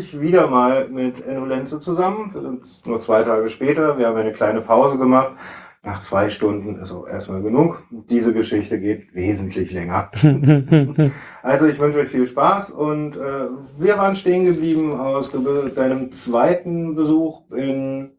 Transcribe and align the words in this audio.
Ich 0.00 0.18
wieder 0.18 0.46
mal 0.46 0.88
mit 0.88 1.26
Enno 1.26 1.62
zusammen. 1.62 2.32
Wir 2.32 2.40
sind 2.40 2.86
nur 2.86 3.00
zwei 3.00 3.22
Tage 3.22 3.50
später. 3.50 3.98
Wir 3.98 4.06
haben 4.06 4.16
eine 4.16 4.32
kleine 4.32 4.62
Pause 4.62 4.96
gemacht. 4.96 5.34
Nach 5.82 6.00
zwei 6.00 6.30
Stunden 6.30 6.76
ist 6.76 6.90
auch 6.92 7.06
erstmal 7.06 7.42
genug. 7.42 7.82
Diese 7.90 8.32
Geschichte 8.32 8.80
geht 8.80 9.14
wesentlich 9.14 9.72
länger. 9.72 10.10
also 11.42 11.66
ich 11.66 11.78
wünsche 11.78 11.98
euch 11.98 12.08
viel 12.08 12.26
Spaß 12.26 12.70
und 12.70 13.18
äh, 13.18 13.48
wir 13.78 13.98
waren 13.98 14.16
stehen 14.16 14.46
geblieben 14.46 14.98
aus 14.98 15.32
deinem 15.76 16.12
zweiten 16.12 16.94
Besuch 16.94 17.42
in 17.50 18.12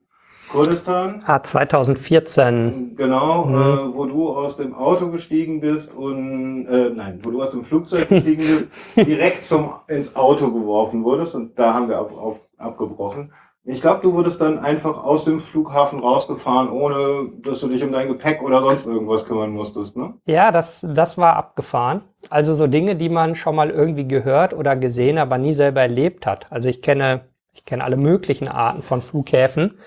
Kurdistan. 0.51 1.23
Ah, 1.25 1.41
2014. 1.41 2.95
Genau, 2.97 3.45
mhm. 3.45 3.55
äh, 3.55 3.95
wo 3.95 4.05
du 4.05 4.29
aus 4.29 4.57
dem 4.57 4.75
Auto 4.75 5.09
gestiegen 5.09 5.61
bist 5.61 5.93
und, 5.93 6.67
äh, 6.67 6.89
nein, 6.89 7.19
wo 7.21 7.31
du 7.31 7.41
aus 7.41 7.51
dem 7.51 7.63
Flugzeug 7.63 8.09
gestiegen 8.09 8.43
bist, 8.43 8.69
direkt 9.07 9.45
zum, 9.45 9.73
ins 9.87 10.15
Auto 10.15 10.51
geworfen 10.51 11.03
wurdest 11.03 11.35
und 11.35 11.57
da 11.57 11.73
haben 11.73 11.89
wir 11.89 11.99
ab, 11.99 12.11
auf, 12.15 12.41
abgebrochen. 12.57 13.31
Ich 13.63 13.79
glaube, 13.79 14.01
du 14.01 14.13
wurdest 14.13 14.41
dann 14.41 14.57
einfach 14.57 15.03
aus 15.03 15.23
dem 15.23 15.39
Flughafen 15.39 15.99
rausgefahren, 15.99 16.69
ohne 16.69 17.29
dass 17.43 17.59
du 17.59 17.67
dich 17.67 17.83
um 17.83 17.91
dein 17.91 18.07
Gepäck 18.07 18.41
oder 18.41 18.61
sonst 18.63 18.87
irgendwas 18.87 19.23
kümmern 19.23 19.51
musstest, 19.51 19.95
ne? 19.95 20.15
Ja, 20.25 20.51
das, 20.51 20.85
das 20.89 21.19
war 21.19 21.35
abgefahren. 21.35 22.01
Also 22.31 22.55
so 22.55 22.65
Dinge, 22.65 22.95
die 22.95 23.09
man 23.09 23.35
schon 23.35 23.55
mal 23.55 23.69
irgendwie 23.69 24.07
gehört 24.07 24.55
oder 24.55 24.75
gesehen, 24.75 25.19
aber 25.19 25.37
nie 25.37 25.53
selber 25.53 25.81
erlebt 25.81 26.25
hat. 26.25 26.47
Also 26.51 26.69
ich 26.69 26.81
kenne, 26.81 27.21
ich 27.53 27.63
kenne 27.63 27.83
alle 27.83 27.97
möglichen 27.97 28.47
Arten 28.47 28.81
von 28.81 28.99
Flughäfen 28.99 29.77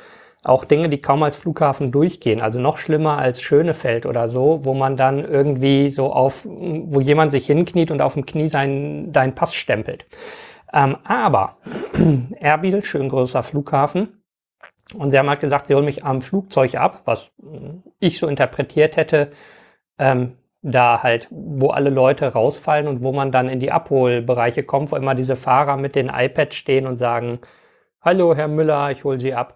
auch 0.44 0.64
Dinge, 0.64 0.88
die 0.88 1.00
kaum 1.00 1.22
als 1.22 1.36
Flughafen 1.36 1.90
durchgehen. 1.90 2.42
Also 2.42 2.60
noch 2.60 2.76
schlimmer 2.76 3.18
als 3.18 3.40
Schönefeld 3.40 4.06
oder 4.06 4.28
so, 4.28 4.60
wo 4.62 4.74
man 4.74 4.96
dann 4.96 5.24
irgendwie 5.24 5.90
so 5.90 6.12
auf, 6.12 6.44
wo 6.44 7.00
jemand 7.00 7.30
sich 7.30 7.46
hinkniet 7.46 7.90
und 7.90 8.02
auf 8.02 8.14
dem 8.14 8.26
Knie 8.26 8.46
seinen, 8.46 9.12
deinen 9.12 9.34
Pass 9.34 9.54
stempelt. 9.54 10.06
Ähm, 10.72 10.96
aber 11.04 11.56
Erbil, 12.40 12.84
schön 12.84 13.08
größer 13.08 13.42
Flughafen. 13.42 14.22
Und 14.92 15.10
sie 15.10 15.18
haben 15.18 15.30
halt 15.30 15.40
gesagt, 15.40 15.66
sie 15.66 15.74
holen 15.74 15.86
mich 15.86 16.04
am 16.04 16.20
Flugzeug 16.20 16.74
ab, 16.74 17.02
was 17.06 17.32
ich 17.98 18.18
so 18.18 18.28
interpretiert 18.28 18.96
hätte, 18.96 19.30
ähm, 19.98 20.36
da 20.60 21.02
halt, 21.02 21.28
wo 21.30 21.68
alle 21.68 21.90
Leute 21.90 22.32
rausfallen 22.32 22.86
und 22.86 23.02
wo 23.02 23.12
man 23.12 23.32
dann 23.32 23.48
in 23.48 23.60
die 23.60 23.72
Abholbereiche 23.72 24.62
kommt, 24.62 24.92
wo 24.92 24.96
immer 24.96 25.14
diese 25.14 25.36
Fahrer 25.36 25.76
mit 25.76 25.94
den 25.94 26.10
iPads 26.10 26.54
stehen 26.56 26.86
und 26.86 26.96
sagen, 26.96 27.40
Hallo, 28.02 28.34
Herr 28.34 28.48
Müller, 28.48 28.90
ich 28.90 29.04
hole 29.04 29.18
Sie 29.18 29.32
ab. 29.32 29.54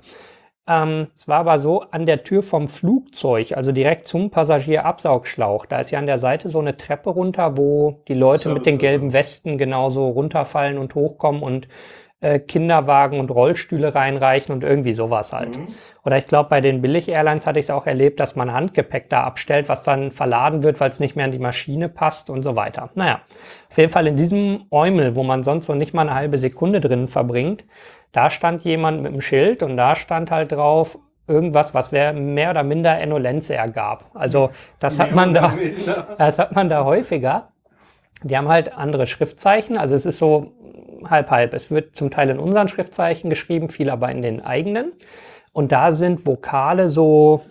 Ähm, 0.69 1.07
es 1.17 1.27
war 1.27 1.39
aber 1.39 1.59
so, 1.59 1.81
an 1.81 2.05
der 2.05 2.19
Tür 2.19 2.43
vom 2.43 2.69
Flugzeug, 2.69 3.57
also 3.57 3.73
direkt 3.73 4.07
zum 4.07 4.31
Passagierabsaugschlauch, 4.31 5.65
da 5.65 5.81
ist 5.81 5.91
ja 5.91 5.99
an 5.99 6.07
der 6.07 6.19
Seite 6.19 6.51
so 6.51 6.59
eine 6.59 6.77
Treppe 6.77 7.09
runter, 7.09 7.57
wo 7.57 8.03
die 8.07 8.15
Leute 8.15 8.51
mit 8.51 8.67
den 8.67 8.77
gelben 8.77 9.15
Westen 9.15 9.57
genauso 9.57 10.09
runterfallen 10.09 10.77
und 10.77 10.95
hochkommen 10.95 11.43
und 11.43 11.69
äh, 12.21 12.41
Kinderwagen 12.41 13.21
und 13.21 13.31
Rollstühle 13.31 13.95
reinreichen 13.95 14.53
und 14.53 14.65
irgendwie 14.65 14.93
sowas 14.93 15.33
halt. 15.33 15.57
Mhm. 15.57 15.69
Oder 16.05 16.19
ich 16.19 16.27
glaube, 16.27 16.49
bei 16.49 16.61
den 16.61 16.83
Billig-Airlines 16.83 17.47
hatte 17.47 17.61
ich 17.61 17.67
es 17.67 17.71
auch 17.71 17.87
erlebt, 17.87 18.19
dass 18.19 18.35
man 18.35 18.53
Handgepäck 18.53 19.09
da 19.09 19.23
abstellt, 19.23 19.69
was 19.69 19.85
dann 19.85 20.11
verladen 20.11 20.63
wird, 20.63 20.81
weil 20.81 20.91
es 20.91 21.01
nicht 21.01 21.17
mehr 21.17 21.27
an 21.27 21.31
die 21.31 21.39
Maschine 21.39 21.89
passt 21.89 22.29
und 22.29 22.43
so 22.43 22.57
weiter. 22.57 22.91
Naja, 22.95 23.21
auf 23.71 23.79
jeden 23.79 23.93
Fall 23.93 24.07
in 24.07 24.17
diesem 24.17 24.65
Eumel, 24.71 25.15
wo 25.17 25.23
man 25.23 25.45
sonst 25.45 25.67
so 25.67 25.75
nicht 25.75 25.95
mal 25.95 26.03
eine 26.03 26.15
halbe 26.15 26.39
Sekunde 26.39 26.81
drin 26.81 27.09
verbringt, 27.09 27.65
da 28.13 28.31
stand 28.31 28.65
jemand 28.65 29.03
mit 29.03 29.13
dem 29.13 29.21
Schild 29.21 29.63
und 29.63 29.77
da 29.77 29.95
stand 29.95 30.31
halt 30.31 30.53
drauf, 30.53 30.99
irgendwas, 31.27 31.75
was 31.75 31.93
mehr 31.93 32.15
oder 32.51 32.63
minder 32.63 32.99
Enolenze 32.99 33.55
ergab. 33.55 34.11
Also 34.15 34.51
das 34.79 34.99
hat 34.99 35.15
man 35.15 35.35
da, 35.35 35.53
das 36.17 36.39
hat 36.39 36.55
man 36.55 36.69
da 36.69 36.85
häufiger. 36.85 37.49
Die 38.23 38.37
haben 38.37 38.49
halt 38.49 38.77
andere 38.77 39.07
Schriftzeichen, 39.07 39.77
also 39.77 39.95
es 39.95 40.07
ist 40.07 40.19
so 40.19 40.53
halb 41.05 41.31
halb. 41.31 41.55
Es 41.55 41.71
wird 41.71 41.95
zum 41.95 42.11
Teil 42.11 42.31
in 42.31 42.39
unseren 42.39 42.67
Schriftzeichen 42.69 43.31
geschrieben, 43.31 43.69
viel 43.69 43.91
aber 43.91 44.11
in 44.11 44.23
den 44.23 44.41
eigenen. 44.41 44.93
Und 45.53 45.71
da 45.71 45.93
sind 45.93 46.27
Vokale 46.27 46.89
so, 46.89 47.43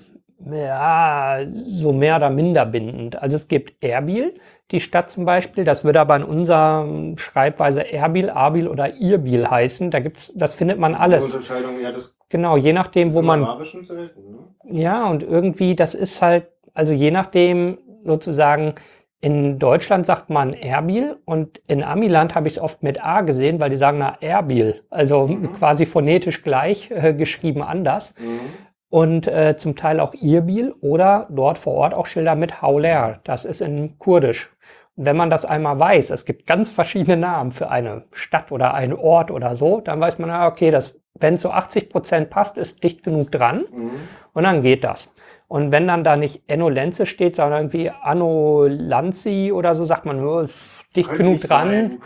ja, 0.51 1.39
so 1.45 1.94
mehr 1.94 2.18
oder 2.18 2.29
minder 2.29 2.66
bindend. 2.66 3.22
Also 3.22 3.35
es 3.35 3.47
gibt 3.47 3.84
Erbil, 3.84 4.39
die 4.72 4.79
Stadt 4.79 5.09
zum 5.09 5.25
Beispiel. 5.25 5.63
Das 5.63 5.83
würde 5.83 6.00
aber 6.00 6.16
in 6.16 6.23
unserer 6.23 6.88
Schreibweise 7.17 7.91
Erbil, 7.91 8.29
Abil 8.29 8.67
oder 8.67 8.95
Irbil 9.00 9.50
heißen. 9.50 9.91
Da 9.91 10.00
gibt's, 10.00 10.31
das 10.35 10.53
findet 10.53 10.79
man 10.79 10.95
alles. 10.95 11.35
Unterscheidung, 11.35 11.81
ja, 11.81 11.91
das 11.91 12.16
genau, 12.29 12.57
je 12.57 12.73
nachdem, 12.73 13.13
wo 13.13 13.22
man. 13.22 13.45
Selten, 13.63 14.31
ne? 14.31 14.38
Ja, 14.63 15.09
und 15.09 15.23
irgendwie, 15.23 15.75
das 15.75 15.95
ist 15.95 16.22
halt, 16.22 16.47
also 16.73 16.91
je 16.91 17.11
nachdem 17.11 17.77
sozusagen, 18.03 18.75
in 19.19 19.57
Deutschland 19.57 20.06
sagt 20.06 20.29
man 20.29 20.53
Erbil 20.53 21.17
und 21.25 21.59
in 21.67 21.83
Amiland 21.83 22.35
habe 22.35 22.47
ich 22.47 22.57
es 22.57 22.61
oft 22.61 22.83
mit 22.83 23.03
A 23.03 23.22
gesehen, 23.22 23.59
weil 23.59 23.72
die 23.72 23.75
sagen 23.77 23.97
na 23.97 24.16
Erbil, 24.22 24.83
also 24.91 25.27
mhm. 25.27 25.53
quasi 25.53 25.88
phonetisch 25.88 26.44
gleich, 26.44 26.91
äh, 26.91 27.13
geschrieben 27.13 27.63
anders. 27.63 28.13
Mhm 28.19 28.67
und 28.89 29.27
äh, 29.27 29.56
zum 29.57 29.75
Teil 29.75 30.00
auch 30.00 30.13
Irbil 30.13 30.73
oder 30.81 31.27
dort 31.29 31.57
vor 31.57 31.73
Ort 31.73 31.94
auch 31.94 32.06
Schilder 32.06 32.35
mit 32.35 32.61
Hauler. 32.61 33.19
Das 33.23 33.45
ist 33.45 33.61
in 33.61 33.97
Kurdisch. 34.00 34.50
Wenn 34.97 35.16
man 35.16 35.30
das 35.30 35.46
einmal 35.46 35.80
weiß, 35.80 36.09
es 36.09 36.25
gibt 36.25 36.47
ganz 36.47 36.72
verschiedene 36.72 37.18
Namen 37.18 37.52
für 37.52 37.69
eine 37.69 38.03
Stadt 38.12 38.52
oder 38.52 38.74
einen 38.74 38.94
Ort 38.94 39.31
oder 39.31 39.56
so, 39.56 39.80
dann 39.80 40.02
weiß 40.02 40.19
man, 40.19 40.30
okay, 40.47 40.72
das, 40.72 41.00
wenn 41.19 41.35
es 41.35 41.41
so 41.41 41.52
80 41.52 41.90
Prozent 41.90 42.30
passt, 42.30 42.58
ist 42.58 42.84
dicht 42.84 43.03
genug 43.03 43.31
dran 43.31 43.66
mhm. 43.72 43.91
und 44.34 44.44
dann 44.44 44.62
geht 44.62 44.84
das. 44.84 45.12
Und 45.47 45.72
wenn 45.72 45.88
dann 45.88 46.03
da 46.03 46.18
nicht 46.18 46.44
Enno 46.47 46.68
Lenze 46.68 47.06
steht, 47.06 47.36
sondern 47.36 47.59
irgendwie 47.59 47.90
Anno 48.02 48.66
Lanzi 48.68 49.52
oder 49.53 49.75
so, 49.75 49.86
sagt 49.86 50.06
man 50.06 50.19
nur, 50.19 50.50
dicht 50.96 51.09
könnte 51.09 51.24
genug 51.24 51.41
dran. 51.41 52.00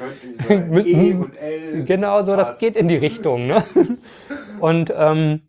Sein, 0.47 0.74
e 0.85 1.13
und 1.13 1.35
L 1.38 1.84
genau 1.85 2.22
so, 2.22 2.35
das 2.35 2.59
geht 2.59 2.75
in 2.75 2.88
die 2.88 2.97
Richtung. 2.97 3.47
Ne? 3.47 3.63
und 4.59 4.94
ähm, 4.96 5.41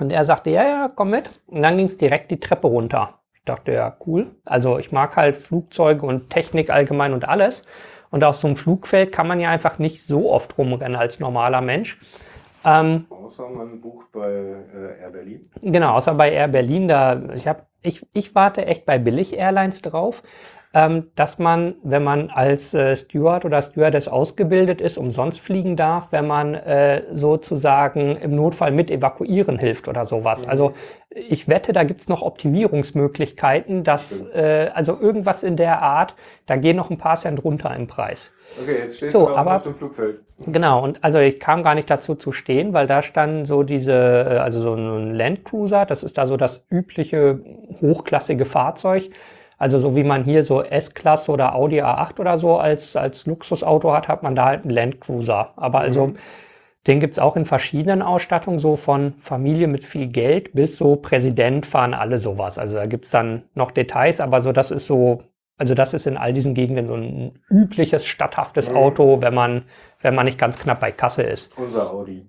und 0.00 0.10
er 0.10 0.24
sagte, 0.24 0.50
ja, 0.50 0.64
ja, 0.64 0.88
komm 0.94 1.10
mit. 1.10 1.40
Und 1.46 1.62
dann 1.62 1.76
ging 1.76 1.86
es 1.86 1.98
direkt 1.98 2.30
die 2.30 2.40
Treppe 2.40 2.68
runter. 2.68 3.19
Ich 3.50 3.56
dachte, 3.56 3.72
ja, 3.72 3.96
cool. 4.06 4.30
Also 4.44 4.78
ich 4.78 4.92
mag 4.92 5.16
halt 5.16 5.34
Flugzeuge 5.34 6.06
und 6.06 6.30
Technik 6.30 6.70
allgemein 6.70 7.12
und 7.12 7.26
alles. 7.26 7.64
Und 8.12 8.22
auf 8.22 8.36
so 8.36 8.46
einem 8.46 8.54
Flugfeld 8.54 9.10
kann 9.10 9.26
man 9.26 9.40
ja 9.40 9.50
einfach 9.50 9.80
nicht 9.80 10.06
so 10.06 10.30
oft 10.30 10.56
rumrennen 10.56 10.94
als 10.94 11.18
normaler 11.18 11.60
Mensch. 11.60 11.98
Ähm, 12.64 13.06
außer 13.10 13.48
man 13.48 13.80
bucht 13.80 14.12
bei 14.12 14.30
äh, 14.30 15.00
Air 15.00 15.10
Berlin. 15.10 15.42
Genau, 15.62 15.96
außer 15.96 16.14
bei 16.14 16.30
Air 16.30 16.46
Berlin. 16.46 16.86
Da, 16.86 17.20
ich, 17.34 17.48
hab, 17.48 17.66
ich, 17.82 18.06
ich 18.12 18.36
warte 18.36 18.66
echt 18.66 18.86
bei 18.86 19.00
Billig-Airlines 19.00 19.82
drauf 19.82 20.22
ähm, 20.72 21.10
dass 21.16 21.40
man, 21.40 21.74
wenn 21.82 22.04
man 22.04 22.30
als 22.30 22.74
äh, 22.74 22.94
Steward 22.94 23.44
oder 23.44 23.60
Stewardess 23.60 24.06
ausgebildet 24.06 24.80
ist, 24.80 24.98
umsonst 24.98 25.40
fliegen 25.40 25.74
darf, 25.74 26.12
wenn 26.12 26.28
man 26.28 26.54
äh, 26.54 27.02
sozusagen 27.10 28.16
im 28.16 28.36
Notfall 28.36 28.70
mit 28.70 28.88
evakuieren 28.88 29.58
hilft 29.58 29.88
oder 29.88 30.06
sowas. 30.06 30.44
Mhm. 30.44 30.50
Also 30.50 30.72
ich 31.10 31.48
wette, 31.48 31.72
da 31.72 31.82
gibt's 31.82 32.08
noch 32.08 32.22
Optimierungsmöglichkeiten, 32.22 33.82
dass 33.82 34.22
äh, 34.32 34.70
also 34.72 34.96
irgendwas 35.00 35.42
in 35.42 35.56
der 35.56 35.82
Art, 35.82 36.14
da 36.46 36.54
gehen 36.54 36.76
noch 36.76 36.90
ein 36.90 36.98
paar 36.98 37.16
Cent 37.16 37.42
runter 37.42 37.74
im 37.74 37.88
Preis. 37.88 38.30
Okay, 38.62 38.76
jetzt 38.82 38.98
stehst 38.98 39.12
so, 39.12 39.26
du 39.26 39.34
aber, 39.34 39.56
auf 39.56 39.64
dem 39.64 39.74
Flugfeld. 39.74 40.20
Genau, 40.46 40.84
und 40.84 41.02
also 41.02 41.18
ich 41.18 41.40
kam 41.40 41.64
gar 41.64 41.74
nicht 41.74 41.90
dazu 41.90 42.14
zu 42.14 42.30
stehen, 42.30 42.74
weil 42.74 42.86
da 42.86 43.02
stand 43.02 43.44
so 43.48 43.64
diese, 43.64 43.92
äh, 43.92 44.36
also 44.38 44.60
so 44.60 44.74
ein 44.74 45.14
Landcruiser, 45.14 45.84
das 45.84 46.04
ist 46.04 46.16
da 46.16 46.28
so 46.28 46.36
das 46.36 46.64
übliche 46.70 47.40
hochklassige 47.80 48.44
Fahrzeug 48.44 49.10
also 49.60 49.78
so 49.78 49.94
wie 49.94 50.04
man 50.04 50.24
hier 50.24 50.42
so 50.42 50.62
S-Klasse 50.62 51.30
oder 51.30 51.54
Audi 51.54 51.82
A8 51.82 52.18
oder 52.18 52.38
so 52.38 52.56
als, 52.56 52.96
als 52.96 53.26
Luxusauto 53.26 53.92
hat, 53.92 54.08
hat 54.08 54.22
man 54.22 54.34
da 54.34 54.46
halt 54.46 54.62
einen 54.62 54.70
Landcruiser. 54.70 55.52
Aber 55.56 55.80
also 55.80 56.06
mhm. 56.06 56.16
den 56.86 56.98
gibt's 56.98 57.18
auch 57.18 57.36
in 57.36 57.44
verschiedenen 57.44 58.00
Ausstattungen, 58.00 58.58
so 58.58 58.76
von 58.76 59.12
Familie 59.18 59.68
mit 59.68 59.84
viel 59.84 60.06
Geld 60.06 60.54
bis 60.54 60.78
so 60.78 60.96
Präsident 60.96 61.66
fahren 61.66 61.92
alle 61.92 62.16
sowas. 62.16 62.56
Also 62.56 62.74
da 62.74 62.86
gibt's 62.86 63.10
dann 63.10 63.42
noch 63.54 63.70
Details, 63.70 64.20
aber 64.20 64.40
so 64.40 64.52
das 64.52 64.70
ist 64.70 64.86
so, 64.86 65.24
also 65.58 65.74
das 65.74 65.92
ist 65.92 66.06
in 66.06 66.16
all 66.16 66.32
diesen 66.32 66.54
Gegenden 66.54 66.86
so 66.88 66.94
ein 66.94 67.38
übliches, 67.50 68.06
statthaftes 68.06 68.70
mhm. 68.70 68.76
Auto, 68.78 69.20
wenn 69.20 69.34
man, 69.34 69.64
wenn 70.00 70.14
man 70.14 70.24
nicht 70.24 70.38
ganz 70.38 70.58
knapp 70.58 70.80
bei 70.80 70.90
Kasse 70.90 71.22
ist. 71.22 71.58
Unser 71.58 71.90
Audi. 71.90 72.26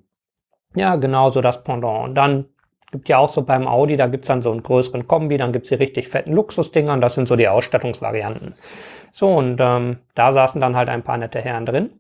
Ja, 0.76 0.98
genau 0.98 1.30
so 1.30 1.40
das 1.40 1.64
Pendant. 1.64 2.10
Und 2.10 2.16
dann 2.16 2.46
Gibt 2.92 3.08
ja 3.08 3.18
auch 3.18 3.30
so 3.30 3.44
beim 3.44 3.68
Audi, 3.68 3.96
da 3.96 4.08
gibt's 4.08 4.28
dann 4.28 4.42
so 4.42 4.52
einen 4.52 4.64
größeren 4.64 5.08
Kombi, 5.08 5.38
dann 5.38 5.54
gibt's 5.54 5.70
die 5.70 5.76
richtig 5.76 6.10
fetten 6.10 6.34
Luxusdinger 6.34 6.94
und 6.94 7.02
das 7.02 7.16
sind 7.16 7.28
so 7.28 7.36
die 7.36 7.48
Ausstattungsvarianten. 7.48 8.56
So, 9.12 9.30
und 9.30 9.60
ähm, 9.62 10.00
da 10.14 10.34
saßen 10.34 10.60
dann 10.60 10.76
halt 10.76 10.90
ein 10.90 11.04
paar 11.04 11.18
nette 11.18 11.40
Herren 11.40 11.66
drin. 11.66 11.92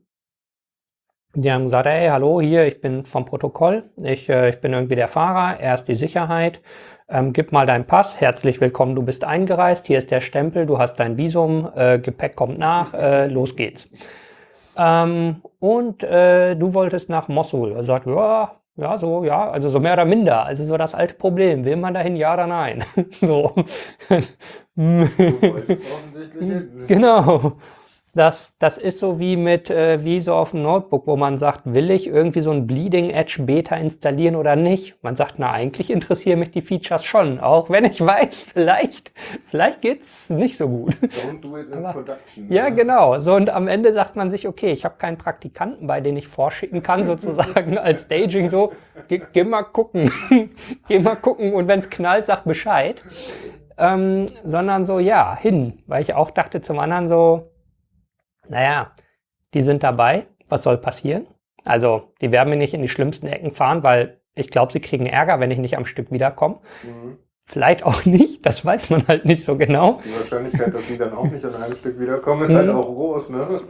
Die 1.33 1.49
haben 1.49 1.65
gesagt, 1.65 1.87
hey, 1.87 2.09
hallo, 2.09 2.41
hier, 2.41 2.67
ich 2.67 2.81
bin 2.81 3.05
vom 3.05 3.23
Protokoll, 3.23 3.83
ich, 4.03 4.27
äh, 4.27 4.49
ich 4.49 4.59
bin 4.59 4.73
irgendwie 4.73 4.95
der 4.95 5.07
Fahrer, 5.07 5.61
er 5.61 5.75
ist 5.75 5.85
die 5.85 5.95
Sicherheit, 5.95 6.59
ähm, 7.07 7.31
gib 7.31 7.53
mal 7.53 7.65
deinen 7.65 7.85
Pass, 7.85 8.19
herzlich 8.19 8.59
willkommen, 8.59 8.95
du 8.95 9.01
bist 9.01 9.23
eingereist, 9.23 9.87
hier 9.87 9.97
ist 9.97 10.11
der 10.11 10.19
Stempel, 10.19 10.65
du 10.65 10.77
hast 10.77 10.95
dein 10.95 11.17
Visum, 11.17 11.69
äh, 11.73 11.99
Gepäck 11.99 12.35
kommt 12.35 12.59
nach, 12.59 12.93
äh, 12.93 13.27
los 13.27 13.55
geht's. 13.55 13.89
Ähm, 14.77 15.41
und 15.59 16.03
äh, 16.03 16.55
du 16.55 16.73
wolltest 16.73 17.09
nach 17.09 17.27
Mosul. 17.27 17.73
Er 17.73 17.83
sagt, 17.85 18.07
ja, 18.07 18.60
ja, 18.75 18.97
so, 18.97 19.23
ja, 19.23 19.49
also 19.51 19.69
so 19.69 19.79
mehr 19.79 19.93
oder 19.93 20.05
minder. 20.05 20.45
Also 20.45 20.63
so 20.63 20.77
das 20.77 20.93
alte 20.93 21.13
Problem. 21.15 21.65
Will 21.65 21.75
man 21.75 21.93
dahin, 21.93 22.15
ja 22.15 22.33
oder 22.33 22.47
nein? 22.47 22.83
so. 23.21 23.53
Du 24.75 25.03
offensichtlich 25.45 26.87
Genau. 26.87 27.53
Das, 28.13 28.53
das 28.59 28.77
ist 28.77 28.99
so 28.99 29.19
wie 29.19 29.37
mit, 29.37 29.69
äh, 29.69 30.03
wie 30.03 30.19
so 30.19 30.33
auf 30.33 30.51
dem 30.51 30.63
Notebook, 30.63 31.07
wo 31.07 31.15
man 31.15 31.37
sagt, 31.37 31.61
will 31.63 31.91
ich 31.91 32.07
irgendwie 32.07 32.41
so 32.41 32.51
ein 32.51 32.67
Bleeding 32.67 33.09
Edge 33.09 33.43
Beta 33.43 33.75
installieren 33.77 34.35
oder 34.35 34.57
nicht? 34.57 35.01
Man 35.01 35.15
sagt, 35.15 35.35
na, 35.37 35.51
eigentlich 35.51 35.89
interessieren 35.89 36.39
mich 36.39 36.51
die 36.51 36.61
Features 36.61 37.05
schon, 37.05 37.39
auch 37.39 37.69
wenn 37.69 37.85
ich 37.85 38.01
weiß, 38.05 38.41
vielleicht, 38.41 39.13
vielleicht 39.47 39.81
geht's 39.81 40.29
nicht 40.29 40.57
so 40.57 40.67
gut. 40.67 40.95
Don't 40.95 41.39
do 41.41 41.57
it 41.57 41.67
in 41.67 41.73
Aber, 41.73 41.93
production. 41.93 42.51
Ja, 42.51 42.69
genau. 42.69 43.19
So, 43.19 43.33
und 43.33 43.49
am 43.49 43.69
Ende 43.69 43.93
sagt 43.93 44.17
man 44.17 44.29
sich, 44.29 44.45
okay, 44.45 44.71
ich 44.71 44.83
habe 44.83 44.95
keinen 44.97 45.17
Praktikanten, 45.17 45.87
bei 45.87 46.01
den 46.01 46.17
ich 46.17 46.27
vorschicken 46.27 46.83
kann, 46.83 47.05
sozusagen 47.05 47.77
als 47.77 48.01
Staging 48.01 48.49
so, 48.49 48.73
geh, 49.07 49.21
geh 49.31 49.45
mal 49.45 49.63
gucken, 49.63 50.11
geh 50.89 50.99
mal 50.99 51.15
gucken 51.15 51.53
und 51.53 51.69
wenn's 51.69 51.89
knallt, 51.89 52.25
sag 52.25 52.43
Bescheid. 52.43 53.01
Ähm, 53.77 54.25
sondern 54.43 54.83
so, 54.83 54.99
ja, 54.99 55.35
hin. 55.35 55.79
Weil 55.87 56.01
ich 56.01 56.13
auch 56.13 56.29
dachte 56.29 56.61
zum 56.61 56.77
anderen 56.77 57.07
so, 57.07 57.50
naja, 58.51 58.91
die 59.53 59.61
sind 59.61 59.81
dabei, 59.81 60.27
was 60.47 60.63
soll 60.63 60.77
passieren? 60.77 61.25
Also, 61.63 62.13
die 62.21 62.31
werden 62.31 62.49
mir 62.49 62.57
nicht 62.57 62.73
in 62.73 62.81
die 62.81 62.89
schlimmsten 62.89 63.27
Ecken 63.27 63.51
fahren, 63.51 63.81
weil 63.81 64.19
ich 64.35 64.49
glaube, 64.49 64.73
sie 64.73 64.79
kriegen 64.79 65.05
Ärger, 65.05 65.39
wenn 65.39 65.51
ich 65.51 65.57
nicht 65.57 65.77
am 65.77 65.85
Stück 65.85 66.11
wiederkomme. 66.11 66.59
Mhm. 66.83 67.17
Vielleicht 67.45 67.83
auch 67.83 68.05
nicht, 68.05 68.45
das 68.45 68.65
weiß 68.65 68.89
man 68.89 69.07
halt 69.07 69.25
nicht 69.25 69.43
so 69.43 69.57
genau. 69.57 70.01
Die 70.03 70.19
Wahrscheinlichkeit, 70.19 70.73
dass 70.73 70.87
sie 70.87 70.97
dann 70.97 71.13
auch 71.13 71.29
nicht 71.29 71.43
an 71.45 71.55
einem 71.55 71.75
Stück 71.75 71.99
wiederkommen, 71.99 72.43
ist 72.43 72.53
halt 72.53 72.67
mhm. 72.67 72.73
halt 72.73 72.85
auch 72.85 72.89
groß, 72.89 73.29
ne? 73.29 73.61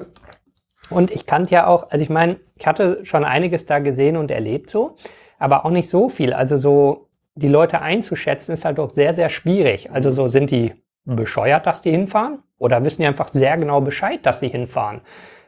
Und 0.89 1.11
ich 1.11 1.25
kannte 1.25 1.53
ja 1.53 1.67
auch, 1.67 1.89
also 1.89 2.03
ich 2.03 2.09
meine, 2.09 2.39
ich 2.57 2.67
hatte 2.67 3.05
schon 3.05 3.23
einiges 3.23 3.65
da 3.65 3.79
gesehen 3.79 4.17
und 4.17 4.29
erlebt 4.29 4.69
so, 4.69 4.97
aber 5.39 5.65
auch 5.65 5.69
nicht 5.69 5.89
so 5.89 6.09
viel. 6.09 6.33
Also 6.33 6.57
so 6.57 7.07
die 7.35 7.47
Leute 7.47 7.81
einzuschätzen 7.81 8.51
ist 8.51 8.65
halt 8.65 8.77
auch 8.79 8.89
sehr, 8.89 9.13
sehr 9.13 9.29
schwierig. 9.29 9.91
Also 9.91 10.11
so 10.11 10.27
sind 10.27 10.51
die 10.51 10.73
bescheuert, 11.05 11.65
dass 11.65 11.81
die 11.81 11.91
hinfahren? 11.91 12.39
Oder 12.57 12.85
wissen 12.85 13.01
die 13.01 13.07
einfach 13.07 13.29
sehr 13.29 13.57
genau 13.57 13.81
Bescheid, 13.81 14.25
dass 14.25 14.39
sie 14.39 14.49
hinfahren? 14.49 15.01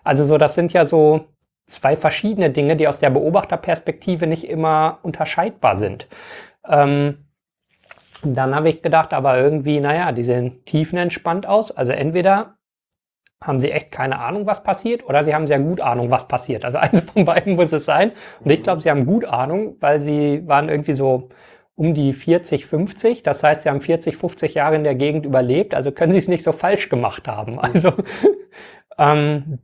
Also 0.03 0.23
so, 0.23 0.37
das 0.37 0.55
sind 0.55 0.73
ja 0.73 0.85
so 0.85 1.27
zwei 1.65 1.95
verschiedene 1.95 2.49
Dinge, 2.49 2.75
die 2.75 2.87
aus 2.87 2.99
der 2.99 3.09
Beobachterperspektive 3.09 4.27
nicht 4.27 4.47
immer 4.49 4.99
unterscheidbar 5.03 5.77
sind. 5.77 6.07
Ähm, 6.67 7.25
dann 8.23 8.55
habe 8.55 8.69
ich 8.69 8.81
gedacht, 8.81 9.13
aber 9.13 9.37
irgendwie, 9.37 9.79
naja, 9.79 10.11
die 10.11 10.23
sehen 10.23 10.63
tiefenentspannt 10.65 11.45
aus. 11.45 11.71
Also 11.71 11.91
entweder 11.91 12.55
haben 13.41 13.59
sie 13.59 13.71
echt 13.71 13.91
keine 13.91 14.19
Ahnung, 14.19 14.45
was 14.45 14.63
passiert, 14.63 15.05
oder 15.05 15.25
sie 15.25 15.35
haben 15.35 15.47
sehr 15.47 15.59
gut 15.59 15.81
Ahnung, 15.81 16.09
was 16.09 16.27
passiert. 16.27 16.63
Also 16.63 16.77
eines 16.79 17.01
von 17.01 17.25
beiden 17.25 17.55
muss 17.55 17.73
es 17.73 17.85
sein. 17.85 18.11
Und 18.43 18.51
ich 18.51 18.63
glaube, 18.63 18.81
sie 18.81 18.89
haben 18.89 19.05
gut 19.05 19.25
Ahnung, 19.25 19.75
weil 19.79 19.99
sie 19.99 20.47
waren 20.47 20.69
irgendwie 20.69 20.93
so 20.93 21.29
um 21.75 21.93
die 21.93 22.13
40, 22.13 22.65
50. 22.65 23.23
Das 23.23 23.43
heißt, 23.43 23.61
sie 23.61 23.69
haben 23.69 23.81
40, 23.81 24.15
50 24.15 24.53
Jahre 24.53 24.75
in 24.75 24.83
der 24.83 24.95
Gegend 24.95 25.25
überlebt, 25.25 25.73
also 25.73 25.91
können 25.91 26.11
sie 26.11 26.17
es 26.17 26.27
nicht 26.27 26.43
so 26.43 26.51
falsch 26.51 26.89
gemacht 26.89 27.27
haben. 27.27 27.59
Also 27.59 27.93
ähm, 28.97 29.59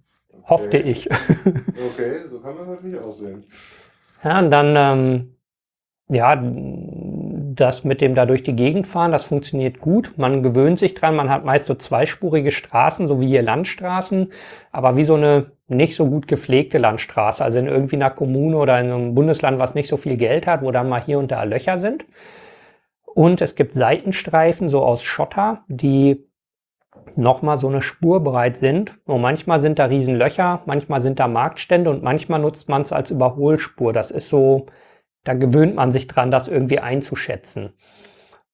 hoffte 0.46 0.78
ich. 0.78 1.10
okay, 1.12 2.28
so 2.30 2.40
kann 2.40 2.56
man 2.56 2.68
natürlich 2.68 3.00
auch 3.00 3.14
sehen. 3.14 3.44
Ja, 4.24 4.40
und 4.40 4.52
dann, 4.52 4.76
ähm, 4.76 5.36
ja, 6.10 6.36
das 7.56 7.84
mit 7.84 8.02
dem 8.02 8.16
da 8.16 8.26
durch 8.26 8.44
die 8.44 8.56
Gegend 8.56 8.88
fahren, 8.88 9.12
das 9.12 9.24
funktioniert 9.24 9.80
gut. 9.80 10.14
Man 10.18 10.44
gewöhnt 10.44 10.80
sich 10.80 10.94
dran. 10.94 11.16
Man 11.16 11.30
hat 11.30 11.46
meist 11.46 11.66
so 11.66 11.76
zweispurige 11.76 12.52
Straßen, 12.52 13.08
so 13.08 13.22
wie 13.22 13.28
hier 13.28 13.42
Landstraßen, 13.42 14.32
aber 14.72 14.98
wie 14.98 15.04
so 15.04 15.16
eine 15.16 15.52
nicht 15.70 15.96
so 15.96 16.08
gut 16.08 16.28
gepflegte 16.28 16.78
Landstraße. 16.78 17.44
Also 17.44 17.60
in 17.60 17.68
irgendwie 17.68 17.96
einer 17.96 18.10
Kommune 18.10 18.58
oder 18.58 18.80
in 18.80 18.92
einem 18.92 19.16
Bundesland, 19.16 19.60
was 19.60 19.76
nicht 19.76 19.88
so 19.88 19.98
viel 19.98 20.18
Geld 20.18 20.48
hat, 20.48 20.62
wo 20.62 20.72
dann 20.72 20.90
mal 20.90 21.02
hier 21.02 21.20
und 21.20 21.32
da 21.32 21.44
Löcher 21.44 21.78
sind. 21.78 22.06
Und 23.06 23.42
es 23.42 23.56
gibt 23.56 23.74
Seitenstreifen, 23.74 24.70
so 24.70 24.84
aus 24.84 25.04
Schotter, 25.04 25.64
die 25.68 26.28
nochmal 27.16 27.58
so 27.58 27.68
eine 27.68 27.82
Spur 27.82 28.24
breit 28.24 28.58
sind. 28.58 28.98
Und 29.06 29.22
manchmal 29.22 29.60
sind 29.60 29.80
da 29.80 29.86
Riesenlöcher, 29.86 30.62
manchmal 30.66 31.02
sind 31.02 31.20
da 31.20 31.28
Marktstände 31.28 31.90
und 31.90 32.04
manchmal 32.04 32.40
nutzt 32.40 32.70
man 32.70 32.82
es 32.82 32.92
als 32.92 33.12
Überholspur. 33.12 33.94
Das 33.94 34.12
ist 34.12 34.30
so 34.30 34.68
da 35.24 35.34
gewöhnt 35.34 35.76
man 35.76 35.92
sich 35.92 36.08
dran, 36.08 36.32
das 36.32 36.48
irgendwie 36.48 36.80
einzuschätzen. 36.80 37.74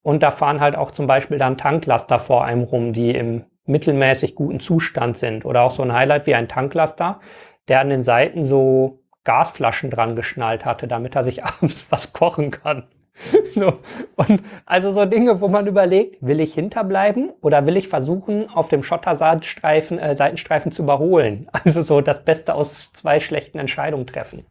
Und 0.02 0.22
da 0.22 0.30
fahren 0.30 0.60
halt 0.60 0.76
auch 0.76 0.90
zum 0.90 1.06
Beispiel 1.06 1.38
dann 1.38 1.58
Tanklaster 1.58 2.18
vor 2.18 2.44
einem 2.44 2.64
rum, 2.64 2.92
die 2.92 3.10
im 3.10 3.44
mittelmäßig 3.66 4.34
guten 4.34 4.60
Zustand 4.60 5.16
sind. 5.16 5.44
Oder 5.44 5.62
auch 5.62 5.70
so 5.70 5.82
ein 5.82 5.92
Highlight 5.92 6.26
wie 6.26 6.34
ein 6.34 6.48
Tanklaster, 6.48 7.20
der 7.68 7.80
an 7.80 7.90
den 7.90 8.02
Seiten 8.02 8.44
so 8.44 9.00
Gasflaschen 9.24 9.90
dran 9.90 10.16
geschnallt 10.16 10.64
hatte, 10.64 10.88
damit 10.88 11.16
er 11.16 11.24
sich 11.24 11.44
abends 11.44 11.86
was 11.90 12.12
kochen 12.12 12.50
kann. 12.50 12.84
so. 13.54 13.78
Und 14.16 14.42
also 14.64 14.90
so 14.90 15.04
Dinge, 15.04 15.40
wo 15.40 15.48
man 15.48 15.66
überlegt, 15.66 16.18
will 16.20 16.40
ich 16.40 16.54
hinterbleiben 16.54 17.32
oder 17.40 17.66
will 17.66 17.76
ich 17.76 17.88
versuchen, 17.88 18.50
auf 18.50 18.68
dem 18.68 18.82
Schotterseitenstreifen 18.82 19.98
äh, 19.98 20.14
Seitenstreifen 20.14 20.70
zu 20.72 20.82
überholen? 20.82 21.48
Also 21.64 21.82
so 21.82 22.00
das 22.00 22.24
Beste 22.24 22.54
aus 22.54 22.92
zwei 22.92 23.18
schlechten 23.18 23.58
Entscheidungen 23.58 24.06
treffen. 24.06 24.44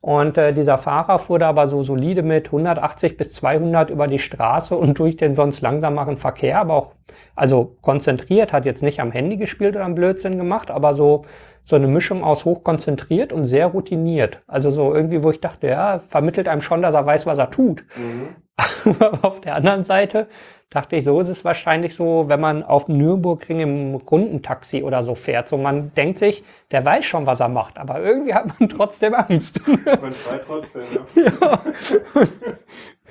Und 0.00 0.38
äh, 0.38 0.52
dieser 0.52 0.78
Fahrer 0.78 1.18
fuhr 1.18 1.38
da 1.38 1.48
aber 1.48 1.66
so 1.66 1.82
solide 1.82 2.22
mit 2.22 2.46
180 2.46 3.16
bis 3.16 3.32
200 3.32 3.90
über 3.90 4.06
die 4.06 4.18
Straße 4.18 4.76
und 4.76 4.98
durch 4.98 5.16
den 5.16 5.34
sonst 5.34 5.62
langsameren 5.62 6.16
Verkehr, 6.16 6.60
aber 6.60 6.74
auch, 6.74 6.92
also 7.34 7.76
konzentriert, 7.80 8.52
hat 8.52 8.66
jetzt 8.66 8.82
nicht 8.82 9.00
am 9.00 9.10
Handy 9.10 9.36
gespielt 9.36 9.74
oder 9.74 9.84
am 9.84 9.94
Blödsinn 9.94 10.38
gemacht, 10.38 10.70
aber 10.70 10.94
so, 10.94 11.24
so 11.62 11.74
eine 11.74 11.88
Mischung 11.88 12.22
aus 12.22 12.44
hochkonzentriert 12.44 13.32
und 13.32 13.44
sehr 13.44 13.66
routiniert. 13.66 14.42
Also 14.46 14.70
so 14.70 14.94
irgendwie, 14.94 15.24
wo 15.24 15.30
ich 15.30 15.40
dachte, 15.40 15.66
ja, 15.66 16.00
vermittelt 16.06 16.46
einem 16.46 16.60
schon, 16.60 16.82
dass 16.82 16.94
er 16.94 17.04
weiß, 17.04 17.26
was 17.26 17.38
er 17.38 17.50
tut. 17.50 17.84
Mhm. 17.96 18.36
aber 19.00 19.24
auf 19.24 19.40
der 19.40 19.56
anderen 19.56 19.84
Seite 19.84 20.28
dachte 20.76 20.96
ich, 20.96 21.04
so 21.04 21.18
ist 21.20 21.30
es 21.30 21.44
wahrscheinlich 21.44 21.94
so, 21.94 22.28
wenn 22.28 22.40
man 22.40 22.62
auf 22.62 22.84
dem 22.84 22.98
Nürburgring 22.98 23.60
im 23.60 23.94
Rundentaxi 23.94 24.82
oder 24.82 25.02
so 25.02 25.14
fährt. 25.14 25.48
So 25.48 25.56
man 25.56 25.94
denkt 25.94 26.18
sich, 26.18 26.44
der 26.70 26.84
weiß 26.84 27.04
schon, 27.04 27.26
was 27.26 27.40
er 27.40 27.48
macht, 27.48 27.78
aber 27.78 28.02
irgendwie 28.02 28.34
hat 28.34 28.60
man 28.60 28.68
trotzdem 28.76 29.14
Angst. 29.14 29.60
Man 29.66 30.12
schreit 30.12 30.42
trotzdem, 30.46 30.82
ja. 31.16 31.22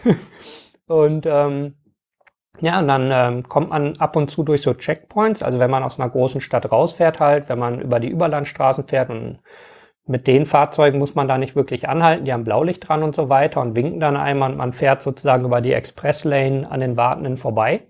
ja. 0.05 0.15
Und 0.88 1.25
ähm, 1.25 1.74
ja, 2.62 2.79
und 2.79 2.88
dann 2.88 3.10
ähm, 3.12 3.43
kommt 3.43 3.72
man 3.72 3.98
ab 3.98 4.15
und 4.15 4.29
zu 4.29 4.43
durch 4.43 4.62
so 4.62 4.74
Checkpoints, 4.74 5.43
also 5.43 5.60
wenn 5.60 5.72
man 5.72 5.84
aus 5.84 6.00
einer 6.00 6.10
großen 6.10 6.39
Stadt 6.39 6.72
rausfährt 6.72 7.19
halt, 7.19 7.50
wenn 7.50 7.60
man 7.60 7.81
über 7.81 8.00
die 8.00 8.10
Überlandstraßen 8.10 8.86
fährt 8.86 9.10
und 9.10 9.39
mit 10.07 10.27
den 10.27 10.45
Fahrzeugen 10.45 11.00
muss 11.00 11.15
man 11.15 11.27
da 11.27 11.38
nicht 11.38 11.55
wirklich 11.55 11.89
anhalten, 11.89 12.25
die 12.25 12.33
haben 12.33 12.43
Blaulicht 12.43 12.88
dran 12.88 13.03
und 13.03 13.15
so 13.15 13.29
weiter 13.29 13.62
und 13.62 13.75
winken 13.75 14.00
dann 14.00 14.15
einmal 14.15 14.51
und 14.51 14.57
man 14.57 14.74
fährt 14.74 15.01
sozusagen 15.01 15.45
über 15.45 15.62
die 15.62 15.74
Expresslane 15.74 16.69
an 16.69 16.79
den 16.79 16.95
Wartenden 16.95 17.38
vorbei. 17.38 17.81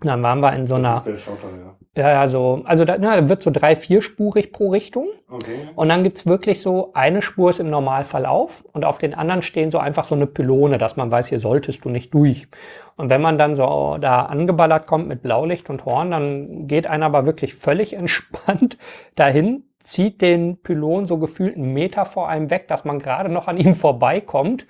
Dann 0.00 0.22
waren 0.22 0.40
wir 0.40 0.52
in 0.52 0.66
so 0.66 0.74
einer. 0.74 0.90
Das 0.90 0.98
ist 0.98 1.06
der 1.06 1.18
Schotter, 1.18 1.48
ja. 1.56 1.76
Ja, 1.96 2.10
ja, 2.10 2.28
so, 2.28 2.60
also 2.66 2.84
da 2.84 2.98
na, 2.98 3.26
wird 3.30 3.42
so 3.42 3.50
drei, 3.50 3.74
vierspurig 3.74 4.52
pro 4.52 4.68
Richtung. 4.68 5.08
Okay. 5.30 5.70
Und 5.74 5.88
dann 5.88 6.02
gibt's 6.02 6.26
wirklich 6.26 6.60
so, 6.60 6.90
eine 6.92 7.22
Spur 7.22 7.48
ist 7.48 7.58
im 7.58 7.70
Normalverlauf 7.70 8.64
und 8.72 8.84
auf 8.84 8.98
den 8.98 9.14
anderen 9.14 9.40
stehen 9.40 9.70
so 9.70 9.78
einfach 9.78 10.04
so 10.04 10.14
eine 10.14 10.26
Pylone, 10.26 10.76
dass 10.76 10.96
man 10.96 11.10
weiß, 11.10 11.28
hier 11.28 11.38
solltest 11.38 11.86
du 11.86 11.88
nicht 11.88 12.12
durch. 12.12 12.48
Und 12.96 13.08
wenn 13.08 13.22
man 13.22 13.38
dann 13.38 13.56
so 13.56 13.96
da 13.98 14.26
angeballert 14.26 14.86
kommt 14.86 15.08
mit 15.08 15.22
Blaulicht 15.22 15.70
und 15.70 15.86
Horn, 15.86 16.10
dann 16.10 16.66
geht 16.66 16.86
einer 16.86 17.06
aber 17.06 17.24
wirklich 17.24 17.54
völlig 17.54 17.92
entspannt 17.98 18.76
dahin, 19.14 19.64
zieht 19.86 20.20
den 20.20 20.60
Pylon 20.62 21.06
so 21.06 21.18
gefühlt 21.18 21.56
einen 21.56 21.72
Meter 21.72 22.04
vor 22.04 22.28
einem 22.28 22.50
weg, 22.50 22.66
dass 22.66 22.84
man 22.84 22.98
gerade 22.98 23.28
noch 23.28 23.46
an 23.46 23.56
ihm 23.56 23.74
vorbeikommt. 23.86 24.66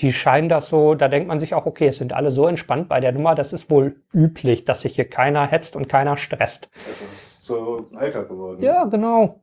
Die 0.00 0.12
scheinen 0.12 0.48
das 0.48 0.68
so, 0.68 0.94
da 0.94 1.08
denkt 1.08 1.28
man 1.28 1.40
sich 1.40 1.54
auch, 1.54 1.66
okay, 1.66 1.88
es 1.88 1.98
sind 1.98 2.12
alle 2.12 2.30
so 2.30 2.46
entspannt 2.46 2.88
bei 2.88 3.00
der 3.00 3.12
Nummer, 3.12 3.34
das 3.34 3.52
ist 3.52 3.70
wohl 3.70 4.02
üblich, 4.12 4.64
dass 4.64 4.82
sich 4.82 4.94
hier 4.94 5.08
keiner 5.08 5.46
hetzt 5.46 5.74
und 5.74 5.88
keiner 5.88 6.16
stresst. 6.16 6.70
Das 6.86 7.00
ist 7.00 7.44
so 7.44 7.86
Alter 7.96 8.24
geworden. 8.24 8.62
Ja, 8.62 8.84
genau. 8.84 9.42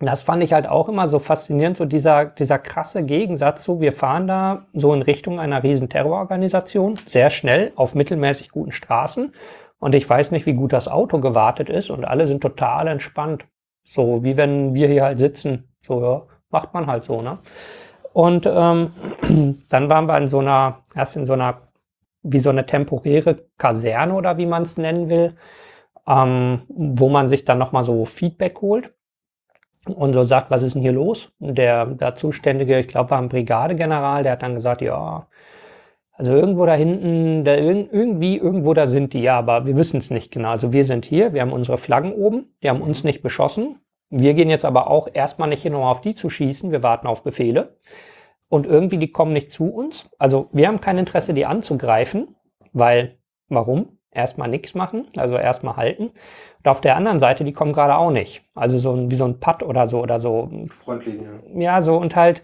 Das 0.00 0.22
fand 0.22 0.42
ich 0.42 0.52
halt 0.52 0.66
auch 0.66 0.88
immer 0.88 1.08
so 1.08 1.18
faszinierend, 1.18 1.76
so 1.76 1.84
dieser, 1.84 2.26
dieser 2.26 2.58
krasse 2.58 3.04
Gegensatz. 3.04 3.64
So, 3.64 3.80
wir 3.80 3.92
fahren 3.92 4.26
da 4.26 4.66
so 4.72 4.92
in 4.92 5.02
Richtung 5.02 5.38
einer 5.38 5.62
riesen 5.62 5.88
Terrororganisation, 5.88 6.96
sehr 7.06 7.30
schnell 7.30 7.72
auf 7.76 7.94
mittelmäßig 7.94 8.50
guten 8.50 8.72
Straßen. 8.72 9.32
Und 9.78 9.94
ich 9.94 10.08
weiß 10.08 10.30
nicht, 10.30 10.46
wie 10.46 10.54
gut 10.54 10.72
das 10.72 10.88
Auto 10.88 11.20
gewartet 11.20 11.68
ist 11.68 11.90
und 11.90 12.04
alle 12.04 12.26
sind 12.26 12.40
total 12.40 12.88
entspannt. 12.88 13.46
So 13.84 14.24
wie 14.24 14.36
wenn 14.36 14.74
wir 14.74 14.88
hier 14.88 15.04
halt 15.04 15.18
sitzen. 15.18 15.68
So, 15.80 16.02
ja, 16.02 16.22
macht 16.50 16.72
man 16.74 16.86
halt 16.86 17.04
so, 17.04 17.20
ne? 17.22 17.38
Und 18.12 18.46
ähm, 18.46 18.92
dann 19.68 19.90
waren 19.90 20.06
wir 20.06 20.16
in 20.18 20.26
so 20.26 20.38
einer, 20.38 20.82
erst 20.94 21.16
in 21.16 21.26
so 21.26 21.34
einer, 21.34 21.62
wie 22.22 22.38
so 22.38 22.50
eine 22.50 22.64
temporäre 22.64 23.44
Kaserne 23.58 24.14
oder 24.14 24.38
wie 24.38 24.46
man 24.46 24.62
es 24.62 24.78
nennen 24.78 25.10
will, 25.10 25.34
ähm, 26.06 26.62
wo 26.68 27.08
man 27.08 27.28
sich 27.28 27.44
dann 27.44 27.58
nochmal 27.58 27.84
so 27.84 28.04
Feedback 28.04 28.60
holt 28.62 28.94
und 29.86 30.14
so 30.14 30.24
sagt, 30.24 30.50
was 30.50 30.62
ist 30.62 30.74
denn 30.74 30.82
hier 30.82 30.92
los? 30.92 31.32
Der, 31.38 31.86
der 31.86 32.14
Zuständige, 32.14 32.78
ich 32.78 32.86
glaube, 32.88 33.10
war 33.10 33.18
ein 33.18 33.28
Brigadegeneral, 33.28 34.22
der 34.22 34.32
hat 34.32 34.42
dann 34.42 34.54
gesagt, 34.54 34.80
ja, 34.80 35.26
also 36.16 36.32
irgendwo 36.32 36.64
da 36.64 36.74
hinten, 36.74 37.44
da 37.44 37.56
irgendwie, 37.56 38.36
irgendwo 38.36 38.72
da 38.72 38.86
sind 38.86 39.12
die, 39.12 39.20
ja, 39.20 39.36
aber 39.36 39.66
wir 39.66 39.76
wissen 39.76 39.98
es 39.98 40.10
nicht 40.10 40.30
genau. 40.30 40.50
Also 40.50 40.72
wir 40.72 40.84
sind 40.84 41.04
hier, 41.04 41.34
wir 41.34 41.42
haben 41.42 41.52
unsere 41.52 41.76
Flaggen 41.76 42.12
oben, 42.12 42.54
die 42.62 42.70
haben 42.70 42.82
uns 42.82 43.02
mhm. 43.02 43.08
nicht 43.08 43.22
beschossen. 43.22 43.80
Wir 44.10 44.34
gehen 44.34 44.48
jetzt 44.48 44.64
aber 44.64 44.88
auch 44.88 45.08
erstmal 45.12 45.48
nicht 45.48 45.62
hin, 45.62 45.74
um 45.74 45.82
auf 45.82 46.00
die 46.00 46.14
zu 46.14 46.30
schießen. 46.30 46.70
Wir 46.70 46.84
warten 46.84 47.08
auf 47.08 47.24
Befehle. 47.24 47.78
Und 48.48 48.64
irgendwie, 48.64 48.98
die 48.98 49.10
kommen 49.10 49.32
nicht 49.32 49.50
zu 49.50 49.66
uns. 49.66 50.08
Also 50.18 50.48
wir 50.52 50.68
haben 50.68 50.80
kein 50.80 50.98
Interesse, 50.98 51.34
die 51.34 51.46
anzugreifen, 51.46 52.36
weil, 52.72 53.18
warum? 53.48 53.98
erstmal 54.14 54.48
nichts 54.48 54.74
machen, 54.74 55.06
also 55.16 55.36
erstmal 55.36 55.76
halten. 55.76 56.04
Und 56.58 56.70
auf 56.70 56.80
der 56.80 56.96
anderen 56.96 57.18
Seite, 57.18 57.44
die 57.44 57.52
kommen 57.52 57.72
gerade 57.72 57.96
auch 57.96 58.10
nicht. 58.10 58.42
Also 58.54 58.78
so 58.78 58.92
ein, 58.92 59.10
wie 59.10 59.16
so 59.16 59.24
ein 59.24 59.40
Putt 59.40 59.62
oder 59.62 59.88
so 59.88 60.00
oder 60.00 60.20
so. 60.20 60.48
Frontlinie. 60.70 61.42
Ja, 61.54 61.82
so 61.82 61.96
und 61.96 62.16
halt, 62.16 62.42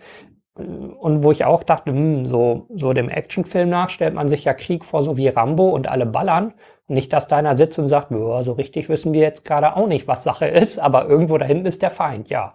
und 0.99 1.23
wo 1.23 1.33
ich 1.33 1.45
auch 1.45 1.63
dachte, 1.63 1.91
hm, 1.93 2.27
so, 2.27 2.67
so 2.75 2.93
dem 2.93 3.09
Actionfilm 3.09 3.69
nach 3.69 3.91
stellt 3.91 4.15
man 4.15 4.29
sich 4.29 4.45
ja 4.45 4.55
Krieg 4.55 4.85
vor, 4.85 5.03
so 5.03 5.17
wie 5.17 5.29
Rambo 5.29 5.71
und 5.71 5.89
alle 5.89 6.07
ballern. 6.07 6.55
Und 6.87 6.95
nicht, 6.95 7.13
dass 7.13 7.29
da 7.29 7.37
einer 7.37 7.57
sitzt 7.57 7.79
und 7.79 7.89
sagt, 7.89 8.09
so 8.11 8.53
richtig 8.53 8.89
wissen 8.89 9.13
wir 9.15 9.21
jetzt 9.23 9.45
gerade 9.45 9.77
auch 9.77 9.87
nicht, 9.87 10.09
was 10.09 10.25
Sache 10.25 10.47
ist, 10.49 10.79
aber 10.79 11.07
irgendwo 11.09 11.39
da 11.39 11.47
hinten 11.47 11.67
ist 11.67 11.83
der 11.83 11.91
Feind, 11.91 12.29
ja. 12.31 12.55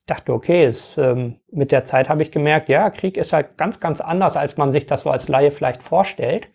Ich 0.00 0.06
dachte, 0.06 0.32
okay, 0.32 0.64
es, 0.64 0.96
ähm, 0.98 1.36
mit 1.52 1.70
der 1.72 1.84
Zeit 1.84 2.08
habe 2.08 2.22
ich 2.22 2.30
gemerkt, 2.32 2.68
ja, 2.68 2.90
Krieg 2.90 3.16
ist 3.16 3.32
halt 3.32 3.56
ganz, 3.56 3.78
ganz 3.80 4.00
anders, 4.00 4.36
als 4.36 4.56
man 4.56 4.72
sich 4.72 4.86
das 4.86 5.02
so 5.02 5.10
als 5.10 5.28
Laie 5.28 5.50
vielleicht 5.52 5.82
vorstellt, 5.82 6.48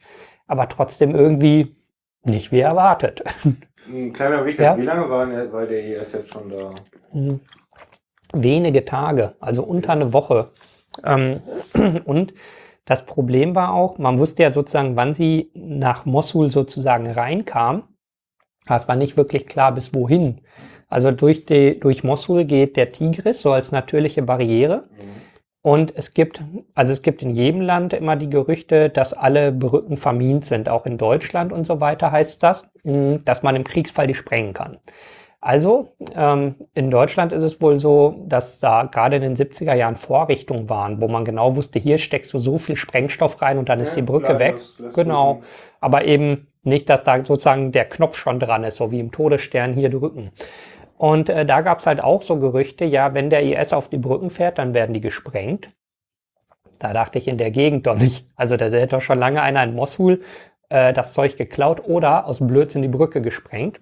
aber 0.47 0.67
trotzdem 0.67 1.15
irgendwie 1.15 1.75
nicht 2.23 2.51
wie 2.51 2.59
erwartet. 2.59 3.23
Ein 3.87 4.11
kleiner 4.13 4.43
Recap, 4.43 4.59
Ja. 4.59 4.77
wie 4.77 4.85
lange 4.85 5.09
war, 5.09 5.25
der- 5.27 5.53
war 5.53 5.65
der 5.67 6.01
IS 6.01 6.13
jetzt 6.13 6.31
schon 6.33 6.49
da? 6.49 6.69
Mhm. 7.13 7.39
Wenige 8.33 8.83
Tage, 8.83 9.35
also 9.39 9.63
unter 9.63 9.93
eine 9.93 10.11
Woche. 10.11 10.49
Ähm, 11.03 11.41
und 12.05 12.33
das 12.85 13.05
Problem 13.05 13.55
war 13.55 13.73
auch, 13.73 13.97
man 13.97 14.19
wusste 14.19 14.43
ja 14.43 14.51
sozusagen, 14.51 14.95
wann 14.95 15.13
sie 15.13 15.51
nach 15.55 16.05
Mosul 16.05 16.51
sozusagen 16.51 17.07
reinkam. 17.07 17.83
Aber 18.65 18.77
Es 18.77 18.87
war 18.87 18.95
nicht 18.95 19.17
wirklich 19.17 19.45
klar, 19.47 19.73
bis 19.73 19.93
wohin. 19.93 20.41
Also 20.87 21.11
durch, 21.11 21.45
die, 21.45 21.79
durch 21.79 22.03
Mosul 22.03 22.45
geht 22.45 22.77
der 22.77 22.91
Tigris 22.91 23.41
so 23.41 23.51
als 23.51 23.71
natürliche 23.71 24.21
Barriere. 24.21 24.87
Und 25.61 25.95
es 25.95 26.13
gibt, 26.13 26.43
also 26.75 26.93
es 26.93 27.01
gibt 27.01 27.23
in 27.23 27.31
jedem 27.31 27.59
Land 27.59 27.93
immer 27.93 28.15
die 28.15 28.29
Gerüchte, 28.29 28.89
dass 28.91 29.13
alle 29.13 29.51
Brücken 29.51 29.97
vermint 29.97 30.45
sind, 30.45 30.69
auch 30.69 30.85
in 30.85 30.99
Deutschland 30.99 31.51
und 31.51 31.65
so 31.65 31.81
weiter 31.81 32.11
heißt 32.11 32.43
das, 32.43 32.65
dass 32.83 33.41
man 33.41 33.55
im 33.55 33.63
Kriegsfall 33.63 34.05
die 34.05 34.13
sprengen 34.13 34.53
kann. 34.53 34.77
Also 35.45 35.89
ähm, 36.15 36.55
in 36.73 36.89
Deutschland 36.89 37.31
ist 37.31 37.43
es 37.43 37.61
wohl 37.61 37.77
so, 37.77 38.25
dass 38.25 38.59
da 38.59 38.85
gerade 38.85 39.17
in 39.17 39.21
den 39.21 39.35
70er 39.35 39.75
Jahren 39.75 39.95
Vorrichtungen 39.95 40.71
waren, 40.71 40.99
wo 41.01 41.07
man 41.07 41.23
genau 41.23 41.55
wusste, 41.55 41.77
hier 41.77 41.99
steckst 41.99 42.33
du 42.33 42.39
so 42.39 42.57
viel 42.57 42.75
Sprengstoff 42.75 43.43
rein 43.43 43.59
und 43.59 43.69
dann 43.69 43.79
ist 43.79 43.91
Ja, 43.91 43.97
die 43.97 44.01
Brücke 44.01 44.25
klar, 44.25 44.39
weg. 44.39 44.55
das 44.57 44.79
lässt 44.79 44.95
Genau. 44.95 45.41
Aber 45.79 46.03
eben 46.03 46.47
nicht, 46.63 46.89
dass 46.89 47.03
da 47.03 47.23
sozusagen 47.23 47.71
der 47.71 47.85
Knopf 47.85 48.17
schon 48.17 48.39
dran 48.39 48.63
ist, 48.63 48.77
so 48.77 48.91
wie 48.91 48.99
im 48.99 49.11
Todesstern 49.11 49.73
hier 49.75 49.91
drücken. 49.91 50.31
Und 50.97 51.29
äh, 51.29 51.45
da 51.45 51.61
gab 51.61 51.77
es 51.77 51.85
halt 51.85 52.01
auch 52.01 52.23
so 52.23 52.37
Gerüchte, 52.37 52.83
ja, 52.83 53.13
wenn 53.13 53.29
der 53.29 53.43
IS 53.43 53.71
auf 53.71 53.87
die 53.87 53.99
Brücken 53.99 54.31
fährt, 54.31 54.57
dann 54.57 54.73
werden 54.73 54.93
die 54.93 55.01
gesprengt. 55.01 55.67
Da 56.79 56.91
dachte 56.91 57.19
ich 57.19 57.27
in 57.27 57.37
der 57.37 57.51
Gegend 57.51 57.85
doch 57.85 57.99
nicht. 57.99 58.25
Also 58.35 58.57
da 58.57 58.65
hätte 58.65 58.95
doch 58.95 59.01
schon 59.01 59.19
lange 59.19 59.43
einer 59.43 59.63
in 59.63 59.75
Mosul 59.75 60.21
äh, 60.69 60.91
das 60.91 61.13
Zeug 61.13 61.37
geklaut 61.37 61.87
oder 61.87 62.25
aus 62.25 62.39
Blödsinn 62.39 62.81
die 62.81 62.87
Brücke 62.87 63.21
gesprengt. 63.21 63.79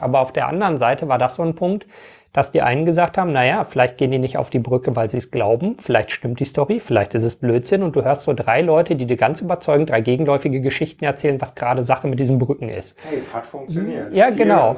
Aber 0.00 0.20
auf 0.20 0.32
der 0.32 0.48
anderen 0.48 0.76
Seite 0.76 1.08
war 1.08 1.18
das 1.18 1.36
so 1.36 1.42
ein 1.42 1.54
Punkt, 1.54 1.86
dass 2.32 2.52
die 2.52 2.62
einen 2.62 2.84
gesagt 2.84 3.18
haben, 3.18 3.32
naja, 3.32 3.64
vielleicht 3.64 3.98
gehen 3.98 4.12
die 4.12 4.18
nicht 4.18 4.38
auf 4.38 4.50
die 4.50 4.60
Brücke, 4.60 4.94
weil 4.94 5.08
sie 5.08 5.18
es 5.18 5.32
glauben, 5.32 5.74
vielleicht 5.78 6.12
stimmt 6.12 6.38
die 6.38 6.44
Story, 6.44 6.78
vielleicht 6.78 7.14
ist 7.14 7.24
es 7.24 7.36
Blödsinn 7.36 7.82
und 7.82 7.96
du 7.96 8.04
hörst 8.04 8.22
so 8.22 8.34
drei 8.34 8.62
Leute, 8.62 8.94
die 8.94 9.06
dir 9.06 9.16
ganz 9.16 9.40
überzeugend 9.40 9.90
drei 9.90 10.00
gegenläufige 10.00 10.60
Geschichten 10.60 11.04
erzählen, 11.04 11.40
was 11.40 11.56
gerade 11.56 11.82
Sache 11.82 12.06
mit 12.06 12.20
diesen 12.20 12.38
Brücken 12.38 12.68
ist. 12.68 12.96
Hey, 13.08 13.18
FAT 13.18 13.46
funktioniert. 13.46 14.14
Ja, 14.14 14.26
Fear 14.26 14.36
genau. 14.36 14.76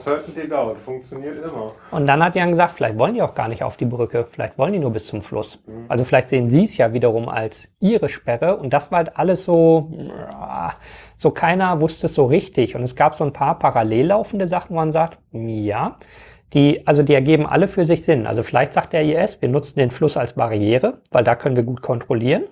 Doubt. 0.48 0.78
Funktioniert 0.78 1.40
immer. 1.40 1.72
Und 1.90 2.06
dann 2.06 2.24
hat 2.24 2.34
Jan 2.34 2.50
gesagt, 2.50 2.72
vielleicht 2.72 2.98
wollen 2.98 3.14
die 3.14 3.22
auch 3.22 3.34
gar 3.34 3.48
nicht 3.48 3.62
auf 3.62 3.76
die 3.76 3.84
Brücke, 3.84 4.26
vielleicht 4.30 4.56
wollen 4.58 4.72
die 4.72 4.78
nur 4.78 4.90
bis 4.90 5.06
zum 5.06 5.20
Fluss. 5.20 5.62
Also 5.88 6.04
vielleicht 6.04 6.30
sehen 6.30 6.48
sie 6.48 6.64
es 6.64 6.78
ja 6.78 6.94
wiederum 6.94 7.28
als 7.28 7.68
ihre 7.80 8.08
Sperre 8.08 8.56
und 8.56 8.72
das 8.72 8.90
war 8.90 8.98
halt 8.98 9.18
alles 9.18 9.44
so, 9.44 9.90
ja, 9.92 10.72
so 11.22 11.30
keiner 11.30 11.80
wusste 11.80 12.06
es 12.06 12.14
so 12.14 12.24
richtig. 12.24 12.74
Und 12.74 12.82
es 12.82 12.96
gab 12.96 13.14
so 13.14 13.22
ein 13.24 13.32
paar 13.32 13.58
parallel 13.58 14.06
laufende 14.08 14.48
Sachen, 14.48 14.70
wo 14.70 14.74
man 14.74 14.90
sagt, 14.90 15.18
ja, 15.32 15.96
die, 16.52 16.86
also 16.86 17.02
die 17.02 17.14
ergeben 17.14 17.46
alle 17.46 17.68
für 17.68 17.84
sich 17.84 18.04
Sinn. 18.04 18.26
Also 18.26 18.42
vielleicht 18.42 18.72
sagt 18.72 18.92
der 18.92 19.02
IS, 19.04 19.40
wir 19.40 19.48
nutzen 19.48 19.78
den 19.78 19.90
Fluss 19.90 20.16
als 20.16 20.34
Barriere, 20.34 21.00
weil 21.12 21.22
da 21.24 21.36
können 21.36 21.56
wir 21.56 21.62
gut 21.62 21.80
kontrollieren. 21.80 22.44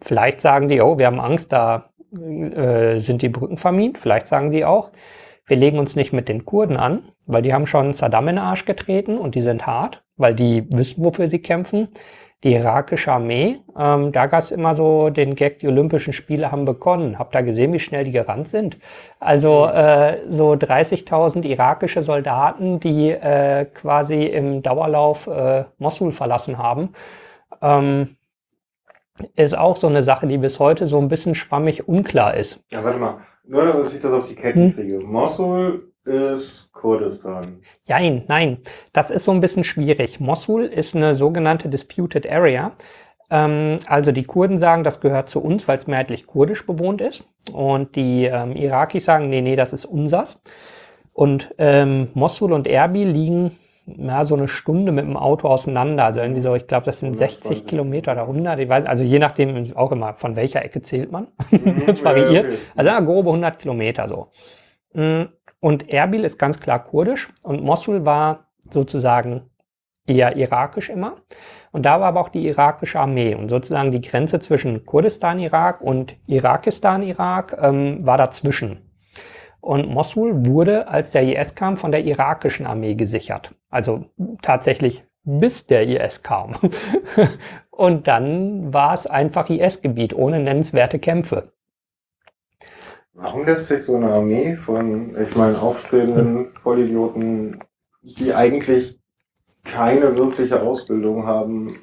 Vielleicht 0.00 0.42
sagen 0.42 0.68
die, 0.68 0.82
oh, 0.82 0.98
wir 0.98 1.06
haben 1.06 1.18
Angst, 1.18 1.50
da 1.50 1.90
äh, 2.12 2.98
sind 2.98 3.22
die 3.22 3.30
Brücken 3.30 3.56
vermint. 3.56 3.96
Vielleicht 3.96 4.26
sagen 4.26 4.50
sie 4.50 4.66
auch, 4.66 4.90
wir 5.46 5.56
legen 5.56 5.78
uns 5.78 5.96
nicht 5.96 6.12
mit 6.12 6.28
den 6.28 6.44
Kurden 6.44 6.76
an, 6.76 7.08
weil 7.26 7.42
die 7.42 7.54
haben 7.54 7.66
schon 7.66 7.94
Saddam 7.94 8.28
in 8.28 8.36
den 8.36 8.44
Arsch 8.44 8.66
getreten 8.66 9.16
und 9.16 9.34
die 9.34 9.40
sind 9.40 9.66
hart, 9.66 10.04
weil 10.16 10.34
die 10.34 10.66
wissen, 10.70 11.02
wofür 11.02 11.26
sie 11.26 11.40
kämpfen. 11.40 11.88
Die 12.44 12.52
irakische 12.52 13.10
Armee, 13.10 13.60
ähm, 13.76 14.12
da 14.12 14.26
gab 14.26 14.40
es 14.40 14.50
immer 14.50 14.74
so 14.74 15.08
den 15.08 15.34
Gag, 15.34 15.60
die 15.60 15.66
Olympischen 15.68 16.12
Spiele 16.12 16.52
haben 16.52 16.66
begonnen. 16.66 17.18
Habt 17.18 17.34
ihr 17.34 17.42
gesehen, 17.42 17.72
wie 17.72 17.80
schnell 17.80 18.04
die 18.04 18.12
gerannt 18.12 18.48
sind? 18.48 18.76
Also 19.18 19.64
äh, 19.66 20.18
so 20.28 20.52
30.000 20.52 21.46
irakische 21.46 22.02
Soldaten, 22.02 22.80
die 22.80 23.10
äh, 23.10 23.64
quasi 23.64 24.24
im 24.24 24.62
Dauerlauf 24.62 25.26
äh, 25.26 25.64
Mosul 25.78 26.12
verlassen 26.12 26.58
haben. 26.58 26.90
Ähm, 27.62 28.16
ist 29.36 29.56
auch 29.56 29.76
so 29.78 29.86
eine 29.86 30.02
Sache, 30.02 30.26
die 30.26 30.36
bis 30.38 30.60
heute 30.60 30.86
so 30.86 30.98
ein 30.98 31.08
bisschen 31.08 31.34
schwammig 31.34 31.88
unklar 31.88 32.34
ist. 32.34 32.62
Ja, 32.70 32.84
warte 32.84 32.98
mal. 32.98 33.18
Nur, 33.46 33.64
dass 33.64 33.94
ich 33.94 34.02
das 34.02 34.12
auf 34.12 34.26
die 34.26 34.34
Kette 34.34 34.58
Hm. 34.58 34.74
kriege. 34.74 35.00
Mosul 35.06 35.93
ist 36.04 36.72
Kurdistan. 36.72 37.60
Nein, 37.88 38.24
nein, 38.28 38.58
das 38.92 39.10
ist 39.10 39.24
so 39.24 39.32
ein 39.32 39.40
bisschen 39.40 39.64
schwierig. 39.64 40.20
Mosul 40.20 40.64
ist 40.64 40.94
eine 40.94 41.14
sogenannte 41.14 41.68
Disputed 41.68 42.30
Area. 42.30 42.72
Ähm, 43.30 43.78
also 43.86 44.12
die 44.12 44.24
Kurden 44.24 44.56
sagen, 44.56 44.84
das 44.84 45.00
gehört 45.00 45.28
zu 45.30 45.40
uns, 45.40 45.66
weil 45.66 45.78
es 45.78 45.86
mehrheitlich 45.86 46.26
kurdisch 46.26 46.66
bewohnt 46.66 47.00
ist. 47.00 47.24
Und 47.52 47.96
die 47.96 48.24
ähm, 48.26 48.54
Irakis 48.56 49.04
sagen, 49.06 49.28
nee, 49.30 49.40
nee, 49.40 49.56
das 49.56 49.72
ist 49.72 49.86
unsers. 49.86 50.42
Und 51.14 51.54
ähm, 51.58 52.08
Mosul 52.14 52.52
und 52.52 52.66
Erbil 52.66 53.08
liegen 53.08 53.58
ja, 53.86 54.24
so 54.24 54.34
eine 54.34 54.48
Stunde 54.48 54.92
mit 54.92 55.04
dem 55.04 55.16
Auto 55.16 55.48
auseinander. 55.48 56.04
Also 56.04 56.20
irgendwie 56.20 56.40
so, 56.40 56.54
ich 56.54 56.66
glaube, 56.66 56.86
das 56.86 57.00
sind 57.00 57.14
60 57.14 57.44
120. 57.44 57.66
Kilometer 57.66 58.12
oder 58.12 58.22
100. 58.22 58.58
Ich 58.60 58.68
weiß, 58.68 58.86
also 58.86 59.04
je 59.04 59.18
nachdem 59.18 59.76
auch 59.76 59.92
immer, 59.92 60.14
von 60.14 60.36
welcher 60.36 60.64
Ecke 60.64 60.80
zählt 60.82 61.12
man. 61.12 61.28
Mhm, 61.50 61.86
Das 61.86 62.02
variiert. 62.04 62.46
ja, 62.46 62.50
okay. 62.50 62.58
Also 62.74 62.90
ja, 62.90 63.00
grobe 63.00 63.28
100 63.30 63.58
Kilometer 63.58 64.08
so. 64.08 64.28
Mm, 64.94 65.24
Und 65.64 65.88
Erbil 65.88 66.24
ist 66.24 66.38
ganz 66.38 66.60
klar 66.60 66.84
kurdisch 66.84 67.32
und 67.42 67.62
Mosul 67.62 68.04
war 68.04 68.48
sozusagen 68.68 69.48
eher 70.06 70.36
irakisch 70.36 70.90
immer. 70.90 71.16
Und 71.72 71.86
da 71.86 72.00
war 72.00 72.08
aber 72.08 72.20
auch 72.20 72.28
die 72.28 72.46
irakische 72.46 73.00
Armee 73.00 73.34
und 73.34 73.48
sozusagen 73.48 73.90
die 73.90 74.02
Grenze 74.02 74.40
zwischen 74.40 74.84
Kurdistan-Irak 74.84 75.80
und 75.80 76.16
Irakistan-Irak 76.26 77.56
ähm, 77.58 77.96
war 78.06 78.18
dazwischen. 78.18 78.90
Und 79.62 79.88
Mosul 79.88 80.46
wurde, 80.46 80.86
als 80.88 81.12
der 81.12 81.22
IS 81.22 81.54
kam, 81.54 81.78
von 81.78 81.92
der 81.92 82.04
irakischen 82.04 82.66
Armee 82.66 82.94
gesichert. 82.94 83.54
Also 83.70 84.04
tatsächlich 84.42 85.02
bis 85.22 85.66
der 85.66 85.88
IS 85.88 86.22
kam. 86.22 86.56
und 87.70 88.06
dann 88.06 88.74
war 88.74 88.92
es 88.92 89.06
einfach 89.06 89.48
IS-Gebiet 89.48 90.14
ohne 90.14 90.40
nennenswerte 90.40 90.98
Kämpfe. 90.98 91.54
Warum 93.14 93.44
lässt 93.46 93.68
sich 93.68 93.84
so 93.84 93.96
eine 93.96 94.12
Armee 94.12 94.56
von, 94.56 95.16
ich 95.20 95.34
meine, 95.36 95.60
aufstrebenden 95.60 96.52
Vollidioten, 96.52 97.60
die 98.02 98.34
eigentlich 98.34 99.00
keine 99.64 100.16
wirkliche 100.16 100.62
Ausbildung 100.62 101.26
haben, 101.26 101.76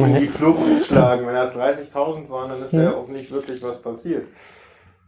in 0.00 0.12
Ähm, 0.12 0.14
die 0.14 0.28
Flucht 0.28 0.86
schlagen? 0.86 1.26
Wenn 1.26 1.34
das 1.34 1.54
30.000 1.54 2.28
waren, 2.30 2.50
dann 2.50 2.62
ist 2.62 2.72
Hm. 2.72 2.80
ja 2.80 2.94
auch 2.94 3.08
nicht 3.08 3.30
wirklich 3.30 3.62
was 3.62 3.82
passiert. 3.82 4.28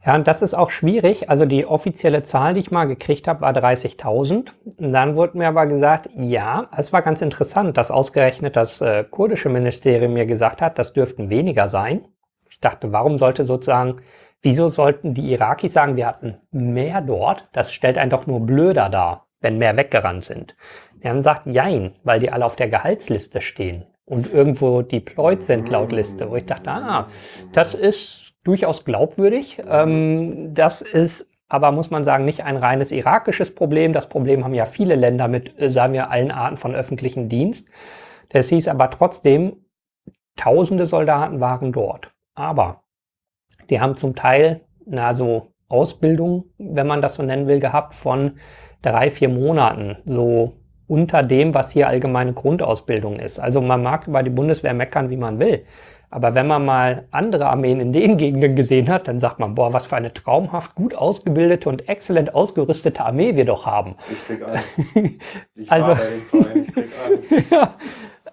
Ja, 0.05 0.15
und 0.15 0.29
das 0.29 0.41
ist 0.43 0.55
auch 0.55 0.71
schwierig. 0.71 1.31
Also 1.31 1.47
die 1.47 1.67
offizielle 1.67 2.23
Zahl, 2.23 2.55
die 2.55 2.61
ich 2.61 2.71
mal 2.71 2.85
gekriegt 2.87 3.27
habe, 3.27 3.41
war 3.41 3.53
30.000. 3.53 4.55
Und 4.79 4.93
Dann 4.93 5.17
wurde 5.17 5.37
mir 5.39 5.49
aber 5.49 5.67
gesagt, 5.67 6.09
ja, 6.15 6.69
es 6.77 6.93
war 6.93 7.03
ganz 7.03 7.23
interessant, 7.23 7.77
dass 7.77 7.91
ausgerechnet 7.91 8.55
das 8.57 8.81
äh, 8.81 9.05
kurdische 9.05 9.49
Ministerium 9.49 10.13
mir 10.13 10.27
gesagt 10.27 10.63
hat, 10.63 10.79
das 10.79 10.93
dürften 10.93 11.29
weniger 11.31 11.69
sein. 11.69 12.07
Ich 12.57 12.61
dachte, 12.61 12.91
warum 12.91 13.19
sollte 13.19 13.45
sozusagen, 13.45 14.01
wieso 14.41 14.69
sollten 14.69 15.13
die 15.13 15.31
Irakis 15.31 15.75
sagen, 15.75 15.97
wir 15.97 16.07
hatten 16.07 16.39
mehr 16.51 17.03
dort? 17.03 17.51
Das 17.53 17.75
stellt 17.75 17.99
einen 17.99 18.09
doch 18.09 18.27
nur 18.27 18.41
blöder 18.41 18.89
dar, 18.89 19.27
wenn 19.41 19.59
mehr 19.59 19.77
weggerannt 19.77 20.25
sind. 20.25 20.57
Die 21.03 21.09
haben 21.09 21.17
gesagt, 21.17 21.43
jein, 21.45 21.97
weil 22.03 22.19
die 22.19 22.33
alle 22.33 22.47
auf 22.47 22.57
der 22.57 22.71
Gehaltsliste 22.71 23.43
stehen 23.43 23.85
und 24.07 24.33
irgendwo 24.33 24.81
deployed 24.81 25.43
sind 25.43 25.69
laut 25.69 25.93
Liste. 25.93 26.31
Wo 26.31 26.37
ich 26.37 26.47
dachte, 26.47 26.71
ah, 26.71 27.09
das 27.53 27.75
ist 27.75 28.33
durchaus 28.45 28.87
glaubwürdig. 28.87 29.63
Ähm, 29.69 30.55
das 30.55 30.81
ist 30.81 31.29
aber, 31.49 31.73
muss 31.73 31.91
man 31.91 32.05
sagen, 32.05 32.25
nicht 32.25 32.43
ein 32.43 32.57
reines 32.57 32.91
irakisches 32.91 33.55
Problem. 33.55 33.93
Das 33.93 34.09
Problem 34.09 34.45
haben 34.45 34.55
ja 34.55 34.65
viele 34.65 34.95
Länder 34.95 35.29
mit, 35.29 35.61
äh, 35.61 35.69
sagen 35.69 35.93
wir, 35.93 36.11
allen 36.11 36.31
Arten 36.31 36.57
von 36.57 36.75
öffentlichen 36.75 37.29
Dienst. 37.29 37.69
Das 38.31 38.49
hieß 38.49 38.69
aber 38.69 38.89
trotzdem, 38.89 39.67
tausende 40.37 40.87
Soldaten 40.87 41.41
waren 41.41 41.73
dort. 41.73 42.16
Aber 42.37 42.83
die 43.71 43.81
haben 43.81 43.97
zum 43.97 44.15
Teil, 44.15 44.61
na, 44.87 45.13
so 45.15 45.49
Ausbildung, 45.69 46.45
wenn 46.59 46.87
man 46.87 47.03
das 47.03 47.15
so 47.17 47.23
nennen 47.25 47.49
will, 47.49 47.59
gehabt 47.59 47.95
von 47.95 48.39
drei, 48.83 49.11
vier 49.11 49.29
Monaten. 49.29 49.97
So 50.05 50.53
unter 50.87 51.25
dem, 51.25 51.53
was 51.55 51.73
hier 51.73 51.89
allgemeine 51.89 52.33
Grundausbildung 52.33 53.19
ist. 53.19 53.41
Also 53.41 53.61
man 53.61 53.83
mag 53.83 54.07
über 54.07 54.23
die 54.23 54.31
Bundeswehr 54.31 54.75
meckern, 54.75 55.11
wie 55.11 55.17
man 55.17 55.41
will. 55.41 55.65
Aber 56.09 56.37
wenn 56.37 56.47
man 56.47 56.65
mal 56.65 57.09
andere 57.11 57.47
Armeen 57.47 57.81
in 57.81 57.93
den 57.93 58.17
Gegenden 58.19 58.55
gesehen 58.55 58.89
hat, 58.89 59.09
dann 59.09 59.19
sagt 59.19 59.41
man, 59.41 59.57
boah, 59.57 59.73
was 59.73 59.87
für 59.87 59.97
eine 59.97 60.13
traumhaft 60.15 60.77
gut 60.77 60.95
ausgebildete 60.95 61.69
und 61.69 61.89
exzellent 61.89 62.33
ausgerüstete 62.37 63.05
Armee 63.05 63.35
wir 63.37 63.45
doch 63.45 63.67
haben. 63.67 63.97
Ich 64.09 64.25
krieg 64.27 64.43
Angst. 64.47 64.65
Ich 65.57 65.73
Also- 65.73 65.95
bei 65.95 66.05
dem 66.05 66.23
Verein, 66.45 66.63
ich 66.63 66.73
krieg 66.73 66.89
Angst. 67.41 67.51
ja. 67.51 67.75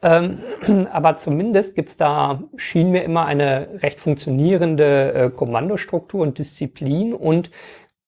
Ähm, 0.03 0.39
aber 0.91 1.17
zumindest 1.17 1.75
gibt's 1.75 1.97
da, 1.97 2.43
schien 2.57 2.91
mir 2.91 3.03
immer 3.03 3.25
eine 3.25 3.69
recht 3.81 4.01
funktionierende 4.01 5.13
äh, 5.13 5.29
Kommandostruktur 5.29 6.21
und 6.21 6.37
Disziplin 6.37 7.13
und 7.13 7.49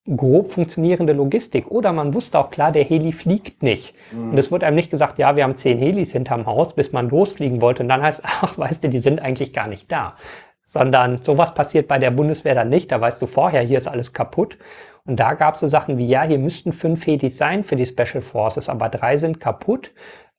grob 0.08 0.52
funktionierende 0.52 1.14
Logistik. 1.14 1.72
Oder 1.72 1.92
man 1.92 2.14
wusste 2.14 2.38
auch 2.38 2.52
klar, 2.52 2.72
der 2.72 2.84
Heli 2.84 3.12
fliegt 3.12 3.64
nicht. 3.64 3.96
Und 4.16 4.38
es 4.38 4.52
wurde 4.52 4.68
einem 4.68 4.76
nicht 4.76 4.92
gesagt, 4.92 5.18
ja, 5.18 5.36
wir 5.36 5.44
haben 5.44 5.58
zehn 5.58 5.80
Helis 5.80 6.12
hinterm 6.12 6.46
Haus, 6.46 6.76
bis 6.76 6.92
man 6.92 7.10
losfliegen 7.10 7.62
wollte. 7.62 7.82
Und 7.82 7.90
dann 7.90 8.04
heißt, 8.04 8.22
ach, 8.24 8.58
weißt 8.58 8.84
du, 8.84 8.90
die 8.90 9.00
sind 9.00 9.22
eigentlich 9.22 9.54
gar 9.54 9.68
nicht 9.68 9.92
da. 9.92 10.16
Sondern 10.64 11.22
sowas 11.24 11.54
passiert 11.54 11.88
bei 11.88 11.98
der 11.98 12.12
Bundeswehr 12.12 12.54
dann 12.54 12.70
nicht. 12.70 12.92
Da 12.92 13.02
weißt 13.02 13.22
du 13.22 13.26
vorher, 13.26 13.62
hier 13.62 13.78
ist 13.78 13.88
alles 13.88 14.14
kaputt. 14.14 14.58
Und 15.06 15.20
da 15.20 15.36
gab 15.36 15.56
es 15.56 15.62
so 15.62 15.68
Sachen 15.68 15.98
wie, 15.98 16.06
ja, 16.06 16.24
hier 16.24 16.40
müssten 16.40 16.72
fünf 16.72 17.06
Helis 17.06 17.38
sein 17.38 17.64
für 17.64 17.76
die 17.76 17.86
Special 17.86 18.22
Forces, 18.22 18.70
aber 18.70 18.90
drei 18.90 19.18
sind 19.18 19.40
kaputt. 19.40 19.92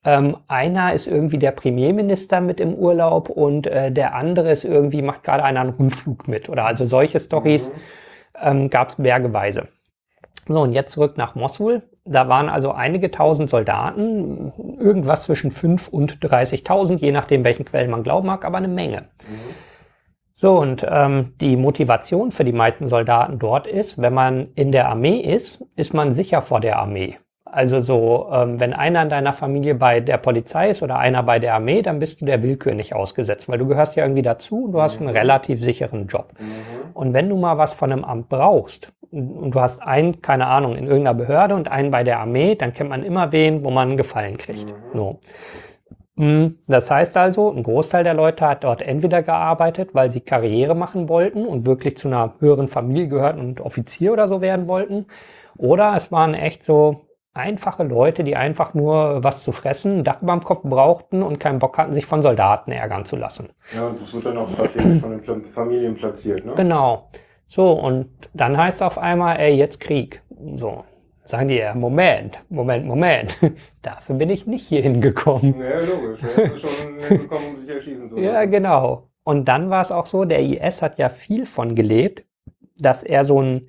Ähm, 0.06 0.36
einer 0.46 0.92
ist 0.94 1.08
irgendwie 1.08 1.36
der 1.36 1.50
Premierminister 1.50 2.40
mit 2.40 2.60
im 2.60 2.74
Urlaub 2.74 3.28
und 3.28 3.66
äh, 3.66 3.90
der 3.90 4.14
andere 4.14 4.52
ist 4.52 4.64
irgendwie, 4.64 5.02
macht 5.02 5.24
gerade 5.24 5.42
einer 5.42 5.60
einen 5.60 5.70
Rundflug 5.70 6.28
mit. 6.28 6.48
Oder 6.48 6.64
also 6.64 6.84
solche 6.84 7.18
Stories 7.18 7.72
ähm, 8.40 8.70
gab 8.70 8.90
es 8.90 8.94
bergeweise. 8.94 9.66
So, 10.46 10.60
und 10.60 10.72
jetzt 10.72 10.92
zurück 10.92 11.16
nach 11.16 11.34
Mosul. 11.34 11.82
Da 12.04 12.28
waren 12.28 12.48
also 12.48 12.70
einige 12.70 13.10
tausend 13.10 13.50
Soldaten, 13.50 14.52
irgendwas 14.78 15.22
zwischen 15.22 15.50
5 15.50 15.88
und 15.88 16.20
30.000, 16.20 16.98
je 16.98 17.10
nachdem, 17.10 17.44
welchen 17.44 17.64
Quellen 17.64 17.90
man 17.90 18.04
glauben 18.04 18.28
mag, 18.28 18.44
aber 18.44 18.58
eine 18.58 18.68
Menge. 18.68 19.08
So, 20.34 20.56
und 20.56 20.86
ähm, 20.88 21.32
die 21.40 21.56
Motivation 21.56 22.30
für 22.30 22.44
die 22.44 22.52
meisten 22.52 22.86
Soldaten 22.86 23.40
dort 23.40 23.66
ist, 23.66 24.00
wenn 24.00 24.14
man 24.14 24.52
in 24.54 24.70
der 24.70 24.88
Armee 24.88 25.18
ist, 25.18 25.64
ist 25.74 25.94
man 25.94 26.12
sicher 26.12 26.42
vor 26.42 26.60
der 26.60 26.78
Armee. 26.78 27.16
Also 27.48 27.78
so, 27.78 28.28
ähm, 28.32 28.58
wenn 28.60 28.72
einer 28.72 29.02
in 29.02 29.08
deiner 29.08 29.32
Familie 29.32 29.76
bei 29.76 30.00
der 30.00 30.18
Polizei 30.18 30.70
ist 30.70 30.82
oder 30.82 30.98
einer 30.98 31.22
bei 31.22 31.38
der 31.38 31.54
Armee, 31.54 31.80
dann 31.80 32.00
bist 32.00 32.20
du 32.20 32.24
der 32.24 32.42
Willkür 32.42 32.74
nicht 32.74 32.92
ausgesetzt, 32.94 33.48
weil 33.48 33.58
du 33.58 33.66
gehörst 33.66 33.94
ja 33.94 34.04
irgendwie 34.04 34.22
dazu 34.22 34.64
und 34.64 34.72
du 34.72 34.82
hast 34.82 35.00
einen 35.00 35.10
relativ 35.10 35.62
sicheren 35.62 36.08
Job. 36.08 36.34
Und 36.92 37.14
wenn 37.14 37.28
du 37.28 37.36
mal 37.36 37.56
was 37.56 37.72
von 37.72 37.92
einem 37.92 38.04
Amt 38.04 38.28
brauchst 38.28 38.92
und 39.12 39.52
du 39.54 39.60
hast 39.60 39.80
einen, 39.80 40.20
keine 40.22 40.46
Ahnung, 40.48 40.74
in 40.74 40.86
irgendeiner 40.86 41.14
Behörde 41.14 41.54
und 41.54 41.68
einen 41.68 41.90
bei 41.92 42.02
der 42.02 42.18
Armee, 42.18 42.56
dann 42.56 42.72
kennt 42.72 42.90
man 42.90 43.04
immer 43.04 43.30
wen, 43.32 43.64
wo 43.64 43.70
man 43.70 43.88
einen 43.88 43.96
Gefallen 43.96 44.36
kriegt. 44.38 44.74
So. 44.92 45.20
Mm, 46.16 46.46
Das 46.66 46.90
heißt 46.90 47.16
also, 47.16 47.50
ein 47.52 47.62
Großteil 47.62 48.02
der 48.04 48.14
Leute 48.14 48.46
hat 48.46 48.64
dort 48.64 48.82
entweder 48.82 49.22
gearbeitet, 49.22 49.90
weil 49.94 50.10
sie 50.10 50.20
Karriere 50.20 50.74
machen 50.74 51.08
wollten 51.08 51.46
und 51.46 51.66
wirklich 51.66 51.96
zu 51.96 52.08
einer 52.08 52.34
höheren 52.40 52.68
Familie 52.68 53.08
gehörten 53.08 53.40
und 53.40 53.60
Offizier 53.60 54.12
oder 54.12 54.26
so 54.28 54.40
werden 54.40 54.66
wollten. 54.66 55.06
Oder 55.56 55.94
es 55.96 56.10
waren 56.12 56.34
echt 56.34 56.64
so 56.64 57.05
einfache 57.36 57.82
Leute, 57.84 58.24
die 58.24 58.36
einfach 58.36 58.74
nur 58.74 59.22
was 59.22 59.42
zu 59.42 59.52
fressen, 59.52 59.98
ein 59.98 60.04
Dach 60.04 60.22
über 60.22 60.32
dem 60.32 60.42
Kopf 60.42 60.62
brauchten 60.62 61.22
und 61.22 61.38
keinen 61.38 61.58
Bock 61.58 61.78
hatten, 61.78 61.92
sich 61.92 62.06
von 62.06 62.22
Soldaten 62.22 62.72
ärgern 62.72 63.04
zu 63.04 63.16
lassen. 63.16 63.50
Ja, 63.74 63.86
und 63.88 64.00
das 64.00 64.12
wird 64.14 64.26
dann 64.26 64.38
auch 64.38 64.48
strategisch 64.50 65.00
von 65.00 65.10
den 65.22 65.44
Familien 65.44 65.94
platziert, 65.94 66.44
ne? 66.44 66.52
Genau. 66.56 67.08
So, 67.44 67.72
und 67.72 68.08
dann 68.34 68.56
heißt 68.56 68.76
es 68.78 68.82
auf 68.82 68.98
einmal, 68.98 69.38
ey, 69.38 69.54
jetzt 69.54 69.78
Krieg. 69.80 70.22
So. 70.56 70.84
Sagen 71.24 71.48
die 71.48 71.56
ja, 71.56 71.74
Moment, 71.74 72.40
Moment, 72.48 72.86
Moment. 72.86 73.36
Dafür 73.82 74.14
bin 74.14 74.30
ich 74.30 74.46
nicht 74.46 74.66
hier 74.66 74.80
hingekommen. 74.82 75.56
Ja, 75.60 75.80
logisch. 75.80 76.20
Er 76.36 76.44
ist 76.44 76.60
schon 76.60 76.98
gekommen, 77.18 77.44
um 77.50 77.58
sich 77.58 77.68
erschießen 77.74 78.10
zu 78.12 78.20
Ja, 78.20 78.32
lassen. 78.34 78.50
genau. 78.52 79.08
Und 79.24 79.46
dann 79.46 79.70
war 79.70 79.82
es 79.82 79.90
auch 79.90 80.06
so, 80.06 80.24
der 80.24 80.40
IS 80.40 80.82
hat 80.82 80.98
ja 80.98 81.08
viel 81.08 81.46
von 81.46 81.74
gelebt, 81.74 82.24
dass 82.78 83.02
er 83.02 83.24
so 83.24 83.42
ein 83.42 83.68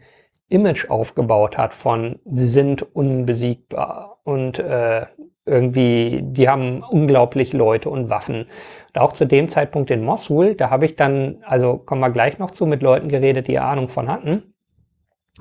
Image 0.50 0.90
aufgebaut 0.90 1.58
hat 1.58 1.74
von, 1.74 2.20
sie 2.26 2.48
sind 2.48 2.96
unbesiegbar 2.96 4.20
und 4.24 4.60
äh, 4.60 5.06
irgendwie, 5.46 6.22
die 6.24 6.50
haben 6.50 6.84
unglaublich 6.84 7.54
Leute 7.54 7.90
und 7.90 8.10
Waffen. 8.10 8.46
Und 8.94 9.02
auch 9.02 9.14
zu 9.14 9.26
dem 9.26 9.48
Zeitpunkt 9.48 9.92
in 9.92 10.04
Mosul, 10.04 10.56
da 10.56 10.70
habe 10.70 10.86
ich 10.86 10.96
dann, 10.96 11.38
also 11.46 11.78
kommen 11.78 12.02
wir 12.02 12.12
gleich 12.12 12.38
noch 12.38 12.52
zu, 12.52 12.66
mit 12.66 12.82
Leuten 12.82 13.08
geredet, 13.08 13.48
die 13.48 13.60
Ahnung 13.60 13.88
von 13.88 14.10
hatten. 14.10 14.54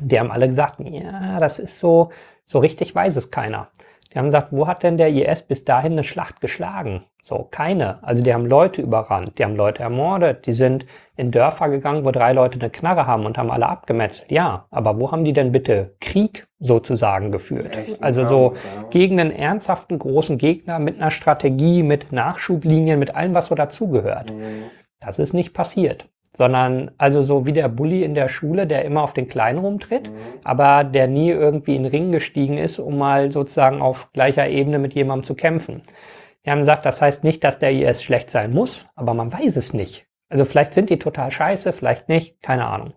Die 0.00 0.18
haben 0.18 0.30
alle 0.30 0.48
gesagt, 0.48 0.76
ja, 0.80 1.38
das 1.40 1.58
ist 1.58 1.78
so, 1.78 2.10
so 2.44 2.58
richtig 2.58 2.94
weiß 2.94 3.16
es 3.16 3.30
keiner. 3.30 3.70
Die 4.16 4.20
haben 4.20 4.28
gesagt, 4.28 4.48
wo 4.50 4.66
hat 4.66 4.82
denn 4.82 4.96
der 4.96 5.10
IS 5.10 5.42
bis 5.42 5.66
dahin 5.66 5.92
eine 5.92 6.02
Schlacht 6.02 6.40
geschlagen? 6.40 7.04
So, 7.20 7.46
keine. 7.50 8.02
Also 8.02 8.24
die 8.24 8.32
haben 8.32 8.46
Leute 8.46 8.80
überrannt, 8.80 9.38
die 9.38 9.44
haben 9.44 9.56
Leute 9.56 9.82
ermordet, 9.82 10.46
die 10.46 10.54
sind 10.54 10.86
in 11.16 11.30
Dörfer 11.30 11.68
gegangen, 11.68 12.06
wo 12.06 12.12
drei 12.12 12.32
Leute 12.32 12.58
eine 12.58 12.70
Knarre 12.70 13.06
haben 13.06 13.26
und 13.26 13.36
haben 13.36 13.50
alle 13.50 13.68
abgemetzelt. 13.68 14.32
Ja, 14.32 14.68
aber 14.70 14.98
wo 14.98 15.12
haben 15.12 15.24
die 15.24 15.34
denn 15.34 15.52
bitte 15.52 15.96
Krieg 16.00 16.46
sozusagen 16.58 17.30
geführt? 17.30 17.76
Also 18.00 18.24
so 18.24 18.54
gegen 18.88 19.20
einen 19.20 19.32
ernsthaften 19.32 19.98
großen 19.98 20.38
Gegner 20.38 20.78
mit 20.78 20.96
einer 20.96 21.10
Strategie, 21.10 21.82
mit 21.82 22.10
Nachschublinien, 22.10 22.98
mit 22.98 23.14
allem, 23.14 23.34
was 23.34 23.48
so 23.48 23.54
dazugehört. 23.54 24.32
Mhm. 24.32 24.70
Das 24.98 25.18
ist 25.18 25.34
nicht 25.34 25.52
passiert. 25.52 26.08
Sondern 26.36 26.90
also 26.98 27.22
so 27.22 27.46
wie 27.46 27.52
der 27.52 27.68
Bully 27.68 28.04
in 28.04 28.14
der 28.14 28.28
Schule, 28.28 28.66
der 28.66 28.84
immer 28.84 29.02
auf 29.02 29.14
den 29.14 29.26
Kleinen 29.26 29.58
rumtritt, 29.58 30.10
Mhm. 30.10 30.14
aber 30.44 30.84
der 30.84 31.08
nie 31.08 31.30
irgendwie 31.30 31.74
in 31.76 31.84
den 31.84 31.90
Ring 31.90 32.12
gestiegen 32.12 32.58
ist, 32.58 32.78
um 32.78 32.98
mal 32.98 33.32
sozusagen 33.32 33.80
auf 33.80 34.12
gleicher 34.12 34.46
Ebene 34.46 34.78
mit 34.78 34.94
jemandem 34.94 35.24
zu 35.24 35.34
kämpfen. 35.34 35.80
Die 36.44 36.50
haben 36.50 36.58
gesagt, 36.60 36.84
das 36.84 37.00
heißt 37.00 37.24
nicht, 37.24 37.42
dass 37.42 37.58
der 37.58 37.72
IS 37.72 38.02
schlecht 38.02 38.30
sein 38.30 38.52
muss, 38.52 38.86
aber 38.94 39.14
man 39.14 39.32
weiß 39.32 39.56
es 39.56 39.72
nicht. 39.72 40.06
Also 40.28 40.44
vielleicht 40.44 40.74
sind 40.74 40.90
die 40.90 40.98
total 40.98 41.30
scheiße, 41.30 41.72
vielleicht 41.72 42.08
nicht, 42.08 42.42
keine 42.42 42.66
Ahnung. 42.66 42.92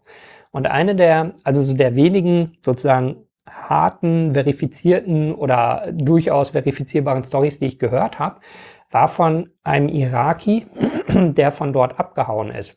Und 0.52 0.68
eine 0.68 0.96
der, 0.96 1.34
also 1.44 1.62
so 1.62 1.76
der 1.76 1.96
wenigen 1.96 2.58
sozusagen 2.64 3.18
harten, 3.50 4.34
verifizierten 4.34 5.34
oder 5.34 5.90
durchaus 5.94 6.50
verifizierbaren 6.52 7.24
Stories, 7.24 7.60
die 7.60 7.68
ich 7.68 7.80
gehört 7.80 8.20
habe, 8.20 8.40
war 8.92 9.08
von 9.08 9.50
einem 9.64 9.88
Iraki, 9.90 10.66
der 11.10 11.52
von 11.52 11.72
dort 11.74 12.00
abgehauen 12.00 12.50
ist. 12.52 12.76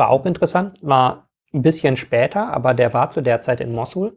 War 0.00 0.08
auch 0.08 0.24
interessant, 0.24 0.78
war 0.80 1.28
ein 1.52 1.60
bisschen 1.60 1.98
später, 1.98 2.54
aber 2.54 2.72
der 2.72 2.94
war 2.94 3.10
zu 3.10 3.20
der 3.20 3.42
Zeit 3.42 3.60
in 3.60 3.74
Mosul. 3.74 4.16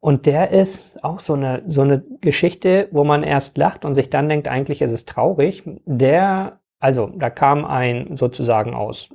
Und 0.00 0.24
der 0.24 0.52
ist 0.52 1.04
auch 1.04 1.20
so 1.20 1.34
eine, 1.34 1.62
so 1.66 1.82
eine 1.82 2.02
Geschichte, 2.22 2.88
wo 2.90 3.04
man 3.04 3.22
erst 3.22 3.58
lacht 3.58 3.84
und 3.84 3.94
sich 3.94 4.08
dann 4.08 4.30
denkt, 4.30 4.48
eigentlich 4.48 4.80
ist 4.80 4.92
es 4.92 5.04
traurig. 5.04 5.64
Der, 5.84 6.60
also 6.78 7.08
da 7.14 7.28
kam 7.28 7.66
ein 7.66 8.16
sozusagen 8.16 8.72
aus 8.72 9.10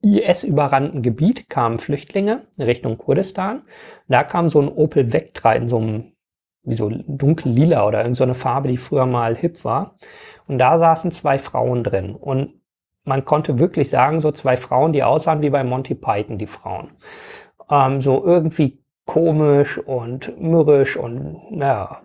IS-überrannten 0.00 1.02
Gebiet, 1.02 1.50
kamen 1.50 1.76
Flüchtlinge 1.76 2.46
Richtung 2.58 2.96
Kurdistan. 2.96 3.60
Da 4.08 4.24
kam 4.24 4.48
so 4.48 4.62
ein 4.62 4.68
Opel 4.68 5.12
Vectra 5.12 5.52
in 5.52 5.68
so 5.68 5.76
einem, 5.76 6.12
wie 6.62 6.72
so 6.72 6.88
dunkel 6.88 7.52
lila 7.52 7.86
oder 7.86 8.06
in 8.06 8.14
so 8.14 8.24
eine 8.24 8.32
Farbe, 8.32 8.68
die 8.68 8.78
früher 8.78 9.04
mal 9.04 9.36
hip 9.36 9.62
war. 9.66 9.98
Und 10.48 10.56
da 10.56 10.78
saßen 10.78 11.10
zwei 11.10 11.38
Frauen 11.38 11.84
drin. 11.84 12.14
Und 12.14 12.59
man 13.04 13.24
konnte 13.24 13.58
wirklich 13.58 13.90
sagen, 13.90 14.20
so 14.20 14.30
zwei 14.30 14.56
Frauen, 14.56 14.92
die 14.92 15.02
aussahen 15.02 15.42
wie 15.42 15.50
bei 15.50 15.64
Monty 15.64 15.94
Python, 15.94 16.38
die 16.38 16.46
Frauen. 16.46 16.90
Ähm, 17.70 18.00
so 18.00 18.24
irgendwie 18.24 18.80
komisch 19.06 19.78
und 19.78 20.40
mürrisch 20.40 20.96
und 20.96 21.36
naja, 21.50 22.00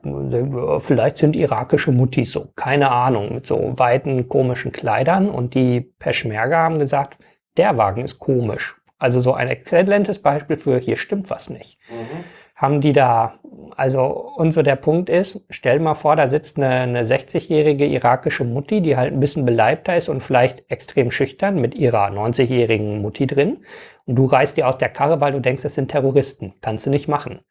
vielleicht 0.80 1.18
sind 1.18 1.36
irakische 1.36 1.92
Muttis 1.92 2.32
so, 2.32 2.48
keine 2.56 2.90
Ahnung, 2.90 3.32
mit 3.36 3.46
so 3.46 3.74
weiten 3.78 4.28
komischen 4.28 4.72
Kleidern 4.72 5.30
und 5.30 5.54
die 5.54 5.82
Peschmerga 5.82 6.64
haben 6.64 6.80
gesagt, 6.80 7.18
der 7.58 7.78
Wagen 7.78 8.02
ist 8.02 8.18
komisch. 8.18 8.76
Also 8.98 9.20
so 9.20 9.34
ein 9.34 9.50
exzellentes 9.50 10.20
Beispiel 10.20 10.58
für 10.58 10.80
hier 10.80 10.98
stimmt 10.98 11.30
was 11.30 11.50
nicht 11.50 11.78
Mhm. 11.90 12.24
Haben 12.56 12.80
die 12.80 12.94
da, 12.94 13.40
also 13.76 14.06
und 14.38 14.52
so 14.52 14.62
der 14.62 14.78
Punkt 14.78 15.10
ist, 15.10 15.42
stell 15.50 15.80
mal 15.80 15.94
vor, 15.94 16.16
da 16.16 16.30
sitzt 16.30 16.58
eine, 16.58 16.70
eine 16.70 17.04
60-jährige 17.04 17.86
irakische 17.86 18.46
Mutti, 18.46 18.82
die 18.82 18.96
halt 18.96 19.14
ein 19.14 19.20
bisschen 19.20 19.46
beleibter 19.46 19.98
ist 19.98 20.08
und 20.08 20.22
vielleicht 20.22 20.64
extrem 20.72 21.12
schüchtern 21.12 21.60
mit 21.60 21.76
ihrer 21.76 22.08
90-jährigen 22.08 23.02
Mutti 23.02 23.28
drin. 23.28 23.58
Und 24.06 24.16
du 24.16 24.26
reißt 24.26 24.56
die 24.56 24.64
aus 24.64 24.78
der 24.78 24.90
Karre, 24.90 25.20
weil 25.20 25.34
du 25.34 25.42
denkst, 25.42 25.66
es 25.66 25.76
sind 25.76 25.92
Terroristen. 25.92 26.54
Kannst 26.62 26.86
du 26.86 26.90
nicht 26.90 27.10
machen. 27.10 27.42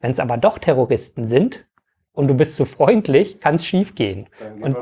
Wenn 0.00 0.10
es 0.10 0.20
aber 0.20 0.36
doch 0.36 0.58
Terroristen 0.58 1.24
sind 1.24 1.66
und 2.16 2.28
du 2.28 2.34
bist 2.34 2.56
zu 2.56 2.64
freundlich, 2.64 3.40
kann 3.40 3.56
es 3.56 3.66
schief 3.66 3.94
gehen. 3.94 4.26
Und-. 4.60 4.74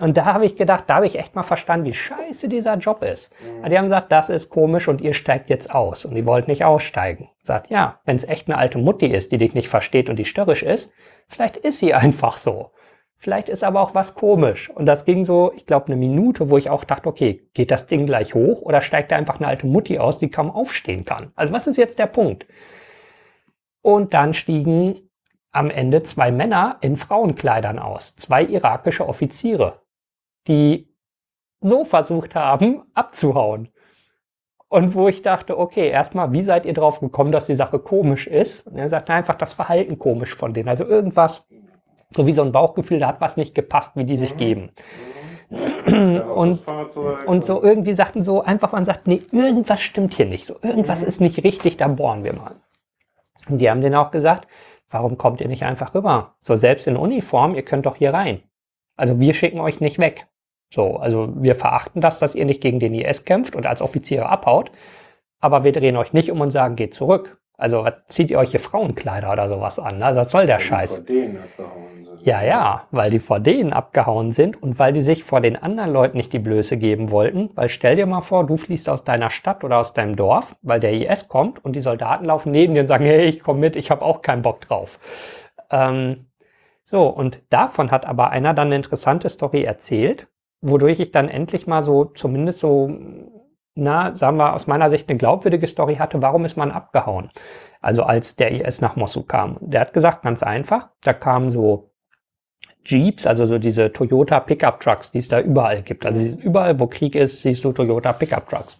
Und 0.00 0.16
da 0.18 0.26
habe 0.26 0.44
ich 0.44 0.54
gedacht, 0.54 0.84
da 0.86 0.96
habe 0.96 1.06
ich 1.06 1.18
echt 1.18 1.34
mal 1.34 1.42
verstanden, 1.42 1.86
wie 1.86 1.94
scheiße 1.94 2.46
dieser 2.48 2.76
Job 2.76 3.02
ist. 3.02 3.32
Mhm. 3.42 3.70
Die 3.70 3.78
haben 3.78 3.84
gesagt, 3.86 4.12
das 4.12 4.28
ist 4.28 4.50
komisch 4.50 4.86
und 4.86 5.00
ihr 5.00 5.14
steigt 5.14 5.48
jetzt 5.48 5.74
aus. 5.74 6.04
Und 6.04 6.14
die 6.14 6.26
wollten 6.26 6.50
nicht 6.50 6.62
aussteigen. 6.62 7.30
Sagt, 7.42 7.70
ja, 7.70 8.00
wenn 8.04 8.16
es 8.16 8.28
echt 8.28 8.48
eine 8.48 8.58
alte 8.58 8.76
Mutti 8.76 9.06
ist, 9.06 9.32
die 9.32 9.38
dich 9.38 9.54
nicht 9.54 9.68
versteht 9.68 10.10
und 10.10 10.16
die 10.16 10.26
störrisch 10.26 10.62
ist, 10.62 10.92
vielleicht 11.26 11.56
ist 11.56 11.78
sie 11.78 11.94
einfach 11.94 12.36
so. 12.36 12.70
Vielleicht 13.16 13.48
ist 13.48 13.64
aber 13.64 13.80
auch 13.80 13.94
was 13.94 14.14
komisch. 14.14 14.68
Und 14.68 14.84
das 14.84 15.06
ging 15.06 15.24
so, 15.24 15.52
ich 15.56 15.64
glaube, 15.64 15.86
eine 15.86 15.96
Minute, 15.96 16.50
wo 16.50 16.58
ich 16.58 16.68
auch 16.68 16.84
dachte, 16.84 17.08
okay, 17.08 17.48
geht 17.54 17.70
das 17.70 17.86
Ding 17.86 18.04
gleich 18.04 18.34
hoch 18.34 18.60
oder 18.60 18.82
steigt 18.82 19.10
da 19.10 19.16
einfach 19.16 19.40
eine 19.40 19.48
alte 19.48 19.66
Mutti 19.66 19.98
aus, 19.98 20.18
die 20.18 20.30
kaum 20.30 20.50
aufstehen 20.50 21.06
kann? 21.06 21.32
Also 21.34 21.54
was 21.54 21.66
ist 21.66 21.78
jetzt 21.78 21.98
der 21.98 22.08
Punkt? 22.08 22.46
Und 23.80 24.12
dann 24.12 24.34
stiegen 24.34 25.03
am 25.54 25.70
Ende 25.70 26.02
zwei 26.02 26.32
Männer 26.32 26.76
in 26.80 26.96
Frauenkleidern 26.96 27.78
aus, 27.78 28.16
zwei 28.16 28.44
irakische 28.44 29.08
Offiziere, 29.08 29.80
die 30.48 30.92
so 31.60 31.84
versucht 31.84 32.34
haben, 32.34 32.82
abzuhauen. 32.92 33.68
Und 34.68 34.94
wo 34.94 35.06
ich 35.06 35.22
dachte, 35.22 35.56
okay, 35.56 35.88
erstmal, 35.88 36.32
wie 36.32 36.42
seid 36.42 36.66
ihr 36.66 36.74
drauf 36.74 36.98
gekommen, 36.98 37.30
dass 37.30 37.46
die 37.46 37.54
Sache 37.54 37.78
komisch 37.78 38.26
ist? 38.26 38.66
Und 38.66 38.76
er 38.76 38.88
sagte 38.88 39.12
einfach 39.12 39.36
das 39.36 39.52
Verhalten 39.52 39.98
komisch 39.98 40.34
von 40.34 40.52
denen. 40.52 40.68
Also 40.68 40.84
irgendwas, 40.84 41.46
so 42.10 42.26
wie 42.26 42.32
so 42.32 42.42
ein 42.42 42.50
Bauchgefühl, 42.50 42.98
da 42.98 43.06
hat 43.06 43.20
was 43.20 43.36
nicht 43.36 43.54
gepasst, 43.54 43.92
wie 43.94 44.04
die 44.04 44.16
sich 44.16 44.36
geben. 44.36 44.70
und, 45.86 46.60
und 47.26 47.46
so 47.46 47.62
irgendwie 47.62 47.94
sagten 47.94 48.24
so, 48.24 48.42
einfach 48.42 48.72
man 48.72 48.84
sagt, 48.84 49.06
nee, 49.06 49.22
irgendwas 49.30 49.80
stimmt 49.80 50.14
hier 50.14 50.26
nicht. 50.26 50.46
So, 50.46 50.56
irgendwas 50.62 51.04
ist 51.04 51.20
nicht 51.20 51.44
richtig, 51.44 51.76
da 51.76 51.86
bohren 51.86 52.24
wir 52.24 52.32
mal. 52.32 52.56
Und 53.48 53.58
die 53.58 53.70
haben 53.70 53.80
denen 53.80 53.94
auch 53.94 54.10
gesagt, 54.10 54.48
warum 54.94 55.18
kommt 55.18 55.40
ihr 55.40 55.48
nicht 55.48 55.64
einfach 55.64 55.92
rüber? 55.92 56.36
So, 56.38 56.54
selbst 56.54 56.86
in 56.86 56.96
Uniform, 56.96 57.56
ihr 57.56 57.64
könnt 57.64 57.84
doch 57.84 57.96
hier 57.96 58.14
rein. 58.14 58.42
Also 58.96 59.18
wir 59.18 59.34
schicken 59.34 59.58
euch 59.58 59.80
nicht 59.80 59.98
weg. 59.98 60.28
So, 60.72 60.96
also 60.96 61.32
wir 61.34 61.56
verachten 61.56 62.00
das, 62.00 62.20
dass 62.20 62.36
ihr 62.36 62.44
nicht 62.44 62.60
gegen 62.60 62.78
den 62.78 62.94
IS 62.94 63.24
kämpft 63.24 63.56
und 63.56 63.66
als 63.66 63.82
Offiziere 63.82 64.28
abhaut, 64.28 64.70
aber 65.40 65.64
wir 65.64 65.72
drehen 65.72 65.96
euch 65.96 66.12
nicht 66.12 66.30
um 66.30 66.40
und 66.40 66.50
sagen, 66.50 66.76
geht 66.76 66.94
zurück. 66.94 67.40
Also 67.56 67.86
zieht 68.06 68.30
ihr 68.30 68.38
euch 68.38 68.52
hier 68.52 68.60
Frauenkleider 68.60 69.32
oder 69.32 69.48
sowas 69.48 69.80
an? 69.80 70.00
Also 70.02 70.20
was 70.20 70.30
soll 70.30 70.46
der 70.46 70.60
Scheiß? 70.60 70.96
Vor 70.96 71.04
denen. 71.04 71.38
Ja, 72.26 72.42
ja, 72.42 72.86
weil 72.90 73.10
die 73.10 73.18
vor 73.18 73.38
denen 73.38 73.74
abgehauen 73.74 74.30
sind 74.30 74.62
und 74.62 74.78
weil 74.78 74.94
die 74.94 75.02
sich 75.02 75.24
vor 75.24 75.42
den 75.42 75.56
anderen 75.56 75.92
Leuten 75.92 76.16
nicht 76.16 76.32
die 76.32 76.38
Blöße 76.38 76.78
geben 76.78 77.10
wollten. 77.10 77.50
Weil 77.54 77.68
stell 77.68 77.96
dir 77.96 78.06
mal 78.06 78.22
vor, 78.22 78.46
du 78.46 78.56
fließt 78.56 78.88
aus 78.88 79.04
deiner 79.04 79.28
Stadt 79.28 79.62
oder 79.62 79.76
aus 79.78 79.92
deinem 79.92 80.16
Dorf, 80.16 80.56
weil 80.62 80.80
der 80.80 80.94
IS 80.94 81.28
kommt 81.28 81.62
und 81.62 81.76
die 81.76 81.82
Soldaten 81.82 82.24
laufen 82.24 82.50
neben 82.50 82.72
dir 82.72 82.80
und 82.80 82.88
sagen, 82.88 83.04
hey, 83.04 83.26
ich 83.26 83.40
komme 83.40 83.60
mit, 83.60 83.76
ich 83.76 83.90
habe 83.90 84.02
auch 84.02 84.22
keinen 84.22 84.40
Bock 84.40 84.62
drauf. 84.62 84.98
Ähm, 85.70 86.24
so, 86.82 87.08
und 87.08 87.42
davon 87.50 87.90
hat 87.90 88.06
aber 88.06 88.30
einer 88.30 88.54
dann 88.54 88.68
eine 88.68 88.76
interessante 88.76 89.28
Story 89.28 89.62
erzählt, 89.62 90.28
wodurch 90.62 91.00
ich 91.00 91.10
dann 91.10 91.28
endlich 91.28 91.66
mal 91.66 91.82
so, 91.84 92.06
zumindest 92.06 92.60
so, 92.60 92.90
na, 93.74 94.14
sagen 94.14 94.38
wir, 94.38 94.54
aus 94.54 94.66
meiner 94.66 94.88
Sicht 94.88 95.10
eine 95.10 95.18
glaubwürdige 95.18 95.66
Story 95.66 95.96
hatte, 95.96 96.22
warum 96.22 96.46
ist 96.46 96.56
man 96.56 96.70
abgehauen? 96.70 97.30
Also 97.82 98.02
als 98.04 98.36
der 98.36 98.50
IS 98.50 98.80
nach 98.80 98.96
Mosul 98.96 99.24
kam. 99.24 99.58
Der 99.60 99.82
hat 99.82 99.92
gesagt, 99.92 100.22
ganz 100.22 100.42
einfach, 100.42 100.88
da 101.02 101.12
kamen 101.12 101.50
so 101.50 101.90
Jeeps, 102.84 103.26
also 103.26 103.44
so 103.44 103.58
diese 103.58 103.92
Toyota 103.92 104.40
Pickup 104.40 104.80
Trucks, 104.80 105.10
die 105.10 105.18
es 105.18 105.28
da 105.28 105.40
überall 105.40 105.82
gibt. 105.82 106.04
Also 106.06 106.20
überall, 106.20 106.78
wo 106.78 106.86
Krieg 106.86 107.14
ist, 107.14 107.42
siehst 107.42 107.64
du 107.64 107.72
Toyota 107.72 108.12
Pickup 108.12 108.48
Trucks. 108.48 108.78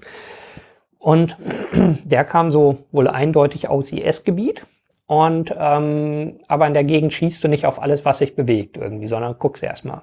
Und 0.98 1.36
der 2.04 2.24
kam 2.24 2.50
so 2.50 2.78
wohl 2.92 3.08
eindeutig 3.08 3.68
aus 3.68 3.92
IS-Gebiet. 3.92 4.66
Und 5.06 5.54
ähm, 5.58 6.40
aber 6.48 6.66
in 6.66 6.74
der 6.74 6.84
Gegend 6.84 7.12
schießt 7.12 7.44
du 7.44 7.48
nicht 7.48 7.66
auf 7.66 7.80
alles, 7.80 8.04
was 8.04 8.18
sich 8.18 8.36
bewegt 8.36 8.76
irgendwie, 8.78 9.06
sondern 9.06 9.38
guckst 9.38 9.62
erstmal. 9.62 10.02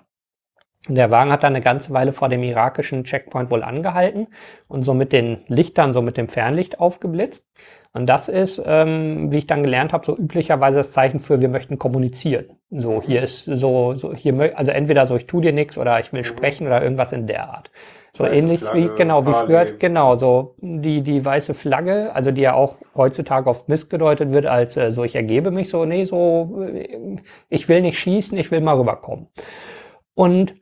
Der 0.88 1.12
Wagen 1.12 1.32
hat 1.32 1.44
dann 1.44 1.54
eine 1.54 1.64
ganze 1.64 1.94
Weile 1.94 2.12
vor 2.12 2.28
dem 2.28 2.42
irakischen 2.42 3.04
Checkpoint 3.04 3.52
wohl 3.52 3.62
angehalten 3.62 4.28
und 4.68 4.84
so 4.84 4.96
mit 4.96 5.14
den 5.14 5.40
Lichtern, 5.48 5.94
so 5.94 6.02
mit 6.02 6.18
dem 6.18 6.28
Fernlicht 6.28 6.80
aufgeblitzt. 6.80 7.46
Und 7.94 8.08
das 8.08 8.30
ist, 8.30 8.62
ähm, 8.66 9.32
wie 9.32 9.40
ich 9.40 9.48
dann 9.48 9.64
gelernt 9.64 9.92
habe, 9.92 10.06
so 10.06 10.16
üblicherweise 10.18 10.78
das 10.78 10.94
Zeichen 10.94 11.20
für, 11.20 11.42
wir 11.42 11.50
möchten 11.50 11.78
kommunizieren. 11.78 12.46
So, 12.70 13.02
hier 13.02 13.22
ist 13.22 13.44
so, 13.44 13.96
so 13.96 14.14
hier, 14.14 14.58
also 14.58 14.72
entweder 14.72 15.06
so, 15.06 15.18
ich 15.18 15.28
tu 15.28 15.42
dir 15.42 15.52
nichts 15.52 15.78
oder 15.78 16.00
ich 16.00 16.14
will 16.14 16.22
mhm. 16.22 16.26
sprechen 16.26 16.68
oder 16.68 16.82
irgendwas 16.82 17.12
in 17.12 17.28
der 17.28 17.50
Art. 17.50 17.70
So 18.14 18.24
weiße 18.24 18.36
ähnlich 18.36 18.60
Flagge, 18.62 18.80
wie, 18.80 18.96
genau, 18.96 19.28
wie 19.28 19.34
früher, 19.34 19.66
genau, 19.78 20.16
so 20.16 20.56
die, 20.60 21.02
die 21.02 21.24
weiße 21.24 21.54
Flagge, 21.54 22.12
also 22.14 22.32
die 22.32 22.42
ja 22.42 22.54
auch 22.54 22.78
heutzutage 22.96 23.50
oft 23.50 23.68
missgedeutet 23.70 24.34
wird 24.34 24.46
als 24.46 24.76
äh, 24.78 24.92
so, 24.92 25.04
ich 25.04 25.16
ergebe 25.16 25.52
mich 25.52 25.70
so, 25.70 25.86
nee, 25.86 26.04
so, 26.04 26.62
äh, 26.66 27.18
ich 27.50 27.68
will 27.68 27.82
nicht 27.82 28.00
schießen, 28.00 28.38
ich 28.38 28.52
will 28.52 28.62
mal 28.62 28.78
rüberkommen. 28.78 29.28
Und 30.14 30.56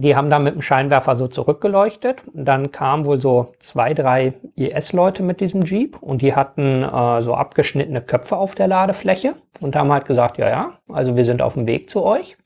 die 0.00 0.16
haben 0.16 0.30
da 0.30 0.38
mit 0.38 0.54
dem 0.54 0.62
Scheinwerfer 0.62 1.16
so 1.16 1.28
zurückgeleuchtet. 1.28 2.22
Dann 2.32 2.70
kamen 2.72 3.04
wohl 3.04 3.20
so 3.20 3.52
zwei, 3.58 3.94
drei 3.94 4.34
IS-Leute 4.56 5.22
mit 5.22 5.40
diesem 5.40 5.62
Jeep 5.62 5.96
und 6.02 6.22
die 6.22 6.34
hatten 6.34 6.82
äh, 6.82 7.22
so 7.22 7.34
abgeschnittene 7.34 8.00
Köpfe 8.02 8.36
auf 8.36 8.54
der 8.54 8.68
Ladefläche 8.68 9.34
und 9.60 9.76
haben 9.76 9.92
halt 9.92 10.06
gesagt, 10.06 10.38
ja, 10.38 10.48
ja, 10.48 10.78
also 10.90 11.16
wir 11.16 11.24
sind 11.24 11.42
auf 11.42 11.54
dem 11.54 11.66
Weg 11.66 11.90
zu 11.90 12.04
euch. 12.04 12.36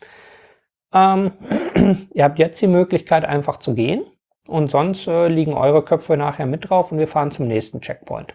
Ähm, 0.93 1.33
ihr 2.15 2.25
habt 2.25 2.39
jetzt 2.39 2.61
die 2.61 2.67
Möglichkeit 2.67 3.25
einfach 3.25 3.59
zu 3.59 3.75
gehen 3.75 4.05
und 4.49 4.71
sonst 4.71 5.07
äh, 5.07 5.29
liegen 5.29 5.55
eure 5.55 5.85
Köpfe 5.85 6.17
nachher 6.17 6.47
mit 6.47 6.69
drauf 6.69 6.93
und 6.93 6.99
wir 6.99 7.09
fahren 7.09 7.31
zum 7.31 7.47
nächsten 7.47 7.81
Checkpoint. 7.81 8.35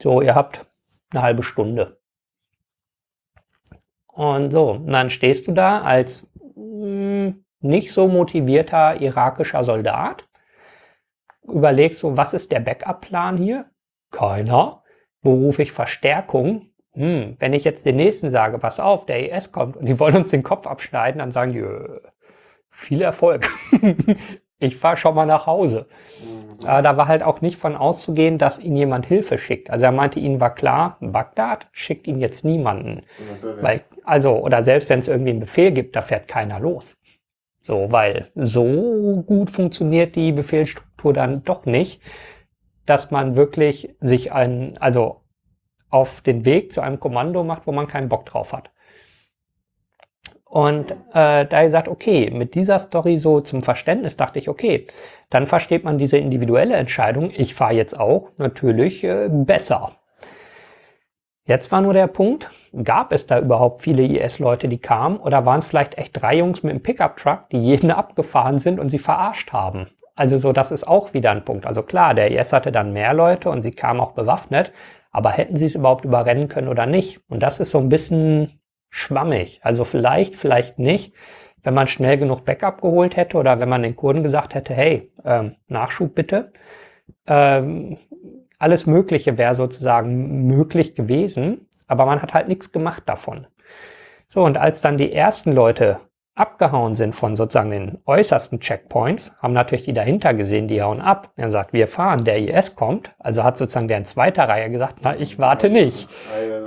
So, 0.00 0.20
ihr 0.20 0.34
habt 0.34 0.66
eine 1.10 1.22
halbe 1.22 1.42
Stunde. 1.42 1.98
Und 4.06 4.50
so, 4.50 4.72
und 4.72 4.88
dann 4.92 5.08
stehst 5.08 5.48
du 5.48 5.52
da 5.52 5.80
als 5.80 6.26
hm, 6.54 7.44
nicht 7.64 7.92
so 7.92 8.08
motivierter 8.08 9.00
irakischer 9.00 9.64
Soldat. 9.64 10.28
Überlegst 11.44 12.02
du, 12.02 12.16
was 12.16 12.34
ist 12.34 12.52
der 12.52 12.60
Backup-Plan 12.60 13.36
hier? 13.36 13.66
Keiner. 14.10 14.82
Wo 15.22 15.34
rufe 15.34 15.62
ich 15.62 15.72
Verstärkung? 15.72 16.70
Hm, 16.94 17.36
wenn 17.38 17.52
ich 17.52 17.64
jetzt 17.64 17.86
den 17.86 17.96
nächsten 17.96 18.30
sage, 18.30 18.58
pass 18.58 18.78
auf, 18.78 19.06
der 19.06 19.32
IS 19.32 19.50
kommt 19.50 19.76
und 19.76 19.86
die 19.86 19.98
wollen 19.98 20.16
uns 20.16 20.28
den 20.28 20.42
Kopf 20.42 20.66
abschneiden, 20.66 21.20
dann 21.20 21.30
sagen 21.30 21.52
die, 21.52 21.64
viel 22.68 23.02
Erfolg. 23.02 23.48
ich 24.58 24.76
fahre 24.76 24.96
schon 24.96 25.14
mal 25.14 25.26
nach 25.26 25.46
Hause. 25.46 25.86
Äh, 26.62 26.82
da 26.82 26.96
war 26.96 27.08
halt 27.08 27.22
auch 27.22 27.40
nicht 27.40 27.56
von 27.56 27.76
auszugehen, 27.76 28.38
dass 28.38 28.58
ihnen 28.58 28.76
jemand 28.76 29.06
Hilfe 29.06 29.38
schickt. 29.38 29.70
Also 29.70 29.84
er 29.84 29.92
meinte, 29.92 30.20
ihnen 30.20 30.40
war 30.40 30.54
klar, 30.54 30.96
Bagdad 31.00 31.68
schickt 31.72 32.06
ihnen 32.06 32.20
jetzt 32.20 32.44
niemanden. 32.44 33.02
Weil, 33.60 33.84
also, 34.04 34.36
oder 34.36 34.62
selbst 34.62 34.88
wenn 34.88 34.98
es 34.98 35.08
irgendwie 35.08 35.30
einen 35.30 35.40
Befehl 35.40 35.72
gibt, 35.72 35.96
da 35.96 36.02
fährt 36.02 36.28
keiner 36.28 36.60
los. 36.60 36.96
So, 37.62 37.92
weil 37.92 38.30
so 38.34 39.22
gut 39.26 39.50
funktioniert 39.50 40.16
die 40.16 40.32
Befehlsstruktur 40.32 41.12
dann 41.12 41.44
doch 41.44 41.64
nicht, 41.64 42.02
dass 42.86 43.10
man 43.10 43.36
wirklich 43.36 43.94
sich 44.00 44.32
ein, 44.32 44.76
also 44.78 45.20
auf 45.90 46.20
den 46.22 46.44
Weg 46.44 46.72
zu 46.72 46.80
einem 46.80 46.98
Kommando 46.98 47.44
macht, 47.44 47.66
wo 47.66 47.72
man 47.72 47.86
keinen 47.86 48.08
Bock 48.08 48.26
drauf 48.26 48.52
hat. 48.52 48.70
Und 50.44 50.90
äh, 51.14 51.46
da 51.46 51.62
gesagt, 51.62 51.88
okay, 51.88 52.30
mit 52.30 52.54
dieser 52.54 52.78
Story 52.78 53.16
so 53.16 53.40
zum 53.40 53.62
Verständnis 53.62 54.18
dachte 54.18 54.38
ich, 54.38 54.50
okay, 54.50 54.86
dann 55.30 55.46
versteht 55.46 55.82
man 55.84 55.96
diese 55.96 56.18
individuelle 56.18 56.74
Entscheidung, 56.74 57.30
ich 57.34 57.54
fahre 57.54 57.74
jetzt 57.74 57.98
auch, 57.98 58.28
natürlich 58.36 59.02
äh, 59.02 59.30
besser. 59.30 59.96
Jetzt 61.44 61.72
war 61.72 61.80
nur 61.80 61.92
der 61.92 62.06
Punkt, 62.06 62.50
gab 62.84 63.12
es 63.12 63.26
da 63.26 63.40
überhaupt 63.40 63.82
viele 63.82 64.02
IS-Leute, 64.04 64.68
die 64.68 64.78
kamen, 64.78 65.16
oder 65.16 65.44
waren 65.44 65.58
es 65.58 65.66
vielleicht 65.66 65.98
echt 65.98 66.22
drei 66.22 66.36
Jungs 66.36 66.62
mit 66.62 66.70
einem 66.70 66.82
Pickup-Truck, 66.82 67.48
die 67.50 67.58
jeden 67.58 67.90
abgefahren 67.92 68.58
sind 68.58 68.78
und 68.78 68.90
sie 68.90 69.00
verarscht 69.00 69.52
haben? 69.52 69.88
Also 70.14 70.38
so, 70.38 70.52
das 70.52 70.70
ist 70.70 70.86
auch 70.86 71.14
wieder 71.14 71.32
ein 71.32 71.44
Punkt. 71.44 71.66
Also 71.66 71.82
klar, 71.82 72.14
der 72.14 72.30
IS 72.30 72.52
hatte 72.52 72.70
dann 72.70 72.92
mehr 72.92 73.12
Leute 73.12 73.50
und 73.50 73.62
sie 73.62 73.72
kamen 73.72 73.98
auch 73.98 74.12
bewaffnet, 74.12 74.72
aber 75.10 75.30
hätten 75.30 75.56
sie 75.56 75.64
es 75.64 75.74
überhaupt 75.74 76.04
überrennen 76.04 76.48
können 76.48 76.68
oder 76.68 76.86
nicht? 76.86 77.20
Und 77.28 77.42
das 77.42 77.58
ist 77.58 77.70
so 77.70 77.78
ein 77.78 77.88
bisschen 77.88 78.60
schwammig. 78.90 79.60
Also 79.62 79.84
vielleicht, 79.84 80.36
vielleicht 80.36 80.78
nicht. 80.78 81.14
Wenn 81.64 81.74
man 81.74 81.86
schnell 81.86 82.18
genug 82.18 82.44
Backup 82.44 82.82
geholt 82.82 83.16
hätte 83.16 83.36
oder 83.36 83.58
wenn 83.58 83.68
man 83.68 83.82
den 83.82 83.96
Kurden 83.96 84.22
gesagt 84.22 84.54
hätte, 84.54 84.74
hey, 84.74 85.12
ähm, 85.24 85.56
Nachschub 85.68 86.14
bitte, 86.14 86.52
ähm, 87.26 87.98
alles 88.62 88.86
Mögliche 88.86 89.36
wäre 89.38 89.54
sozusagen 89.54 90.46
möglich 90.46 90.94
gewesen, 90.94 91.66
aber 91.88 92.06
man 92.06 92.22
hat 92.22 92.32
halt 92.32 92.48
nichts 92.48 92.72
gemacht 92.72 93.02
davon. 93.06 93.46
So, 94.28 94.42
und 94.42 94.56
als 94.56 94.80
dann 94.80 94.96
die 94.96 95.12
ersten 95.12 95.52
Leute 95.52 96.00
abgehauen 96.34 96.94
sind 96.94 97.14
von 97.14 97.36
sozusagen 97.36 97.70
den 97.70 97.98
äußersten 98.06 98.60
Checkpoints, 98.60 99.32
haben 99.42 99.52
natürlich 99.52 99.84
die 99.84 99.92
dahinter 99.92 100.32
gesehen, 100.32 100.66
die 100.66 100.80
hauen 100.80 101.02
ab. 101.02 101.30
Er 101.36 101.50
sagt, 101.50 101.74
wir 101.74 101.86
fahren, 101.88 102.24
der 102.24 102.38
IS 102.38 102.74
kommt. 102.74 103.10
Also 103.18 103.44
hat 103.44 103.58
sozusagen 103.58 103.88
der 103.88 103.98
in 103.98 104.04
zweiter 104.04 104.48
Reihe 104.48 104.70
gesagt, 104.70 105.00
na, 105.02 105.14
ich 105.14 105.38
warte 105.38 105.68
nicht. 105.68 106.08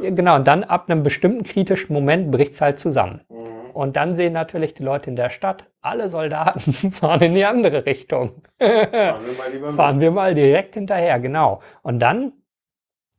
Genau, 0.04 0.36
und 0.36 0.46
dann 0.46 0.64
ab 0.64 0.90
einem 0.90 1.02
bestimmten 1.02 1.44
kritischen 1.44 1.94
Moment 1.94 2.30
bricht's 2.30 2.62
halt 2.62 2.78
zusammen. 2.78 3.22
Mhm. 3.30 3.65
Und 3.76 3.98
dann 3.98 4.14
sehen 4.14 4.32
natürlich 4.32 4.74
die 4.74 4.84
Leute 4.84 5.10
in 5.10 5.18
der 5.18 5.30
Stadt, 5.30 5.66
alle 5.82 6.08
Soldaten 6.08 6.60
fahren 6.92 7.22
in 7.22 7.34
die 7.34 7.44
andere 7.44 7.86
Richtung. 7.86 8.42
fahren, 8.58 9.26
wir 9.52 9.60
mal, 9.60 9.72
fahren 9.72 10.00
wir 10.00 10.12
mal 10.12 10.34
direkt 10.34 10.76
hinterher, 10.76 11.20
genau. 11.20 11.60
Und 11.82 12.00
dann 12.00 12.32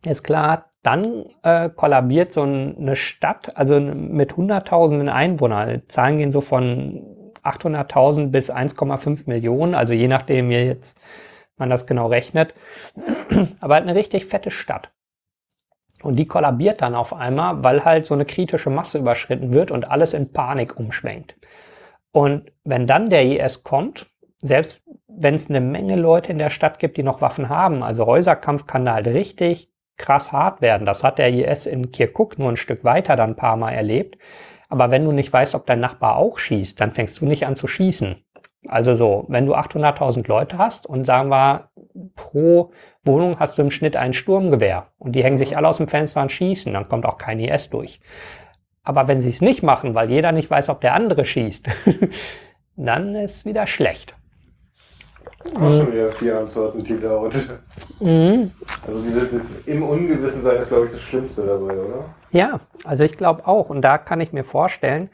ist 0.07 0.25
klar, 0.25 0.71
dann 0.83 1.27
äh, 1.43 1.69
kollabiert 1.69 2.33
so 2.33 2.43
eine 2.43 2.97
Stadt, 2.97 3.55
also 3.55 3.79
mit 3.79 4.35
hunderttausenden 4.35 5.11
Einwohnern. 5.11 5.69
Die 5.69 5.89
Zahlen 5.89 6.17
gehen 6.17 6.31
so 6.31 6.41
von 6.41 7.33
800.000 7.45 8.29
bis 8.29 8.51
1,5 8.51 9.25
Millionen, 9.29 9.75
also 9.75 9.93
je 9.93 10.09
nachdem, 10.09 10.49
wie 10.49 10.55
jetzt 10.55 10.99
man 11.59 11.69
das 11.69 11.87
genau 11.87 12.07
rechnet. 12.07 12.55
Aber 13.61 13.75
halt 13.75 13.83
eine 13.83 13.95
richtig 13.95 14.25
fette 14.25 14.51
Stadt. 14.51 14.91
Und 16.03 16.17
die 16.17 16.27
kollabiert 16.27 16.83
dann 16.83 16.95
auf 16.95 17.15
einmal, 17.15 17.65
weil 17.65 17.85
halt 17.85 18.07
so 18.07 18.15
eine 18.15 18.27
kritische 18.27 18.71
Masse 18.71 18.99
überschritten 18.99 19.55
wird 19.55 19.71
und 19.71 19.91
alles 19.91 20.13
in 20.13 20.33
Panik 20.33 20.79
umschwenkt. 20.79 21.37
Und 22.13 22.53
wenn 22.65 22.87
dann 22.87 23.11
der 23.11 23.25
IS 23.25 23.63
kommt, 23.63 24.07
selbst 24.43 24.83
wenn 25.09 25.35
es 25.35 25.49
eine 25.49 25.61
Menge 25.61 25.97
Leute 25.97 26.33
in 26.33 26.39
der 26.39 26.51
Stadt 26.51 26.79
gibt, 26.79 26.97
die 26.97 27.03
noch 27.03 27.23
Waffen 27.23 27.49
haben, 27.49 27.83
also 27.83 28.07
Häuserkampf 28.07 28.67
kann 28.67 28.85
da 28.85 28.95
halt 28.95 29.07
richtig 29.07 29.71
krass 29.97 30.33
hart 30.33 30.61
werden. 30.61 30.87
Das 30.87 31.03
hat 31.03 31.19
der 31.19 31.33
IS 31.33 31.67
in 31.67 31.91
Kirkuk 31.91 32.39
nur 32.39 32.51
ein 32.51 32.57
Stück 32.57 32.85
weiter 32.85 33.17
dann 33.17 33.31
ein 33.31 33.37
paar 33.37 33.57
Mal 33.57 33.73
erlebt. 33.73 34.19
Aber 34.69 34.91
wenn 34.91 35.05
du 35.05 35.13
nicht 35.13 35.33
weißt, 35.33 35.55
ob 35.55 35.67
dein 35.67 35.81
Nachbar 35.81 36.17
auch 36.17 36.39
schießt, 36.39 36.81
dann 36.81 36.93
fängst 36.93 37.21
du 37.21 37.27
nicht 37.27 37.47
an 37.47 37.57
zu 37.57 37.67
schießen. 37.67 38.17
Also 38.69 38.95
so, 38.95 39.25
wenn 39.29 39.47
du 39.47 39.55
800.000 39.55 40.27
Leute 40.27 40.59
hast 40.59 40.87
und 40.87 41.05
sagen 41.05 41.29
wir, 41.29 41.71
pro 42.15 42.73
Wohnung 43.05 43.39
hast 43.39 43.59
du 43.59 43.63
im 43.63 43.71
Schnitt 43.71 43.97
ein 43.97 44.13
Sturmgewehr 44.13 44.89
und 44.99 45.13
die 45.13 45.25
hängen 45.25 45.39
sich 45.39 45.57
alle 45.57 45.69
aus 45.69 45.79
dem 45.79 45.89
Fenster 45.89 46.23
und 46.23 46.33
schießen, 46.33 46.73
dann 46.73 46.89
kommt 46.89 47.07
auch 47.07 47.19
kein 47.19 47.41
IS 47.41 47.71
durch. 47.71 48.01
Aber 48.83 49.09
wenn 49.09 49.21
sie 49.21 49.31
es 49.31 49.41
nicht 49.41 49.63
machen, 49.63 49.95
weil 49.95 50.11
jeder 50.11 50.33
nicht 50.33 50.51
weiß, 50.51 50.69
ob 50.69 50.81
der 50.81 50.95
andere 50.95 51.25
schießt, 51.25 51.67
dann 52.77 53.15
ist 53.15 53.45
wieder 53.45 53.67
schlecht. 53.67 54.15
Auch 55.55 55.71
schon 55.71 55.93
wieder 55.93 56.11
vier 56.11 56.39
Antworten, 56.39 56.83
die 56.85 56.95
laut. 56.95 57.35
Mhm. 58.01 58.51
Also 58.87 59.03
dieses 59.03 59.33
jetzt 59.33 59.69
im 59.69 59.83
Ungewissen 59.83 60.43
sein 60.43 60.61
ist, 60.61 60.69
glaube 60.69 60.87
ich, 60.87 60.93
das 60.93 61.03
Schlimmste 61.03 61.47
dabei, 61.47 61.77
oder? 61.77 62.05
Ja, 62.31 62.61
also 62.85 63.05
ich 63.05 63.17
glaube 63.17 63.47
auch. 63.47 63.71
Und 63.71 63.83
da 63.83 63.99
kann 63.99 64.21
ich 64.21 64.33
mir 64.33 64.45
vorstellen, 64.45 65.11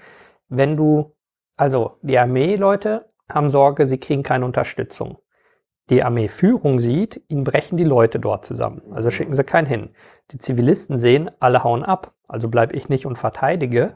wenn 0.49 0.77
du, 0.77 1.15
also 1.57 1.99
die 2.03 2.19
Armeeleute 2.19 3.11
haben 3.31 3.51
Sorge, 3.51 3.87
sie 3.87 3.99
kriegen 3.99 4.23
keine 4.23 4.45
Unterstützung. 4.45 5.19
Die 5.93 6.03
Armeeführung 6.03 6.79
sieht, 6.79 7.21
ihnen 7.29 7.45
brechen 7.45 7.77
die 7.77 7.85
Leute 7.85 8.19
dort 8.19 8.47
zusammen. 8.47 8.81
Also 8.95 9.11
schicken 9.11 9.35
sie 9.35 9.45
keinen 9.45 9.67
hin. 9.67 9.91
Die 10.31 10.39
Zivilisten 10.39 10.97
sehen, 10.97 11.31
alle 11.39 11.65
hauen 11.65 11.85
ab. 11.85 12.15
Also 12.29 12.49
bleibe 12.49 12.75
ich 12.75 12.89
nicht 12.89 13.05
und 13.05 13.19
verteidige. 13.19 13.93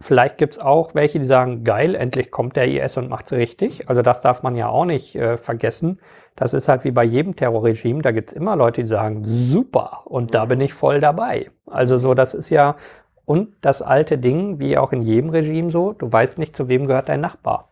Vielleicht 0.00 0.38
gibt 0.38 0.52
es 0.52 0.58
auch 0.60 0.94
welche, 0.94 1.18
die 1.18 1.24
sagen, 1.24 1.64
geil, 1.64 1.96
endlich 1.96 2.30
kommt 2.30 2.54
der 2.54 2.68
IS 2.68 2.96
und 2.96 3.10
macht 3.10 3.26
es 3.26 3.32
richtig. 3.32 3.88
Also 3.88 4.02
das 4.02 4.20
darf 4.20 4.44
man 4.44 4.54
ja 4.54 4.68
auch 4.68 4.84
nicht 4.84 5.16
äh, 5.16 5.36
vergessen. 5.36 5.98
Das 6.36 6.54
ist 6.54 6.68
halt 6.68 6.84
wie 6.84 6.92
bei 6.92 7.02
jedem 7.02 7.34
Terrorregime, 7.34 8.02
da 8.02 8.12
gibt 8.12 8.30
es 8.30 8.36
immer 8.36 8.54
Leute, 8.54 8.82
die 8.82 8.88
sagen, 8.88 9.24
super, 9.24 10.02
und 10.04 10.32
da 10.32 10.44
bin 10.44 10.60
ich 10.60 10.74
voll 10.74 11.00
dabei. 11.00 11.50
Also 11.66 11.96
so, 11.96 12.14
das 12.14 12.34
ist 12.34 12.50
ja, 12.50 12.76
und 13.24 13.48
das 13.62 13.82
alte 13.82 14.16
Ding, 14.16 14.60
wie 14.60 14.78
auch 14.78 14.92
in 14.92 15.02
jedem 15.02 15.30
Regime 15.30 15.72
so, 15.72 15.92
du 15.92 16.12
weißt 16.12 16.38
nicht, 16.38 16.54
zu 16.54 16.68
wem 16.68 16.86
gehört 16.86 17.08
dein 17.08 17.20
Nachbar. 17.20 17.70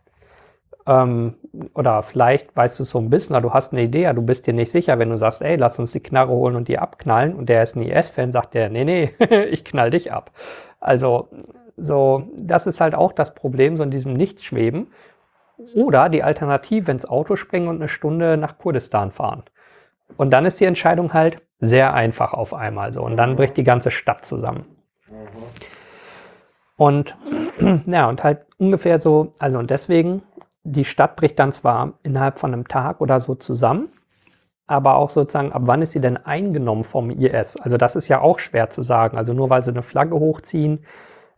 Ähm, 0.87 1.35
oder 1.73 2.03
vielleicht 2.03 2.55
weißt 2.55 2.79
du 2.79 2.83
es 2.83 2.91
so 2.91 2.99
ein 2.99 3.09
bisschen, 3.09 3.35
oder 3.35 3.41
du 3.41 3.53
hast 3.53 3.73
eine 3.73 3.81
Idee, 3.81 4.11
du 4.13 4.21
bist 4.21 4.45
dir 4.45 4.53
nicht 4.53 4.71
sicher, 4.71 4.99
wenn 4.99 5.09
du 5.09 5.17
sagst, 5.17 5.41
ey, 5.41 5.55
lass 5.55 5.79
uns 5.79 5.91
die 5.91 5.99
Knarre 5.99 6.31
holen 6.31 6.55
und 6.55 6.67
die 6.67 6.77
abknallen, 6.77 7.33
und 7.33 7.49
der 7.49 7.63
ist 7.63 7.75
ein 7.75 7.81
IS-Fan, 7.81 8.31
sagt 8.31 8.53
der, 8.53 8.69
nee, 8.69 8.83
nee, 8.83 9.13
ich 9.49 9.65
knall 9.65 9.89
dich 9.89 10.11
ab. 10.13 10.31
Also 10.79 11.29
so, 11.77 12.29
das 12.37 12.67
ist 12.67 12.81
halt 12.81 12.95
auch 12.95 13.11
das 13.11 13.33
Problem, 13.33 13.77
so 13.77 13.83
in 13.83 13.91
diesem 13.91 14.13
Nichtschweben. 14.13 14.87
Oder 15.73 16.09
die 16.09 16.23
Alternative 16.23 16.91
ins 16.91 17.05
Auto 17.05 17.37
springen 17.37 17.69
und 17.69 17.77
eine 17.77 17.87
Stunde 17.87 18.35
nach 18.37 18.57
Kurdistan 18.57 19.11
fahren. 19.11 19.43
Und 20.17 20.31
dann 20.31 20.45
ist 20.45 20.59
die 20.59 20.65
Entscheidung 20.65 21.13
halt 21.13 21.37
sehr 21.59 21.93
einfach 21.93 22.33
auf 22.33 22.53
einmal 22.53 22.91
so. 22.93 23.01
Und 23.01 23.17
dann 23.17 23.35
bricht 23.35 23.57
die 23.57 23.63
ganze 23.63 23.89
Stadt 23.91 24.25
zusammen. 24.25 24.65
Und 26.77 27.17
ja, 27.85 28.09
und 28.09 28.23
halt 28.23 28.45
ungefähr 28.57 28.99
so, 28.99 29.31
also 29.39 29.59
und 29.59 29.69
deswegen, 29.69 30.23
die 30.65 30.83
Stadt 30.83 31.15
bricht 31.15 31.39
dann 31.39 31.51
zwar 31.51 31.93
innerhalb 32.03 32.39
von 32.39 32.51
einem 32.51 32.67
Tag 32.67 32.99
oder 32.99 33.19
so 33.19 33.35
zusammen, 33.35 33.89
aber 34.67 34.95
auch 34.95 35.11
sozusagen, 35.11 35.53
ab 35.53 35.61
wann 35.65 35.83
ist 35.83 35.91
sie 35.91 36.01
denn 36.01 36.17
eingenommen 36.17 36.83
vom 36.83 37.11
IS? 37.11 37.55
Also 37.57 37.77
das 37.77 37.95
ist 37.95 38.07
ja 38.07 38.19
auch 38.19 38.39
schwer 38.39 38.71
zu 38.71 38.81
sagen. 38.81 39.15
Also 39.17 39.33
nur 39.33 39.49
weil 39.51 39.63
sie 39.63 39.69
eine 39.69 39.83
Flagge 39.83 40.15
hochziehen, 40.15 40.83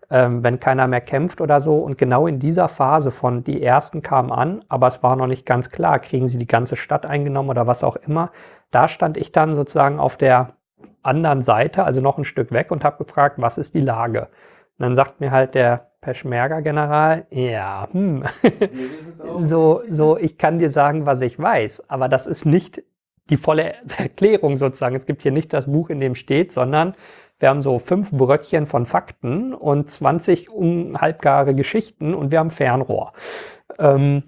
ähm, 0.10 0.46
wenn 0.46 0.62
keiner 0.62 0.88
mehr 0.88 1.02
kämpft 1.02 1.42
oder 1.42 1.60
so. 1.60 1.76
Und 1.76 1.98
genau 1.98 2.26
in 2.26 2.40
dieser 2.40 2.70
Phase 2.70 3.12
von 3.12 3.44
die 3.44 3.62
ersten 3.62 4.02
kamen 4.02 4.32
an, 4.32 4.62
aber 4.70 4.88
es 4.88 5.04
war 5.04 5.18
noch 5.18 5.28
nicht 5.28 5.46
ganz 5.46 5.70
klar, 5.70 6.00
kriegen 6.00 6.30
sie 6.30 6.38
die 6.38 6.48
ganze 6.48 6.78
Stadt 6.78 7.06
eingenommen 7.06 7.50
oder 7.50 7.68
was 7.68 7.84
auch 7.84 7.98
immer. 7.98 8.32
Da 8.72 8.88
stand 8.88 9.18
ich 9.18 9.34
dann 9.34 9.56
sozusagen 9.56 10.00
auf 10.00 10.16
der 10.16 10.54
anderen 11.04 11.42
Seite, 11.42 11.84
also 11.84 12.00
noch 12.00 12.18
ein 12.18 12.26
Stück 12.26 12.52
weg 12.54 12.72
und 12.72 12.86
habe 12.86 13.04
gefragt, 13.04 13.36
was 13.40 13.58
ist 13.58 13.74
die 13.74 13.80
Lage? 13.80 14.30
Und 14.78 14.84
dann 14.84 14.96
sagt 14.96 15.20
mir 15.20 15.32
halt 15.32 15.54
der 15.54 15.92
Peschmerga-General, 16.08 17.26
ja, 17.32 17.90
hm, 17.92 18.24
so, 19.44 19.82
so, 19.90 20.18
ich 20.18 20.38
kann 20.38 20.58
dir 20.58 20.70
sagen, 20.70 21.06
was 21.06 21.20
ich 21.20 21.38
weiß, 21.38 21.90
aber 21.90 22.08
das 22.08 22.28
ist 22.28 22.46
nicht 22.46 22.82
die 23.30 23.36
volle 23.36 23.74
Erklärung 23.98 24.56
sozusagen. 24.56 24.96
Es 24.96 25.06
gibt 25.06 25.22
hier 25.22 25.34
nicht 25.34 25.52
das 25.52 25.66
Buch, 25.66 25.90
in 25.90 26.00
dem 26.00 26.16
steht, 26.16 26.54
sondern 26.54 26.96
wir 27.40 27.50
haben 27.50 27.62
so 27.62 27.78
fünf 27.78 28.12
Bröckchen 28.12 28.68
von 28.68 28.86
Fakten 28.86 29.54
und 29.54 29.90
20 29.90 30.48
halbgare 30.96 31.54
Geschichten 31.54 32.14
und 32.14 32.32
wir 32.32 32.40
haben 32.40 32.52
Fernrohr. 32.52 33.12
Ähm, 33.78 34.24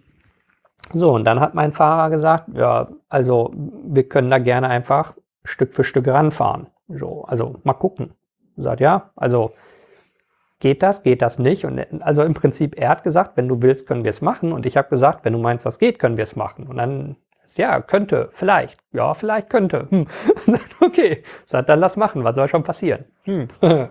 so, 0.91 1.13
und 1.13 1.23
dann 1.23 1.39
hat 1.39 1.53
mein 1.53 1.71
Fahrer 1.71 2.09
gesagt, 2.09 2.49
ja, 2.55 2.89
also 3.07 3.53
wir 3.55 4.09
können 4.09 4.29
da 4.29 4.39
gerne 4.39 4.67
einfach 4.67 5.13
Stück 5.45 5.73
für 5.73 5.85
Stück 5.85 6.09
ranfahren. 6.09 6.67
So, 6.89 7.23
also 7.23 7.55
mal 7.63 7.73
gucken. 7.73 8.11
Sagt, 8.57 8.81
ja, 8.81 9.11
also 9.15 9.53
geht 10.59 10.83
das, 10.83 11.03
geht 11.03 11.21
das 11.21 11.39
nicht? 11.39 11.65
Und 11.65 11.79
also 12.01 12.23
im 12.23 12.33
Prinzip, 12.33 12.77
er 12.77 12.89
hat 12.89 13.03
gesagt, 13.03 13.35
wenn 13.35 13.47
du 13.47 13.61
willst, 13.61 13.87
können 13.87 14.03
wir 14.03 14.09
es 14.09 14.21
machen. 14.21 14.51
Und 14.51 14.65
ich 14.65 14.77
habe 14.77 14.89
gesagt, 14.89 15.25
wenn 15.25 15.33
du 15.33 15.39
meinst, 15.39 15.65
das 15.65 15.79
geht, 15.79 15.99
können 15.99 16.17
wir 16.17 16.23
es 16.23 16.35
machen. 16.35 16.67
Und 16.67 16.77
dann 16.77 17.15
ja, 17.55 17.81
könnte, 17.81 18.29
vielleicht. 18.31 18.79
Ja, 18.91 19.13
vielleicht 19.13 19.49
könnte. 19.49 19.87
Hm. 19.89 20.07
okay, 20.81 21.23
sagt, 21.45 21.69
dann 21.69 21.79
lass 21.79 21.97
machen, 21.97 22.23
was 22.23 22.35
soll 22.35 22.47
schon 22.47 22.63
passieren? 22.63 23.05
Hm. 23.23 23.47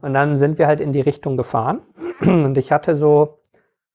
Und 0.00 0.14
dann 0.14 0.36
sind 0.36 0.58
wir 0.58 0.66
halt 0.66 0.80
in 0.80 0.90
die 0.90 1.00
Richtung 1.00 1.36
gefahren. 1.36 1.80
Und 2.20 2.58
ich 2.58 2.72
hatte 2.72 2.94
so 2.94 3.38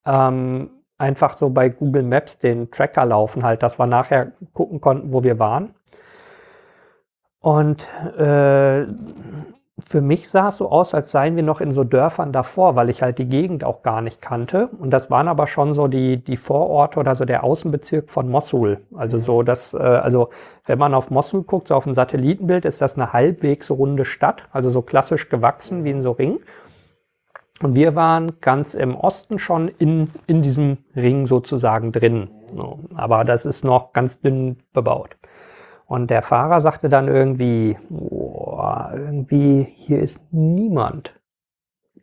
ähm, 0.06 0.70
einfach 0.96 1.36
so 1.36 1.50
bei 1.50 1.68
Google 1.68 2.02
Maps 2.02 2.38
den 2.38 2.70
Tracker 2.70 3.04
laufen, 3.04 3.44
halt, 3.44 3.62
dass 3.62 3.78
wir 3.78 3.86
nachher 3.86 4.32
gucken 4.52 4.80
konnten, 4.80 5.12
wo 5.12 5.22
wir 5.22 5.38
waren. 5.38 5.74
Und 7.40 7.86
äh, 8.18 8.86
für 9.86 10.00
mich 10.00 10.28
sah 10.28 10.48
es 10.48 10.56
so 10.56 10.70
aus, 10.70 10.92
als 10.92 11.10
seien 11.10 11.36
wir 11.36 11.42
noch 11.42 11.60
in 11.60 11.70
so 11.70 11.84
Dörfern 11.84 12.32
davor, 12.32 12.74
weil 12.74 12.90
ich 12.90 13.02
halt 13.02 13.18
die 13.18 13.28
Gegend 13.28 13.64
auch 13.64 13.82
gar 13.82 14.02
nicht 14.02 14.20
kannte. 14.20 14.68
Und 14.78 14.90
das 14.90 15.10
waren 15.10 15.28
aber 15.28 15.46
schon 15.46 15.72
so 15.72 15.86
die, 15.86 16.16
die 16.16 16.36
Vororte 16.36 16.98
oder 16.98 17.14
so 17.14 17.24
der 17.24 17.44
Außenbezirk 17.44 18.10
von 18.10 18.28
Mossul. 18.28 18.80
Also 18.96 19.18
so, 19.18 19.42
dass, 19.42 19.74
äh, 19.74 19.78
also 19.78 20.30
wenn 20.66 20.78
man 20.78 20.94
auf 20.94 21.10
Mossul 21.10 21.42
guckt, 21.42 21.68
so 21.68 21.74
auf 21.74 21.84
dem 21.84 21.94
Satellitenbild, 21.94 22.64
ist 22.64 22.82
das 22.82 22.96
eine 22.96 23.12
halbwegs 23.12 23.70
runde 23.70 24.04
Stadt, 24.04 24.44
also 24.52 24.70
so 24.70 24.82
klassisch 24.82 25.28
gewachsen 25.28 25.84
wie 25.84 25.90
in 25.90 26.02
so 26.02 26.12
Ring. 26.12 26.40
Und 27.60 27.74
wir 27.74 27.96
waren 27.96 28.40
ganz 28.40 28.74
im 28.74 28.94
Osten 28.94 29.38
schon 29.38 29.68
in, 29.68 30.10
in 30.26 30.42
diesem 30.42 30.78
Ring 30.94 31.26
sozusagen 31.26 31.92
drin. 31.92 32.30
So, 32.54 32.80
aber 32.94 33.24
das 33.24 33.46
ist 33.46 33.64
noch 33.64 33.92
ganz 33.92 34.20
dünn 34.20 34.56
bebaut. 34.72 35.16
Und 35.88 36.10
der 36.10 36.20
Fahrer 36.20 36.60
sagte 36.60 36.90
dann 36.90 37.08
irgendwie, 37.08 37.78
boah, 37.88 38.92
irgendwie 38.94 39.62
hier 39.74 40.00
ist 40.00 40.20
niemand. 40.30 41.18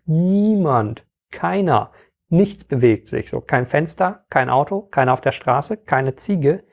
Niemand. 0.05 1.05
Keiner. 1.29 1.91
Nichts 2.29 2.63
bewegt 2.63 3.07
sich. 3.07 3.29
So, 3.29 3.41
kein 3.41 3.67
Fenster, 3.67 4.25
kein 4.31 4.49
Auto, 4.49 4.81
keiner 4.81 5.13
auf 5.13 5.21
der 5.21 5.33
Straße, 5.33 5.77
keine 5.77 6.15
Ziege, 6.15 6.63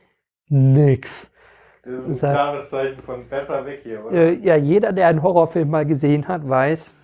nix. 0.48 1.30
Das 1.84 2.08
ist 2.08 2.24
ein 2.24 2.32
klares 2.32 2.70
Zeichen 2.70 3.02
von 3.02 3.28
besser 3.28 3.66
weg 3.66 3.80
hier, 3.82 4.06
oder? 4.06 4.16
Äh, 4.16 4.32
ja, 4.36 4.56
jeder, 4.56 4.94
der 4.94 5.08
einen 5.08 5.22
Horrorfilm 5.22 5.68
mal 5.68 5.84
gesehen 5.84 6.28
hat, 6.28 6.48
weiß, 6.48 6.94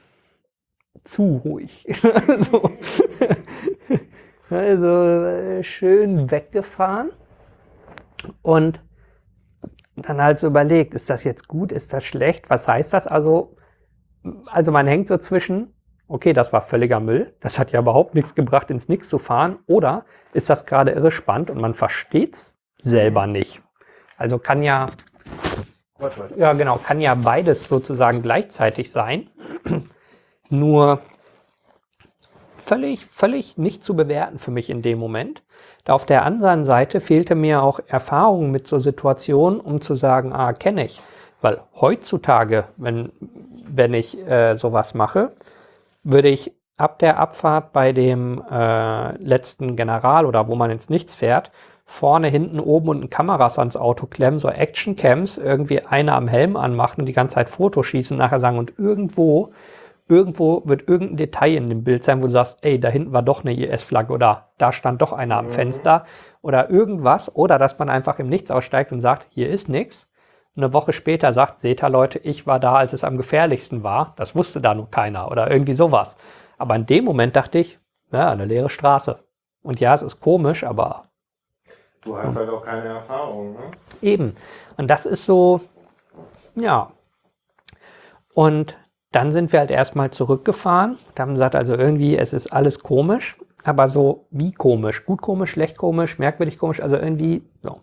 zu 1.04 1.36
ruhig. 1.44 1.86
also, 2.02 2.62
also 4.48 5.62
schön 5.62 6.30
weggefahren. 6.30 7.10
Und 8.40 8.80
dann 10.02 10.22
halt 10.22 10.38
so 10.38 10.46
überlegt, 10.46 10.94
ist 10.94 11.10
das 11.10 11.24
jetzt 11.24 11.48
gut, 11.48 11.72
ist 11.72 11.92
das 11.92 12.04
schlecht, 12.04 12.50
was 12.50 12.68
heißt 12.68 12.92
das? 12.92 13.06
Also, 13.06 13.56
also 14.46 14.72
man 14.72 14.86
hängt 14.86 15.08
so 15.08 15.16
zwischen, 15.18 15.74
okay, 16.06 16.32
das 16.32 16.52
war 16.52 16.62
völliger 16.62 17.00
Müll, 17.00 17.34
das 17.40 17.58
hat 17.58 17.72
ja 17.72 17.80
überhaupt 17.80 18.14
nichts 18.14 18.34
gebracht, 18.34 18.70
ins 18.70 18.88
Nix 18.88 19.08
zu 19.08 19.18
fahren, 19.18 19.58
oder 19.66 20.04
ist 20.32 20.50
das 20.50 20.66
gerade 20.66 20.92
irre 20.92 21.10
spannend 21.10 21.50
und 21.50 21.60
man 21.60 21.74
versteht's 21.74 22.56
selber 22.80 23.26
nicht? 23.26 23.62
Also 24.16 24.38
kann 24.38 24.62
ja, 24.62 24.90
ja 26.36 26.52
genau, 26.52 26.76
kann 26.76 27.00
ja 27.00 27.14
beides 27.14 27.68
sozusagen 27.68 28.22
gleichzeitig 28.22 28.90
sein, 28.90 29.30
nur 30.50 31.00
völlig, 32.68 33.06
völlig 33.06 33.56
nicht 33.56 33.82
zu 33.82 33.96
bewerten 33.96 34.38
für 34.38 34.50
mich 34.50 34.68
in 34.68 34.82
dem 34.82 34.98
Moment. 34.98 35.42
Auf 35.88 36.04
der 36.04 36.24
anderen 36.24 36.66
Seite 36.66 37.00
fehlte 37.00 37.34
mir 37.34 37.62
auch 37.62 37.80
Erfahrung 37.86 38.50
mit 38.50 38.66
so 38.66 38.78
Situationen, 38.78 39.58
um 39.58 39.80
zu 39.80 39.94
sagen, 39.94 40.34
ah, 40.34 40.52
kenne 40.52 40.84
ich. 40.84 41.00
Weil 41.40 41.60
heutzutage, 41.80 42.64
wenn, 42.76 43.10
wenn 43.66 43.94
ich 43.94 44.18
äh, 44.26 44.54
sowas 44.54 44.92
mache, 44.92 45.32
würde 46.02 46.28
ich 46.28 46.52
ab 46.76 46.98
der 46.98 47.18
Abfahrt 47.18 47.72
bei 47.72 47.92
dem 47.92 48.42
äh, 48.50 49.16
letzten 49.16 49.74
General 49.74 50.26
oder 50.26 50.46
wo 50.46 50.54
man 50.54 50.70
ins 50.70 50.90
Nichts 50.90 51.14
fährt, 51.14 51.50
vorne, 51.86 52.28
hinten, 52.28 52.60
oben 52.60 52.90
und 52.90 53.10
Kameras 53.10 53.58
ans 53.58 53.76
Auto 53.76 54.04
klemmen, 54.06 54.38
so 54.38 54.50
Action-Cams, 54.50 55.38
irgendwie 55.38 55.86
eine 55.86 56.12
am 56.12 56.28
Helm 56.28 56.56
anmachen 56.56 57.00
und 57.00 57.06
die 57.06 57.14
ganze 57.14 57.36
Zeit 57.36 57.48
Fotos 57.48 57.86
schießen 57.86 58.18
nachher 58.18 58.40
sagen, 58.40 58.58
und 58.58 58.78
irgendwo 58.78 59.52
irgendwo 60.08 60.62
wird 60.64 60.88
irgendein 60.88 61.16
Detail 61.16 61.54
in 61.54 61.68
dem 61.68 61.84
Bild 61.84 62.04
sein, 62.04 62.22
wo 62.22 62.26
du 62.26 62.32
sagst, 62.32 62.58
ey, 62.62 62.80
da 62.80 62.88
hinten 62.88 63.12
war 63.12 63.22
doch 63.22 63.44
eine 63.44 63.54
IS-Flagge 63.54 64.12
oder 64.12 64.48
da 64.58 64.72
stand 64.72 65.02
doch 65.02 65.12
einer 65.12 65.36
am 65.36 65.46
mhm. 65.46 65.50
Fenster 65.50 66.04
oder 66.42 66.70
irgendwas 66.70 67.34
oder 67.34 67.58
dass 67.58 67.78
man 67.78 67.88
einfach 67.88 68.18
im 68.18 68.28
Nichts 68.28 68.50
aussteigt 68.50 68.92
und 68.92 69.00
sagt, 69.00 69.26
hier 69.30 69.48
ist 69.48 69.68
nichts. 69.68 70.08
Und 70.54 70.64
eine 70.64 70.72
Woche 70.72 70.92
später 70.92 71.32
sagt, 71.32 71.60
seht 71.60 71.82
ihr 71.82 71.88
Leute, 71.88 72.18
ich 72.18 72.46
war 72.46 72.58
da, 72.58 72.74
als 72.74 72.92
es 72.92 73.04
am 73.04 73.16
gefährlichsten 73.16 73.82
war. 73.82 74.14
Das 74.16 74.34
wusste 74.34 74.60
da 74.60 74.74
nur 74.74 74.90
keiner 74.90 75.30
oder 75.30 75.50
irgendwie 75.50 75.74
sowas. 75.74 76.16
Aber 76.56 76.74
in 76.74 76.86
dem 76.86 77.04
Moment 77.04 77.36
dachte 77.36 77.58
ich, 77.58 77.78
ja, 78.10 78.30
eine 78.30 78.46
leere 78.46 78.70
Straße. 78.70 79.18
Und 79.62 79.80
ja, 79.80 79.94
es 79.94 80.02
ist 80.02 80.20
komisch, 80.20 80.64
aber 80.64 81.08
Du 82.00 82.16
hast 82.16 82.36
halt 82.36 82.48
auch 82.48 82.64
keine 82.64 82.86
Erfahrung, 82.86 83.52
ne? 83.52 83.70
Eben. 84.00 84.34
Und 84.76 84.88
das 84.88 85.04
ist 85.04 85.24
so, 85.24 85.60
ja. 86.54 86.92
Und 88.34 88.78
dann 89.12 89.32
sind 89.32 89.52
wir 89.52 89.60
halt 89.60 89.70
erstmal 89.70 90.10
zurückgefahren 90.10 90.98
und 91.08 91.20
haben 91.20 91.32
gesagt, 91.32 91.54
also 91.54 91.74
irgendwie, 91.74 92.16
es 92.16 92.32
ist 92.32 92.52
alles 92.52 92.80
komisch, 92.80 93.36
aber 93.64 93.88
so 93.88 94.26
wie 94.30 94.52
komisch, 94.52 95.04
gut 95.04 95.22
komisch, 95.22 95.50
schlecht 95.50 95.78
komisch, 95.78 96.18
merkwürdig 96.18 96.58
komisch, 96.58 96.80
also 96.80 96.96
irgendwie 96.96 97.42
so. 97.62 97.80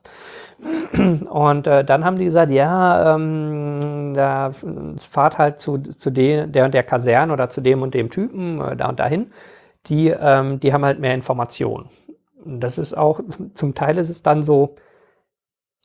Und 1.29 1.67
äh, 1.67 1.83
dann 1.83 2.05
haben 2.05 2.17
die 2.17 2.25
gesagt, 2.25 2.51
ja, 2.51 3.15
ähm, 3.15 4.13
da 4.15 4.51
fahrt 4.97 5.37
halt 5.37 5.59
zu, 5.59 5.77
zu 5.77 6.09
de, 6.09 6.47
der 6.47 6.65
und 6.65 6.73
der 6.73 6.83
Kaserne 6.83 7.33
oder 7.33 7.49
zu 7.49 7.59
dem 7.59 7.81
und 7.81 7.93
dem 7.93 8.09
Typen, 8.09 8.61
äh, 8.61 8.77
da 8.77 8.87
und 8.87 8.99
dahin. 8.99 9.31
Die, 9.87 10.07
ähm, 10.09 10.59
die 10.61 10.73
haben 10.73 10.85
halt 10.85 10.99
mehr 10.99 11.13
Informationen. 11.13 11.89
Das 12.45 12.77
ist 12.77 12.97
auch, 12.97 13.19
zum 13.53 13.75
Teil 13.75 13.97
ist 13.97 14.09
es 14.09 14.23
dann 14.23 14.43
so, 14.43 14.75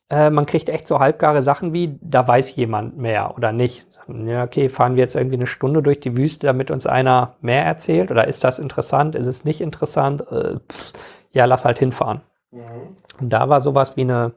äh, 0.08 0.30
man 0.30 0.46
kriegt 0.46 0.68
echt 0.68 0.86
so 0.86 1.00
halbgare 1.00 1.42
Sachen 1.42 1.72
wie, 1.72 1.98
da 2.00 2.26
weiß 2.26 2.54
jemand 2.56 2.96
mehr 2.96 3.36
oder 3.36 3.52
nicht. 3.52 3.86
Ja, 4.26 4.44
okay, 4.44 4.68
fahren 4.68 4.96
wir 4.96 5.02
jetzt 5.02 5.14
irgendwie 5.14 5.36
eine 5.36 5.46
Stunde 5.46 5.82
durch 5.82 6.00
die 6.00 6.16
Wüste, 6.16 6.46
damit 6.46 6.70
uns 6.70 6.86
einer 6.86 7.36
mehr 7.40 7.64
erzählt? 7.64 8.10
Oder 8.10 8.26
ist 8.28 8.44
das 8.44 8.58
interessant? 8.58 9.14
Ist 9.14 9.26
es 9.26 9.44
nicht 9.44 9.60
interessant? 9.60 10.22
Äh, 10.30 10.58
pff, 10.70 10.92
ja, 11.32 11.44
lass 11.44 11.64
halt 11.64 11.78
hinfahren. 11.78 12.22
Mhm. 12.50 12.96
Und 13.20 13.30
da 13.30 13.48
war 13.48 13.60
sowas 13.60 13.96
wie 13.96 14.02
eine, 14.02 14.32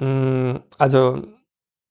mh, 0.00 0.60
also 0.78 1.22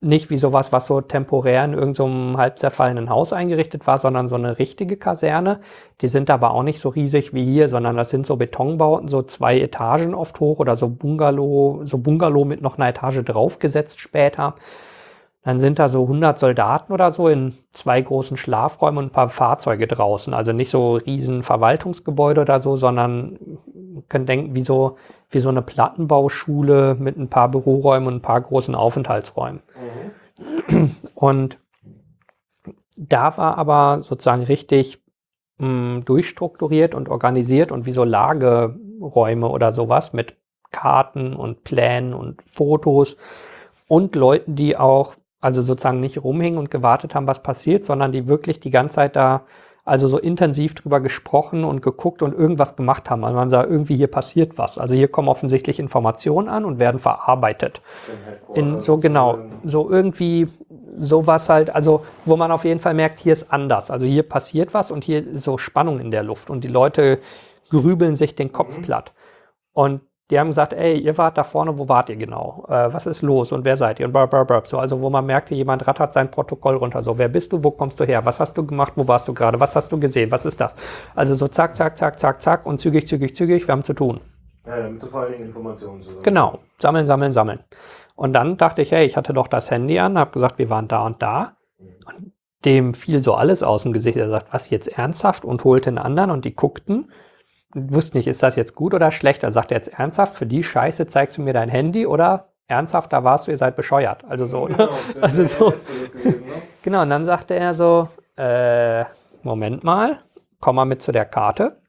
nicht 0.01 0.29
wie 0.29 0.35
sowas, 0.37 0.73
was 0.73 0.87
so 0.87 1.01
temporär 1.01 1.63
in 1.63 1.73
irgendeinem 1.73 2.37
halb 2.37 2.59
zerfallenen 2.59 3.09
Haus 3.09 3.31
eingerichtet 3.33 3.87
war, 3.87 3.99
sondern 3.99 4.27
so 4.27 4.35
eine 4.35 4.59
richtige 4.59 4.97
Kaserne. 4.97 5.61
Die 6.01 6.09
sind 6.09 6.29
aber 6.29 6.51
auch 6.51 6.63
nicht 6.63 6.79
so 6.79 6.89
riesig 6.89 7.33
wie 7.33 7.45
hier, 7.45 7.69
sondern 7.69 7.95
das 7.97 8.09
sind 8.09 8.25
so 8.25 8.35
Betonbauten, 8.35 9.07
so 9.07 9.21
zwei 9.21 9.59
Etagen 9.59 10.13
oft 10.13 10.39
hoch 10.41 10.59
oder 10.59 10.75
so 10.75 10.89
Bungalow, 10.89 11.83
so 11.85 11.97
Bungalow 11.99 12.43
mit 12.45 12.61
noch 12.61 12.77
einer 12.77 12.89
Etage 12.89 13.23
draufgesetzt 13.23 13.99
später. 14.01 14.55
Dann 15.43 15.59
sind 15.59 15.77
da 15.77 15.89
so 15.89 16.03
100 16.03 16.39
Soldaten 16.39 16.93
oder 16.93 17.11
so 17.11 17.27
in 17.27 17.53
zwei 17.73 18.01
großen 18.01 18.37
Schlafräumen 18.37 18.97
und 18.97 19.05
ein 19.05 19.11
paar 19.11 19.27
Fahrzeuge 19.27 19.87
draußen. 19.87 20.33
Also 20.33 20.53
nicht 20.53 20.69
so 20.69 20.95
riesen 20.95 21.43
Verwaltungsgebäude 21.43 22.41
oder 22.41 22.59
so, 22.59 22.77
sondern 22.77 23.37
können 24.07 24.25
denken, 24.25 24.55
wie 24.55 24.63
so, 24.63 24.97
wie 25.29 25.39
so 25.39 25.49
eine 25.49 25.61
Plattenbauschule 25.61 26.95
mit 26.97 27.17
ein 27.17 27.27
paar 27.27 27.49
Büroräumen 27.49 28.07
und 28.07 28.15
ein 28.15 28.21
paar 28.21 28.39
großen 28.39 28.73
Aufenthaltsräumen. 28.73 29.61
Mhm. 30.69 30.91
Und 31.13 31.59
da 32.95 33.37
war 33.37 33.57
aber 33.57 34.01
sozusagen 34.01 34.43
richtig 34.43 35.03
mh, 35.57 36.01
durchstrukturiert 36.01 36.95
und 36.95 37.09
organisiert 37.09 37.71
und 37.71 37.85
wie 37.85 37.91
so 37.91 38.05
Lageräume 38.05 39.49
oder 39.49 39.73
sowas 39.73 40.13
mit 40.13 40.37
Karten 40.71 41.35
und 41.35 41.63
Plänen 41.63 42.13
und 42.13 42.41
Fotos 42.43 43.17
und 43.87 44.15
Leuten, 44.15 44.55
die 44.55 44.77
auch 44.77 45.15
also 45.43 45.61
sozusagen 45.61 45.99
nicht 45.99 46.23
rumhingen 46.23 46.57
und 46.57 46.71
gewartet 46.71 47.15
haben, 47.15 47.27
was 47.27 47.43
passiert, 47.43 47.83
sondern 47.83 48.11
die 48.11 48.27
wirklich 48.27 48.59
die 48.59 48.71
ganze 48.71 48.95
Zeit 48.95 49.15
da 49.15 49.41
also 49.85 50.07
so 50.07 50.17
intensiv 50.17 50.75
drüber 50.75 51.01
gesprochen 51.01 51.65
und 51.65 51.81
geguckt 51.81 52.21
und 52.21 52.33
irgendwas 52.33 52.77
gemacht 52.77 53.09
haben. 53.09 53.25
Also 53.25 53.35
man 53.35 53.49
sah, 53.49 53.65
irgendwie 53.65 53.97
hier 53.97 54.07
passiert 54.07 54.57
was. 54.57 54.77
Also 54.77 54.95
hier 54.95 55.09
kommen 55.09 55.27
offensichtlich 55.27 55.77
Informationen 55.77 56.47
an 56.47 56.63
und 56.63 56.79
werden 56.79 56.99
verarbeitet. 56.99 57.81
In 58.53 58.79
so 58.79 58.97
genau, 58.97 59.39
so 59.65 59.89
irgendwie 59.89 60.47
sowas 60.95 61.49
halt, 61.49 61.75
also 61.75 62.05
wo 62.23 62.37
man 62.37 62.49
auf 62.51 62.63
jeden 62.63 62.79
Fall 62.79 62.93
merkt, 62.93 63.19
hier 63.19 63.33
ist 63.33 63.51
anders. 63.51 63.91
Also 63.91 64.05
hier 64.05 64.23
passiert 64.23 64.73
was 64.73 64.89
und 64.89 65.03
hier 65.03 65.27
ist 65.27 65.43
so 65.43 65.57
Spannung 65.57 65.99
in 65.99 66.11
der 66.11 66.23
Luft 66.23 66.49
und 66.49 66.63
die 66.63 66.69
Leute 66.69 67.19
grübeln 67.69 68.15
sich 68.15 68.35
den 68.35 68.53
Kopf 68.53 68.77
Mhm. 68.77 68.83
platt. 68.83 69.11
Und 69.73 69.99
die 70.33 70.39
haben 70.39 70.47
gesagt, 70.47 70.73
ey, 70.73 70.97
ihr 70.97 71.15
wart 71.19 71.37
da 71.37 71.43
vorne, 71.43 71.77
wo 71.77 71.87
wart 71.87 72.09
ihr 72.09 72.15
genau? 72.15 72.65
Äh, 72.67 72.91
was 72.91 73.05
ist 73.05 73.21
los 73.21 73.51
und 73.51 73.65
wer 73.65 73.77
seid 73.77 73.99
ihr? 73.99 74.07
Und 74.07 74.13
brr, 74.13 74.63
So, 74.65 74.79
also 74.79 74.99
wo 74.99 75.11
man 75.11 75.27
merkte, 75.27 75.53
jemand 75.53 75.87
rattert 75.87 76.11
sein 76.11 76.31
Protokoll 76.31 76.75
runter. 76.75 77.03
So, 77.03 77.19
wer 77.19 77.29
bist 77.29 77.53
du? 77.53 77.63
Wo 77.63 77.69
kommst 77.69 77.99
du 77.99 78.03
her? 78.03 78.25
Was 78.25 78.39
hast 78.39 78.57
du 78.57 78.65
gemacht? 78.65 78.93
Wo 78.95 79.07
warst 79.07 79.27
du 79.27 79.33
gerade? 79.35 79.59
Was 79.59 79.75
hast 79.75 79.91
du 79.91 79.99
gesehen? 79.99 80.31
Was 80.31 80.45
ist 80.45 80.59
das? 80.59 80.75
Also 81.13 81.35
so 81.35 81.47
zack, 81.47 81.75
zack, 81.75 81.99
zack, 81.99 82.19
zack, 82.19 82.41
zack 82.41 82.65
und 82.65 82.79
zügig, 82.79 83.07
zügig, 83.07 83.35
zügig, 83.35 83.67
wir 83.67 83.73
haben 83.73 83.83
zu 83.83 83.93
tun. 83.93 84.21
Ja, 84.65 84.81
damit 84.81 85.03
du 85.03 85.05
vor 85.05 85.21
allen 85.21 85.33
Dingen 85.33 85.45
Informationen 85.45 86.01
zusammen. 86.01 86.23
Genau, 86.23 86.59
sammeln, 86.79 87.05
sammeln, 87.05 87.31
sammeln. 87.31 87.59
Und 88.15 88.33
dann 88.33 88.57
dachte 88.57 88.81
ich, 88.81 88.91
hey, 88.91 89.05
ich 89.05 89.15
hatte 89.15 89.33
doch 89.33 89.47
das 89.47 89.69
Handy 89.69 89.99
an, 89.99 90.17
habe 90.17 90.31
gesagt, 90.31 90.57
wir 90.57 90.71
waren 90.71 90.87
da 90.87 91.05
und 91.05 91.21
da. 91.21 91.57
Und 91.77 92.31
dem 92.65 92.95
fiel 92.95 93.21
so 93.21 93.35
alles 93.35 93.61
aus 93.61 93.83
dem 93.83 93.93
Gesicht. 93.93 94.17
Er 94.17 94.29
sagt, 94.29 94.51
was 94.51 94.71
jetzt 94.71 94.87
ernsthaft? 94.87 95.45
Und 95.45 95.63
holte 95.63 95.89
einen 95.89 95.99
anderen 95.99 96.31
und 96.31 96.43
die 96.43 96.55
guckten. 96.55 97.11
Und 97.73 97.93
wussten 97.93 98.17
nicht, 98.17 98.27
ist 98.27 98.43
das 98.43 98.55
jetzt 98.55 98.75
gut 98.75 98.93
oder 98.93 99.11
schlecht? 99.11 99.43
Er 99.43 99.51
sagt 99.51 99.71
er 99.71 99.77
jetzt 99.77 99.87
ernsthaft, 99.87 100.35
für 100.35 100.45
die 100.45 100.63
Scheiße 100.63 101.07
zeigst 101.07 101.37
du 101.37 101.41
mir 101.41 101.53
dein 101.53 101.69
Handy 101.69 102.05
oder 102.05 102.53
ernsthaft, 102.67 103.11
da 103.13 103.23
warst 103.23 103.47
du, 103.47 103.51
ihr 103.51 103.57
seid 103.57 103.75
bescheuert. 103.75 104.23
Also 104.25 104.45
so. 104.45 104.67
Ne? 104.67 104.75
Genau, 104.75 104.91
Also 105.21 105.45
so. 105.45 105.71
gewesen, 105.71 106.45
ne? 106.45 106.61
Genau, 106.81 107.01
und 107.01 107.09
dann 107.09 107.25
sagte 107.25 107.55
er 107.55 107.73
so, 107.73 108.09
äh, 108.37 109.05
Moment 109.43 109.83
mal, 109.83 110.19
komm 110.59 110.75
mal 110.77 110.85
mit 110.85 111.01
zu 111.01 111.11
der 111.11 111.25
Karte. 111.25 111.81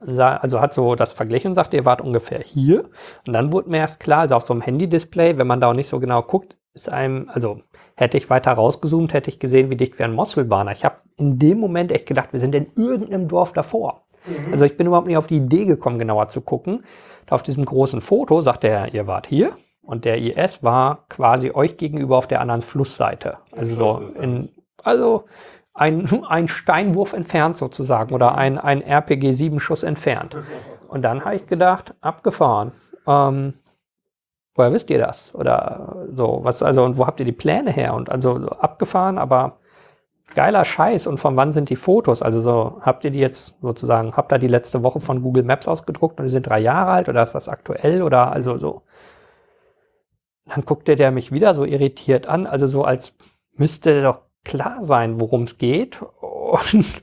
Also 0.00 0.60
hat 0.60 0.74
so 0.74 0.96
das 0.96 1.14
verglichen 1.14 1.48
und 1.48 1.54
sagte, 1.54 1.76
ihr 1.76 1.86
wart 1.86 2.02
ungefähr 2.02 2.40
hier. 2.40 2.90
Und 3.26 3.32
dann 3.32 3.52
wurde 3.52 3.70
mir 3.70 3.78
erst 3.78 4.00
klar, 4.00 4.20
also 4.20 4.34
auf 4.34 4.42
so 4.42 4.52
einem 4.52 4.60
Handy-Display, 4.60 5.38
wenn 5.38 5.46
man 5.46 5.60
da 5.60 5.70
auch 5.70 5.74
nicht 5.74 5.88
so 5.88 5.98
genau 5.98 6.22
guckt, 6.22 6.56
ist 6.74 6.92
einem, 6.92 7.30
also 7.32 7.60
hätte 7.96 8.18
ich 8.18 8.28
weiter 8.28 8.52
rausgezoomt, 8.52 9.14
hätte 9.14 9.30
ich 9.30 9.38
gesehen, 9.38 9.70
wie 9.70 9.76
dicht 9.76 9.98
wir 9.98 10.08
Mosul 10.08 10.50
waren. 10.50 10.68
Ich 10.68 10.84
habe 10.84 10.96
in 11.16 11.38
dem 11.38 11.58
Moment 11.58 11.92
echt 11.92 12.06
gedacht, 12.06 12.32
wir 12.32 12.40
sind 12.40 12.54
in 12.54 12.72
irgendeinem 12.76 13.28
Dorf 13.28 13.52
davor. 13.52 14.03
Also 14.50 14.64
ich 14.64 14.76
bin 14.76 14.86
überhaupt 14.86 15.06
nicht 15.06 15.16
auf 15.16 15.26
die 15.26 15.36
Idee 15.36 15.64
gekommen, 15.64 15.98
genauer 15.98 16.28
zu 16.28 16.40
gucken. 16.40 16.84
Auf 17.28 17.42
diesem 17.42 17.64
großen 17.64 18.00
Foto 18.00 18.40
sagt 18.40 18.64
er, 18.64 18.94
ihr 18.94 19.06
wart 19.06 19.26
hier. 19.26 19.52
Und 19.82 20.04
der 20.04 20.18
IS 20.18 20.62
war 20.62 21.04
quasi 21.08 21.50
euch 21.50 21.76
gegenüber 21.76 22.16
auf 22.16 22.26
der 22.26 22.40
anderen 22.40 22.62
Flussseite. 22.62 23.36
Also 23.54 23.74
so 23.74 24.02
in, 24.20 24.48
also 24.82 25.24
ein, 25.74 26.24
ein 26.28 26.48
Steinwurf 26.48 27.12
entfernt 27.12 27.56
sozusagen 27.56 28.14
oder 28.14 28.36
ein, 28.36 28.58
ein 28.58 28.82
RPG-7-Schuss 28.82 29.82
entfernt. 29.82 30.36
Und 30.88 31.02
dann 31.02 31.24
habe 31.24 31.34
ich 31.34 31.46
gedacht, 31.46 31.94
abgefahren. 32.00 32.72
Ähm, 33.06 33.54
woher 34.54 34.72
wisst 34.72 34.88
ihr 34.88 34.98
das? 34.98 35.34
Oder 35.34 36.06
so, 36.14 36.40
was, 36.42 36.62
also, 36.62 36.84
und 36.84 36.96
wo 36.96 37.06
habt 37.06 37.20
ihr 37.20 37.26
die 37.26 37.32
Pläne 37.32 37.72
her? 37.72 37.94
Und 37.94 38.08
also 38.10 38.38
so 38.38 38.48
abgefahren, 38.48 39.18
aber 39.18 39.58
geiler 40.34 40.64
Scheiß. 40.64 41.06
Und 41.06 41.18
von 41.18 41.36
wann 41.36 41.52
sind 41.52 41.70
die 41.70 41.76
Fotos? 41.76 42.22
Also 42.22 42.40
so, 42.40 42.78
habt 42.80 43.04
ihr 43.04 43.10
die 43.10 43.20
jetzt 43.20 43.54
sozusagen, 43.60 44.12
habt 44.16 44.32
ihr 44.32 44.38
die 44.38 44.48
letzte 44.48 44.82
Woche 44.82 45.00
von 45.00 45.22
Google 45.22 45.44
Maps 45.44 45.68
ausgedruckt 45.68 46.18
und 46.18 46.26
die 46.26 46.32
sind 46.32 46.46
drei 46.46 46.60
Jahre 46.60 46.90
alt 46.90 47.08
oder 47.08 47.22
ist 47.22 47.34
das 47.34 47.48
aktuell 47.48 48.02
oder 48.02 48.32
also 48.32 48.58
so? 48.58 48.82
Dann 50.46 50.64
guckte 50.64 50.96
der 50.96 51.10
mich 51.10 51.32
wieder 51.32 51.54
so 51.54 51.64
irritiert 51.64 52.26
an, 52.26 52.46
also 52.46 52.66
so 52.66 52.84
als 52.84 53.14
müsste 53.56 54.02
doch 54.02 54.20
klar 54.44 54.84
sein, 54.84 55.20
worum 55.20 55.44
es 55.44 55.58
geht. 55.58 56.02
Und, 56.20 57.02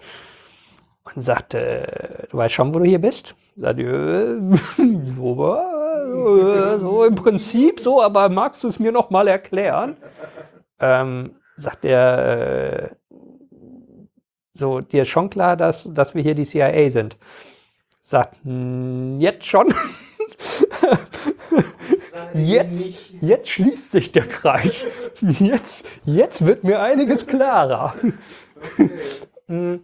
und 1.16 1.22
sagte, 1.22 2.28
du 2.30 2.38
weißt 2.38 2.54
schon, 2.54 2.74
wo 2.74 2.80
du 2.80 2.86
hier 2.86 3.02
bist? 3.02 3.36
Sagte, 3.56 3.82
äh, 3.82 4.84
so, 5.16 5.56
äh, 5.56 6.80
so 6.80 7.04
im 7.04 7.16
Prinzip 7.16 7.80
so, 7.80 8.02
aber 8.02 8.30
magst 8.30 8.64
du 8.64 8.68
es 8.68 8.80
mir 8.80 8.92
noch 8.92 9.10
mal 9.10 9.28
erklären? 9.28 9.98
Ähm, 10.80 11.36
sagt 11.56 11.86
er, 11.86 12.84
äh, 12.84 12.90
so, 14.54 14.82
dir 14.82 15.04
ist 15.04 15.10
schon 15.10 15.30
klar, 15.30 15.56
dass, 15.56 15.90
dass 15.94 16.16
wir 16.16 16.22
hier 16.22 16.36
die 16.36 16.46
CIA 16.46 16.90
sind. 16.90 17.18
Sagt, 18.02 18.38
"Hm, 18.44 19.20
jetzt 19.20 19.46
schon. 19.46 19.74
Jetzt, 22.34 23.12
jetzt 23.22 23.50
schließt 23.50 23.92
sich 23.92 24.12
der 24.12 24.28
Kreis. 24.28 24.86
Jetzt, 25.22 25.86
jetzt 26.06 26.46
wird 26.46 26.64
mir 26.64 26.82
einiges 26.82 27.28
klarer. 27.28 27.94
Mm. 29.48 29.78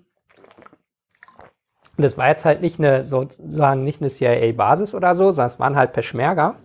Das 1.98 2.18
war 2.18 2.30
jetzt 2.30 2.46
halt 2.46 2.62
nicht 2.62 2.80
eine, 2.80 3.04
sozusagen 3.04 3.84
nicht 3.84 4.02
eine 4.02 4.10
CIA-Basis 4.10 4.94
oder 4.94 5.16
so, 5.16 5.32
sondern 5.32 5.50
es 5.50 5.60
waren 5.60 5.76
halt 5.76 5.94
Peschmerga. 5.94 6.56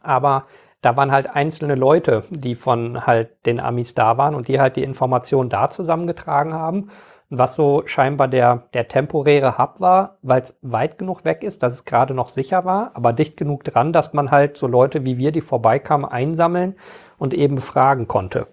Aber 0.00 0.46
da 0.80 0.96
waren 0.96 1.12
halt 1.12 1.28
einzelne 1.28 1.74
Leute, 1.74 2.24
die 2.30 2.54
von 2.54 3.06
halt 3.06 3.44
den 3.46 3.60
Amis 3.60 3.94
da 3.94 4.16
waren 4.16 4.34
und 4.34 4.48
die 4.48 4.58
halt 4.58 4.76
die 4.76 4.82
Informationen 4.82 5.50
da 5.50 5.70
zusammengetragen 5.70 6.54
haben. 6.54 6.90
Was 7.30 7.54
so 7.54 7.82
scheinbar 7.84 8.28
der, 8.28 8.68
der 8.72 8.88
temporäre 8.88 9.58
Hub 9.58 9.80
war, 9.80 10.16
weil 10.22 10.40
es 10.40 10.56
weit 10.62 10.96
genug 10.96 11.24
weg 11.24 11.42
ist, 11.42 11.62
dass 11.62 11.74
es 11.74 11.84
gerade 11.84 12.14
noch 12.14 12.30
sicher 12.30 12.64
war, 12.64 12.92
aber 12.94 13.12
dicht 13.12 13.36
genug 13.36 13.64
dran, 13.64 13.92
dass 13.92 14.14
man 14.14 14.30
halt 14.30 14.56
so 14.56 14.66
Leute 14.66 15.04
wie 15.04 15.18
wir, 15.18 15.30
die 15.30 15.42
vorbeikamen, 15.42 16.06
einsammeln 16.06 16.76
und 17.18 17.34
eben 17.34 17.56
befragen 17.56 18.08
konnte. 18.08 18.46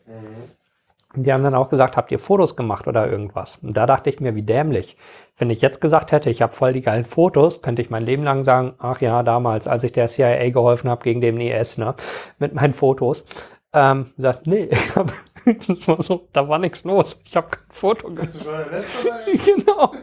Und 1.16 1.24
die 1.24 1.32
haben 1.32 1.44
dann 1.44 1.56
auch 1.56 1.70
gesagt, 1.70 1.96
habt 1.96 2.12
ihr 2.12 2.20
Fotos 2.20 2.56
gemacht 2.56 2.88
oder 2.88 3.10
irgendwas? 3.10 3.60
Und 3.62 3.78
da 3.78 3.86
dachte 3.86 4.10
ich 4.10 4.20
mir, 4.20 4.36
wie 4.36 4.42
dämlich. 4.42 4.98
Wenn 5.38 5.50
ich 5.50 5.62
jetzt 5.62 5.80
gesagt 5.80 6.12
hätte, 6.12 6.30
ich 6.30 6.42
habe 6.42 6.54
voll 6.54 6.74
die 6.74 6.82
geilen 6.82 7.06
Fotos, 7.06 7.62
könnte 7.62 7.82
ich 7.82 7.90
mein 7.90 8.04
Leben 8.04 8.24
lang 8.24 8.44
sagen, 8.44 8.74
ach 8.80 9.02
ja, 9.02 9.24
damals, 9.24 9.68
als 9.68 9.84
ich 9.84 9.94
der 9.94 10.08
CIA 10.08 10.50
geholfen 10.50 10.90
habe 10.90 11.04
gegen 11.04 11.22
den 11.22 11.40
IS, 11.40 11.78
ne, 11.78 11.96
mit 12.40 12.54
meinen 12.54 12.74
Fotos. 12.74 13.26
Ähm, 13.74 14.08
sagt, 14.18 14.48
nee, 14.48 14.64
ich 14.72 14.96
hab, 14.96 15.14
das 15.46 15.68
war 15.88 16.04
so, 16.04 16.28
da 16.34 16.48
war 16.48 16.60
nichts 16.60 16.84
los. 16.84 17.20
Ich 17.26 17.36
habe 17.36 17.50
kein 17.50 17.64
Foto 17.70 18.08
gemacht. 18.10 18.30
Genau. 19.46 19.93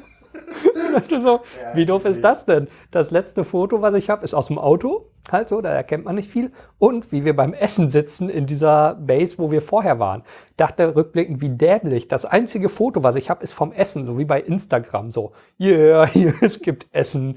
so, 1.22 1.40
wie 1.74 1.86
doof 1.86 2.04
ist 2.04 2.22
das 2.22 2.44
denn? 2.44 2.68
Das 2.90 3.10
letzte 3.10 3.44
Foto, 3.44 3.82
was 3.82 3.94
ich 3.94 4.10
habe, 4.10 4.24
ist 4.24 4.34
aus 4.34 4.48
dem 4.48 4.58
Auto. 4.58 5.08
Halt 5.30 5.48
so, 5.48 5.60
da 5.60 5.70
erkennt 5.70 6.04
man 6.04 6.16
nicht 6.16 6.30
viel. 6.30 6.50
Und 6.78 7.12
wie 7.12 7.24
wir 7.24 7.36
beim 7.36 7.54
Essen 7.54 7.88
sitzen 7.88 8.28
in 8.28 8.46
dieser 8.46 8.94
Base, 8.94 9.38
wo 9.38 9.50
wir 9.50 9.62
vorher 9.62 9.98
waren. 9.98 10.24
Dachte 10.56 10.94
rückblickend, 10.96 11.40
wie 11.40 11.50
dämlich. 11.50 12.08
Das 12.08 12.24
einzige 12.24 12.68
Foto, 12.68 13.02
was 13.02 13.16
ich 13.16 13.30
habe, 13.30 13.42
ist 13.42 13.52
vom 13.52 13.72
Essen, 13.72 14.04
so 14.04 14.18
wie 14.18 14.24
bei 14.24 14.40
Instagram. 14.40 15.10
So, 15.10 15.32
yeah, 15.60 16.06
hier, 16.06 16.34
es 16.40 16.60
gibt 16.60 16.86
Essen. 16.92 17.36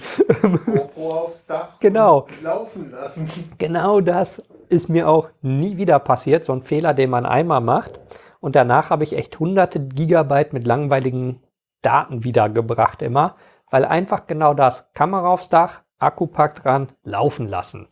GoPro 0.65 1.09
aufs 1.09 1.45
Dach. 1.45 1.79
Genau. 1.79 2.27
Laufen 2.41 2.91
lassen. 2.91 3.29
Genau 3.57 4.01
das 4.01 4.41
ist 4.69 4.89
mir 4.89 5.07
auch 5.07 5.29
nie 5.41 5.77
wieder 5.77 5.99
passiert. 5.99 6.43
So 6.43 6.53
ein 6.53 6.61
Fehler, 6.61 6.93
den 6.93 7.09
man 7.09 7.25
einmal 7.25 7.61
macht. 7.61 7.99
Und 8.39 8.55
danach 8.55 8.89
habe 8.89 9.03
ich 9.03 9.15
echt 9.15 9.39
hunderte 9.39 9.79
Gigabyte 9.79 10.53
mit 10.53 10.65
langweiligen 10.65 11.41
Daten 11.81 12.23
wiedergebracht 12.23 13.01
immer, 13.01 13.35
weil 13.69 13.85
einfach 13.85 14.27
genau 14.27 14.53
das, 14.53 14.91
Kamera 14.93 15.29
aufs 15.29 15.49
Dach, 15.49 15.81
Akkupack 15.99 16.55
dran, 16.55 16.89
laufen 17.03 17.47
lassen. 17.47 17.87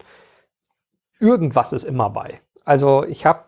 Irgendwas 1.19 1.73
ist 1.73 1.83
immer 1.83 2.09
bei. 2.09 2.39
Also 2.65 3.03
ich 3.03 3.25
habe 3.25 3.45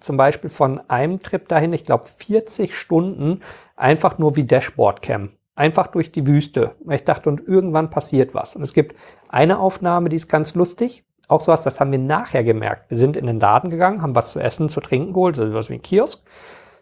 zum 0.00 0.16
Beispiel 0.16 0.50
von 0.50 0.80
einem 0.88 1.20
Trip 1.20 1.48
dahin, 1.48 1.72
ich 1.72 1.84
glaube 1.84 2.06
40 2.06 2.76
Stunden, 2.76 3.42
einfach 3.76 4.18
nur 4.18 4.36
wie 4.36 4.44
Dashboard-Cam. 4.44 5.30
Einfach 5.54 5.88
durch 5.88 6.12
die 6.12 6.26
Wüste. 6.26 6.76
Ich 6.88 7.04
dachte, 7.04 7.28
und 7.28 7.46
irgendwann 7.46 7.90
passiert 7.90 8.32
was. 8.32 8.54
Und 8.54 8.62
es 8.62 8.72
gibt 8.72 8.96
eine 9.28 9.58
Aufnahme, 9.58 10.08
die 10.08 10.16
ist 10.16 10.28
ganz 10.28 10.54
lustig. 10.54 11.04
Auch 11.28 11.40
sowas, 11.40 11.62
das 11.62 11.78
haben 11.78 11.92
wir 11.92 11.98
nachher 11.98 12.42
gemerkt. 12.42 12.90
Wir 12.90 12.98
sind 12.98 13.16
in 13.16 13.26
den 13.26 13.38
Laden 13.38 13.70
gegangen, 13.70 14.02
haben 14.02 14.16
was 14.16 14.32
zu 14.32 14.40
essen, 14.40 14.68
zu 14.68 14.80
trinken 14.80 15.12
geholt, 15.12 15.38
also 15.38 15.54
was 15.54 15.70
wie 15.70 15.74
ein 15.74 15.82
Kiosk 15.82 16.22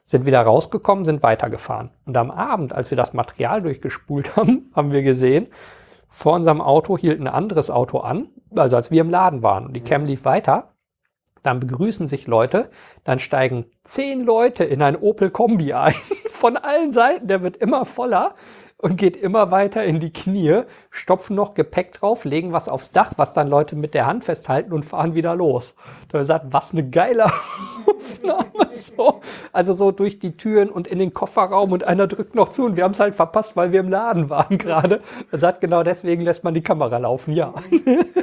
sind 0.06 0.24
wieder 0.24 0.40
rausgekommen, 0.40 1.04
sind 1.04 1.22
weitergefahren. 1.22 1.90
Und 2.06 2.16
am 2.16 2.30
Abend, 2.30 2.72
als 2.72 2.90
wir 2.90 2.96
das 2.96 3.12
Material 3.12 3.60
durchgespult 3.60 4.36
haben, 4.36 4.70
haben 4.74 4.92
wir 4.92 5.02
gesehen, 5.02 5.48
vor 6.08 6.34
unserem 6.34 6.60
Auto 6.60 6.96
hielt 6.96 7.20
ein 7.20 7.26
anderes 7.26 7.70
Auto 7.70 7.98
an, 7.98 8.28
also 8.54 8.76
als 8.76 8.90
wir 8.90 9.00
im 9.00 9.10
Laden 9.10 9.42
waren. 9.42 9.66
Und 9.66 9.74
die 9.74 9.82
Cam 9.82 10.06
lief 10.06 10.24
weiter. 10.24 10.72
Dann 11.42 11.60
begrüßen 11.60 12.06
sich 12.06 12.26
Leute, 12.26 12.70
dann 13.04 13.18
steigen 13.18 13.66
zehn 13.82 14.22
Leute 14.22 14.64
in 14.64 14.82
ein 14.82 14.96
Opel 14.96 15.30
Kombi 15.30 15.72
ein. 15.72 15.94
Von 16.30 16.56
allen 16.56 16.92
Seiten, 16.92 17.28
der 17.28 17.42
wird 17.42 17.56
immer 17.56 17.84
voller 17.84 18.34
und 18.78 18.96
geht 18.96 19.16
immer 19.16 19.50
weiter 19.50 19.84
in 19.84 20.00
die 20.00 20.12
Knie, 20.12 20.62
stopfen 20.90 21.34
noch 21.34 21.54
Gepäck 21.54 21.92
drauf, 21.92 22.24
legen 22.24 22.52
was 22.52 22.68
aufs 22.68 22.92
Dach, 22.92 23.12
was 23.16 23.32
dann 23.32 23.48
Leute 23.48 23.74
mit 23.74 23.94
der 23.94 24.06
Hand 24.06 24.24
festhalten 24.24 24.72
und 24.72 24.84
fahren 24.84 25.14
wieder 25.14 25.34
los. 25.34 25.74
Da 26.10 26.24
sagt, 26.24 26.52
was 26.52 26.72
eine 26.72 26.88
geile 26.88 27.24
Aufnahme. 27.86 28.68
So. 28.96 29.20
Also 29.52 29.72
so 29.72 29.90
durch 29.90 30.18
die 30.18 30.36
Türen 30.36 30.68
und 30.68 30.86
in 30.86 30.98
den 30.98 31.12
Kofferraum 31.12 31.72
und 31.72 31.84
einer 31.84 32.06
drückt 32.06 32.34
noch 32.34 32.50
zu 32.50 32.64
und 32.64 32.76
wir 32.76 32.84
haben 32.84 32.92
es 32.92 33.00
halt 33.00 33.14
verpasst, 33.14 33.56
weil 33.56 33.72
wir 33.72 33.80
im 33.80 33.88
Laden 33.88 34.28
waren 34.28 34.58
gerade. 34.58 35.00
Er 35.30 35.38
sagt, 35.38 35.62
genau 35.62 35.82
deswegen 35.82 36.22
lässt 36.22 36.44
man 36.44 36.54
die 36.54 36.62
Kamera 36.62 36.98
laufen, 36.98 37.32
ja. 37.32 37.54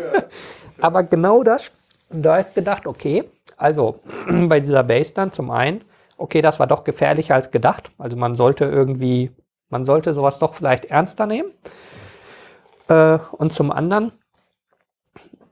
Aber 0.82 1.04
genau 1.04 1.44
das, 1.44 1.72
da 2.10 2.42
ich 2.42 2.54
gedacht, 2.54 2.86
okay, 2.86 3.24
also 3.58 4.00
bei 4.48 4.60
dieser 4.60 4.84
Base 4.84 5.14
dann 5.16 5.32
zum 5.32 5.50
einen, 5.50 5.82
okay, 6.18 6.42
das 6.42 6.60
war 6.60 6.68
doch 6.68 6.84
gefährlicher 6.84 7.34
als 7.34 7.50
gedacht. 7.50 7.92
Also 7.98 8.18
man 8.18 8.36
sollte 8.36 8.66
irgendwie 8.66 9.32
man 9.74 9.84
sollte 9.84 10.14
sowas 10.14 10.40
doch 10.40 10.54
vielleicht 10.54 10.86
ernster 10.86 11.26
nehmen. 11.26 11.52
Äh, 12.88 13.18
und 13.32 13.52
zum 13.52 13.72
anderen, 13.72 14.14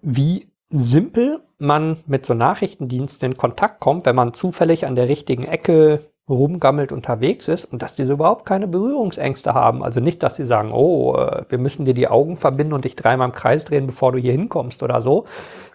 wie 0.01 0.47
simpel 0.69 1.41
man 1.57 1.97
mit 2.05 2.25
so 2.25 2.33
Nachrichtendiensten 2.33 3.31
in 3.31 3.37
Kontakt 3.37 3.81
kommt, 3.81 4.05
wenn 4.05 4.15
man 4.15 4.33
zufällig 4.33 4.85
an 4.85 4.95
der 4.95 5.09
richtigen 5.09 5.43
Ecke 5.43 6.05
rumgammelt 6.29 6.91
unterwegs 6.91 7.47
ist 7.47 7.65
und 7.65 7.81
dass 7.81 7.95
diese 7.95 8.13
überhaupt 8.13 8.45
keine 8.45 8.67
Berührungsängste 8.67 9.53
haben. 9.53 9.83
Also 9.83 9.99
nicht, 9.99 10.23
dass 10.23 10.35
sie 10.35 10.45
sagen, 10.45 10.71
oh, 10.71 11.15
äh, 11.15 11.43
wir 11.49 11.57
müssen 11.57 11.83
dir 11.83 11.93
die 11.93 12.07
Augen 12.07 12.37
verbinden 12.37 12.73
und 12.73 12.85
dich 12.85 12.95
dreimal 12.95 13.27
im 13.27 13.33
Kreis 13.33 13.65
drehen, 13.65 13.87
bevor 13.87 14.11
du 14.11 14.19
hier 14.19 14.31
hinkommst 14.31 14.81
oder 14.83 15.01
so. 15.01 15.25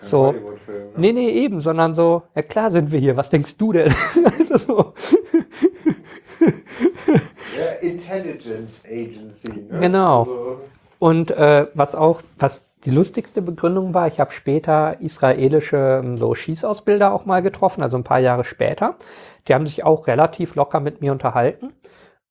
So, 0.00 0.32
ne? 0.32 0.38
nee, 0.96 1.12
nee, 1.12 1.28
eben, 1.30 1.60
sondern 1.60 1.94
so, 1.94 2.22
ja 2.34 2.42
klar 2.42 2.70
sind 2.70 2.92
wir 2.92 3.00
hier, 3.00 3.16
was 3.16 3.28
denkst 3.28 3.56
du 3.58 3.72
denn? 3.72 3.92
also 4.38 4.56
so. 4.56 4.94
Ja, 6.40 7.66
Intelligence 7.80 8.82
Agency. 8.84 9.66
Ne? 9.70 9.80
Genau. 9.80 10.20
Also, 10.20 10.60
Und 10.98 11.30
äh, 11.30 11.66
was 11.74 11.94
auch, 11.94 12.22
was 12.38 12.64
die 12.84 12.90
lustigste 12.90 13.42
Begründung 13.42 13.94
war, 13.94 14.06
ich 14.06 14.20
habe 14.20 14.32
später 14.32 15.00
israelische 15.00 16.02
ähm, 16.04 16.16
so 16.16 16.34
Schießausbilder 16.34 17.12
auch 17.12 17.24
mal 17.24 17.42
getroffen, 17.42 17.82
also 17.82 17.96
ein 17.96 18.04
paar 18.04 18.20
Jahre 18.20 18.44
später. 18.44 18.96
Die 19.48 19.54
haben 19.54 19.66
sich 19.66 19.84
auch 19.84 20.06
relativ 20.06 20.54
locker 20.54 20.80
mit 20.80 21.00
mir 21.00 21.12
unterhalten. 21.12 21.72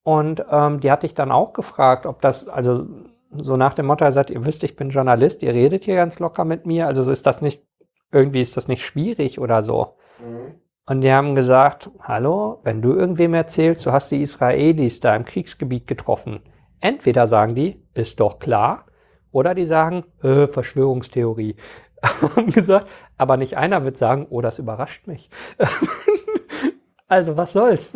Und 0.03 0.45
ähm, 0.51 0.79
die 0.79 0.91
hatte 0.91 1.07
ich 1.07 1.15
dann 1.15 1.31
auch 1.31 1.53
gefragt, 1.53 2.05
ob 2.05 2.21
das, 2.21 2.47
also 2.47 2.85
so 3.31 3.57
nach 3.57 3.73
dem 3.73 3.87
Motto, 3.87 4.05
er 4.05 4.11
sagt, 4.11 4.29
ihr 4.29 4.45
wisst, 4.45 4.63
ich 4.63 4.75
bin 4.75 4.91
Journalist, 4.91 5.43
ihr 5.43 5.53
redet 5.53 5.83
hier 5.83 5.95
ganz 5.95 6.19
locker 6.19 6.45
mit 6.45 6.65
mir, 6.65 6.87
also 6.87 7.01
so 7.03 7.11
ist 7.11 7.25
das 7.25 7.41
nicht, 7.41 7.63
irgendwie 8.11 8.41
ist 8.41 8.55
das 8.55 8.67
nicht 8.67 8.85
schwierig 8.85 9.39
oder 9.39 9.63
so. 9.63 9.95
mhm. 10.19 10.55
Und 10.87 11.01
die 11.01 11.11
haben 11.11 11.33
gesagt, 11.33 11.89
hallo, 11.99 12.59
wenn 12.63 12.83
du 12.83 12.93
irgendwem 12.93 13.33
erzählst, 13.33 13.85
du 13.85 13.91
hast 13.91 14.11
die 14.11 14.21
Israelis 14.21 14.99
da 14.99 15.15
im 15.15 15.25
Kriegsgebiet 15.25 15.87
getroffen. 15.87 16.41
Entweder 16.79 17.25
sagen 17.25 17.55
die, 17.55 17.81
ist 17.95 18.19
doch 18.19 18.37
klar, 18.37 18.85
oder 19.31 19.55
die 19.55 19.65
sagen, 19.65 20.05
äh, 20.21 20.45
Verschwörungstheorie. 20.45 21.55
haben 22.03 22.51
gesagt, 22.51 22.87
aber 23.17 23.37
nicht 23.37 23.57
einer 23.57 23.83
wird 23.83 23.97
sagen, 23.97 24.27
oh, 24.29 24.41
das 24.41 24.59
überrascht 24.59 25.07
mich. 25.07 25.29
also 27.07 27.35
was 27.35 27.53
soll's? 27.53 27.91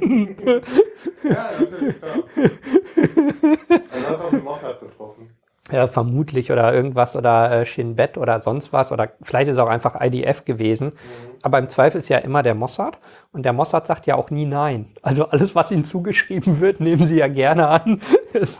Ja, 0.00 1.50
natürlich, 1.58 2.00
klar. 2.00 2.16
Also 3.92 4.08
hast 4.08 4.20
du 4.20 4.24
auch 4.24 4.30
den 4.30 4.44
Mossad 4.44 4.80
getroffen. 4.80 5.28
Ja, 5.70 5.86
vermutlich 5.86 6.50
oder 6.50 6.74
irgendwas 6.74 7.14
oder 7.14 7.60
äh, 7.60 7.64
Shin 7.66 7.94
Bet 7.94 8.18
oder 8.18 8.40
sonst 8.40 8.72
was 8.72 8.90
oder 8.90 9.12
vielleicht 9.22 9.48
ist 9.48 9.56
es 9.56 9.62
auch 9.62 9.68
einfach 9.68 10.00
IDF 10.00 10.44
gewesen. 10.44 10.86
Mhm. 10.88 11.30
Aber 11.42 11.58
im 11.58 11.68
Zweifel 11.68 11.98
ist 11.98 12.08
ja 12.08 12.18
immer 12.18 12.42
der 12.42 12.54
Mossad 12.54 12.98
und 13.32 13.44
der 13.44 13.52
Mossad 13.52 13.86
sagt 13.86 14.06
ja 14.06 14.16
auch 14.16 14.30
nie 14.30 14.46
nein. 14.46 14.86
Also 15.02 15.26
alles, 15.26 15.54
was 15.54 15.70
ihnen 15.70 15.84
zugeschrieben 15.84 16.60
wird, 16.60 16.80
nehmen 16.80 17.06
sie 17.06 17.16
ja 17.16 17.28
gerne 17.28 17.68
an. 17.68 18.00
Alles 18.32 18.58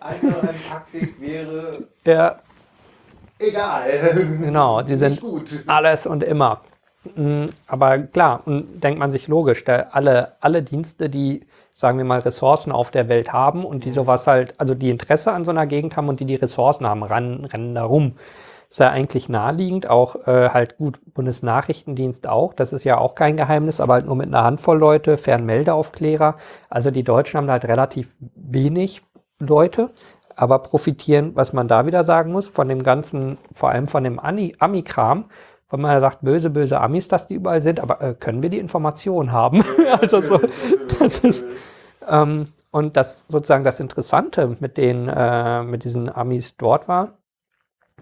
andere 0.00 0.48
an 0.48 0.54
Taktik 0.68 1.20
wäre 1.20 1.84
ja, 2.04 2.38
egal. 3.38 3.82
genau, 4.40 4.82
die 4.82 4.96
sind 4.96 5.20
alles 5.66 6.06
und 6.06 6.22
immer. 6.22 6.60
Mm, 7.16 7.46
Aber 7.66 7.98
klar, 7.98 8.42
und 8.46 8.82
denkt 8.82 8.98
man 8.98 9.10
sich 9.10 9.28
logisch, 9.28 9.64
alle, 9.66 10.32
alle 10.40 10.62
Dienste, 10.62 11.08
die, 11.08 11.46
sagen 11.74 11.98
wir 11.98 12.04
mal, 12.04 12.20
Ressourcen 12.20 12.72
auf 12.72 12.92
der 12.92 13.08
Welt 13.08 13.32
haben 13.32 13.64
und 13.64 13.84
die 13.84 13.90
sowas 13.90 14.28
halt, 14.28 14.54
also 14.58 14.74
die 14.74 14.90
Interesse 14.90 15.32
an 15.32 15.44
so 15.44 15.50
einer 15.50 15.66
Gegend 15.66 15.96
haben 15.96 16.08
und 16.08 16.20
die 16.20 16.24
die 16.24 16.36
Ressourcen 16.36 16.86
haben, 16.86 17.02
ran, 17.02 17.44
rennen 17.44 17.74
da 17.74 17.84
rum. 17.84 18.12
Ist 18.70 18.78
ja 18.78 18.90
eigentlich 18.90 19.28
naheliegend, 19.28 19.90
auch 19.90 20.26
äh, 20.26 20.50
halt 20.50 20.78
gut, 20.78 21.00
Bundesnachrichtendienst 21.12 22.28
auch, 22.28 22.54
das 22.54 22.72
ist 22.72 22.84
ja 22.84 22.98
auch 22.98 23.16
kein 23.16 23.36
Geheimnis, 23.36 23.80
aber 23.80 23.94
halt 23.94 24.06
nur 24.06 24.16
mit 24.16 24.28
einer 24.28 24.44
Handvoll 24.44 24.78
Leute, 24.78 25.16
Fernmeldeaufklärer. 25.16 26.36
Also 26.70 26.90
die 26.90 27.04
Deutschen 27.04 27.38
haben 27.38 27.50
halt 27.50 27.66
relativ 27.66 28.16
wenig 28.36 29.02
Leute, 29.40 29.90
aber 30.36 30.60
profitieren, 30.60 31.32
was 31.34 31.52
man 31.52 31.68
da 31.68 31.86
wieder 31.86 32.04
sagen 32.04 32.32
muss, 32.32 32.48
von 32.48 32.68
dem 32.68 32.84
ganzen, 32.84 33.38
vor 33.52 33.70
allem 33.70 33.86
von 33.88 34.04
dem 34.04 34.20
Ami-Kram, 34.20 35.26
weil 35.68 35.80
man 35.80 35.92
ja 35.92 36.00
sagt, 36.00 36.22
böse, 36.22 36.50
böse 36.50 36.80
Amis, 36.80 37.08
dass 37.08 37.26
die 37.26 37.34
überall 37.34 37.62
sind, 37.62 37.80
aber 37.80 38.00
äh, 38.00 38.14
können 38.14 38.42
wir 38.42 38.50
die 38.50 38.58
Information 38.58 39.32
haben? 39.32 39.64
also 40.00 40.20
so, 40.20 40.40
das 40.98 41.18
ist, 41.20 41.44
ähm, 42.08 42.46
und 42.70 42.96
das 42.96 43.24
sozusagen 43.28 43.64
das 43.64 43.80
Interessante 43.80 44.56
mit 44.60 44.76
den, 44.76 45.08
äh, 45.08 45.62
mit 45.62 45.84
diesen 45.84 46.14
Amis 46.14 46.56
dort 46.56 46.88
war, 46.88 47.18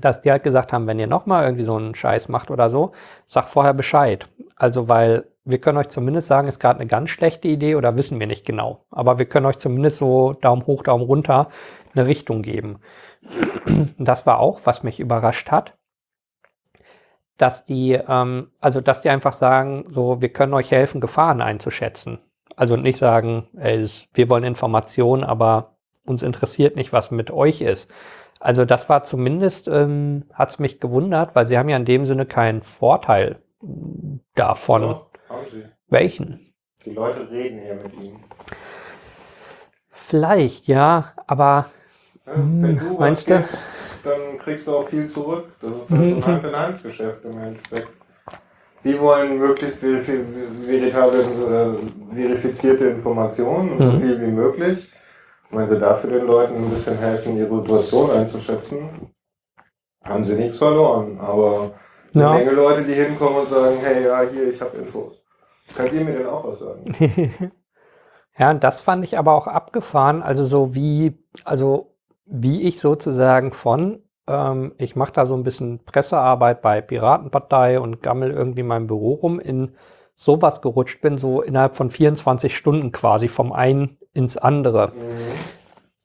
dass 0.00 0.20
die 0.20 0.30
halt 0.30 0.42
gesagt 0.42 0.72
haben, 0.72 0.86
wenn 0.86 0.98
ihr 0.98 1.06
nochmal 1.06 1.44
irgendwie 1.44 1.64
so 1.64 1.76
einen 1.76 1.94
Scheiß 1.94 2.28
macht 2.28 2.50
oder 2.50 2.70
so, 2.70 2.92
sag 3.26 3.44
vorher 3.48 3.74
Bescheid. 3.74 4.28
Also, 4.56 4.88
weil 4.88 5.26
wir 5.44 5.60
können 5.60 5.78
euch 5.78 5.88
zumindest 5.88 6.28
sagen, 6.28 6.48
ist 6.48 6.60
gerade 6.60 6.80
eine 6.80 6.88
ganz 6.88 7.10
schlechte 7.10 7.48
Idee 7.48 7.74
oder 7.74 7.96
wissen 7.98 8.18
wir 8.20 8.26
nicht 8.26 8.46
genau. 8.46 8.84
Aber 8.90 9.18
wir 9.18 9.26
können 9.26 9.46
euch 9.46 9.58
zumindest 9.58 9.98
so 9.98 10.32
Daumen 10.34 10.66
hoch, 10.66 10.82
Daumen 10.82 11.04
runter 11.04 11.48
eine 11.94 12.06
Richtung 12.06 12.42
geben. 12.42 12.78
Das 13.98 14.26
war 14.26 14.40
auch, 14.40 14.60
was 14.64 14.82
mich 14.82 14.98
überrascht 14.98 15.50
hat, 15.52 15.74
dass 17.38 17.64
die, 17.64 17.92
ähm, 17.92 18.50
also 18.60 18.80
dass 18.80 19.02
die 19.02 19.10
einfach 19.10 19.32
sagen, 19.32 19.84
so, 19.88 20.20
wir 20.22 20.28
können 20.30 20.54
euch 20.54 20.70
helfen, 20.70 21.00
Gefahren 21.00 21.40
einzuschätzen. 21.40 22.18
Also 22.56 22.76
nicht 22.76 22.98
sagen, 22.98 23.48
ey, 23.56 23.86
wir 24.14 24.28
wollen 24.30 24.44
Informationen, 24.44 25.24
aber 25.24 25.76
uns 26.04 26.22
interessiert 26.22 26.76
nicht, 26.76 26.92
was 26.92 27.10
mit 27.10 27.30
euch 27.30 27.60
ist. 27.62 27.90
Also 28.40 28.64
das 28.64 28.88
war 28.88 29.04
zumindest, 29.04 29.68
ähm, 29.68 30.24
hat 30.34 30.50
es 30.50 30.58
mich 30.58 30.80
gewundert, 30.80 31.34
weil 31.34 31.46
sie 31.46 31.56
haben 31.58 31.68
ja 31.68 31.76
in 31.76 31.84
dem 31.84 32.04
Sinne 32.04 32.26
keinen 32.26 32.62
Vorteil 32.62 33.36
davon. 34.34 35.00
Sie. 35.50 35.64
Welchen? 35.88 36.52
Die 36.84 36.90
Leute 36.90 37.30
reden 37.30 37.60
hier 37.60 37.74
mit 37.74 37.94
ihm. 38.00 38.20
Vielleicht, 39.90 40.66
ja, 40.66 41.12
aber 41.26 41.66
Ja, 42.26 42.32
wenn 42.60 42.76
du 42.78 42.98
was 42.98 42.98
Hm, 42.98 42.98
meinst 42.98 43.30
du? 43.30 43.38
gibst, 43.38 43.58
dann 44.04 44.38
kriegst 44.38 44.66
du 44.66 44.76
auch 44.76 44.86
viel 44.88 45.08
zurück. 45.10 45.46
Das 45.60 45.70
ist 45.70 45.90
halt 45.90 46.10
so 46.10 46.16
ein 46.16 46.26
Hand-in-Hand-Geschäft 46.26 47.24
im 47.24 47.38
Endeffekt. 47.38 47.88
Sie 48.80 48.98
wollen 49.00 49.38
möglichst 49.38 49.82
äh, 49.84 50.02
verifizierte 52.14 52.86
Informationen 52.88 53.72
und 53.72 53.82
so 53.86 53.92
Mhm. 53.92 54.00
viel 54.00 54.20
wie 54.20 54.26
möglich. 54.30 54.88
wenn 55.54 55.68
sie 55.68 55.78
dafür 55.78 56.10
den 56.10 56.26
Leuten 56.26 56.56
ein 56.64 56.70
bisschen 56.70 56.96
helfen, 56.96 57.36
ihre 57.36 57.60
Situation 57.60 58.10
einzuschätzen, 58.10 59.10
haben 60.02 60.24
sie 60.24 60.34
nichts 60.36 60.56
verloren. 60.56 61.20
Aber 61.20 61.72
eine 62.14 62.22
Ja. 62.22 62.32
Menge 62.32 62.52
Leute, 62.52 62.84
die 62.84 62.94
hinkommen 62.94 63.40
und 63.40 63.50
sagen, 63.50 63.76
hey, 63.82 64.02
ja, 64.06 64.22
hier, 64.22 64.48
ich 64.48 64.58
habe 64.62 64.78
Infos. 64.78 65.22
Könnt 65.76 65.92
ihr 65.92 66.04
mir 66.04 66.12
denn 66.14 66.26
auch 66.26 66.44
was 66.46 66.60
sagen? 66.60 66.84
Ja, 68.38 68.50
und 68.50 68.64
das 68.64 68.80
fand 68.80 69.04
ich 69.04 69.18
aber 69.18 69.34
auch 69.34 69.46
abgefahren. 69.46 70.22
Also 70.22 70.42
so 70.42 70.74
wie, 70.74 71.22
also 71.44 71.91
wie 72.34 72.62
ich 72.62 72.80
sozusagen 72.80 73.52
von, 73.52 74.02
ähm, 74.26 74.72
ich 74.78 74.96
mache 74.96 75.12
da 75.12 75.26
so 75.26 75.34
ein 75.34 75.44
bisschen 75.44 75.84
Pressearbeit 75.84 76.62
bei 76.62 76.80
Piratenpartei 76.80 77.78
und 77.78 78.02
gammel 78.02 78.30
irgendwie 78.30 78.62
mein 78.62 78.86
Büro 78.86 79.14
rum, 79.14 79.38
in 79.38 79.72
sowas 80.14 80.62
gerutscht 80.62 81.02
bin, 81.02 81.18
so 81.18 81.42
innerhalb 81.42 81.76
von 81.76 81.90
24 81.90 82.56
Stunden 82.56 82.90
quasi 82.90 83.28
vom 83.28 83.52
einen 83.52 83.98
ins 84.14 84.38
andere. 84.38 84.92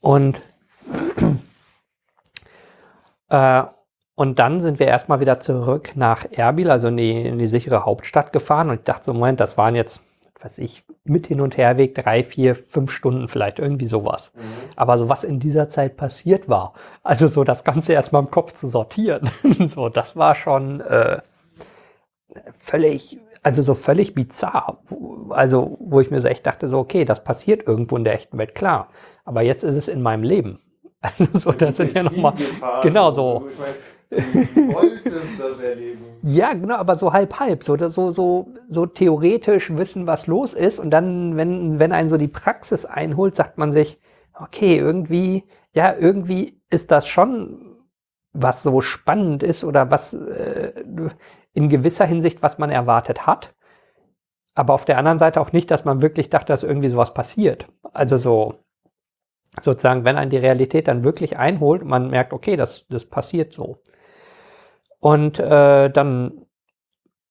Und, 0.01 0.41
äh, 3.29 3.63
und 4.15 4.39
dann 4.39 4.59
sind 4.59 4.79
wir 4.79 4.87
erstmal 4.87 5.21
wieder 5.21 5.39
zurück 5.39 5.91
nach 5.95 6.25
Erbil, 6.29 6.71
also 6.71 6.89
in 6.89 6.97
die, 6.97 7.21
in 7.21 7.37
die 7.39 7.47
sichere 7.47 7.85
Hauptstadt 7.85 8.33
gefahren. 8.33 8.69
Und 8.69 8.79
ich 8.79 8.83
dachte 8.83 9.05
so, 9.05 9.13
Moment, 9.13 9.39
das 9.39 9.57
waren 9.57 9.75
jetzt, 9.75 10.01
was 10.47 10.59
ich, 10.59 10.85
mit 11.03 11.27
Hin- 11.27 11.41
und 11.41 11.57
Herweg 11.57 11.93
drei, 11.93 12.23
vier, 12.23 12.55
fünf 12.55 12.89
Stunden 12.93 13.27
vielleicht, 13.27 13.59
irgendwie 13.59 13.85
sowas. 13.85 14.31
Aber 14.77 14.97
so 14.97 15.09
was 15.09 15.25
in 15.25 15.39
dieser 15.39 15.67
Zeit 15.67 15.97
passiert 15.97 16.47
war, 16.47 16.73
also 17.03 17.27
so 17.27 17.43
das 17.43 17.65
Ganze 17.65 17.91
erstmal 17.91 18.21
im 18.21 18.31
Kopf 18.31 18.53
zu 18.53 18.69
sortieren, 18.69 19.29
so, 19.75 19.89
das 19.89 20.15
war 20.15 20.35
schon 20.35 20.79
äh, 20.79 21.19
völlig, 22.57 23.17
also 23.43 23.61
so 23.61 23.73
völlig 23.73 24.15
bizarr. 24.15 24.81
Also, 25.31 25.75
wo 25.81 25.99
ich 25.99 26.11
mir 26.11 26.21
so 26.21 26.29
echt 26.29 26.47
dachte, 26.47 26.69
so, 26.69 26.79
okay, 26.79 27.03
das 27.03 27.25
passiert 27.25 27.67
irgendwo 27.67 27.97
in 27.97 28.05
der 28.05 28.13
echten 28.13 28.37
Welt, 28.37 28.55
klar. 28.55 28.87
Aber 29.25 29.41
jetzt 29.41 29.65
ist 29.65 29.75
es 29.75 29.89
in 29.89 30.01
meinem 30.01 30.23
Leben. 30.23 30.59
Also, 31.19 31.25
so, 31.39 31.51
das 31.51 31.77
sind 31.77 31.93
ja 31.93 32.03
nochmal, 32.03 32.33
genau 32.81 33.11
so. 33.11 33.37
Also 33.37 33.51
das 34.09 35.59
erleben. 35.59 36.05
Ja, 36.23 36.53
genau, 36.53 36.75
aber 36.75 36.95
so 36.95 37.13
halb 37.13 37.39
halb, 37.39 37.63
so, 37.63 37.77
so, 37.77 38.11
so, 38.11 38.47
so 38.69 38.85
theoretisch 38.85 39.75
wissen, 39.75 40.07
was 40.07 40.27
los 40.27 40.53
ist. 40.53 40.79
Und 40.79 40.91
dann, 40.91 41.37
wenn, 41.37 41.79
wenn 41.79 41.91
einen 41.91 42.09
so 42.09 42.17
die 42.17 42.27
Praxis 42.27 42.85
einholt, 42.85 43.35
sagt 43.35 43.57
man 43.57 43.71
sich, 43.71 43.99
okay, 44.33 44.77
irgendwie, 44.77 45.43
ja, 45.73 45.93
irgendwie 45.95 46.61
ist 46.69 46.91
das 46.91 47.07
schon 47.07 47.67
was 48.33 48.61
so 48.63 48.81
spannend 48.81 49.41
ist 49.41 49.63
oder 49.63 49.89
was 49.89 50.13
äh, 50.13 50.73
in 51.53 51.69
gewisser 51.69 52.05
Hinsicht, 52.05 52.43
was 52.43 52.59
man 52.59 52.69
erwartet 52.69 53.25
hat. 53.25 53.55
Aber 54.53 54.73
auf 54.73 54.85
der 54.85 54.97
anderen 54.97 55.19
Seite 55.19 55.41
auch 55.41 55.51
nicht, 55.51 55.71
dass 55.71 55.85
man 55.85 56.01
wirklich 56.01 56.29
dachte, 56.29 56.53
dass 56.53 56.63
irgendwie 56.63 56.89
sowas 56.89 57.13
passiert. 57.13 57.67
Also 57.93 58.17
so, 58.17 58.55
sozusagen, 59.59 60.03
wenn 60.03 60.17
einen 60.17 60.29
die 60.29 60.37
Realität 60.37 60.87
dann 60.87 61.03
wirklich 61.03 61.37
einholt, 61.37 61.83
man 61.83 62.09
merkt, 62.09 62.33
okay, 62.33 62.55
das, 62.55 62.85
das 62.89 63.05
passiert 63.05 63.53
so. 63.53 63.79
Und 64.99 65.39
äh, 65.39 65.89
dann 65.89 66.47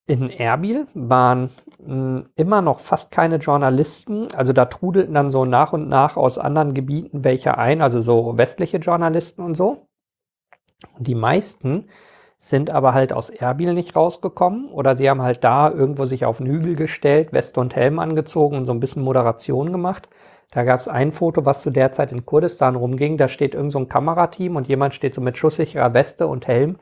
in 0.07 0.31
Erbil 0.31 0.87
waren 0.95 1.51
mh, 1.79 2.25
immer 2.37 2.63
noch 2.63 2.81
fast 2.81 3.11
keine 3.11 3.37
Journalisten. 3.37 4.27
Also 4.35 4.53
da 4.53 4.67
trudelten 4.67 5.15
dann 5.15 5.31
so 5.31 5.45
nach 5.45 5.73
und 5.73 5.89
nach 5.89 6.17
aus 6.17 6.39
anderen 6.39 6.75
Gebieten 6.75 7.25
welche 7.25 7.59
ein, 7.59 7.83
also 7.83 8.01
so 8.01 8.39
westliche 8.39 8.79
Journalisten 8.79 9.43
und 9.43 9.55
so. 9.55 9.89
Und 10.99 11.07
die 11.07 11.15
meisten 11.15 11.89
sind 12.39 12.71
aber 12.71 12.93
halt 12.95 13.13
aus 13.13 13.31
Erbil 13.31 13.73
nicht 13.75 13.97
rausgekommen 13.97 14.69
oder 14.71 14.95
sie 14.95 15.09
haben 15.09 15.23
halt 15.23 15.43
da 15.43 15.71
irgendwo 15.71 16.05
sich 16.05 16.25
auf 16.27 16.39
den 16.39 16.47
Hügel 16.47 16.77
gestellt, 16.77 17.33
Weste 17.33 17.61
und 17.61 17.75
Helm 17.75 17.99
angezogen 17.99 18.59
und 18.59 18.67
so 18.67 18.73
ein 18.73 18.81
bisschen 18.81 19.03
Moderation 19.03 19.73
gemacht. 19.73 20.09
Da 20.53 20.63
gab 20.65 20.81
es 20.81 20.87
ein 20.87 21.13
Foto, 21.13 21.45
was 21.45 21.63
zu 21.63 21.71
der 21.71 21.93
Zeit 21.93 22.13
in 22.13 22.25
Kurdistan 22.27 22.77
rumging. 22.77 23.17
Da 23.17 23.29
steht 23.29 23.55
irgend 23.55 23.73
so 23.73 23.79
ein 23.79 23.89
Kamerateam 23.89 24.57
und 24.57 24.69
jemand 24.69 24.95
steht 24.95 25.15
so 25.15 25.21
mit 25.21 25.39
schusssicherer 25.39 25.95
Weste 25.95 26.27
und 26.29 26.47
Helm 26.47 26.77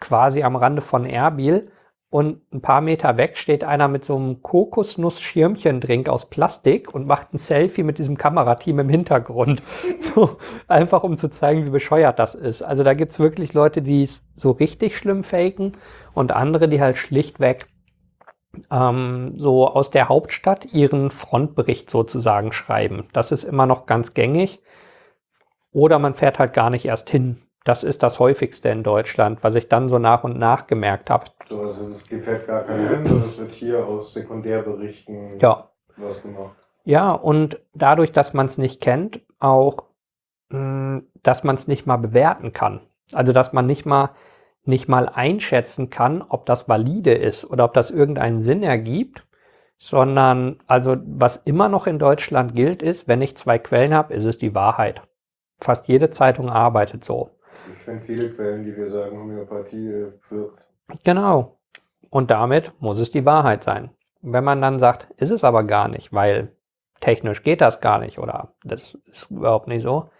quasi 0.00 0.42
am 0.42 0.56
Rande 0.56 0.82
von 0.82 1.04
Erbil. 1.04 1.70
Und 2.12 2.40
ein 2.52 2.60
paar 2.60 2.80
Meter 2.80 3.18
weg 3.18 3.36
steht 3.36 3.62
einer 3.62 3.86
mit 3.86 4.04
so 4.04 4.16
einem 4.16 4.42
Kokosnuss-Schirmchen-Drink 4.42 6.08
aus 6.08 6.28
Plastik 6.28 6.92
und 6.92 7.06
macht 7.06 7.32
ein 7.32 7.38
Selfie 7.38 7.84
mit 7.84 7.98
diesem 7.98 8.16
Kamerateam 8.16 8.80
im 8.80 8.88
Hintergrund. 8.88 9.62
So, 10.12 10.38
einfach 10.66 11.04
um 11.04 11.16
zu 11.16 11.30
zeigen, 11.30 11.66
wie 11.66 11.70
bescheuert 11.70 12.18
das 12.18 12.34
ist. 12.34 12.62
Also 12.62 12.82
da 12.82 12.94
gibt's 12.94 13.20
wirklich 13.20 13.52
Leute, 13.52 13.80
die 13.80 14.02
es 14.02 14.24
so 14.34 14.50
richtig 14.50 14.96
schlimm 14.96 15.22
faken 15.22 15.76
und 16.14 16.32
andere, 16.32 16.68
die 16.68 16.80
halt 16.80 16.98
schlichtweg 16.98 17.68
ähm, 18.70 19.34
so 19.36 19.68
aus 19.68 19.90
der 19.90 20.08
Hauptstadt 20.08 20.72
ihren 20.72 21.10
Frontbericht 21.12 21.90
sozusagen 21.90 22.50
schreiben. 22.52 23.08
Das 23.12 23.30
ist 23.30 23.44
immer 23.44 23.66
noch 23.66 23.86
ganz 23.86 24.14
gängig. 24.14 24.60
Oder 25.72 25.98
man 26.00 26.14
fährt 26.14 26.38
halt 26.38 26.52
gar 26.52 26.70
nicht 26.70 26.86
erst 26.86 27.10
hin. 27.10 27.42
Das 27.64 27.84
ist 27.84 28.02
das 28.02 28.18
häufigste 28.18 28.70
in 28.70 28.82
Deutschland, 28.82 29.44
was 29.44 29.54
ich 29.54 29.68
dann 29.68 29.88
so 29.88 29.98
nach 29.98 30.24
und 30.24 30.38
nach 30.38 30.66
gemerkt 30.66 31.10
habe. 31.10 31.26
So, 31.48 31.60
also 31.62 31.88
es 31.88 32.08
gefällt 32.08 32.46
gar 32.46 32.62
keinen 32.64 32.88
Sinn, 32.88 33.06
sondern 33.06 33.28
es 33.28 33.38
wird 33.38 33.52
hier 33.52 33.86
aus 33.86 34.14
Sekundärberichten 34.14 35.38
Ja. 35.40 35.70
was 35.96 36.22
gemacht. 36.22 36.56
Ja, 36.84 37.12
und 37.12 37.60
dadurch, 37.74 38.12
dass 38.12 38.32
man 38.32 38.46
es 38.46 38.56
nicht 38.56 38.80
kennt, 38.80 39.20
auch, 39.38 39.84
mh, 40.48 41.02
dass 41.22 41.44
man 41.44 41.54
es 41.54 41.68
nicht 41.68 41.86
mal 41.86 41.98
bewerten 41.98 42.52
kann. 42.54 42.80
Also, 43.12 43.32
dass 43.32 43.52
man 43.52 43.66
nicht 43.66 43.84
mal, 43.84 44.10
nicht 44.64 44.88
mal 44.88 45.08
einschätzen 45.08 45.90
kann, 45.90 46.22
ob 46.22 46.46
das 46.46 46.68
valide 46.68 47.12
ist 47.12 47.44
oder 47.50 47.64
ob 47.64 47.74
das 47.74 47.90
irgendeinen 47.90 48.40
Sinn 48.40 48.62
ergibt, 48.62 49.26
sondern, 49.76 50.60
also, 50.66 50.96
was 51.04 51.36
immer 51.36 51.68
noch 51.68 51.86
in 51.86 51.98
Deutschland 51.98 52.54
gilt, 52.54 52.82
ist, 52.82 53.06
wenn 53.08 53.20
ich 53.20 53.36
zwei 53.36 53.58
Quellen 53.58 53.92
habe, 53.94 54.14
ist 54.14 54.24
es 54.24 54.38
die 54.38 54.54
Wahrheit. 54.54 55.02
Fast 55.60 55.88
jede 55.88 56.08
Zeitung 56.08 56.48
arbeitet 56.48 57.04
so. 57.04 57.30
Finde 57.90 58.04
viele 58.06 58.30
Quellen, 58.30 58.64
die 58.64 58.76
wir 58.76 58.90
sagen, 58.90 59.18
Homöopathie 59.18 59.88
äh, 59.88 60.12
wirkt. 60.28 60.62
Genau. 61.04 61.58
Und 62.10 62.30
damit 62.30 62.72
muss 62.80 62.98
es 62.98 63.10
die 63.10 63.24
Wahrheit 63.26 63.62
sein. 63.62 63.90
Wenn 64.22 64.44
man 64.44 64.60
dann 64.62 64.78
sagt, 64.78 65.08
ist 65.16 65.30
es 65.30 65.44
aber 65.44 65.64
gar 65.64 65.88
nicht, 65.88 66.12
weil 66.12 66.52
technisch 67.00 67.42
geht 67.42 67.60
das 67.60 67.80
gar 67.80 67.98
nicht 67.98 68.18
oder 68.18 68.52
das 68.64 68.94
ist 69.06 69.30
überhaupt 69.30 69.66
nicht 69.68 69.82
so. 69.82 70.10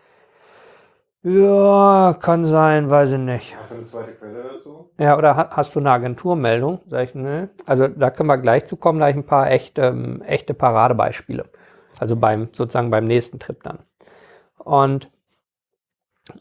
Ja, 1.22 2.16
kann 2.18 2.46
sein, 2.46 2.88
weiß 2.90 3.12
ich 3.12 3.18
nicht. 3.18 3.54
Hast 3.60 3.72
du 3.72 3.74
eine 3.76 3.86
zweite 3.88 4.12
Quelle 4.12 4.42
dazu? 4.54 4.90
Ja, 4.98 5.18
oder 5.18 5.36
ha- 5.36 5.50
hast 5.52 5.74
du 5.74 5.80
eine 5.80 5.90
Agenturmeldung? 5.90 6.80
Sag 6.88 7.08
ich, 7.08 7.14
nö. 7.14 7.46
Also 7.66 7.88
da 7.88 8.10
können 8.10 8.28
wir 8.28 8.38
gleich 8.38 8.64
zu 8.64 8.76
kommen, 8.78 9.00
da 9.00 9.04
habe 9.06 9.10
ich 9.10 9.16
ein 9.18 9.26
paar 9.26 9.50
echt, 9.50 9.78
ähm, 9.78 10.22
echte 10.22 10.54
Paradebeispiele. 10.54 11.44
Also 11.98 12.16
beim, 12.16 12.48
sozusagen 12.52 12.90
beim 12.90 13.04
nächsten 13.04 13.38
Trip 13.38 13.62
dann. 13.62 13.80
Und 14.56 15.10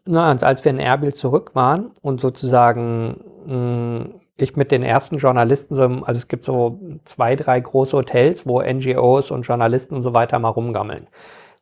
na, 0.05 0.31
und 0.31 0.43
als 0.43 0.63
wir 0.63 0.71
in 0.71 0.79
Erbil 0.79 1.13
zurück 1.13 1.51
waren 1.53 1.91
und 2.01 2.21
sozusagen 2.21 3.23
mh, 3.45 4.19
ich 4.37 4.55
mit 4.55 4.71
den 4.71 4.83
ersten 4.83 5.17
Journalisten, 5.17 5.75
so, 5.75 5.83
also 5.83 6.17
es 6.17 6.27
gibt 6.27 6.45
so 6.45 6.79
zwei, 7.03 7.35
drei 7.35 7.59
große 7.59 7.95
Hotels, 7.97 8.47
wo 8.47 8.61
NGOs 8.61 9.31
und 9.31 9.43
Journalisten 9.43 9.95
und 9.95 10.01
so 10.01 10.13
weiter 10.13 10.39
mal 10.39 10.49
rumgammeln. 10.49 11.07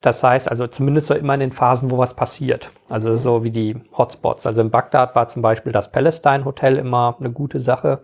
Das 0.01 0.23
heißt, 0.23 0.49
also 0.49 0.67
zumindest 0.67 1.07
so 1.07 1.15
immer 1.15 1.34
in 1.34 1.39
den 1.39 1.51
Phasen, 1.51 1.89
wo 1.89 1.97
was 1.97 2.13
passiert. 2.13 2.69
Also 2.88 3.15
so 3.15 3.43
wie 3.43 3.51
die 3.51 3.75
Hotspots. 3.97 4.45
Also 4.45 4.61
in 4.61 4.69
Bagdad 4.69 5.15
war 5.15 5.28
zum 5.28 5.41
Beispiel 5.41 5.71
das 5.71 5.91
Palestine 5.91 6.45
Hotel 6.45 6.78
immer 6.78 7.15
eine 7.19 7.32
gute 7.32 7.59
Sache. 7.59 8.01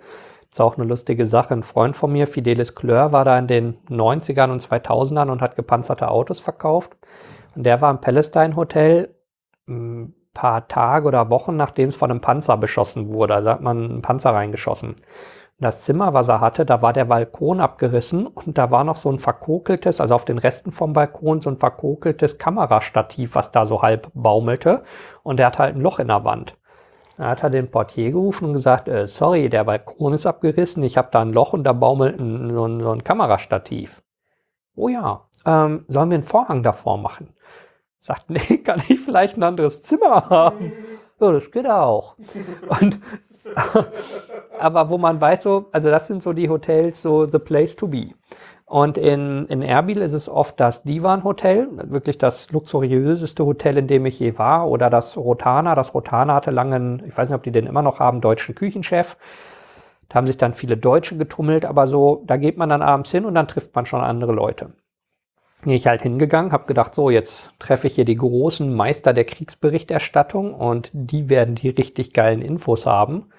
Ist 0.50 0.60
auch 0.60 0.78
eine 0.78 0.88
lustige 0.88 1.28
Sache. 1.28 1.54
Ein 1.54 1.64
Freund 1.64 1.96
von 1.96 2.12
mir, 2.12 2.26
Fidelis 2.26 2.74
Kleur, 2.74 3.14
war 3.14 3.26
da 3.26 3.38
in 3.38 3.48
den 3.48 3.78
90ern 3.90 4.52
und 4.52 4.62
2000ern 4.62 5.30
und 5.30 5.42
hat 5.42 5.56
gepanzerte 5.56 6.10
Autos 6.10 6.40
verkauft. 6.40 6.98
Und 7.56 7.64
der 7.64 7.80
war 7.82 7.92
im 7.92 8.02
Palestine 8.02 8.56
Hotel 8.56 9.14
ein 9.68 10.14
paar 10.34 10.68
Tage 10.68 11.08
oder 11.08 11.30
Wochen, 11.30 11.56
nachdem 11.56 11.90
es 11.90 11.96
von 11.96 12.12
einem 12.12 12.22
Panzer 12.22 12.58
beschossen 12.58 13.10
wurde. 13.14 13.36
Also 13.36 13.50
hat 13.52 13.62
man 13.62 13.84
einen 13.84 14.02
Panzer 14.02 14.32
reingeschossen. 14.32 14.90
Und 14.90 15.66
das 15.66 15.84
Zimmer, 15.84 16.14
was 16.14 16.28
er 16.28 16.42
hatte, 16.42 16.66
da 16.66 16.82
war 16.82 16.94
der 16.94 17.06
Balkon 17.06 17.60
abgerissen 17.60 18.26
und 18.26 18.58
da 18.58 18.72
war 18.72 18.84
noch 18.84 18.96
so 18.96 19.12
ein 19.12 19.20
verkokeltes, 19.20 20.02
also 20.02 20.16
auf 20.16 20.26
den 20.26 20.40
Resten 20.40 20.72
vom 20.72 20.94
Balkon 20.94 21.42
so 21.42 21.50
ein 21.52 21.60
verkokeltes 21.60 22.40
Kamerastativ, 22.40 23.36
was 23.36 23.52
da 23.52 23.66
so 23.66 23.82
halb 23.82 24.10
baumelte. 24.14 24.84
Und 25.22 25.38
der 25.38 25.48
hat 25.48 25.60
halt 25.60 25.76
ein 25.76 25.82
Loch 25.82 26.00
in 26.00 26.08
der 26.08 26.26
Wand. 26.26 26.58
Da 27.18 27.30
hat 27.30 27.44
er 27.44 27.52
den 27.52 27.70
Portier 27.70 28.12
gerufen 28.12 28.46
und 28.46 28.54
gesagt, 28.54 28.88
äh, 28.88 29.06
sorry, 29.06 29.48
der 29.48 29.64
Balkon 29.66 30.14
ist 30.14 30.26
abgerissen, 30.26 30.82
ich 30.82 30.98
habe 30.98 31.10
da 31.12 31.22
ein 31.22 31.32
Loch 31.32 31.54
und 31.54 31.64
da 31.64 31.74
baumelt 31.74 32.20
ein, 32.20 32.52
so, 32.56 32.66
ein, 32.66 32.82
so 32.82 32.92
ein 32.92 33.04
Kamerastativ. 33.04 34.02
Oh 34.76 34.88
ja, 34.88 35.30
ähm, 35.46 35.86
sollen 35.88 36.10
wir 36.10 36.16
einen 36.16 36.24
Vorhang 36.24 36.64
davor 36.64 36.98
machen? 36.98 37.36
Sagt, 38.04 38.30
nee, 38.30 38.58
kann 38.66 38.84
ich 38.90 39.00
vielleicht 39.00 39.38
ein 39.38 39.44
anderes 39.44 39.82
Zimmer 39.82 40.30
haben? 40.30 40.74
Ja, 41.22 41.32
das 41.32 41.50
geht 41.50 41.66
auch. 41.66 42.18
Und, 42.82 43.00
aber 44.60 44.90
wo 44.90 44.98
man 44.98 45.22
weiß, 45.22 45.44
so, 45.44 45.70
also 45.72 45.90
das 45.90 46.08
sind 46.08 46.22
so 46.22 46.34
die 46.34 46.50
Hotels, 46.50 47.02
so 47.02 47.26
the 47.26 47.40
place 47.40 47.78
to 47.78 47.88
be. 47.88 48.10
Und 48.66 48.98
in, 48.98 49.46
in 49.46 49.62
Erbil 49.62 50.02
ist 50.02 50.12
es 50.12 50.28
oft 50.28 50.60
das 50.60 50.84
Divan 50.84 51.24
Hotel, 51.24 51.70
wirklich 51.72 52.18
das 52.18 52.52
luxuriöseste 52.52 53.46
Hotel, 53.46 53.78
in 53.78 53.88
dem 53.88 54.06
ich 54.06 54.20
je 54.20 54.38
war, 54.38 54.68
oder 54.68 54.90
das 54.90 55.16
Rotana. 55.16 55.74
Das 55.74 55.94
Rotana 55.94 56.34
hatte 56.34 56.52
lange, 56.52 56.76
einen, 56.76 57.04
ich 57.08 57.18
weiß 57.18 57.30
nicht, 57.30 57.38
ob 57.38 57.44
die 57.44 57.54
den 57.54 57.68
immer 57.68 57.84
noch 57.84 58.00
haben, 58.02 58.20
deutschen 58.20 58.54
Küchenchef. 58.54 59.16
Da 60.10 60.16
haben 60.16 60.28
sich 60.28 60.38
dann 60.38 60.54
viele 60.54 60.76
Deutsche 60.76 61.16
getummelt, 61.16 61.64
aber 61.64 61.88
so, 61.88 62.22
da 62.26 62.36
geht 62.36 62.58
man 62.58 62.68
dann 62.68 62.82
abends 62.82 63.12
hin 63.12 63.24
und 63.24 63.36
dann 63.36 63.48
trifft 63.48 63.74
man 63.74 63.86
schon 63.86 64.02
andere 64.02 64.34
Leute. 64.34 64.74
Ich 65.72 65.88
halt 65.88 66.02
hingegangen, 66.02 66.52
habe 66.52 66.66
gedacht, 66.66 66.94
so, 66.94 67.10
jetzt 67.10 67.52
treffe 67.60 67.88
ich 67.88 67.96
hier 67.96 68.06
die 68.06 68.16
großen 68.16 68.74
Meister 68.74 69.14
der 69.14 69.26
Kriegsberichterstattung 69.26 70.54
und 70.54 70.90
die 70.94 71.30
werden 71.30 71.56
die 71.56 71.70
richtig 71.70 72.14
geilen 72.14 72.42
Infos 72.42 72.86
haben. 72.86 73.30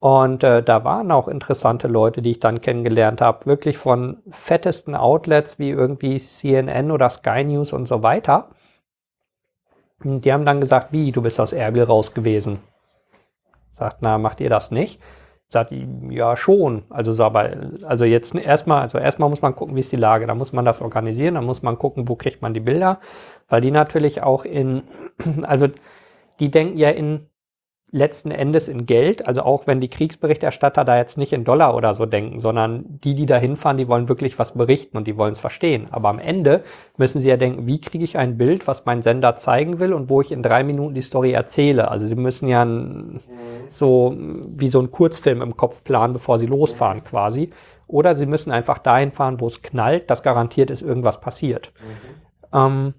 Und 0.00 0.44
äh, 0.44 0.62
da 0.62 0.84
waren 0.84 1.10
auch 1.10 1.26
interessante 1.26 1.88
Leute, 1.88 2.22
die 2.22 2.32
ich 2.32 2.40
dann 2.40 2.60
kennengelernt 2.60 3.20
habe, 3.20 3.46
wirklich 3.46 3.78
von 3.78 4.18
fettesten 4.30 4.94
Outlets 4.94 5.58
wie 5.58 5.70
irgendwie 5.70 6.18
CNN 6.18 6.90
oder 6.90 7.10
Sky 7.10 7.42
News 7.42 7.72
und 7.72 7.86
so 7.86 8.02
weiter. 8.02 8.50
Und 10.04 10.24
die 10.24 10.32
haben 10.32 10.46
dann 10.46 10.60
gesagt, 10.60 10.92
wie, 10.92 11.10
du 11.10 11.22
bist 11.22 11.40
aus 11.40 11.52
Erbil 11.52 11.82
raus 11.82 12.14
gewesen. 12.14 12.60
Sagt, 13.72 13.98
na, 14.00 14.18
macht 14.18 14.40
ihr 14.40 14.50
das 14.50 14.70
nicht? 14.70 15.00
Sagt, 15.50 15.72
ja, 16.10 16.36
schon. 16.36 16.82
Also, 16.90 17.14
so, 17.14 17.24
aber, 17.24 17.50
also 17.84 18.04
jetzt 18.04 18.34
erstmal, 18.34 18.82
also 18.82 18.98
erstmal 18.98 19.30
muss 19.30 19.40
man 19.40 19.56
gucken, 19.56 19.76
wie 19.76 19.80
ist 19.80 19.92
die 19.92 19.96
Lage. 19.96 20.26
Da 20.26 20.34
muss 20.34 20.52
man 20.52 20.64
das 20.64 20.82
organisieren, 20.82 21.34
dann 21.36 21.46
muss 21.46 21.62
man 21.62 21.78
gucken, 21.78 22.08
wo 22.08 22.16
kriegt 22.16 22.42
man 22.42 22.52
die 22.52 22.60
Bilder. 22.60 23.00
Weil 23.48 23.62
die 23.62 23.70
natürlich 23.70 24.22
auch 24.22 24.44
in, 24.44 24.82
also 25.42 25.68
die 26.38 26.50
denken 26.50 26.76
ja 26.76 26.90
in 26.90 27.26
letzten 27.90 28.30
Endes 28.30 28.68
in 28.68 28.86
Geld, 28.86 29.26
also 29.26 29.42
auch 29.42 29.66
wenn 29.66 29.80
die 29.80 29.88
Kriegsberichterstatter 29.88 30.84
da 30.84 30.96
jetzt 30.96 31.16
nicht 31.16 31.32
in 31.32 31.44
Dollar 31.44 31.74
oder 31.74 31.94
so 31.94 32.06
denken, 32.06 32.38
sondern 32.38 32.84
die, 33.02 33.14
die 33.14 33.26
da 33.26 33.36
hinfahren, 33.36 33.78
die 33.78 33.88
wollen 33.88 34.08
wirklich 34.08 34.38
was 34.38 34.52
berichten 34.52 34.96
und 34.96 35.06
die 35.06 35.16
wollen 35.16 35.32
es 35.32 35.40
verstehen. 35.40 35.86
Aber 35.90 36.08
am 36.08 36.18
Ende 36.18 36.62
müssen 36.96 37.20
sie 37.20 37.28
ja 37.28 37.36
denken, 37.36 37.66
wie 37.66 37.80
kriege 37.80 38.04
ich 38.04 38.18
ein 38.18 38.36
Bild, 38.36 38.66
was 38.66 38.84
mein 38.84 39.02
Sender 39.02 39.34
zeigen 39.36 39.78
will 39.80 39.94
und 39.94 40.10
wo 40.10 40.20
ich 40.20 40.32
in 40.32 40.42
drei 40.42 40.64
Minuten 40.64 40.94
die 40.94 41.02
Story 41.02 41.32
erzähle. 41.32 41.90
Also 41.90 42.06
sie 42.06 42.16
müssen 42.16 42.48
ja 42.48 42.64
ein, 42.64 43.20
so 43.68 44.14
wie 44.16 44.68
so 44.68 44.80
ein 44.80 44.90
Kurzfilm 44.90 45.40
im 45.40 45.56
Kopf 45.56 45.82
planen, 45.82 46.12
bevor 46.12 46.38
sie 46.38 46.46
losfahren 46.46 47.04
quasi. 47.04 47.50
Oder 47.86 48.16
sie 48.16 48.26
müssen 48.26 48.50
einfach 48.50 48.78
dahin 48.78 49.12
fahren, 49.12 49.40
wo 49.40 49.46
es 49.46 49.62
knallt, 49.62 50.10
das 50.10 50.22
garantiert 50.22 50.70
ist, 50.70 50.82
irgendwas 50.82 51.20
passiert. 51.20 51.72
Mhm. 52.52 52.58
Ähm, 52.58 52.94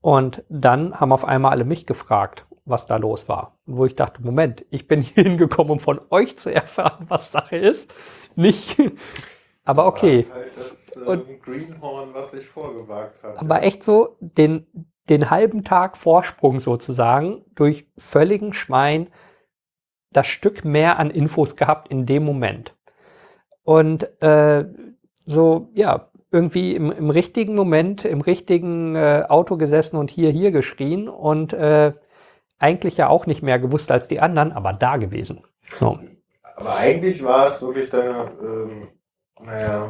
und 0.00 0.42
dann 0.48 0.98
haben 0.98 1.12
auf 1.12 1.26
einmal 1.26 1.52
alle 1.52 1.64
mich 1.64 1.86
gefragt 1.86 2.46
was 2.64 2.86
da 2.86 2.96
los 2.96 3.28
war. 3.28 3.58
Und 3.66 3.76
wo 3.76 3.86
ich 3.86 3.96
dachte, 3.96 4.22
Moment, 4.22 4.64
ich 4.70 4.88
bin 4.88 5.00
hier 5.02 5.24
hingekommen, 5.24 5.72
um 5.72 5.80
von 5.80 6.00
euch 6.10 6.36
zu 6.36 6.50
erfahren, 6.50 7.06
was 7.08 7.32
Sache 7.32 7.56
ist. 7.56 7.92
Nicht. 8.34 8.76
aber 9.64 9.86
okay. 9.86 10.26
Halt 10.32 10.52
das, 10.56 10.96
äh, 10.96 11.00
und, 11.06 11.42
Greenhorn, 11.42 12.14
was 12.14 12.30
sich 12.30 12.46
vorgewagt 12.46 13.22
hat. 13.22 13.38
Aber 13.38 13.62
echt 13.62 13.82
so 13.82 14.16
den, 14.20 14.66
den 15.08 15.30
halben 15.30 15.64
Tag 15.64 15.96
Vorsprung 15.96 16.60
sozusagen 16.60 17.44
durch 17.54 17.86
völligen 17.98 18.52
Schwein 18.52 19.08
das 20.10 20.26
Stück 20.26 20.64
mehr 20.64 20.98
an 20.98 21.10
Infos 21.10 21.56
gehabt 21.56 21.88
in 21.88 22.06
dem 22.06 22.24
Moment. 22.24 22.76
Und 23.64 24.04
äh, 24.22 24.64
so, 25.24 25.70
ja, 25.74 26.10
irgendwie 26.30 26.74
im, 26.74 26.90
im 26.90 27.10
richtigen 27.10 27.54
Moment, 27.54 28.04
im 28.04 28.20
richtigen 28.20 28.96
äh, 28.96 29.24
Auto 29.28 29.56
gesessen 29.56 29.96
und 29.96 30.10
hier, 30.10 30.30
hier 30.30 30.50
geschrien 30.50 31.08
und 31.08 31.52
äh, 31.52 31.92
eigentlich 32.62 32.96
ja 32.96 33.08
auch 33.08 33.26
nicht 33.26 33.42
mehr 33.42 33.58
gewusst 33.58 33.90
als 33.90 34.08
die 34.08 34.20
anderen, 34.20 34.52
aber 34.52 34.72
da 34.72 34.96
gewesen. 34.96 35.44
So. 35.78 35.98
Aber 36.56 36.76
eigentlich 36.76 37.22
war 37.24 37.48
es 37.48 37.60
wirklich 37.60 37.90
deine, 37.90 38.30
ähm, 38.40 38.88
naja, 39.42 39.88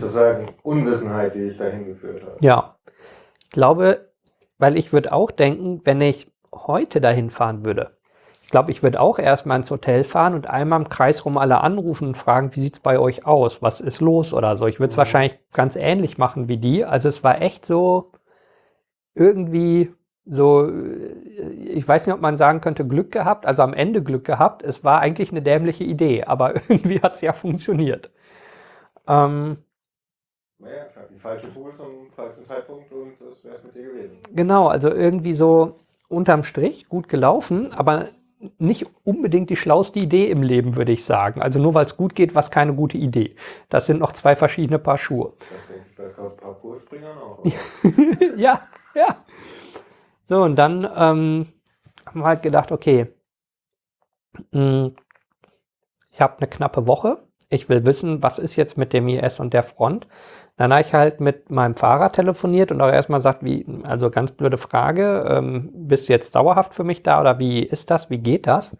sozusagen 0.00 0.48
Unwissenheit, 0.62 1.34
die 1.34 1.48
dich 1.48 1.58
dahin 1.58 1.86
geführt 1.86 2.22
hat. 2.22 2.36
Ja. 2.40 2.76
Ich 3.42 3.50
glaube, 3.50 4.12
weil 4.58 4.76
ich 4.76 4.92
würde 4.92 5.12
auch 5.12 5.30
denken, 5.30 5.80
wenn 5.84 6.00
ich 6.00 6.30
heute 6.52 7.00
dahin 7.00 7.30
fahren 7.30 7.64
würde, 7.64 7.96
ich 8.42 8.50
glaube, 8.50 8.70
ich 8.70 8.82
würde 8.82 9.00
auch 9.00 9.18
erstmal 9.18 9.58
ins 9.58 9.70
Hotel 9.70 10.04
fahren 10.04 10.34
und 10.34 10.50
einmal 10.50 10.80
im 10.80 10.88
Kreis 10.90 11.24
rum 11.24 11.38
alle 11.38 11.62
anrufen 11.62 12.08
und 12.08 12.16
fragen, 12.16 12.54
wie 12.54 12.60
sieht 12.60 12.74
es 12.74 12.80
bei 12.80 12.98
euch 12.98 13.26
aus? 13.26 13.62
Was 13.62 13.80
ist 13.80 14.00
los 14.00 14.34
oder 14.34 14.56
so? 14.56 14.66
Ich 14.66 14.78
würde 14.78 14.90
es 14.90 14.96
mhm. 14.96 14.98
wahrscheinlich 14.98 15.38
ganz 15.54 15.76
ähnlich 15.76 16.18
machen 16.18 16.48
wie 16.48 16.58
die. 16.58 16.84
Also 16.84 17.08
es 17.08 17.24
war 17.24 17.40
echt 17.40 17.64
so 17.64 18.12
irgendwie 19.14 19.94
so, 20.26 20.68
äh, 20.68 21.48
ich 21.50 21.86
weiß 21.86 22.06
nicht, 22.06 22.14
ob 22.14 22.20
man 22.20 22.38
sagen 22.38 22.60
könnte, 22.60 22.86
Glück 22.86 23.12
gehabt, 23.12 23.46
also 23.46 23.62
am 23.62 23.74
Ende 23.74 24.02
Glück 24.02 24.24
gehabt. 24.24 24.62
Es 24.62 24.84
war 24.84 25.00
eigentlich 25.00 25.30
eine 25.30 25.42
dämliche 25.42 25.84
Idee, 25.84 26.24
aber 26.24 26.54
irgendwie 26.68 27.00
hat 27.00 27.14
es 27.14 27.20
ja 27.20 27.32
funktioniert. 27.32 28.10
Ähm, 29.06 29.58
naja, 30.58 30.86
die 31.12 31.18
falsche 31.18 31.52
Tool 31.52 31.74
zum 31.76 32.10
falschen 32.10 32.44
Zeitpunkt 32.44 32.90
und 32.92 33.20
das 33.20 33.44
wäre 33.44 33.56
es 33.56 33.64
mit 33.64 33.74
dir 33.74 33.84
gewesen. 33.84 34.18
Genau, 34.32 34.68
also 34.68 34.90
irgendwie 34.90 35.34
so 35.34 35.80
unterm 36.08 36.44
Strich 36.44 36.88
gut 36.88 37.08
gelaufen, 37.08 37.70
aber 37.76 38.08
nicht 38.58 38.86
unbedingt 39.04 39.50
die 39.50 39.56
schlauste 39.56 39.98
Idee 39.98 40.30
im 40.30 40.42
Leben, 40.42 40.76
würde 40.76 40.92
ich 40.92 41.04
sagen. 41.04 41.40
Also 41.42 41.58
nur 41.58 41.74
weil 41.74 41.84
es 41.84 41.96
gut 41.96 42.14
geht, 42.14 42.34
was 42.34 42.50
keine 42.50 42.74
gute 42.74 42.98
Idee. 42.98 43.36
Das 43.68 43.86
sind 43.86 44.00
noch 44.00 44.12
zwei 44.12 44.36
verschiedene 44.36 44.78
Paar 44.78 44.98
Schuhe. 44.98 45.32
Das 45.38 45.48
denke 45.68 45.86
ich 45.88 45.96
bei 45.96 46.28
Parcourspringern 46.28 47.18
auch. 47.18 47.44
ja, 48.36 48.60
ja. 48.94 49.24
So, 50.26 50.42
und 50.42 50.56
dann 50.56 50.84
ähm, 50.84 51.46
haben 52.06 52.20
wir 52.20 52.24
halt 52.24 52.42
gedacht, 52.42 52.72
okay, 52.72 53.08
mh, 54.52 54.60
hm, 54.60 54.96
ich 56.10 56.20
habe 56.20 56.38
eine 56.38 56.46
knappe 56.46 56.86
Woche. 56.86 57.18
Ich 57.50 57.68
will 57.68 57.84
wissen, 57.86 58.22
was 58.22 58.38
ist 58.38 58.56
jetzt 58.56 58.78
mit 58.78 58.92
dem 58.92 59.08
IS 59.08 59.40
und 59.40 59.52
der 59.52 59.62
Front. 59.64 60.06
Dann 60.56 60.72
habe 60.72 60.82
ich 60.82 60.94
halt 60.94 61.20
mit 61.20 61.50
meinem 61.50 61.74
Fahrer 61.74 62.12
telefoniert 62.12 62.70
und 62.70 62.80
auch 62.80 62.88
erstmal 62.88 63.18
gesagt, 63.18 63.44
wie, 63.44 63.66
also 63.84 64.10
ganz 64.10 64.32
blöde 64.32 64.56
Frage, 64.56 65.26
ähm, 65.28 65.70
bist 65.74 66.08
du 66.08 66.12
jetzt 66.12 66.34
dauerhaft 66.36 66.74
für 66.74 66.84
mich 66.84 67.02
da 67.02 67.20
oder 67.20 67.38
wie 67.40 67.64
ist 67.64 67.90
das, 67.90 68.10
wie 68.10 68.18
geht 68.18 68.46
das? 68.46 68.76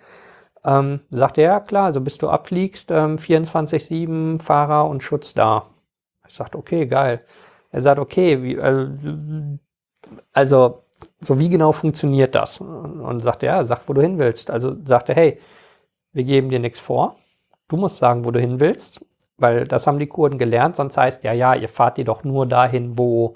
Ähm, 0.65 1.01
sagte 1.11 1.43
er, 1.43 1.53
ja 1.53 1.61
klar, 1.61 1.87
also 1.87 2.01
bis 2.01 2.19
du 2.19 2.29
abfliegst, 2.31 2.91
ähm, 2.93 3.19
24-7 3.19 4.41
Fahrer 4.41 4.89
und 4.89 5.03
Schutz 5.03 5.35
da. 5.35 5.67
Ich 6.29 6.35
sagte, 6.35 6.59
okay, 6.59 6.87
geil. 6.87 7.25
Er 7.73 7.83
sagt, 7.83 7.99
okay, 7.99 8.43
wie, 8.43 8.55
äh, 8.57 8.89
also 10.33 10.84
so 11.25 11.39
wie 11.39 11.49
genau 11.49 11.73
funktioniert 11.73 12.35
das? 12.35 12.61
Und 12.61 13.21
sagte, 13.21 13.47
ja, 13.47 13.65
sag, 13.65 13.89
wo 13.89 13.93
du 13.93 14.01
hin 14.01 14.19
willst. 14.19 14.51
Also 14.51 14.77
sagte, 14.85 15.15
hey, 15.15 15.39
wir 16.13 16.25
geben 16.25 16.49
dir 16.49 16.61
nichts 16.61 16.81
vor. 16.81 17.17
Du 17.69 17.77
musst 17.77 17.97
sagen, 17.97 18.25
wo 18.25 18.31
du 18.31 18.41
hin 18.41 18.61
willst, 18.61 19.01
weil 19.37 19.65
das 19.65 19.87
haben 19.87 19.99
die 19.99 20.07
Kurden 20.07 20.39
gelernt. 20.39 20.77
Sonst 20.77 20.97
heißt 20.97 21.25
ja, 21.25 21.33
ja, 21.33 21.55
ihr 21.55 21.69
fahrt 21.69 21.99
ihr 21.99 22.05
doch 22.05 22.25
nur 22.25 22.47
dahin, 22.47 22.99
wo, 22.99 23.35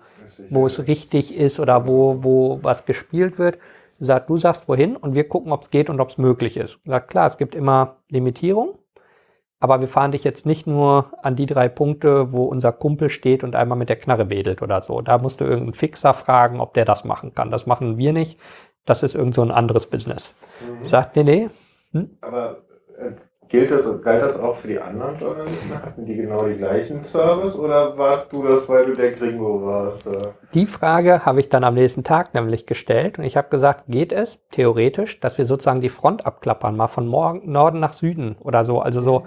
wo 0.51 0.67
es 0.67 0.87
richtig 0.87 1.37
ist 1.37 1.59
oder 1.59 1.87
wo, 1.87 2.23
wo 2.23 2.61
was 2.63 2.85
gespielt 2.85 3.39
wird. 3.39 3.59
Sagt, 4.01 4.31
du 4.31 4.37
sagst 4.37 4.69
wohin 4.69 4.97
und 4.97 5.15
wir 5.15 5.29
gucken, 5.29 5.51
ob 5.51 5.63
es 5.63 5.71
geht 5.71 5.91
und 5.91 6.01
ob 6.01 6.11
es 6.11 6.19
möglich 6.19 6.57
ist. 6.57 6.79
Sagt, 6.85 7.11
klar, 7.11 7.27
es 7.27 7.37
gibt 7.37 7.55
immer 7.57 7.97
Limitierungen. 8.09 8.75
Aber 9.61 9.81
wir 9.81 9.89
fahren 9.89 10.13
dich 10.13 10.23
jetzt 10.23 10.47
nicht 10.47 10.67
nur 10.67 11.13
an 11.23 11.35
die 11.35 11.47
drei 11.47 11.69
Punkte, 11.69 12.33
wo 12.33 12.45
unser 12.45 12.73
Kumpel 12.73 13.09
steht 13.09 13.43
und 13.43 13.57
einmal 13.57 13.77
mit 13.77 13.89
der 13.89 13.97
Knarre 13.97 14.31
wedelt 14.31 14.63
oder 14.63 14.81
so. 14.83 15.01
Da 15.01 15.19
musst 15.19 15.41
du 15.41 15.45
irgendeinen 15.45 15.75
Fixer 15.75 16.15
fragen, 16.15 16.61
ob 16.61 16.75
der 16.75 16.85
das 16.85 17.05
machen 17.05 17.35
kann. 17.35 17.51
Das 17.51 17.67
machen 17.67 17.99
wir 17.99 18.13
nicht. 18.13 18.39
Das 18.85 19.03
ist 19.03 19.17
irgend 19.17 19.35
so 19.35 19.43
ein 19.43 19.51
anderes 19.51 19.87
Business. 19.87 20.33
Mhm. 20.61 20.87
Sagt, 20.87 21.17
nee, 21.17 21.25
nee. 21.25 21.51
Hm? 21.93 22.11
Aber 22.21 22.59
äh, 22.97 23.13
Gilt 23.49 23.71
das, 23.71 24.03
galt 24.03 24.23
das 24.23 24.39
auch 24.39 24.59
für 24.59 24.69
die 24.69 24.79
anderen 24.79 25.19
Journalisten? 25.19 25.75
Hatten 25.75 26.05
die 26.05 26.17
genau 26.17 26.47
die 26.47 26.57
gleichen 26.57 27.03
Service 27.03 27.57
oder 27.57 27.97
warst 27.97 28.31
du 28.31 28.43
das, 28.43 28.69
weil 28.69 28.87
du 28.87 28.93
der 28.93 29.13
Gringo 29.13 29.65
warst? 29.65 30.07
Die 30.53 30.67
Frage 30.67 31.25
habe 31.25 31.41
ich 31.41 31.49
dann 31.49 31.65
am 31.65 31.73
nächsten 31.73 32.05
Tag 32.05 32.35
nämlich 32.35 32.67
gestellt 32.67 33.19
und 33.19 33.25
ich 33.25 33.39
habe 33.39 33.49
gesagt, 33.49 33.85
geht 33.89 34.13
es 34.13 34.39
theoretisch, 34.51 35.21
dass 35.21 35.39
wir 35.39 35.47
sozusagen 35.47 35.81
die 35.81 35.89
Front 35.89 36.27
abklappern, 36.27 36.77
mal 36.77 36.89
von 36.89 37.07
Morgen, 37.07 37.51
Norden 37.51 37.81
nach 37.81 37.95
Süden 37.95 38.37
oder 38.41 38.65
so, 38.65 38.81
also 38.81 39.01
so, 39.01 39.25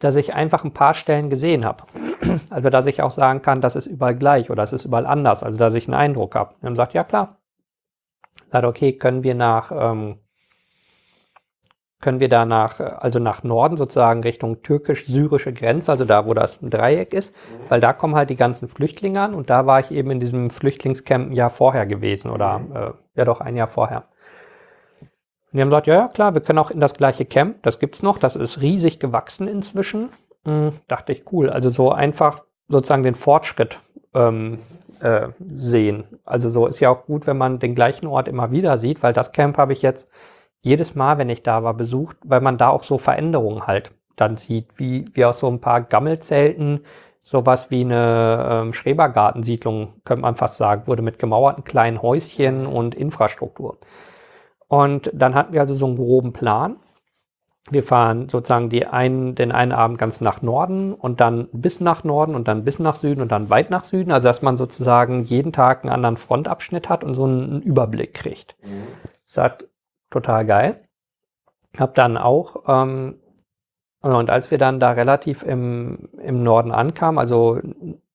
dass 0.00 0.16
ich 0.16 0.34
einfach 0.34 0.64
ein 0.64 0.74
paar 0.74 0.92
Stellen 0.92 1.30
gesehen 1.30 1.64
habe. 1.64 1.84
Also 2.50 2.68
dass 2.68 2.86
ich 2.86 3.00
auch 3.00 3.10
sagen 3.10 3.40
kann, 3.40 3.62
das 3.62 3.74
ist 3.74 3.86
überall 3.86 4.14
gleich 4.14 4.50
oder 4.50 4.62
es 4.62 4.72
ist 4.72 4.84
überall 4.84 5.06
anders, 5.06 5.42
also 5.42 5.58
dass 5.58 5.74
ich 5.74 5.88
einen 5.88 5.94
Eindruck 5.94 6.34
habe. 6.34 6.54
Und 6.54 6.64
dann 6.64 6.76
sagt, 6.76 6.92
ja 6.92 7.04
klar. 7.04 7.38
Sagt, 8.50 8.66
okay, 8.66 8.92
können 8.92 9.24
wir 9.24 9.34
nach 9.34 9.72
ähm, 9.72 10.18
können 12.00 12.20
wir 12.20 12.28
da 12.28 12.44
nach, 12.44 12.78
also 12.78 13.18
nach 13.18 13.42
Norden 13.42 13.76
sozusagen 13.76 14.22
Richtung 14.22 14.62
türkisch-syrische 14.62 15.52
Grenze, 15.52 15.90
also 15.90 16.04
da, 16.04 16.26
wo 16.26 16.34
das 16.34 16.62
ein 16.62 16.70
Dreieck 16.70 17.12
ist, 17.12 17.34
mhm. 17.34 17.70
weil 17.70 17.80
da 17.80 17.92
kommen 17.92 18.14
halt 18.14 18.30
die 18.30 18.36
ganzen 18.36 18.68
Flüchtlinge 18.68 19.20
an 19.20 19.34
und 19.34 19.50
da 19.50 19.66
war 19.66 19.80
ich 19.80 19.90
eben 19.90 20.10
in 20.10 20.20
diesem 20.20 20.50
Flüchtlingscamp 20.50 21.30
ein 21.30 21.32
Jahr 21.32 21.50
vorher 21.50 21.86
gewesen 21.86 22.30
oder 22.30 22.58
mhm. 22.60 22.76
äh, 22.76 22.90
ja 23.16 23.24
doch 23.24 23.40
ein 23.40 23.56
Jahr 23.56 23.68
vorher. 23.68 24.04
Und 25.50 25.56
die 25.56 25.60
haben 25.60 25.70
gesagt, 25.70 25.86
ja, 25.86 25.94
ja, 25.94 26.08
klar, 26.08 26.34
wir 26.34 26.42
können 26.42 26.58
auch 26.58 26.70
in 26.70 26.80
das 26.80 26.94
gleiche 26.94 27.24
Camp, 27.24 27.62
das 27.62 27.78
gibt's 27.78 28.02
noch, 28.02 28.18
das 28.18 28.36
ist 28.36 28.60
riesig 28.60 29.00
gewachsen 29.00 29.48
inzwischen. 29.48 30.10
Hm, 30.44 30.72
dachte 30.86 31.12
ich, 31.12 31.24
cool. 31.32 31.50
Also 31.50 31.70
so 31.70 31.90
einfach 31.90 32.44
sozusagen 32.68 33.02
den 33.02 33.14
Fortschritt 33.14 33.80
ähm, 34.14 34.58
äh, 35.00 35.28
sehen. 35.40 36.04
Also 36.24 36.50
so 36.50 36.66
ist 36.66 36.80
ja 36.80 36.90
auch 36.90 37.06
gut, 37.06 37.26
wenn 37.26 37.38
man 37.38 37.58
den 37.58 37.74
gleichen 37.74 38.06
Ort 38.06 38.28
immer 38.28 38.50
wieder 38.50 38.78
sieht, 38.78 39.02
weil 39.02 39.12
das 39.12 39.32
Camp 39.32 39.56
habe 39.56 39.72
ich 39.72 39.82
jetzt 39.82 40.08
jedes 40.60 40.94
Mal, 40.94 41.18
wenn 41.18 41.28
ich 41.28 41.42
da 41.42 41.62
war, 41.62 41.74
besucht, 41.74 42.16
weil 42.24 42.40
man 42.40 42.58
da 42.58 42.68
auch 42.68 42.84
so 42.84 42.98
Veränderungen 42.98 43.66
halt 43.66 43.92
dann 44.16 44.36
sieht, 44.36 44.78
wie, 44.78 45.04
wie 45.14 45.24
aus 45.24 45.38
so 45.38 45.48
ein 45.48 45.60
paar 45.60 45.82
Gammelzelten 45.82 46.80
sowas 47.20 47.70
wie 47.70 47.82
eine 47.82 48.48
ähm, 48.50 48.72
Schrebergartensiedlung, 48.72 49.94
könnte 50.04 50.22
man 50.22 50.36
fast 50.36 50.56
sagen, 50.56 50.86
wurde 50.86 51.02
mit 51.02 51.18
gemauerten 51.18 51.64
kleinen 51.64 52.00
Häuschen 52.00 52.66
und 52.66 52.94
Infrastruktur. 52.94 53.78
Und 54.68 55.10
dann 55.14 55.34
hatten 55.34 55.52
wir 55.52 55.60
also 55.60 55.74
so 55.74 55.86
einen 55.86 55.96
groben 55.96 56.32
Plan. 56.32 56.76
wir 57.70 57.82
fahren 57.82 58.28
sozusagen 58.28 58.70
die 58.70 58.86
einen, 58.86 59.34
den 59.34 59.52
einen 59.52 59.72
Abend 59.72 59.98
ganz 59.98 60.20
nach 60.22 60.40
Norden 60.42 60.94
und 60.94 61.20
dann 61.20 61.48
bis 61.52 61.80
nach 61.80 62.02
Norden 62.02 62.34
und 62.34 62.48
dann 62.48 62.64
bis 62.64 62.78
nach 62.78 62.96
Süden 62.96 63.20
und 63.20 63.30
dann 63.30 63.50
weit 63.50 63.70
nach 63.70 63.84
Süden. 63.84 64.10
Also 64.10 64.28
dass 64.28 64.42
man 64.42 64.56
sozusagen 64.56 65.24
jeden 65.24 65.52
Tag 65.52 65.82
einen 65.82 65.92
anderen 65.92 66.16
Frontabschnitt 66.16 66.88
hat 66.88 67.04
und 67.04 67.14
so 67.14 67.24
einen 67.24 67.60
Überblick 67.62 68.14
kriegt. 68.14 68.56
Mhm. 68.62 69.40
Hat 69.40 69.64
total 70.10 70.46
geil. 70.46 70.84
Hab 71.76 71.94
dann 71.94 72.16
auch, 72.16 72.64
ähm, 72.66 73.20
und 74.00 74.30
als 74.30 74.50
wir 74.50 74.58
dann 74.58 74.80
da 74.80 74.92
relativ 74.92 75.42
im, 75.42 76.08
im 76.22 76.42
Norden 76.42 76.72
ankamen, 76.72 77.18
also 77.18 77.60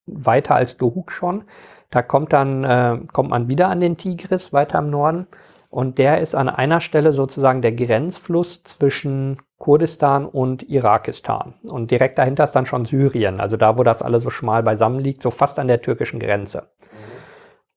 weiter 0.05 0.55
als 0.55 0.77
Dohuk 0.77 1.11
schon, 1.11 1.43
da 1.89 2.01
kommt 2.01 2.33
dann, 2.33 2.63
äh, 2.63 2.99
kommt 3.11 3.29
man 3.29 3.49
wieder 3.49 3.69
an 3.69 3.79
den 3.79 3.97
Tigris 3.97 4.53
weiter 4.53 4.79
im 4.79 4.89
Norden 4.89 5.27
und 5.69 5.97
der 5.97 6.21
ist 6.21 6.35
an 6.35 6.49
einer 6.49 6.81
Stelle 6.81 7.11
sozusagen 7.11 7.61
der 7.61 7.73
Grenzfluss 7.73 8.63
zwischen 8.63 9.41
Kurdistan 9.57 10.25
und 10.25 10.63
Irakistan. 10.69 11.55
Und 11.63 11.89
direkt 11.89 12.17
dahinter 12.17 12.43
ist 12.43 12.51
dann 12.51 12.65
schon 12.65 12.85
Syrien, 12.85 13.39
also 13.39 13.57
da, 13.57 13.77
wo 13.77 13.83
das 13.83 14.01
alles 14.01 14.23
so 14.23 14.29
schmal 14.29 14.61
beisammen 14.61 14.99
liegt, 14.99 15.21
so 15.21 15.31
fast 15.31 15.57
an 15.59 15.67
der 15.67 15.81
türkischen 15.81 16.19
Grenze. 16.19 16.69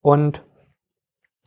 Und 0.03 0.43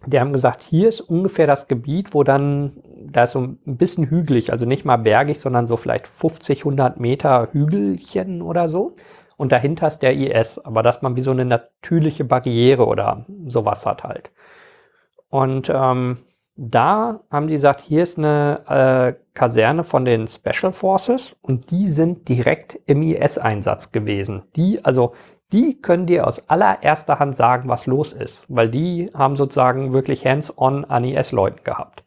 die 0.05 0.19
haben 0.19 0.33
gesagt, 0.33 0.63
hier 0.63 0.87
ist 0.87 1.01
ungefähr 1.01 1.47
das 1.47 1.67
Gebiet, 1.67 2.13
wo 2.13 2.23
dann, 2.23 2.81
da 3.11 3.23
ist 3.23 3.31
so 3.31 3.41
ein 3.41 3.59
bisschen 3.65 4.09
hügelig, 4.09 4.51
also 4.51 4.65
nicht 4.65 4.85
mal 4.85 4.97
bergig, 4.97 5.39
sondern 5.39 5.67
so 5.67 5.77
vielleicht 5.77 6.07
50, 6.07 6.59
100 6.61 6.99
Meter 6.99 7.49
Hügelchen 7.51 8.41
oder 8.41 8.69
so. 8.69 8.95
Und 9.37 9.51
dahinter 9.51 9.87
ist 9.87 9.99
der 9.99 10.15
IS, 10.15 10.59
aber 10.59 10.83
dass 10.83 11.01
man 11.01 11.15
wie 11.15 11.21
so 11.21 11.31
eine 11.31 11.45
natürliche 11.45 12.25
Barriere 12.25 12.85
oder 12.85 13.25
sowas 13.45 13.85
hat 13.85 14.03
halt. 14.03 14.31
Und 15.29 15.71
ähm, 15.73 16.17
da 16.55 17.21
haben 17.31 17.47
die 17.47 17.53
gesagt, 17.53 17.79
hier 17.79 18.03
ist 18.03 18.17
eine 18.17 18.61
äh, 18.67 19.13
Kaserne 19.33 19.85
von 19.85 20.03
den 20.03 20.27
Special 20.27 20.73
Forces 20.73 21.37
und 21.41 21.71
die 21.71 21.87
sind 21.87 22.27
direkt 22.27 22.77
im 22.85 23.01
IS-Einsatz 23.01 23.93
gewesen. 23.93 24.43
Die, 24.57 24.83
also 24.83 25.13
die 25.51 25.81
können 25.81 26.05
dir 26.05 26.27
aus 26.27 26.47
allererster 26.49 27.19
Hand 27.19 27.35
sagen, 27.35 27.69
was 27.69 27.85
los 27.87 28.13
ist, 28.13 28.45
weil 28.47 28.69
die 28.69 29.11
haben 29.13 29.35
sozusagen 29.35 29.93
wirklich 29.93 30.25
hands-on 30.25 30.85
an 30.85 31.03
IS-Leuten 31.03 31.63
gehabt. 31.63 32.03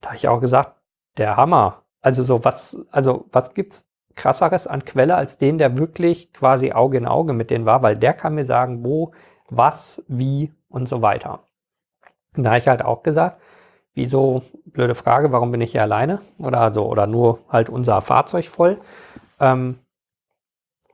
Da 0.00 0.08
habe 0.08 0.16
ich 0.16 0.28
auch 0.28 0.40
gesagt, 0.40 0.74
der 1.16 1.36
Hammer. 1.36 1.82
Also 2.00 2.22
so 2.22 2.44
was, 2.44 2.78
also 2.90 3.26
was 3.32 3.54
gibt's 3.54 3.84
krasseres 4.14 4.66
an 4.66 4.84
Quelle 4.84 5.16
als 5.16 5.38
den, 5.38 5.58
der 5.58 5.78
wirklich 5.78 6.32
quasi 6.32 6.72
Auge 6.72 6.98
in 6.98 7.06
Auge 7.06 7.32
mit 7.32 7.50
denen 7.50 7.66
war, 7.66 7.82
weil 7.82 7.96
der 7.96 8.14
kann 8.14 8.34
mir 8.34 8.44
sagen, 8.44 8.84
wo, 8.84 9.12
was, 9.48 10.02
wie 10.08 10.52
und 10.68 10.88
so 10.88 11.02
weiter. 11.02 11.40
da 12.34 12.50
habe 12.50 12.58
ich 12.58 12.68
halt 12.68 12.84
auch 12.84 13.02
gesagt, 13.02 13.40
Wieso, 13.98 14.42
blöde 14.66 14.94
Frage, 14.94 15.32
warum 15.32 15.50
bin 15.50 15.60
ich 15.60 15.72
hier 15.72 15.82
alleine? 15.82 16.20
Oder 16.38 16.60
also, 16.60 16.86
oder 16.86 17.08
nur 17.08 17.40
halt 17.48 17.68
unser 17.68 18.00
Fahrzeug 18.00 18.44
voll? 18.44 18.78
Ähm, 19.40 19.80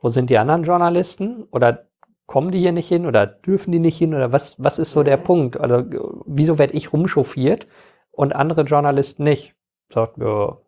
wo 0.05 0.09
sind 0.09 0.29
die 0.29 0.37
anderen 0.37 0.61
Journalisten? 0.61 1.47
Oder 1.49 1.87
kommen 2.27 2.51
die 2.51 2.59
hier 2.59 2.71
nicht 2.71 2.87
hin 2.87 3.07
oder 3.07 3.25
dürfen 3.25 3.71
die 3.71 3.79
nicht 3.79 3.97
hin? 3.97 4.13
Oder 4.13 4.31
was, 4.31 4.55
was 4.63 4.77
ist 4.77 4.91
so 4.91 5.01
der 5.01 5.17
Punkt? 5.17 5.59
Also, 5.59 5.83
wieso 6.27 6.59
werde 6.59 6.75
ich 6.75 6.93
rumchauffiert 6.93 7.65
und 8.11 8.35
andere 8.35 8.61
Journalisten 8.61 9.23
nicht? 9.23 9.55
Sagt, 9.91 10.19
ja, 10.19 10.59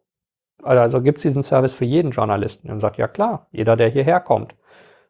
also 0.64 1.04
gibt 1.04 1.20
es 1.20 1.22
diesen 1.22 1.44
Service 1.44 1.74
für 1.74 1.86
jeden 1.86 2.10
Journalisten? 2.10 2.72
Und 2.72 2.80
sagt, 2.80 2.98
ja 2.98 3.08
klar, 3.08 3.46
jeder, 3.52 3.76
der 3.76 3.90
hierher 3.90 4.22
kommt. 4.22 4.56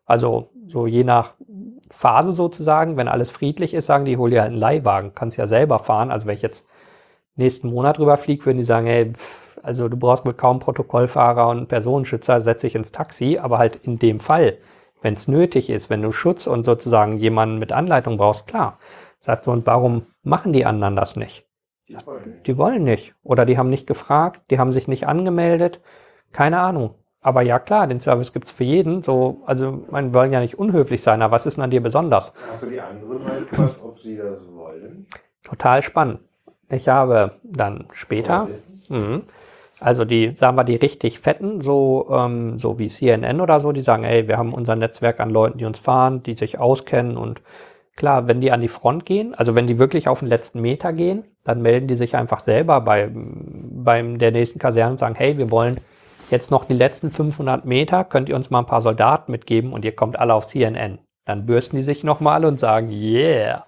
Also 0.03 0.49
so 0.67 0.87
je 0.87 1.05
nach 1.05 1.35
Phase 1.89 2.33
sozusagen, 2.33 2.97
wenn 2.97 3.07
alles 3.07 3.31
friedlich 3.31 3.73
ist, 3.73 3.85
sagen 3.85 4.03
die, 4.03 4.17
hol 4.17 4.29
dir 4.29 4.41
halt 4.41 4.51
einen 4.51 4.59
Leihwagen, 4.59 5.13
kannst 5.15 5.37
ja 5.37 5.47
selber 5.47 5.79
fahren. 5.79 6.11
Also 6.11 6.27
wenn 6.27 6.35
ich 6.35 6.41
jetzt 6.41 6.67
nächsten 7.35 7.69
Monat 7.69 7.97
rüber 7.97 8.17
fliege, 8.17 8.45
würden 8.45 8.57
die 8.57 8.65
sagen, 8.65 8.87
hey, 8.87 9.13
pff, 9.13 9.46
also 9.63 9.89
du 9.89 9.97
brauchst 9.97 10.25
wohl 10.25 10.33
kaum 10.33 10.59
Protokollfahrer 10.59 11.47
und 11.49 11.67
Personenschützer, 11.67 12.41
setz 12.41 12.61
dich 12.61 12.75
ins 12.75 12.91
Taxi, 12.91 13.37
aber 13.37 13.57
halt 13.57 13.77
in 13.77 13.99
dem 13.99 14.19
Fall, 14.19 14.57
wenn 15.01 15.13
es 15.13 15.27
nötig 15.27 15.69
ist, 15.69 15.89
wenn 15.89 16.01
du 16.01 16.11
Schutz 16.11 16.47
und 16.47 16.65
sozusagen 16.65 17.17
jemanden 17.17 17.59
mit 17.59 17.71
Anleitung 17.71 18.17
brauchst, 18.17 18.47
klar. 18.47 18.79
Sagt 19.19 19.45
so, 19.45 19.51
und 19.51 19.65
warum 19.65 20.05
machen 20.23 20.53
die 20.53 20.65
anderen 20.65 20.95
das 20.95 21.15
nicht? 21.15 21.45
Die 21.87 21.95
wollen 22.05 22.31
nicht. 22.31 22.47
Die 22.47 22.57
wollen 22.57 22.83
nicht. 22.83 23.15
Oder 23.23 23.45
die 23.45 23.57
haben 23.57 23.69
nicht 23.69 23.87
gefragt, 23.87 24.41
die 24.49 24.59
haben 24.59 24.71
sich 24.71 24.87
nicht 24.87 25.07
angemeldet. 25.07 25.81
Keine 26.33 26.59
Ahnung. 26.59 26.95
Aber 27.21 27.41
ja 27.41 27.59
klar, 27.59 27.87
den 27.87 27.99
Service 27.99 28.31
gibt 28.31 28.45
es 28.45 28.51
für 28.51 28.63
jeden. 28.63 29.03
So, 29.03 29.41
also 29.45 29.83
wir 29.89 30.13
wollen 30.13 30.33
ja 30.33 30.39
nicht 30.39 30.57
unhöflich 30.57 31.01
sein, 31.01 31.21
aber 31.21 31.33
was 31.33 31.45
ist 31.45 31.57
denn 31.57 31.63
an 31.63 31.71
dir 31.71 31.81
besonders? 31.81 32.33
Hast 32.51 32.63
du 32.63 32.69
die 32.69 32.79
anderen 32.79 33.23
mal 33.23 33.43
gefragt, 33.43 33.75
ob 33.83 33.99
sie 33.99 34.17
das 34.17 34.41
wollen? 34.53 35.07
Total 35.43 35.81
spannend. 35.81 36.19
Ich 36.69 36.87
habe 36.89 37.39
dann 37.43 37.85
später, 37.93 38.49
mh, 38.89 39.21
also 39.79 40.05
die, 40.05 40.33
sagen 40.35 40.57
wir, 40.57 40.63
die 40.63 40.75
richtig 40.75 41.19
fetten, 41.19 41.61
so, 41.61 42.07
ähm, 42.11 42.57
so 42.57 42.79
wie 42.79 42.87
CNN 42.87 43.41
oder 43.41 43.59
so, 43.59 43.71
die 43.71 43.81
sagen, 43.81 44.03
ey, 44.03 44.27
wir 44.27 44.37
haben 44.37 44.53
unser 44.53 44.75
Netzwerk 44.75 45.19
an 45.19 45.29
Leuten, 45.29 45.57
die 45.59 45.65
uns 45.65 45.79
fahren, 45.79 46.23
die 46.23 46.33
sich 46.33 46.59
auskennen 46.59 47.17
und 47.17 47.41
klar, 47.95 48.27
wenn 48.27 48.41
die 48.41 48.51
an 48.51 48.61
die 48.61 48.67
Front 48.67 49.05
gehen, 49.05 49.35
also 49.35 49.55
wenn 49.55 49.67
die 49.67 49.79
wirklich 49.79 50.07
auf 50.07 50.19
den 50.19 50.27
letzten 50.29 50.61
Meter 50.61 50.93
gehen, 50.93 51.25
dann 51.43 51.61
melden 51.61 51.87
die 51.87 51.95
sich 51.95 52.15
einfach 52.15 52.39
selber 52.39 52.81
bei, 52.81 53.09
beim 53.11 54.19
der 54.19 54.31
nächsten 54.31 54.59
Kaserne 54.59 54.91
und 54.91 54.99
sagen, 54.99 55.15
hey, 55.15 55.37
wir 55.37 55.51
wollen 55.51 55.79
jetzt 56.29 56.51
noch 56.51 56.65
die 56.65 56.73
letzten 56.73 57.09
500 57.09 57.65
Meter, 57.65 58.03
könnt 58.03 58.29
ihr 58.29 58.35
uns 58.35 58.49
mal 58.49 58.59
ein 58.59 58.65
paar 58.65 58.81
Soldaten 58.81 59.31
mitgeben 59.31 59.73
und 59.73 59.85
ihr 59.85 59.95
kommt 59.95 60.19
alle 60.19 60.33
auf 60.33 60.45
CNN. 60.45 60.99
Dann 61.25 61.45
bürsten 61.45 61.77
die 61.77 61.83
sich 61.83 62.03
nochmal 62.03 62.45
und 62.45 62.59
sagen, 62.59 62.89
yeah 62.91 63.65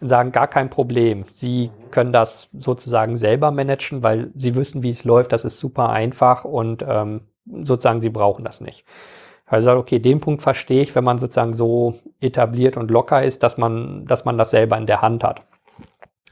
und 0.00 0.08
sagen, 0.08 0.32
gar 0.32 0.48
kein 0.48 0.70
Problem. 0.70 1.24
Sie 1.34 1.70
können 1.88 2.12
das 2.12 2.48
sozusagen 2.52 3.16
selber 3.16 3.50
managen, 3.50 4.02
weil 4.02 4.30
sie 4.34 4.54
wissen, 4.54 4.82
wie 4.82 4.90
es 4.90 5.04
läuft. 5.04 5.32
Das 5.32 5.44
ist 5.44 5.58
super 5.58 5.90
einfach 5.90 6.44
und 6.44 6.84
ähm, 6.86 7.22
sozusagen 7.46 8.00
sie 8.00 8.10
brauchen 8.10 8.44
das 8.44 8.60
nicht. 8.60 8.84
Also 9.46 9.70
okay, 9.72 9.98
den 9.98 10.20
Punkt 10.20 10.42
verstehe 10.42 10.82
ich, 10.82 10.94
wenn 10.94 11.04
man 11.04 11.18
sozusagen 11.18 11.52
so 11.52 11.94
etabliert 12.20 12.76
und 12.76 12.90
locker 12.90 13.22
ist, 13.22 13.42
dass 13.42 13.56
man, 13.56 14.06
dass 14.06 14.24
man 14.24 14.36
das 14.36 14.50
selber 14.50 14.76
in 14.76 14.86
der 14.86 15.00
Hand 15.00 15.24
hat. 15.24 15.40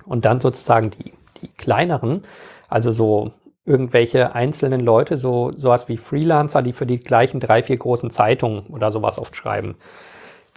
Und 0.04 0.24
dann 0.24 0.40
sozusagen 0.40 0.90
die, 0.90 1.12
die 1.40 1.48
kleineren, 1.48 2.24
also 2.68 2.90
so 2.90 3.32
irgendwelche 3.64 4.34
einzelnen 4.34 4.80
Leute, 4.80 5.16
so 5.16 5.50
sowas 5.56 5.88
wie 5.88 5.96
Freelancer, 5.96 6.62
die 6.62 6.72
für 6.72 6.86
die 6.86 7.00
gleichen 7.00 7.40
drei, 7.40 7.62
vier 7.62 7.76
großen 7.76 8.10
Zeitungen 8.10 8.66
oder 8.66 8.92
sowas 8.92 9.18
oft 9.18 9.34
schreiben. 9.34 9.76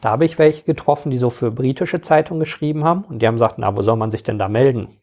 Da 0.01 0.11
habe 0.11 0.25
ich 0.25 0.39
welche 0.39 0.63
getroffen, 0.63 1.11
die 1.11 1.17
so 1.17 1.29
für 1.29 1.51
britische 1.51 2.01
Zeitungen 2.01 2.39
geschrieben 2.39 2.83
haben 2.83 3.03
und 3.03 3.21
die 3.21 3.27
haben 3.27 3.35
gesagt, 3.35 3.55
na, 3.57 3.75
wo 3.75 3.81
soll 3.81 3.97
man 3.97 4.11
sich 4.11 4.23
denn 4.23 4.39
da 4.39 4.47
melden? 4.47 4.99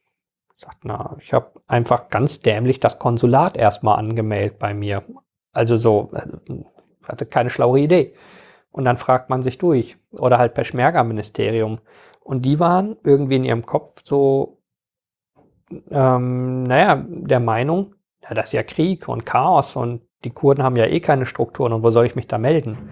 Ich 0.55 0.63
sag, 0.63 0.77
na, 0.85 1.17
ich 1.21 1.35
habe 1.35 1.51
einfach 1.67 2.09
ganz 2.09 2.41
dämlich 2.41 2.81
das 2.81 2.99
Konsulat 2.99 3.57
erstmal 3.57 3.99
angemeldet 3.99 4.59
bei 4.59 4.73
mir. 4.73 5.03
Also 5.53 5.77
so, 5.77 6.11
also, 6.13 6.39
hatte 7.07 7.27
keine 7.27 7.51
schlaue 7.51 7.81
Idee. 7.81 8.15
Und 8.71 8.85
dann 8.85 8.97
fragt 8.97 9.31
man 9.31 9.43
sich 9.43 9.59
durch. 9.59 9.97
Oder 10.13 10.39
halt 10.39 10.55
Peschmerga-Ministerium. 10.55 11.79
Und 12.21 12.43
die 12.43 12.59
waren 12.59 12.97
irgendwie 13.05 13.37
in 13.37 13.45
ihrem 13.45 13.67
Kopf 13.67 14.03
so, 14.05 14.59
ähm, 15.91 16.65
naja, 16.65 17.05
der 17.07 17.41
Meinung, 17.41 17.95
ja, 18.23 18.35
das 18.35 18.47
ist 18.47 18.53
ja 18.53 18.63
Krieg 18.63 19.09
und 19.09 19.27
Chaos 19.27 19.77
und 19.77 20.03
die 20.25 20.31
Kurden 20.31 20.63
haben 20.63 20.77
ja 20.77 20.87
eh 20.87 21.01
keine 21.01 21.27
Strukturen 21.27 21.73
und 21.73 21.83
wo 21.83 21.91
soll 21.91 22.07
ich 22.07 22.17
mich 22.17 22.27
da 22.27 22.39
melden? 22.39 22.91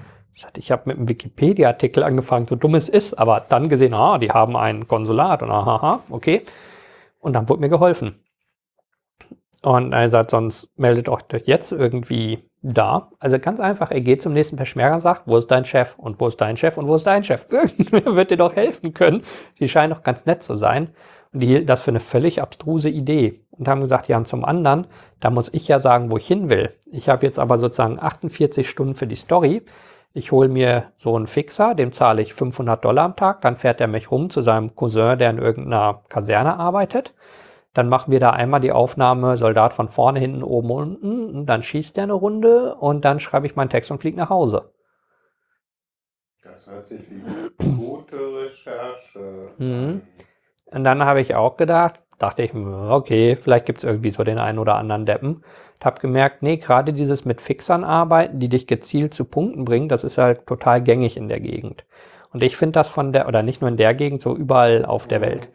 Ich 0.56 0.72
habe 0.72 0.82
mit 0.86 0.96
einem 0.96 1.08
Wikipedia-Artikel 1.08 2.02
angefangen, 2.02 2.46
so 2.46 2.56
dumm 2.56 2.74
es 2.74 2.88
ist, 2.88 3.14
aber 3.14 3.44
dann 3.48 3.68
gesehen, 3.68 3.94
ah, 3.94 4.18
die 4.18 4.30
haben 4.30 4.56
ein 4.56 4.88
Konsulat 4.88 5.42
und 5.42 5.50
aha, 5.50 6.02
okay. 6.10 6.42
Und 7.20 7.34
dann 7.34 7.48
wurde 7.48 7.60
mir 7.60 7.68
geholfen. 7.68 8.20
Und 9.62 9.92
er 9.92 10.10
sagt, 10.10 10.30
sonst 10.30 10.68
meldet 10.76 11.08
euch 11.08 11.22
jetzt 11.44 11.72
irgendwie 11.72 12.50
da. 12.60 13.10
Also 13.18 13.38
ganz 13.38 13.60
einfach, 13.60 13.90
er 13.90 14.00
geht 14.00 14.20
zum 14.20 14.32
nächsten 14.32 14.56
Peschmerga 14.56 14.96
und 14.96 15.00
sagt, 15.00 15.22
wo 15.26 15.36
ist 15.36 15.50
dein 15.50 15.64
Chef 15.64 15.94
und 15.98 16.20
wo 16.20 16.26
ist 16.26 16.40
dein 16.40 16.56
Chef 16.56 16.76
und 16.76 16.86
wo 16.86 16.96
ist 16.96 17.06
dein 17.06 17.24
Chef? 17.24 17.46
Irgendwer 17.50 18.16
wird 18.16 18.30
dir 18.30 18.36
doch 18.36 18.56
helfen 18.56 18.92
können. 18.92 19.22
Die 19.60 19.68
scheinen 19.68 19.94
doch 19.94 20.02
ganz 20.02 20.26
nett 20.26 20.42
zu 20.42 20.54
sein. 20.54 20.90
Und 21.32 21.40
die 21.40 21.46
hielten 21.46 21.66
das 21.66 21.80
für 21.80 21.90
eine 21.90 22.00
völlig 22.00 22.42
abstruse 22.42 22.88
Idee 22.88 23.40
und 23.50 23.68
haben 23.68 23.80
gesagt, 23.80 24.08
ja, 24.08 24.16
und 24.16 24.26
zum 24.26 24.44
anderen, 24.44 24.86
da 25.20 25.30
muss 25.30 25.52
ich 25.52 25.68
ja 25.68 25.80
sagen, 25.80 26.10
wo 26.10 26.16
ich 26.16 26.26
hin 26.26 26.50
will. 26.50 26.74
Ich 26.90 27.08
habe 27.08 27.24
jetzt 27.24 27.38
aber 27.38 27.58
sozusagen 27.58 27.98
48 27.98 28.68
Stunden 28.68 28.94
für 28.94 29.06
die 29.06 29.16
Story 29.16 29.62
ich 30.14 30.30
hole 30.30 30.48
mir 30.48 30.92
so 30.96 31.16
einen 31.16 31.26
Fixer, 31.26 31.74
dem 31.74 31.92
zahle 31.92 32.22
ich 32.22 32.34
500 32.34 32.82
Dollar 32.84 33.04
am 33.04 33.16
Tag, 33.16 33.40
dann 33.40 33.56
fährt 33.56 33.80
er 33.80 33.88
mich 33.88 34.12
rum 34.12 34.30
zu 34.30 34.40
seinem 34.42 34.74
Cousin, 34.76 35.18
der 35.18 35.30
in 35.30 35.38
irgendeiner 35.38 36.02
Kaserne 36.08 36.56
arbeitet. 36.56 37.14
Dann 37.74 37.88
machen 37.88 38.12
wir 38.12 38.20
da 38.20 38.30
einmal 38.30 38.60
die 38.60 38.70
Aufnahme, 38.70 39.36
Soldat 39.36 39.74
von 39.74 39.88
vorne, 39.88 40.20
hinten, 40.20 40.44
oben, 40.44 40.70
unten, 40.70 41.34
und 41.34 41.46
dann 41.46 41.64
schießt 41.64 41.98
er 41.98 42.04
eine 42.04 42.12
Runde 42.12 42.76
und 42.76 43.04
dann 43.04 43.18
schreibe 43.18 43.46
ich 43.46 43.56
meinen 43.56 43.70
Text 43.70 43.90
und 43.90 44.00
fliege 44.00 44.16
nach 44.16 44.30
Hause. 44.30 44.70
Das 46.44 46.70
hört 46.70 46.86
sich 46.86 47.00
wie 47.10 47.66
gute 47.76 48.16
Recherche. 48.16 49.50
Mhm. 49.58 50.02
Und 50.66 50.84
dann 50.84 51.04
habe 51.04 51.20
ich 51.20 51.34
auch 51.34 51.56
gedacht, 51.56 52.00
dachte 52.24 52.42
ich, 52.42 52.54
okay, 52.54 53.36
vielleicht 53.36 53.66
gibt 53.66 53.78
es 53.78 53.84
irgendwie 53.84 54.10
so 54.10 54.24
den 54.24 54.38
einen 54.38 54.58
oder 54.58 54.76
anderen 54.76 55.06
Deppen. 55.06 55.44
Ich 55.78 55.84
habe 55.84 56.00
gemerkt, 56.00 56.42
nee, 56.42 56.56
gerade 56.56 56.92
dieses 56.92 57.24
mit 57.24 57.40
Fixern 57.40 57.84
arbeiten, 57.84 58.38
die 58.38 58.48
dich 58.48 58.66
gezielt 58.66 59.12
zu 59.12 59.24
Punkten 59.24 59.64
bringen, 59.64 59.88
das 59.88 60.04
ist 60.04 60.18
halt 60.18 60.46
total 60.46 60.82
gängig 60.82 61.16
in 61.16 61.28
der 61.28 61.40
Gegend. 61.40 61.84
Und 62.32 62.42
ich 62.42 62.56
finde 62.56 62.72
das 62.72 62.88
von 62.88 63.12
der, 63.12 63.28
oder 63.28 63.42
nicht 63.42 63.60
nur 63.60 63.68
in 63.68 63.76
der 63.76 63.94
Gegend, 63.94 64.20
so 64.20 64.34
überall 64.34 64.84
auf 64.84 65.06
der 65.06 65.20
Welt. 65.20 65.48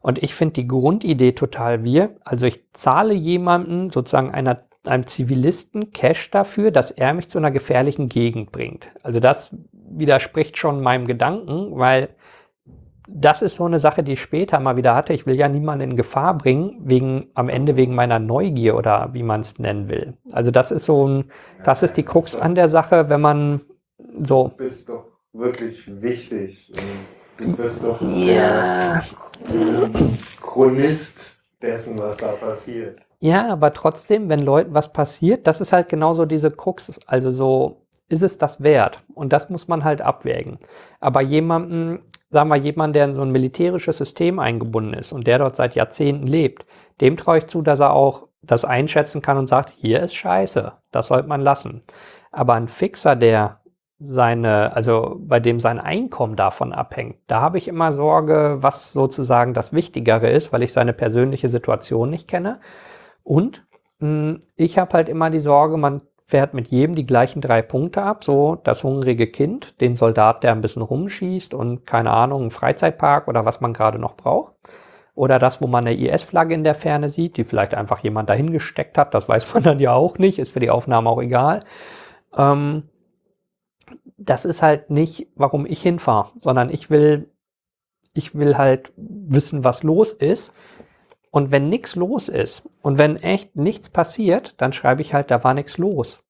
Und 0.00 0.22
ich 0.22 0.34
finde 0.34 0.54
die 0.54 0.66
Grundidee 0.66 1.32
total 1.32 1.84
wir. 1.84 2.16
Also 2.24 2.46
ich 2.46 2.62
zahle 2.72 3.12
jemanden, 3.12 3.90
sozusagen 3.90 4.30
einer 4.30 4.62
einem 4.86 5.06
Zivilisten 5.06 5.92
Cash 5.92 6.30
dafür, 6.30 6.70
dass 6.70 6.92
er 6.92 7.12
mich 7.12 7.28
zu 7.28 7.38
einer 7.38 7.50
gefährlichen 7.50 8.08
Gegend 8.08 8.52
bringt. 8.52 8.88
Also 9.02 9.20
das 9.20 9.50
widerspricht 9.72 10.58
schon 10.58 10.80
meinem 10.80 11.06
Gedanken, 11.06 11.78
weil 11.78 12.10
das 13.06 13.42
ist 13.42 13.54
so 13.54 13.64
eine 13.64 13.78
Sache, 13.78 14.02
die 14.02 14.14
ich 14.14 14.20
später 14.20 14.60
mal 14.60 14.76
wieder 14.76 14.94
hatte. 14.94 15.12
Ich 15.12 15.26
will 15.26 15.34
ja 15.34 15.48
niemanden 15.48 15.90
in 15.90 15.96
Gefahr 15.96 16.36
bringen, 16.36 16.76
wegen, 16.80 17.28
am 17.34 17.48
Ende 17.48 17.76
wegen 17.76 17.94
meiner 17.94 18.18
Neugier 18.18 18.76
oder 18.76 19.10
wie 19.12 19.22
man 19.22 19.40
es 19.40 19.58
nennen 19.58 19.88
will. 19.88 20.14
Also 20.32 20.50
das 20.50 20.70
ist 20.70 20.84
so 20.84 21.06
ein, 21.06 21.24
das 21.64 21.82
ist 21.82 21.96
die 21.96 22.02
Krux 22.02 22.36
an 22.36 22.54
der 22.54 22.68
Sache, 22.68 23.08
wenn 23.08 23.20
man 23.20 23.60
so. 24.18 24.48
Du 24.56 24.64
bist 24.64 24.88
doch 24.88 25.06
wirklich 25.32 26.02
wichtig. 26.02 26.72
Du 27.38 27.52
bist 27.56 27.82
doch 27.82 28.00
ja. 28.00 29.02
Chronist 30.40 31.36
dessen, 31.60 31.98
was 31.98 32.16
da 32.16 32.32
passiert. 32.32 32.98
Ja, 33.20 33.48
aber 33.48 33.72
trotzdem, 33.72 34.28
wenn 34.28 34.40
Leuten 34.40 34.74
was 34.74 34.92
passiert, 34.92 35.46
das 35.46 35.60
ist 35.60 35.72
halt 35.72 35.88
genauso 35.88 36.26
diese 36.26 36.50
Krux. 36.50 36.98
Also 37.06 37.30
so, 37.30 37.86
ist 38.08 38.22
es 38.22 38.38
das 38.38 38.62
wert? 38.62 39.02
Und 39.14 39.32
das 39.32 39.50
muss 39.50 39.68
man 39.68 39.84
halt 39.84 40.00
abwägen. 40.00 40.58
Aber 41.00 41.22
jemanden, 41.22 42.00
sagen 42.30 42.48
wir 42.48 42.56
jemand, 42.56 42.96
der 42.96 43.06
in 43.06 43.14
so 43.14 43.22
ein 43.22 43.30
militärisches 43.30 43.98
System 43.98 44.38
eingebunden 44.38 44.94
ist 44.94 45.12
und 45.12 45.26
der 45.26 45.38
dort 45.38 45.56
seit 45.56 45.74
Jahrzehnten 45.74 46.26
lebt, 46.26 46.66
dem 47.00 47.16
traue 47.16 47.38
ich 47.38 47.46
zu, 47.46 47.62
dass 47.62 47.80
er 47.80 47.92
auch 47.92 48.28
das 48.42 48.64
einschätzen 48.64 49.22
kann 49.22 49.38
und 49.38 49.48
sagt, 49.48 49.70
hier 49.70 50.00
ist 50.00 50.14
Scheiße, 50.14 50.72
das 50.92 51.08
sollte 51.08 51.28
man 51.28 51.40
lassen. 51.40 51.82
Aber 52.30 52.54
ein 52.54 52.68
Fixer, 52.68 53.16
der 53.16 53.60
seine, 53.98 54.74
also 54.76 55.16
bei 55.18 55.40
dem 55.40 55.58
sein 55.58 55.80
Einkommen 55.80 56.36
davon 56.36 56.72
abhängt, 56.72 57.16
da 57.26 57.40
habe 57.40 57.58
ich 57.58 57.66
immer 57.66 57.92
Sorge, 57.92 58.58
was 58.60 58.92
sozusagen 58.92 59.54
das 59.54 59.72
Wichtigere 59.72 60.28
ist, 60.28 60.52
weil 60.52 60.62
ich 60.62 60.72
seine 60.72 60.92
persönliche 60.92 61.48
Situation 61.48 62.10
nicht 62.10 62.28
kenne. 62.28 62.60
Und 63.22 63.66
mh, 64.00 64.08
hm, 64.08 64.40
ich 64.56 64.78
habe 64.78 64.92
halt 64.92 65.08
immer 65.08 65.30
die 65.30 65.40
Sorge, 65.40 65.76
man 65.76 66.02
fährt 66.26 66.54
mit 66.54 66.68
jedem 66.68 66.96
die 66.96 67.06
gleichen 67.06 67.40
drei 67.40 67.62
Punkte 67.62 68.02
ab. 68.02 68.24
So 68.24 68.56
das 68.56 68.82
hungrige 68.84 69.28
Kind, 69.28 69.80
den 69.80 69.94
Soldat, 69.94 70.42
der 70.42 70.52
ein 70.52 70.60
bisschen 70.60 70.82
rumschießt 70.82 71.54
und 71.54 71.86
keine 71.86 72.10
Ahnung, 72.10 72.42
einen 72.42 72.50
Freizeitpark 72.50 73.28
oder 73.28 73.44
was 73.44 73.60
man 73.60 73.72
gerade 73.72 73.98
noch 73.98 74.16
braucht. 74.16 74.54
Oder 75.14 75.38
das, 75.38 75.62
wo 75.62 75.66
man 75.66 75.86
eine 75.86 75.96
IS-Flagge 75.96 76.54
in 76.54 76.64
der 76.64 76.74
Ferne 76.74 77.08
sieht, 77.08 77.38
die 77.38 77.44
vielleicht 77.44 77.74
einfach 77.74 78.00
jemand 78.00 78.28
dahingesteckt 78.28 78.98
hat. 78.98 79.14
Das 79.14 79.28
weiß 79.28 79.54
man 79.54 79.62
dann 79.62 79.80
ja 79.80 79.94
auch 79.94 80.18
nicht, 80.18 80.38
ist 80.38 80.52
für 80.52 80.60
die 80.60 80.70
Aufnahme 80.70 81.08
auch 81.08 81.22
egal. 81.22 81.60
Ähm, 82.36 82.82
das 84.18 84.44
ist 84.44 84.62
halt 84.62 84.90
nicht, 84.90 85.28
warum 85.36 85.64
ich 85.64 85.80
hinfahre, 85.80 86.32
sondern 86.40 86.70
ich 86.70 86.90
will, 86.90 87.30
ich 88.14 88.34
will 88.34 88.58
halt 88.58 88.92
wissen, 88.96 89.64
was 89.64 89.84
los 89.84 90.12
ist 90.12 90.52
und 91.36 91.52
wenn 91.52 91.68
nichts 91.68 91.96
los 91.96 92.30
ist 92.30 92.62
und 92.80 92.96
wenn 92.96 93.18
echt 93.18 93.56
nichts 93.56 93.90
passiert, 93.90 94.54
dann 94.56 94.72
schreibe 94.72 95.02
ich 95.02 95.12
halt, 95.12 95.30
da 95.30 95.44
war 95.44 95.52
nichts 95.52 95.76
los. 95.76 96.24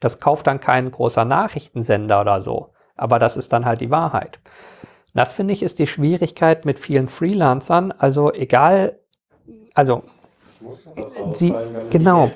Das 0.00 0.18
kauft 0.18 0.46
dann 0.46 0.60
kein 0.60 0.90
großer 0.90 1.26
Nachrichtensender 1.26 2.22
oder 2.22 2.40
so. 2.40 2.70
Aber 2.96 3.18
das 3.18 3.36
ist 3.36 3.52
dann 3.52 3.66
halt 3.66 3.82
die 3.82 3.90
Wahrheit. 3.90 4.40
Das 5.12 5.32
finde 5.32 5.52
ich 5.52 5.62
ist 5.62 5.78
die 5.78 5.86
Schwierigkeit 5.86 6.64
mit 6.64 6.78
vielen 6.78 7.08
Freelancern. 7.08 7.92
Also 7.92 8.32
egal, 8.32 8.98
also 9.74 10.04
sie, 11.34 11.54
genau. 11.90 12.30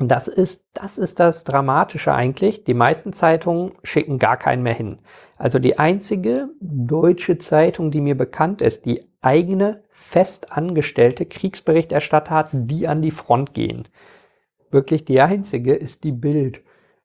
Das 0.00 0.28
ist, 0.28 0.64
das 0.74 0.96
ist 0.96 1.18
das 1.18 1.42
Dramatische 1.42 2.14
eigentlich. 2.14 2.62
Die 2.62 2.74
meisten 2.74 3.12
Zeitungen 3.12 3.72
schicken 3.82 4.18
gar 4.18 4.36
keinen 4.36 4.62
mehr 4.62 4.74
hin. 4.74 4.98
Also 5.36 5.58
die 5.58 5.78
einzige 5.78 6.50
deutsche 6.60 7.38
Zeitung, 7.38 7.90
die 7.90 8.00
mir 8.00 8.16
bekannt 8.16 8.62
ist, 8.62 8.84
die 8.84 9.04
eigene 9.20 9.82
festangestellte 9.90 11.26
Kriegsberichterstatter 11.26 12.34
hat, 12.34 12.50
die 12.52 12.86
an 12.86 13.02
die 13.02 13.10
Front 13.10 13.54
gehen. 13.54 13.88
Wirklich 14.70 15.04
die 15.04 15.20
einzige 15.20 15.74
ist 15.74 16.04
die 16.04 16.12
Bild. 16.12 16.62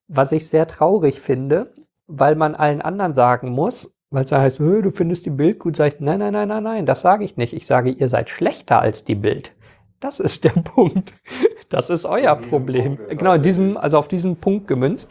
Was 0.08 0.32
ich 0.32 0.48
sehr 0.48 0.68
traurig 0.68 1.20
finde, 1.20 1.74
weil 2.08 2.36
man 2.36 2.54
allen 2.54 2.82
anderen 2.82 3.16
sagen 3.16 3.50
muss, 3.50 3.96
weil 4.12 4.26
es 4.26 4.32
heißt, 4.32 4.60
du 4.60 4.91
findest 4.91 5.26
die 5.26 5.32
Bild 5.32 5.58
gut, 5.58 5.76
sage 5.76 5.96
ich, 5.96 6.00
nein, 6.00 6.20
nein, 6.20 6.34
nein, 6.34 6.48
nein, 6.48 6.64
nein, 6.64 6.86
das 6.86 7.02
sage 7.02 7.24
ich 7.24 7.38
nicht. 7.38 7.54
Ich 7.54 7.66
sage, 7.66 7.89
ihr 7.89 8.10
seid 8.10 8.30
schlechter 8.30 8.80
als 8.80 9.04
die 9.04 9.16
Bild. 9.16 9.56
Das 10.04 10.20
ist 10.20 10.43
der 10.43 10.49
Punkt. 10.76 11.14
Das 11.70 11.89
ist 11.89 12.06
euer 12.06 12.36
Problem. 12.36 12.99
Genau, 13.10 13.34
in 13.34 13.41
diesem, 13.41 13.78
also 13.78 13.97
auf 13.97 14.10
diesen 14.10 14.36
Punkt 14.36 14.68
gemünzt. 14.68 15.10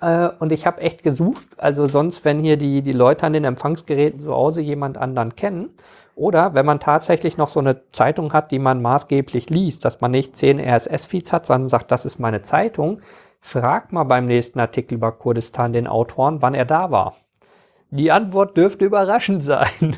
Äh, 0.00 0.30
und 0.38 0.52
ich 0.52 0.66
habe 0.66 0.80
echt 0.80 1.02
gesucht, 1.02 1.46
also 1.58 1.84
sonst, 1.84 2.24
wenn 2.24 2.38
hier 2.38 2.56
die, 2.56 2.80
die 2.80 2.92
Leute 2.92 3.26
an 3.26 3.34
den 3.34 3.44
Empfangsgeräten 3.44 4.20
zu 4.20 4.32
Hause 4.32 4.62
jemand 4.62 4.96
anderen 4.96 5.36
kennen, 5.36 5.68
oder 6.16 6.54
wenn 6.54 6.64
man 6.64 6.80
tatsächlich 6.80 7.36
noch 7.36 7.48
so 7.48 7.60
eine 7.60 7.86
Zeitung 7.88 8.32
hat, 8.32 8.52
die 8.52 8.58
man 8.58 8.80
maßgeblich 8.80 9.50
liest, 9.50 9.84
dass 9.84 10.00
man 10.00 10.12
nicht 10.12 10.34
zehn 10.34 10.58
RSS-Feeds 10.60 11.32
hat, 11.32 11.44
sondern 11.44 11.68
sagt, 11.68 11.90
das 11.90 12.04
ist 12.04 12.18
meine 12.18 12.40
Zeitung, 12.40 13.00
frag 13.40 13.92
mal 13.92 14.04
beim 14.04 14.24
nächsten 14.24 14.60
Artikel 14.60 14.94
über 14.94 15.12
Kurdistan 15.12 15.72
den 15.72 15.88
Autoren, 15.88 16.40
wann 16.40 16.54
er 16.54 16.64
da 16.64 16.90
war. 16.90 17.16
Die 17.90 18.12
Antwort 18.12 18.56
dürfte 18.56 18.86
überraschend 18.86 19.44
sein. 19.44 19.96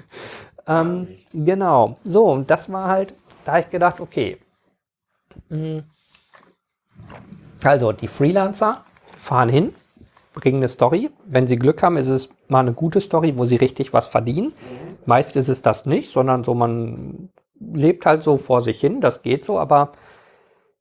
ähm, 0.67 1.07
genau. 1.33 1.99
So, 2.05 2.25
und 2.25 2.51
das 2.51 2.73
war 2.73 2.89
halt, 2.89 3.15
da 3.47 3.53
habe 3.53 3.61
ich 3.61 3.71
gedacht, 3.71 4.01
okay. 4.01 4.39
Mhm. 5.49 5.85
Also, 7.63 7.93
die 7.93 8.09
Freelancer 8.09 8.85
fahren 9.19 9.49
hin, 9.49 9.75
bringen 10.35 10.59
eine 10.59 10.69
Story. 10.69 11.11
Wenn 11.25 11.47
sie 11.47 11.57
Glück 11.57 11.83
haben, 11.83 11.97
ist 11.97 12.09
es 12.09 12.29
mal 12.49 12.61
eine 12.61 12.73
gute 12.73 13.01
Story, 13.01 13.39
wo 13.39 13.45
sie 13.45 13.57
richtig 13.57 13.93
was 13.93 14.09
verdienen. 14.09 14.53
Meist 15.07 15.37
ist 15.37 15.49
es 15.49 15.63
das 15.63 15.87
nicht, 15.87 16.11
sondern 16.11 16.43
so 16.43 16.55
man 16.55 17.29
lebt 17.61 18.05
halt 18.05 18.25
so 18.25 18.37
vor 18.37 18.61
sich 18.61 18.81
hin, 18.81 19.01
das 19.01 19.23
geht 19.23 19.45
so, 19.45 19.59
aber 19.59 19.93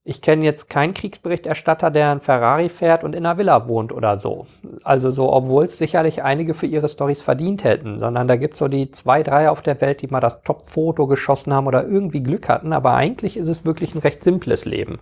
ich 0.07 0.21
kenne 0.21 0.45
jetzt 0.45 0.69
keinen 0.69 0.93
Kriegsberichterstatter, 0.93 1.89
der 1.89 2.11
ein 2.11 2.21
Ferrari 2.21 2.69
fährt 2.69 3.03
und 3.03 3.15
in 3.15 3.25
einer 3.25 3.39
Villa 3.39 3.67
wohnt 3.67 3.91
oder 3.91 4.19
so. 4.19 4.45
Also 4.83 5.09
so, 5.09 5.33
obwohl 5.33 5.65
es 5.65 5.79
sicherlich 5.79 6.21
einige 6.21 6.53
für 6.53 6.67
ihre 6.67 6.87
Stories 6.87 7.23
verdient 7.23 7.63
hätten, 7.63 7.97
sondern 7.97 8.27
da 8.27 8.35
gibt 8.35 8.53
es 8.53 8.59
so 8.59 8.67
die 8.67 8.91
zwei, 8.91 9.23
drei 9.23 9.49
auf 9.49 9.63
der 9.63 9.81
Welt, 9.81 10.03
die 10.03 10.07
mal 10.07 10.19
das 10.19 10.43
Top-Foto 10.43 11.07
geschossen 11.07 11.55
haben 11.55 11.65
oder 11.65 11.87
irgendwie 11.87 12.21
Glück 12.21 12.49
hatten, 12.49 12.71
aber 12.71 12.93
eigentlich 12.93 13.35
ist 13.35 13.49
es 13.49 13.65
wirklich 13.65 13.95
ein 13.95 13.99
recht 13.99 14.21
simples 14.21 14.63
Leben. 14.65 14.99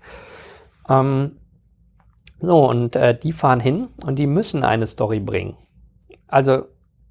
Ähm, 0.87 1.33
so, 2.39 2.69
und 2.69 2.95
äh, 2.95 3.17
die 3.17 3.33
fahren 3.33 3.59
hin 3.59 3.89
und 4.05 4.15
die 4.15 4.27
müssen 4.27 4.63
eine 4.63 4.87
Story 4.87 5.19
bringen. 5.19 5.57
Also, 6.27 6.63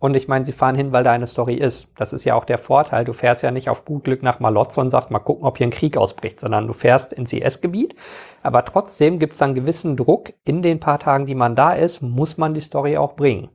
und 0.02 0.16
ich 0.16 0.26
meine, 0.26 0.44
sie 0.44 0.50
fahren 0.50 0.74
hin, 0.74 0.90
weil 0.90 1.04
da 1.04 1.12
eine 1.12 1.28
Story 1.28 1.54
ist. 1.54 1.86
Das 1.96 2.12
ist 2.12 2.24
ja 2.24 2.34
auch 2.34 2.44
der 2.44 2.58
Vorteil. 2.58 3.04
Du 3.04 3.12
fährst 3.12 3.44
ja 3.44 3.52
nicht 3.52 3.70
auf 3.70 3.84
gut 3.84 4.02
Glück 4.02 4.24
nach 4.24 4.40
Malotze 4.40 4.80
und 4.80 4.90
sagst, 4.90 5.12
mal 5.12 5.20
gucken, 5.20 5.44
ob 5.44 5.58
hier 5.58 5.68
ein 5.68 5.70
Krieg 5.70 5.96
ausbricht, 5.96 6.40
sondern 6.40 6.66
du 6.66 6.72
fährst 6.72 7.12
ins 7.12 7.32
IS-Gebiet. 7.32 7.94
Aber 8.42 8.64
trotzdem 8.64 9.20
gibt 9.20 9.34
es 9.34 9.38
dann 9.38 9.54
gewissen 9.54 9.96
Druck. 9.96 10.32
In 10.42 10.60
den 10.60 10.80
paar 10.80 10.98
Tagen, 10.98 11.26
die 11.26 11.36
man 11.36 11.54
da 11.54 11.74
ist, 11.74 12.02
muss 12.02 12.36
man 12.36 12.52
die 12.52 12.60
Story 12.60 12.96
auch 12.96 13.12
bringen. 13.12 13.48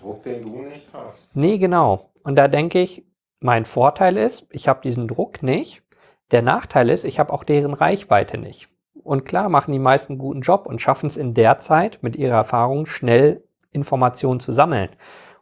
Druck, 0.00 0.22
den 0.22 0.42
du 0.42 0.62
nicht 0.62 0.88
hast. 0.94 1.28
Nee, 1.34 1.58
genau. 1.58 2.08
Und 2.24 2.36
da 2.36 2.48
denke 2.48 2.80
ich, 2.80 3.04
mein 3.40 3.66
Vorteil 3.66 4.16
ist, 4.16 4.46
ich 4.50 4.68
habe 4.68 4.80
diesen 4.80 5.08
Druck 5.08 5.42
nicht. 5.42 5.82
Der 6.30 6.40
Nachteil 6.40 6.88
ist, 6.88 7.04
ich 7.04 7.20
habe 7.20 7.30
auch 7.34 7.44
deren 7.44 7.74
Reichweite 7.74 8.38
nicht. 8.38 8.70
Und 9.04 9.26
klar 9.26 9.50
machen 9.50 9.72
die 9.72 9.78
meisten 9.78 10.16
guten 10.16 10.40
Job 10.40 10.64
und 10.64 10.80
schaffen 10.80 11.08
es 11.08 11.18
in 11.18 11.34
der 11.34 11.58
Zeit 11.58 11.98
mit 12.00 12.16
ihrer 12.16 12.36
Erfahrung 12.36 12.86
schnell 12.86 13.44
Informationen 13.72 14.40
zu 14.40 14.52
sammeln 14.52 14.88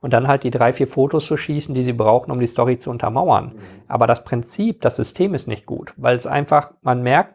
und 0.01 0.13
dann 0.13 0.29
halt 0.29 0.45
die 0.45 0.51
drei, 0.51 0.73
vier 0.73 0.89
Fotos 0.89 1.27
zu 1.27 1.37
schießen, 1.37 1.75
die 1.75 1.83
sie 1.83 1.93
brauchen, 1.93 2.31
um 2.31 2.41
die 2.41 2.47
Story 2.47 2.79
zu 2.79 2.91
untermauern. 2.91 3.53
Mhm. 3.55 3.61
Aber 3.89 4.07
das 4.07 4.25
Prinzip, 4.25 4.81
das 4.81 4.97
System 4.97 5.35
ist 5.35 5.47
nicht 5.47 5.67
gut, 5.67 5.93
weil 5.97 6.17
es 6.17 6.27
einfach, 6.27 6.73
man 6.83 7.03
merkt, 7.03 7.35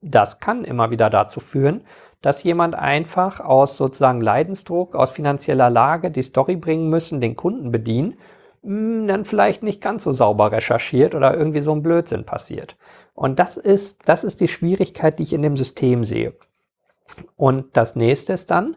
das 0.00 0.40
kann 0.40 0.64
immer 0.64 0.90
wieder 0.90 1.10
dazu 1.10 1.40
führen, 1.40 1.84
dass 2.20 2.42
jemand 2.42 2.74
einfach 2.74 3.40
aus 3.40 3.76
sozusagen 3.76 4.20
Leidensdruck, 4.20 4.94
aus 4.94 5.10
finanzieller 5.10 5.70
Lage 5.70 6.10
die 6.10 6.22
Story 6.22 6.56
bringen 6.56 6.88
müssen, 6.88 7.20
den 7.20 7.36
Kunden 7.36 7.70
bedienen 7.70 8.16
hm, 8.64 9.06
dann 9.06 9.24
vielleicht 9.26 9.62
nicht 9.62 9.80
ganz 9.82 10.04
so 10.04 10.12
sauber 10.12 10.50
recherchiert 10.50 11.14
oder 11.14 11.36
irgendwie 11.36 11.60
so 11.60 11.72
ein 11.72 11.82
Blödsinn 11.82 12.24
passiert. 12.24 12.76
Und 13.12 13.38
das 13.38 13.56
ist, 13.56 14.00
das 14.06 14.24
ist 14.24 14.40
die 14.40 14.48
Schwierigkeit, 14.48 15.18
die 15.18 15.24
ich 15.24 15.34
in 15.34 15.42
dem 15.42 15.56
System 15.56 16.02
sehe. 16.02 16.34
Und 17.36 17.76
das 17.76 17.94
nächste 17.94 18.32
ist 18.32 18.50
dann, 18.50 18.76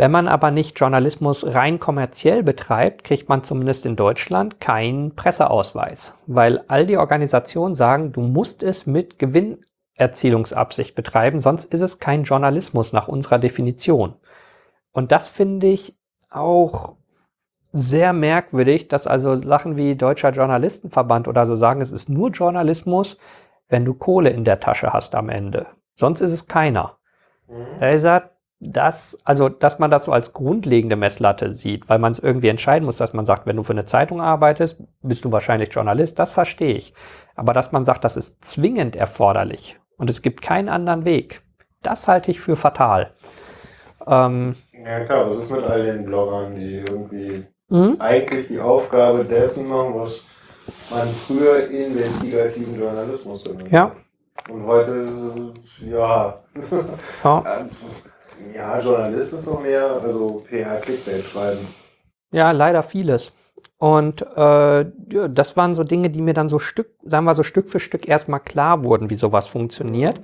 wenn 0.00 0.10
man 0.10 0.28
aber 0.28 0.50
nicht 0.50 0.80
Journalismus 0.80 1.44
rein 1.54 1.78
kommerziell 1.78 2.42
betreibt, 2.42 3.04
kriegt 3.04 3.28
man 3.28 3.42
zumindest 3.42 3.84
in 3.84 3.96
Deutschland 3.96 4.58
keinen 4.58 5.14
Presseausweis, 5.14 6.14
weil 6.26 6.64
all 6.68 6.86
die 6.86 6.96
Organisationen 6.96 7.74
sagen, 7.74 8.10
du 8.10 8.22
musst 8.22 8.62
es 8.62 8.86
mit 8.86 9.18
Gewinnerzielungsabsicht 9.18 10.94
betreiben, 10.94 11.38
sonst 11.38 11.66
ist 11.66 11.82
es 11.82 11.98
kein 11.98 12.22
Journalismus 12.22 12.94
nach 12.94 13.08
unserer 13.08 13.38
Definition. 13.38 14.14
Und 14.90 15.12
das 15.12 15.28
finde 15.28 15.66
ich 15.66 15.94
auch 16.30 16.94
sehr 17.74 18.14
merkwürdig, 18.14 18.88
dass 18.88 19.06
also 19.06 19.36
Sachen 19.36 19.76
wie 19.76 19.96
Deutscher 19.96 20.30
Journalistenverband 20.30 21.28
oder 21.28 21.44
so 21.44 21.56
sagen, 21.56 21.82
es 21.82 21.92
ist 21.92 22.08
nur 22.08 22.30
Journalismus, 22.30 23.18
wenn 23.68 23.84
du 23.84 23.92
Kohle 23.92 24.30
in 24.30 24.46
der 24.46 24.60
Tasche 24.60 24.94
hast 24.94 25.14
am 25.14 25.28
Ende. 25.28 25.66
Sonst 25.94 26.22
ist 26.22 26.32
es 26.32 26.48
keiner. 26.48 26.96
Mhm. 27.48 27.66
Er 27.80 27.92
dass, 28.60 29.16
also, 29.24 29.48
dass 29.48 29.78
man 29.78 29.90
das 29.90 30.04
so 30.04 30.12
als 30.12 30.34
grundlegende 30.34 30.96
Messlatte 30.96 31.52
sieht, 31.52 31.88
weil 31.88 31.98
man 31.98 32.12
es 32.12 32.18
irgendwie 32.18 32.48
entscheiden 32.48 32.84
muss, 32.84 32.98
dass 32.98 33.14
man 33.14 33.24
sagt, 33.24 33.46
wenn 33.46 33.56
du 33.56 33.62
für 33.62 33.72
eine 33.72 33.86
Zeitung 33.86 34.20
arbeitest, 34.20 34.76
bist 35.02 35.24
du 35.24 35.32
wahrscheinlich 35.32 35.72
Journalist, 35.72 36.18
das 36.18 36.30
verstehe 36.30 36.74
ich. 36.74 36.92
Aber 37.34 37.54
dass 37.54 37.72
man 37.72 37.86
sagt, 37.86 38.04
das 38.04 38.18
ist 38.18 38.44
zwingend 38.44 38.96
erforderlich 38.96 39.80
Und 39.96 40.10
es 40.10 40.20
gibt 40.20 40.42
keinen 40.42 40.68
anderen 40.68 41.06
Weg. 41.06 41.42
Das 41.82 42.06
halte 42.06 42.30
ich 42.30 42.40
für 42.40 42.54
fatal. 42.54 43.14
Ähm, 44.06 44.54
ja 44.72 45.04
klar, 45.04 45.30
was 45.30 45.38
ist 45.38 45.50
mit 45.50 45.64
all 45.64 45.82
den 45.82 46.04
Bloggern, 46.04 46.54
die 46.54 46.76
irgendwie 46.80 47.46
mhm. 47.70 47.96
eigentlich 47.98 48.48
die 48.48 48.60
Aufgabe 48.60 49.24
dessen 49.24 49.68
machen, 49.68 49.94
was 49.94 50.22
man 50.90 51.08
früher 51.08 51.66
investigativen 51.70 52.78
Journalismus 52.78 53.42
genannt 53.44 53.64
hat. 53.64 53.72
Ja. 53.72 53.92
Und 54.50 54.66
heute, 54.66 55.06
ja. 55.80 56.42
Ja, 57.24 57.44
ja 58.54 58.80
Journalist 58.80 59.32
ist 59.32 59.46
noch 59.46 59.62
mehr, 59.62 60.00
also 60.02 60.44
PR-Clickbait 60.48 61.24
schreiben. 61.24 61.66
Ja, 62.32 62.50
leider 62.52 62.82
vieles. 62.82 63.32
Und 63.78 64.22
äh, 64.36 64.84
das 65.30 65.56
waren 65.56 65.74
so 65.74 65.84
Dinge, 65.84 66.10
die 66.10 66.20
mir 66.20 66.34
dann 66.34 66.48
so 66.48 66.58
Stück, 66.58 66.90
sagen 67.02 67.24
wir 67.24 67.34
so 67.34 67.42
Stück 67.42 67.68
für 67.68 67.80
Stück 67.80 68.06
erstmal 68.06 68.40
klar 68.40 68.84
wurden, 68.84 69.08
wie 69.08 69.16
sowas 69.16 69.48
funktioniert. 69.48 70.20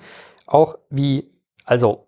Auch 0.47 0.77
wie, 0.91 1.31
also, 1.65 2.07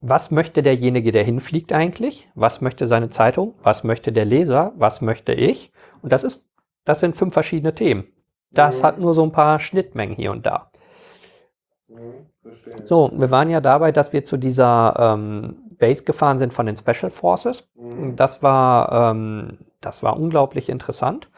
was 0.00 0.30
möchte 0.30 0.62
derjenige, 0.62 1.12
der 1.12 1.24
hinfliegt 1.24 1.72
eigentlich? 1.72 2.28
Was 2.34 2.60
möchte 2.60 2.86
seine 2.86 3.10
Zeitung? 3.10 3.54
Was 3.62 3.84
möchte 3.84 4.12
der 4.12 4.24
Leser? 4.24 4.72
Was 4.76 5.00
möchte 5.00 5.32
ich? 5.32 5.72
Und 6.02 6.12
das 6.12 6.24
ist, 6.24 6.44
das 6.84 7.00
sind 7.00 7.16
fünf 7.16 7.32
verschiedene 7.32 7.74
Themen. 7.74 8.04
Das 8.50 8.80
mhm. 8.80 8.86
hat 8.86 8.98
nur 8.98 9.14
so 9.14 9.22
ein 9.22 9.32
paar 9.32 9.60
Schnittmengen 9.60 10.16
hier 10.16 10.32
und 10.32 10.46
da. 10.46 10.70
Mhm, 11.88 12.26
so, 12.84 13.10
wir 13.14 13.30
waren 13.30 13.50
ja 13.50 13.60
dabei, 13.60 13.92
dass 13.92 14.12
wir 14.12 14.24
zu 14.24 14.36
dieser 14.36 14.94
ähm, 14.98 15.56
Base 15.78 16.04
gefahren 16.04 16.38
sind 16.38 16.52
von 16.52 16.66
den 16.66 16.76
Special 16.76 17.10
Forces. 17.10 17.68
Mhm. 17.74 18.16
Das 18.16 18.42
war, 18.42 19.10
ähm, 19.10 19.58
das 19.80 20.02
war 20.02 20.18
unglaublich 20.18 20.68
interessant. 20.68 21.30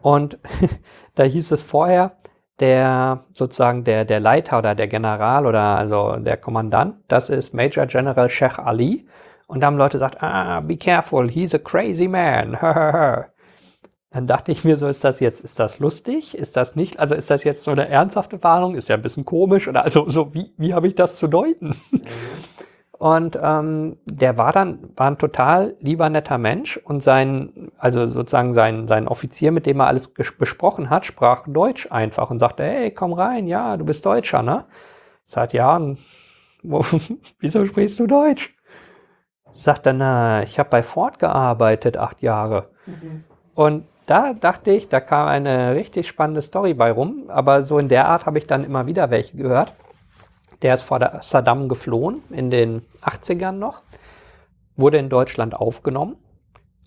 Und 0.00 0.38
da 1.14 1.22
hieß 1.24 1.52
es 1.52 1.62
vorher, 1.62 2.16
der 2.60 3.24
sozusagen 3.34 3.84
der, 3.84 4.04
der 4.04 4.20
Leiter 4.20 4.58
oder 4.58 4.74
der 4.74 4.88
General 4.88 5.46
oder 5.46 5.76
also 5.76 6.16
der 6.16 6.36
Kommandant, 6.36 6.96
das 7.08 7.28
ist 7.28 7.52
Major 7.52 7.86
General 7.86 8.28
Sheikh 8.28 8.58
Ali. 8.62 9.06
Und 9.46 9.60
da 9.60 9.66
haben 9.68 9.76
Leute 9.76 9.98
gesagt, 9.98 10.22
ah, 10.22 10.60
be 10.60 10.76
careful, 10.76 11.28
he's 11.28 11.54
a 11.54 11.58
crazy 11.58 12.08
man. 12.08 12.56
Dann 14.16 14.26
dachte 14.26 14.50
ich 14.50 14.64
mir 14.64 14.78
so, 14.78 14.88
ist 14.88 15.04
das 15.04 15.20
jetzt, 15.20 15.40
ist 15.40 15.60
das 15.60 15.78
lustig? 15.78 16.38
Ist 16.38 16.56
das 16.56 16.74
nicht? 16.74 16.98
Also 17.00 17.14
ist 17.14 17.28
das 17.28 17.44
jetzt 17.44 17.64
so 17.64 17.70
eine 17.70 17.86
ernsthafte 17.86 18.42
Warnung? 18.42 18.74
Ist 18.74 18.88
ja 18.88 18.94
ein 18.94 19.02
bisschen 19.02 19.26
komisch 19.26 19.68
oder 19.68 19.84
also 19.84 20.08
so, 20.08 20.32
wie, 20.32 20.54
wie 20.56 20.72
habe 20.72 20.86
ich 20.86 20.94
das 20.94 21.16
zu 21.16 21.26
deuten? 21.28 21.76
Mhm. 21.90 22.00
Und 22.92 23.38
ähm, 23.42 23.98
der 24.06 24.38
war 24.38 24.52
dann, 24.52 24.88
war 24.96 25.08
ein 25.08 25.18
total 25.18 25.76
lieber, 25.80 26.08
netter 26.08 26.38
Mensch 26.38 26.78
und 26.78 27.02
sein, 27.02 27.70
also 27.76 28.06
sozusagen 28.06 28.54
sein, 28.54 28.86
sein 28.88 29.06
Offizier, 29.06 29.52
mit 29.52 29.66
dem 29.66 29.80
er 29.80 29.86
alles 29.86 30.08
besprochen 30.08 30.88
hat, 30.88 31.04
sprach 31.04 31.44
Deutsch 31.46 31.86
einfach 31.90 32.30
und 32.30 32.38
sagte, 32.38 32.62
hey, 32.62 32.90
komm 32.92 33.12
rein, 33.12 33.46
ja, 33.46 33.76
du 33.76 33.84
bist 33.84 34.06
Deutscher, 34.06 34.42
ne? 34.42 34.64
Sagt, 35.26 35.52
ja, 35.52 35.78
wo, 36.62 36.82
wieso 37.38 37.66
sprichst 37.66 37.98
du 37.98 38.06
Deutsch? 38.06 38.56
Sagt 39.52 39.84
er, 39.84 39.92
na, 39.92 40.42
ich 40.42 40.58
habe 40.58 40.70
bei 40.70 40.82
Ford 40.82 41.18
gearbeitet, 41.18 41.98
acht 41.98 42.22
Jahre. 42.22 42.70
Mhm. 42.86 43.24
Und 43.54 43.84
da 44.06 44.34
dachte 44.34 44.70
ich, 44.70 44.88
da 44.88 45.00
kam 45.00 45.28
eine 45.28 45.74
richtig 45.74 46.08
spannende 46.08 46.40
Story 46.40 46.74
bei 46.74 46.90
rum, 46.90 47.24
aber 47.28 47.62
so 47.62 47.78
in 47.78 47.88
der 47.88 48.08
Art 48.08 48.26
habe 48.26 48.38
ich 48.38 48.46
dann 48.46 48.64
immer 48.64 48.86
wieder 48.86 49.10
welche 49.10 49.36
gehört. 49.36 49.74
Der 50.62 50.74
ist 50.74 50.82
vor 50.82 50.98
der 50.98 51.18
Saddam 51.22 51.68
geflohen 51.68 52.22
in 52.30 52.50
den 52.50 52.82
80ern 53.02 53.52
noch, 53.52 53.82
wurde 54.76 54.98
in 54.98 55.08
Deutschland 55.08 55.54
aufgenommen, 55.56 56.16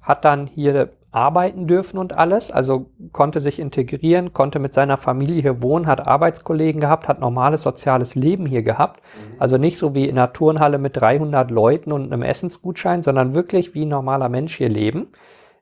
hat 0.01 0.25
dann 0.25 0.47
hier 0.47 0.89
arbeiten 1.11 1.65
dürfen 1.65 1.97
und 1.97 2.15
alles, 2.17 2.51
also 2.51 2.91
konnte 3.11 3.39
sich 3.39 3.59
integrieren, 3.59 4.31
konnte 4.31 4.59
mit 4.59 4.73
seiner 4.73 4.97
Familie 4.97 5.41
hier 5.41 5.63
wohnen, 5.63 5.87
hat 5.87 6.07
Arbeitskollegen 6.07 6.79
gehabt, 6.79 7.07
hat 7.07 7.19
normales 7.19 7.63
soziales 7.63 8.13
Leben 8.15 8.45
hier 8.45 8.61
gehabt. 8.61 9.01
Mhm. 9.01 9.35
Also 9.41 9.57
nicht 9.57 9.79
so 9.79 9.95
wie 9.95 10.07
in 10.07 10.17
einer 10.17 10.33
Turnhalle 10.33 10.77
mit 10.77 10.97
300 10.97 11.49
Leuten 11.49 11.91
und 11.91 12.13
einem 12.13 12.21
Essensgutschein, 12.21 13.01
sondern 13.01 13.33
wirklich 13.33 13.73
wie 13.73 13.85
ein 13.85 13.89
normaler 13.89 14.29
Mensch 14.29 14.55
hier 14.55 14.69
leben. 14.69 15.07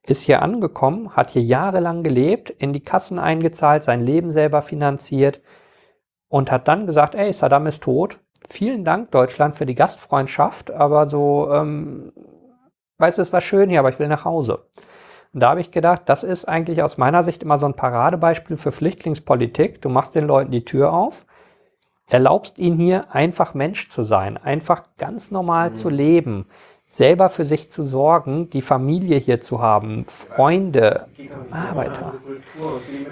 Ist 0.08 0.24
hier 0.24 0.41
angekommen, 0.41 1.16
hat 1.16 1.32
hier 1.32 1.43
jahrelang 1.43 2.01
gelebt, 2.01 2.49
in 2.49 2.72
die 2.72 2.80
Kassen 2.80 3.20
eingezahlt, 3.20 3.84
sein 3.84 3.99
Leben 3.99 4.32
selber 4.32 4.62
finanziert, 4.62 5.41
und 6.30 6.51
hat 6.51 6.68
dann 6.68 6.88
gesagt, 6.88 7.14
ey, 7.14 7.32
Saddam 7.34 7.68
ist 7.68 7.84
tot. 7.84 8.20
Vielen 8.49 8.86
Dank, 8.86 9.12
Deutschland, 9.12 9.55
für 9.55 9.66
die 9.66 9.76
Gastfreundschaft, 9.76 10.72
aber 10.72 11.08
so, 11.08 11.51
ähm, 11.51 12.14
weißt 12.97 13.18
du, 13.18 13.22
es 13.22 13.34
war 13.34 13.41
schön 13.41 13.70
hier, 13.70 13.80
aber 13.80 13.89
ich 13.89 13.99
will 13.99 14.08
nach 14.08 14.26
Hause. 14.26 14.66
Und 15.34 15.41
da 15.41 15.49
habe 15.49 15.62
ich 15.62 15.72
gedacht, 15.72 16.03
das 16.05 16.24
ist 16.24 16.45
eigentlich 16.45 16.82
aus 16.84 16.97
meiner 16.97 17.24
Sicht 17.24 17.43
immer 17.43 17.58
so 17.58 17.66
ein 17.66 17.76
Paradebeispiel 17.76 18.58
für 18.58 18.72
Flüchtlingspolitik. 18.72 19.82
Du 19.82 19.89
machst 19.89 20.16
den 20.16 20.26
Leuten 20.26 20.51
die 20.51 20.64
Tür 20.64 20.93
auf, 20.93 21.26
erlaubst 22.10 22.58
ihnen 22.58 22.78
hier 22.78 23.14
einfach 23.14 23.53
Mensch 23.53 23.89
zu 23.89 24.03
sein, 24.03 24.38
einfach 24.38 24.84
ganz 24.97 25.32
normal 25.32 25.72
mhm. 25.72 25.76
zu 25.76 25.89
leben, 25.89 26.47
selber 26.89 27.27
für 27.27 27.43
sich 27.43 27.69
zu 27.69 27.83
sorgen, 27.83 28.49
die 28.49 28.61
Familie 28.61 29.17
hier 29.17 29.41
zu 29.41 29.61
haben, 29.61 30.05
Freunde, 30.07 31.05
Arbeiter. 31.51 32.13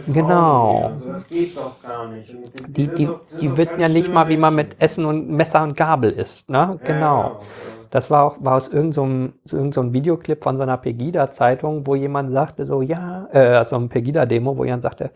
Genau. 0.07 0.93
Die, 2.67 2.87
die, 2.87 3.09
die 3.41 3.57
wissen 3.57 3.81
ja 3.81 3.89
nicht 3.89 4.11
mal, 4.11 4.29
wie 4.29 4.37
man 4.37 4.55
mit 4.55 4.77
Essen 4.79 5.05
und 5.05 5.29
Messer 5.29 5.61
und 5.61 5.75
Gabel 5.75 6.11
isst. 6.11 6.49
Ne? 6.49 6.79
Genau. 6.85 7.39
Das 7.91 8.09
war 8.09 8.23
auch 8.23 8.37
war 8.39 8.55
aus 8.55 8.69
irgendeinem 8.69 9.33
so 9.43 9.57
irgendein 9.57 9.93
Videoclip 9.93 10.43
von 10.43 10.55
so 10.55 10.63
einer 10.63 10.77
Pegida-Zeitung, 10.77 11.85
wo 11.85 11.95
jemand 11.95 12.31
sagte 12.31 12.65
so, 12.65 12.81
ja, 12.81 13.27
äh, 13.33 13.39
also 13.39 13.75
ein 13.75 13.89
Pegida-Demo, 13.89 14.57
wo 14.57 14.63
jemand 14.63 14.83
sagte, 14.83 15.11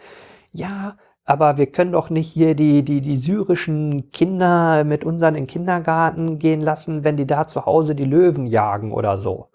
ja, 0.51 0.95
aber 1.30 1.60
wir 1.60 1.68
können 1.68 1.92
doch 1.92 2.10
nicht 2.10 2.28
hier 2.28 2.56
die, 2.56 2.82
die, 2.82 3.02
die 3.02 3.16
syrischen 3.16 4.12
Kinder 4.12 4.84
mit 4.84 5.06
unseren 5.06 5.36
in 5.36 5.44
den 5.44 5.48
Kindergarten 5.48 6.40
gehen 6.40 6.60
lassen, 6.60 7.04
wenn 7.04 7.18
die 7.18 7.28
da 7.28 7.46
zu 7.46 7.68
Hause 7.68 7.94
die 7.94 8.04
Löwen 8.04 8.48
jagen 8.48 8.92
oder 8.92 9.20
so. 9.20 9.50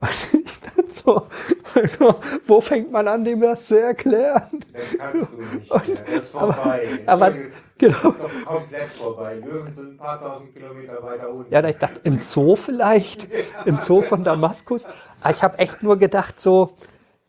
so 1.04 1.26
also, 1.74 2.14
wo 2.46 2.62
fängt 2.62 2.90
man 2.90 3.08
an, 3.08 3.24
dem 3.24 3.42
das 3.42 3.66
zu 3.66 3.78
erklären? 3.78 4.64
Das 4.72 4.96
kannst 4.96 5.30
du 5.30 5.36
nicht. 5.36 5.70
Und, 5.70 6.00
das 6.06 6.14
ist 6.14 6.30
vorbei. 6.30 6.88
Aber, 7.04 7.26
aber 7.26 7.36
genau. 7.76 7.98
Das 8.02 8.14
ist 8.14 8.22
doch 8.22 8.44
komplett 8.46 8.88
vorbei. 8.92 9.34
Löwen 9.34 9.74
sind 9.76 9.90
ein 9.90 9.98
paar 9.98 10.18
tausend 10.18 10.54
Kilometer 10.54 11.02
weiter 11.02 11.28
unten. 11.28 11.52
Ja, 11.52 11.62
ich 11.62 11.76
dachte, 11.76 12.00
im 12.04 12.20
Zoo 12.20 12.56
vielleicht, 12.56 13.28
im 13.66 13.78
Zoo 13.82 14.00
von 14.00 14.24
Damaskus. 14.24 14.86
Aber 15.20 15.34
ich 15.34 15.42
habe 15.42 15.58
echt 15.58 15.82
nur 15.82 15.98
gedacht, 15.98 16.40
so, 16.40 16.70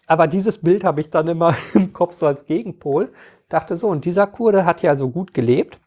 aber 0.07 0.27
dieses 0.27 0.57
Bild 0.59 0.85
habe 0.85 1.01
ich 1.01 1.09
dann 1.09 1.27
immer 1.27 1.53
im 1.73 1.91
Kopf 1.91 2.13
so 2.13 2.27
als 2.27 2.45
Gegenpol 2.45 3.11
dachte 3.49 3.75
so, 3.75 3.87
und 3.89 4.05
dieser 4.05 4.27
Kurde 4.27 4.65
hat 4.65 4.81
hier 4.81 4.91
also 4.91 5.09
gut 5.09 5.33
gelebt, 5.33 5.79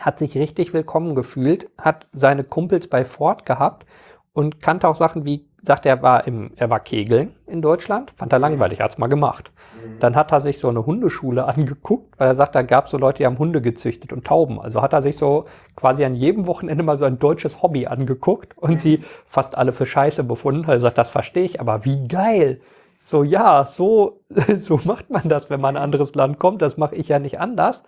hat 0.00 0.18
sich 0.18 0.36
richtig 0.36 0.74
willkommen 0.74 1.14
gefühlt, 1.14 1.70
hat 1.78 2.08
seine 2.12 2.44
Kumpels 2.44 2.88
bei 2.88 3.04
Ford 3.04 3.46
gehabt 3.46 3.86
und 4.32 4.60
kannte 4.60 4.88
auch 4.88 4.94
Sachen 4.94 5.24
wie, 5.24 5.46
sagt 5.62 5.84
er, 5.86 6.02
war 6.02 6.26
im, 6.26 6.52
er 6.56 6.70
war 6.70 6.80
Kegeln 6.80 7.36
in 7.46 7.60
Deutschland, 7.60 8.12
fand 8.16 8.32
er 8.32 8.38
langweilig, 8.38 8.80
hat's 8.80 8.98
mal 8.98 9.08
gemacht. 9.08 9.52
Mhm. 9.76 10.00
Dann 10.00 10.16
hat 10.16 10.32
er 10.32 10.40
sich 10.40 10.58
so 10.58 10.68
eine 10.68 10.86
Hundeschule 10.86 11.44
angeguckt, 11.46 12.18
weil 12.18 12.28
er 12.28 12.34
sagt, 12.34 12.54
da 12.54 12.62
gab 12.62 12.86
es 12.86 12.90
so 12.90 12.98
Leute, 12.98 13.18
die 13.18 13.26
haben 13.26 13.38
Hunde 13.38 13.60
gezüchtet 13.60 14.12
und 14.12 14.26
Tauben. 14.26 14.58
Also 14.60 14.80
hat 14.80 14.94
er 14.94 15.02
sich 15.02 15.16
so 15.16 15.44
quasi 15.76 16.04
an 16.04 16.14
jedem 16.14 16.46
Wochenende 16.46 16.82
mal 16.82 16.98
so 16.98 17.04
ein 17.04 17.18
deutsches 17.18 17.62
Hobby 17.62 17.86
angeguckt 17.86 18.56
und 18.56 18.80
sie 18.80 19.02
fast 19.28 19.56
alle 19.56 19.72
für 19.72 19.86
Scheiße 19.86 20.24
befunden. 20.24 20.68
Er 20.68 20.80
sagt, 20.80 20.98
das 20.98 21.10
verstehe 21.10 21.44
ich, 21.44 21.60
aber 21.60 21.84
wie 21.84 22.08
geil 22.08 22.60
so, 23.04 23.24
ja, 23.24 23.66
so, 23.66 24.20
so 24.56 24.80
macht 24.84 25.10
man 25.10 25.28
das, 25.28 25.50
wenn 25.50 25.60
man 25.60 25.74
in 25.74 25.78
ein 25.78 25.82
anderes 25.82 26.14
Land 26.14 26.38
kommt. 26.38 26.62
Das 26.62 26.76
mache 26.76 26.94
ich 26.94 27.08
ja 27.08 27.18
nicht 27.18 27.40
anders. 27.40 27.82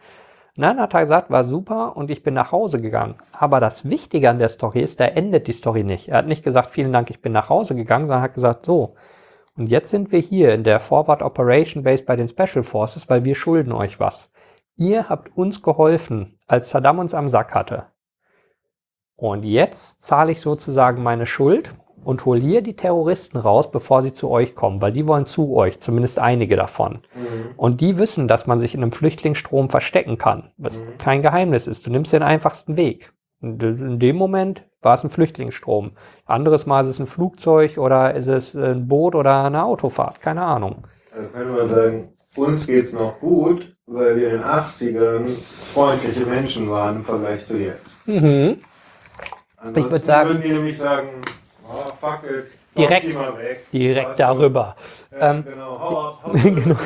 Nein, 0.56 0.80
hat 0.80 0.92
er 0.94 1.02
gesagt, 1.02 1.30
war 1.30 1.44
super 1.44 1.96
und 1.96 2.10
ich 2.10 2.22
bin 2.22 2.34
nach 2.34 2.50
Hause 2.50 2.80
gegangen. 2.80 3.14
Aber 3.32 3.60
das 3.60 3.88
Wichtige 3.88 4.28
an 4.30 4.40
der 4.40 4.48
Story 4.48 4.80
ist, 4.80 4.98
da 4.98 5.04
endet 5.04 5.46
die 5.46 5.52
Story 5.52 5.84
nicht. 5.84 6.08
Er 6.08 6.18
hat 6.18 6.26
nicht 6.26 6.44
gesagt, 6.44 6.70
vielen 6.70 6.92
Dank, 6.92 7.10
ich 7.10 7.22
bin 7.22 7.32
nach 7.32 7.48
Hause 7.48 7.76
gegangen, 7.76 8.06
sondern 8.06 8.22
hat 8.22 8.34
gesagt, 8.34 8.66
so. 8.66 8.94
Und 9.56 9.68
jetzt 9.68 9.90
sind 9.90 10.10
wir 10.10 10.18
hier 10.18 10.52
in 10.52 10.64
der 10.64 10.80
Forward 10.80 11.22
Operation 11.22 11.84
Base 11.84 12.04
bei 12.04 12.16
den 12.16 12.28
Special 12.28 12.64
Forces, 12.64 13.08
weil 13.08 13.24
wir 13.24 13.36
schulden 13.36 13.72
euch 13.72 14.00
was. 14.00 14.30
Ihr 14.76 15.08
habt 15.08 15.36
uns 15.36 15.62
geholfen, 15.62 16.38
als 16.48 16.70
Saddam 16.70 16.98
uns 16.98 17.14
am 17.14 17.28
Sack 17.28 17.54
hatte. 17.54 17.86
Und 19.14 19.44
jetzt 19.44 20.02
zahle 20.02 20.32
ich 20.32 20.40
sozusagen 20.40 21.04
meine 21.04 21.26
Schuld 21.26 21.70
und 22.04 22.24
hol 22.24 22.38
hier 22.38 22.62
die 22.62 22.76
Terroristen 22.76 23.38
raus, 23.38 23.70
bevor 23.70 24.02
sie 24.02 24.12
zu 24.12 24.30
euch 24.30 24.54
kommen, 24.54 24.80
weil 24.82 24.92
die 24.92 25.08
wollen 25.08 25.26
zu 25.26 25.54
euch, 25.54 25.80
zumindest 25.80 26.18
einige 26.18 26.56
davon. 26.56 27.00
Mhm. 27.14 27.54
Und 27.56 27.80
die 27.80 27.98
wissen, 27.98 28.28
dass 28.28 28.46
man 28.46 28.60
sich 28.60 28.74
in 28.74 28.82
einem 28.82 28.92
Flüchtlingsstrom 28.92 29.70
verstecken 29.70 30.18
kann, 30.18 30.50
was 30.56 30.82
mhm. 30.82 30.98
kein 30.98 31.22
Geheimnis 31.22 31.66
ist. 31.66 31.86
Du 31.86 31.90
nimmst 31.90 32.12
den 32.12 32.22
einfachsten 32.22 32.76
Weg. 32.76 33.12
In 33.40 33.98
dem 33.98 34.16
Moment 34.16 34.64
war 34.80 34.94
es 34.94 35.04
ein 35.04 35.10
Flüchtlingsstrom. 35.10 35.92
Anderes 36.24 36.66
Mal 36.66 36.82
ist 36.84 36.90
es 36.90 36.98
ein 36.98 37.06
Flugzeug 37.06 37.78
oder 37.78 38.14
ist 38.14 38.28
es 38.28 38.54
ein 38.54 38.86
Boot 38.88 39.14
oder 39.14 39.44
eine 39.44 39.64
Autofahrt, 39.64 40.20
keine 40.20 40.42
Ahnung. 40.42 40.86
Also 41.14 41.28
können 41.28 41.54
wir 41.54 41.66
sagen, 41.66 42.08
uns 42.36 42.66
geht 42.66 42.84
es 42.84 42.92
noch 42.92 43.20
gut, 43.20 43.76
weil 43.86 44.16
wir 44.16 44.28
in 44.28 44.40
den 44.40 44.42
80ern 44.42 45.28
freundliche 45.72 46.26
Menschen 46.26 46.70
waren 46.70 46.96
im 46.96 47.04
Vergleich 47.04 47.46
zu 47.46 47.58
jetzt. 47.58 48.06
Mhm. 48.06 48.58
ich 49.74 49.90
würde 49.90 50.04
sagen, 50.04 50.28
würden 50.30 50.42
die 50.42 50.52
nämlich 50.52 50.78
sagen, 50.78 51.08
Oh, 51.76 51.92
fuck 52.00 52.20
it. 52.24 52.46
Direkt, 52.76 53.16
direkt 53.72 54.18
darüber. 54.18 54.74
Ja, 55.12 55.30
ähm, 55.30 55.44
genau, 55.44 55.78
hau 55.78 55.98
ab, 55.98 56.20
hau 56.24 56.30
genau. 56.32 56.76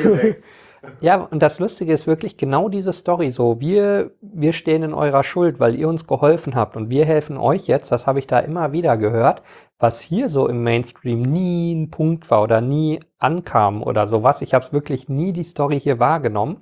Ja, 1.01 1.17
und 1.17 1.41
das 1.41 1.59
Lustige 1.59 1.91
ist 1.91 2.07
wirklich 2.07 2.37
genau 2.37 2.69
diese 2.69 2.93
Story 2.93 3.31
so. 3.31 3.59
Wir, 3.59 4.11
wir 4.21 4.53
stehen 4.53 4.83
in 4.83 4.93
eurer 4.93 5.23
Schuld, 5.23 5.59
weil 5.59 5.75
ihr 5.75 5.89
uns 5.89 6.07
geholfen 6.07 6.55
habt 6.55 6.77
und 6.77 6.89
wir 6.89 7.05
helfen 7.05 7.37
euch 7.37 7.67
jetzt. 7.67 7.91
Das 7.91 8.07
habe 8.07 8.19
ich 8.19 8.27
da 8.27 8.39
immer 8.39 8.71
wieder 8.71 8.97
gehört, 8.97 9.41
was 9.77 9.99
hier 9.99 10.29
so 10.29 10.47
im 10.47 10.63
Mainstream 10.63 11.21
nie 11.21 11.73
ein 11.75 11.91
Punkt 11.91 12.29
war 12.31 12.41
oder 12.43 12.61
nie 12.61 12.99
ankam 13.17 13.83
oder 13.83 14.07
sowas. 14.07 14.41
Ich 14.41 14.53
habe 14.53 14.63
es 14.63 14.71
wirklich 14.71 15.09
nie 15.09 15.33
die 15.33 15.43
Story 15.43 15.79
hier 15.79 15.99
wahrgenommen. 15.99 16.55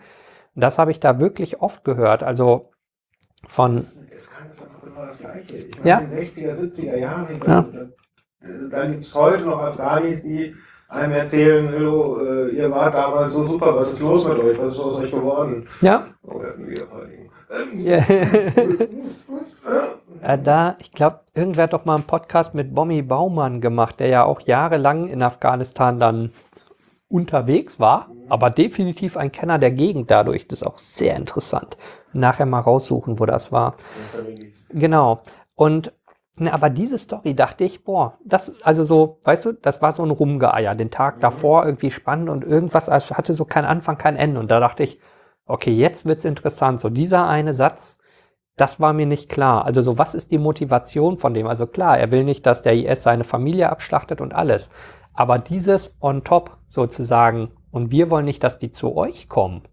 Und 0.55 0.61
das 0.61 0.79
habe 0.79 0.89
ich 0.91 0.99
da 0.99 1.19
wirklich 1.19 1.61
oft 1.61 1.83
gehört. 1.83 2.23
Also 2.23 2.71
von. 3.47 3.75
Das 3.75 3.87
genau 4.83 5.05
das 5.05 5.19
Gleiche. 5.19 5.53
Ich 5.57 5.75
Ja. 5.83 5.97
meine, 5.97 6.11
in 6.11 6.19
den 6.19 6.27
60er, 6.27 6.55
70er 6.55 6.97
Jahren, 6.97 7.41
Ja. 7.47 7.65
Da, 8.47 8.77
da 8.77 8.85
gibt 8.85 9.01
es 9.01 9.13
heute 9.13 9.43
noch 9.43 9.61
Afghanis, 9.61 10.23
die 10.23 10.55
einem 10.89 11.13
erzählen, 11.13 11.69
hallo, 11.69 12.19
äh, 12.21 12.49
ihr 12.55 12.71
wart 12.71 12.95
damals 12.95 13.33
so 13.33 13.45
super, 13.45 13.75
was 13.75 13.93
ist 13.93 13.99
los 13.99 14.25
mit 14.25 14.39
euch, 14.39 14.57
was 14.57 14.73
ist 14.73 14.79
aus 14.79 14.99
euch 14.99 15.11
geworden? 15.11 15.67
Ja. 15.81 16.07
Verteidigung. 16.25 17.29
Ähm, 17.49 17.85
Ja. 17.85 17.97
äh, 17.97 18.87
Äh, 20.21 20.37
da, 20.39 20.75
ich 20.79 20.91
glaube, 20.91 21.19
irgendwer 21.35 21.63
hat 21.63 21.73
doch 21.73 21.85
mal 21.85 21.95
einen 21.95 22.03
Podcast 22.03 22.53
mit 22.53 22.73
Bommi 22.73 23.01
Baumann 23.01 23.61
gemacht, 23.61 23.99
der 23.99 24.07
ja 24.07 24.23
auch 24.23 24.41
jahrelang 24.41 25.07
in 25.07 25.21
Afghanistan 25.21 25.99
dann 25.99 26.31
unterwegs 27.09 27.79
war, 27.79 28.09
aber 28.27 28.49
definitiv 28.49 29.15
ein 29.15 29.31
Kenner 29.31 29.59
der 29.59 29.71
Gegend 29.71 30.11
dadurch. 30.11 30.47
Das 30.47 30.61
ist 30.61 30.67
auch 30.67 30.77
sehr 30.77 31.15
interessant. 31.15 31.77
Nachher 32.13 32.45
mal 32.45 32.59
raussuchen, 32.59 33.19
wo 33.19 33.25
das 33.25 33.51
war. 33.51 33.75
Genau. 34.69 35.21
Und 35.55 35.93
na, 36.39 36.53
aber 36.53 36.69
diese 36.69 36.97
Story 36.97 37.33
dachte 37.35 37.63
ich, 37.63 37.83
boah, 37.83 38.17
das, 38.23 38.53
also 38.63 38.83
so, 38.83 39.19
weißt 39.23 39.45
du, 39.45 39.53
das 39.53 39.81
war 39.81 39.93
so 39.93 40.03
ein 40.03 40.11
Rumgeeier. 40.11 40.75
Den 40.75 40.91
Tag 40.91 41.19
davor 41.19 41.65
irgendwie 41.65 41.91
spannend 41.91 42.29
und 42.29 42.43
irgendwas, 42.43 42.89
also 42.89 43.15
hatte 43.15 43.33
so 43.33 43.45
keinen 43.45 43.65
Anfang, 43.65 43.97
kein 43.97 44.15
Ende. 44.15 44.39
Und 44.39 44.51
da 44.51 44.59
dachte 44.59 44.83
ich, 44.83 44.99
okay, 45.45 45.71
jetzt 45.71 46.05
wird's 46.05 46.25
interessant. 46.25 46.79
So 46.79 46.89
dieser 46.89 47.27
eine 47.27 47.53
Satz, 47.53 47.97
das 48.55 48.79
war 48.79 48.93
mir 48.93 49.05
nicht 49.05 49.29
klar. 49.29 49.65
Also 49.65 49.81
so, 49.81 49.97
was 49.97 50.15
ist 50.15 50.31
die 50.31 50.39
Motivation 50.39 51.17
von 51.17 51.33
dem? 51.33 51.47
Also 51.47 51.67
klar, 51.67 51.97
er 51.97 52.11
will 52.11 52.23
nicht, 52.23 52.45
dass 52.45 52.61
der 52.61 52.73
IS 52.73 53.03
seine 53.03 53.23
Familie 53.23 53.69
abschlachtet 53.69 54.19
und 54.19 54.33
alles. 54.33 54.69
Aber 55.13 55.39
dieses 55.39 55.95
on 56.01 56.23
top 56.23 56.57
sozusagen, 56.67 57.51
und 57.71 57.91
wir 57.91 58.11
wollen 58.11 58.25
nicht, 58.25 58.43
dass 58.43 58.57
die 58.57 58.71
zu 58.71 58.95
euch 58.95 59.29
kommen, 59.29 59.63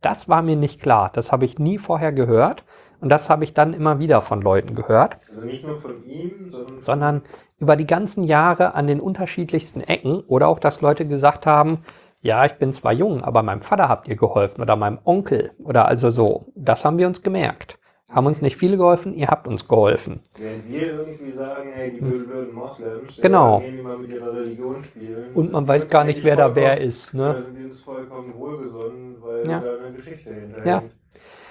das 0.00 0.28
war 0.28 0.42
mir 0.42 0.56
nicht 0.56 0.80
klar. 0.80 1.10
Das 1.12 1.32
habe 1.32 1.44
ich 1.44 1.58
nie 1.58 1.78
vorher 1.78 2.12
gehört. 2.12 2.64
Und 3.00 3.08
das 3.10 3.30
habe 3.30 3.44
ich 3.44 3.54
dann 3.54 3.74
immer 3.74 3.98
wieder 3.98 4.20
von 4.22 4.40
Leuten 4.42 4.74
gehört, 4.74 5.16
Also 5.28 5.42
nicht 5.42 5.64
nur 5.64 5.78
von 5.78 6.02
ihm, 6.04 6.50
sondern 6.50 6.82
sondern 6.82 7.22
über 7.58 7.76
die 7.76 7.86
ganzen 7.86 8.22
Jahre 8.24 8.74
an 8.74 8.86
den 8.86 9.00
unterschiedlichsten 9.00 9.80
Ecken 9.80 10.20
oder 10.26 10.48
auch, 10.48 10.58
dass 10.60 10.80
Leute 10.80 11.06
gesagt 11.06 11.46
haben, 11.46 11.82
ja, 12.20 12.44
ich 12.44 12.54
bin 12.54 12.72
zwar 12.72 12.92
jung, 12.92 13.22
aber 13.22 13.42
meinem 13.42 13.60
Vater 13.60 13.88
habt 13.88 14.08
ihr 14.08 14.16
geholfen 14.16 14.60
oder 14.60 14.74
meinem 14.76 14.98
Onkel 15.04 15.52
oder 15.64 15.86
also 15.86 16.10
so. 16.10 16.46
Das 16.56 16.84
haben 16.84 16.98
wir 16.98 17.06
uns 17.06 17.22
gemerkt. 17.22 17.78
Haben 18.08 18.26
uns 18.26 18.40
nicht 18.42 18.56
viele 18.56 18.76
geholfen, 18.78 19.12
ihr 19.12 19.28
habt 19.28 19.46
uns 19.46 19.68
geholfen. 19.68 20.20
wenn 20.38 20.72
wir 20.72 20.86
irgendwie 20.86 21.30
sagen, 21.30 21.70
hey, 21.74 21.92
die 21.92 22.00
blöden 22.00 22.54
Moslems, 22.54 23.20
Genau. 23.20 23.60
gehen 23.60 23.76
die 23.76 23.82
mal 23.82 23.98
mit 23.98 24.10
ihrer 24.10 24.32
Religion 24.32 24.82
spielen. 24.82 25.32
Und 25.34 25.52
man 25.52 25.68
weiß 25.68 25.88
gar 25.88 26.04
nicht, 26.04 26.24
wer 26.24 26.34
da 26.36 26.54
wer 26.56 26.80
ist. 26.80 27.12
Ne? 27.12 27.44
sind 27.44 27.66
uns 27.66 27.80
vollkommen 27.80 28.34
wohlgesonnen, 28.34 29.16
weil 29.20 29.46
Ja. 29.48 29.60
da 29.60 29.84
eine 29.84 29.94
Geschichte 29.94 30.32
hinterhängt. 30.32 30.66
Ja. 30.66 30.82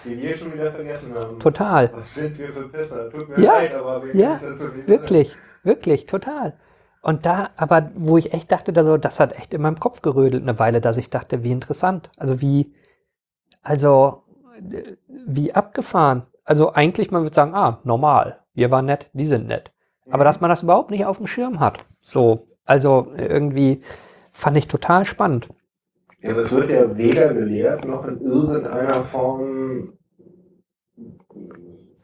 Die 0.08 0.22
wir 0.22 0.38
schon 0.38 0.54
wieder 0.54 0.72
vergessen 0.72 1.14
haben. 1.16 1.40
Total. 1.40 1.92
Was 1.94 2.16
sind 2.16 2.38
wir 2.38 2.50
für 2.50 2.68
Pisser? 2.70 3.10
Tut 3.12 3.30
mir 3.30 3.40
Ja. 3.44 3.54
leid, 3.58 3.74
aber 3.76 4.04
wir 4.04 4.16
Ja, 4.16 4.40
Wirklich, 4.86 5.36
wirklich, 5.64 6.06
total. 6.06 6.54
Und 7.02 7.26
da, 7.26 7.50
aber 7.58 7.92
wo 7.96 8.18
ich 8.18 8.34
echt 8.34 8.52
dachte, 8.52 8.74
da 8.74 8.84
so, 8.84 8.98
das 8.98 9.20
hat 9.20 9.34
echt 9.38 9.54
in 9.54 9.62
meinem 9.62 9.80
Kopf 9.80 10.02
gerödelt 10.02 10.44
eine 10.44 10.60
Weile, 10.60 10.82
dass 10.82 10.98
ich 10.98 11.10
dachte, 11.10 11.44
wie 11.44 11.52
interessant. 11.52 12.10
Also 12.18 12.42
wie, 12.42 12.74
also 13.62 14.24
äh, 14.72 14.96
wie 15.08 15.54
abgefahren. 15.54 16.24
Also 16.44 16.74
eigentlich, 16.74 17.12
man 17.12 17.24
würde 17.24 17.36
sagen, 17.36 17.54
ah, 17.54 17.80
normal. 17.84 18.40
Wir 18.54 18.72
waren 18.72 18.86
nett, 18.86 19.10
die 19.14 19.26
sind 19.26 19.48
nett. 19.48 19.72
Aber 20.10 20.24
dass 20.24 20.42
man 20.42 20.50
das 20.50 20.64
überhaupt 20.64 20.90
nicht 20.90 21.06
auf 21.06 21.18
dem 21.18 21.28
Schirm 21.28 21.60
hat. 21.60 21.80
So, 22.02 22.48
also 22.66 23.12
irgendwie 23.18 23.82
fand 24.32 24.58
ich 24.58 24.68
total 24.68 25.06
spannend. 25.06 25.50
Ja, 26.22 26.34
das 26.34 26.52
wird 26.52 26.70
ja 26.70 26.98
weder 26.98 27.34
gelehrt 27.34 27.86
noch 27.86 28.06
in 28.06 28.20
irgendeiner 28.22 29.04
Form 29.04 29.97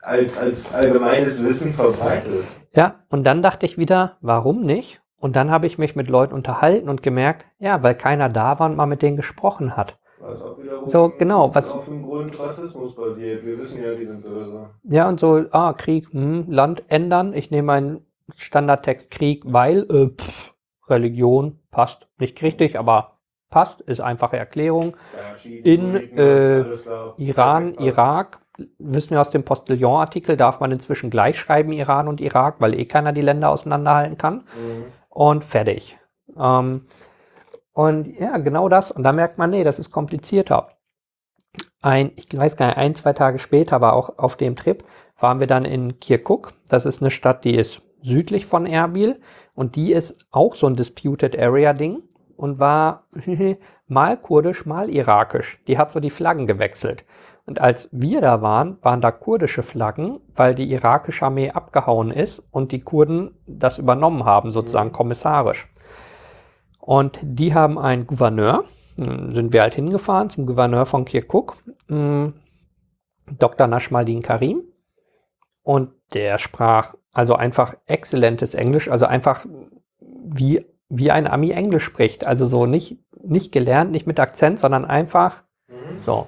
als, 0.04 0.39
als 0.39 0.74
allgemeines 0.74 1.43
Wissen 1.43 1.74
verbreitet. 1.74 2.43
Ja, 2.74 2.95
und 3.10 3.24
dann 3.24 3.41
dachte 3.41 3.66
ich 3.66 3.78
wieder, 3.78 4.18
warum 4.22 4.62
nicht? 4.62 5.01
Und 5.18 5.36
dann 5.36 5.49
habe 5.51 5.68
ich 5.68 5.78
mich 5.78 5.95
mit 5.95 6.10
Leuten 6.10 6.34
unterhalten 6.34 6.89
und 6.89 7.01
gemerkt, 7.01 7.45
ja, 7.60 7.82
weil 7.82 7.95
keiner 7.95 8.28
da 8.30 8.60
war 8.60 8.70
und 8.70 8.76
mal 8.76 8.86
mit 8.86 9.01
denen 9.01 9.16
gesprochen 9.16 9.78
hat. 9.78 9.97
Was 10.20 10.43
auch 10.43 10.60
wiederum 10.60 10.89
So, 10.89 11.10
genau, 11.18 11.56
was- 11.56 11.76
auf 11.76 11.86
dem 11.86 12.04
Grund 12.04 12.38
Rassismus 12.39 12.95
basiert. 12.95 13.45
Wir 13.45 13.58
wissen 13.58 13.82
ja, 13.82 13.93
die 13.95 14.06
sind 14.06 14.22
böse. 14.22 14.70
Ja, 14.84 15.08
und 15.08 15.20
so, 15.20 15.45
ah, 15.51 15.74
Krieg, 15.74 16.12
hm, 16.12 16.45
Land 16.49 16.84
ändern. 16.89 17.34
Ich 17.34 17.51
nehme 17.51 17.68
meinen 17.68 18.06
Standardtext 18.36 19.12
Krieg, 19.12 19.43
weil 19.45 19.84
äh, 19.89 20.10
pff, 20.10 20.54
Religion 20.89 21.60
passt. 21.72 22.08
Nicht 22.18 22.41
richtig, 22.43 22.78
aber 22.78 23.20
passt, 23.49 23.80
ist 23.82 24.01
einfache 24.01 24.38
Erklärung. 24.38 24.97
Ja, 25.14 25.72
In, 25.72 25.95
äh. 26.18 26.66
Iran. 27.18 27.76
Irak, 27.76 28.39
wissen 28.78 29.12
wir 29.12 29.22
aus 29.22 29.32
dem 29.32 29.43
Postillon-Artikel, 29.43 30.38
darf 30.38 30.60
man 30.60 30.72
inzwischen 30.72 31.10
gleich 31.10 31.38
schreiben, 31.39 31.72
Iran 31.72 32.08
und 32.08 32.22
Irak, 32.22 32.56
weil 32.60 32.78
eh 32.78 32.86
keiner 32.86 33.12
die 33.12 33.22
Länder 33.22 33.49
auseinanderhalten 33.49 34.18
kann. 34.18 34.36
Mhm. 34.36 34.86
Und 35.10 35.43
fertig. 35.43 35.97
Ähm, 36.38 36.88
und 37.74 38.08
ja, 38.20 38.38
genau 38.38 38.70
das. 38.70 38.91
Und 38.91 39.04
da 39.04 39.12
merkt 39.12 39.38
man, 39.38 39.49
nee, 39.49 39.64
das 39.64 39.80
ist 39.80 39.91
komplizierter. 39.91 40.70
Ein, 41.82 42.12
ich 42.16 42.36
weiß 42.36 42.56
gar 42.56 42.68
nicht, 42.68 42.78
ein, 42.78 42.95
zwei 42.95 43.14
Tage 43.14 43.39
später 43.39 43.82
war 43.82 43.93
auch 43.93 44.18
auf 44.18 44.38
dem 44.38 44.56
Trip, 44.56 44.84
waren 45.20 45.39
wir 45.39 45.47
dann 45.47 45.66
in 45.66 45.99
Kirkuk. 45.99 46.54
Das 46.70 46.86
ist 46.86 47.01
eine 47.01 47.12
Stadt, 47.12 47.43
die 47.43 47.56
ist 47.56 47.82
südlich 48.01 48.45
von 48.45 48.65
Erbil 48.65 49.19
und 49.53 49.76
die 49.76 49.91
ist 49.91 50.28
auch 50.32 50.56
so 50.56 50.68
ein 50.68 50.76
Disputed 50.76 51.38
Area 51.38 51.73
Ding 51.73 52.03
und 52.36 52.60
war 52.60 53.07
mal 53.88 54.18
kurdisch, 54.18 54.65
mal 54.65 54.90
irakisch. 54.90 55.60
Die 55.68 55.78
hat 55.78 55.91
so 55.91 55.99
die 55.99 56.10
Flaggen 56.10 56.48
gewechselt. 56.48 57.06
Und 57.45 57.60
als 57.60 57.90
wir 57.91 58.22
da 58.22 58.41
waren, 58.41 58.78
waren 58.82 59.02
da 59.02 59.11
kurdische 59.11 59.64
Flaggen, 59.64 60.22
weil 60.36 60.56
die 60.56 60.72
irakische 60.72 61.26
Armee 61.26 61.52
abgehauen 61.52 62.11
ist 62.11 62.40
und 62.52 62.72
die 62.72 62.80
Kurden 62.80 63.38
das 63.45 63.78
übernommen 63.80 64.24
haben, 64.24 64.52
sozusagen 64.52 64.91
kommissarisch. 64.94 65.68
Und 66.80 67.20
die 67.22 67.53
haben 67.53 67.78
einen 67.78 68.07
Gouverneur, 68.07 68.64
Hm, 68.98 69.32
sind 69.32 69.53
wir 69.53 69.61
halt 69.61 69.74
hingefahren 69.76 70.30
zum 70.30 70.45
Gouverneur 70.45 70.86
von 70.86 71.06
Kirkuk, 71.06 71.57
hm, 71.88 72.34
Dr. 73.40 73.68
Nashmaldin 73.68 74.22
Karim. 74.22 74.64
Und 75.64 75.91
der 76.14 76.38
sprach 76.38 76.94
also 77.11 77.36
einfach 77.36 77.76
exzellentes 77.86 78.53
Englisch, 78.53 78.90
also 78.90 79.06
einfach 79.06 79.45
wie, 79.99 80.65
wie 80.90 81.11
ein 81.11 81.28
Ami 81.28 81.52
Englisch 81.52 81.84
spricht. 81.84 82.28
Also 82.28 82.45
so 82.45 82.65
nicht, 82.65 82.99
nicht 83.24 83.52
gelernt, 83.52 83.91
nicht 83.91 84.07
mit 84.07 84.20
Akzent, 84.20 84.60
sondern 84.60 84.86
einfach 84.86 85.44
Mhm. 85.68 86.02
so. 86.03 86.28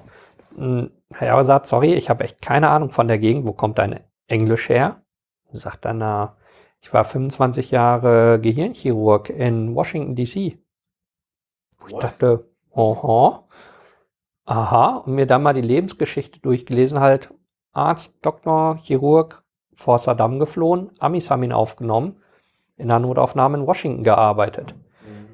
Herr 1.14 1.44
sagt, 1.44 1.66
sorry, 1.66 1.94
ich 1.94 2.10
habe 2.10 2.24
echt 2.24 2.42
keine 2.42 2.68
Ahnung 2.68 2.90
von 2.90 3.08
der 3.08 3.18
Gegend, 3.18 3.46
wo 3.46 3.52
kommt 3.52 3.78
dein 3.78 4.00
Englisch 4.26 4.68
her? 4.68 5.02
Sagt 5.52 5.84
dann, 5.84 5.98
na, 5.98 6.36
ich 6.80 6.92
war 6.92 7.04
25 7.04 7.70
Jahre 7.70 8.40
Gehirnchirurg 8.40 9.30
in 9.30 9.74
Washington 9.74 10.14
DC. 10.14 10.58
Wo 11.78 11.88
ich 11.88 11.96
dachte, 11.96 12.48
aha, 12.74 13.46
aha, 14.44 14.96
und 14.98 15.14
mir 15.14 15.26
dann 15.26 15.42
mal 15.42 15.54
die 15.54 15.60
Lebensgeschichte 15.60 16.40
durchgelesen, 16.40 17.00
halt 17.00 17.32
Arzt, 17.72 18.14
Doktor, 18.22 18.78
Chirurg, 18.82 19.44
vor 19.74 19.98
Saddam 19.98 20.38
geflohen, 20.38 20.90
Amis 20.98 21.30
haben 21.30 21.42
ihn 21.42 21.52
aufgenommen, 21.52 22.22
in 22.76 22.88
der 22.88 22.98
Notaufnahme 22.98 23.58
in 23.58 23.66
Washington 23.66 24.02
gearbeitet. 24.02 24.74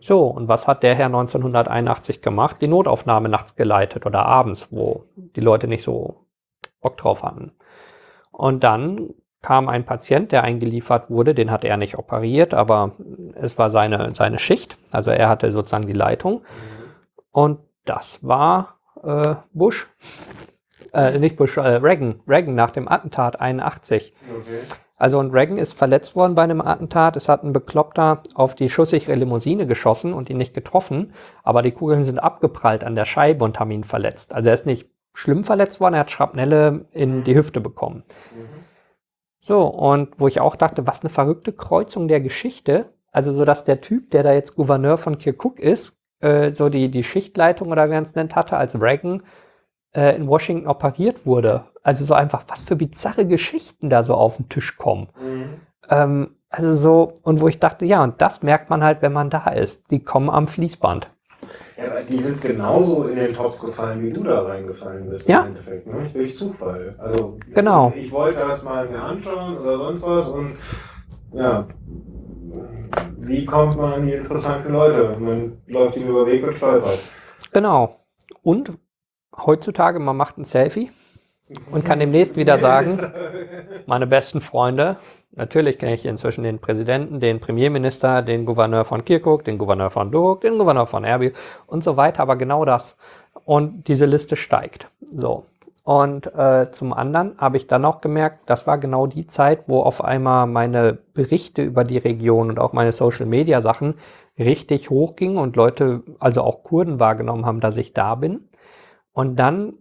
So, 0.03 0.27
und 0.27 0.49
was 0.49 0.67
hat 0.67 0.83
der 0.83 0.97
Herr 0.97 1.07
1981 1.07 2.23
gemacht? 2.23 2.61
Die 2.61 2.67
Notaufnahme 2.67 3.29
nachts 3.29 3.55
geleitet 3.55 4.05
oder 4.05 4.27
abends, 4.27 4.73
wo 4.73 5.05
die 5.15 5.41
Leute 5.41 5.69
nicht 5.69 5.85
so 5.85 6.27
Bock 6.81 6.97
drauf 6.97 7.23
hatten. 7.23 7.53
Und 8.33 8.65
dann 8.65 9.15
kam 9.43 9.69
ein 9.69 9.85
Patient, 9.85 10.33
der 10.33 10.43
eingeliefert 10.43 11.09
wurde, 11.09 11.35
den 11.35 11.53
hat 11.53 11.65
er 11.65 11.77
nicht 11.77 11.99
operiert, 11.99 12.53
aber 12.53 12.97
es 13.35 13.59
war 13.59 13.71
seine, 13.71 14.13
seine 14.15 14.41
Schicht. 14.41 14.77
Also 14.91 15.13
er 15.13 15.29
hatte 15.29 15.53
sozusagen 15.53 15.87
die 15.87 15.93
Leitung. 15.93 16.43
Und 17.31 17.61
das 17.85 18.19
war 18.27 18.81
äh, 19.05 19.37
Bush. 19.53 19.89
Äh, 20.93 21.17
nicht 21.21 21.37
Bush, 21.37 21.57
äh, 21.59 21.61
Reagan. 21.61 22.21
Reagan 22.27 22.57
nach 22.57 22.71
dem 22.71 22.89
Attentat 22.89 23.41
81. 23.41 24.15
Okay. 24.29 24.61
Also 25.03 25.19
und 25.19 25.33
Reagan 25.33 25.59
ist 25.59 25.73
verletzt 25.73 26.15
worden 26.15 26.37
bei 26.37 26.45
einem 26.45 26.61
Attentat. 26.61 27.17
Es 27.17 27.29
hat 27.29 27.43
ein 27.43 27.53
Bekloppter 27.53 28.23
auf 28.37 28.55
die 28.55 28.71
schusssichere 28.71 29.17
Limousine 29.17 29.67
geschossen 29.67 30.15
und 30.15 30.31
ihn 30.31 30.37
nicht 30.37 30.55
getroffen. 30.55 31.13
Aber 31.43 31.63
die 31.63 31.73
Kugeln 31.73 32.05
sind 32.05 32.21
abgeprallt 32.21 32.85
an 32.85 32.95
der 32.95 33.05
Scheibe 33.05 33.45
und 33.45 33.59
haben 33.59 33.73
ihn 33.73 33.83
verletzt. 33.83 34.33
Also 34.33 34.51
er 34.51 34.55
ist 34.55 34.65
nicht 34.65 34.89
schlimm 35.13 35.43
verletzt 35.43 35.81
worden, 35.81 35.95
er 35.95 36.01
hat 36.01 36.13
Schrapnelle 36.13 36.85
in 36.93 37.25
die 37.25 37.35
Hüfte 37.35 37.61
bekommen. 37.61 38.05
Mhm. 38.33 38.47
So, 39.41 39.67
und 39.67 40.21
wo 40.21 40.29
ich 40.29 40.41
auch 40.41 40.55
dachte, 40.55 40.87
was 40.87 41.01
eine 41.01 41.11
verrückte 41.11 41.53
Kreuzung 41.53 42.07
der 42.07 42.21
Geschichte. 42.21 42.93
Also 43.11 43.33
so, 43.33 43.45
dass 43.45 43.65
der 43.65 43.81
Typ, 43.81 44.13
der 44.13 44.23
da 44.23 44.33
jetzt 44.33 44.55
Gouverneur 44.55 44.99
von 44.99 45.19
Kirkuk 45.19 45.59
ist, 45.59 45.97
äh, 46.21 46.55
so 46.55 46.69
die, 46.69 46.93
die 46.93 47.03
Schichtleitung 47.03 47.73
oder 47.73 47.89
wie 47.89 47.95
man 47.95 48.05
es 48.05 48.15
nennt 48.15 48.37
hatte, 48.37 48.57
als 48.57 48.81
Reagan 48.81 49.25
äh, 49.95 50.17
in 50.17 50.27
Washington 50.27 50.67
operiert 50.67 51.27
wurde. 51.27 51.65
Also 51.83 52.05
so 52.05 52.15
einfach, 52.15 52.45
was 52.49 52.61
für 52.61 52.77
bizarre 52.77 53.27
Geschichten 53.27 53.91
da 53.91 54.03
so 54.03 54.15
auf 54.15 54.37
den 54.37 54.49
Tisch 54.49 54.77
kommen. 54.77 55.09
Mhm. 55.21 55.61
Ähm, 55.91 56.37
also 56.51 56.75
so, 56.75 57.15
und 57.23 57.41
wo 57.41 57.49
ich 57.49 57.59
dachte, 57.59 57.85
ja, 57.85 58.03
und 58.03 58.21
das 58.21 58.43
merkt 58.43 58.71
man 58.71 58.85
halt, 58.85 59.03
wenn 59.03 59.13
man 59.13 59.31
da 59.31 59.49
ist. 59.49 59.91
Die 59.91 60.05
kommen 60.05 60.29
am 60.29 60.47
Fließband. 60.47 61.09
Ja, 61.77 61.91
aber 61.91 62.01
die 62.03 62.19
sind 62.19 62.41
genauso 62.41 63.05
in 63.05 63.17
den 63.17 63.33
Topf 63.33 63.59
gefallen, 63.59 64.03
wie 64.03 64.13
du 64.13 64.23
da 64.23 64.43
reingefallen 64.43 65.09
bist 65.09 65.29
ja. 65.29 65.41
im 65.41 65.49
Endeffekt, 65.49 65.87
ne? 65.87 66.09
Durch 66.13 66.37
Zufall. 66.37 66.95
Also 66.99 67.39
genau. 67.53 67.93
ich, 67.97 68.05
ich 68.05 68.13
wollte 68.13 68.41
das 68.41 68.63
mal 68.63 68.89
mir 68.89 69.03
anschauen 69.03 69.57
oder 69.59 69.79
sonst 69.79 70.03
was 70.03 70.29
und 70.29 70.57
ja, 71.33 71.67
wie 73.19 73.45
kommt 73.45 73.77
man 73.77 73.95
an 73.95 74.07
die 74.07 74.13
interessanten 74.13 74.73
Leute? 74.73 75.17
Man 75.19 75.63
läuft 75.67 75.97
ihnen 75.97 76.11
über 76.11 76.27
Weg 76.27 76.47
und 76.47 76.57
stolpert. 76.57 76.99
Genau. 77.53 77.97
Und 78.43 78.73
heutzutage, 79.37 79.99
man 79.99 80.17
macht 80.17 80.39
ein 80.39 80.45
Selfie 80.45 80.91
und 81.71 81.85
kann 81.85 81.99
demnächst 81.99 82.37
wieder 82.37 82.59
sagen, 82.59 82.99
meine 83.87 84.07
besten 84.07 84.41
Freunde, 84.41 84.97
natürlich 85.33 85.79
kenne 85.79 85.95
ich 85.95 86.07
inzwischen 86.07 86.45
den 86.45 86.59
Präsidenten, 86.59 87.21
den 87.21 87.41
Premierminister, 87.41 88.23
den 88.23 88.47
Gouverneur 88.47 88.85
von 88.85 89.05
Kirkuk, 89.05 89.45
den 89.45 89.59
Gouverneur 89.59 89.91
von 89.91 90.11
Duhok, 90.11 90.43
den 90.43 90.59
Gouverneur 90.59 90.87
von 90.87 91.05
Erbil 91.05 91.33
und 91.67 91.83
so 91.83 91.97
weiter, 91.97 92.23
aber 92.23 92.37
genau 92.37 92.65
das. 92.65 92.97
Und 93.45 93.89
diese 93.89 94.07
Liste 94.07 94.37
steigt. 94.37 94.89
So. 95.11 95.45
Und 95.85 96.33
äh, 96.37 96.71
zum 96.71 96.93
anderen 96.93 97.37
habe 97.39 97.57
ich 97.57 97.67
dann 97.67 97.85
auch 97.85 98.01
gemerkt, 98.01 98.43
das 98.47 98.69
war 98.69 98.79
genau 98.79 99.09
die 99.09 99.27
Zeit, 99.27 99.65
wo 99.67 99.81
auf 99.81 100.05
einmal 100.05 100.47
meine 100.47 100.97
Berichte 101.13 101.63
über 101.63 101.83
die 101.83 101.99
Region 101.99 102.51
und 102.51 102.61
auch 102.61 102.73
meine 102.73 102.93
Social-Media-Sachen 102.93 103.95
richtig 104.39 104.91
hochgingen 104.91 105.39
und 105.39 105.57
Leute, 105.57 106.03
also 106.21 106.43
auch 106.43 106.63
Kurden 106.63 107.01
wahrgenommen 107.01 107.47
haben, 107.47 107.61
dass 107.61 107.77
ich 107.77 107.93
da 107.95 108.15
bin. 108.15 108.49
Und 109.13 109.37
dann 109.37 109.75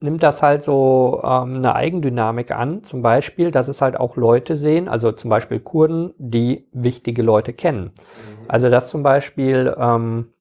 nimmt 0.00 0.22
das 0.22 0.42
halt 0.42 0.62
so 0.62 1.20
ähm, 1.24 1.56
eine 1.56 1.74
Eigendynamik 1.74 2.50
an, 2.50 2.82
zum 2.82 3.02
Beispiel, 3.02 3.50
dass 3.50 3.68
es 3.68 3.80
halt 3.80 3.98
auch 3.98 4.16
Leute 4.16 4.56
sehen, 4.56 4.88
also 4.88 5.12
zum 5.12 5.30
Beispiel 5.30 5.60
Kurden, 5.60 6.12
die 6.18 6.68
wichtige 6.72 7.22
Leute 7.22 7.52
kennen. 7.52 7.84
Mhm. 7.84 8.44
Also 8.48 8.68
dass 8.68 8.90
zum 8.90 9.02
Beispiel 9.02 9.74
ähm, 9.78 10.32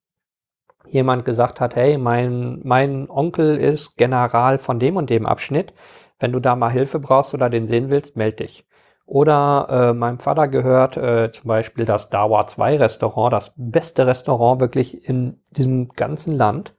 jemand 0.88 1.26
gesagt 1.26 1.60
hat, 1.60 1.76
hey, 1.76 1.98
mein, 1.98 2.60
mein 2.64 3.10
Onkel 3.10 3.58
ist 3.58 3.96
General 3.98 4.58
von 4.58 4.80
dem 4.80 4.98
und 4.98 5.10
dem 5.10 5.26
Abschnitt. 5.26 5.74
Wenn 6.20 6.32
du 6.32 6.40
da 6.40 6.56
mal 6.56 6.72
Hilfe 6.72 7.00
brauchst 7.00 7.34
oder 7.34 7.50
den 7.50 7.68
sehen 7.68 7.90
willst, 7.90 8.18
melde 8.18 8.38
dich. 8.38 8.66
Oder 9.06 9.68
äh, 9.70 9.94
meinem 9.94 10.20
Vater 10.20 10.48
gehört 10.48 10.96
äh, 10.96 11.32
zum 11.32 11.48
Beispiel 11.48 11.86
das 11.86 12.10
Dawa 12.10 12.48
2 12.48 12.78
Restaurant, 12.78 13.34
das 13.34 13.54
beste 13.58 14.08
Restaurant 14.08 14.62
wirklich 14.62 15.08
in 15.08 15.42
diesem 15.52 15.90
ganzen 15.90 16.34
Land. 16.34 16.74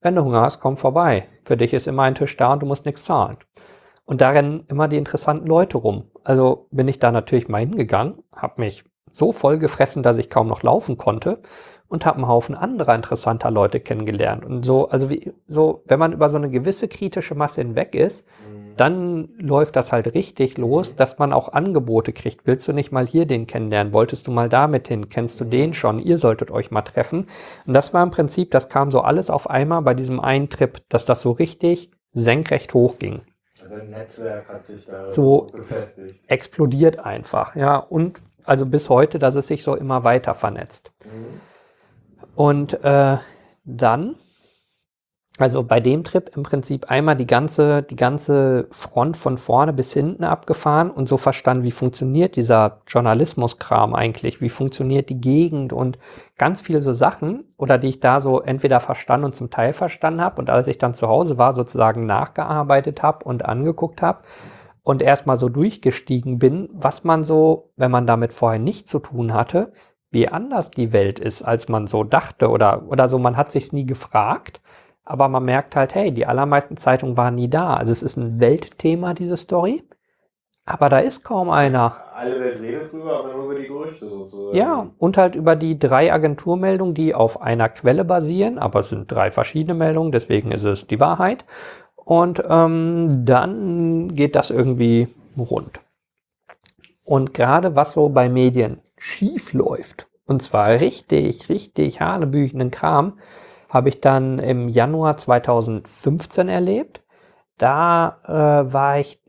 Wenn 0.00 0.14
du 0.14 0.24
Hunger 0.24 0.42
hast, 0.42 0.60
komm 0.60 0.76
vorbei. 0.76 1.26
Für 1.44 1.56
dich 1.56 1.74
ist 1.74 1.88
immer 1.88 2.02
ein 2.02 2.14
Tisch 2.14 2.36
da 2.36 2.52
und 2.52 2.60
du 2.60 2.66
musst 2.66 2.86
nichts 2.86 3.04
zahlen. 3.04 3.36
Und 4.04 4.20
da 4.20 4.30
rennen 4.30 4.64
immer 4.68 4.88
die 4.88 4.96
interessanten 4.96 5.46
Leute 5.46 5.76
rum. 5.76 6.04
Also 6.24 6.68
bin 6.70 6.88
ich 6.88 6.98
da 6.98 7.10
natürlich 7.10 7.48
mal 7.48 7.58
hingegangen, 7.58 8.22
habe 8.34 8.60
mich 8.60 8.84
so 9.10 9.32
voll 9.32 9.58
gefressen, 9.58 10.02
dass 10.02 10.18
ich 10.18 10.30
kaum 10.30 10.46
noch 10.46 10.62
laufen 10.62 10.96
konnte 10.96 11.40
und 11.88 12.06
habe 12.06 12.18
einen 12.18 12.28
Haufen 12.28 12.54
anderer 12.54 12.94
interessanter 12.94 13.50
Leute 13.50 13.80
kennengelernt. 13.80 14.44
Und 14.44 14.64
so, 14.64 14.88
also 14.88 15.10
wie, 15.10 15.32
so, 15.46 15.82
wenn 15.86 15.98
man 15.98 16.12
über 16.12 16.30
so 16.30 16.36
eine 16.36 16.50
gewisse 16.50 16.86
kritische 16.86 17.34
Masse 17.34 17.60
hinweg 17.60 17.94
ist, 17.94 18.24
mhm. 18.48 18.67
Dann 18.80 19.28
läuft 19.38 19.76
das 19.76 19.92
halt 19.92 20.14
richtig 20.14 20.58
los, 20.58 20.94
dass 20.94 21.18
man 21.18 21.32
auch 21.32 21.52
Angebote 21.52 22.12
kriegt. 22.12 22.46
Willst 22.46 22.66
du 22.68 22.72
nicht 22.72 22.92
mal 22.92 23.06
hier 23.06 23.26
den 23.26 23.46
kennenlernen? 23.46 23.92
Wolltest 23.92 24.26
du 24.26 24.30
mal 24.30 24.48
damit 24.48 24.88
hin? 24.88 25.08
Kennst 25.08 25.40
du 25.40 25.44
den 25.44 25.74
schon? 25.74 25.98
Ihr 25.98 26.18
solltet 26.18 26.50
euch 26.50 26.70
mal 26.70 26.82
treffen. 26.82 27.26
Und 27.66 27.74
das 27.74 27.94
war 27.94 28.02
im 28.02 28.10
Prinzip, 28.10 28.50
das 28.50 28.68
kam 28.68 28.90
so 28.90 29.00
alles 29.00 29.30
auf 29.30 29.48
einmal 29.48 29.82
bei 29.82 29.94
diesem 29.94 30.20
einen 30.20 30.48
Trip, 30.48 30.78
dass 30.88 31.04
das 31.04 31.22
so 31.22 31.32
richtig 31.32 31.90
senkrecht 32.12 32.74
hochging. 32.74 33.22
Also 33.62 33.74
ein 33.74 33.90
Netzwerk 33.90 34.48
hat 34.48 34.66
sich 34.66 34.86
da 34.86 35.10
so 35.10 35.48
befestigt. 35.52 36.20
Explodiert 36.26 36.98
einfach, 36.98 37.56
ja. 37.56 37.76
Und 37.76 38.20
also 38.44 38.64
bis 38.64 38.88
heute, 38.88 39.18
dass 39.18 39.34
es 39.34 39.46
sich 39.46 39.62
so 39.62 39.74
immer 39.74 40.04
weiter 40.04 40.34
vernetzt. 40.34 40.92
Mhm. 41.04 41.40
Und 42.34 42.84
äh, 42.84 43.18
dann, 43.64 44.16
also 45.38 45.62
bei 45.62 45.78
dem 45.78 46.02
Trip 46.02 46.30
im 46.36 46.42
Prinzip 46.42 46.90
einmal 46.90 47.14
die 47.14 47.26
ganze, 47.26 47.82
die 47.84 47.96
ganze 47.96 48.66
Front 48.72 49.16
von 49.16 49.38
vorne 49.38 49.72
bis 49.72 49.92
hinten 49.92 50.24
abgefahren 50.24 50.90
und 50.90 51.06
so 51.06 51.16
verstanden, 51.16 51.62
wie 51.62 51.70
funktioniert 51.70 52.34
dieser 52.34 52.82
Journalismuskram 52.88 53.94
eigentlich, 53.94 54.40
wie 54.40 54.48
funktioniert 54.48 55.08
die 55.08 55.20
Gegend 55.20 55.72
und 55.72 55.98
ganz 56.38 56.60
viele 56.60 56.82
so 56.82 56.92
Sachen, 56.92 57.44
oder 57.56 57.78
die 57.78 57.88
ich 57.88 58.00
da 58.00 58.20
so 58.20 58.40
entweder 58.40 58.80
verstanden 58.80 59.26
und 59.26 59.34
zum 59.34 59.50
Teil 59.50 59.72
verstanden 59.72 60.20
habe 60.20 60.40
und 60.40 60.50
als 60.50 60.66
ich 60.66 60.78
dann 60.78 60.92
zu 60.92 61.06
Hause 61.06 61.38
war, 61.38 61.52
sozusagen 61.52 62.04
nachgearbeitet 62.04 63.02
habe 63.02 63.24
und 63.24 63.44
angeguckt 63.44 64.02
habe 64.02 64.22
und 64.82 65.02
erstmal 65.02 65.36
so 65.36 65.48
durchgestiegen 65.48 66.38
bin, 66.38 66.68
was 66.72 67.04
man 67.04 67.22
so, 67.22 67.70
wenn 67.76 67.90
man 67.90 68.06
damit 68.06 68.32
vorher 68.32 68.58
nicht 68.58 68.88
zu 68.88 68.98
tun 68.98 69.34
hatte, 69.34 69.72
wie 70.10 70.28
anders 70.28 70.70
die 70.70 70.92
Welt 70.92 71.18
ist, 71.18 71.42
als 71.42 71.68
man 71.68 71.86
so 71.86 72.02
dachte 72.04 72.48
oder, 72.48 72.88
oder 72.88 73.08
so. 73.08 73.18
Man 73.18 73.36
hat 73.36 73.50
sich's 73.50 73.72
nie 73.72 73.84
gefragt, 73.84 74.60
aber 75.08 75.28
man 75.28 75.44
merkt 75.44 75.74
halt, 75.74 75.94
hey, 75.94 76.12
die 76.12 76.26
allermeisten 76.26 76.76
Zeitungen 76.76 77.16
waren 77.16 77.34
nie 77.34 77.48
da. 77.48 77.74
Also 77.74 77.92
es 77.92 78.02
ist 78.02 78.18
ein 78.18 78.40
Weltthema, 78.40 79.14
diese 79.14 79.38
Story. 79.38 79.82
Aber 80.66 80.90
da 80.90 80.98
ist 80.98 81.24
kaum 81.24 81.48
einer. 81.48 81.96
Alle 82.14 82.38
Welt 82.38 82.60
redet 82.60 82.92
drüber, 82.92 83.18
aber 83.18 83.32
nur 83.32 83.46
über 83.46 83.54
die 83.54 83.66
Gerüchte 83.66 84.06
sozusagen. 84.06 84.54
Ja, 84.54 84.90
und 84.98 85.16
halt 85.16 85.34
über 85.34 85.56
die 85.56 85.78
drei 85.78 86.12
Agenturmeldungen, 86.12 86.92
die 86.92 87.14
auf 87.14 87.40
einer 87.40 87.70
Quelle 87.70 88.04
basieren, 88.04 88.58
aber 88.58 88.80
es 88.80 88.90
sind 88.90 89.10
drei 89.10 89.30
verschiedene 89.30 89.72
Meldungen, 89.72 90.12
deswegen 90.12 90.52
ist 90.52 90.64
es 90.64 90.86
die 90.86 91.00
Wahrheit. 91.00 91.46
Und 91.96 92.42
ähm, 92.46 93.24
dann 93.24 94.14
geht 94.14 94.36
das 94.36 94.50
irgendwie 94.50 95.08
rund. 95.38 95.80
Und 97.02 97.32
gerade 97.32 97.76
was 97.76 97.92
so 97.92 98.10
bei 98.10 98.28
Medien 98.28 98.82
schief 98.98 99.54
läuft, 99.54 100.06
und 100.26 100.42
zwar 100.42 100.68
richtig, 100.68 101.48
richtig 101.48 102.02
hanebüchenden 102.02 102.70
Kram, 102.70 103.14
habe 103.68 103.88
ich 103.88 104.00
dann 104.00 104.38
im 104.38 104.68
Januar 104.68 105.16
2015 105.16 106.48
erlebt. 106.48 107.02
Da 107.58 108.18
äh, 108.24 108.72
war 108.72 108.98
ich, 108.98 109.20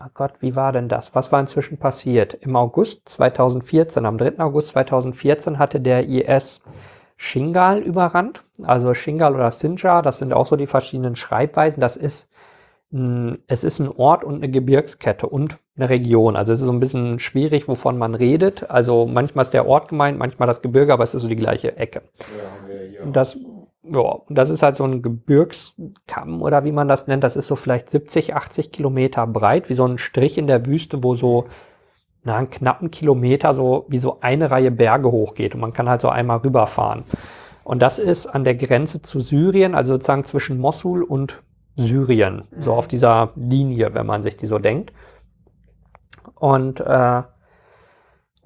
oh 0.00 0.08
Gott, 0.14 0.34
wie 0.40 0.54
war 0.54 0.72
denn 0.72 0.88
das? 0.88 1.14
Was 1.14 1.32
war 1.32 1.40
inzwischen 1.40 1.78
passiert? 1.78 2.34
Im 2.34 2.54
August 2.56 3.08
2014, 3.08 4.06
am 4.06 4.18
3. 4.18 4.38
August 4.38 4.68
2014 4.68 5.58
hatte 5.58 5.80
der 5.80 6.06
IS 6.06 6.60
Shingal 7.16 7.80
überrannt. 7.80 8.44
Also 8.64 8.92
Shingal 8.94 9.34
oder 9.34 9.50
Sinjar, 9.50 10.02
das 10.02 10.18
sind 10.18 10.32
auch 10.32 10.46
so 10.46 10.56
die 10.56 10.66
verschiedenen 10.66 11.16
Schreibweisen. 11.16 11.80
Das 11.80 11.96
ist 11.96 12.28
es 13.48 13.64
ist 13.64 13.80
ein 13.80 13.88
Ort 13.88 14.22
und 14.22 14.36
eine 14.36 14.48
Gebirgskette 14.48 15.26
und 15.26 15.58
eine 15.76 15.90
Region. 15.90 16.36
Also 16.36 16.52
es 16.52 16.60
ist 16.60 16.66
so 16.66 16.72
ein 16.72 16.78
bisschen 16.78 17.18
schwierig, 17.18 17.66
wovon 17.66 17.98
man 17.98 18.14
redet. 18.14 18.70
Also 18.70 19.06
manchmal 19.06 19.44
ist 19.44 19.54
der 19.54 19.66
Ort 19.66 19.88
gemeint, 19.88 20.18
manchmal 20.18 20.46
das 20.46 20.62
Gebirge, 20.62 20.92
aber 20.92 21.02
es 21.02 21.12
ist 21.12 21.22
so 21.22 21.28
die 21.28 21.36
gleiche 21.36 21.76
Ecke. 21.76 22.02
Ja, 22.68 23.04
ja. 23.04 23.10
Das, 23.10 23.36
ja, 23.94 24.18
das 24.28 24.50
ist 24.50 24.62
halt 24.62 24.76
so 24.76 24.84
ein 24.84 25.02
Gebirgskamm 25.02 26.42
oder 26.42 26.64
wie 26.64 26.72
man 26.72 26.88
das 26.88 27.06
nennt. 27.06 27.24
Das 27.24 27.36
ist 27.36 27.46
so 27.46 27.56
vielleicht 27.56 27.90
70, 27.90 28.34
80 28.34 28.72
Kilometer 28.72 29.26
breit, 29.26 29.68
wie 29.68 29.74
so 29.74 29.86
ein 29.86 29.98
Strich 29.98 30.38
in 30.38 30.46
der 30.46 30.66
Wüste, 30.66 31.02
wo 31.02 31.14
so 31.14 31.46
na, 32.24 32.36
einen 32.36 32.50
knappen 32.50 32.90
Kilometer 32.90 33.54
so 33.54 33.86
wie 33.88 33.98
so 33.98 34.18
eine 34.20 34.50
Reihe 34.50 34.70
Berge 34.70 35.10
hochgeht 35.10 35.54
und 35.54 35.60
man 35.60 35.72
kann 35.72 35.88
halt 35.88 36.00
so 36.00 36.08
einmal 36.08 36.38
rüberfahren. 36.38 37.04
Und 37.62 37.80
das 37.82 37.98
ist 37.98 38.26
an 38.26 38.44
der 38.44 38.54
Grenze 38.54 39.02
zu 39.02 39.20
Syrien, 39.20 39.74
also 39.74 39.94
sozusagen 39.94 40.24
zwischen 40.24 40.58
Mosul 40.58 41.02
und 41.02 41.42
Syrien, 41.76 42.44
so 42.56 42.72
auf 42.72 42.88
dieser 42.88 43.32
Linie, 43.36 43.92
wenn 43.94 44.06
man 44.06 44.22
sich 44.22 44.36
die 44.36 44.46
so 44.46 44.58
denkt. 44.58 44.92
Und, 46.34 46.80
äh, 46.80 47.22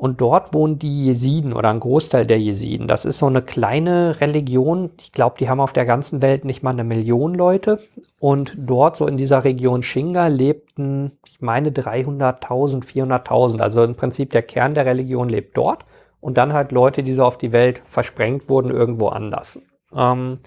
und 0.00 0.22
dort 0.22 0.54
wohnen 0.54 0.78
die 0.78 1.04
Jesiden 1.04 1.52
oder 1.52 1.68
ein 1.68 1.78
Großteil 1.78 2.24
der 2.24 2.40
Jesiden. 2.40 2.88
Das 2.88 3.04
ist 3.04 3.18
so 3.18 3.26
eine 3.26 3.42
kleine 3.42 4.18
Religion. 4.22 4.88
Ich 4.98 5.12
glaube, 5.12 5.36
die 5.38 5.50
haben 5.50 5.60
auf 5.60 5.74
der 5.74 5.84
ganzen 5.84 6.22
Welt 6.22 6.46
nicht 6.46 6.62
mal 6.62 6.70
eine 6.70 6.84
Million 6.84 7.34
Leute. 7.34 7.80
Und 8.18 8.54
dort, 8.56 8.96
so 8.96 9.06
in 9.06 9.18
dieser 9.18 9.44
Region 9.44 9.82
Shinga, 9.82 10.28
lebten, 10.28 11.18
ich 11.28 11.42
meine, 11.42 11.68
300.000, 11.68 12.82
400.000. 12.82 13.60
Also 13.60 13.84
im 13.84 13.94
Prinzip 13.94 14.30
der 14.30 14.40
Kern 14.40 14.72
der 14.72 14.86
Religion 14.86 15.28
lebt 15.28 15.54
dort. 15.58 15.84
Und 16.22 16.38
dann 16.38 16.54
halt 16.54 16.72
Leute, 16.72 17.02
die 17.02 17.12
so 17.12 17.22
auf 17.22 17.36
die 17.36 17.52
Welt 17.52 17.82
versprengt 17.84 18.48
wurden, 18.48 18.70
irgendwo 18.70 19.08
anders. 19.08 19.58
Ähm, 19.94 20.38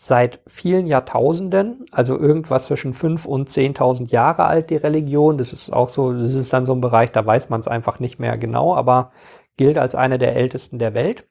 seit 0.00 0.40
vielen 0.46 0.86
Jahrtausenden, 0.86 1.86
also 1.90 2.16
irgendwas 2.16 2.66
zwischen 2.66 2.94
5 2.94 3.26
und 3.26 3.50
10.000 3.50 4.10
Jahre 4.12 4.44
alt, 4.44 4.70
die 4.70 4.76
Religion. 4.76 5.38
Das 5.38 5.52
ist 5.52 5.72
auch 5.72 5.88
so, 5.88 6.12
das 6.12 6.34
ist 6.34 6.52
dann 6.52 6.64
so 6.64 6.72
ein 6.72 6.80
Bereich, 6.80 7.10
da 7.10 7.26
weiß 7.26 7.48
man 7.50 7.58
es 7.58 7.66
einfach 7.66 7.98
nicht 7.98 8.20
mehr 8.20 8.38
genau, 8.38 8.76
aber 8.76 9.10
gilt 9.56 9.76
als 9.76 9.96
eine 9.96 10.18
der 10.18 10.36
ältesten 10.36 10.78
der 10.78 10.94
Welt. 10.94 11.26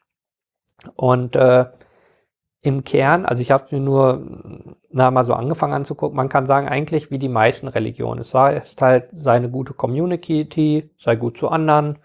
Und 0.98 1.38
äh, 1.38 1.68
im 2.62 2.84
Kern, 2.84 3.26
also 3.26 3.42
ich 3.42 3.52
habe 3.52 3.68
mir 3.72 3.80
nur 3.80 4.76
na, 4.92 5.12
mal 5.12 5.24
so 5.24 5.34
angefangen 5.34 5.74
anzugucken, 5.74 6.18
man 6.18 6.28
kann 6.28 6.46
sagen, 6.46 6.68
eigentlich 6.68 7.10
wie 7.10 7.20
die 7.20 7.30
meisten 7.30 7.70
Religionen. 7.70 8.20
Es 8.20 8.34
ist 8.34 8.82
halt 8.82 9.10
seine 9.14 9.50
gute 9.50 9.74
Community, 9.74 10.90
sei 10.98 11.16
gut 11.16 11.38
zu 11.38 11.48
anderen, 11.50 12.00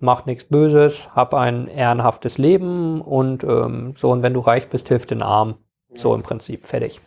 mach 0.00 0.26
nichts 0.26 0.44
Böses, 0.44 1.08
hab 1.14 1.32
ein 1.32 1.66
ehrenhaftes 1.66 2.36
Leben 2.36 3.00
und 3.00 3.42
ähm, 3.44 3.94
so, 3.96 4.10
und 4.10 4.22
wenn 4.22 4.34
du 4.34 4.40
reich 4.40 4.68
bist, 4.68 4.88
hilf 4.88 5.06
den 5.06 5.22
Arm. 5.22 5.63
So 5.96 6.14
im 6.14 6.22
Prinzip, 6.22 6.66
fertig. 6.66 7.00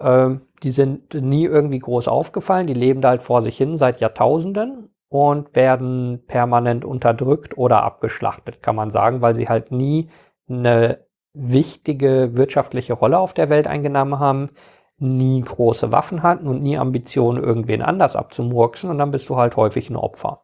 Ähm, 0.00 0.42
die 0.62 0.70
sind 0.70 1.14
nie 1.14 1.44
irgendwie 1.44 1.78
groß 1.78 2.08
aufgefallen, 2.08 2.66
die 2.66 2.74
leben 2.74 3.00
da 3.00 3.10
halt 3.10 3.22
vor 3.22 3.42
sich 3.42 3.56
hin 3.56 3.76
seit 3.76 4.00
Jahrtausenden 4.00 4.90
und 5.08 5.54
werden 5.54 6.24
permanent 6.26 6.84
unterdrückt 6.84 7.56
oder 7.56 7.82
abgeschlachtet, 7.82 8.62
kann 8.62 8.74
man 8.74 8.90
sagen, 8.90 9.20
weil 9.20 9.34
sie 9.34 9.48
halt 9.48 9.70
nie 9.70 10.08
eine 10.48 11.04
wichtige 11.34 12.36
wirtschaftliche 12.36 12.94
Rolle 12.94 13.18
auf 13.18 13.32
der 13.34 13.50
Welt 13.50 13.66
eingenommen 13.66 14.18
haben, 14.18 14.50
nie 14.98 15.40
große 15.40 15.92
Waffen 15.92 16.22
hatten 16.22 16.46
und 16.46 16.62
nie 16.62 16.78
Ambitionen, 16.78 17.42
irgendwen 17.42 17.82
anders 17.82 18.16
abzumurksen 18.16 18.90
und 18.90 18.98
dann 18.98 19.10
bist 19.10 19.28
du 19.28 19.36
halt 19.36 19.56
häufig 19.56 19.90
ein 19.90 19.96
Opfer. 19.96 20.42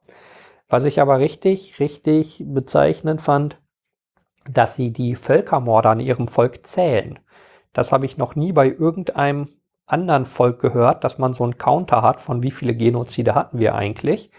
Was 0.69 0.85
ich 0.85 1.01
aber 1.01 1.19
richtig, 1.19 1.81
richtig 1.81 2.45
bezeichnend 2.47 3.23
fand, 3.23 3.61
dass 4.51 4.77
sie 4.77 4.93
die 4.93 5.15
Völkermorde 5.15 5.89
an 5.89 6.01
ihrem 6.01 6.29
Volk 6.29 6.67
zählen. 6.67 7.19
Das 7.73 7.93
habe 7.93 8.07
ich 8.07 8.17
noch 8.17 8.35
nie 8.35 8.53
bei 8.53 8.69
irgendeinem 8.69 9.49
anderen 9.87 10.27
Volk 10.27 10.61
gehört, 10.61 11.05
dass 11.05 11.19
man 11.19 11.33
so 11.33 11.45
einen 11.45 11.59
Counter 11.59 12.03
hat, 12.03 12.21
von 12.21 12.43
wie 12.43 12.51
viele 12.51 12.75
Genozide 12.75 13.35
hatten 13.35 13.59
wir 13.59 13.75
eigentlich. 13.75 14.31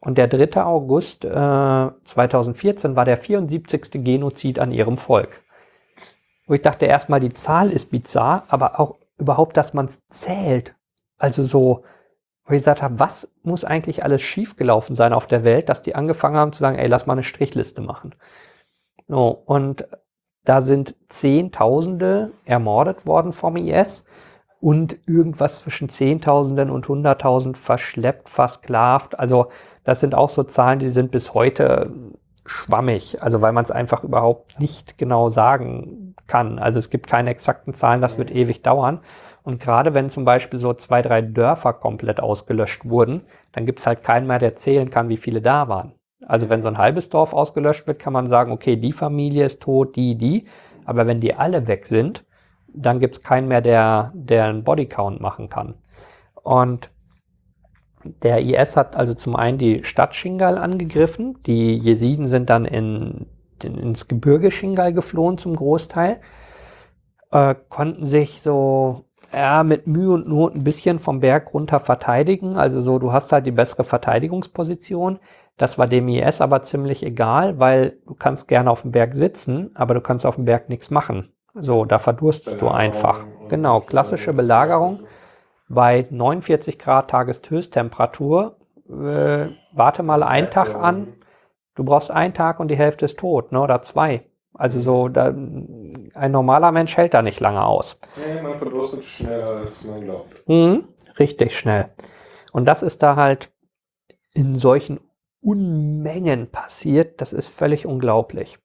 Und 0.00 0.18
der 0.18 0.28
3. 0.28 0.62
August 0.62 1.24
äh, 1.24 1.28
2014 1.28 2.94
war 2.94 3.04
der 3.04 3.16
74. 3.16 4.04
Genozid 4.04 4.58
an 4.60 4.70
ihrem 4.70 4.96
Volk. 4.96 5.42
Wo 6.46 6.54
ich 6.54 6.62
dachte 6.62 6.86
erstmal, 6.86 7.20
die 7.20 7.32
Zahl 7.32 7.70
ist 7.70 7.90
bizarr, 7.90 8.44
aber 8.48 8.78
auch 8.78 8.96
überhaupt, 9.18 9.56
dass 9.56 9.74
man 9.74 9.86
es 9.86 10.06
zählt. 10.08 10.74
Also 11.18 11.42
so, 11.42 11.84
wo 12.44 12.52
ich 12.52 12.60
gesagt 12.60 12.80
habe, 12.80 13.00
was 13.00 13.28
muss 13.42 13.64
eigentlich 13.64 14.04
alles 14.04 14.22
schiefgelaufen 14.22 14.94
sein 14.94 15.12
auf 15.12 15.26
der 15.26 15.44
Welt, 15.44 15.68
dass 15.68 15.82
die 15.82 15.94
angefangen 15.94 16.36
haben 16.36 16.52
zu 16.52 16.60
sagen, 16.60 16.78
ey, 16.78 16.86
lass 16.86 17.06
mal 17.06 17.14
eine 17.14 17.24
Strichliste 17.24 17.82
machen. 17.82 18.14
No, 19.08 19.30
und 19.30 19.86
da 20.48 20.62
sind 20.62 20.96
Zehntausende 21.08 22.32
ermordet 22.46 23.06
worden 23.06 23.32
vom 23.32 23.56
IS 23.56 24.04
und 24.60 24.96
irgendwas 25.06 25.56
zwischen 25.56 25.90
Zehntausenden 25.90 26.70
und 26.70 26.88
Hunderttausend 26.88 27.58
verschleppt, 27.58 28.30
versklavt. 28.30 29.18
Also 29.18 29.48
das 29.84 30.00
sind 30.00 30.14
auch 30.14 30.30
so 30.30 30.42
Zahlen, 30.42 30.78
die 30.78 30.88
sind 30.88 31.10
bis 31.10 31.34
heute 31.34 31.92
schwammig, 32.46 33.22
also 33.22 33.42
weil 33.42 33.52
man 33.52 33.64
es 33.64 33.70
einfach 33.70 34.04
überhaupt 34.04 34.58
nicht 34.58 34.96
genau 34.96 35.28
sagen 35.28 36.14
kann. 36.26 36.58
Also 36.58 36.78
es 36.78 36.88
gibt 36.88 37.06
keine 37.06 37.28
exakten 37.28 37.74
Zahlen, 37.74 38.00
das 38.00 38.16
wird 38.16 38.30
ewig 38.30 38.62
dauern. 38.62 39.00
Und 39.42 39.60
gerade 39.60 39.92
wenn 39.92 40.08
zum 40.08 40.24
Beispiel 40.24 40.58
so 40.58 40.72
zwei, 40.72 41.02
drei 41.02 41.20
Dörfer 41.20 41.74
komplett 41.74 42.20
ausgelöscht 42.20 42.88
wurden, 42.88 43.22
dann 43.52 43.66
gibt 43.66 43.80
es 43.80 43.86
halt 43.86 44.02
keinen 44.02 44.26
mehr, 44.26 44.38
der 44.38 44.56
zählen 44.56 44.88
kann, 44.88 45.10
wie 45.10 45.18
viele 45.18 45.42
da 45.42 45.68
waren. 45.68 45.97
Also 46.28 46.50
wenn 46.50 46.62
so 46.62 46.68
ein 46.68 46.78
halbes 46.78 47.08
Dorf 47.08 47.32
ausgelöscht 47.32 47.86
wird, 47.86 47.98
kann 47.98 48.12
man 48.12 48.26
sagen, 48.26 48.52
okay, 48.52 48.76
die 48.76 48.92
Familie 48.92 49.46
ist 49.46 49.62
tot, 49.62 49.96
die, 49.96 50.14
die. 50.14 50.44
Aber 50.84 51.06
wenn 51.06 51.20
die 51.20 51.34
alle 51.34 51.66
weg 51.66 51.86
sind, 51.86 52.24
dann 52.68 53.00
gibt 53.00 53.16
es 53.16 53.22
keinen 53.22 53.48
mehr, 53.48 53.62
der, 53.62 54.12
der 54.14 54.44
einen 54.44 54.62
Bodycount 54.62 55.20
machen 55.20 55.48
kann. 55.48 55.74
Und 56.42 56.90
der 58.22 58.40
IS 58.42 58.76
hat 58.76 58.94
also 58.94 59.14
zum 59.14 59.36
einen 59.36 59.56
die 59.56 59.84
Stadt 59.84 60.14
Shingal 60.14 60.58
angegriffen. 60.58 61.42
Die 61.46 61.76
Jesiden 61.76 62.28
sind 62.28 62.50
dann 62.50 62.66
in, 62.66 63.26
in, 63.64 63.78
ins 63.78 64.06
Gebirge 64.06 64.50
Shingal 64.50 64.92
geflohen 64.92 65.38
zum 65.38 65.56
Großteil. 65.56 66.20
Äh, 67.30 67.54
konnten 67.70 68.04
sich 68.04 68.42
so 68.42 69.07
ja, 69.32 69.62
mit 69.62 69.86
Mühe 69.86 70.12
und 70.12 70.28
Not 70.28 70.54
ein 70.54 70.64
bisschen 70.64 70.98
vom 70.98 71.20
Berg 71.20 71.52
runter 71.52 71.80
verteidigen. 71.80 72.56
Also 72.56 72.80
so, 72.80 72.98
du 72.98 73.12
hast 73.12 73.32
halt 73.32 73.46
die 73.46 73.52
bessere 73.52 73.84
Verteidigungsposition. 73.84 75.18
Das 75.56 75.76
war 75.76 75.86
dem 75.86 76.08
IS 76.08 76.40
aber 76.40 76.62
ziemlich 76.62 77.04
egal, 77.04 77.58
weil 77.58 77.98
du 78.06 78.14
kannst 78.14 78.48
gerne 78.48 78.70
auf 78.70 78.82
dem 78.82 78.92
Berg 78.92 79.14
sitzen, 79.14 79.70
aber 79.74 79.94
du 79.94 80.00
kannst 80.00 80.24
auf 80.24 80.36
dem 80.36 80.44
Berg 80.44 80.68
nichts 80.68 80.90
machen. 80.90 81.32
So, 81.54 81.84
da 81.84 81.98
verdurstest 81.98 82.60
du 82.60 82.68
einfach. 82.68 83.26
Genau, 83.48 83.80
klassische 83.80 84.32
Belagerung 84.32 85.00
bei 85.68 86.06
49 86.10 86.78
Grad 86.78 87.10
Tageshöchsttemperatur. 87.10 88.56
Äh, 88.88 89.48
warte 89.72 90.02
mal 90.02 90.22
einen 90.22 90.50
Tag 90.50 90.74
an. 90.74 91.08
Du 91.74 91.84
brauchst 91.84 92.10
einen 92.10 92.34
Tag 92.34 92.60
und 92.60 92.68
die 92.68 92.76
Hälfte 92.76 93.04
ist 93.04 93.18
tot, 93.18 93.52
ne? 93.52 93.60
Oder 93.60 93.82
zwei. 93.82 94.24
Also 94.58 94.80
so, 94.80 95.08
da, 95.08 95.28
ein 95.28 96.32
normaler 96.32 96.72
Mensch 96.72 96.96
hält 96.96 97.14
da 97.14 97.22
nicht 97.22 97.38
lange 97.38 97.64
aus. 97.64 98.00
Nee, 98.16 98.42
man 98.42 98.56
verdurstet 98.56 99.04
schneller, 99.04 99.46
als 99.46 99.84
man 99.84 100.02
glaubt. 100.02 100.48
Mhm, 100.48 100.88
richtig 101.18 101.56
schnell. 101.56 101.90
Und 102.52 102.66
das 102.66 102.82
ist 102.82 103.02
da 103.02 103.14
halt 103.14 103.52
in 104.34 104.56
solchen 104.56 104.98
Unmengen 105.40 106.50
passiert. 106.50 107.20
Das 107.20 107.32
ist 107.32 107.46
völlig 107.46 107.86
unglaublich. 107.86 108.58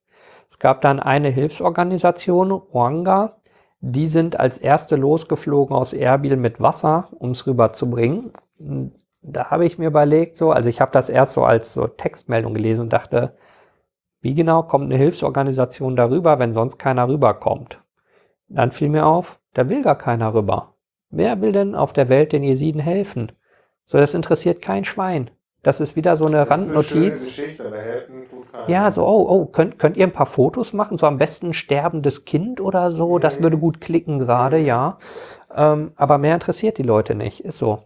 Es 0.48 0.58
gab 0.58 0.80
dann 0.80 0.98
eine 0.98 1.30
Hilfsorganisation, 1.30 2.50
Rwanga, 2.50 3.36
die 3.80 4.08
sind 4.08 4.40
als 4.40 4.58
erste 4.58 4.96
losgeflogen 4.96 5.76
aus 5.76 5.92
Erbil 5.92 6.36
mit 6.36 6.60
Wasser, 6.60 7.08
um 7.18 7.30
es 7.30 7.46
rüberzubringen. 7.46 8.32
Da 9.22 9.50
habe 9.50 9.64
ich 9.64 9.78
mir 9.78 9.86
überlegt, 9.86 10.36
so, 10.36 10.50
also 10.50 10.68
ich 10.68 10.80
habe 10.80 10.90
das 10.90 11.08
erst 11.08 11.32
so 11.32 11.44
als 11.44 11.72
so 11.72 11.86
Textmeldung 11.86 12.54
gelesen 12.54 12.82
und 12.82 12.92
dachte, 12.92 13.36
wie 14.24 14.34
genau 14.34 14.62
kommt 14.62 14.86
eine 14.86 14.96
Hilfsorganisation 14.96 15.96
darüber, 15.96 16.38
wenn 16.38 16.50
sonst 16.50 16.78
keiner 16.78 17.08
rüberkommt? 17.08 17.82
Dann 18.48 18.70
fiel 18.70 18.88
mir 18.88 19.04
auf, 19.04 19.38
da 19.52 19.68
will 19.68 19.82
gar 19.82 19.98
keiner 19.98 20.32
rüber. 20.32 20.72
Wer 21.10 21.42
will 21.42 21.52
denn 21.52 21.74
auf 21.74 21.92
der 21.92 22.08
Welt 22.08 22.32
den 22.32 22.42
Jesiden 22.42 22.80
helfen? 22.80 23.32
So, 23.84 23.98
das 23.98 24.14
interessiert 24.14 24.62
kein 24.62 24.86
Schwein. 24.86 25.30
Das 25.62 25.78
ist 25.78 25.94
wieder 25.94 26.16
so 26.16 26.24
eine 26.24 26.38
das 26.38 26.50
Randnotiz. 26.50 27.38
Eine 27.38 28.66
ja, 28.66 28.90
so, 28.90 29.06
oh, 29.06 29.26
oh, 29.28 29.44
könnt, 29.44 29.78
könnt 29.78 29.98
ihr 29.98 30.06
ein 30.06 30.12
paar 30.12 30.24
Fotos 30.24 30.72
machen? 30.72 30.96
So 30.96 31.06
am 31.06 31.18
besten 31.18 31.48
ein 31.48 31.52
sterbendes 31.52 32.24
Kind 32.24 32.62
oder 32.62 32.92
so. 32.92 33.18
Das 33.18 33.42
würde 33.42 33.58
gut 33.58 33.82
klicken 33.82 34.18
gerade, 34.18 34.56
ja. 34.56 34.96
Ähm, 35.54 35.92
aber 35.96 36.16
mehr 36.16 36.32
interessiert 36.32 36.78
die 36.78 36.82
Leute 36.82 37.14
nicht. 37.14 37.44
Ist 37.44 37.58
so. 37.58 37.82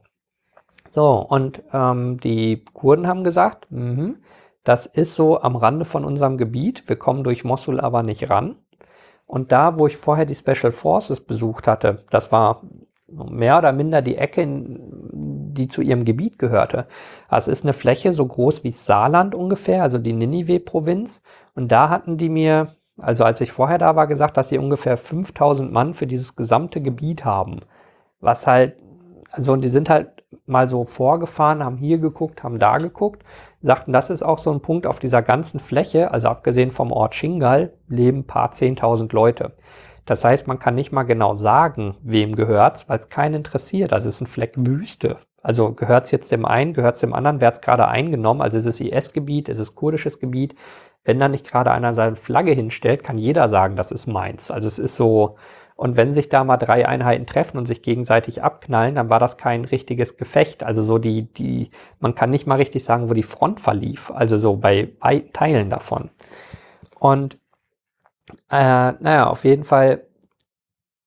So, 0.90 1.16
und 1.18 1.64
ähm, 1.72 2.18
die 2.20 2.64
Kurden 2.74 3.08
haben 3.08 3.24
gesagt, 3.24 3.66
mh, 3.70 4.14
das 4.68 4.84
ist 4.84 5.14
so 5.14 5.40
am 5.40 5.56
Rande 5.56 5.86
von 5.86 6.04
unserem 6.04 6.36
Gebiet. 6.36 6.90
Wir 6.90 6.96
kommen 6.96 7.24
durch 7.24 7.42
Mosul 7.42 7.80
aber 7.80 8.02
nicht 8.02 8.28
ran. 8.28 8.56
Und 9.26 9.50
da, 9.50 9.78
wo 9.78 9.86
ich 9.86 9.96
vorher 9.96 10.26
die 10.26 10.34
Special 10.34 10.72
Forces 10.72 11.22
besucht 11.22 11.66
hatte, 11.66 12.04
das 12.10 12.32
war 12.32 12.60
mehr 13.06 13.56
oder 13.56 13.72
minder 13.72 14.02
die 14.02 14.16
Ecke, 14.18 14.46
die 14.46 15.68
zu 15.68 15.80
ihrem 15.80 16.04
Gebiet 16.04 16.38
gehörte. 16.38 16.86
Es 17.30 17.48
ist 17.48 17.64
eine 17.64 17.72
Fläche 17.72 18.12
so 18.12 18.26
groß 18.26 18.62
wie 18.62 18.72
Saarland 18.72 19.34
ungefähr, 19.34 19.82
also 19.82 19.96
die 19.96 20.12
Ninive-Provinz. 20.12 21.22
Und 21.54 21.72
da 21.72 21.88
hatten 21.88 22.18
die 22.18 22.28
mir, 22.28 22.74
also 22.98 23.24
als 23.24 23.40
ich 23.40 23.52
vorher 23.52 23.78
da 23.78 23.96
war, 23.96 24.06
gesagt, 24.06 24.36
dass 24.36 24.50
sie 24.50 24.58
ungefähr 24.58 24.98
5000 24.98 25.72
Mann 25.72 25.94
für 25.94 26.06
dieses 26.06 26.36
gesamte 26.36 26.82
Gebiet 26.82 27.24
haben. 27.24 27.60
Was 28.20 28.46
halt, 28.46 28.76
also 29.30 29.56
die 29.56 29.68
sind 29.68 29.88
halt 29.88 30.17
mal 30.46 30.68
so 30.68 30.84
vorgefahren, 30.84 31.64
haben 31.64 31.76
hier 31.76 31.98
geguckt, 31.98 32.42
haben 32.42 32.58
da 32.58 32.78
geguckt, 32.78 33.24
sagten, 33.62 33.92
das 33.92 34.10
ist 34.10 34.22
auch 34.22 34.38
so 34.38 34.52
ein 34.52 34.60
Punkt 34.60 34.86
auf 34.86 34.98
dieser 34.98 35.22
ganzen 35.22 35.60
Fläche, 35.60 36.10
also 36.10 36.28
abgesehen 36.28 36.70
vom 36.70 36.92
Ort 36.92 37.14
Shingal, 37.14 37.72
leben 37.88 38.24
paar 38.24 38.50
zehntausend 38.50 39.12
Leute. 39.12 39.54
Das 40.04 40.24
heißt, 40.24 40.46
man 40.46 40.58
kann 40.58 40.74
nicht 40.74 40.92
mal 40.92 41.02
genau 41.02 41.34
sagen, 41.36 41.96
wem 42.02 42.34
gehört's, 42.34 42.88
weil 42.88 42.98
es 42.98 43.10
keinen 43.10 43.34
interessiert. 43.34 43.92
Also 43.92 44.08
es 44.08 44.16
ist 44.16 44.20
ein 44.22 44.26
Fleck 44.26 44.54
Wüste. 44.56 45.18
Also 45.42 45.72
gehört 45.72 46.06
es 46.06 46.10
jetzt 46.10 46.32
dem 46.32 46.44
einen, 46.44 46.72
gehört 46.72 46.94
es 46.94 47.00
dem 47.00 47.12
anderen, 47.14 47.40
wer 47.40 47.48
hat 47.48 47.54
es 47.54 47.60
gerade 47.60 47.88
eingenommen? 47.88 48.40
Also 48.40 48.56
ist 48.56 48.66
es 48.66 48.80
IS-Gebiet, 48.80 49.48
ist 49.48 49.58
es 49.58 49.74
kurdisches 49.74 50.18
Gebiet? 50.18 50.54
Wenn 51.04 51.20
da 51.20 51.28
nicht 51.28 51.46
gerade 51.46 51.70
einer 51.70 51.94
seine 51.94 52.16
Flagge 52.16 52.52
hinstellt, 52.52 53.02
kann 53.02 53.18
jeder 53.18 53.48
sagen, 53.48 53.76
das 53.76 53.92
ist 53.92 54.06
meins. 54.06 54.50
Also 54.50 54.66
es 54.66 54.78
ist 54.78 54.96
so, 54.96 55.36
und 55.78 55.96
wenn 55.96 56.12
sich 56.12 56.28
da 56.28 56.42
mal 56.42 56.56
drei 56.56 56.88
Einheiten 56.88 57.24
treffen 57.24 57.56
und 57.56 57.64
sich 57.64 57.82
gegenseitig 57.82 58.42
abknallen, 58.42 58.96
dann 58.96 59.10
war 59.10 59.20
das 59.20 59.36
kein 59.36 59.64
richtiges 59.64 60.16
Gefecht. 60.16 60.66
Also 60.66 60.82
so 60.82 60.98
die, 60.98 61.32
die, 61.32 61.70
man 62.00 62.16
kann 62.16 62.30
nicht 62.30 62.48
mal 62.48 62.56
richtig 62.56 62.82
sagen, 62.82 63.08
wo 63.08 63.14
die 63.14 63.22
Front 63.22 63.60
verlief. 63.60 64.10
Also 64.10 64.38
so 64.38 64.56
bei, 64.56 64.88
bei 64.98 65.20
Teilen 65.32 65.70
davon. 65.70 66.10
Und 66.98 67.38
äh, 68.50 68.90
naja, 68.90 69.28
auf 69.28 69.44
jeden 69.44 69.62
Fall, 69.62 70.02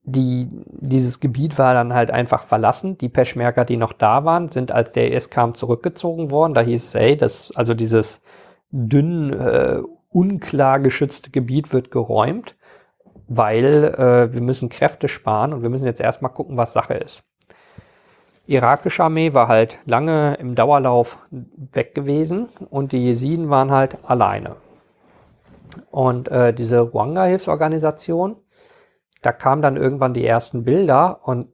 die, 0.04 0.48
dieses 0.80 1.20
Gebiet 1.20 1.58
war 1.58 1.74
dann 1.74 1.94
halt 1.94 2.10
einfach 2.10 2.46
verlassen. 2.46 2.98
Die 2.98 3.10
Peschmerga, 3.10 3.66
die 3.66 3.76
noch 3.76 3.92
da 3.92 4.24
waren, 4.24 4.48
sind, 4.48 4.72
als 4.72 4.94
der 4.94 5.12
IS 5.12 5.30
kam, 5.30 5.54
zurückgezogen 5.54 6.32
worden. 6.32 6.54
Da 6.54 6.62
hieß 6.62 6.86
es, 6.86 6.96
ey, 6.96 7.18
das, 7.18 7.52
also 7.56 7.74
dieses 7.74 8.22
dünn, 8.70 9.34
äh, 9.34 9.82
unklar 10.08 10.80
geschützte 10.80 11.30
Gebiet 11.30 11.74
wird 11.74 11.92
geräumt, 11.92 12.56
weil 13.34 13.86
äh, 13.98 14.34
wir 14.34 14.42
müssen 14.42 14.68
Kräfte 14.68 15.08
sparen 15.08 15.54
und 15.54 15.62
wir 15.62 15.70
müssen 15.70 15.86
jetzt 15.86 16.02
erstmal 16.02 16.34
gucken, 16.34 16.58
was 16.58 16.74
Sache 16.74 16.96
ist. 16.96 17.24
Irakische 18.46 19.06
Armee 19.06 19.34
war 19.34 19.48
halt 19.48 19.80
lange 19.86 20.36
im 20.36 20.54
Dauerlauf 20.54 21.18
weg 21.30 21.96
gewesen 21.96 22.50
und 22.70 22.92
die 22.92 23.06
Jesiden 23.06 23.50
waren 23.50 23.72
halt 23.72 24.00
alleine. 24.04 24.58
Und 25.92 26.28
äh, 26.28 26.54
diese 26.54 26.82
Ruanga-Hilfsorganisation, 26.82 28.36
da 29.22 29.32
kamen 29.32 29.62
dann 29.62 29.78
irgendwann 29.78 30.14
die 30.14 30.26
ersten 30.26 30.66
Bilder 30.66 31.22
und 31.24 31.48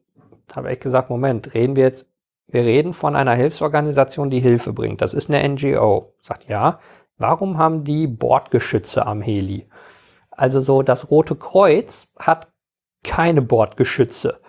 habe 0.56 0.74
ich 0.74 0.80
gesagt, 0.80 1.12
Moment, 1.12 1.54
reden 1.54 1.76
wir 1.76 1.84
jetzt, 1.84 2.08
wir 2.48 2.64
reden 2.64 2.94
von 2.94 3.16
einer 3.16 3.36
Hilfsorganisation, 3.36 4.32
die 4.32 4.40
Hilfe 4.40 4.74
bringt. 4.74 5.02
Das 5.02 5.14
ist 5.14 5.30
eine 5.30 5.48
NGO. 5.48 6.14
Sagt 6.24 6.48
ja, 6.48 6.80
warum 7.20 7.60
haben 7.60 7.84
die 7.84 8.08
Bordgeschütze 8.08 9.06
am 9.06 9.22
Heli? 9.22 9.68
Also 10.38 10.60
so, 10.62 10.84
das 10.84 11.10
Rote 11.10 11.36
Kreuz 11.36 12.08
hat 12.18 12.48
keine 13.04 13.42
Bordgeschütze. 13.42 14.40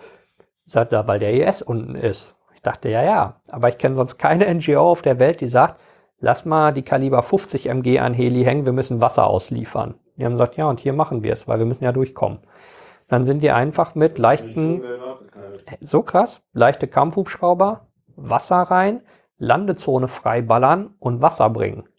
Sagt 0.65 0.93
er, 0.93 1.07
weil 1.07 1.19
der 1.19 1.33
IS 1.33 1.61
unten 1.61 1.95
ist. 1.95 2.35
Ich 2.53 2.61
dachte, 2.61 2.89
ja, 2.89 3.03
ja. 3.03 3.41
Aber 3.51 3.69
ich 3.69 3.77
kenne 3.79 3.95
sonst 3.95 4.17
keine 4.17 4.53
NGO 4.53 4.91
auf 4.91 5.01
der 5.01 5.19
Welt, 5.19 5.41
die 5.41 5.47
sagt, 5.47 5.81
lass 6.19 6.45
mal 6.45 6.71
die 6.71 6.83
Kaliber 6.83 7.23
50 7.23 7.67
MG 7.67 7.99
an 7.99 8.13
Heli 8.13 8.43
hängen, 8.43 8.65
wir 8.65 8.73
müssen 8.73 9.01
Wasser 9.01 9.25
ausliefern. 9.25 9.95
Die 10.15 10.25
haben 10.25 10.33
gesagt, 10.33 10.57
ja, 10.57 10.69
und 10.69 10.79
hier 10.79 10.93
machen 10.93 11.23
wir 11.23 11.33
es, 11.33 11.47
weil 11.47 11.59
wir 11.59 11.65
müssen 11.65 11.83
ja 11.83 11.91
durchkommen. 11.91 12.39
Dann 13.07 13.25
sind 13.25 13.41
die 13.41 13.49
einfach 13.49 13.95
mit 13.95 14.19
leichten, 14.19 14.83
so 15.81 16.03
krass, 16.03 16.41
leichte 16.53 16.87
Kampfhubschrauber, 16.87 17.87
Wasser 18.15 18.57
rein, 18.57 19.01
Landezone 19.37 20.07
freiballern 20.07 20.93
und 20.99 21.21
Wasser 21.21 21.49
bringen. 21.49 21.89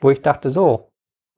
Wo 0.00 0.10
ich 0.10 0.20
dachte, 0.20 0.50
so. 0.50 0.89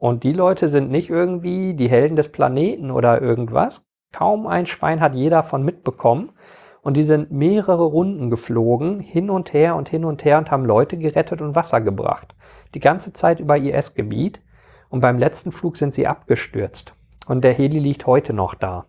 Und 0.03 0.25
die 0.25 0.33
Leute 0.33 0.67
sind 0.67 0.91
nicht 0.91 1.11
irgendwie 1.11 1.75
die 1.75 1.89
Helden 1.89 2.17
des 2.17 2.33
Planeten 2.33 2.91
oder 2.91 3.23
irgendwas. 3.23 3.87
Kaum 4.11 4.49
ein 4.49 4.67
Schwein 4.67 5.01
hat 5.01 5.15
jeder 5.15 5.45
von 5.45 5.65
mitbekommen. 5.65 6.33
Und 6.81 6.97
die 6.97 7.05
sind 7.05 7.31
mehrere 7.31 7.85
Runden 7.85 8.29
geflogen, 8.29 8.99
hin 8.99 9.31
und 9.31 9.53
her 9.53 9.77
und 9.77 9.89
hin 9.89 10.05
und 10.05 10.25
her 10.25 10.39
und 10.39 10.51
haben 10.51 10.65
Leute 10.65 10.99
gerettet 10.99 11.41
und 11.41 11.55
Wasser 11.55 11.81
gebracht. 11.81 12.35
Die 12.75 12.81
ganze 12.81 13.13
Zeit 13.13 13.39
über 13.39 13.57
IS-Gebiet. 13.57 14.41
Und 14.89 15.03
beim 15.03 15.19
letzten 15.19 15.53
Flug 15.53 15.77
sind 15.77 15.95
sie 15.95 16.09
abgestürzt. 16.09 16.95
Und 17.29 17.45
der 17.45 17.53
Heli 17.53 17.79
liegt 17.79 18.05
heute 18.05 18.33
noch 18.33 18.57
da. 18.57 18.87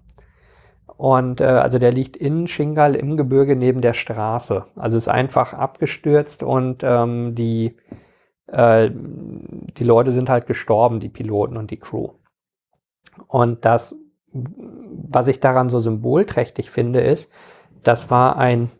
Und 0.97 1.41
äh, 1.41 1.43
also 1.43 1.77
der 1.77 1.91
liegt 1.91 2.17
in 2.17 2.47
Shingal 2.47 2.95
im 2.95 3.17
Gebirge 3.17 3.55
neben 3.55 3.81
der 3.81 3.93
Straße. 3.93 4.65
Also 4.75 4.97
ist 4.97 5.09
einfach 5.09 5.53
abgestürzt 5.53 6.41
und 6.41 6.81
ähm, 6.83 7.35
die, 7.35 7.75
äh, 8.47 8.89
die 8.91 9.83
Leute 9.83 10.11
sind 10.11 10.29
halt 10.29 10.47
gestorben, 10.47 10.99
die 10.99 11.09
Piloten 11.09 11.57
und 11.57 11.71
die 11.71 11.79
Crew. 11.79 12.09
Und 13.27 13.65
das, 13.65 13.95
was 14.31 15.27
ich 15.27 15.39
daran 15.39 15.69
so 15.69 15.79
symbolträchtig 15.79 16.69
finde, 16.69 17.01
ist, 17.01 17.31
das 17.83 18.09
war 18.09 18.37
ein 18.37 18.71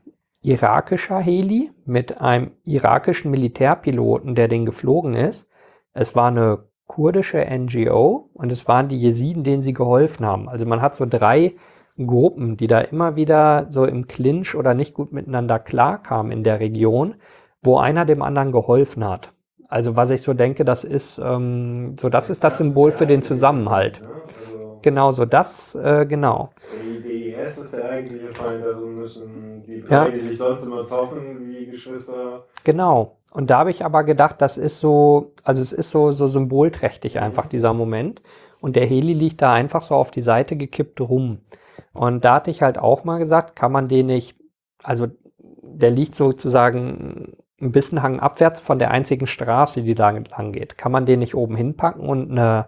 irakischer 0.41 1.19
Heli 1.19 1.71
mit 1.85 2.19
einem 2.19 2.51
irakischen 2.65 3.31
Militärpiloten, 3.31 4.35
der 4.35 4.47
den 4.47 4.65
geflogen 4.65 5.13
ist. 5.13 5.47
Es 5.93 6.15
war 6.15 6.27
eine 6.27 6.65
kurdische 6.87 7.45
NGO 7.49 8.29
und 8.33 8.51
es 8.51 8.67
waren 8.67 8.89
die 8.89 8.99
Jesiden, 8.99 9.43
denen 9.43 9.61
sie 9.61 9.73
geholfen 9.73 10.25
haben. 10.25 10.49
Also 10.49 10.65
man 10.65 10.81
hat 10.81 10.95
so 10.95 11.05
drei 11.05 11.55
Gruppen, 11.97 12.57
die 12.57 12.67
da 12.67 12.81
immer 12.81 13.15
wieder 13.15 13.67
so 13.69 13.85
im 13.85 14.07
Clinch 14.07 14.55
oder 14.55 14.73
nicht 14.73 14.93
gut 14.93 15.11
miteinander 15.11 15.59
klarkamen 15.59 16.31
in 16.31 16.43
der 16.43 16.59
Region, 16.59 17.15
wo 17.61 17.77
einer 17.77 18.05
dem 18.05 18.21
anderen 18.21 18.51
geholfen 18.51 19.07
hat. 19.07 19.32
Also 19.73 19.95
was 19.95 20.11
ich 20.11 20.21
so 20.21 20.35
denke, 20.35 20.65
das 20.65 20.83
ist 20.83 21.17
ähm, 21.17 21.95
so, 21.99 22.07
das 22.07 22.29
ist 22.29 22.43
das 22.43 22.57
Symbol 22.57 22.91
für 22.91 23.07
den 23.07 23.23
Zusammenhalt. 23.23 24.03
Genau, 24.83 25.11
so 25.11 25.25
das, 25.25 25.73
äh, 25.73 26.05
genau. 26.07 26.51
Die 27.03 27.29
IS 27.29 27.57
ist 27.57 27.73
der 27.73 27.89
eigentliche 27.89 28.27
Feind, 28.27 28.63
also 28.63 28.85
müssen 28.85 29.63
die 29.63 29.81
drei, 29.81 29.95
ja. 29.95 30.09
die 30.09 30.19
sich 30.19 30.37
sonst 30.37 30.67
immer 30.67 30.85
zoffen 30.85 31.49
wie 31.49 31.65
Geschwister. 31.65 32.45
Genau. 32.63 33.17
Und 33.31 33.49
da 33.49 33.57
habe 33.57 33.71
ich 33.71 33.83
aber 33.83 34.03
gedacht, 34.03 34.43
das 34.43 34.59
ist 34.59 34.79
so, 34.79 35.33
also 35.43 35.63
es 35.63 35.73
ist 35.73 35.89
so, 35.89 36.11
so 36.11 36.27
symbolträchtig 36.27 37.19
einfach, 37.19 37.47
dieser 37.47 37.73
Moment. 37.73 38.21
Und 38.61 38.75
der 38.75 38.85
Heli 38.85 39.13
liegt 39.13 39.41
da 39.41 39.53
einfach 39.53 39.81
so 39.81 39.95
auf 39.95 40.11
die 40.11 40.21
Seite 40.21 40.55
gekippt 40.55 41.01
rum. 41.01 41.39
Und 41.93 42.23
da 42.25 42.35
hatte 42.35 42.51
ich 42.51 42.61
halt 42.61 42.77
auch 42.77 43.05
mal 43.05 43.17
gesagt, 43.17 43.55
kann 43.55 43.71
man 43.71 43.87
den 43.87 44.05
nicht, 44.05 44.37
also 44.83 45.07
der 45.63 45.89
liegt 45.89 46.13
sozusagen 46.13 47.37
ein 47.63 47.71
bisschen 47.71 48.03
hangabwärts 48.03 48.59
von 48.61 48.79
der 48.79 48.91
einzigen 48.91 49.27
Straße, 49.27 49.83
die 49.83 49.95
da 49.95 50.09
lang 50.09 50.51
geht. 50.51 50.77
Kann 50.77 50.91
man 50.91 51.05
den 51.05 51.19
nicht 51.19 51.35
oben 51.35 51.55
hinpacken 51.55 52.07
und 52.07 52.31
eine, 52.31 52.67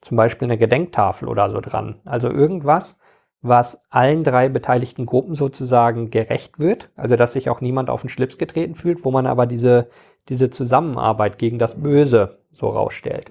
zum 0.00 0.16
Beispiel 0.16 0.46
eine 0.46 0.58
Gedenktafel 0.58 1.28
oder 1.28 1.50
so 1.50 1.60
dran? 1.60 2.00
Also 2.04 2.30
irgendwas, 2.30 2.98
was 3.40 3.86
allen 3.90 4.24
drei 4.24 4.48
beteiligten 4.48 5.06
Gruppen 5.06 5.34
sozusagen 5.34 6.10
gerecht 6.10 6.58
wird, 6.58 6.90
also 6.96 7.16
dass 7.16 7.32
sich 7.32 7.50
auch 7.50 7.60
niemand 7.60 7.90
auf 7.90 8.00
den 8.00 8.08
Schlips 8.08 8.38
getreten 8.38 8.74
fühlt, 8.74 9.04
wo 9.04 9.10
man 9.10 9.26
aber 9.26 9.46
diese, 9.46 9.90
diese 10.28 10.50
Zusammenarbeit 10.50 11.38
gegen 11.38 11.58
das 11.58 11.80
Böse 11.80 12.38
so 12.50 12.68
rausstellt. 12.68 13.30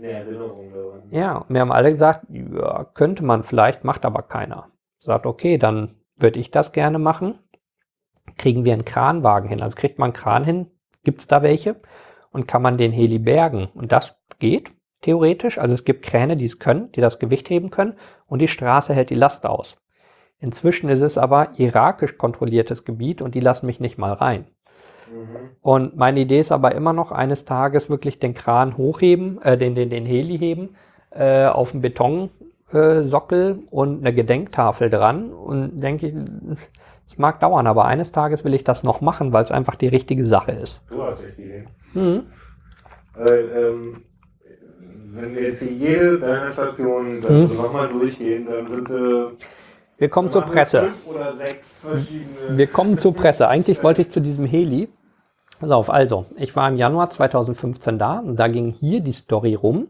Ja, 1.12 1.38
und 1.38 1.54
wir 1.54 1.62
haben 1.62 1.72
alle 1.72 1.92
gesagt, 1.92 2.26
ja, 2.30 2.86
könnte 2.94 3.26
man 3.26 3.44
vielleicht, 3.44 3.84
macht 3.84 4.06
aber 4.06 4.22
keiner. 4.22 4.70
Sagt, 5.00 5.26
okay, 5.26 5.58
dann 5.58 5.96
würde 6.18 6.40
ich 6.40 6.52
das 6.52 6.72
gerne 6.72 7.00
machen. 7.00 7.40
Kriegen 8.38 8.66
wir 8.66 8.74
einen 8.74 8.86
Kranwagen 8.86 9.50
hin? 9.50 9.62
Also 9.62 9.76
kriegt 9.76 10.00
man 10.00 10.08
einen 10.08 10.14
Kran 10.14 10.44
hin? 10.44 10.68
Gibt 11.08 11.22
es 11.22 11.28
da 11.28 11.42
welche? 11.42 11.78
Und 12.34 12.50
kann 12.50 12.62
man 12.62 12.76
den 12.76 12.92
Heli 12.92 13.18
bergen? 13.18 13.70
Und 13.74 13.94
das 13.94 14.18
geht 14.40 14.74
theoretisch. 15.00 15.58
Also 15.58 15.74
es 15.74 15.86
gibt 15.86 16.04
Kräne, 16.04 16.36
die 16.36 16.44
es 16.44 16.60
können, 16.60 16.92
die 16.92 17.00
das 17.00 17.18
Gewicht 17.18 17.50
heben 17.50 17.70
können 17.70 17.94
und 18.28 18.42
die 18.42 18.50
Straße 18.50 18.94
hält 18.94 19.10
die 19.10 19.16
Last 19.16 19.46
aus. 19.46 19.78
Inzwischen 20.42 20.90
ist 20.90 21.00
es 21.00 21.18
aber 21.18 21.58
irakisch 21.58 22.18
kontrolliertes 22.18 22.84
Gebiet 22.84 23.22
und 23.22 23.36
die 23.36 23.40
lassen 23.40 23.68
mich 23.68 23.80
nicht 23.80 23.98
mal 23.98 24.12
rein. 24.12 24.48
Mhm. 25.10 25.52
Und 25.62 25.96
meine 25.96 26.20
Idee 26.20 26.42
ist 26.42 26.52
aber 26.52 26.76
immer 26.76 26.92
noch, 26.92 27.14
eines 27.14 27.46
Tages 27.46 27.90
wirklich 27.90 28.20
den 28.20 28.34
Kran 28.34 28.76
hochheben, 28.76 29.42
äh, 29.44 29.58
den, 29.58 29.76
den, 29.76 29.90
den 29.90 30.06
Heli 30.06 30.38
heben, 30.38 30.76
äh, 31.12 31.46
auf 31.46 31.72
den 31.72 31.80
Betonsockel 31.80 33.60
äh, 33.62 33.72
und 33.72 34.00
eine 34.00 34.14
Gedenktafel 34.14 34.90
dran. 34.90 35.32
Und 35.32 35.78
denke 35.78 36.08
ich, 36.08 36.16
es 37.08 37.18
mag 37.18 37.40
dauern, 37.40 37.68
aber 37.68 37.86
eines 37.86 38.12
Tages 38.12 38.44
will 38.44 38.54
ich 38.54 38.64
das 38.64 38.84
noch 38.84 39.02
machen, 39.02 39.34
weil 39.34 39.44
es 39.44 39.52
einfach 39.52 39.76
die 39.76 39.88
richtige 39.88 40.26
Sache 40.26 40.52
ist. 40.52 40.84
Du 40.90 41.02
hast 41.02 41.24
echt 41.24 41.38
die 41.38 41.44
Idee. 41.44 41.66
Mhm. 41.94 42.24
Äh, 43.18 43.40
ähm, 43.40 44.04
wenn 45.14 45.34
wir 45.34 45.44
jetzt 45.44 45.60
hier 45.60 45.72
jede 45.72 46.20
deiner 46.20 46.50
Stationen 46.50 47.22
mhm. 47.22 47.56
nochmal 47.56 47.88
durchgehen, 47.88 48.46
dann 48.46 48.70
sind 48.70 48.90
wir 48.90 49.32
wir 49.98 50.10
kommen 50.10 50.30
zur 50.30 50.44
Presse. 50.44 50.92
Wir 52.50 52.68
kommen 52.68 53.00
zur 53.00 53.16
Presse. 53.16 53.48
Eigentlich 53.48 53.84
wollte 53.84 54.04
ich 54.04 54.12
zu 54.12 54.22
diesem 54.22 54.46
Heli. 54.46 54.90
Pass 55.60 55.72
auf, 55.72 55.90
also, 55.90 56.28
ich 56.38 56.56
war 56.56 56.70
im 56.70 56.78
Januar 56.78 57.10
2015 57.10 57.98
da 57.98 58.20
und 58.20 58.36
da 58.40 58.48
ging 58.48 58.70
hier 58.70 59.02
die 59.02 59.12
Story 59.12 59.56
rum. 59.56 59.88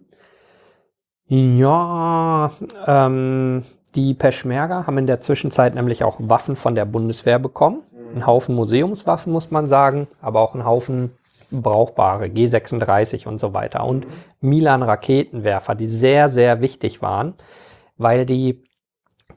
Ja, 1.26 2.52
ähm, 2.86 3.64
die 3.98 4.14
Peschmerga 4.14 4.88
haben 4.88 4.98
in 4.98 5.08
der 5.08 5.20
Zwischenzeit 5.20 5.76
nämlich 5.76 6.06
auch 6.06 6.16
Waffen 6.20 6.56
von 6.56 6.76
der 6.76 6.86
Bundeswehr 6.86 7.40
bekommen. 7.40 7.82
Ein 8.16 8.26
Haufen 8.26 8.56
Museumswaffen, 8.56 9.34
muss 9.34 9.52
man 9.52 9.68
sagen, 9.68 10.08
aber 10.22 10.40
auch 10.40 10.56
ein 10.56 10.64
Haufen 10.64 11.12
brauchbare 11.52 12.28
G36 12.28 13.28
und 13.28 13.40
so 13.40 13.54
weiter. 13.54 13.84
Und 13.84 14.08
Milan-Raketenwerfer, 14.40 15.76
die 15.76 15.88
sehr, 15.88 16.30
sehr 16.30 16.62
wichtig 16.62 17.02
waren, 17.02 17.34
weil 17.98 18.26
die 18.26 18.64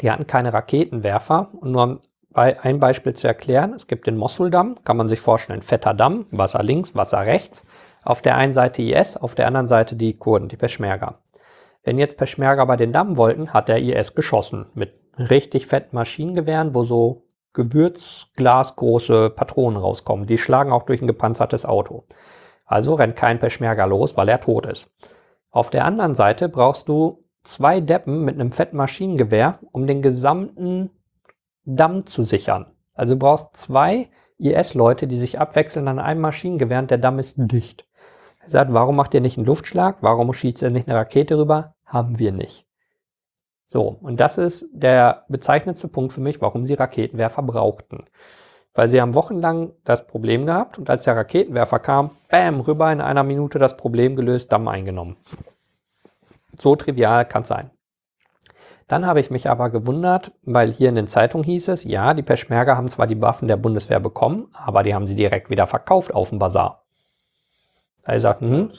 die 0.01 0.11
hatten 0.11 0.27
keine 0.27 0.53
Raketenwerfer. 0.53 1.49
Und 1.61 1.73
nur 1.73 1.82
um 1.82 2.01
ein 2.32 2.78
Beispiel 2.78 3.15
zu 3.15 3.27
erklären, 3.27 3.73
es 3.74 3.87
gibt 3.87 4.07
den 4.07 4.16
Mossuldamm, 4.16 4.77
kann 4.85 4.97
man 4.97 5.09
sich 5.09 5.20
vorstellen, 5.20 5.62
fetter 5.62 5.95
Damm, 5.95 6.27
Wasser 6.31 6.62
links, 6.62 6.95
Wasser 6.95 7.27
rechts. 7.27 7.65
Auf 8.03 8.23
der 8.23 8.37
einen 8.37 8.53
Seite 8.53 8.82
IS, 8.82 9.16
auf 9.16 9.35
der 9.35 9.47
anderen 9.47 9.69
Seite 9.69 9.97
die 9.97 10.15
Kurden, 10.15 10.49
die 10.49 10.57
Peschmerga. 10.57 11.19
Wenn 11.82 11.98
jetzt 11.98 12.19
Peschmerga 12.19 12.65
bei 12.65 12.77
den 12.77 12.93
Damm 12.93 13.16
wollten, 13.16 13.52
hat 13.52 13.69
der 13.69 13.81
IS 13.81 14.15
geschossen 14.15 14.66
mit 14.74 14.94
richtig 15.19 15.66
fetten 15.66 15.97
Maschinengewehren, 15.97 16.74
wo 16.74 16.85
so 16.85 17.27
gewürzglasgroße 17.52 19.31
Patronen 19.31 19.78
rauskommen. 19.78 20.27
Die 20.27 20.39
schlagen 20.39 20.73
auch 20.73 20.85
durch 20.85 21.02
ein 21.02 21.07
gepanzertes 21.07 21.65
Auto. 21.65 22.05
Also 22.65 22.94
rennt 22.94 23.16
kein 23.16 23.39
Peschmerga 23.39 23.85
los, 23.86 24.16
weil 24.16 24.28
er 24.28 24.40
tot 24.40 24.66
ist. 24.66 24.90
Auf 25.51 25.70
der 25.70 25.85
anderen 25.85 26.15
Seite 26.15 26.48
brauchst 26.48 26.89
du 26.89 27.24
zwei 27.43 27.81
Deppen 27.81 28.24
mit 28.24 28.36
einem 28.36 28.52
fetten 28.52 28.77
Maschinengewehr, 28.77 29.59
um 29.73 29.86
den 29.86 30.02
gesamten 30.02 30.90
Damm 31.65 32.07
zu 32.07 32.23
sichern. 32.23 32.66
Also 32.94 33.15
du 33.15 33.19
brauchst 33.19 33.57
zwei 33.57 34.11
IS-Leute, 34.39 35.07
die 35.07 35.16
sich 35.16 35.40
abwechseln 35.40 35.89
an 35.89 35.98
einem 35.98 36.20
Maschinengewehr 36.20 36.78
und 36.78 36.90
der 36.90 36.98
Damm 36.98 37.19
ist 37.19 37.35
dicht. 37.36 37.86
Er 38.51 38.64
sagt, 38.64 38.72
warum 38.72 38.97
macht 38.97 39.14
ihr 39.14 39.20
nicht 39.20 39.39
einen 39.39 39.47
Luftschlag? 39.47 39.98
Warum 40.01 40.32
schießt 40.32 40.62
ihr 40.62 40.72
nicht 40.72 40.89
eine 40.89 40.98
Rakete 40.98 41.39
rüber? 41.39 41.77
Haben 41.86 42.18
wir 42.18 42.32
nicht. 42.32 42.66
So, 43.68 43.97
und 44.02 44.18
das 44.18 44.39
ist 44.39 44.66
der 44.72 45.24
bezeichnendste 45.28 45.86
Punkt 45.86 46.12
für 46.12 46.20
mich, 46.20 46.40
warum 46.40 46.64
sie 46.64 46.74
Raketenwerfer 46.74 47.43
brauchten. 47.43 48.06
Weil 48.74 48.89
sie 48.89 49.01
haben 49.01 49.14
wochenlang 49.14 49.70
das 49.85 50.09
Problem 50.09 50.47
gehabt 50.47 50.78
und 50.78 50.90
als 50.90 51.05
der 51.05 51.14
Raketenwerfer 51.14 51.78
kam, 51.78 52.10
bam, 52.28 52.60
rüber 52.60 52.90
in 52.90 53.01
einer 53.01 53.22
Minute 53.22 53.60
das 53.60 53.77
Problem 53.77 54.16
gelöst, 54.16 54.51
Damm 54.51 54.66
eingenommen. 54.66 55.16
So 56.59 56.74
trivial 56.74 57.27
kann 57.27 57.43
es 57.43 57.48
sein. 57.48 57.70
Dann 58.89 59.06
habe 59.06 59.20
ich 59.20 59.31
mich 59.31 59.48
aber 59.48 59.70
gewundert, 59.70 60.32
weil 60.43 60.72
hier 60.72 60.89
in 60.89 60.97
den 60.97 61.06
Zeitungen 61.06 61.44
hieß 61.44 61.68
es, 61.68 61.85
ja, 61.85 62.14
die 62.14 62.24
Peschmerga 62.24 62.77
haben 62.77 62.89
zwar 62.89 63.06
die 63.06 63.20
Waffen 63.20 63.47
der 63.47 63.59
Bundeswehr 63.59 64.01
bekommen, 64.01 64.48
aber 64.52 64.82
die 64.82 64.93
haben 64.93 65.06
sie 65.06 65.14
direkt 65.14 65.51
wieder 65.51 65.68
verkauft 65.68 66.12
auf 66.12 66.31
dem 66.31 66.40
Bazar. 66.40 66.82
Habe 68.05 68.16
ich 68.16 68.22
gesagt, 68.22 68.40
hm. 68.40 68.70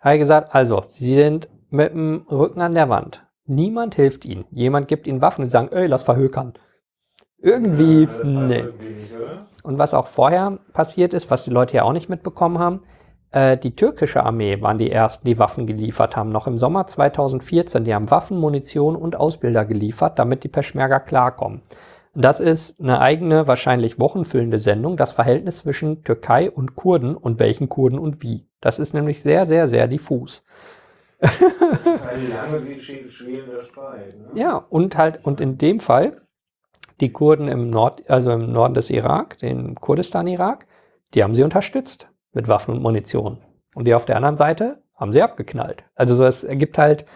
Habe 0.00 0.14
ich 0.14 0.20
gesagt, 0.20 0.54
also, 0.54 0.82
sie 0.88 1.14
sind 1.14 1.48
mit 1.70 1.92
dem 1.92 2.26
Rücken 2.30 2.60
an 2.60 2.74
der 2.74 2.88
Wand. 2.88 3.24
Niemand 3.46 3.94
hilft 3.94 4.24
ihnen. 4.24 4.44
Jemand 4.50 4.88
gibt 4.88 5.06
ihnen 5.06 5.22
Waffen 5.22 5.42
und 5.42 5.48
sagen, 5.48 5.68
ey, 5.72 5.86
lass 5.86 6.02
verhökern. 6.02 6.54
Irgendwie, 7.38 8.04
ja, 8.04 8.24
nee. 8.24 8.64
Und 9.62 9.78
was 9.78 9.94
auch 9.94 10.06
vorher 10.06 10.58
passiert 10.72 11.12
ist, 11.14 11.30
was 11.30 11.44
die 11.44 11.50
Leute 11.50 11.76
ja 11.76 11.82
auch 11.84 11.92
nicht 11.92 12.08
mitbekommen 12.08 12.58
haben, 12.58 12.82
Äh, 13.34 13.56
die 13.56 13.74
türkische 13.74 14.22
Armee 14.22 14.60
waren 14.60 14.76
die 14.76 14.90
ersten, 14.90 15.26
die 15.26 15.38
Waffen 15.38 15.66
geliefert 15.66 16.16
haben. 16.16 16.30
Noch 16.30 16.46
im 16.46 16.58
Sommer 16.58 16.86
2014. 16.86 17.82
Die 17.84 17.94
haben 17.94 18.10
Waffen, 18.10 18.38
Munition 18.38 18.94
und 18.94 19.16
Ausbilder 19.16 19.64
geliefert, 19.64 20.18
damit 20.18 20.44
die 20.44 20.48
Peschmerga 20.48 21.00
klarkommen. 21.00 21.62
Das 22.14 22.40
ist 22.40 22.78
eine 22.78 23.00
eigene, 23.00 23.48
wahrscheinlich 23.48 23.98
wochenfüllende 23.98 24.58
Sendung, 24.58 24.96
das 24.96 25.12
Verhältnis 25.12 25.58
zwischen 25.58 26.04
Türkei 26.04 26.50
und 26.50 26.76
Kurden 26.76 27.16
und 27.16 27.40
welchen 27.40 27.68
Kurden 27.70 27.98
und 27.98 28.22
wie. 28.22 28.46
Das 28.60 28.78
ist 28.78 28.92
nämlich 28.92 29.22
sehr, 29.22 29.46
sehr, 29.46 29.66
sehr 29.66 29.88
diffus. 29.88 30.42
Das 31.20 31.30
ist 31.40 32.06
ein 32.06 32.28
lange 32.28 32.68
wie 32.68 32.80
schwelender 32.80 33.64
Streit. 33.64 34.14
Ne? 34.18 34.40
Ja, 34.40 34.56
und 34.56 34.96
halt, 34.98 35.24
und 35.24 35.40
in 35.40 35.56
dem 35.56 35.80
Fall, 35.80 36.20
die 37.00 37.12
Kurden 37.12 37.48
im 37.48 37.70
Nord, 37.70 38.10
also 38.10 38.30
im 38.30 38.48
Norden 38.48 38.74
des 38.74 38.90
Irak, 38.90 39.38
den 39.38 39.74
Kurdistan-Irak, 39.74 40.66
die 41.14 41.22
haben 41.22 41.34
sie 41.34 41.44
unterstützt 41.44 42.08
mit 42.32 42.46
Waffen 42.46 42.74
und 42.74 42.82
Munition. 42.82 43.38
Und 43.74 43.86
die 43.86 43.94
auf 43.94 44.04
der 44.04 44.16
anderen 44.16 44.36
Seite 44.36 44.82
haben 44.94 45.12
sie 45.12 45.22
abgeknallt. 45.22 45.84
Also 45.94 46.14
so, 46.14 46.24
es 46.24 46.44
ergibt 46.44 46.76
halt 46.76 47.06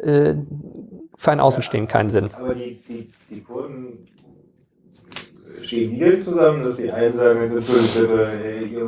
äh, 0.00 0.34
für 1.16 1.32
ein 1.32 1.40
Außenstehen 1.40 1.86
keinen 1.86 2.08
Sinn. 2.08 2.30
Aber 2.32 2.54
die, 2.54 2.82
die, 2.88 3.12
die 3.28 3.42
Kurden 3.42 4.08
stehen 5.72 5.90
hier 5.90 6.18
zusammen, 6.18 6.64
dass 6.64 6.76
die 6.76 6.90
einen 6.92 7.16
sagen, 7.16 7.50
bitte, 7.50 8.28
ihr, 8.70 8.84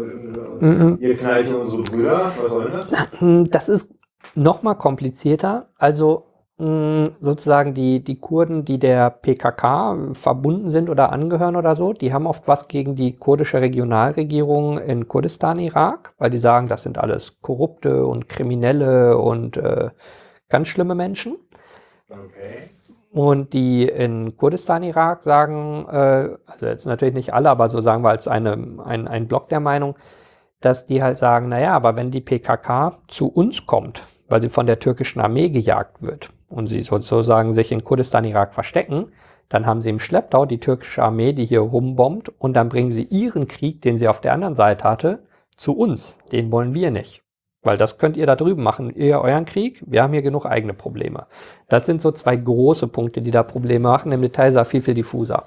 Mhm. 0.61 0.99
ihr 1.01 1.17
knallt 1.17 1.47
hier 1.49 1.59
unsere 1.59 1.83
Brüder. 1.83 2.33
Was 2.41 2.51
soll 2.53 2.71
das? 2.71 2.93
Hm, 3.21 3.51
Das 3.51 3.69
ist 3.69 3.91
noch 4.35 4.63
mal 4.63 4.75
komplizierter. 4.75 5.69
Also 5.79 6.27
mh, 6.59 7.05
sozusagen 7.21 7.73
die, 7.75 8.05
die 8.05 8.21
Kurden, 8.21 8.65
die 8.67 8.79
der 8.79 9.11
PKK 9.11 10.13
verbunden 10.13 10.71
sind 10.71 10.91
oder 10.91 11.11
angehören 11.11 11.57
oder 11.57 11.75
so, 11.75 11.93
die 11.95 12.13
haben 12.13 12.27
oft 12.27 12.47
was 12.49 12.69
gegen 12.69 12.95
die 12.95 13.17
kurdische 13.17 13.61
Regionalregierung 13.63 14.79
in 14.79 15.09
Kurdistan, 15.09 15.59
Irak, 15.59 16.13
weil 16.19 16.31
die 16.31 16.39
sagen, 16.39 16.69
das 16.69 16.83
sind 16.83 16.99
alles 16.99 17.39
Korrupte 17.41 18.07
und 18.07 18.29
Kriminelle 18.29 19.17
und 19.19 19.57
äh, 19.57 19.89
ganz 20.51 20.69
schlimme 20.69 20.95
Menschen. 20.95 21.37
Okay. 22.11 22.69
Und 23.15 23.53
die 23.53 23.85
in 23.87 24.37
Kurdistan, 24.37 24.83
Irak 24.83 25.23
sagen, 25.23 25.87
äh, 25.89 26.31
also 26.47 26.67
jetzt 26.67 26.85
natürlich 26.85 27.15
nicht 27.15 27.33
alle, 27.33 27.49
aber 27.49 27.69
so 27.69 27.81
sagen 27.81 28.03
wir 28.03 28.09
als 28.09 28.27
eine, 28.27 28.59
ein, 28.85 29.07
ein 29.07 29.29
Block 29.29 29.49
der 29.49 29.61
Meinung, 29.61 29.95
dass 30.61 30.85
die 30.85 31.01
halt 31.01 31.17
sagen, 31.17 31.49
naja, 31.49 31.75
aber 31.75 31.95
wenn 31.95 32.11
die 32.11 32.21
PKK 32.21 32.99
zu 33.07 33.29
uns 33.29 33.67
kommt, 33.67 34.03
weil 34.29 34.43
sie 34.43 34.49
von 34.49 34.67
der 34.67 34.81
türkischen 34.81 35.21
Armee 35.21 35.49
gejagt 35.49 36.03
wird 36.03 36.31
und 36.49 36.67
sie 36.67 36.81
sozusagen 36.81 37.53
sich 37.53 37.71
in 37.71 37.85
Kurdistan, 37.85 38.25
Irak 38.25 38.53
verstecken, 38.53 39.13
dann 39.49 39.65
haben 39.65 39.81
sie 39.81 39.91
im 39.91 40.01
Schlepptau 40.01 40.45
die 40.45 40.59
türkische 40.59 41.05
Armee, 41.05 41.33
die 41.35 41.45
hier 41.45 41.61
rumbombt 41.61 42.33
und 42.41 42.55
dann 42.55 42.69
bringen 42.69 42.91
sie 42.91 43.05
ihren 43.05 43.47
Krieg, 43.47 43.81
den 43.83 43.97
sie 43.97 44.09
auf 44.09 44.21
der 44.21 44.33
anderen 44.33 44.57
Seite 44.57 44.83
hatte, 44.83 45.23
zu 45.55 45.77
uns. 45.77 46.19
Den 46.33 46.51
wollen 46.51 46.75
wir 46.75 46.91
nicht. 46.91 47.24
Weil 47.65 47.79
das 47.79 47.99
könnt 47.99 48.17
ihr 48.17 48.27
da 48.27 48.37
drüben 48.37 48.63
machen. 48.63 48.95
Ihr 48.95 49.21
euren 49.21 49.47
Krieg, 49.47 49.83
wir 49.87 50.03
haben 50.03 50.13
hier 50.13 50.23
genug 50.23 50.47
eigene 50.47 50.75
Probleme. 50.75 51.27
Das 51.69 51.87
sind 51.87 52.01
so 52.01 52.13
zwei 52.13 52.37
große 52.37 52.89
Punkte, 52.89 53.23
die 53.23 53.31
da 53.31 53.43
Probleme 53.43 53.89
machen. 53.89 54.13
Im 54.13 54.23
Detail 54.23 54.49
ist 54.49 54.55
er 54.55 54.65
viel, 54.65 54.83
viel 54.83 54.95
diffuser. 54.95 55.47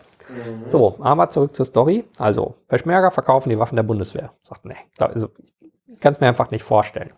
So, 0.72 0.98
aber 0.99 1.30
zurück 1.30 1.56
zur 1.56 1.65
Story. 1.65 2.03
Also, 2.18 2.56
Peschmerga 2.68 3.11
verkaufen 3.11 3.49
die 3.49 3.60
Waffen 3.60 3.77
der 3.77 3.84
Bundeswehr. 3.84 4.34
Sagt, 4.41 4.65
nee, 4.65 4.76
glaub, 4.98 5.11
also, 5.11 5.30
kann 6.02 6.14
es 6.14 6.19
mir 6.19 6.27
einfach 6.27 6.52
nicht 6.52 6.64
vorstellen. 6.64 7.11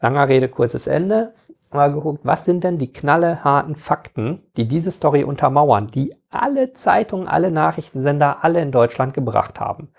Langer 0.00 0.28
Rede, 0.28 0.48
kurzes 0.48 0.86
Ende. 0.86 1.32
Mal 1.72 1.92
geguckt, 1.92 2.20
was 2.24 2.44
sind 2.44 2.64
denn 2.64 2.78
die 2.78 2.92
knalleharten 2.92 3.76
Fakten, 3.76 4.42
die 4.56 4.66
diese 4.66 4.90
Story 4.90 5.22
untermauern, 5.22 5.86
die 5.86 6.16
alle 6.28 6.72
Zeitungen, 6.72 7.28
alle 7.28 7.52
Nachrichtensender, 7.52 8.42
alle 8.42 8.60
in 8.60 8.72
Deutschland 8.72 9.14
gebracht 9.14 9.60
haben. 9.60 9.92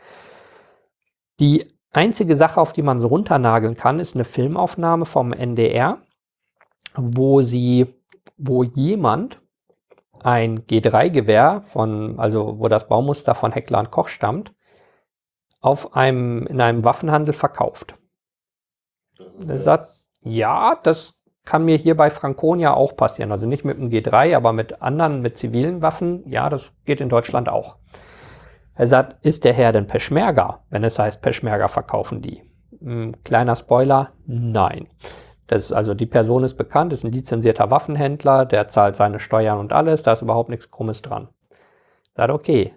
Die 1.39 1.71
einzige 1.91 2.35
Sache, 2.35 2.59
auf 2.59 2.73
die 2.73 2.81
man 2.81 2.99
so 2.99 3.07
runternageln 3.07 3.75
kann, 3.75 3.99
ist 3.99 4.15
eine 4.15 4.25
Filmaufnahme 4.25 5.05
vom 5.05 5.33
NDR, 5.33 5.99
wo 6.95 7.41
sie, 7.41 7.87
wo 8.37 8.63
jemand 8.63 9.39
ein 10.23 10.65
G3-Gewehr 10.65 11.63
von, 11.65 12.19
also 12.19 12.59
wo 12.59 12.67
das 12.67 12.87
Baumuster 12.87 13.35
von 13.35 13.51
Heckler 13.51 13.79
und 13.79 13.91
Koch 13.91 14.07
stammt, 14.07 14.53
auf 15.59 15.95
einem, 15.95 16.45
in 16.47 16.59
einem 16.59 16.83
Waffenhandel 16.83 17.33
verkauft. 17.33 17.95
Er 19.47 19.57
sagt, 19.59 20.03
ja, 20.21 20.75
das 20.81 21.15
kann 21.45 21.65
mir 21.65 21.75
hier 21.75 21.97
bei 21.97 22.09
Franconia 22.09 22.73
auch 22.73 22.95
passieren. 22.95 23.31
Also 23.31 23.47
nicht 23.47 23.65
mit 23.65 23.77
dem 23.77 23.89
G3, 23.89 24.35
aber 24.35 24.53
mit 24.53 24.81
anderen, 24.81 25.21
mit 25.21 25.37
zivilen 25.37 25.81
Waffen. 25.81 26.23
Ja, 26.27 26.49
das 26.49 26.71
geht 26.85 27.01
in 27.01 27.09
Deutschland 27.09 27.49
auch. 27.49 27.77
Er 28.75 28.87
sagt, 28.87 29.25
ist 29.25 29.43
der 29.43 29.53
Herr 29.53 29.71
denn 29.71 29.87
Peschmerga, 29.87 30.63
wenn 30.69 30.83
es 30.83 30.97
heißt, 30.97 31.21
Peschmerga 31.21 31.67
verkaufen 31.67 32.21
die? 32.21 32.43
Hm, 32.79 33.11
kleiner 33.23 33.55
Spoiler, 33.55 34.11
nein. 34.25 34.87
Das 35.47 35.65
ist 35.65 35.71
also 35.73 35.93
die 35.93 36.05
Person 36.05 36.43
ist 36.43 36.55
bekannt, 36.55 36.93
ist 36.93 37.03
ein 37.03 37.11
lizenzierter 37.11 37.69
Waffenhändler, 37.69 38.45
der 38.45 38.69
zahlt 38.69 38.95
seine 38.95 39.19
Steuern 39.19 39.59
und 39.59 39.73
alles, 39.73 40.03
da 40.03 40.13
ist 40.13 40.21
überhaupt 40.21 40.49
nichts 40.49 40.71
Krummes 40.71 41.01
dran. 41.01 41.27
Sagt, 42.15 42.31
okay. 42.31 42.73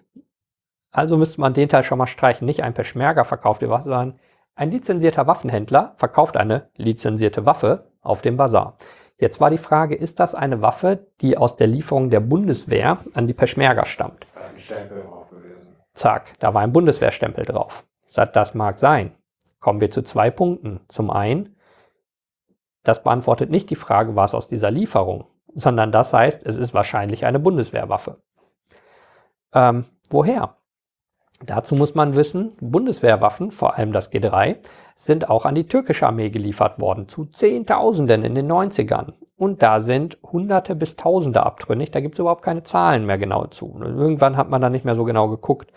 Also 0.90 1.16
müsste 1.16 1.40
man 1.40 1.54
den 1.54 1.68
Teil 1.68 1.82
schon 1.82 1.98
mal 1.98 2.06
streichen. 2.06 2.46
Nicht 2.46 2.62
ein 2.62 2.74
Peschmerga 2.74 3.24
verkauft 3.24 3.62
die 3.62 3.68
Waffe, 3.68 3.84
sondern 3.84 4.18
ein 4.56 4.70
lizenzierter 4.70 5.26
Waffenhändler 5.26 5.94
verkauft 5.96 6.36
eine 6.36 6.68
lizenzierte 6.76 7.44
Waffe 7.46 7.90
auf 8.00 8.22
dem 8.22 8.36
Bazar. 8.36 8.76
Jetzt 9.18 9.40
war 9.40 9.50
die 9.50 9.58
Frage, 9.58 9.94
ist 9.94 10.20
das 10.20 10.34
eine 10.34 10.60
Waffe, 10.62 11.06
die 11.20 11.36
aus 11.36 11.56
der 11.56 11.66
Lieferung 11.66 12.10
der 12.10 12.20
Bundeswehr 12.20 12.98
an 13.14 13.26
die 13.26 13.34
Peschmerga 13.34 13.84
stammt? 13.84 14.26
Da 14.34 14.40
ist 14.40 14.54
ein 14.54 14.60
Stempel 14.60 15.02
drauf. 15.02 15.23
Zack, 15.94 16.38
da 16.40 16.52
war 16.54 16.62
ein 16.62 16.72
Bundeswehrstempel 16.72 17.44
drauf. 17.44 17.86
Sagt, 18.06 18.36
das 18.36 18.54
mag 18.54 18.78
sein. 18.78 19.14
Kommen 19.60 19.80
wir 19.80 19.90
zu 19.90 20.02
zwei 20.02 20.30
Punkten. 20.30 20.80
Zum 20.88 21.10
einen, 21.10 21.56
das 22.82 23.02
beantwortet 23.02 23.50
nicht 23.50 23.70
die 23.70 23.76
Frage, 23.76 24.14
war 24.14 24.26
es 24.26 24.34
aus 24.34 24.48
dieser 24.48 24.70
Lieferung, 24.70 25.26
sondern 25.54 25.92
das 25.92 26.12
heißt, 26.12 26.44
es 26.44 26.56
ist 26.56 26.74
wahrscheinlich 26.74 27.24
eine 27.24 27.38
Bundeswehrwaffe. 27.38 28.18
Ähm, 29.54 29.86
woher? 30.10 30.56
Dazu 31.44 31.74
muss 31.76 31.94
man 31.94 32.16
wissen, 32.16 32.52
Bundeswehrwaffen, 32.60 33.50
vor 33.50 33.76
allem 33.76 33.92
das 33.92 34.12
G3, 34.12 34.56
sind 34.94 35.28
auch 35.28 35.46
an 35.46 35.54
die 35.54 35.66
türkische 35.66 36.06
Armee 36.06 36.30
geliefert 36.30 36.80
worden, 36.80 37.08
zu 37.08 37.26
Zehntausenden 37.26 38.22
in 38.22 38.34
den 38.34 38.50
90ern. 38.50 39.14
Und 39.36 39.62
da 39.62 39.80
sind 39.80 40.18
Hunderte 40.22 40.76
bis 40.76 40.96
Tausende 40.96 41.44
abtrünnig, 41.44 41.90
da 41.90 42.00
gibt 42.00 42.14
es 42.14 42.20
überhaupt 42.20 42.42
keine 42.42 42.62
Zahlen 42.62 43.04
mehr 43.04 43.18
genau 43.18 43.46
zu. 43.46 43.66
Und 43.66 43.82
irgendwann 43.82 44.36
hat 44.36 44.48
man 44.48 44.62
da 44.62 44.70
nicht 44.70 44.84
mehr 44.84 44.94
so 44.94 45.04
genau 45.04 45.28
geguckt. 45.28 45.72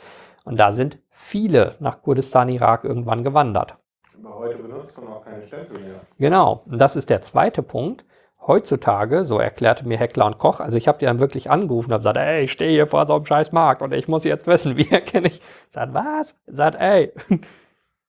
Und 0.45 0.57
da 0.57 0.71
sind 0.71 0.99
viele 1.09 1.75
nach 1.79 2.01
Kurdistan, 2.03 2.49
Irak 2.49 2.83
irgendwann 2.83 3.23
gewandert. 3.23 3.75
Aber 4.23 4.39
heute 4.39 4.59
benutzt 4.59 4.97
man 4.99 5.11
auch 5.11 5.25
keine 5.25 5.45
Stempel 5.45 5.81
mehr. 5.81 6.01
Genau, 6.19 6.63
und 6.69 6.79
das 6.79 6.95
ist 6.95 7.09
der 7.09 7.21
zweite 7.21 7.63
Punkt. 7.63 8.05
Heutzutage, 8.45 9.25
so 9.25 9.39
erklärte 9.39 9.85
mir 9.85 9.97
Heckler 9.97 10.25
und 10.25 10.37
Koch, 10.37 10.61
also 10.61 10.77
ich 10.77 10.87
habe 10.87 10.99
die 10.99 11.05
dann 11.05 11.19
wirklich 11.19 11.51
angerufen 11.51 11.89
und 11.89 11.93
habe 11.95 12.03
gesagt, 12.03 12.17
ey, 12.17 12.43
ich 12.43 12.51
stehe 12.53 12.71
hier 12.71 12.85
vor 12.85 13.05
so 13.05 13.15
einem 13.15 13.25
scheiß 13.25 13.51
Markt 13.51 13.81
und 13.81 13.93
ich 13.93 14.07
muss 14.07 14.23
jetzt 14.23 14.47
wissen, 14.47 14.77
wie 14.77 14.89
erkenne 14.89 15.27
ich. 15.27 15.41
Sagt, 15.71 15.93
was? 15.93 16.35
Sagt, 16.45 16.79
ey, 16.79 17.11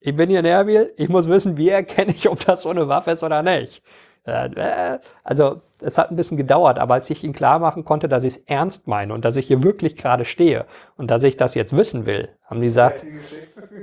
ich 0.01 0.15
bin 0.15 0.31
hier 0.31 0.41
in 0.41 0.45
Erbil, 0.45 0.93
ich 0.97 1.09
muss 1.09 1.29
wissen, 1.29 1.57
wie 1.57 1.70
erkenne 1.70 2.12
ich, 2.12 2.29
ob 2.29 2.39
das 2.45 2.62
so 2.62 2.70
eine 2.70 2.87
Waffe 2.89 3.12
ist 3.12 3.25
oder 3.25 3.43
nicht. 3.43 3.83
Äh, 4.28 4.98
Also, 5.24 5.62
es 5.80 5.98
hat 5.98 6.10
ein 6.10 6.16
bisschen 6.16 6.36
gedauert, 6.36 6.78
aber 6.78 6.94
als 6.94 7.09
ich 7.10 7.24
ihm 7.24 7.32
klar 7.32 7.59
machen 7.59 7.84
konnte, 7.84 8.09
dass 8.09 8.24
ich 8.24 8.36
es 8.36 8.42
ernst 8.46 8.88
meine 8.88 9.14
und 9.14 9.24
dass 9.24 9.36
ich 9.36 9.46
hier 9.46 9.62
wirklich 9.62 9.96
gerade 9.96 10.24
stehe 10.24 10.66
und 10.96 11.10
dass 11.10 11.22
ich 11.22 11.36
das 11.36 11.55
jetzt 11.55 11.76
wissen 11.76 12.06
will, 12.06 12.28
haben 12.44 12.60
die 12.60 12.66
gesagt, 12.66 13.05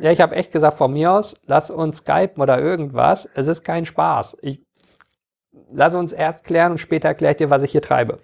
ja, 0.02 0.12
ich 0.12 0.22
habe 0.22 0.36
echt 0.36 0.52
gesagt, 0.52 0.78
von 0.78 0.92
mir 0.92 1.12
aus, 1.12 1.36
lass 1.46 1.72
uns 1.72 1.98
skypen 1.98 2.42
oder 2.42 2.60
irgendwas. 2.60 3.30
Es 3.34 3.48
ist 3.48 3.64
kein 3.64 3.86
Spaß. 3.86 4.38
Ich, 4.42 4.62
lass 5.72 5.96
uns 5.96 6.12
erst 6.12 6.44
klären 6.46 6.74
und 6.74 6.78
später 6.80 7.08
erkläre 7.08 7.32
ich 7.32 7.38
dir, 7.38 7.50
was 7.50 7.64
ich 7.64 7.72
hier 7.72 7.82
treibe. 7.82 8.20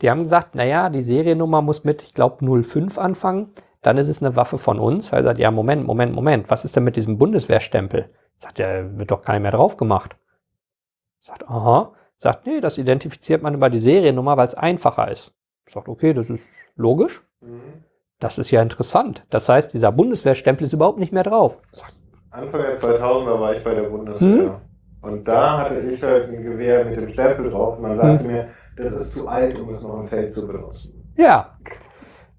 Die 0.00 0.10
haben 0.10 0.22
gesagt, 0.22 0.54
naja, 0.54 0.90
die 0.90 1.02
Seriennummer 1.02 1.62
muss 1.62 1.82
mit, 1.84 2.02
ich 2.02 2.14
glaube, 2.14 2.62
05 2.62 2.98
anfangen. 2.98 3.52
Dann 3.82 3.96
ist 3.96 4.08
es 4.08 4.22
eine 4.22 4.36
Waffe 4.36 4.58
von 4.58 4.78
uns. 4.78 5.12
Er 5.12 5.22
sagt, 5.22 5.38
ja, 5.38 5.50
Moment, 5.50 5.86
Moment, 5.86 6.12
Moment. 6.14 6.50
Was 6.50 6.64
ist 6.64 6.76
denn 6.76 6.84
mit 6.84 6.96
diesem 6.96 7.18
Bundeswehrstempel? 7.18 8.08
Sagt, 8.36 8.58
der 8.58 8.98
wird 8.98 9.10
doch 9.10 9.26
nicht 9.26 9.40
mehr 9.40 9.50
drauf 9.50 9.76
gemacht. 9.76 10.16
Sagt, 11.20 11.48
aha. 11.48 11.92
Sagt, 12.16 12.46
nee, 12.46 12.60
das 12.60 12.78
identifiziert 12.78 13.42
man 13.42 13.54
über 13.54 13.70
die 13.70 13.78
Seriennummer, 13.78 14.36
weil 14.36 14.48
es 14.48 14.54
einfacher 14.54 15.10
ist. 15.10 15.32
Sagt, 15.66 15.88
okay, 15.88 16.12
das 16.12 16.30
ist 16.30 16.44
logisch. 16.74 17.22
Mhm. 17.40 17.84
Das 18.18 18.38
ist 18.38 18.50
ja 18.50 18.62
interessant. 18.62 19.24
Das 19.30 19.48
heißt, 19.48 19.72
dieser 19.74 19.92
Bundeswehrstempel 19.92 20.66
ist 20.66 20.72
überhaupt 20.72 20.98
nicht 20.98 21.12
mehr 21.12 21.22
drauf. 21.22 21.60
Anfang 22.30 22.60
der 22.60 22.78
2000er 22.78 23.40
war 23.40 23.54
ich 23.54 23.62
bei 23.62 23.74
der 23.74 23.84
Bundeswehr. 23.84 24.28
Hm? 24.28 24.54
Und 25.00 25.28
da 25.28 25.58
hatte 25.58 25.78
ich 25.78 26.02
halt 26.02 26.28
ein 26.28 26.42
Gewehr 26.42 26.84
mit 26.84 26.96
dem 26.96 27.08
Stempel 27.08 27.50
drauf. 27.50 27.76
Und 27.76 27.82
man 27.82 27.96
sagte 27.96 28.26
mir, 28.26 28.48
das 28.76 28.94
ist 28.94 29.14
zu 29.14 29.28
alt, 29.28 29.58
um 29.58 29.72
es 29.74 29.82
noch 29.82 30.00
im 30.00 30.08
Feld 30.08 30.32
zu 30.32 30.46
benutzen. 30.46 31.12
Ja. 31.16 31.56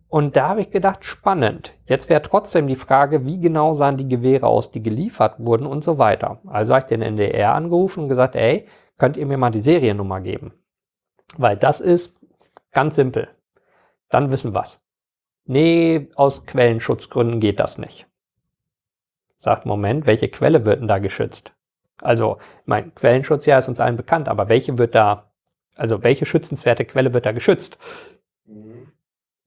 Und 0.10 0.36
da 0.36 0.50
habe 0.50 0.62
ich 0.62 0.72
gedacht, 0.72 1.06
spannend. 1.06 1.76
Jetzt 1.86 2.10
wäre 2.10 2.24
trotzdem 2.24 2.66
die 2.66 2.76
Frage, 2.76 3.26
wie 3.26 3.40
genau 3.40 3.76
sahen 3.76 3.96
die 3.96 4.08
Gewehre 4.08 4.48
aus, 4.48 4.72
die 4.72 4.82
geliefert 4.82 5.36
wurden 5.38 5.68
und 5.68 5.84
so 5.84 6.00
weiter. 6.00 6.42
Also 6.48 6.74
habe 6.74 6.82
ich 6.82 6.88
den 6.88 7.04
NDR 7.04 7.54
angerufen 7.54 8.04
und 8.04 8.10
gesagt, 8.10 8.36
ey, 8.36 8.68
könnt 8.98 9.18
ihr 9.18 9.28
mir 9.28 9.38
mal 9.38 9.52
die 9.52 9.62
Seriennummer 9.62 10.20
geben? 10.22 10.54
Weil 11.38 11.58
das 11.58 11.80
ist 11.80 12.16
ganz 12.72 12.96
simpel. 12.96 13.30
Dann 14.10 14.32
wissen 14.32 14.56
wir's. 14.56 14.82
Nee, 15.46 16.10
aus 16.16 16.46
Quellenschutzgründen 16.48 17.40
geht 17.40 17.60
das 17.60 17.78
nicht. 17.78 18.08
Sagt, 19.38 19.68
Moment, 19.68 20.08
welche 20.08 20.28
Quelle 20.28 20.66
wird 20.66 20.82
denn 20.82 20.88
da 20.88 20.98
geschützt? 20.98 21.54
Also, 22.02 22.40
mein 22.66 22.96
Quellenschutz 22.96 23.46
ja 23.46 23.60
ist 23.60 23.68
uns 23.68 23.80
allen 23.80 23.96
bekannt, 23.98 24.28
aber 24.28 24.50
welche 24.50 24.78
wird 24.78 24.96
da, 24.96 25.32
also 25.78 26.04
welche 26.04 26.26
schützenswerte 26.26 26.86
Quelle 26.86 27.14
wird 27.14 27.26
da 27.26 27.32
geschützt? 27.32 27.78
Mhm. 28.46 28.79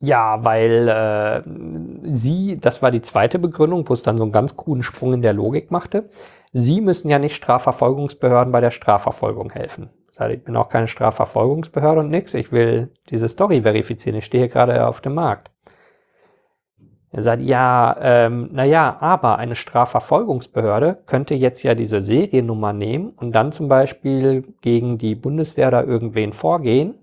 Ja, 0.05 0.45
weil 0.45 0.89
äh, 0.89 1.43
sie, 2.13 2.59
das 2.61 2.83
war 2.83 2.91
die 2.91 3.03
zweite 3.03 3.39
Begründung, 3.39 3.89
wo 3.89 3.95
es 3.95 4.03
dann 4.03 4.19
so 4.19 4.25
einen 4.25 4.33
ganz 4.33 4.57
kruden 4.57 4.83
Sprung 4.83 5.15
in 5.15 5.23
der 5.23 5.33
Logik 5.33 5.71
machte. 5.71 6.09
Sie 6.53 6.81
müssen 6.81 7.09
ja 7.09 7.21
nicht 7.21 7.37
Strafverfolgungsbehörden 7.37 8.53
bei 8.53 8.61
der 8.61 8.73
Strafverfolgung 8.73 9.53
helfen. 9.53 9.91
Ich 10.29 10.45
bin 10.45 10.57
auch 10.57 10.69
keine 10.69 10.89
Strafverfolgungsbehörde 10.89 12.01
und 12.01 12.11
nix. 12.11 12.35
Ich 12.35 12.51
will 12.51 12.91
diese 13.11 13.29
Story 13.29 13.63
verifizieren. 13.63 14.19
Ich 14.19 14.25
stehe 14.25 14.49
gerade 14.49 14.89
auf 14.89 15.01
dem 15.01 15.15
Markt. 15.15 15.53
Er 17.13 17.23
sagt, 17.23 17.43
ja, 17.43 17.97
ähm, 18.01 18.49
naja, 18.53 18.97
aber 18.99 19.39
eine 19.39 19.55
Strafverfolgungsbehörde 19.55 20.99
könnte 21.07 21.35
jetzt 21.35 21.63
ja 21.63 21.77
diese 21.77 22.01
Seriennummer 22.01 22.73
nehmen 22.73 23.11
und 23.11 23.33
dann 23.33 23.53
zum 23.53 23.69
Beispiel 23.69 24.43
gegen 24.63 24.99
die 24.99 25.15
Bundeswehr 25.15 25.71
da 25.71 25.83
irgendwen 25.83 26.33
vorgehen. 26.33 26.95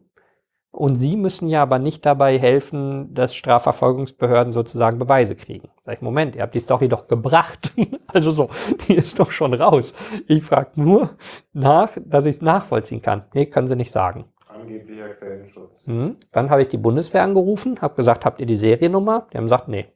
Und 0.72 0.96
sie 0.96 1.16
müssen 1.16 1.48
ja 1.48 1.62
aber 1.62 1.80
nicht 1.80 2.06
dabei 2.06 2.38
helfen, 2.38 3.14
dass 3.14 3.34
Strafverfolgungsbehörden 3.34 4.54
sozusagen 4.54 5.00
Beweise 5.00 5.36
kriegen. 5.36 5.70
Sag 5.84 5.96
ich, 5.96 6.02
Moment, 6.02 6.36
ihr 6.36 6.44
habt 6.44 6.54
die 6.54 6.60
Story 6.60 6.88
doch 6.88 7.08
gebracht. 7.08 7.74
also 8.08 8.30
so, 8.32 8.50
die 8.88 8.94
ist 8.94 9.20
doch 9.20 9.32
schon 9.32 9.56
raus. 9.56 9.94
Ich 10.28 10.44
frage 10.44 10.72
nur 10.76 11.12
nach, 11.54 11.92
dass 12.06 12.26
ich 12.26 12.36
es 12.36 12.42
nachvollziehen 12.42 13.02
kann. 13.02 13.26
Nee, 13.34 13.48
können 13.48 13.68
sie 13.68 13.76
nicht 13.76 13.92
sagen. 13.92 14.26
Angeblicher 14.48 15.10
Quellenschutz. 15.16 15.84
Hm. 15.86 16.18
Dann 16.32 16.50
habe 16.50 16.62
ich 16.62 16.68
die 16.68 16.78
Bundeswehr 16.78 17.24
angerufen, 17.24 17.82
habe 17.82 17.96
gesagt, 17.96 18.26
habt 18.26 18.40
ihr 18.40 18.46
die 18.46 18.56
Seriennummer? 18.56 19.28
Die 19.34 19.38
haben 19.38 19.46
gesagt, 19.46 19.68
nee. 19.68 19.88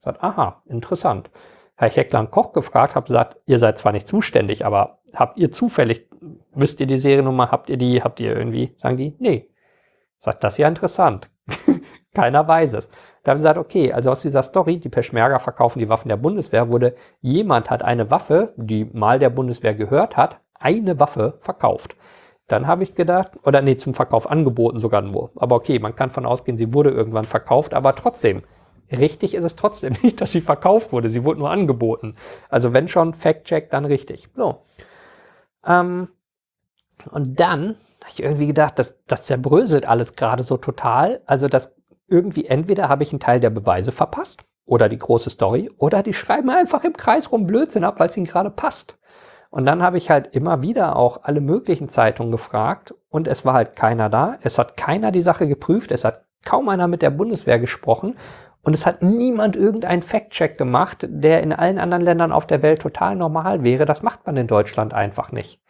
Sagt, 0.00 0.22
aha, 0.22 0.62
interessant. 0.66 1.30
Herr 1.76 1.90
Heckler 1.90 2.26
Koch 2.26 2.52
gefragt, 2.52 2.94
habe 2.94 3.06
gesagt, 3.06 3.36
ihr 3.46 3.58
seid 3.58 3.78
zwar 3.78 3.92
nicht 3.92 4.08
zuständig, 4.08 4.64
aber 4.64 4.98
habt 5.14 5.38
ihr 5.38 5.50
zufällig, 5.50 6.08
wisst 6.54 6.80
ihr 6.80 6.86
die 6.86 6.98
Seriennummer, 6.98 7.50
habt 7.50 7.70
ihr 7.70 7.76
die, 7.76 8.02
habt 8.02 8.18
ihr 8.20 8.34
irgendwie, 8.34 8.74
sagen 8.76 8.96
die, 8.96 9.14
nee. 9.18 9.50
Sagt, 10.18 10.44
das 10.44 10.54
ist 10.54 10.58
ja 10.58 10.68
interessant. 10.68 11.30
Keiner 12.14 12.46
weiß 12.46 12.74
es. 12.74 12.88
Da 13.22 13.30
haben 13.30 13.38
sie 13.38 13.42
gesagt, 13.42 13.58
okay, 13.58 13.92
also 13.92 14.10
aus 14.10 14.22
dieser 14.22 14.42
Story, 14.42 14.78
die 14.78 14.88
Peschmerga 14.88 15.38
verkaufen 15.38 15.78
die 15.78 15.88
Waffen 15.88 16.08
der 16.08 16.16
Bundeswehr, 16.16 16.68
wurde 16.68 16.94
jemand 17.20 17.70
hat 17.70 17.82
eine 17.82 18.10
Waffe, 18.10 18.54
die 18.56 18.84
mal 18.86 19.18
der 19.18 19.30
Bundeswehr 19.30 19.74
gehört 19.74 20.16
hat, 20.16 20.40
eine 20.54 20.98
Waffe 20.98 21.38
verkauft. 21.40 21.96
Dann 22.48 22.66
habe 22.66 22.82
ich 22.82 22.94
gedacht, 22.94 23.32
oder 23.44 23.60
nee, 23.60 23.76
zum 23.76 23.94
Verkauf 23.94 24.28
angeboten 24.28 24.80
sogar 24.80 25.02
nur. 25.02 25.30
Aber 25.36 25.56
okay, 25.56 25.78
man 25.78 25.94
kann 25.94 26.10
von 26.10 26.26
ausgehen, 26.26 26.56
sie 26.56 26.72
wurde 26.72 26.90
irgendwann 26.90 27.26
verkauft, 27.26 27.74
aber 27.74 27.94
trotzdem, 27.94 28.42
Richtig 28.90 29.34
ist 29.34 29.44
es 29.44 29.56
trotzdem 29.56 29.94
nicht, 30.02 30.20
dass 30.20 30.32
sie 30.32 30.40
verkauft 30.40 30.92
wurde. 30.92 31.08
Sie 31.08 31.24
wurde 31.24 31.40
nur 31.40 31.50
angeboten. 31.50 32.14
Also 32.48 32.72
wenn 32.72 32.88
schon 32.88 33.14
Fact-Check, 33.14 33.70
dann 33.70 33.84
richtig. 33.84 34.28
So. 34.34 34.62
Ähm, 35.66 36.08
und 37.10 37.38
dann 37.38 37.76
habe 38.08 38.14
ich 38.14 38.22
irgendwie 38.22 38.46
gedacht, 38.46 38.78
das, 38.78 38.96
das 39.06 39.24
zerbröselt 39.24 39.86
alles 39.86 40.14
gerade 40.14 40.42
so 40.42 40.56
total. 40.56 41.20
Also 41.26 41.46
das 41.46 41.74
irgendwie 42.06 42.46
entweder 42.46 42.88
habe 42.88 43.02
ich 43.02 43.12
einen 43.12 43.20
Teil 43.20 43.38
der 43.38 43.50
Beweise 43.50 43.92
verpasst 43.92 44.44
oder 44.64 44.88
die 44.88 44.96
große 44.96 45.28
Story 45.28 45.70
oder 45.76 46.02
die 46.02 46.14
schreiben 46.14 46.48
einfach 46.48 46.84
im 46.84 46.94
Kreis 46.94 47.30
rum 47.30 47.46
Blödsinn 47.46 47.84
ab, 47.84 48.00
weil 48.00 48.08
es 48.08 48.16
ihnen 48.16 48.26
gerade 48.26 48.50
passt. 48.50 48.98
Und 49.50 49.66
dann 49.66 49.82
habe 49.82 49.98
ich 49.98 50.08
halt 50.08 50.34
immer 50.34 50.62
wieder 50.62 50.96
auch 50.96 51.20
alle 51.24 51.42
möglichen 51.42 51.90
Zeitungen 51.90 52.32
gefragt 52.32 52.94
und 53.10 53.28
es 53.28 53.44
war 53.44 53.52
halt 53.52 53.76
keiner 53.76 54.08
da. 54.08 54.38
Es 54.40 54.58
hat 54.58 54.78
keiner 54.78 55.12
die 55.12 55.22
Sache 55.22 55.46
geprüft. 55.46 55.92
Es 55.92 56.04
hat 56.04 56.24
kaum 56.46 56.70
einer 56.70 56.88
mit 56.88 57.02
der 57.02 57.10
Bundeswehr 57.10 57.58
gesprochen. 57.58 58.16
Und 58.62 58.74
es 58.74 58.86
hat 58.86 59.02
niemand 59.02 59.54
irgendeinen 59.54 60.02
Fact-Check 60.02 60.58
gemacht, 60.58 61.06
der 61.08 61.42
in 61.42 61.52
allen 61.52 61.78
anderen 61.78 62.02
Ländern 62.02 62.32
auf 62.32 62.46
der 62.46 62.62
Welt 62.62 62.82
total 62.82 63.16
normal 63.16 63.64
wäre. 63.64 63.84
Das 63.84 64.02
macht 64.02 64.26
man 64.26 64.36
in 64.36 64.46
Deutschland 64.46 64.92
einfach 64.92 65.32
nicht. 65.32 65.60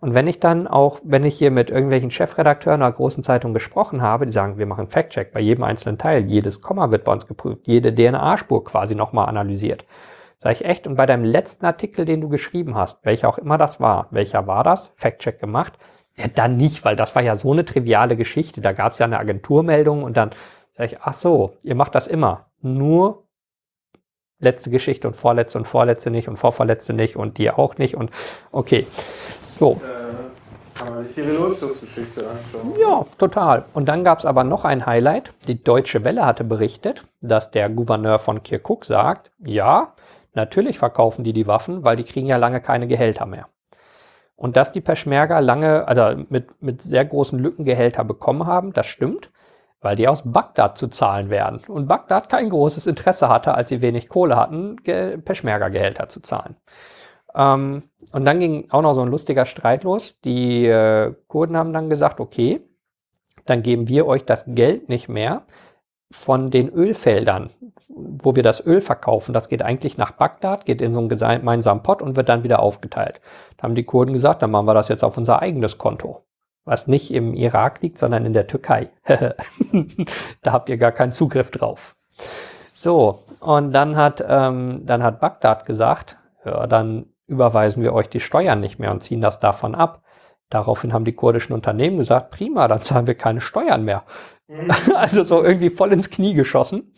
Und 0.00 0.14
wenn 0.14 0.28
ich 0.28 0.38
dann 0.38 0.68
auch, 0.68 1.00
wenn 1.02 1.24
ich 1.24 1.36
hier 1.36 1.50
mit 1.50 1.70
irgendwelchen 1.70 2.10
Chefredakteuren 2.10 2.82
einer 2.82 2.92
großen 2.92 3.24
Zeitung 3.24 3.52
gesprochen 3.52 4.00
habe, 4.00 4.26
die 4.26 4.32
sagen, 4.32 4.58
wir 4.58 4.66
machen 4.66 4.88
Fact-Check 4.88 5.32
bei 5.32 5.40
jedem 5.40 5.64
einzelnen 5.64 5.98
Teil, 5.98 6.24
jedes 6.24 6.60
Komma 6.60 6.92
wird 6.92 7.04
bei 7.04 7.12
uns 7.12 7.26
geprüft, 7.26 7.66
jede 7.66 7.92
DNA-Spur 7.92 8.64
quasi 8.64 8.94
nochmal 8.94 9.28
analysiert. 9.28 9.84
Sag 10.38 10.52
ich 10.52 10.64
echt, 10.64 10.86
und 10.86 10.94
bei 10.94 11.06
deinem 11.06 11.24
letzten 11.24 11.66
Artikel, 11.66 12.04
den 12.04 12.20
du 12.20 12.28
geschrieben 12.28 12.76
hast, 12.76 13.04
welcher 13.04 13.28
auch 13.28 13.38
immer 13.38 13.58
das 13.58 13.80
war, 13.80 14.06
welcher 14.12 14.46
war 14.46 14.62
das? 14.62 14.92
Fact-Check 14.94 15.40
gemacht? 15.40 15.72
Ja, 16.16 16.26
dann 16.28 16.56
nicht, 16.56 16.84
weil 16.84 16.94
das 16.94 17.14
war 17.16 17.22
ja 17.22 17.34
so 17.34 17.52
eine 17.52 17.64
triviale 17.64 18.16
Geschichte. 18.16 18.60
Da 18.60 18.72
gab 18.72 18.92
es 18.92 18.98
ja 18.98 19.06
eine 19.06 19.18
Agenturmeldung 19.18 20.04
und 20.04 20.16
dann 20.16 20.30
sag 20.76 20.92
ich, 20.92 21.00
ach 21.00 21.14
so, 21.14 21.56
ihr 21.62 21.74
macht 21.74 21.94
das 21.96 22.06
immer 22.06 22.46
nur 22.60 23.24
letzte 24.40 24.70
Geschichte 24.70 25.08
und 25.08 25.14
vorletzte 25.14 25.58
und 25.58 25.66
vorletzte 25.66 26.10
nicht 26.10 26.28
und 26.28 26.36
vorvorletzte 26.36 26.92
nicht 26.92 27.16
und 27.16 27.38
die 27.38 27.50
auch 27.50 27.76
nicht 27.78 27.96
und 27.96 28.10
okay. 28.52 28.86
So. 29.56 29.72
Äh, 29.72 30.78
kann 30.78 30.94
man 30.94 31.04
sich 31.04 31.18
ihre 31.18 31.32
Nutzungsgeschichte 31.32 32.24
anschauen. 32.28 32.74
Ja, 32.80 33.04
total. 33.18 33.64
Und 33.72 33.88
dann 33.88 34.04
gab 34.04 34.20
es 34.20 34.24
aber 34.24 34.44
noch 34.44 34.64
ein 34.64 34.86
Highlight. 34.86 35.32
Die 35.48 35.62
Deutsche 35.62 36.04
Welle 36.04 36.24
hatte 36.24 36.44
berichtet, 36.44 37.04
dass 37.20 37.50
der 37.50 37.68
Gouverneur 37.68 38.18
von 38.18 38.42
Kirkuk 38.42 38.84
sagt, 38.84 39.32
ja, 39.44 39.94
natürlich 40.34 40.78
verkaufen 40.78 41.24
die 41.24 41.32
die 41.32 41.48
Waffen, 41.48 41.84
weil 41.84 41.96
die 41.96 42.04
kriegen 42.04 42.28
ja 42.28 42.36
lange 42.36 42.60
keine 42.60 42.86
Gehälter 42.86 43.26
mehr. 43.26 43.48
Und 44.36 44.56
dass 44.56 44.70
die 44.70 44.80
Peschmerga 44.80 45.40
lange, 45.40 45.88
also 45.88 46.22
mit, 46.28 46.62
mit 46.62 46.80
sehr 46.80 47.04
großen 47.04 47.38
Lücken 47.38 47.64
Gehälter 47.64 48.04
bekommen 48.04 48.46
haben, 48.46 48.72
das 48.72 48.86
stimmt 48.86 49.32
weil 49.80 49.96
die 49.96 50.08
aus 50.08 50.22
Bagdad 50.24 50.76
zu 50.76 50.88
zahlen 50.88 51.30
werden. 51.30 51.60
Und 51.68 51.86
Bagdad 51.86 52.28
kein 52.28 52.50
großes 52.50 52.86
Interesse 52.86 53.28
hatte, 53.28 53.54
als 53.54 53.68
sie 53.68 53.82
wenig 53.82 54.08
Kohle 54.08 54.36
hatten, 54.36 54.76
Peschmerga-Gehälter 54.84 56.08
zu 56.08 56.20
zahlen. 56.20 56.56
Ähm, 57.34 57.84
und 58.12 58.24
dann 58.24 58.40
ging 58.40 58.70
auch 58.70 58.82
noch 58.82 58.94
so 58.94 59.02
ein 59.02 59.08
lustiger 59.08 59.46
Streit 59.46 59.84
los. 59.84 60.18
Die 60.24 60.66
äh, 60.66 61.14
Kurden 61.26 61.56
haben 61.56 61.72
dann 61.72 61.90
gesagt, 61.90 62.20
okay, 62.20 62.60
dann 63.44 63.62
geben 63.62 63.88
wir 63.88 64.06
euch 64.06 64.24
das 64.24 64.44
Geld 64.46 64.88
nicht 64.88 65.08
mehr 65.08 65.42
von 66.10 66.50
den 66.50 66.70
Ölfeldern, 66.70 67.50
wo 67.88 68.34
wir 68.34 68.42
das 68.42 68.64
Öl 68.64 68.80
verkaufen. 68.80 69.32
Das 69.32 69.48
geht 69.48 69.62
eigentlich 69.62 69.98
nach 69.98 70.12
Bagdad, 70.12 70.64
geht 70.64 70.80
in 70.80 70.92
so 70.92 70.98
einen 71.00 71.08
gemeinsamen 71.08 71.82
Pott 71.82 72.00
und 72.00 72.16
wird 72.16 72.28
dann 72.28 72.44
wieder 72.44 72.60
aufgeteilt. 72.60 73.20
Da 73.56 73.64
haben 73.64 73.74
die 73.74 73.84
Kurden 73.84 74.14
gesagt, 74.14 74.42
dann 74.42 74.50
machen 74.50 74.66
wir 74.66 74.74
das 74.74 74.88
jetzt 74.88 75.04
auf 75.04 75.18
unser 75.18 75.42
eigenes 75.42 75.76
Konto 75.76 76.22
was 76.68 76.86
nicht 76.86 77.12
im 77.12 77.34
Irak 77.34 77.80
liegt, 77.80 77.98
sondern 77.98 78.26
in 78.26 78.34
der 78.34 78.46
Türkei. 78.46 78.90
da 80.42 80.52
habt 80.52 80.68
ihr 80.68 80.76
gar 80.76 80.92
keinen 80.92 81.12
Zugriff 81.12 81.50
drauf. 81.50 81.96
So, 82.74 83.24
und 83.40 83.72
dann 83.72 83.96
hat, 83.96 84.22
ähm, 84.28 84.82
dann 84.84 85.02
hat 85.02 85.18
Bagdad 85.18 85.64
gesagt, 85.64 86.18
ja, 86.44 86.66
dann 86.66 87.06
überweisen 87.28 87.84
wir 87.84 87.92
euch 87.92 88.08
die 88.08 88.20
Steuern 88.20 88.60
nicht 88.60 88.78
mehr 88.78 88.90
und 88.90 89.02
ziehen 89.02 89.20
das 89.20 89.38
davon 89.38 89.74
ab. 89.74 90.02
Daraufhin 90.50 90.92
haben 90.92 91.04
die 91.04 91.12
kurdischen 91.12 91.52
Unternehmen 91.52 91.98
gesagt, 91.98 92.30
prima, 92.30 92.66
dann 92.68 92.80
zahlen 92.80 93.06
wir 93.06 93.14
keine 93.14 93.40
Steuern 93.40 93.84
mehr. 93.84 94.04
Mhm. 94.48 94.70
also 94.94 95.22
so 95.24 95.44
irgendwie 95.44 95.70
voll 95.70 95.92
ins 95.92 96.10
Knie 96.10 96.34
geschossen. 96.34 96.92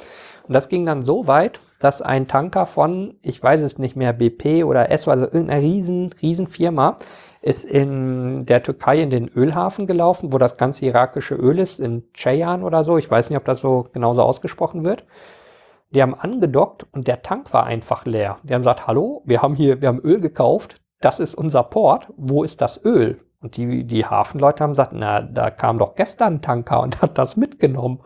Und 0.46 0.54
das 0.54 0.68
ging 0.68 0.86
dann 0.86 1.02
so 1.02 1.26
weit, 1.26 1.60
dass 1.80 2.02
ein 2.02 2.28
Tanker 2.28 2.66
von, 2.66 3.14
ich 3.22 3.42
weiß 3.42 3.60
es 3.60 3.78
nicht 3.78 3.96
mehr, 3.96 4.12
BP 4.12 4.64
oder 4.64 4.90
S, 4.90 5.08
also 5.08 5.24
irgendeiner 5.24 5.60
riesen, 5.60 6.12
riesen 6.22 6.46
Firma, 6.46 6.96
ist 7.42 7.64
in 7.64 8.44
der 8.46 8.62
Türkei 8.62 9.00
in 9.00 9.10
den 9.10 9.28
Ölhafen 9.28 9.86
gelaufen, 9.86 10.32
wo 10.32 10.38
das 10.38 10.56
ganze 10.58 10.84
irakische 10.84 11.34
Öl 11.34 11.58
ist, 11.58 11.80
in 11.80 12.04
Ceyhan 12.14 12.62
oder 12.62 12.84
so. 12.84 12.98
Ich 12.98 13.10
weiß 13.10 13.30
nicht, 13.30 13.38
ob 13.38 13.46
das 13.46 13.60
so 13.60 13.88
genauso 13.92 14.22
ausgesprochen 14.22 14.84
wird. 14.84 15.04
Die 15.90 16.02
haben 16.02 16.14
angedockt 16.14 16.86
und 16.92 17.08
der 17.08 17.22
Tank 17.22 17.52
war 17.52 17.64
einfach 17.64 18.04
leer. 18.04 18.38
Die 18.44 18.54
haben 18.54 18.62
gesagt, 18.62 18.86
hallo, 18.86 19.22
wir 19.24 19.42
haben 19.42 19.54
hier, 19.54 19.80
wir 19.80 19.88
haben 19.88 20.00
Öl 20.00 20.20
gekauft, 20.20 20.80
das 21.00 21.18
ist 21.18 21.34
unser 21.34 21.64
Port, 21.64 22.08
wo 22.16 22.44
ist 22.44 22.60
das 22.60 22.84
Öl? 22.84 23.20
Und 23.40 23.56
die, 23.56 23.84
die 23.84 24.04
Hafenleute 24.04 24.62
haben 24.62 24.72
gesagt, 24.72 24.92
na, 24.92 25.22
da 25.22 25.50
kam 25.50 25.78
doch 25.78 25.94
gestern 25.94 26.34
ein 26.34 26.42
Tanker 26.42 26.82
und 26.82 27.00
hat 27.02 27.18
das 27.18 27.36
mitgenommen. 27.36 28.00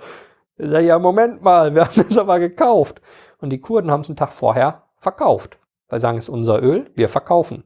Ich 0.56 0.70
sag, 0.70 0.85
ja, 0.85 0.98
Moment 0.98 1.43
mal, 1.43 1.74
wir 1.74 1.85
haben 1.85 2.06
es 2.09 2.16
aber 2.16 2.39
gekauft. 2.39 3.01
Und 3.39 3.51
die 3.51 3.61
Kurden 3.61 3.90
haben 3.90 4.02
es 4.02 4.09
einen 4.09 4.16
Tag 4.16 4.31
vorher 4.31 4.85
verkauft. 4.98 5.59
Weil 5.89 6.01
sagen, 6.01 6.19
es 6.19 6.24
ist 6.24 6.31
unser 6.31 6.62
Öl, 6.62 6.90
wir 6.94 7.09
verkaufen. 7.09 7.65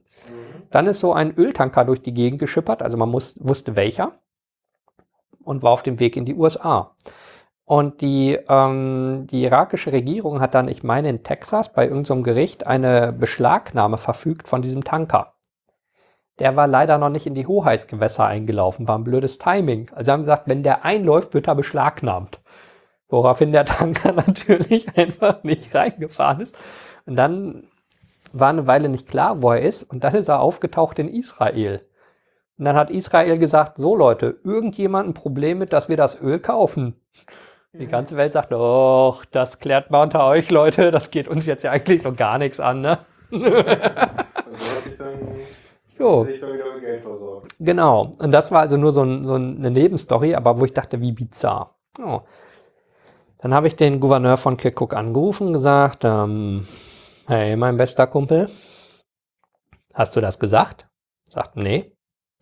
Dann 0.71 0.87
ist 0.87 0.99
so 0.99 1.13
ein 1.13 1.35
Öltanker 1.35 1.85
durch 1.85 2.01
die 2.01 2.13
Gegend 2.13 2.39
geschippert, 2.39 2.81
also 2.83 2.97
man 2.97 3.09
muss, 3.09 3.35
wusste 3.39 3.75
welcher 3.75 4.19
und 5.43 5.63
war 5.63 5.71
auf 5.71 5.83
dem 5.83 5.99
Weg 5.99 6.15
in 6.15 6.25
die 6.25 6.35
USA. 6.35 6.95
Und 7.69 8.01
die, 8.01 8.35
ähm, 8.49 9.27
die 9.29 9.43
irakische 9.43 9.91
Regierung 9.91 10.41
hat 10.41 10.55
dann, 10.55 10.67
ich 10.69 10.81
meine 10.81 11.07
in 11.07 11.21
Texas, 11.21 11.71
bei 11.71 11.87
irgendeinem 11.87 12.23
Gericht 12.23 12.65
eine 12.65 13.13
Beschlagnahme 13.13 13.99
verfügt 13.99 14.47
von 14.47 14.63
diesem 14.63 14.83
Tanker. 14.83 15.35
Der 16.39 16.55
war 16.55 16.65
leider 16.65 16.97
noch 16.97 17.09
nicht 17.09 17.27
in 17.27 17.35
die 17.35 17.45
Hoheitsgewässer 17.45 18.25
eingelaufen, 18.25 18.87
war 18.87 18.97
ein 18.97 19.03
blödes 19.03 19.37
Timing. 19.37 19.91
Also 19.93 20.11
haben 20.11 20.21
gesagt, 20.21 20.49
wenn 20.49 20.63
der 20.63 20.83
einläuft, 20.83 21.35
wird 21.35 21.47
er 21.47 21.53
beschlagnahmt. 21.53 22.41
Woraufhin 23.07 23.51
der 23.51 23.65
Tanker 23.65 24.13
natürlich 24.13 24.97
einfach 24.97 25.43
nicht 25.43 25.75
reingefahren 25.75 26.41
ist. 26.41 26.57
Und 27.05 27.17
dann 27.17 27.67
war 28.33 28.49
eine 28.49 28.65
Weile 28.65 28.89
nicht 28.89 29.07
klar, 29.07 29.43
wo 29.43 29.51
er 29.51 29.61
ist, 29.61 29.83
und 29.83 30.03
dann 30.03 30.15
ist 30.15 30.27
er 30.27 30.39
aufgetaucht 30.39 30.97
in 30.97 31.07
Israel. 31.07 31.87
Und 32.57 32.65
dann 32.65 32.75
hat 32.75 32.89
Israel 32.89 33.37
gesagt, 33.37 33.77
so 33.77 33.95
Leute, 33.95 34.39
irgendjemand 34.43 35.09
ein 35.09 35.13
Problem 35.13 35.59
mit, 35.59 35.71
dass 35.71 35.87
wir 35.87 35.97
das 35.97 36.19
Öl 36.19 36.39
kaufen. 36.39 36.99
Die 37.73 37.87
ganze 37.87 38.17
Welt 38.17 38.33
sagt, 38.33 38.51
doch, 38.51 39.25
das 39.25 39.59
klärt 39.59 39.91
mal 39.91 40.03
unter 40.03 40.25
euch, 40.25 40.49
Leute, 40.49 40.89
das 40.91 41.11
geht 41.11 41.27
uns 41.27 41.45
jetzt 41.45 41.63
ja 41.63 41.71
eigentlich 41.71 42.01
so 42.01 42.13
gar 42.13 42.37
nichts 42.37 42.59
an, 42.59 42.81
ne? 42.81 42.99
Jo. 45.99 46.25
Genau. 47.59 48.13
Und 48.19 48.31
das 48.31 48.51
war 48.51 48.61
also 48.61 48.77
nur 48.77 48.93
so, 48.93 49.03
ein, 49.03 49.25
so 49.25 49.33
eine 49.33 49.69
Nebenstory, 49.69 50.33
aber 50.33 50.59
wo 50.59 50.65
ich 50.65 50.73
dachte, 50.73 51.01
wie 51.01 51.11
bizarr. 51.11 51.75
Oh. 52.01 52.21
Dann 53.39 53.53
habe 53.53 53.67
ich 53.67 53.75
den 53.75 53.99
Gouverneur 53.99 54.37
von 54.37 54.55
Kirkuk 54.55 54.95
angerufen 54.95 55.47
und 55.47 55.53
gesagt, 55.53 56.05
ähm, 56.05 56.65
hey, 57.27 57.57
mein 57.57 57.75
bester 57.75 58.07
Kumpel, 58.07 58.49
hast 59.93 60.15
du 60.15 60.21
das 60.21 60.39
gesagt? 60.39 60.87
Sagt, 61.27 61.57
nee. 61.57 61.91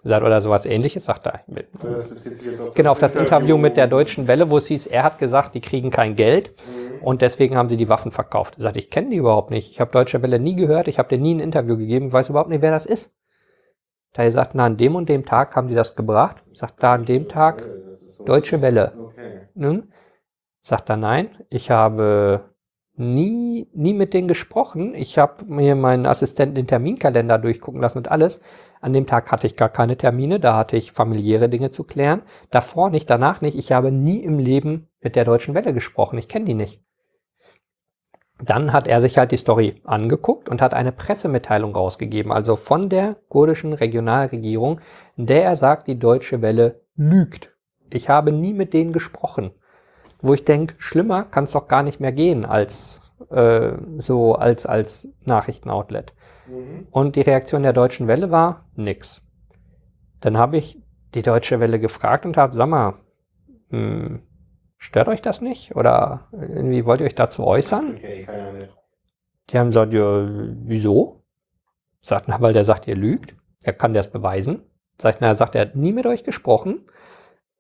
Sagt, 0.04 0.24
oder 0.24 0.42
sowas 0.42 0.66
ähnliches, 0.66 1.06
sagt 1.06 1.26
er. 1.26 1.42
Das 1.82 2.12
auf 2.12 2.74
Genau, 2.76 2.92
auf 2.92 3.00
das 3.00 3.16
Interview 3.16 3.58
mit 3.58 3.78
der 3.78 3.88
Deutschen 3.88 4.28
Welle, 4.28 4.52
wo 4.52 4.58
es 4.58 4.68
hieß, 4.68 4.86
er 4.88 5.04
hat 5.04 5.18
gesagt, 5.18 5.56
die 5.56 5.62
kriegen 5.62 5.90
kein 5.90 6.16
Geld 6.16 6.52
Mhm. 6.52 7.02
und 7.02 7.22
deswegen 7.24 7.58
haben 7.58 7.68
sie 7.68 7.78
die 7.78 7.90
Waffen 7.90 8.12
verkauft. 8.12 8.56
Er 8.58 8.64
sagt, 8.64 8.78
ich 8.78 8.92
kenne 8.92 9.10
die 9.10 9.16
überhaupt 9.18 9.50
nicht. 9.50 9.72
Ich 9.72 9.82
habe 9.82 9.92
Deutsche 9.92 10.22
Welle 10.22 10.40
nie 10.40 10.56
gehört, 10.56 10.88
ich 10.88 11.00
habe 11.00 11.10
dir 11.10 11.18
nie 11.18 11.34
ein 11.34 11.40
Interview 11.40 11.78
gegeben, 11.78 12.14
weiß 12.14 12.30
überhaupt 12.30 12.50
nicht, 12.50 12.62
wer 12.62 12.72
das 12.72 12.86
ist. 12.86 13.12
Da 14.14 14.24
er 14.24 14.32
sagt, 14.32 14.54
na, 14.56 14.66
an 14.66 14.78
dem 14.78 14.96
und 14.96 15.10
dem 15.10 15.26
Tag 15.26 15.56
haben 15.56 15.68
die 15.68 15.76
das 15.76 15.96
gebracht. 15.96 16.38
Sagt, 16.54 16.82
da 16.82 16.94
an 16.94 17.06
dem 17.06 17.28
Tag 17.28 17.68
Deutsche 18.26 18.62
Welle. 18.62 18.94
Okay. 18.98 19.48
Nun, 19.56 19.92
sagt 20.62 20.90
er, 20.90 20.98
nein, 20.98 21.30
ich 21.50 21.72
habe 21.72 22.52
nie, 22.96 23.68
nie 23.74 23.94
mit 23.94 24.14
denen 24.14 24.28
gesprochen. 24.28 24.94
Ich 24.96 25.18
habe 25.18 25.46
mir 25.46 25.76
meinen 25.76 26.06
Assistenten 26.06 26.56
den 26.56 26.68
Terminkalender 26.68 27.38
durchgucken 27.38 27.82
lassen 27.82 28.00
und 28.00 28.10
alles. 28.12 28.42
An 28.82 28.94
dem 28.94 29.08
Tag 29.08 29.32
hatte 29.32 29.48
ich 29.48 29.56
gar 29.56 29.70
keine 29.70 29.98
Termine, 29.98 30.40
da 30.40 30.56
hatte 30.56 30.78
ich 30.78 30.92
familiäre 30.92 31.50
Dinge 31.50 31.72
zu 31.72 31.84
klären. 31.84 32.22
Davor 32.52 32.90
nicht, 32.90 33.10
danach 33.10 33.42
nicht. 33.42 33.58
Ich 33.58 33.72
habe 33.72 33.92
nie 33.92 34.24
im 34.24 34.40
Leben 34.40 34.88
mit 35.02 35.16
der 35.16 35.26
Deutschen 35.26 35.56
Welle 35.56 35.74
gesprochen. 35.74 36.18
Ich 36.18 36.28
kenne 36.28 36.46
die 36.46 36.54
nicht. 36.54 36.82
Dann 38.40 38.72
hat 38.72 38.88
er 38.88 39.02
sich 39.02 39.18
halt 39.18 39.32
die 39.32 39.38
Story 39.38 39.82
angeguckt 39.84 40.48
und 40.48 40.62
hat 40.62 40.74
eine 40.74 40.92
Pressemitteilung 40.92 41.74
rausgegeben, 41.74 42.32
also 42.32 42.56
von 42.56 42.88
der 42.88 43.16
kurdischen 43.30 43.74
Regionalregierung, 43.74 44.80
in 45.16 45.26
der 45.26 45.44
er 45.44 45.56
sagt, 45.56 45.88
die 45.88 45.98
Deutsche 45.98 46.44
Welle 46.44 46.82
lügt. 46.96 47.56
Ich 47.90 48.10
habe 48.10 48.32
nie 48.32 48.54
mit 48.54 48.74
denen 48.74 48.94
gesprochen. 48.94 49.52
Wo 50.22 50.34
ich 50.34 50.46
denke, 50.46 50.76
schlimmer 50.78 51.24
kann 51.24 51.46
es 51.46 51.52
doch 51.52 51.68
gar 51.68 51.84
nicht 51.84 52.00
mehr 52.00 52.12
gehen 52.12 52.46
als 52.46 53.00
äh, 53.32 53.72
so 53.98 54.36
als 54.36 54.66
als 54.66 55.08
Nachrichtenoutlet. 55.26 56.14
Mhm. 56.48 56.88
Und 56.92 57.16
die 57.16 57.22
Reaktion 57.22 57.64
der 57.64 57.74
Deutschen 57.74 58.08
Welle 58.08 58.32
war 58.32 58.66
nix. 58.76 59.22
Dann 60.20 60.38
habe 60.38 60.58
ich 60.58 60.82
die 61.14 61.22
Deutsche 61.22 61.60
Welle 61.60 61.80
gefragt 61.80 62.26
und 62.26 62.38
habe, 62.38 62.56
sag 62.56 62.68
mal, 62.68 62.96
hm, 63.70 64.22
stört 64.78 65.08
euch 65.08 65.22
das 65.22 65.42
nicht? 65.42 65.76
Oder 65.76 66.28
irgendwie 66.32 66.86
wollt 66.86 67.02
ihr 67.02 67.08
euch 67.08 67.16
dazu 67.16 67.46
äußern? 67.46 67.96
Okay. 67.96 68.28
Die 69.50 69.58
haben 69.58 69.68
gesagt, 69.68 69.94
ja, 69.94 70.28
wieso? 70.66 71.24
Sagt, 72.02 72.28
na, 72.28 72.42
weil 72.42 72.54
der 72.54 72.66
sagt, 72.66 72.88
ihr 72.88 72.96
lügt. 72.96 73.36
Er 73.64 73.74
kann 73.74 73.94
das 73.94 74.12
beweisen. 74.12 74.64
Sagt, 75.00 75.22
na, 75.22 75.28
er 75.28 75.36
sagt, 75.36 75.56
er 75.56 75.62
hat 75.62 75.76
nie 75.76 75.94
mit 75.94 76.06
euch 76.06 76.24
gesprochen 76.24 76.90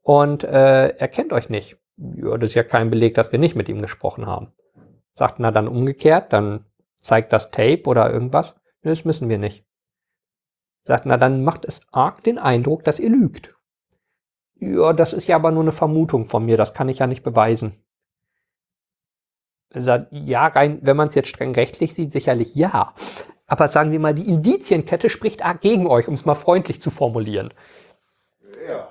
und 0.02 0.44
äh, 0.44 0.90
er 0.90 1.08
kennt 1.08 1.34
euch 1.34 1.50
nicht. 1.50 1.78
Ja, 1.98 2.38
das 2.38 2.50
ist 2.50 2.56
ja 2.56 2.64
kein 2.64 2.90
Beleg, 2.90 3.16
dass 3.16 3.32
wir 3.32 3.40
nicht 3.40 3.56
mit 3.56 3.70
ihm 3.70 3.82
gesprochen 3.82 4.26
haben. 4.26 4.54
Sagt, 5.14 5.40
na 5.40 5.52
dann 5.52 5.68
umgekehrt, 5.68 6.32
dann 6.32 6.66
zeigt 7.00 7.34
das 7.34 7.52
Tape 7.52 7.84
oder 7.86 8.12
irgendwas. 8.12 8.60
Das 8.88 9.04
müssen 9.04 9.28
wir 9.28 9.38
nicht. 9.38 9.66
Sagt, 10.84 11.06
na 11.06 11.18
dann 11.18 11.44
macht 11.44 11.66
es 11.66 11.82
arg 11.92 12.24
den 12.24 12.38
Eindruck, 12.38 12.86
dass 12.86 13.00
ihr 13.00 13.10
lügt. 13.10 13.54
Ja, 14.56 14.94
das 14.94 15.12
ist 15.12 15.28
ja 15.28 15.36
aber 15.36 15.52
nur 15.52 15.64
eine 15.64 15.74
Vermutung 15.74 16.26
von 16.26 16.46
mir, 16.46 16.56
das 16.56 16.74
kann 16.74 16.88
ich 16.90 17.00
ja 17.00 17.08
nicht 17.08 17.22
beweisen. 17.22 17.84
Sagt, 19.74 20.08
ja, 20.12 20.48
rein, 20.48 20.80
wenn 20.82 20.96
man 20.96 21.10
es 21.10 21.16
jetzt 21.16 21.28
streng 21.28 21.54
rechtlich 21.54 21.94
sieht, 21.94 22.14
sicherlich 22.14 22.56
ja. 22.56 22.94
Aber 23.46 23.68
sagen 23.68 23.92
wir 23.92 24.00
mal, 24.00 24.16
die 24.16 24.30
Indizienkette 24.30 25.10
spricht 25.10 25.44
arg 25.44 25.60
gegen 25.60 25.88
euch, 25.88 26.08
um 26.08 26.14
es 26.14 26.26
mal 26.26 26.36
freundlich 26.36 26.82
zu 26.82 26.90
formulieren. 26.90 27.54
Ja. 28.70 28.90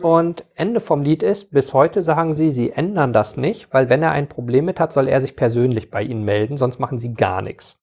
Und 0.00 0.44
Ende 0.54 0.80
vom 0.80 1.02
Lied 1.02 1.22
ist, 1.22 1.52
bis 1.52 1.72
heute 1.72 2.02
sagen 2.02 2.34
sie, 2.34 2.50
sie 2.50 2.72
ändern 2.72 3.12
das 3.12 3.36
nicht, 3.36 3.72
weil 3.72 3.88
wenn 3.88 4.02
er 4.02 4.10
ein 4.10 4.28
Problem 4.28 4.64
mit 4.64 4.80
hat, 4.80 4.92
soll 4.92 5.08
er 5.08 5.20
sich 5.20 5.36
persönlich 5.36 5.90
bei 5.90 6.02
ihnen 6.02 6.24
melden, 6.24 6.56
sonst 6.56 6.80
machen 6.80 6.98
sie 6.98 7.14
gar 7.14 7.42
nichts. 7.42 7.76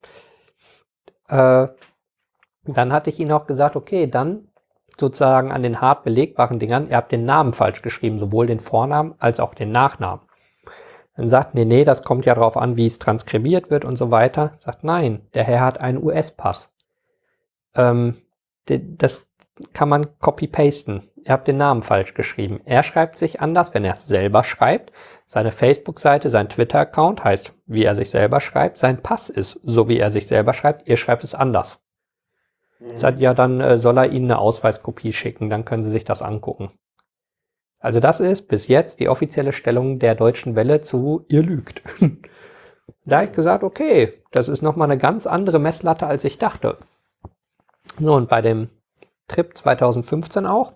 Äh, 1.30 1.68
dann 2.66 2.94
hatte 2.94 3.10
ich 3.10 3.20
ihnen 3.20 3.32
auch 3.32 3.48
gesagt, 3.48 3.76
okay, 3.76 4.08
dann 4.08 4.50
sozusagen 5.00 5.52
an 5.52 5.64
den 5.64 5.80
hart 5.82 6.04
belegbaren 6.04 6.60
Dingern, 6.60 6.90
ihr 6.90 6.98
habt 6.98 7.12
den 7.12 7.26
Namen 7.26 7.54
falsch 7.54 7.82
geschrieben, 7.82 8.20
sowohl 8.20 8.46
den 8.46 8.60
Vornamen 8.60 9.16
als 9.18 9.40
auch 9.40 9.54
den 9.54 9.72
Nachnamen. 9.72 10.26
Dann 11.16 11.28
sagt, 11.28 11.56
nee, 11.56 11.66
nee, 11.66 11.84
das 11.84 12.04
kommt 12.04 12.26
ja 12.26 12.36
darauf 12.36 12.58
an, 12.58 12.78
wie 12.78 12.88
es 12.88 13.00
transkribiert 13.00 13.70
wird 13.70 13.86
und 13.86 13.98
so 13.98 14.12
weiter. 14.12 14.54
Sagt, 14.60 14.84
nein, 14.84 15.28
der 15.34 15.44
Herr 15.44 15.62
hat 15.62 15.80
einen 15.80 16.02
US-Pass. 16.02 16.72
Ähm, 17.74 18.18
das 18.66 19.30
kann 19.74 19.90
man 19.90 20.18
copy-pasten. 20.20 21.10
Ihr 21.24 21.34
habt 21.34 21.48
den 21.48 21.58
Namen 21.58 21.84
falsch 21.84 22.14
geschrieben. 22.14 22.62
Er 22.66 22.84
schreibt 22.84 23.16
sich 23.16 23.42
anders, 23.42 23.74
wenn 23.74 23.86
er 23.86 23.94
es 23.94 24.08
selber 24.08 24.44
schreibt. 24.44 24.92
Seine 25.28 25.52
Facebook-Seite, 25.52 26.30
sein 26.30 26.50
Twitter-Account 26.50 27.24
heißt, 27.24 27.54
wie 27.68 27.84
er 27.84 27.96
sich 27.96 28.10
selber 28.10 28.42
schreibt. 28.42 28.78
Sein 28.78 29.02
Pass 29.02 29.30
ist 29.30 29.60
so, 29.64 29.88
wie 29.88 30.00
er 30.00 30.12
sich 30.12 30.28
selber 30.28 30.54
schreibt. 30.54 30.88
Ihr 30.88 30.98
schreibt 30.98 31.24
es 31.24 31.36
anders. 31.36 31.80
Mhm. 32.80 32.98
Sagt, 32.98 33.20
ja, 33.20 33.34
dann 33.34 33.62
äh, 33.62 33.78
soll 33.78 33.98
er 33.98 34.10
Ihnen 34.10 34.32
eine 34.32 34.40
Ausweiskopie 34.40 35.14
schicken, 35.14 35.50
dann 35.50 35.66
können 35.66 35.84
Sie 35.84 35.92
sich 35.92 36.04
das 36.04 36.22
angucken. 36.22 36.72
Also 37.80 38.00
das 38.00 38.20
ist 38.20 38.48
bis 38.48 38.68
jetzt 38.68 39.00
die 39.00 39.10
offizielle 39.10 39.54
Stellung 39.54 40.00
der 40.00 40.16
Deutschen 40.16 40.56
Welle 40.56 40.82
zu 40.82 41.26
ihr 41.30 41.42
lügt. 41.42 41.82
da 43.06 43.18
habe 43.18 43.26
ich 43.26 43.32
gesagt, 43.32 43.64
okay, 43.64 44.22
das 44.32 44.50
ist 44.50 44.62
nochmal 44.62 44.90
eine 44.90 45.00
ganz 45.00 45.26
andere 45.26 45.60
Messlatte, 45.60 46.06
als 46.06 46.24
ich 46.24 46.38
dachte. 46.38 46.78
So, 48.00 48.14
und 48.14 48.30
bei 48.30 48.42
dem 48.42 48.70
Trip 49.28 49.58
2015 49.58 50.46
auch 50.46 50.74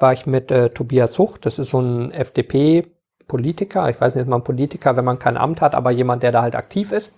war 0.00 0.12
ich 0.12 0.26
mit 0.26 0.50
äh, 0.50 0.70
Tobias 0.70 1.18
Hucht, 1.18 1.46
das 1.46 1.58
ist 1.58 1.70
so 1.70 1.80
ein 1.80 2.10
FDP-Politiker, 2.12 3.88
ich 3.88 4.00
weiß 4.00 4.14
nicht, 4.14 4.22
ist 4.22 4.28
man 4.30 4.44
Politiker, 4.44 4.96
wenn 4.96 5.04
man 5.04 5.18
kein 5.18 5.36
Amt 5.36 5.60
hat, 5.60 5.74
aber 5.74 5.90
jemand, 5.90 6.22
der 6.22 6.32
da 6.32 6.42
halt 6.42 6.54
aktiv 6.54 6.92
ist. 6.92 7.12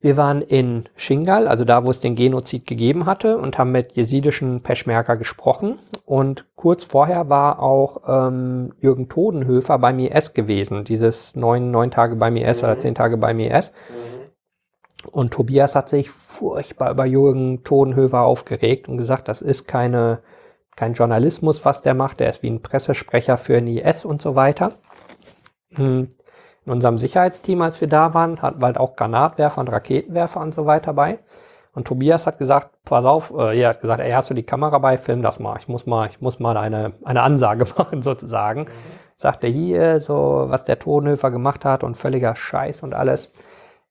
Wir 0.00 0.16
waren 0.16 0.42
in 0.42 0.88
Shingal, 0.94 1.48
also 1.48 1.64
da, 1.64 1.84
wo 1.84 1.90
es 1.90 2.00
den 2.00 2.14
Genozid 2.16 2.66
gegeben 2.66 3.06
hatte, 3.06 3.38
und 3.38 3.58
haben 3.58 3.72
mit 3.72 3.92
jesidischen 3.94 4.62
Peschmerga 4.62 5.14
gesprochen. 5.14 5.78
Und 6.04 6.44
kurz 6.54 6.84
vorher 6.84 7.28
war 7.28 7.60
auch 7.60 8.02
ähm, 8.06 8.70
Jürgen 8.80 9.08
Todenhöfer 9.08 9.78
beim 9.78 9.98
IS 9.98 10.34
gewesen, 10.34 10.84
dieses 10.84 11.34
neun, 11.34 11.70
neun 11.70 11.90
Tage 11.90 12.14
beim 12.14 12.36
IS 12.36 12.62
oder 12.62 12.74
Mhm. 12.74 12.80
zehn 12.80 12.94
Tage 12.94 13.16
beim 13.16 13.40
IS. 13.40 13.72
Mhm. 13.88 15.10
Und 15.10 15.32
Tobias 15.32 15.74
hat 15.74 15.88
sich 15.88 16.10
furchtbar 16.10 16.90
über 16.90 17.06
Jürgen 17.06 17.64
Todenhöfer 17.64 18.20
aufgeregt 18.20 18.88
und 18.88 18.98
gesagt, 18.98 19.28
das 19.28 19.40
ist 19.40 19.66
keine, 19.66 20.18
kein 20.76 20.92
Journalismus, 20.92 21.64
was 21.64 21.82
der 21.82 21.94
macht. 21.94 22.20
Der 22.20 22.30
ist 22.30 22.42
wie 22.42 22.50
ein 22.50 22.62
Pressesprecher 22.62 23.36
für 23.36 23.54
den 23.54 23.66
IS 23.66 24.04
und 24.04 24.22
so 24.22 24.36
weiter. 24.36 24.74
Hm. 25.74 26.08
In 26.64 26.72
unserem 26.72 26.98
Sicherheitsteam, 26.98 27.62
als 27.62 27.80
wir 27.80 27.88
da 27.88 28.12
waren, 28.12 28.42
hatten 28.42 28.60
wir 28.60 28.66
halt 28.66 28.78
auch 28.78 28.96
Granatwerfer 28.96 29.60
und 29.60 29.68
Raketenwerfer 29.68 30.40
und 30.40 30.52
so 30.52 30.66
weiter 30.66 30.92
bei. 30.92 31.18
Und 31.72 31.86
Tobias 31.86 32.26
hat 32.26 32.38
gesagt, 32.38 32.70
pass 32.84 33.04
auf, 33.04 33.32
äh, 33.36 33.60
er 33.60 33.68
hat 33.70 33.80
gesagt, 33.80 34.00
ey, 34.00 34.10
hast 34.10 34.30
du 34.30 34.34
die 34.34 34.42
Kamera 34.42 34.78
bei, 34.78 34.98
film 34.98 35.22
das 35.22 35.38
mal. 35.38 35.58
Ich 35.58 35.68
muss 35.68 35.86
mal, 35.86 36.08
ich 36.08 36.20
muss 36.20 36.40
mal 36.40 36.56
eine, 36.56 36.94
eine 37.04 37.22
Ansage 37.22 37.66
machen, 37.76 38.02
sozusagen. 38.02 38.66
Sagt 39.16 39.44
er 39.44 39.50
hier, 39.50 40.00
so, 40.00 40.46
was 40.48 40.64
der 40.64 40.78
Todenhöfer 40.78 41.30
gemacht 41.30 41.64
hat 41.64 41.84
und 41.84 41.96
völliger 41.96 42.34
Scheiß 42.34 42.82
und 42.82 42.94
alles. 42.94 43.30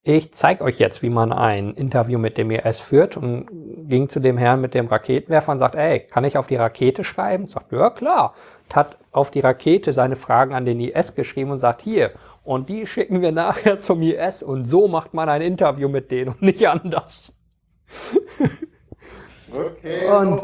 Ich 0.07 0.31
zeige 0.33 0.63
euch 0.63 0.77
jetzt, 0.77 1.01
wie 1.01 1.09
man 1.09 1.33
ein 1.33 1.73
Interview 1.73 2.19
mit 2.19 2.37
dem 2.37 2.51
IS 2.51 2.79
führt 2.79 3.17
und 3.17 3.47
ging 3.89 4.07
zu 4.07 4.19
dem 4.19 4.37
Herrn 4.37 4.61
mit 4.61 4.75
dem 4.75 4.85
Raketenwerfer 4.85 5.51
und 5.51 5.57
sagt, 5.57 5.73
ey, 5.73 6.01
kann 6.01 6.23
ich 6.23 6.37
auf 6.37 6.45
die 6.45 6.57
Rakete 6.57 7.03
schreiben? 7.03 7.47
Sagt, 7.47 7.71
ja 7.71 7.89
klar. 7.89 8.35
Und 8.65 8.75
hat 8.75 8.99
auf 9.11 9.31
die 9.31 9.39
Rakete 9.39 9.93
seine 9.93 10.15
Fragen 10.15 10.53
an 10.53 10.63
den 10.63 10.79
IS 10.79 11.15
geschrieben 11.15 11.49
und 11.49 11.57
sagt, 11.57 11.81
hier, 11.81 12.11
und 12.43 12.69
die 12.69 12.85
schicken 12.85 13.23
wir 13.23 13.31
nachher 13.31 13.79
zum 13.79 13.99
IS 14.03 14.43
und 14.43 14.65
so 14.65 14.87
macht 14.87 15.15
man 15.15 15.27
ein 15.27 15.41
Interview 15.41 15.89
mit 15.89 16.11
denen 16.11 16.33
und 16.33 16.41
nicht 16.43 16.67
anders. 16.67 17.33
Okay, 19.51 20.07
Und-. 20.07 20.39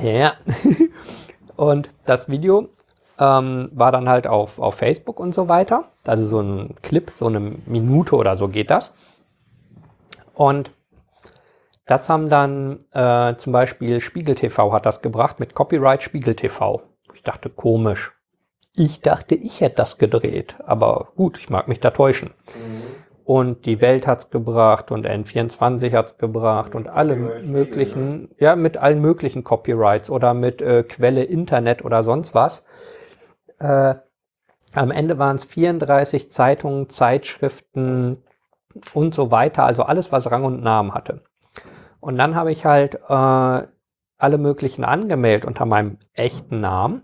Ja. 0.00 0.34
und 1.56 1.90
das 2.06 2.28
Video 2.28 2.70
ähm, 3.18 3.70
war 3.72 3.92
dann 3.92 4.08
halt 4.08 4.26
auf, 4.26 4.58
auf 4.58 4.76
Facebook 4.76 5.18
und 5.20 5.34
so 5.34 5.48
weiter. 5.48 5.84
Also 6.06 6.26
so 6.26 6.40
ein 6.40 6.74
Clip, 6.82 7.10
so 7.14 7.26
eine 7.26 7.40
Minute 7.40 8.16
oder 8.16 8.36
so 8.36 8.48
geht 8.48 8.70
das. 8.70 8.92
Und 10.34 10.70
das 11.86 12.08
haben 12.08 12.28
dann 12.28 12.78
äh, 12.92 13.34
zum 13.36 13.52
Beispiel 13.52 14.00
Spiegel 14.00 14.34
TV 14.34 14.72
hat 14.72 14.86
das 14.86 15.02
gebracht 15.02 15.40
mit 15.40 15.54
Copyright 15.54 16.02
Spiegel 16.02 16.34
TV. 16.34 16.82
Ich 17.14 17.22
dachte, 17.22 17.48
komisch. 17.48 18.12
Ich 18.74 19.00
dachte, 19.00 19.34
ich 19.34 19.60
hätte 19.60 19.76
das 19.76 19.98
gedreht. 19.98 20.56
Aber 20.64 21.08
gut, 21.16 21.38
ich 21.38 21.50
mag 21.50 21.66
mich 21.66 21.80
da 21.80 21.90
täuschen. 21.90 22.30
Mhm. 22.54 22.82
Und 23.24 23.66
die 23.66 23.80
Welt 23.80 24.06
hat's 24.06 24.30
gebracht 24.30 24.90
und 24.90 25.06
N24 25.06 25.92
hat's 25.92 26.16
gebracht 26.18 26.74
und 26.74 26.88
alle 26.88 27.16
Copyright 27.16 27.46
möglichen, 27.46 28.30
ja, 28.38 28.54
mit 28.54 28.76
allen 28.76 29.00
möglichen 29.00 29.42
Copyrights 29.42 30.08
oder 30.08 30.32
mit 30.32 30.62
äh, 30.62 30.82
Quelle 30.82 31.24
Internet 31.24 31.84
oder 31.84 32.04
sonst 32.04 32.34
was. 32.34 32.64
Äh, 33.58 33.94
am 34.74 34.90
Ende 34.90 35.18
waren 35.18 35.36
es 35.36 35.44
34 35.44 36.30
Zeitungen, 36.30 36.88
Zeitschriften 36.88 38.22
und 38.92 39.14
so 39.14 39.30
weiter, 39.30 39.64
also 39.64 39.82
alles, 39.82 40.12
was 40.12 40.30
Rang 40.30 40.44
und 40.44 40.62
Namen 40.62 40.94
hatte. 40.94 41.22
Und 42.00 42.18
dann 42.18 42.34
habe 42.34 42.52
ich 42.52 42.64
halt 42.64 42.96
äh, 43.08 43.66
alle 44.18 44.38
möglichen 44.38 44.84
angemeldet 44.84 45.46
unter 45.46 45.64
meinem 45.64 45.96
echten 46.12 46.60
Namen, 46.60 47.02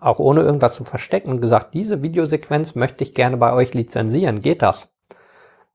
auch 0.00 0.18
ohne 0.18 0.40
irgendwas 0.40 0.74
zu 0.74 0.84
verstecken 0.84 1.30
und 1.30 1.40
gesagt, 1.40 1.74
diese 1.74 2.02
Videosequenz 2.02 2.74
möchte 2.74 3.04
ich 3.04 3.14
gerne 3.14 3.36
bei 3.36 3.52
euch 3.52 3.74
lizenzieren. 3.74 4.42
Geht 4.42 4.62
das? 4.62 4.88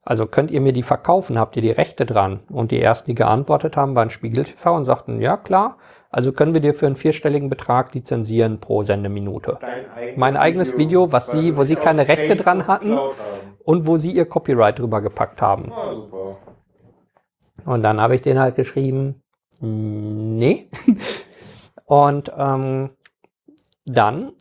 Also 0.02 0.26
könnt 0.26 0.50
ihr 0.50 0.60
mir 0.60 0.72
die 0.72 0.82
verkaufen? 0.82 1.38
Habt 1.38 1.56
ihr 1.56 1.62
die 1.62 1.70
Rechte 1.70 2.06
dran? 2.06 2.40
Und 2.50 2.70
die 2.70 2.80
ersten, 2.80 3.10
die 3.10 3.14
geantwortet 3.14 3.76
haben, 3.76 3.94
waren 3.94 4.10
Spiegel 4.10 4.44
TV 4.44 4.74
und 4.74 4.84
sagten, 4.84 5.20
ja 5.20 5.36
klar, 5.36 5.76
also 6.10 6.32
können 6.32 6.54
wir 6.54 6.60
dir 6.60 6.74
für 6.74 6.86
einen 6.86 6.96
vierstelligen 6.96 7.48
Betrag 7.48 7.94
lizenzieren 7.94 8.60
pro 8.60 8.82
Sendeminute. 8.82 9.58
Eigenes 9.62 10.16
Mein 10.16 10.36
eigenes 10.36 10.76
Video, 10.76 11.12
was 11.12 11.30
sie, 11.30 11.56
wo 11.56 11.64
sie 11.64 11.76
keine 11.76 12.08
Rechte 12.08 12.26
Facebook 12.26 12.44
dran 12.44 12.66
hatten 12.66 12.98
und 13.64 13.86
wo 13.86 13.96
sie 13.96 14.10
ihr 14.10 14.26
Copyright 14.26 14.78
drüber 14.78 15.00
gepackt 15.00 15.40
haben. 15.40 15.72
Ah, 15.72 15.94
super. 15.94 16.36
Und 17.64 17.82
dann 17.82 18.00
habe 18.00 18.16
ich 18.16 18.22
den 18.22 18.38
halt 18.38 18.56
geschrieben, 18.56 19.22
"Mm, 19.60 20.36
nee. 20.36 20.68
Und 21.84 22.32
ähm, 22.36 22.90
dann 23.84 24.32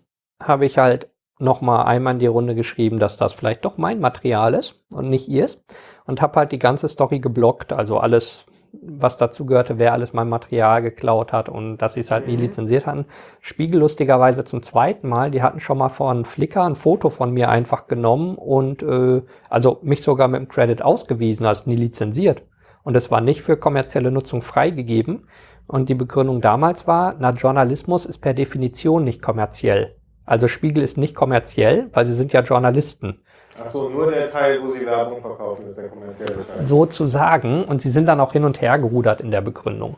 habe 0.41 0.65
ich 0.65 0.77
halt 0.77 1.09
noch 1.39 1.61
mal 1.61 1.83
einmal 1.83 2.13
in 2.13 2.19
die 2.19 2.27
Runde 2.27 2.53
geschrieben, 2.53 2.99
dass 2.99 3.17
das 3.17 3.33
vielleicht 3.33 3.63
doch 3.65 3.77
mein 3.77 3.99
Material 3.99 4.53
ist 4.53 4.75
und 4.93 5.09
nicht 5.09 5.27
ihrs. 5.29 5.63
Und 6.05 6.21
habe 6.21 6.39
halt 6.39 6.51
die 6.51 6.59
ganze 6.59 6.87
Story 6.87 7.19
geblockt, 7.19 7.71
also 7.73 7.97
alles, 7.97 8.45
was 8.71 9.17
dazu 9.17 9.45
gehörte, 9.45 9.79
wer 9.79 9.93
alles 9.93 10.13
mein 10.13 10.29
Material 10.29 10.81
geklaut 10.81 11.33
hat 11.33 11.49
und 11.49 11.77
dass 11.77 11.95
sie 11.95 12.01
es 12.01 12.11
halt 12.11 12.27
nie 12.27 12.35
Mhm. 12.35 12.41
lizenziert 12.41 12.85
hatten. 12.85 13.05
Spiegel 13.41 13.79
lustigerweise 13.79 14.43
zum 14.43 14.61
zweiten 14.63 15.09
Mal, 15.09 15.31
die 15.31 15.41
hatten 15.41 15.59
schon 15.59 15.77
mal 15.77 15.89
von 15.89 16.25
Flickr 16.25 16.63
ein 16.63 16.75
Foto 16.75 17.09
von 17.09 17.31
mir 17.31 17.49
einfach 17.49 17.87
genommen 17.87 18.35
und 18.35 18.83
äh, 18.83 19.21
also 19.49 19.79
mich 19.81 20.03
sogar 20.03 20.27
mit 20.27 20.39
dem 20.41 20.47
Credit 20.47 20.81
ausgewiesen 20.81 21.45
als 21.45 21.65
nie 21.65 21.75
lizenziert. 21.75 22.43
Und 22.83 22.95
es 22.95 23.11
war 23.11 23.21
nicht 23.21 23.41
für 23.41 23.57
kommerzielle 23.57 24.11
Nutzung 24.11 24.41
freigegeben. 24.41 25.27
Und 25.67 25.89
die 25.89 25.95
Begründung 25.95 26.41
damals 26.41 26.87
war, 26.87 27.15
na, 27.19 27.31
Journalismus 27.31 28.05
ist 28.05 28.19
per 28.19 28.33
Definition 28.33 29.03
nicht 29.03 29.21
kommerziell. 29.21 29.95
Also 30.25 30.47
Spiegel 30.47 30.83
ist 30.83 30.97
nicht 30.97 31.15
kommerziell, 31.15 31.89
weil 31.93 32.07
sie 32.07 32.13
sind 32.15 32.33
ja 32.33 32.41
Journalisten. 32.41 33.21
Achso, 33.61 33.89
nur 33.89 34.11
der 34.11 34.29
Teil, 34.31 34.61
wo 34.63 34.71
sie 34.73 34.85
Werbung 34.85 35.21
verkaufen, 35.21 35.67
ist 35.69 35.77
der 35.77 35.89
kommerzielle 35.89 36.45
Teil. 36.45 36.61
Sozusagen. 36.61 37.65
Und 37.65 37.81
sie 37.81 37.89
sind 37.89 38.05
dann 38.05 38.19
auch 38.19 38.33
hin 38.33 38.43
und 38.45 38.61
her 38.61 38.79
gerudert 38.79 39.21
in 39.21 39.31
der 39.31 39.41
Begründung. 39.41 39.97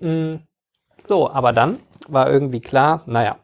Mm, 0.00 0.36
So, 1.06 1.30
aber 1.30 1.52
dann 1.52 1.78
war 2.08 2.30
irgendwie 2.30 2.60
klar, 2.60 3.02
naja, 3.06 3.36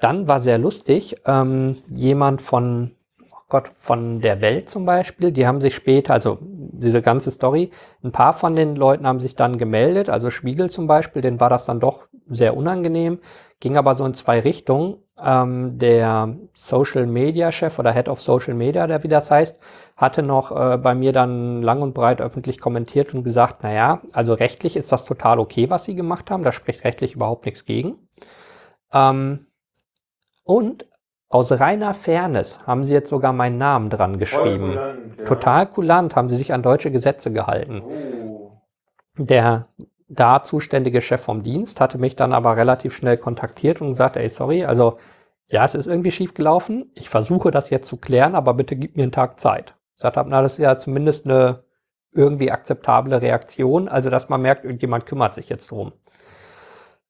dann 0.00 0.28
war 0.28 0.40
sehr 0.40 0.58
lustig, 0.58 1.16
ähm, 1.26 1.78
jemand 1.88 2.42
von, 2.42 2.92
oh 3.32 3.38
Gott, 3.48 3.70
von 3.76 4.20
der 4.20 4.40
Welt 4.40 4.68
zum 4.68 4.84
Beispiel, 4.86 5.32
die 5.32 5.46
haben 5.46 5.60
sich 5.60 5.74
später, 5.74 6.14
also 6.14 6.38
diese 6.40 7.02
ganze 7.02 7.30
Story, 7.30 7.70
ein 8.04 8.12
paar 8.12 8.32
von 8.32 8.54
den 8.56 8.76
Leuten 8.76 9.06
haben 9.06 9.20
sich 9.20 9.34
dann 9.36 9.58
gemeldet, 9.58 10.08
also 10.10 10.30
Spiegel 10.30 10.70
zum 10.70 10.86
Beispiel, 10.86 11.22
denen 11.22 11.40
war 11.40 11.50
das 11.50 11.66
dann 11.66 11.80
doch 11.80 12.06
sehr 12.28 12.56
unangenehm, 12.56 13.18
ging 13.60 13.76
aber 13.76 13.94
so 13.94 14.04
in 14.04 14.14
zwei 14.14 14.40
Richtungen. 14.40 14.96
Ähm, 15.20 15.78
der 15.78 16.36
Social 16.54 17.06
Media 17.06 17.50
Chef 17.50 17.78
oder 17.78 17.92
Head 17.92 18.08
of 18.08 18.22
Social 18.22 18.54
Media, 18.54 18.86
der 18.86 19.02
wie 19.02 19.08
das 19.08 19.30
heißt, 19.30 19.58
hatte 19.96 20.22
noch 20.22 20.52
äh, 20.52 20.78
bei 20.78 20.94
mir 20.94 21.12
dann 21.12 21.60
lang 21.60 21.82
und 21.82 21.92
breit 21.92 22.20
öffentlich 22.20 22.60
kommentiert 22.60 23.14
und 23.14 23.24
gesagt, 23.24 23.64
naja, 23.64 24.00
also 24.12 24.32
rechtlich 24.32 24.76
ist 24.76 24.92
das 24.92 25.04
total 25.04 25.40
okay, 25.40 25.70
was 25.70 25.84
sie 25.84 25.96
gemacht 25.96 26.30
haben, 26.30 26.44
da 26.44 26.52
spricht 26.52 26.84
rechtlich 26.84 27.14
überhaupt 27.14 27.46
nichts 27.46 27.64
gegen. 27.64 28.08
Ähm, 28.92 29.46
und 30.44 30.86
aus 31.28 31.50
reiner 31.52 31.94
Fairness 31.94 32.60
haben 32.66 32.84
sie 32.84 32.92
jetzt 32.92 33.10
sogar 33.10 33.32
meinen 33.32 33.58
Namen 33.58 33.90
dran 33.90 34.18
geschrieben. 34.18 34.70
kulant, 34.70 35.18
ja. 35.18 35.24
Total 35.24 35.66
kulant 35.66 36.16
haben 36.16 36.30
sie 36.30 36.36
sich 36.36 36.52
an 36.52 36.62
deutsche 36.62 36.90
Gesetze 36.90 37.32
gehalten. 37.32 37.82
Oh. 37.82 38.52
Der 39.18 39.66
da 40.08 40.42
zuständige 40.42 41.00
Chef 41.02 41.20
vom 41.20 41.42
Dienst 41.42 41.80
hatte 41.80 41.98
mich 41.98 42.16
dann 42.16 42.32
aber 42.32 42.56
relativ 42.56 42.96
schnell 42.96 43.18
kontaktiert 43.18 43.80
und 43.80 43.90
gesagt, 43.90 44.16
ey, 44.16 44.28
sorry, 44.28 44.64
also 44.64 44.98
ja, 45.48 45.64
es 45.64 45.74
ist 45.74 45.86
irgendwie 45.86 46.10
schief 46.10 46.34
gelaufen. 46.34 46.90
Ich 46.94 47.08
versuche 47.08 47.50
das 47.50 47.70
jetzt 47.70 47.88
zu 47.88 47.96
klären, 47.98 48.34
aber 48.34 48.54
bitte 48.54 48.76
gib 48.76 48.96
mir 48.96 49.04
einen 49.04 49.12
Tag 49.12 49.40
Zeit. 49.40 49.74
Ich 49.92 49.98
gesagt 49.98 50.16
habe, 50.16 50.28
na, 50.30 50.42
das 50.42 50.52
ist 50.52 50.58
ja 50.58 50.76
zumindest 50.76 51.24
eine 51.24 51.64
irgendwie 52.12 52.50
akzeptable 52.50 53.20
Reaktion, 53.20 53.88
also 53.88 54.10
dass 54.10 54.28
man 54.28 54.42
merkt, 54.42 54.64
irgendjemand 54.64 55.06
kümmert 55.06 55.34
sich 55.34 55.48
jetzt 55.48 55.70
drum. 55.70 55.92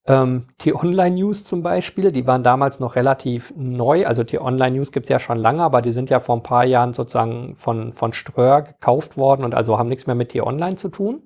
Ähm, 0.07 0.47
die 0.63 0.75
Online-News 0.75 1.45
zum 1.45 1.63
Beispiel, 1.63 2.11
die 2.11 2.27
waren 2.27 2.43
damals 2.43 2.81
noch 2.81 2.97
relativ 2.97 3.53
neu. 3.57 4.07
Also 4.07 4.25
die 4.25 4.41
Online-News 4.41 4.91
gibt 4.91 5.05
es 5.07 5.11
ja 5.11 5.21
schon 5.21 5.39
lange, 5.39 5.63
aber 5.63 5.83
die 5.83 5.93
sind 5.93 6.11
ja 6.11 6.19
vor 6.21 6.37
ein 6.37 6.43
paar 6.43 6.65
Jahren 6.65 6.95
sozusagen 6.95 7.57
von, 7.57 7.93
von 7.93 8.13
Ströer 8.13 8.63
gekauft 8.63 9.19
worden 9.19 9.45
und 9.45 9.55
also 9.55 9.79
haben 9.79 9.89
nichts 9.89 10.07
mehr 10.07 10.17
mit 10.17 10.31
T-Online 10.31 10.77
zu 10.77 10.89
tun. 10.89 11.23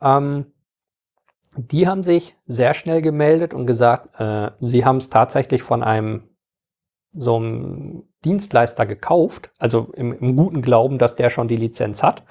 Ähm, 0.00 0.46
die 1.56 1.88
haben 1.88 2.02
sich 2.02 2.36
sehr 2.46 2.74
schnell 2.74 3.02
gemeldet 3.02 3.54
und 3.54 3.66
gesagt, 3.66 4.18
äh, 4.18 4.50
sie 4.60 4.84
haben 4.84 4.98
es 4.98 5.08
tatsächlich 5.08 5.62
von 5.62 5.82
einem 5.82 6.24
so 7.12 7.36
einem 7.36 8.04
Dienstleister 8.24 8.86
gekauft, 8.86 9.50
also 9.58 9.90
im, 9.94 10.12
im 10.18 10.36
guten 10.36 10.62
Glauben, 10.62 10.98
dass 10.98 11.16
der 11.16 11.30
schon 11.30 11.48
die 11.48 11.56
Lizenz 11.56 12.02
hat. 12.02 12.24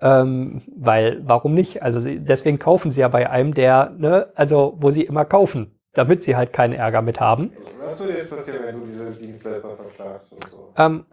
Ähm, 0.00 0.62
weil, 0.76 1.20
warum 1.24 1.54
nicht? 1.54 1.82
Also 1.82 2.00
sie, 2.00 2.20
deswegen 2.20 2.58
kaufen 2.58 2.90
sie 2.90 3.00
ja 3.00 3.08
bei 3.08 3.30
einem, 3.30 3.54
der, 3.54 3.90
ne, 3.96 4.30
also 4.34 4.76
wo 4.78 4.90
sie 4.90 5.02
immer 5.02 5.24
kaufen, 5.24 5.78
damit 5.92 6.22
sie 6.22 6.36
halt 6.36 6.52
keinen 6.52 6.72
Ärger 6.72 7.02
mit 7.02 7.20
haben. 7.20 7.52
Was 7.80 7.98
würde 7.98 8.14
jetzt 8.14 8.30
passieren, 8.30 8.60
wenn 8.64 8.80
du 8.80 8.86
diese 8.86 9.10
Dienstleister 9.12 9.76
verklagst 9.76 10.32
und 10.32 10.44
so? 10.44 10.72
Ähm, 10.76 11.04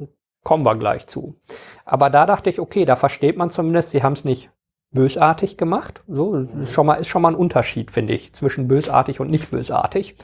kommen 0.44 0.66
wir 0.66 0.76
gleich 0.76 1.08
zu. 1.08 1.36
Aber 1.84 2.10
da 2.10 2.26
dachte 2.26 2.50
ich, 2.50 2.60
okay, 2.60 2.86
da 2.86 2.96
versteht 2.96 3.38
man 3.38 3.50
zumindest, 3.50 3.90
sie 3.90 4.04
haben 4.04 4.14
es 4.14 4.24
nicht 4.24 4.52
bösartig 4.96 5.58
gemacht. 5.58 6.02
So 6.08 6.48
ist 6.64 6.72
schon 6.72 6.88
mal 6.88 6.96
ist 6.96 7.08
schon 7.08 7.22
mal 7.22 7.30
ein 7.30 7.36
Unterschied, 7.36 7.92
finde 7.92 8.14
ich, 8.14 8.34
zwischen 8.34 8.68
bösartig 8.68 9.20
und 9.20 9.30
nicht 9.30 9.52
bösartig. 9.52 10.16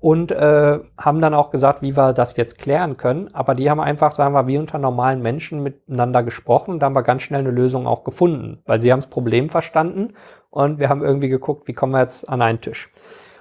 Und 0.00 0.30
äh, 0.30 0.78
haben 0.96 1.20
dann 1.20 1.34
auch 1.34 1.50
gesagt, 1.50 1.82
wie 1.82 1.96
wir 1.96 2.12
das 2.12 2.36
jetzt 2.36 2.58
klären 2.58 2.96
können. 2.96 3.34
Aber 3.34 3.54
die 3.54 3.68
haben 3.68 3.80
einfach, 3.80 4.12
sagen 4.12 4.34
wir, 4.34 4.46
wie 4.46 4.58
unter 4.58 4.78
normalen 4.78 5.22
Menschen 5.22 5.62
miteinander 5.62 6.22
gesprochen. 6.22 6.72
Und 6.72 6.80
da 6.80 6.86
haben 6.86 6.94
wir 6.94 7.02
ganz 7.02 7.22
schnell 7.22 7.40
eine 7.40 7.50
Lösung 7.50 7.86
auch 7.86 8.04
gefunden, 8.04 8.62
weil 8.64 8.80
sie 8.80 8.92
haben 8.92 9.00
das 9.00 9.10
Problem 9.10 9.48
verstanden 9.48 10.14
und 10.50 10.80
wir 10.80 10.88
haben 10.88 11.02
irgendwie 11.02 11.28
geguckt, 11.28 11.68
wie 11.68 11.72
kommen 11.72 11.92
wir 11.92 12.00
jetzt 12.00 12.28
an 12.28 12.42
einen 12.42 12.60
Tisch. 12.60 12.90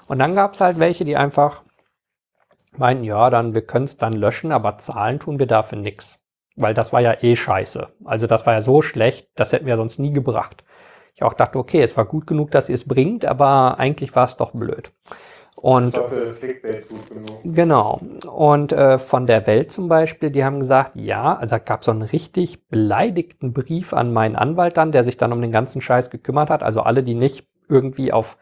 Und 0.07 0.19
dann 0.19 0.35
gab 0.35 0.53
es 0.53 0.61
halt 0.61 0.79
welche, 0.79 1.05
die 1.05 1.17
einfach 1.17 1.63
meinen, 2.77 3.03
ja, 3.03 3.29
dann 3.29 3.53
wir 3.53 3.61
können 3.61 3.85
es 3.85 3.97
dann 3.97 4.13
löschen, 4.13 4.51
aber 4.51 4.77
zahlen 4.77 5.19
tun 5.19 5.39
wir 5.39 5.47
dafür 5.47 5.77
nichts. 5.77 6.16
Weil 6.57 6.73
das 6.73 6.91
war 6.91 7.01
ja 7.01 7.15
eh 7.21 7.35
scheiße. 7.35 7.87
Also 8.03 8.27
das 8.27 8.45
war 8.45 8.53
ja 8.53 8.61
so 8.61 8.81
schlecht, 8.81 9.29
das 9.35 9.53
hätten 9.53 9.67
wir 9.67 9.77
sonst 9.77 9.99
nie 9.99 10.11
gebracht. 10.11 10.63
Ich 11.15 11.23
auch 11.23 11.33
dachte, 11.33 11.57
okay, 11.57 11.81
es 11.81 11.95
war 11.97 12.05
gut 12.05 12.27
genug, 12.27 12.51
dass 12.51 12.69
ihr 12.69 12.75
es 12.75 12.87
bringt, 12.87 13.25
aber 13.25 13.79
eigentlich 13.79 14.15
war 14.15 14.25
es 14.25 14.37
doch 14.37 14.51
blöd. 14.51 14.91
Und 15.55 15.95
Das 15.95 16.03
war 16.03 16.09
für 16.09 16.25
das 16.25 16.39
Clickbait 16.39 16.87
gut 16.87 17.09
genug. 17.09 17.39
Genau. 17.43 17.99
Und 18.31 18.71
äh, 18.71 18.99
von 18.99 19.25
der 19.25 19.47
Welt 19.47 19.71
zum 19.71 19.87
Beispiel, 19.87 20.29
die 20.29 20.45
haben 20.45 20.59
gesagt, 20.59 20.91
ja, 20.95 21.35
also 21.35 21.55
da 21.55 21.59
gab 21.59 21.83
so 21.83 21.89
einen 21.89 22.03
richtig 22.03 22.67
beleidigten 22.67 23.53
Brief 23.53 23.93
an 23.93 24.13
meinen 24.13 24.35
Anwalt 24.35 24.77
dann, 24.77 24.91
der 24.91 25.03
sich 25.03 25.17
dann 25.17 25.33
um 25.33 25.41
den 25.41 25.51
ganzen 25.51 25.81
Scheiß 25.81 26.11
gekümmert 26.11 26.51
hat. 26.51 26.61
Also 26.61 26.81
alle, 26.81 27.01
die 27.01 27.15
nicht 27.15 27.47
irgendwie 27.67 28.13
auf 28.13 28.37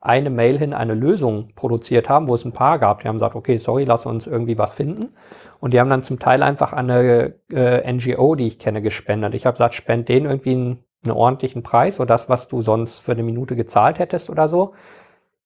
eine 0.00 0.30
Mail 0.30 0.58
hin 0.58 0.72
eine 0.72 0.94
Lösung 0.94 1.50
produziert 1.54 2.08
haben, 2.08 2.26
wo 2.26 2.34
es 2.34 2.44
ein 2.44 2.52
paar 2.52 2.78
gab, 2.78 3.02
die 3.02 3.08
haben 3.08 3.16
gesagt, 3.16 3.36
okay, 3.36 3.58
sorry, 3.58 3.84
lass 3.84 4.06
uns 4.06 4.26
irgendwie 4.26 4.56
was 4.56 4.72
finden. 4.72 5.12
Und 5.60 5.74
die 5.74 5.80
haben 5.80 5.90
dann 5.90 6.02
zum 6.02 6.18
Teil 6.18 6.42
einfach 6.42 6.72
an 6.72 6.90
eine 6.90 7.34
äh, 7.52 7.92
NGO, 7.92 8.34
die 8.34 8.46
ich 8.46 8.58
kenne, 8.58 8.80
gespendet. 8.80 9.34
Ich 9.34 9.44
habe 9.44 9.56
gesagt, 9.56 9.74
spend 9.74 10.08
denen 10.08 10.24
irgendwie 10.24 10.52
einen, 10.52 10.84
einen 11.04 11.14
ordentlichen 11.14 11.62
Preis 11.62 12.00
oder 12.00 12.06
das, 12.06 12.30
was 12.30 12.48
du 12.48 12.62
sonst 12.62 13.00
für 13.00 13.12
eine 13.12 13.22
Minute 13.22 13.56
gezahlt 13.56 13.98
hättest 13.98 14.30
oder 14.30 14.48
so. 14.48 14.72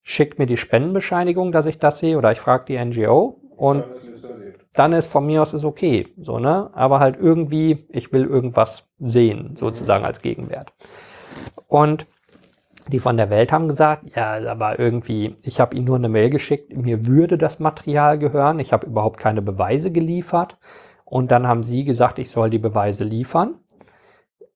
Schickt 0.03 0.39
mir 0.39 0.47
die 0.47 0.57
Spendenbescheinigung, 0.57 1.51
dass 1.51 1.67
ich 1.67 1.79
das 1.81 1.99
sehe, 1.99 2.17
oder 2.17 2.31
ich 2.31 2.39
frage 2.39 2.67
die 2.69 2.79
NGO 2.79 3.41
und 3.57 3.81
Dann 3.81 3.93
ist 3.93 4.07
lizenziert. 4.07 4.61
dann 4.75 4.93
ist 4.93 5.07
von 5.11 5.27
mir 5.27 5.43
aus 5.43 5.53
ist 5.55 5.65
okay, 5.65 6.07
so 6.21 6.39
ne, 6.39 6.71
aber 6.75 7.01
halt 7.01 7.17
irgendwie, 7.19 7.87
ich 7.89 8.13
will 8.13 8.25
irgendwas 8.25 8.85
sehen, 9.01 9.57
sozusagen 9.57 10.05
als 10.05 10.23
Gegenwert. 10.23 10.73
Und 11.67 12.07
die 12.89 13.01
von 13.01 13.17
der 13.17 13.31
Welt 13.31 13.53
haben 13.53 13.69
gesagt, 13.69 14.15
ja, 14.15 14.39
aber 14.49 14.79
irgendwie, 14.79 15.37
ich 15.43 15.61
habe 15.61 15.77
ihnen 15.77 15.87
nur 15.87 15.97
eine 15.97 16.09
Mail 16.09 16.31
geschickt, 16.31 16.77
mir 16.77 17.07
würde 17.07 17.39
das 17.39 17.59
Material 17.59 18.19
gehören, 18.19 18.59
ich 18.59 18.73
habe 18.73 18.87
überhaupt 18.87 19.19
keine 19.19 19.43
Beweise 19.43 19.91
geliefert. 19.91 20.59
Und 21.05 21.31
dann 21.31 21.47
haben 21.47 21.63
sie 21.63 21.85
gesagt, 21.85 22.19
ich 22.19 22.31
soll 22.31 22.51
die 22.51 22.59
Beweise 22.59 23.05
liefern. 23.05 23.55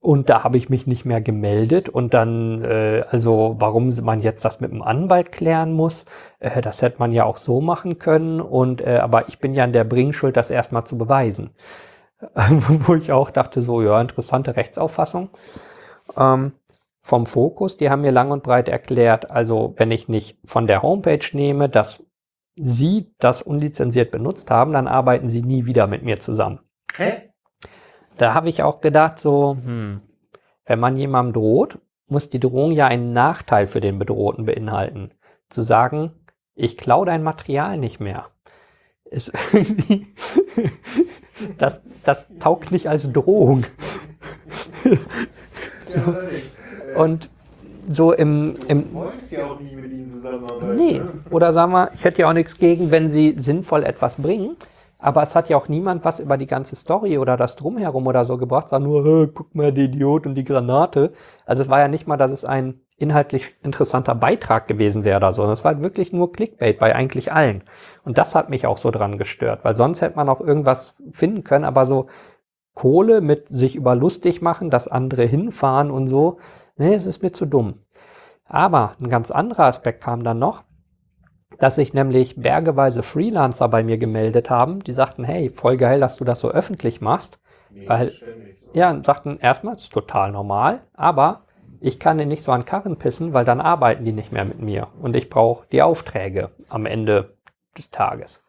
Und 0.00 0.30
da 0.30 0.44
habe 0.44 0.56
ich 0.56 0.70
mich 0.70 0.86
nicht 0.86 1.04
mehr 1.04 1.20
gemeldet. 1.20 1.88
Und 1.88 2.14
dann, 2.14 2.62
äh, 2.64 3.04
also 3.10 3.56
warum 3.58 3.94
man 4.02 4.20
jetzt 4.22 4.44
das 4.44 4.60
mit 4.60 4.70
dem 4.70 4.82
Anwalt 4.82 5.32
klären 5.32 5.72
muss, 5.72 6.04
äh, 6.38 6.60
das 6.60 6.82
hätte 6.82 6.98
man 6.98 7.12
ja 7.12 7.24
auch 7.24 7.36
so 7.36 7.60
machen 7.60 7.98
können. 7.98 8.40
Und 8.40 8.80
äh, 8.80 8.98
aber 8.98 9.28
ich 9.28 9.38
bin 9.40 9.54
ja 9.54 9.64
in 9.64 9.72
der 9.72 9.84
Bringschuld, 9.84 10.36
das 10.36 10.50
erstmal 10.50 10.84
zu 10.84 10.96
beweisen. 10.96 11.50
Wo 12.34 12.94
ich 12.94 13.12
auch 13.12 13.30
dachte, 13.30 13.60
so, 13.60 13.82
ja, 13.82 14.00
interessante 14.00 14.56
Rechtsauffassung. 14.56 15.30
Ähm, 16.16 16.52
vom 17.08 17.24
Fokus, 17.24 17.78
die 17.78 17.88
haben 17.88 18.02
mir 18.02 18.12
lang 18.12 18.30
und 18.30 18.42
breit 18.42 18.68
erklärt, 18.68 19.30
also 19.30 19.72
wenn 19.78 19.90
ich 19.90 20.08
nicht 20.08 20.36
von 20.44 20.66
der 20.66 20.82
Homepage 20.82 21.24
nehme, 21.32 21.70
dass 21.70 22.04
Sie 22.54 23.14
das 23.18 23.40
unlizenziert 23.40 24.10
benutzt 24.10 24.50
haben, 24.50 24.74
dann 24.74 24.86
arbeiten 24.86 25.30
Sie 25.30 25.40
nie 25.40 25.64
wieder 25.64 25.86
mit 25.86 26.02
mir 26.02 26.20
zusammen. 26.20 26.60
Hä? 26.94 27.30
Da 28.18 28.34
habe 28.34 28.50
ich 28.50 28.62
auch 28.62 28.82
gedacht, 28.82 29.20
so, 29.20 29.56
hm, 29.62 30.02
wenn 30.66 30.80
man 30.80 30.98
jemandem 30.98 31.32
droht, 31.32 31.78
muss 32.08 32.28
die 32.28 32.40
Drohung 32.40 32.72
ja 32.72 32.86
einen 32.86 33.14
Nachteil 33.14 33.68
für 33.68 33.80
den 33.80 33.98
Bedrohten 33.98 34.44
beinhalten. 34.44 35.14
Zu 35.48 35.62
sagen, 35.62 36.12
ich 36.54 36.76
klaue 36.76 37.06
dein 37.06 37.22
Material 37.22 37.78
nicht 37.78 38.00
mehr. 38.00 38.26
Ist 39.04 39.32
irgendwie, 39.54 40.08
das, 41.56 41.80
das 42.04 42.26
taugt 42.38 42.70
nicht 42.70 42.86
als 42.86 43.10
Drohung. 43.10 43.64
So. 45.88 46.00
Und 46.98 47.30
so 47.88 48.12
im, 48.12 48.56
im 48.68 48.82
Du 48.84 48.94
wolltest 48.94 49.32
ja 49.32 49.46
auch 49.46 49.60
nie 49.60 49.74
mit 49.74 49.90
ihnen 49.92 50.10
zusammenarbeiten. 50.10 50.76
Nee, 50.76 50.98
ne? 50.98 51.08
oder 51.30 51.52
sagen 51.52 51.72
wir, 51.72 51.90
ich 51.94 52.04
hätte 52.04 52.22
ja 52.22 52.28
auch 52.28 52.34
nichts 52.34 52.58
gegen, 52.58 52.90
wenn 52.90 53.08
sie 53.08 53.34
sinnvoll 53.38 53.84
etwas 53.84 54.16
bringen. 54.16 54.56
Aber 55.00 55.22
es 55.22 55.36
hat 55.36 55.48
ja 55.48 55.56
auch 55.56 55.68
niemand 55.68 56.04
was 56.04 56.18
über 56.18 56.36
die 56.36 56.46
ganze 56.46 56.74
Story 56.74 57.18
oder 57.18 57.36
das 57.36 57.54
Drumherum 57.54 58.08
oder 58.08 58.24
so 58.24 58.36
gebracht, 58.36 58.68
sondern 58.68 58.90
nur, 58.90 59.04
"Hä, 59.04 59.30
guck 59.32 59.54
mal, 59.54 59.72
der 59.72 59.84
Idiot 59.84 60.26
und 60.26 60.34
die 60.34 60.42
Granate. 60.42 61.12
Also 61.46 61.62
es 61.62 61.68
war 61.68 61.78
ja 61.78 61.86
nicht 61.86 62.08
mal, 62.08 62.16
dass 62.16 62.32
es 62.32 62.44
ein 62.44 62.80
inhaltlich 62.98 63.54
interessanter 63.62 64.14
Beitrag 64.16 64.66
gewesen 64.66 65.04
wäre 65.04 65.18
oder 65.18 65.32
so, 65.32 65.44
es 65.44 65.64
war 65.64 65.82
wirklich 65.82 66.12
nur 66.12 66.32
Clickbait 66.32 66.78
bei 66.78 66.94
eigentlich 66.94 67.32
allen. 67.32 67.62
Und 68.04 68.18
das 68.18 68.34
hat 68.34 68.50
mich 68.50 68.66
auch 68.66 68.76
so 68.76 68.90
dran 68.90 69.18
gestört, 69.18 69.60
weil 69.62 69.76
sonst 69.76 70.02
hätte 70.02 70.16
man 70.16 70.28
auch 70.28 70.40
irgendwas 70.40 70.96
finden 71.12 71.44
können, 71.44 71.64
aber 71.64 71.86
so 71.86 72.06
Kohle 72.74 73.20
mit 73.20 73.48
sich 73.48 73.76
über 73.76 73.94
lustig 73.94 74.42
machen, 74.42 74.70
dass 74.70 74.88
andere 74.88 75.24
hinfahren 75.24 75.90
und 75.90 76.06
so, 76.06 76.38
nee, 76.78 76.94
es 76.94 77.06
ist 77.06 77.22
mir 77.22 77.32
zu 77.32 77.46
dumm. 77.46 77.80
Aber 78.44 78.94
ein 79.00 79.08
ganz 79.10 79.30
anderer 79.30 79.64
Aspekt 79.64 80.02
kam 80.02 80.24
dann 80.24 80.38
noch, 80.38 80.64
dass 81.58 81.74
sich 81.74 81.92
nämlich 81.92 82.36
bergeweise 82.36 83.02
Freelancer 83.02 83.68
bei 83.68 83.82
mir 83.82 83.98
gemeldet 83.98 84.48
haben, 84.48 84.82
die 84.84 84.94
sagten, 84.94 85.24
hey, 85.24 85.50
voll 85.50 85.76
geil, 85.76 86.00
dass 86.00 86.16
du 86.16 86.24
das 86.24 86.40
so 86.40 86.50
öffentlich 86.50 87.00
machst. 87.00 87.38
Nee, 87.70 87.88
Weil- 87.88 88.10
ständig 88.10 88.60
so. 88.60 88.70
Ja, 88.72 88.90
und 88.90 89.04
sagten 89.04 89.38
erstmal, 89.38 89.74
das 89.74 89.84
ist 89.84 89.92
total 89.92 90.32
normal, 90.32 90.82
aber 90.94 91.42
ich 91.80 91.98
kann 91.98 92.18
den 92.18 92.28
nicht 92.28 92.42
so 92.42 92.52
an 92.52 92.64
Karren 92.64 92.96
pissen, 92.96 93.34
weil 93.34 93.44
dann 93.44 93.60
arbeiten 93.60 94.04
die 94.04 94.12
nicht 94.12 94.32
mehr 94.32 94.44
mit 94.44 94.60
mir 94.60 94.88
und 95.00 95.14
ich 95.16 95.30
brauche 95.30 95.66
die 95.70 95.82
Aufträge 95.82 96.50
am 96.68 96.86
Ende 96.86 97.36
des 97.76 97.90
Tages. 97.90 98.42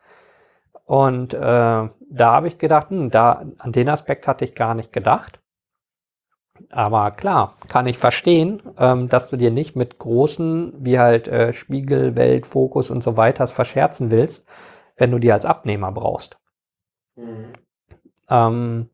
Und 0.85 1.33
äh, 1.33 1.37
da 1.39 1.91
habe 2.19 2.47
ich 2.47 2.57
gedacht, 2.57 2.89
hm, 2.89 3.11
da, 3.11 3.43
an 3.59 3.71
den 3.71 3.89
Aspekt 3.89 4.27
hatte 4.27 4.43
ich 4.43 4.55
gar 4.55 4.73
nicht 4.73 4.91
gedacht. 4.91 5.38
Aber 6.71 7.11
klar, 7.11 7.55
kann 7.67 7.87
ich 7.87 7.97
verstehen, 7.97 8.61
ähm, 8.77 9.09
dass 9.09 9.29
du 9.29 9.37
dir 9.37 9.51
nicht 9.51 9.75
mit 9.75 9.97
großen, 9.99 10.73
wie 10.79 10.99
halt 10.99 11.27
äh, 11.27 11.53
Spiegel, 11.53 12.15
Welt, 12.15 12.47
Fokus 12.47 12.89
und 12.89 13.01
so 13.01 13.17
weiter 13.17 13.47
verscherzen 13.47 14.11
willst, 14.11 14.45
wenn 14.97 15.11
du 15.11 15.19
die 15.19 15.31
als 15.31 15.45
Abnehmer 15.45 15.91
brauchst. 15.91 16.37
Mhm. 17.15 17.53
Ähm, 18.29 18.89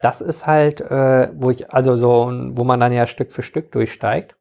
das 0.00 0.20
ist 0.20 0.46
halt, 0.46 0.80
äh, 0.80 1.30
wo 1.34 1.50
ich, 1.50 1.72
also 1.72 1.96
so, 1.96 2.30
wo 2.52 2.64
man 2.64 2.80
dann 2.80 2.92
ja 2.92 3.06
Stück 3.06 3.32
für 3.32 3.42
Stück 3.42 3.72
durchsteigt. 3.72 4.36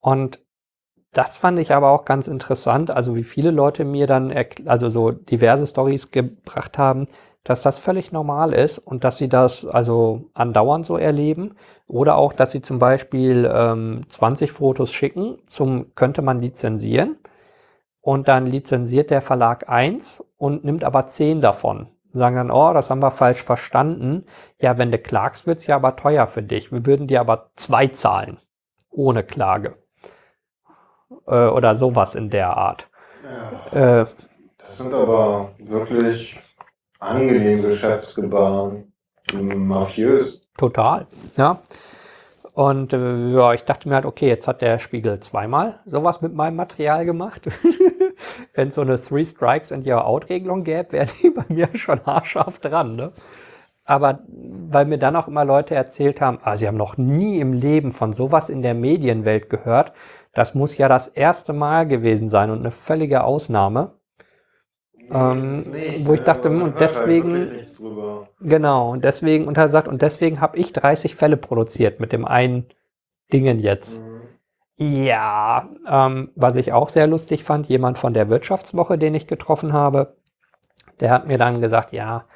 Und 0.00 0.40
das 1.12 1.36
fand 1.36 1.58
ich 1.58 1.74
aber 1.74 1.90
auch 1.90 2.04
ganz 2.04 2.28
interessant, 2.28 2.90
also 2.90 3.16
wie 3.16 3.24
viele 3.24 3.50
Leute 3.50 3.84
mir 3.84 4.06
dann, 4.06 4.32
also 4.66 4.88
so 4.88 5.12
diverse 5.12 5.66
Stories 5.66 6.10
gebracht 6.10 6.76
haben, 6.78 7.08
dass 7.46 7.62
das 7.62 7.78
völlig 7.78 8.10
normal 8.10 8.52
ist 8.52 8.78
und 8.78 9.04
dass 9.04 9.18
sie 9.18 9.28
das 9.28 9.64
also 9.64 10.24
andauernd 10.34 10.84
so 10.84 10.96
erleben 10.96 11.54
oder 11.86 12.16
auch, 12.16 12.32
dass 12.32 12.50
sie 12.50 12.60
zum 12.60 12.80
Beispiel 12.80 13.48
ähm, 13.52 14.02
20 14.08 14.50
Fotos 14.50 14.92
schicken, 14.92 15.38
zum 15.46 15.94
könnte 15.94 16.22
man 16.22 16.40
lizenzieren 16.42 17.16
und 18.00 18.26
dann 18.26 18.46
lizenziert 18.46 19.10
der 19.10 19.22
Verlag 19.22 19.68
eins 19.68 20.24
und 20.36 20.64
nimmt 20.64 20.82
aber 20.82 21.06
10 21.06 21.40
davon. 21.40 21.88
Sagen 22.12 22.36
dann, 22.36 22.50
oh, 22.50 22.72
das 22.72 22.90
haben 22.90 23.02
wir 23.02 23.10
falsch 23.12 23.42
verstanden. 23.42 24.24
Ja, 24.60 24.78
wenn 24.78 24.90
du 24.90 24.98
klagst, 24.98 25.46
wird's 25.46 25.66
ja 25.66 25.76
aber 25.76 25.94
teuer 25.96 26.26
für 26.26 26.42
dich. 26.42 26.72
Wir 26.72 26.84
würden 26.84 27.06
dir 27.06 27.20
aber 27.20 27.50
zwei 27.54 27.88
zahlen. 27.88 28.38
Ohne 28.90 29.22
Klage. 29.22 29.76
Äh, 31.26 31.46
oder 31.46 31.76
sowas 31.76 32.14
in 32.16 32.30
der 32.30 32.56
Art. 32.56 32.88
Ja. 33.72 34.00
Äh, 34.00 34.06
Das 34.58 34.78
sind 34.78 34.94
aber 34.94 35.50
wirklich 35.58 36.40
angenehme 37.06 37.68
Geschäftsgebaren. 37.68 38.92
Mafiös. 39.32 40.46
Total, 40.56 41.06
ja. 41.36 41.60
Und 42.52 42.92
äh, 42.92 43.34
ja, 43.34 43.52
ich 43.52 43.64
dachte 43.64 43.88
mir 43.88 43.96
halt, 43.96 44.06
okay, 44.06 44.28
jetzt 44.28 44.48
hat 44.48 44.62
der 44.62 44.78
Spiegel 44.78 45.20
zweimal 45.20 45.80
sowas 45.84 46.22
mit 46.22 46.34
meinem 46.34 46.56
Material 46.56 47.04
gemacht. 47.04 47.42
Wenn 48.54 48.68
es 48.68 48.76
so 48.76 48.80
eine 48.80 48.98
Three 48.98 49.26
Strikes 49.26 49.72
and 49.72 49.86
You're 49.86 50.04
Out 50.04 50.30
Regelung 50.30 50.64
gäbe, 50.64 50.92
wären 50.92 51.10
die 51.22 51.30
bei 51.30 51.44
mir 51.48 51.68
schon 51.74 52.00
haarscharf 52.06 52.58
dran. 52.60 52.96
Ne? 52.96 53.12
Aber 53.84 54.20
weil 54.26 54.86
mir 54.86 54.98
dann 54.98 55.16
auch 55.16 55.28
immer 55.28 55.44
Leute 55.44 55.74
erzählt 55.74 56.20
haben, 56.20 56.38
ah, 56.42 56.56
sie 56.56 56.66
haben 56.66 56.76
noch 56.76 56.96
nie 56.96 57.40
im 57.40 57.52
Leben 57.52 57.92
von 57.92 58.12
sowas 58.12 58.48
in 58.48 58.62
der 58.62 58.74
Medienwelt 58.74 59.50
gehört, 59.50 59.92
das 60.32 60.54
muss 60.54 60.76
ja 60.76 60.88
das 60.88 61.08
erste 61.08 61.52
Mal 61.52 61.86
gewesen 61.86 62.28
sein 62.28 62.50
und 62.50 62.58
eine 62.58 62.70
völlige 62.70 63.24
Ausnahme. 63.24 63.92
Ähm, 65.10 65.64
wo 66.04 66.14
ich 66.14 66.22
dachte, 66.22 66.48
und 66.50 66.62
halt 66.62 66.80
deswegen-. 66.80 67.50
Genau, 68.40 68.90
und 68.92 69.04
deswegen, 69.04 69.46
und 69.46 69.56
er 69.56 69.68
sagt, 69.68 69.88
und 69.88 70.02
deswegen 70.02 70.40
habe 70.40 70.58
ich 70.58 70.72
30 70.72 71.14
Fälle 71.14 71.36
produziert 71.36 72.00
mit 72.00 72.12
dem 72.12 72.24
einen 72.24 72.66
Dingen 73.32 73.58
jetzt. 73.58 74.00
Mhm. 74.00 74.16
Ja, 74.78 75.70
ähm, 75.88 76.30
was 76.34 76.56
ich 76.56 76.72
auch 76.72 76.90
sehr 76.90 77.06
lustig 77.06 77.44
fand, 77.44 77.66
jemand 77.66 77.98
von 77.98 78.12
der 78.12 78.28
Wirtschaftswoche, 78.28 78.98
den 78.98 79.14
ich 79.14 79.26
getroffen 79.26 79.72
habe, 79.72 80.16
der 81.00 81.10
hat 81.10 81.26
mir 81.26 81.38
dann 81.38 81.60
gesagt, 81.60 81.92
ja, 81.92 82.26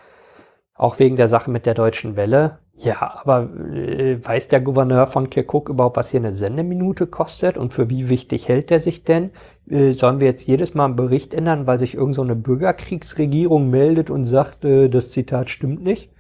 auch 0.75 0.99
wegen 0.99 1.17
der 1.17 1.29
Sache 1.29 1.51
mit 1.51 1.67
der 1.67 1.75
Deutschen 1.75 2.17
Welle, 2.17 2.59
ja, 2.75 3.21
aber 3.23 3.51
äh, 3.75 4.25
weiß 4.25 4.49
der 4.49 4.61
Gouverneur 4.61 5.07
von 5.07 5.29
Kirkuk 5.29 5.69
überhaupt, 5.69 5.97
was 5.97 6.11
hier 6.11 6.21
eine 6.21 6.33
Sendeminute 6.33 7.07
kostet 7.07 7.59
und 7.59 7.75
für 7.75 7.91
wie 7.91 8.09
wichtig 8.09 8.49
hält 8.49 8.71
der 8.71 8.81
sich 8.81 9.05
denn? 9.05 9.31
Äh, 9.69 9.93
sollen 9.93 10.21
wir 10.21 10.29
jetzt 10.29 10.47
jedes 10.47 10.75
Mal 10.75 10.87
einen 10.87 10.97
Bericht 10.97 11.35
ändern, 11.35 11.67
weil 11.67 11.79
sich 11.79 11.95
irgend 11.95 12.15
so 12.15 12.23
eine 12.23 12.37
Bürgerkriegsregierung 12.37 13.69
meldet 13.71 14.09
und 14.11 14.25
sagt, 14.25 14.65
äh, 14.65 14.89
das 14.89 15.11
Zitat 15.11 15.51
stimmt 15.51 15.83
nicht? 15.83 16.11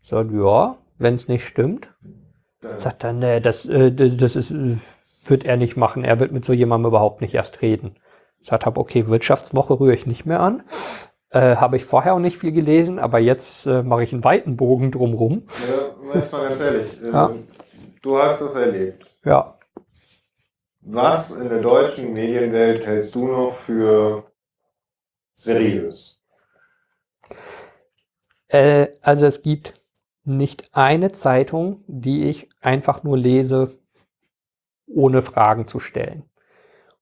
Sagt, 0.00 0.30
ja, 0.32 0.78
wenn 0.98 1.14
es 1.14 1.28
nicht 1.28 1.44
stimmt, 1.46 1.92
Dann- 2.60 2.78
Sagt 2.78 3.04
er, 3.04 3.12
nee, 3.12 3.40
das, 3.40 3.66
äh, 3.66 3.90
das 3.92 4.36
ist, 4.36 4.50
äh, 4.50 4.76
wird 5.26 5.44
er 5.44 5.56
nicht 5.56 5.76
machen. 5.76 6.04
Er 6.04 6.20
wird 6.20 6.32
mit 6.32 6.44
so 6.44 6.52
jemandem 6.52 6.88
überhaupt 6.90 7.20
nicht 7.20 7.34
erst 7.34 7.62
reden. 7.62 7.96
Sagt 8.42 8.64
habe, 8.66 8.80
okay, 8.80 9.06
Wirtschaftswoche 9.06 9.80
rühre 9.80 9.94
ich 9.94 10.06
nicht 10.06 10.24
mehr 10.26 10.40
an. 10.40 10.62
Äh, 11.34 11.56
habe 11.56 11.76
ich 11.76 11.84
vorher 11.84 12.14
auch 12.14 12.20
nicht 12.20 12.38
viel 12.38 12.52
gelesen, 12.52 13.00
aber 13.00 13.18
jetzt 13.18 13.66
äh, 13.66 13.82
mache 13.82 14.04
ich 14.04 14.12
einen 14.12 14.22
weiten 14.22 14.56
Bogen 14.56 14.92
drumrum. 14.92 15.42
Ja, 15.68 16.28
mal 16.30 16.48
ganz 16.48 16.60
ehrlich. 16.60 17.02
äh, 17.02 17.10
Ja. 17.10 17.34
Du 18.02 18.18
hast 18.18 18.40
das 18.40 18.54
erlebt. 18.54 19.04
Ja, 19.24 19.58
Was 20.82 21.32
in 21.32 21.48
der 21.48 21.60
deutschen 21.60 22.12
Medienwelt 22.12 22.86
hältst 22.86 23.14
du 23.16 23.26
noch 23.26 23.56
für 23.56 24.30
seriös? 25.34 26.20
äh, 28.48 28.88
also 29.00 29.26
es 29.26 29.42
gibt 29.42 29.74
nicht 30.24 30.68
eine 30.72 31.10
Zeitung, 31.12 31.82
die 31.88 32.28
ich 32.28 32.48
einfach 32.60 33.02
nur 33.02 33.18
lese, 33.18 33.76
ohne 34.86 35.22
Fragen 35.22 35.66
zu 35.66 35.80
stellen. 35.80 36.24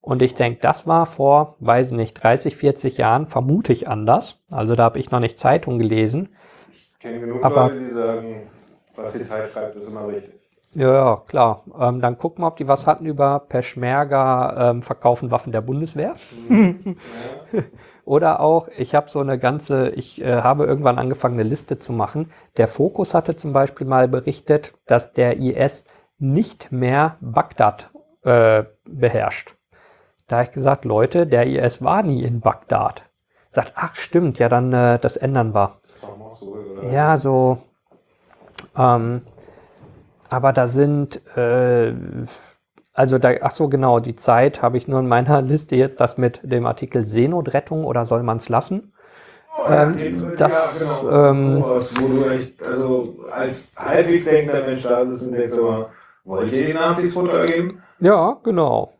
Und 0.03 0.21
ich 0.21 0.35
denke, 0.35 0.59
das 0.61 0.85
war 0.85 1.05
vor, 1.05 1.55
weiß 1.61 1.91
nicht, 1.93 2.21
30, 2.21 2.57
40 2.57 2.97
Jahren 2.97 3.25
vermute 3.25 3.71
ich 3.71 3.87
anders. 3.87 4.37
Also 4.51 4.75
da 4.75 4.83
habe 4.83 4.99
ich 4.99 5.11
noch 5.11 5.21
nicht 5.21 5.39
Zeitung 5.39 5.79
gelesen. 5.79 6.27
Ich 6.73 6.99
kenne 6.99 7.21
genug 7.21 7.43
Aber- 7.43 7.69
Leute, 7.69 7.79
die 7.79 7.93
sagen, 7.93 8.41
was 8.97 9.13
die 9.13 9.23
Zeit 9.23 9.49
schreibt, 9.53 9.77
ist 9.77 9.89
immer 9.89 10.05
richtig. 10.09 10.33
Ja, 10.73 11.21
klar. 11.25 11.63
Ähm, 11.79 12.01
dann 12.01 12.17
gucken 12.17 12.43
wir, 12.43 12.47
ob 12.47 12.57
die 12.57 12.67
was 12.67 12.85
hatten 12.85 13.05
über 13.05 13.39
Peschmerga 13.47 14.71
ähm, 14.71 14.81
verkaufen 14.81 15.31
Waffen 15.31 15.53
der 15.53 15.61
Bundeswehr. 15.61 16.15
Ja. 16.49 16.73
Oder 18.05 18.41
auch, 18.41 18.67
ich 18.77 18.95
habe 18.95 19.09
so 19.09 19.19
eine 19.21 19.39
ganze, 19.39 19.89
ich 19.91 20.21
äh, 20.21 20.41
habe 20.41 20.65
irgendwann 20.65 20.97
angefangen, 20.99 21.35
eine 21.39 21.47
Liste 21.47 21.79
zu 21.79 21.93
machen. 21.93 22.29
Der 22.57 22.67
Fokus 22.67 23.13
hatte 23.13 23.37
zum 23.37 23.53
Beispiel 23.53 23.87
mal 23.87 24.09
berichtet, 24.09 24.73
dass 24.85 25.13
der 25.13 25.37
IS 25.37 25.85
nicht 26.17 26.73
mehr 26.73 27.15
Bagdad 27.21 27.89
äh, 28.23 28.63
beherrscht. 28.85 29.55
Da 30.33 30.37
habe 30.37 30.45
ich 30.45 30.51
gesagt, 30.51 30.83
Leute, 30.83 31.27
der 31.27 31.45
IS 31.45 31.83
war 31.83 32.01
nie 32.01 32.23
in 32.23 32.39
Bagdad. 32.39 33.03
Sagt, 33.51 33.73
ach 33.75 33.93
stimmt, 33.93 34.39
ja 34.39 34.49
dann 34.49 34.73
äh, 34.73 34.97
das 34.97 35.15
ändern 35.15 35.53
wir. 35.53 35.77
So? 35.89 36.57
Ja, 36.91 37.17
so. 37.17 37.59
Ähm, 38.75 39.21
aber 40.29 40.51
da 40.51 40.67
sind, 40.67 41.21
äh, 41.37 41.93
also 42.93 43.19
da, 43.19 43.33
ach 43.41 43.51
so 43.51 43.69
genau, 43.69 43.99
die 43.99 44.15
Zeit 44.15 44.63
habe 44.63 44.77
ich 44.77 44.87
nur 44.87 45.01
in 45.01 45.07
meiner 45.07 45.39
Liste 45.43 45.75
jetzt 45.75 46.01
das 46.01 46.17
mit 46.17 46.39
dem 46.41 46.65
Artikel 46.65 47.05
Seenotrettung 47.05 47.85
oder 47.85 48.07
soll 48.07 48.23
man 48.23 48.37
es 48.37 48.49
lassen? 48.49 48.91
Ähm, 49.69 49.99
Ja, 49.99 50.35
das, 50.35 51.05
genau. 51.05 51.29
ähm, 51.29 51.61
Sowas, 51.61 51.93
wo 52.01 52.07
du 52.07 52.29
echt, 52.31 52.63
also 52.63 53.17
als 53.31 53.67
halbwegs 53.77 54.25
denkender 54.25 54.65
Mensch 54.65 54.81
da 54.81 55.05
sitzt 55.05 55.27
und 55.27 55.33
denkst 55.33 55.55
immer, 55.55 55.89
wollt 56.23 56.51
ihr 56.53 56.65
den 56.65 56.75
Nazis 56.75 57.13
Futter 57.13 57.45
geben? 57.45 57.83
Ja, 57.99 58.39
genau. 58.43 58.93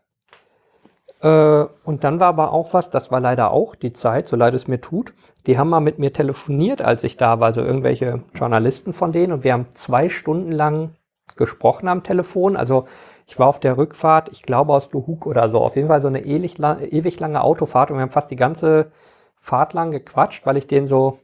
Äh, 1.24 1.66
und 1.86 2.04
dann 2.04 2.20
war 2.20 2.28
aber 2.28 2.52
auch 2.52 2.74
was, 2.74 2.90
das 2.90 3.10
war 3.10 3.20
leider 3.20 3.52
auch 3.52 3.76
die 3.76 3.94
Zeit, 3.94 4.28
so 4.28 4.36
leid 4.36 4.54
es 4.54 4.68
mir 4.68 4.82
tut. 4.82 5.14
Die 5.48 5.58
haben 5.58 5.70
mal 5.70 5.80
mit 5.80 5.98
mir 5.98 6.14
telefoniert, 6.14 6.82
als 6.82 7.04
ich 7.04 7.18
da 7.18 7.40
war, 7.40 7.48
also 7.48 7.62
irgendwelche 7.62 8.24
Journalisten 8.36 8.94
von 8.94 9.12
denen. 9.14 9.34
Und 9.34 9.44
wir 9.44 9.54
haben 9.54 9.68
zwei 9.74 10.10
Stunden 10.10 10.52
lang 10.52 10.96
gesprochen 11.38 11.88
am 11.88 12.04
Telefon. 12.04 12.58
Also 12.58 12.88
ich 13.26 13.40
war 13.40 13.48
auf 13.48 13.60
der 13.60 13.78
Rückfahrt, 13.78 14.30
ich 14.30 14.44
glaube 14.44 14.74
aus 14.74 14.92
Luhuk 14.92 15.26
oder 15.26 15.48
so. 15.50 15.62
Auf 15.62 15.78
jeden 15.78 15.88
Fall 15.88 16.02
so 16.02 16.10
eine 16.10 16.26
ewig, 16.26 16.60
ewig 16.60 17.20
lange 17.20 17.42
Autofahrt 17.42 17.90
und 17.90 17.98
wir 17.98 18.02
haben 18.02 18.12
fast 18.12 18.32
die 18.32 18.36
ganze 18.36 18.92
Fahrt 19.40 19.74
lang 19.74 19.92
gequatscht, 19.92 20.46
weil 20.46 20.58
ich 20.58 20.68
denen 20.68 20.88
so 20.88 21.20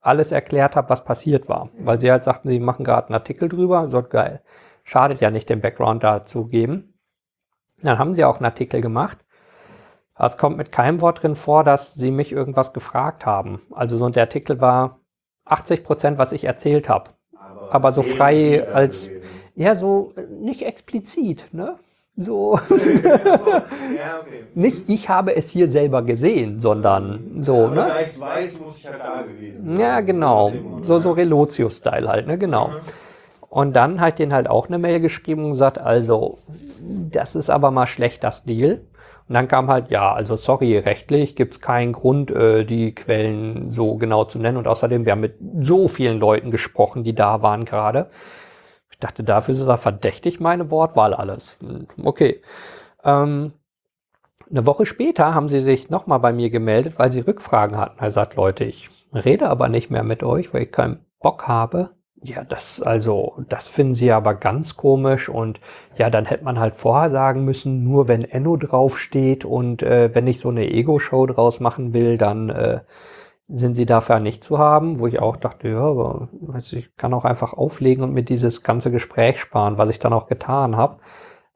alles 0.00 0.32
erklärt 0.32 0.76
habe, 0.76 0.90
was 0.90 1.04
passiert 1.04 1.48
war. 1.48 1.68
Weil 1.78 2.00
sie 2.00 2.10
halt 2.10 2.24
sagten, 2.24 2.48
sie 2.48 2.58
machen 2.58 2.84
gerade 2.84 3.08
einen 3.08 3.14
Artikel 3.14 3.48
drüber. 3.48 3.88
So 3.90 4.02
geil. 4.02 4.40
Schadet 4.82 5.20
ja 5.20 5.30
nicht, 5.30 5.48
den 5.48 5.60
Background 5.60 6.02
dazu 6.02 6.46
geben. 6.46 6.89
Dann 7.82 7.98
haben 7.98 8.14
sie 8.14 8.24
auch 8.24 8.36
einen 8.36 8.46
Artikel 8.46 8.80
gemacht. 8.80 9.18
Es 10.18 10.36
kommt 10.36 10.58
mit 10.58 10.70
keinem 10.70 11.00
Wort 11.00 11.22
drin 11.22 11.34
vor, 11.34 11.64
dass 11.64 11.94
sie 11.94 12.10
mich 12.10 12.30
irgendwas 12.30 12.72
gefragt 12.74 13.24
haben. 13.24 13.62
Also 13.72 13.96
so 13.96 14.08
der 14.10 14.24
Artikel 14.24 14.60
war 14.60 14.98
80 15.46 15.82
Prozent, 15.82 16.18
was 16.18 16.32
ich 16.32 16.44
erzählt 16.44 16.88
habe. 16.88 17.10
Aber, 17.34 17.74
Aber 17.74 17.92
so 17.92 18.02
frei 18.02 18.66
als, 18.70 19.06
gewesen. 19.06 19.22
ja, 19.54 19.74
so 19.74 20.12
äh, 20.16 20.22
nicht 20.22 20.62
explizit, 20.62 21.46
ne? 21.52 21.76
So. 22.16 22.60
ja, 22.68 24.20
okay. 24.20 24.44
Nicht, 24.54 24.90
ich 24.90 25.08
habe 25.08 25.34
es 25.36 25.48
hier 25.48 25.70
selber 25.70 26.02
gesehen, 26.02 26.58
sondern 26.58 27.42
so, 27.42 27.62
ja, 27.64 27.68
ne? 27.70 27.74
Da 27.88 28.00
ich 28.00 28.20
weiß, 28.20 28.60
muss 28.60 28.76
ich 28.76 28.86
halt 28.86 29.00
da 29.00 29.22
gewesen 29.22 29.74
sein. 29.74 29.76
Ja, 29.76 30.00
genau. 30.02 30.52
So, 30.82 30.98
so 30.98 31.12
Relotius-Style 31.12 32.06
halt, 32.08 32.26
ne? 32.26 32.36
Genau. 32.36 32.68
Mhm. 32.68 32.76
Und 33.50 33.74
dann 33.74 34.00
hat 34.00 34.20
den 34.20 34.32
halt 34.32 34.48
auch 34.48 34.68
eine 34.68 34.78
Mail 34.78 35.00
geschrieben 35.00 35.44
und 35.44 35.50
gesagt, 35.52 35.76
also, 35.76 36.38
das 37.10 37.34
ist 37.34 37.50
aber 37.50 37.72
mal 37.72 37.88
schlechter 37.88 38.30
Stil. 38.30 38.86
Und 39.28 39.34
dann 39.34 39.48
kam 39.48 39.68
halt, 39.68 39.90
ja, 39.90 40.12
also 40.12 40.36
sorry, 40.36 40.78
rechtlich 40.78 41.34
gibt 41.34 41.54
es 41.54 41.60
keinen 41.60 41.92
Grund, 41.92 42.30
äh, 42.30 42.64
die 42.64 42.94
Quellen 42.94 43.70
so 43.70 43.96
genau 43.96 44.24
zu 44.24 44.38
nennen. 44.38 44.56
Und 44.56 44.68
außerdem, 44.68 45.04
wir 45.04 45.12
haben 45.12 45.20
mit 45.20 45.34
so 45.60 45.88
vielen 45.88 46.20
Leuten 46.20 46.52
gesprochen, 46.52 47.02
die 47.02 47.14
da 47.14 47.42
waren 47.42 47.64
gerade. 47.64 48.10
Ich 48.90 48.98
dachte, 48.98 49.24
dafür 49.24 49.52
ist 49.52 49.66
er 49.66 49.78
verdächtig, 49.78 50.38
meine 50.38 50.70
Wortwahl 50.70 51.12
alles. 51.12 51.58
Okay. 52.00 52.42
Ähm, 53.02 53.52
eine 54.48 54.66
Woche 54.66 54.86
später 54.86 55.34
haben 55.34 55.48
sie 55.48 55.60
sich 55.60 55.90
nochmal 55.90 56.20
bei 56.20 56.32
mir 56.32 56.50
gemeldet, 56.50 56.98
weil 56.98 57.10
sie 57.10 57.20
Rückfragen 57.20 57.78
hatten. 57.78 57.98
Er 57.98 58.12
sagt, 58.12 58.36
Leute, 58.36 58.62
ich 58.64 58.90
rede 59.12 59.48
aber 59.48 59.68
nicht 59.68 59.90
mehr 59.90 60.04
mit 60.04 60.22
euch, 60.22 60.54
weil 60.54 60.62
ich 60.62 60.72
keinen 60.72 61.04
Bock 61.20 61.48
habe, 61.48 61.90
ja, 62.22 62.44
das, 62.44 62.82
also, 62.82 63.36
das 63.48 63.68
finden 63.68 63.94
sie 63.94 64.12
aber 64.12 64.34
ganz 64.34 64.76
komisch 64.76 65.28
und 65.28 65.58
ja, 65.96 66.10
dann 66.10 66.26
hätte 66.26 66.44
man 66.44 66.58
halt 66.58 66.76
vorher 66.76 67.10
sagen 67.10 67.44
müssen, 67.44 67.82
nur 67.82 68.08
wenn 68.08 68.24
Enno 68.24 68.56
draufsteht 68.56 69.44
und 69.44 69.82
äh, 69.82 70.14
wenn 70.14 70.26
ich 70.26 70.40
so 70.40 70.50
eine 70.50 70.70
Ego-Show 70.70 71.26
draus 71.26 71.60
machen 71.60 71.94
will, 71.94 72.18
dann 72.18 72.50
äh, 72.50 72.80
sind 73.48 73.74
sie 73.74 73.86
dafür 73.86 74.20
nicht 74.20 74.44
zu 74.44 74.58
haben, 74.58 74.98
wo 74.98 75.06
ich 75.06 75.18
auch 75.20 75.36
dachte, 75.36 75.68
ja, 75.68 75.80
aber 75.80 76.28
weiß 76.32 76.74
ich 76.74 76.96
kann 76.96 77.14
auch 77.14 77.24
einfach 77.24 77.54
auflegen 77.54 78.04
und 78.04 78.12
mir 78.12 78.22
dieses 78.22 78.62
ganze 78.62 78.90
Gespräch 78.90 79.40
sparen, 79.40 79.78
was 79.78 79.90
ich 79.90 79.98
dann 79.98 80.12
auch 80.12 80.26
getan 80.26 80.76
habe, 80.76 81.00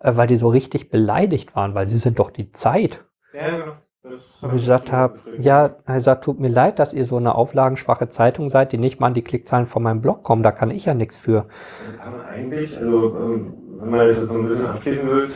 äh, 0.01 0.17
weil 0.17 0.27
die 0.27 0.37
so 0.37 0.49
richtig 0.49 0.91
beleidigt 0.91 1.55
waren, 1.55 1.75
weil 1.75 1.89
sie 1.89 1.99
sind 1.99 2.19
doch 2.19 2.31
die 2.31 2.53
Zeit. 2.53 3.05
Ja, 3.35 3.51
genau. 3.51 3.73
Ich 4.13 4.51
gesagt 4.51 4.93
habe, 4.93 5.19
ja, 5.39 5.77
er 5.87 6.01
sagt, 6.01 6.25
tut 6.25 6.39
mir 6.39 6.49
leid, 6.49 6.79
dass 6.79 6.93
ihr 6.93 7.07
so 7.07 7.17
eine 7.17 7.35
auflagenschwache 7.35 8.09
Zeitung 8.09 8.51
seid, 8.51 8.73
die 8.73 8.79
nicht 8.79 9.01
mal 9.01 9.07
an 9.07 9.15
die 9.15 9.23
Klickzahlen 9.23 9.67
von 9.67 9.83
meinem 9.83 10.03
Blog 10.03 10.23
kommen, 10.23 10.43
da 10.43 10.53
kann 10.53 10.71
ich 10.71 10.85
ja 10.85 10.93
nichts 10.93 11.17
für. 11.17 11.47
Also 11.87 11.99
kann 11.99 12.13
man 12.13 12.27
eigentlich, 12.27 12.77
also 12.77 13.17
ähm, 13.17 13.55
wenn 13.79 13.91
man 13.91 14.07
das 14.07 14.19
jetzt 14.19 14.29
so 14.29 14.39
ein 14.39 14.49
bisschen 14.49 14.67
abschließen 14.67 15.09
will, 15.09 15.31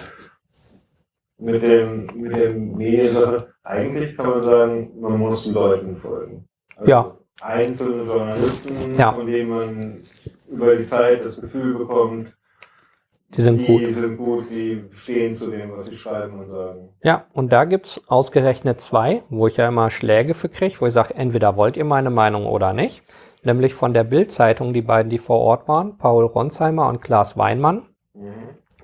mit 1.39 1.63
dem, 1.63 2.07
mit 2.15 2.33
dem 2.33 2.77
Mediensache, 2.77 3.55
eigentlich 3.63 4.17
kann 4.17 4.27
man 4.27 4.43
sagen, 4.43 4.91
man 5.01 5.19
muss 5.19 5.47
Leuten 5.47 5.97
folgen. 5.97 6.45
Also 6.77 6.91
ja. 6.91 7.17
Einzelne 7.41 8.03
Journalisten, 8.03 8.95
ja. 8.99 9.13
von 9.13 9.27
denen 9.27 9.49
man 9.49 10.03
über 10.51 10.77
die 10.77 10.85
Zeit 10.85 11.25
das 11.25 11.41
Gefühl 11.41 11.79
bekommt, 11.79 12.38
die 13.37 13.43
sind 13.43 13.61
die 13.61 13.67
gut. 13.67 13.81
Die 13.83 13.93
sind 13.93 14.17
gut, 14.17 14.51
die 14.51 14.85
stehen 14.95 15.37
zu 15.37 15.51
dem, 15.51 15.77
was 15.77 15.87
sie 15.87 15.99
schreiben 15.99 16.39
und 16.39 16.51
sagen. 16.51 16.89
Ja, 17.03 17.27
und 17.35 17.53
da 17.53 17.65
gibt's 17.65 18.01
ausgerechnet 18.07 18.81
zwei, 18.81 19.23
wo 19.29 19.47
ich 19.47 19.59
ja 19.59 19.69
immer 19.69 19.91
Schläge 19.91 20.35
für 20.35 20.49
kriege, 20.49 20.81
wo 20.81 20.87
ich 20.87 20.95
sage, 20.95 21.15
entweder 21.15 21.57
wollt 21.57 21.77
ihr 21.77 21.85
meine 21.85 22.11
Meinung 22.11 22.47
oder 22.47 22.73
nicht. 22.73 23.03
Nämlich 23.43 23.75
von 23.75 23.93
der 23.93 24.05
Bild-Zeitung, 24.05 24.73
die 24.73 24.83
beiden, 24.83 25.11
die 25.11 25.19
vor 25.19 25.41
Ort 25.41 25.69
waren, 25.69 25.99
Paul 25.99 26.25
Ronsheimer 26.25 26.89
und 26.89 27.03
Klaas 27.03 27.37
Weinmann. 27.37 27.83
Mhm. 28.15 28.33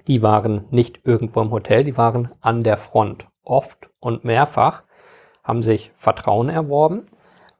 Die 0.06 0.22
waren 0.22 0.66
nicht 0.70 1.00
irgendwo 1.04 1.40
im 1.40 1.50
Hotel, 1.50 1.84
die 1.84 1.96
waren 1.96 2.30
an 2.40 2.62
der 2.62 2.76
Front. 2.76 3.26
Oft 3.42 3.90
und 3.98 4.24
mehrfach 4.24 4.84
haben 5.42 5.62
sich 5.62 5.92
Vertrauen 5.96 6.50
erworben. 6.50 7.06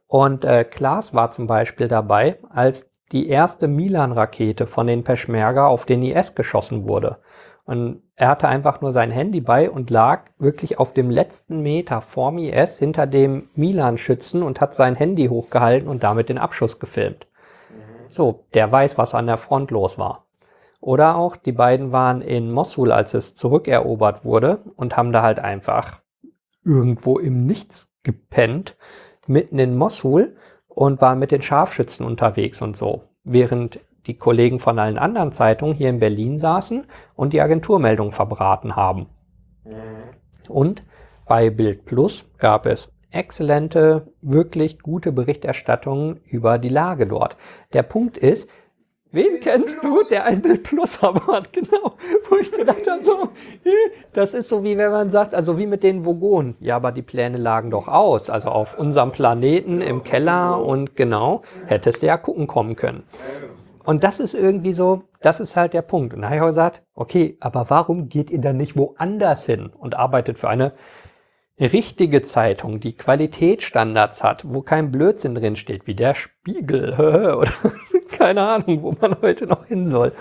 Und 0.07 0.45
äh, 0.45 0.65
Klaas 0.65 1.15
war 1.15 1.31
zum 1.31 1.47
Beispiel 1.47 1.89
dabei, 1.89 2.39
als 2.51 2.91
die 3.15 3.29
erste 3.29 3.69
Milan-Rakete 3.69 4.67
von 4.67 4.89
den 4.89 5.05
Peschmerga 5.05 5.69
auf 5.69 5.87
den 5.87 6.03
IS 6.03 6.35
geschossen 6.35 6.89
wurde. 6.89 7.19
Und 7.65 8.03
er 8.17 8.29
hatte 8.29 8.49
einfach 8.49 8.81
nur 8.81 8.93
sein 8.93 9.13
Handy 9.13 9.41
bei 9.41 9.71
und 9.71 9.89
lag 9.89 10.25
wirklich 10.37 10.81
auf 10.81 10.93
dem 10.93 11.11
letzten 11.11 11.63
Meter 11.63 12.03
vorm 12.03 12.39
IS 12.39 12.79
hinter 12.79 13.07
dem 13.07 13.49
Milan-Schützen 13.55 14.43
und 14.43 14.61
hat 14.61 14.75
sein 14.75 14.97
Handy 14.97 15.29
hochgehalten 15.29 15.89
und 15.89 16.03
damit 16.03 16.29
den 16.29 16.39
Abschuss 16.39 16.81
gefilmt. 16.81 17.29
So, 18.09 18.47
der 18.53 18.71
weiß, 18.71 18.99
was 18.99 19.15
an 19.15 19.29
der 19.29 19.39
Front 19.39 19.71
los 19.71 19.97
war. 19.97 20.27
Oder 20.81 21.15
auch, 21.15 21.37
die 21.37 21.53
beiden 21.53 21.93
waren 21.93 22.21
in 22.21 22.51
Mosul, 22.51 22.91
als 22.91 23.15
es 23.15 23.37
zurückerobert 23.37 24.25
wurde 24.25 24.59
und 24.75 24.97
haben 24.97 25.13
da 25.13 25.23
halt 25.23 25.39
einfach 25.39 26.01
irgendwo 26.65 27.19
im 27.19 27.47
Nichts 27.47 27.93
gepennt, 28.03 28.77
mitten 29.27 29.61
in 29.61 29.77
Mosul 29.77 30.37
und 30.75 31.01
war 31.01 31.15
mit 31.15 31.31
den 31.31 31.43
Scharfschützen 31.43 32.05
unterwegs 32.05 32.61
und 32.63 32.77
so. 32.77 33.05
Während 33.25 33.81
die 34.07 34.17
Kollegen 34.17 34.59
von 34.61 34.79
allen 34.79 34.99
anderen 34.99 35.33
Zeitungen 35.33 35.75
hier 35.75 35.89
in 35.89 35.99
Berlin 35.99 36.39
saßen 36.39 36.87
und 37.15 37.33
die 37.33 37.41
Agenturmeldung 37.41 38.13
verbraten 38.13 38.77
haben. 38.77 39.07
Mhm. 39.65 39.73
Und 40.49 40.83
bei 41.27 41.49
Bild 41.49 41.85
Plus 41.87 42.31
gab 42.39 42.67
es 42.67 42.91
exzellente, 43.11 44.09
wirklich 44.21 44.81
gute 44.81 45.13
Berichterstattungen 45.13 46.21
über 46.27 46.59
die 46.59 46.69
Lage 46.69 47.07
dort. 47.07 47.37
Der 47.73 47.85
Punkt 47.85 48.19
ist, 48.19 48.49
Wen 49.15 49.39
kennst 49.39 49.77
du, 49.81 50.03
der 50.11 50.25
ein 50.25 50.43
Bild 50.43 50.65
Plus 50.65 51.01
hat? 51.01 51.53
Genau. 51.53 51.93
Wo 52.29 52.37
ich 52.37 52.51
gedacht 52.51 52.85
habe, 52.91 53.05
so, 53.05 53.29
das 54.13 54.35
ist 54.35 54.49
so 54.49 54.65
wie 54.65 54.77
wenn 54.77 54.91
man 54.91 55.11
sagt, 55.13 55.37
also 55.37 55.57
wie 55.57 55.67
mit 55.67 55.85
den 55.85 56.05
Vogonen. 56.05 56.57
Ja, 56.59 56.75
aber 56.75 56.91
die 56.91 57.03
Pläne 57.03 57.39
lagen 57.39 57.71
doch 57.71 57.87
aus. 57.87 58.29
Also 58.29 58.49
auf 58.49 58.77
unserem 58.77 59.13
Planeten 59.13 59.81
im 59.81 60.03
Keller 60.03 60.61
und 60.61 60.97
genau, 60.97 61.43
hättest 61.67 62.03
du 62.03 62.09
ja 62.09 62.17
gucken 62.17 62.49
kommen 62.49 62.75
können. 62.75 63.05
Und 63.85 64.03
das 64.03 64.19
ist 64.19 64.35
irgendwie 64.35 64.73
so, 64.73 65.05
das 65.21 65.39
ist 65.39 65.55
halt 65.55 65.75
der 65.75 65.83
Punkt. 65.83 66.13
Und 66.13 66.23
da 66.23 66.27
habe 66.27 66.37
ich 66.37 66.43
auch 66.43 66.47
gesagt, 66.47 66.83
okay, 66.97 67.37
aber 67.39 67.67
warum 67.69 68.09
geht 68.09 68.31
ihr 68.31 68.41
dann 68.41 68.57
nicht 68.57 68.77
woanders 68.77 69.47
hin 69.47 69.71
und 69.79 69.95
arbeitet 69.95 70.39
für 70.39 70.49
eine 70.49 70.73
richtige 71.59 72.23
Zeitung, 72.23 72.81
die 72.81 72.97
Qualitätsstandards 72.97 74.23
hat, 74.23 74.45
wo 74.47 74.63
kein 74.63 74.91
Blödsinn 74.91 75.35
drin 75.35 75.57
steht, 75.57 75.87
wie 75.87 75.95
der 75.95 76.15
Spiegel 76.15 76.95
oder 77.39 77.53
keine 78.11 78.43
Ahnung, 78.43 78.83
wo 78.83 78.95
man 79.01 79.17
heute 79.23 79.47
noch 79.47 79.67
hin 79.67 79.89
soll. 79.91 80.13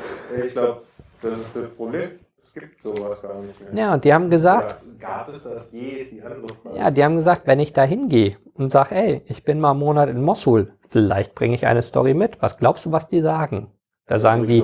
Ich 0.45 0.53
glaube, 0.53 0.81
das 1.21 1.39
ist 1.39 1.55
das 1.55 1.69
Problem. 1.69 2.11
Es 2.43 2.53
gibt 2.53 2.83
sowas 2.83 3.21
gar 3.21 3.39
nicht 3.41 3.59
mehr. 3.59 3.85
Ja, 3.85 3.93
und 3.95 4.05
die 4.05 4.13
haben 4.13 4.29
gesagt, 4.29 4.77
Oder 4.83 4.99
gab 4.99 5.29
es 5.29 5.43
das 5.43 5.71
je, 5.71 5.89
ist 5.89 6.11
die 6.11 6.21
andere 6.21 6.47
Frage. 6.61 6.77
Ja, 6.77 6.91
die 6.91 7.03
haben 7.03 7.15
gesagt, 7.15 7.47
wenn 7.47 7.59
ich 7.59 7.73
da 7.73 7.83
hingehe 7.83 8.37
und 8.53 8.71
sage, 8.71 8.95
ey, 8.95 9.21
ich 9.25 9.43
bin 9.43 9.59
mal 9.59 9.71
einen 9.71 9.79
Monat 9.79 10.09
in 10.09 10.21
Mosul, 10.21 10.73
vielleicht 10.89 11.33
bringe 11.33 11.55
ich 11.55 11.65
eine 11.65 11.81
Story 11.81 12.13
mit. 12.13 12.41
Was 12.41 12.57
glaubst 12.57 12.85
du, 12.85 12.91
was 12.91 13.07
die 13.07 13.21
sagen? 13.21 13.71
Da 14.05 14.19
sagen 14.19 14.45
die, 14.45 14.63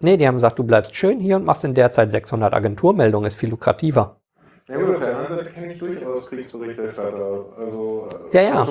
nee, 0.00 0.16
die 0.16 0.28
haben 0.28 0.36
gesagt, 0.36 0.58
du 0.58 0.64
bleibst 0.64 0.94
schön 0.94 1.18
hier 1.18 1.36
und 1.36 1.44
machst 1.44 1.64
in 1.64 1.74
der 1.74 1.90
Zeit 1.90 2.12
600 2.12 2.52
Agenturmeldungen, 2.54 3.26
ist 3.26 3.38
viel 3.40 3.50
lukrativer. 3.50 4.20
Ja 4.68 4.76
gut, 4.78 4.96
auf 4.96 5.00
der 5.00 5.16
anderen 5.16 5.36
Seite 5.36 5.50
kenne 5.52 5.72
ich 5.72 5.78
durchaus 5.78 6.28
Kriegsberichterstatter. 6.28 7.46
Also, 7.56 8.08
ja, 8.32 8.42
ja. 8.42 8.68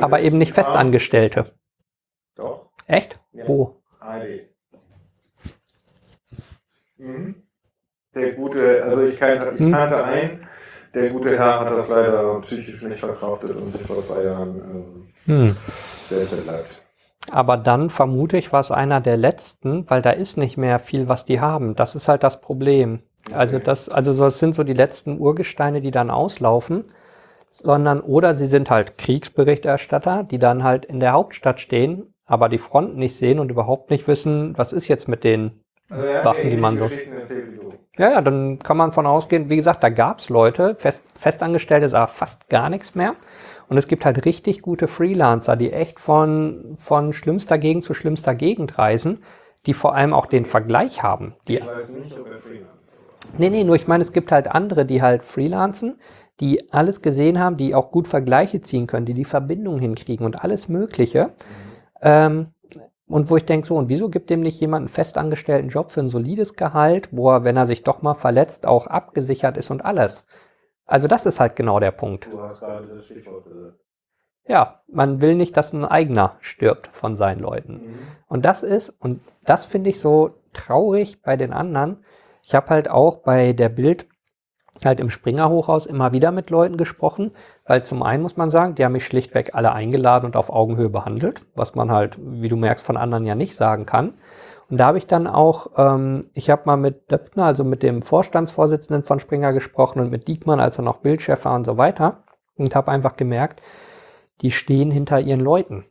Aber 0.00 0.20
eben 0.20 0.38
nicht 0.38 0.52
Festangestellte. 0.52 1.52
Doch. 2.34 2.68
Echt? 2.86 3.20
Ja. 3.32 3.46
Wo? 3.46 3.76
ARD. 4.00 4.48
Mhm. 6.96 7.34
Der 8.14 8.32
gute, 8.32 8.82
also 8.82 9.04
ich 9.04 9.18
kannte, 9.18 9.52
ich 9.54 9.60
hm? 9.60 9.72
kannte 9.72 10.04
einen, 10.04 10.46
der 10.94 11.10
gute 11.10 11.36
Herr 11.36 11.60
hat 11.60 11.70
das 11.70 11.88
leider 11.88 12.40
psychisch 12.40 12.80
nicht 12.82 13.00
verkraftet 13.00 13.56
und 13.56 13.68
sich 13.70 13.82
vor 13.82 14.04
zwei 14.06 14.22
Jahren 14.22 15.08
ähm, 15.26 15.46
hm. 15.48 15.56
selbst 16.08 16.32
entleibt. 16.32 16.84
Aber 17.30 17.56
dann 17.56 17.90
vermute 17.90 18.36
ich, 18.36 18.52
war 18.52 18.60
es 18.60 18.70
einer 18.70 19.00
der 19.00 19.16
letzten, 19.16 19.88
weil 19.90 20.02
da 20.02 20.10
ist 20.10 20.36
nicht 20.36 20.56
mehr 20.56 20.78
viel, 20.78 21.08
was 21.08 21.24
die 21.24 21.40
haben. 21.40 21.74
Das 21.74 21.94
ist 21.96 22.06
halt 22.06 22.22
das 22.22 22.40
Problem. 22.40 23.02
Also 23.32 23.58
das, 23.58 23.88
also 23.88 24.12
so, 24.12 24.26
es 24.26 24.38
sind 24.38 24.54
so 24.54 24.64
die 24.64 24.74
letzten 24.74 25.18
Urgesteine, 25.18 25.80
die 25.80 25.90
dann 25.90 26.10
auslaufen, 26.10 26.84
sondern 27.50 28.00
oder 28.00 28.36
sie 28.36 28.46
sind 28.46 28.70
halt 28.70 28.98
Kriegsberichterstatter, 28.98 30.24
die 30.24 30.38
dann 30.38 30.62
halt 30.62 30.84
in 30.84 31.00
der 31.00 31.12
Hauptstadt 31.12 31.60
stehen, 31.60 32.14
aber 32.26 32.48
die 32.48 32.58
Front 32.58 32.96
nicht 32.96 33.16
sehen 33.16 33.38
und 33.38 33.50
überhaupt 33.50 33.90
nicht 33.90 34.06
wissen, 34.08 34.56
was 34.56 34.72
ist 34.72 34.88
jetzt 34.88 35.08
mit 35.08 35.24
den 35.24 35.62
also 35.88 36.06
Waffen, 36.24 36.50
die 36.50 36.56
man 36.56 36.78
so. 36.78 36.90
Ja, 37.96 38.10
ja, 38.10 38.20
dann 38.20 38.58
kann 38.58 38.76
man 38.76 38.92
von 38.92 39.06
ausgehen, 39.06 39.50
wie 39.50 39.56
gesagt, 39.56 39.82
da 39.84 39.88
gab 39.88 40.18
es 40.18 40.28
Leute, 40.28 40.74
Fest, 40.78 41.02
Festangestellte 41.14 41.96
aber 41.96 42.08
fast 42.08 42.48
gar 42.48 42.68
nichts 42.68 42.94
mehr. 42.94 43.14
Und 43.68 43.78
es 43.78 43.88
gibt 43.88 44.04
halt 44.04 44.24
richtig 44.26 44.62
gute 44.62 44.88
Freelancer, 44.88 45.56
die 45.56 45.72
echt 45.72 46.00
von, 46.00 46.76
von 46.78 47.12
schlimmster 47.12 47.56
Gegend 47.56 47.84
zu 47.84 47.94
schlimmster 47.94 48.34
Gegend 48.34 48.78
reisen, 48.78 49.22
die 49.66 49.74
vor 49.74 49.94
allem 49.94 50.12
auch 50.12 50.26
den 50.26 50.44
Vergleich 50.44 51.02
haben. 51.02 51.34
Die, 51.48 51.56
Ich 51.56 51.66
weiß 51.66 51.90
nicht, 51.90 52.18
ob 52.18 52.30
er 52.30 52.38
Freelancer. 52.40 52.83
Nee, 53.38 53.50
nee, 53.50 53.64
nur 53.64 53.76
ich 53.76 53.86
meine, 53.86 54.02
es 54.02 54.12
gibt 54.12 54.32
halt 54.32 54.48
andere, 54.48 54.84
die 54.84 55.02
halt 55.02 55.22
freelancen, 55.22 55.98
die 56.40 56.72
alles 56.72 57.02
gesehen 57.02 57.38
haben, 57.38 57.56
die 57.56 57.74
auch 57.74 57.90
gut 57.90 58.08
Vergleiche 58.08 58.60
ziehen 58.60 58.86
können, 58.86 59.06
die 59.06 59.14
die 59.14 59.24
Verbindung 59.24 59.78
hinkriegen 59.78 60.26
und 60.26 60.42
alles 60.42 60.68
Mögliche. 60.68 61.32
Ähm, 62.02 62.48
und 63.06 63.30
wo 63.30 63.36
ich 63.36 63.44
denke, 63.44 63.66
so, 63.66 63.76
und 63.76 63.88
wieso 63.88 64.08
gibt 64.08 64.30
dem 64.30 64.40
nicht 64.40 64.60
jemand 64.60 64.82
einen 64.82 64.88
festangestellten 64.88 65.68
Job 65.68 65.90
für 65.90 66.00
ein 66.00 66.08
solides 66.08 66.56
Gehalt, 66.56 67.10
wo 67.12 67.30
er, 67.30 67.44
wenn 67.44 67.56
er 67.56 67.66
sich 67.66 67.82
doch 67.82 68.02
mal 68.02 68.14
verletzt, 68.14 68.66
auch 68.66 68.86
abgesichert 68.86 69.56
ist 69.56 69.70
und 69.70 69.84
alles? 69.84 70.24
Also 70.86 71.06
das 71.06 71.26
ist 71.26 71.40
halt 71.40 71.56
genau 71.56 71.80
der 71.80 71.92
Punkt. 71.92 72.28
Du 72.32 72.40
hast 72.40 72.60
gerade 72.60 72.86
das 72.86 73.04
Stichwort 73.04 73.44
gesagt. 73.44 73.78
Ja, 74.46 74.82
man 74.88 75.22
will 75.22 75.36
nicht, 75.36 75.56
dass 75.56 75.72
ein 75.72 75.86
eigener 75.86 76.36
stirbt 76.40 76.88
von 76.88 77.16
seinen 77.16 77.40
Leuten. 77.40 77.98
Und 78.26 78.44
das 78.44 78.62
ist, 78.62 78.90
und 78.90 79.20
das 79.44 79.64
finde 79.64 79.88
ich 79.88 80.00
so 80.00 80.34
traurig 80.52 81.22
bei 81.22 81.36
den 81.36 81.52
anderen. 81.52 82.04
Ich 82.44 82.54
habe 82.54 82.70
halt 82.70 82.90
auch 82.90 83.16
bei 83.16 83.52
der 83.52 83.68
Bild 83.68 84.06
halt 84.84 85.00
im 85.00 85.10
Springer 85.10 85.48
Hochhaus 85.48 85.86
immer 85.86 86.12
wieder 86.12 86.32
mit 86.32 86.50
Leuten 86.50 86.76
gesprochen, 86.76 87.30
weil 87.64 87.84
zum 87.84 88.02
einen 88.02 88.22
muss 88.22 88.36
man 88.36 88.50
sagen, 88.50 88.74
die 88.74 88.84
haben 88.84 88.92
mich 88.92 89.06
schlichtweg 89.06 89.54
alle 89.54 89.72
eingeladen 89.72 90.26
und 90.26 90.36
auf 90.36 90.50
Augenhöhe 90.50 90.88
behandelt, 90.88 91.46
was 91.54 91.74
man 91.74 91.92
halt, 91.92 92.18
wie 92.20 92.48
du 92.48 92.56
merkst, 92.56 92.84
von 92.84 92.96
anderen 92.96 93.24
ja 93.24 93.34
nicht 93.34 93.54
sagen 93.54 93.86
kann. 93.86 94.14
Und 94.68 94.78
da 94.78 94.86
habe 94.86 94.98
ich 94.98 95.06
dann 95.06 95.26
auch, 95.26 95.68
ähm, 95.76 96.22
ich 96.32 96.50
habe 96.50 96.62
mal 96.64 96.76
mit 96.76 97.10
Döpfner, 97.10 97.44
also 97.44 97.64
mit 97.64 97.82
dem 97.82 98.02
Vorstandsvorsitzenden 98.02 99.04
von 99.04 99.20
Springer 99.20 99.52
gesprochen 99.52 100.00
und 100.00 100.10
mit 100.10 100.26
Diekmann, 100.26 100.60
als 100.60 100.78
er 100.78 100.84
noch 100.84 100.98
Bildchef 100.98 101.44
war 101.44 101.54
und 101.54 101.64
so 101.64 101.76
weiter 101.76 102.24
und 102.56 102.74
habe 102.74 102.90
einfach 102.90 103.16
gemerkt, 103.16 103.62
die 104.40 104.50
stehen 104.50 104.90
hinter 104.90 105.20
ihren 105.20 105.40
Leuten. 105.40 105.84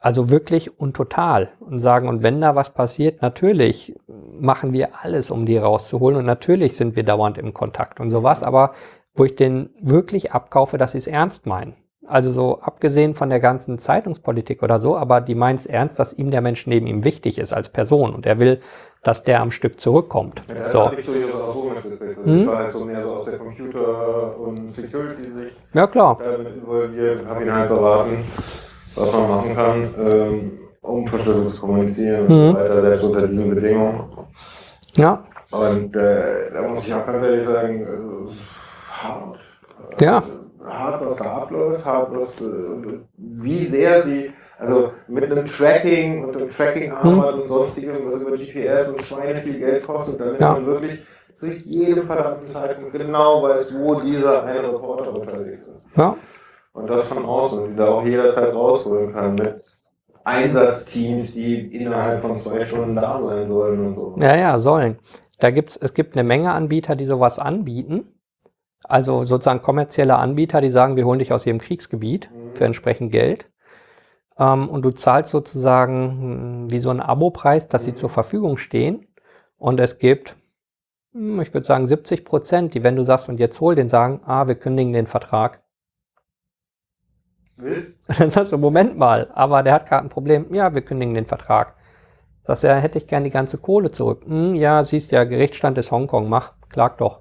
Also 0.00 0.30
wirklich 0.30 0.78
und 0.78 0.94
total 0.96 1.48
und 1.58 1.80
sagen, 1.80 2.08
und 2.08 2.22
wenn 2.22 2.40
da 2.40 2.54
was 2.54 2.70
passiert, 2.70 3.20
natürlich 3.20 3.96
machen 4.38 4.72
wir 4.72 4.90
alles, 5.02 5.30
um 5.30 5.44
die 5.44 5.58
rauszuholen 5.58 6.16
und 6.18 6.24
natürlich 6.24 6.76
sind 6.76 6.94
wir 6.94 7.02
dauernd 7.02 7.36
im 7.36 7.52
Kontakt 7.52 7.98
und 7.98 8.10
sowas, 8.10 8.44
aber 8.44 8.72
wo 9.14 9.24
ich 9.24 9.34
den 9.34 9.70
wirklich 9.80 10.32
abkaufe, 10.32 10.78
dass 10.78 10.92
sie 10.92 10.98
es 10.98 11.08
ernst 11.08 11.46
meinen. 11.46 11.74
Also 12.06 12.30
so 12.30 12.60
abgesehen 12.60 13.16
von 13.16 13.28
der 13.28 13.40
ganzen 13.40 13.78
Zeitungspolitik 13.78 14.62
oder 14.62 14.78
so, 14.78 14.96
aber 14.96 15.20
die 15.20 15.34
meint 15.34 15.60
es 15.60 15.66
ernst, 15.66 15.98
dass 15.98 16.14
ihm 16.14 16.30
der 16.30 16.40
Mensch 16.40 16.66
neben 16.66 16.86
ihm 16.86 17.04
wichtig 17.04 17.38
ist 17.38 17.52
als 17.52 17.68
Person 17.68 18.14
und 18.14 18.24
er 18.24 18.38
will, 18.38 18.60
dass 19.02 19.22
der 19.22 19.40
am 19.40 19.50
Stück 19.50 19.80
zurückkommt. 19.80 20.40
Ja, 20.48 20.54
das 20.54 20.72
So. 20.72 20.84
so 20.84 21.70
Hm? 22.24 22.48
Halt 22.48 22.72
so 22.72 22.84
mehr 22.84 23.02
so 23.02 23.10
aus 23.10 23.24
der 23.26 23.38
Computer- 23.38 24.38
und 24.38 24.70
Security-Sicht 24.70 25.56
Ja 25.74 25.86
klar. 25.86 26.18
involviert, 26.56 27.26
habe 27.26 27.42
ihn 27.42 27.52
halt 27.52 27.68
beraten, 27.68 28.24
was 28.98 29.12
man 29.12 29.28
machen 29.30 29.54
kann, 29.54 29.94
ähm, 29.98 30.58
um 30.82 31.06
Verschlüsselung 31.06 31.48
zu 31.48 31.60
kommunizieren 31.60 32.26
und 32.26 32.28
Mhm. 32.28 32.48
so 32.52 32.54
weiter, 32.54 32.80
selbst 32.82 33.04
unter 33.04 33.26
diesen 33.28 33.54
Bedingungen. 33.54 34.00
Ja, 34.96 35.22
Und 35.50 35.94
äh, 35.96 36.50
da 36.52 36.68
muss 36.68 36.86
ich 36.86 36.92
auch 36.94 37.06
ganz 37.06 37.24
ehrlich 37.24 37.44
sagen, 37.46 37.86
also, 37.86 38.32
hart. 38.90 39.38
Ja. 40.00 40.22
Hart, 40.64 41.04
was 41.06 41.16
da 41.16 41.24
abläuft, 41.24 41.84
hart, 41.86 42.10
was, 42.14 42.40
äh, 42.40 42.98
wie 43.16 43.64
sehr 43.64 44.02
sie, 44.02 44.32
also 44.58 44.92
mit 45.06 45.24
einem 45.30 45.46
Tracking 45.46 46.24
und 46.24 46.36
einem 46.36 46.50
Tracking-Arbeit 46.50 47.34
und 47.34 47.46
sonstigem, 47.46 47.94
was 48.04 48.20
über 48.20 48.32
GPS 48.32 48.90
und 48.92 49.02
Schweine 49.02 49.40
viel 49.40 49.58
Geld 49.58 49.86
kostet, 49.86 50.20
damit 50.20 50.40
Ja. 50.40 50.52
man 50.54 50.66
wirklich 50.66 50.98
zu 51.36 51.46
jedem 51.52 52.02
verdammten 52.02 52.48
Zeitpunkt 52.48 52.92
genau 52.92 53.42
weiß, 53.44 53.72
wo 53.78 54.00
dieser 54.00 54.42
eine 54.44 54.64
Reporter 54.64 55.14
unterwegs 55.14 55.68
ist. 55.68 55.86
ja, 55.96 56.16
Und 56.78 56.86
das 56.88 57.08
von 57.08 57.24
außen, 57.24 57.70
die 57.70 57.76
da 57.76 57.88
auch 57.88 58.04
jederzeit 58.04 58.54
rausholen 58.54 59.12
kann 59.12 59.34
mit 59.34 59.62
Einsatzteams, 60.24 61.32
die 61.32 61.74
innerhalb 61.74 62.20
von 62.20 62.36
zwei 62.36 62.64
Stunden 62.64 62.94
da 62.96 63.22
sein 63.22 63.50
sollen 63.50 63.86
und 63.86 63.94
so. 63.94 64.14
ja, 64.18 64.36
ja, 64.36 64.58
sollen. 64.58 64.98
Da 65.38 65.50
gibt's, 65.50 65.76
es 65.76 65.94
gibt 65.94 66.14
eine 66.14 66.24
Menge 66.24 66.52
Anbieter, 66.52 66.96
die 66.96 67.04
sowas 67.04 67.38
anbieten. 67.38 68.08
Also 68.84 69.24
sozusagen 69.24 69.62
kommerzielle 69.62 70.16
Anbieter, 70.16 70.60
die 70.60 70.70
sagen, 70.70 70.96
wir 70.96 71.04
holen 71.04 71.18
dich 71.18 71.32
aus 71.32 71.46
ihrem 71.46 71.58
Kriegsgebiet 71.58 72.30
für 72.54 72.64
entsprechend 72.64 73.10
Geld. 73.12 73.46
Ähm, 74.38 74.68
und 74.68 74.84
du 74.84 74.90
zahlst 74.90 75.30
sozusagen 75.30 76.66
mh, 76.66 76.70
wie 76.72 76.78
so 76.78 76.90
einen 76.90 77.00
Abopreis, 77.00 77.68
dass 77.68 77.84
sie 77.84 77.92
Mhm. 77.92 77.96
zur 77.96 78.08
Verfügung 78.08 78.56
stehen. 78.56 79.06
Und 79.56 79.80
es 79.80 79.98
gibt, 79.98 80.36
mh, 81.12 81.42
ich 81.42 81.52
würde 81.54 81.66
sagen, 81.66 81.86
70 81.86 82.24
Prozent, 82.24 82.74
die, 82.74 82.84
wenn 82.84 82.96
du 82.96 83.04
sagst, 83.04 83.28
und 83.28 83.40
jetzt 83.40 83.60
hol 83.60 83.74
den, 83.74 83.88
sagen, 83.88 84.20
ah, 84.26 84.46
wir 84.46 84.54
kündigen 84.54 84.92
den 84.92 85.06
Vertrag. 85.08 85.62
Und 87.60 87.94
dann 88.20 88.30
sagst 88.30 88.52
du, 88.52 88.58
Moment 88.58 88.98
mal, 88.98 89.28
aber 89.34 89.62
der 89.62 89.74
hat 89.74 89.86
gerade 89.86 90.06
ein 90.06 90.10
Problem. 90.10 90.52
Ja, 90.54 90.74
wir 90.74 90.82
kündigen 90.82 91.14
den 91.14 91.26
Vertrag. 91.26 91.74
Sagst 92.42 92.62
du, 92.62 92.68
ja, 92.68 92.76
hätte 92.76 92.98
ich 92.98 93.06
gern 93.06 93.24
die 93.24 93.30
ganze 93.30 93.58
Kohle 93.58 93.90
zurück. 93.90 94.24
Hm, 94.26 94.54
ja, 94.54 94.82
siehst 94.84 95.12
ja, 95.12 95.24
Gerichtsstand 95.24 95.76
ist 95.78 95.90
Hongkong, 95.90 96.28
mach, 96.28 96.54
klag 96.70 96.96
doch. 96.96 97.20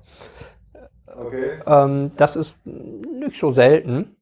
Okay. 1.05 1.59
Ähm, 1.65 2.11
das 2.17 2.35
ist 2.35 2.55
nicht 2.65 3.39
so 3.39 3.51
selten. 3.51 4.15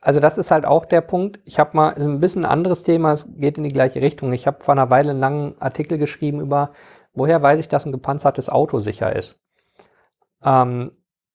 Also 0.00 0.18
das 0.18 0.36
ist 0.36 0.50
halt 0.50 0.64
auch 0.64 0.84
der 0.84 1.00
Punkt. 1.00 1.38
Ich 1.44 1.60
habe 1.60 1.76
mal, 1.76 1.90
ist 1.90 2.04
ein 2.04 2.18
bisschen 2.18 2.44
ein 2.44 2.50
anderes 2.50 2.82
Thema, 2.82 3.12
es 3.12 3.28
geht 3.36 3.56
in 3.56 3.64
die 3.64 3.70
gleiche 3.70 4.02
Richtung. 4.02 4.32
Ich 4.32 4.48
habe 4.48 4.62
vor 4.62 4.72
einer 4.72 4.90
Weile 4.90 5.10
einen 5.10 5.20
langen 5.20 5.54
Artikel 5.60 5.96
geschrieben 5.96 6.40
über, 6.40 6.72
woher 7.14 7.40
weiß 7.40 7.60
ich, 7.60 7.68
dass 7.68 7.86
ein 7.86 7.92
gepanzertes 7.92 8.48
Auto 8.48 8.80
sicher 8.80 9.14
ist. 9.14 9.38
Ähm, 10.44 10.90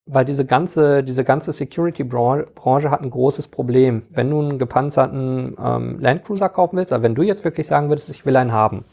weil 0.08 0.26
diese 0.26 0.46
ganze, 0.46 1.04
diese 1.04 1.24
ganze 1.24 1.52
Security-Branche 1.52 2.92
hat 2.92 3.02
ein 3.02 3.10
großes 3.10 3.50
Problem. 3.50 4.04
Wenn 4.14 4.30
du 4.30 4.40
einen 4.40 4.60
gepanzerten 4.60 5.56
ähm, 5.64 6.00
Landcruiser 6.00 6.50
kaufen 6.50 6.78
willst, 6.78 6.94
also 6.94 7.04
wenn 7.04 7.16
du 7.16 7.24
jetzt 7.24 7.44
wirklich 7.44 7.68
sagen 7.68 7.90
würdest, 7.90 8.10
ich 8.10 8.26
will 8.26 8.36
einen 8.36 8.52
haben, 8.52 8.86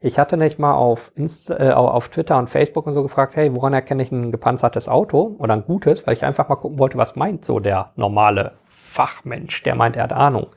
ich 0.00 0.18
hatte 0.18 0.36
nicht 0.36 0.58
mal 0.58 0.74
auf, 0.74 1.10
Insta, 1.16 1.56
äh, 1.58 1.72
auf 1.72 2.08
Twitter 2.10 2.38
und 2.38 2.48
Facebook 2.48 2.86
und 2.86 2.94
so 2.94 3.02
gefragt, 3.02 3.34
hey, 3.34 3.54
woran 3.54 3.72
erkenne 3.72 4.02
ich 4.02 4.12
ein 4.12 4.30
gepanzertes 4.30 4.88
Auto 4.88 5.34
oder 5.38 5.54
ein 5.54 5.64
gutes, 5.64 6.06
weil 6.06 6.14
ich 6.14 6.24
einfach 6.24 6.48
mal 6.48 6.56
gucken 6.56 6.78
wollte, 6.78 6.98
was 6.98 7.16
meint 7.16 7.44
so 7.44 7.60
der 7.60 7.90
normale 7.96 8.52
Fachmensch, 8.96 9.62
der 9.62 9.74
meint, 9.74 9.96
er 9.96 10.04
hat 10.04 10.12
Ahnung. 10.14 10.48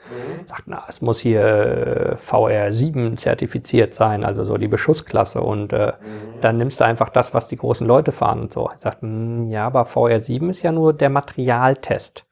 Sagt, 0.47 0.63
na, 0.67 0.85
es 0.87 1.01
muss 1.01 1.19
hier 1.19 1.41
äh, 1.41 2.15
VR7 2.15 3.17
zertifiziert 3.17 3.93
sein, 3.93 4.23
also 4.23 4.45
so 4.45 4.57
die 4.57 4.69
Beschussklasse 4.69 5.41
und 5.41 5.73
äh, 5.73 5.91
dann 6.39 6.57
nimmst 6.57 6.79
du 6.79 6.85
einfach 6.85 7.09
das, 7.09 7.33
was 7.33 7.49
die 7.49 7.57
großen 7.57 7.85
Leute 7.85 8.13
fahren 8.13 8.39
und 8.39 8.51
so. 8.53 8.71
Ich 8.73 8.79
sagte, 8.79 9.01
hm, 9.01 9.49
ja, 9.49 9.65
aber 9.65 9.83
VR7 9.83 10.49
ist 10.49 10.61
ja 10.61 10.71
nur 10.71 10.93
der 10.93 11.09
Materialtest. 11.09 12.25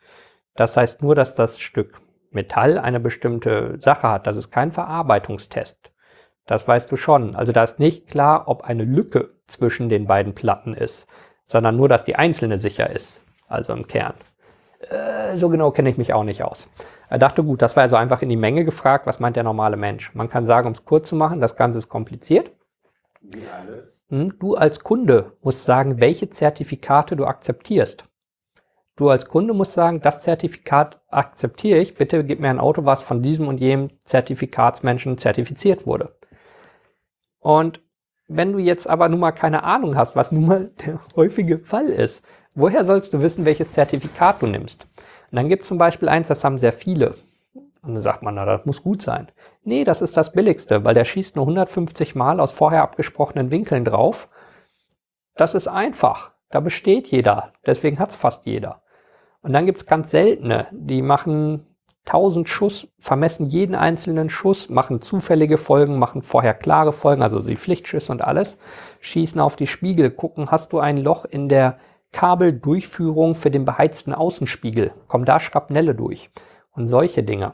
Das 0.55 0.77
heißt 0.77 1.03
nur, 1.03 1.13
dass 1.13 1.35
das 1.35 1.59
Stück 1.59 1.99
Metall 2.31 2.77
eine 2.77 3.01
bestimmte 3.01 3.77
Sache 3.79 4.07
hat. 4.07 4.27
Das 4.27 4.37
ist 4.37 4.49
kein 4.49 4.71
Verarbeitungstest. 4.71 5.91
Das 6.45 6.65
weißt 6.65 6.89
du 6.89 6.95
schon. 6.95 7.35
Also 7.35 7.51
da 7.51 7.65
ist 7.65 7.79
nicht 7.79 8.07
klar, 8.07 8.47
ob 8.47 8.63
eine 8.63 8.85
Lücke 8.85 9.31
zwischen 9.47 9.89
den 9.89 10.07
beiden 10.07 10.33
Platten 10.33 10.73
ist, 10.73 11.05
sondern 11.43 11.75
nur, 11.75 11.89
dass 11.89 12.05
die 12.05 12.15
einzelne 12.15 12.57
sicher 12.57 12.89
ist. 12.89 13.21
Also 13.49 13.73
im 13.73 13.87
Kern. 13.87 14.13
Äh, 14.89 15.37
so 15.37 15.49
genau 15.49 15.71
kenne 15.71 15.89
ich 15.89 15.97
mich 15.97 16.13
auch 16.13 16.23
nicht 16.23 16.43
aus. 16.43 16.69
Er 17.09 17.19
dachte, 17.19 17.43
gut, 17.43 17.61
das 17.61 17.75
war 17.75 17.83
also 17.83 17.95
einfach 17.95 18.21
in 18.21 18.29
die 18.29 18.35
Menge 18.35 18.65
gefragt, 18.65 19.05
was 19.05 19.19
meint 19.19 19.35
der 19.35 19.43
normale 19.43 19.77
Mensch. 19.77 20.13
Man 20.15 20.29
kann 20.29 20.45
sagen, 20.45 20.67
um 20.67 20.73
es 20.73 20.85
kurz 20.85 21.09
zu 21.09 21.15
machen, 21.15 21.41
das 21.41 21.55
Ganze 21.55 21.77
ist 21.77 21.89
kompliziert. 21.89 22.51
Wie 23.21 23.47
alles. 23.47 24.01
Hm, 24.09 24.39
Du 24.39 24.55
als 24.55 24.83
Kunde 24.83 25.33
musst 25.41 25.63
sagen, 25.63 25.99
welche 25.99 26.29
Zertifikate 26.29 27.15
du 27.15 27.25
akzeptierst. 27.25 28.05
Du 28.95 29.09
als 29.09 29.27
Kunde 29.27 29.53
musst 29.53 29.73
sagen, 29.73 30.01
das 30.01 30.23
Zertifikat 30.23 31.01
akzeptiere 31.09 31.79
ich. 31.79 31.95
Bitte 31.95 32.23
gib 32.23 32.39
mir 32.39 32.49
ein 32.49 32.59
Auto, 32.59 32.85
was 32.85 33.01
von 33.01 33.21
diesem 33.21 33.47
und 33.47 33.59
jenem 33.59 33.91
Zertifikatsmenschen 34.03 35.17
zertifiziert 35.17 35.85
wurde. 35.85 36.17
Und 37.39 37.81
wenn 38.27 38.51
du 38.53 38.59
jetzt 38.59 38.87
aber 38.87 39.07
nun 39.07 39.19
mal 39.19 39.31
keine 39.31 39.63
Ahnung 39.63 39.95
hast, 39.95 40.15
was 40.15 40.31
nun 40.31 40.47
mal 40.47 40.71
der 40.85 40.99
häufige 41.15 41.59
Fall 41.59 41.87
ist, 41.87 42.23
woher 42.57 42.83
sollst 42.83 43.13
du 43.13 43.21
wissen, 43.21 43.45
welches 43.45 43.71
Zertifikat 43.71 44.41
du 44.41 44.47
nimmst? 44.47 44.85
Und 45.31 45.35
dann 45.37 45.47
gibt 45.47 45.63
es 45.63 45.69
zum 45.69 45.77
Beispiel 45.77 46.09
eins, 46.09 46.27
das 46.27 46.43
haben 46.43 46.57
sehr 46.57 46.73
viele. 46.73 47.15
Und 47.83 47.93
dann 47.93 48.01
sagt 48.01 48.23
man, 48.23 48.35
na, 48.35 48.45
das 48.45 48.65
muss 48.65 48.83
gut 48.83 49.01
sein. 49.01 49.29
Nee, 49.63 49.83
das 49.83 50.01
ist 50.01 50.17
das 50.17 50.33
billigste, 50.33 50.83
weil 50.83 50.95
der 50.95 51.05
schießt 51.05 51.35
nur 51.35 51.45
150 51.45 52.15
Mal 52.15 52.39
aus 52.39 52.51
vorher 52.51 52.81
abgesprochenen 52.81 53.51
Winkeln 53.51 53.85
drauf. 53.85 54.27
Das 55.35 55.53
ist 55.53 55.67
einfach. 55.67 56.31
Da 56.49 56.59
besteht 56.59 57.07
jeder. 57.07 57.53
Deswegen 57.65 57.99
hat 57.99 58.09
es 58.09 58.15
fast 58.15 58.45
jeder. 58.45 58.81
Und 59.41 59.53
dann 59.53 59.65
gibt 59.65 59.79
es 59.79 59.85
ganz 59.85 60.11
seltene, 60.11 60.67
die 60.71 61.01
machen 61.01 61.67
1000 62.07 62.47
Schuss, 62.49 62.87
vermessen 62.99 63.47
jeden 63.47 63.75
einzelnen 63.75 64.29
Schuss, 64.29 64.69
machen 64.69 65.01
zufällige 65.01 65.57
Folgen, 65.57 65.99
machen 65.99 66.21
vorher 66.21 66.53
klare 66.53 66.93
Folgen, 66.93 67.21
also 67.21 67.41
die 67.41 67.57
Pflichtschüsse 67.57 68.11
und 68.11 68.23
alles, 68.23 68.57
schießen 69.01 69.39
auf 69.39 69.57
die 69.57 69.67
Spiegel, 69.67 70.09
gucken, 70.09 70.49
hast 70.49 70.73
du 70.73 70.79
ein 70.79 70.97
Loch 70.97 71.25
in 71.25 71.49
der 71.49 71.77
Kabeldurchführung 72.11 73.35
für 73.35 73.51
den 73.51 73.65
beheizten 73.65 74.13
Außenspiegel, 74.13 74.93
kommen 75.07 75.25
da 75.25 75.39
Schrapnelle 75.39 75.95
durch 75.95 76.29
und 76.71 76.87
solche 76.87 77.23
Dinge. 77.23 77.53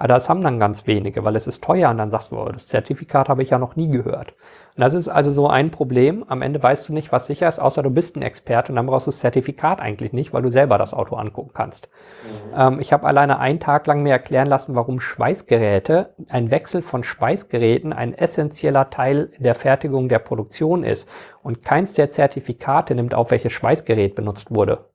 Aber 0.00 0.08
das 0.08 0.30
haben 0.30 0.40
dann 0.40 0.58
ganz 0.58 0.86
wenige, 0.86 1.24
weil 1.26 1.36
es 1.36 1.46
ist 1.46 1.62
teuer 1.62 1.90
und 1.90 1.98
dann 1.98 2.10
sagst 2.10 2.32
du, 2.32 2.38
oh, 2.38 2.46
das 2.46 2.68
Zertifikat 2.68 3.28
habe 3.28 3.42
ich 3.42 3.50
ja 3.50 3.58
noch 3.58 3.76
nie 3.76 3.90
gehört. 3.90 4.30
Und 4.74 4.80
das 4.80 4.94
ist 4.94 5.08
also 5.08 5.30
so 5.30 5.46
ein 5.46 5.70
Problem. 5.70 6.24
Am 6.26 6.40
Ende 6.40 6.62
weißt 6.62 6.88
du 6.88 6.94
nicht, 6.94 7.12
was 7.12 7.26
sicher 7.26 7.46
ist, 7.46 7.58
außer 7.58 7.82
du 7.82 7.90
bist 7.90 8.16
ein 8.16 8.22
Experte 8.22 8.72
und 8.72 8.76
dann 8.76 8.86
brauchst 8.86 9.06
du 9.06 9.10
das 9.10 9.18
Zertifikat 9.18 9.78
eigentlich 9.78 10.14
nicht, 10.14 10.32
weil 10.32 10.40
du 10.40 10.50
selber 10.50 10.78
das 10.78 10.94
Auto 10.94 11.16
angucken 11.16 11.50
kannst. 11.52 11.90
Mhm. 12.22 12.54
Ähm, 12.58 12.80
ich 12.80 12.94
habe 12.94 13.06
alleine 13.06 13.40
einen 13.40 13.60
Tag 13.60 13.86
lang 13.86 14.02
mir 14.02 14.12
erklären 14.12 14.48
lassen, 14.48 14.74
warum 14.74 15.00
Schweißgeräte, 15.00 16.14
ein 16.30 16.50
Wechsel 16.50 16.80
von 16.80 17.04
Schweißgeräten 17.04 17.92
ein 17.92 18.14
essentieller 18.14 18.88
Teil 18.88 19.30
der 19.38 19.54
Fertigung 19.54 20.08
der 20.08 20.20
Produktion 20.20 20.82
ist. 20.82 21.06
Und 21.42 21.62
keins 21.62 21.92
der 21.92 22.08
Zertifikate 22.08 22.94
nimmt 22.94 23.12
auf, 23.12 23.32
welches 23.32 23.52
Schweißgerät 23.52 24.14
benutzt 24.14 24.54
wurde. 24.54 24.86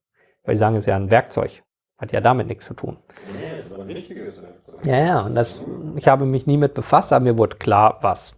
Weil 0.46 0.56
sie 0.56 0.62
sagen, 0.62 0.78
es 0.78 0.86
ist 0.86 0.88
ja 0.88 0.96
ein 0.96 1.12
Werkzeug. 1.12 1.62
Hat 1.98 2.12
ja 2.12 2.20
damit 2.20 2.48
nichts 2.48 2.66
zu 2.66 2.74
tun. 2.74 2.98
Nee, 3.34 3.58
das 3.58 3.72
ist 3.72 3.80
ein 3.80 3.88
richtiges. 3.88 4.42
Ja, 4.84 4.98
ja, 4.98 5.22
und 5.22 5.36
das, 5.36 5.62
ich 5.96 6.08
habe 6.08 6.26
mich 6.26 6.46
nie 6.46 6.58
mit 6.58 6.74
befasst, 6.74 7.14
aber 7.14 7.24
mir 7.24 7.38
wurde 7.38 7.56
klar, 7.56 8.00
was, 8.02 8.36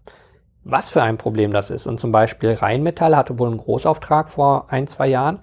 was 0.63 0.89
für 0.89 1.01
ein 1.01 1.17
Problem 1.17 1.51
das 1.51 1.71
ist. 1.71 1.87
Und 1.87 1.99
zum 1.99 2.11
Beispiel 2.11 2.53
Rheinmetall 2.53 3.15
hatte 3.15 3.39
wohl 3.39 3.47
einen 3.47 3.57
Großauftrag 3.57 4.29
vor 4.29 4.67
ein, 4.69 4.87
zwei 4.87 5.07
Jahren, 5.07 5.39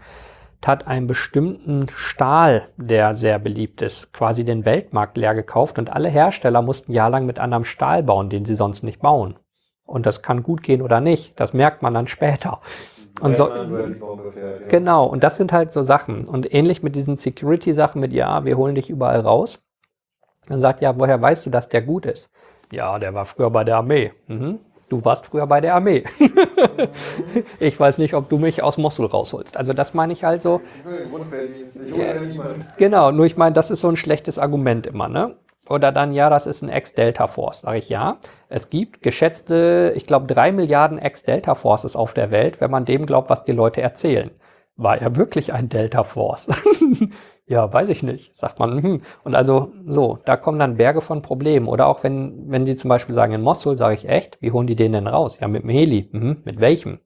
hat 0.65 0.87
einen 0.87 1.07
bestimmten 1.07 1.89
Stahl, 1.95 2.69
der 2.77 3.15
sehr 3.15 3.39
beliebt 3.39 3.83
ist, 3.83 4.13
quasi 4.13 4.45
den 4.45 4.65
Weltmarkt 4.65 5.17
leer 5.17 5.35
gekauft 5.35 5.79
und 5.79 5.93
alle 5.93 6.09
Hersteller 6.09 6.63
mussten 6.63 6.93
jahrelang 6.93 7.27
mit 7.27 7.39
anderem 7.39 7.65
Stahl 7.65 8.03
bauen, 8.03 8.31
den 8.31 8.45
sie 8.45 8.55
sonst 8.55 8.83
nicht 8.83 9.01
bauen. 9.01 9.39
Und 9.85 10.07
das 10.07 10.23
kann 10.23 10.43
gut 10.43 10.63
gehen 10.63 10.81
oder 10.81 11.01
nicht, 11.01 11.39
das 11.39 11.53
merkt 11.53 11.83
man 11.83 11.93
dann 11.93 12.07
später. 12.07 12.61
Und 13.21 13.37
so, 13.37 13.49
genau, 14.69 15.07
und 15.07 15.23
das 15.23 15.37
sind 15.37 15.53
halt 15.53 15.73
so 15.73 15.83
Sachen. 15.83 16.27
Und 16.27 16.53
ähnlich 16.53 16.83
mit 16.83 16.97
diesen 16.97 17.17
Security-Sachen 17.17 18.01
mit, 18.01 18.13
ja, 18.13 18.45
wir 18.45 18.57
holen 18.57 18.75
dich 18.75 18.91
überall 18.91 19.21
raus. 19.21 19.61
Dann 20.49 20.61
sagt, 20.61 20.83
ja, 20.83 20.99
woher 20.99 21.21
weißt 21.21 21.47
du, 21.47 21.51
dass 21.51 21.69
der 21.69 21.83
gut 21.83 22.07
ist? 22.07 22.29
Ja, 22.71 22.99
der 22.99 23.15
war 23.15 23.25
früher 23.25 23.51
bei 23.51 23.65
der 23.65 23.77
Armee. 23.77 24.13
Mhm. 24.27 24.59
Du 24.89 25.05
warst 25.05 25.27
früher 25.27 25.47
bei 25.47 25.61
der 25.61 25.75
Armee. 25.75 26.05
ich 27.59 27.79
weiß 27.79 27.99
nicht, 27.99 28.15
ob 28.15 28.29
du 28.29 28.39
mich 28.39 28.63
aus 28.63 28.79
Mosul 28.79 29.07
rausholst. 29.07 29.57
Also 29.57 29.73
das 29.73 29.95
meine 29.95 30.13
ich 30.13 30.25
halt 30.25 30.43
so. 30.43 30.61
Ich 30.79 30.85
will. 30.85 31.87
Ich 31.87 31.93
hole 31.93 32.15
ja, 32.15 32.21
niemanden. 32.21 32.67
Genau, 32.77 33.11
nur 33.11 33.27
ich 33.27 33.37
meine, 33.37 33.55
das 33.55 33.71
ist 33.71 33.81
so 33.81 33.89
ein 33.89 33.97
schlechtes 33.97 34.39
Argument 34.39 34.87
immer, 34.87 35.09
ne? 35.09 35.37
Oder 35.69 35.93
dann, 35.93 36.13
ja, 36.13 36.29
das 36.29 36.47
ist 36.47 36.63
ein 36.63 36.69
Ex-Delta 36.69 37.27
Force. 37.27 37.61
Sage 37.61 37.79
ich 37.79 37.89
ja. 37.89 38.19
Es 38.49 38.71
gibt 38.71 39.03
geschätzte, 39.03 39.93
ich 39.97 40.07
glaube, 40.07 40.27
drei 40.27 40.53
Milliarden 40.53 40.99
Ex-Delta 40.99 41.55
Forces 41.55 41.97
auf 41.97 42.13
der 42.13 42.31
Welt, 42.31 42.61
wenn 42.61 42.71
man 42.71 42.85
dem 42.85 43.07
glaubt, 43.07 43.31
was 43.31 43.45
die 43.45 43.53
Leute 43.53 43.81
erzählen. 43.81 44.31
War 44.77 44.99
er 45.01 45.17
wirklich 45.17 45.53
ein 45.53 45.69
Delta 45.69 46.03
Force? 46.03 46.49
ja, 47.47 47.73
weiß 47.73 47.89
ich 47.89 48.03
nicht, 48.03 48.35
sagt 48.37 48.59
man. 48.59 48.83
Hm. 48.83 49.03
Und 49.23 49.35
also 49.35 49.73
so, 49.87 50.19
da 50.25 50.37
kommen 50.37 50.59
dann 50.59 50.77
Berge 50.77 51.01
von 51.01 51.23
Problemen. 51.23 51.69
Oder 51.69 51.87
auch 51.87 52.03
wenn, 52.03 52.51
wenn 52.51 52.65
die 52.65 52.77
zum 52.77 52.89
Beispiel 52.89 53.15
sagen, 53.15 53.33
in 53.33 53.41
Mosul, 53.41 53.79
sage 53.79 53.95
ich 53.95 54.09
echt, 54.09 54.39
wie 54.43 54.51
holen 54.51 54.67
die 54.67 54.77
den 54.77 54.93
denn 54.93 55.07
raus? 55.07 55.39
Ja, 55.41 55.49
mit 55.49 55.63
dem 55.63 55.71
Heli. 55.71 56.09
Mhm. 56.13 56.43
Mit 56.45 56.61
welchem? 56.61 56.99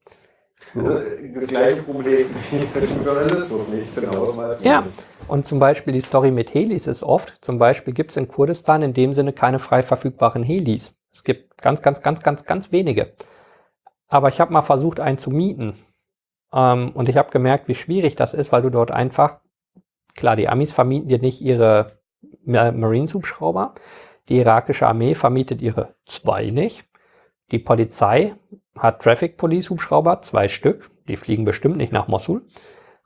Also, 0.75 0.99
das 1.33 1.47
gleiche 1.47 1.81
Problem 1.83 2.27
wie 2.51 2.57
mit 2.79 2.89
dem 2.89 3.03
Journalismus, 3.03 3.67
nicht 3.69 3.95
genau. 3.95 4.33
Ja, 4.61 4.83
und 5.29 5.45
zum 5.45 5.59
Beispiel 5.59 5.93
die 5.93 6.01
Story 6.01 6.31
mit 6.31 6.53
Helis 6.53 6.87
ist 6.87 7.03
oft, 7.03 7.33
zum 7.41 7.59
Beispiel 7.59 7.93
gibt 7.93 8.11
es 8.11 8.17
in 8.17 8.27
Kurdistan 8.27 8.81
in 8.81 8.93
dem 8.93 9.13
Sinne 9.13 9.31
keine 9.31 9.59
frei 9.59 9.83
verfügbaren 9.83 10.43
Helis. 10.43 10.91
Es 11.13 11.23
gibt 11.23 11.61
ganz, 11.61 11.81
ganz, 11.81 12.01
ganz, 12.01 12.21
ganz, 12.21 12.45
ganz 12.45 12.71
wenige. 12.71 13.13
Aber 14.07 14.29
ich 14.29 14.39
habe 14.39 14.51
mal 14.51 14.63
versucht, 14.63 14.99
einen 14.99 15.17
zu 15.17 15.29
mieten. 15.29 15.73
Ähm, 16.51 16.91
und 16.93 17.09
ich 17.09 17.17
habe 17.17 17.31
gemerkt, 17.31 17.67
wie 17.67 17.75
schwierig 17.75 18.15
das 18.15 18.33
ist, 18.33 18.51
weil 18.51 18.63
du 18.63 18.69
dort 18.69 18.91
einfach, 18.91 19.39
klar, 20.15 20.35
die 20.35 20.49
Amis 20.49 20.71
vermieten 20.71 21.09
dir 21.09 21.19
nicht 21.19 21.41
ihre 21.41 21.99
Marines-Hubschrauber. 22.43 23.75
Die 24.29 24.37
irakische 24.37 24.87
Armee 24.87 25.15
vermietet 25.15 25.61
ihre 25.61 25.95
zwei 26.05 26.49
nicht. 26.49 26.85
Die 27.51 27.59
Polizei 27.59 28.35
hat 28.77 29.01
Traffic 29.01 29.37
Police 29.37 29.69
Hubschrauber, 29.69 30.21
zwei 30.21 30.47
Stück. 30.47 30.89
Die 31.07 31.15
fliegen 31.15 31.45
bestimmt 31.45 31.77
nicht 31.77 31.93
nach 31.93 32.07
Mosul 32.07 32.45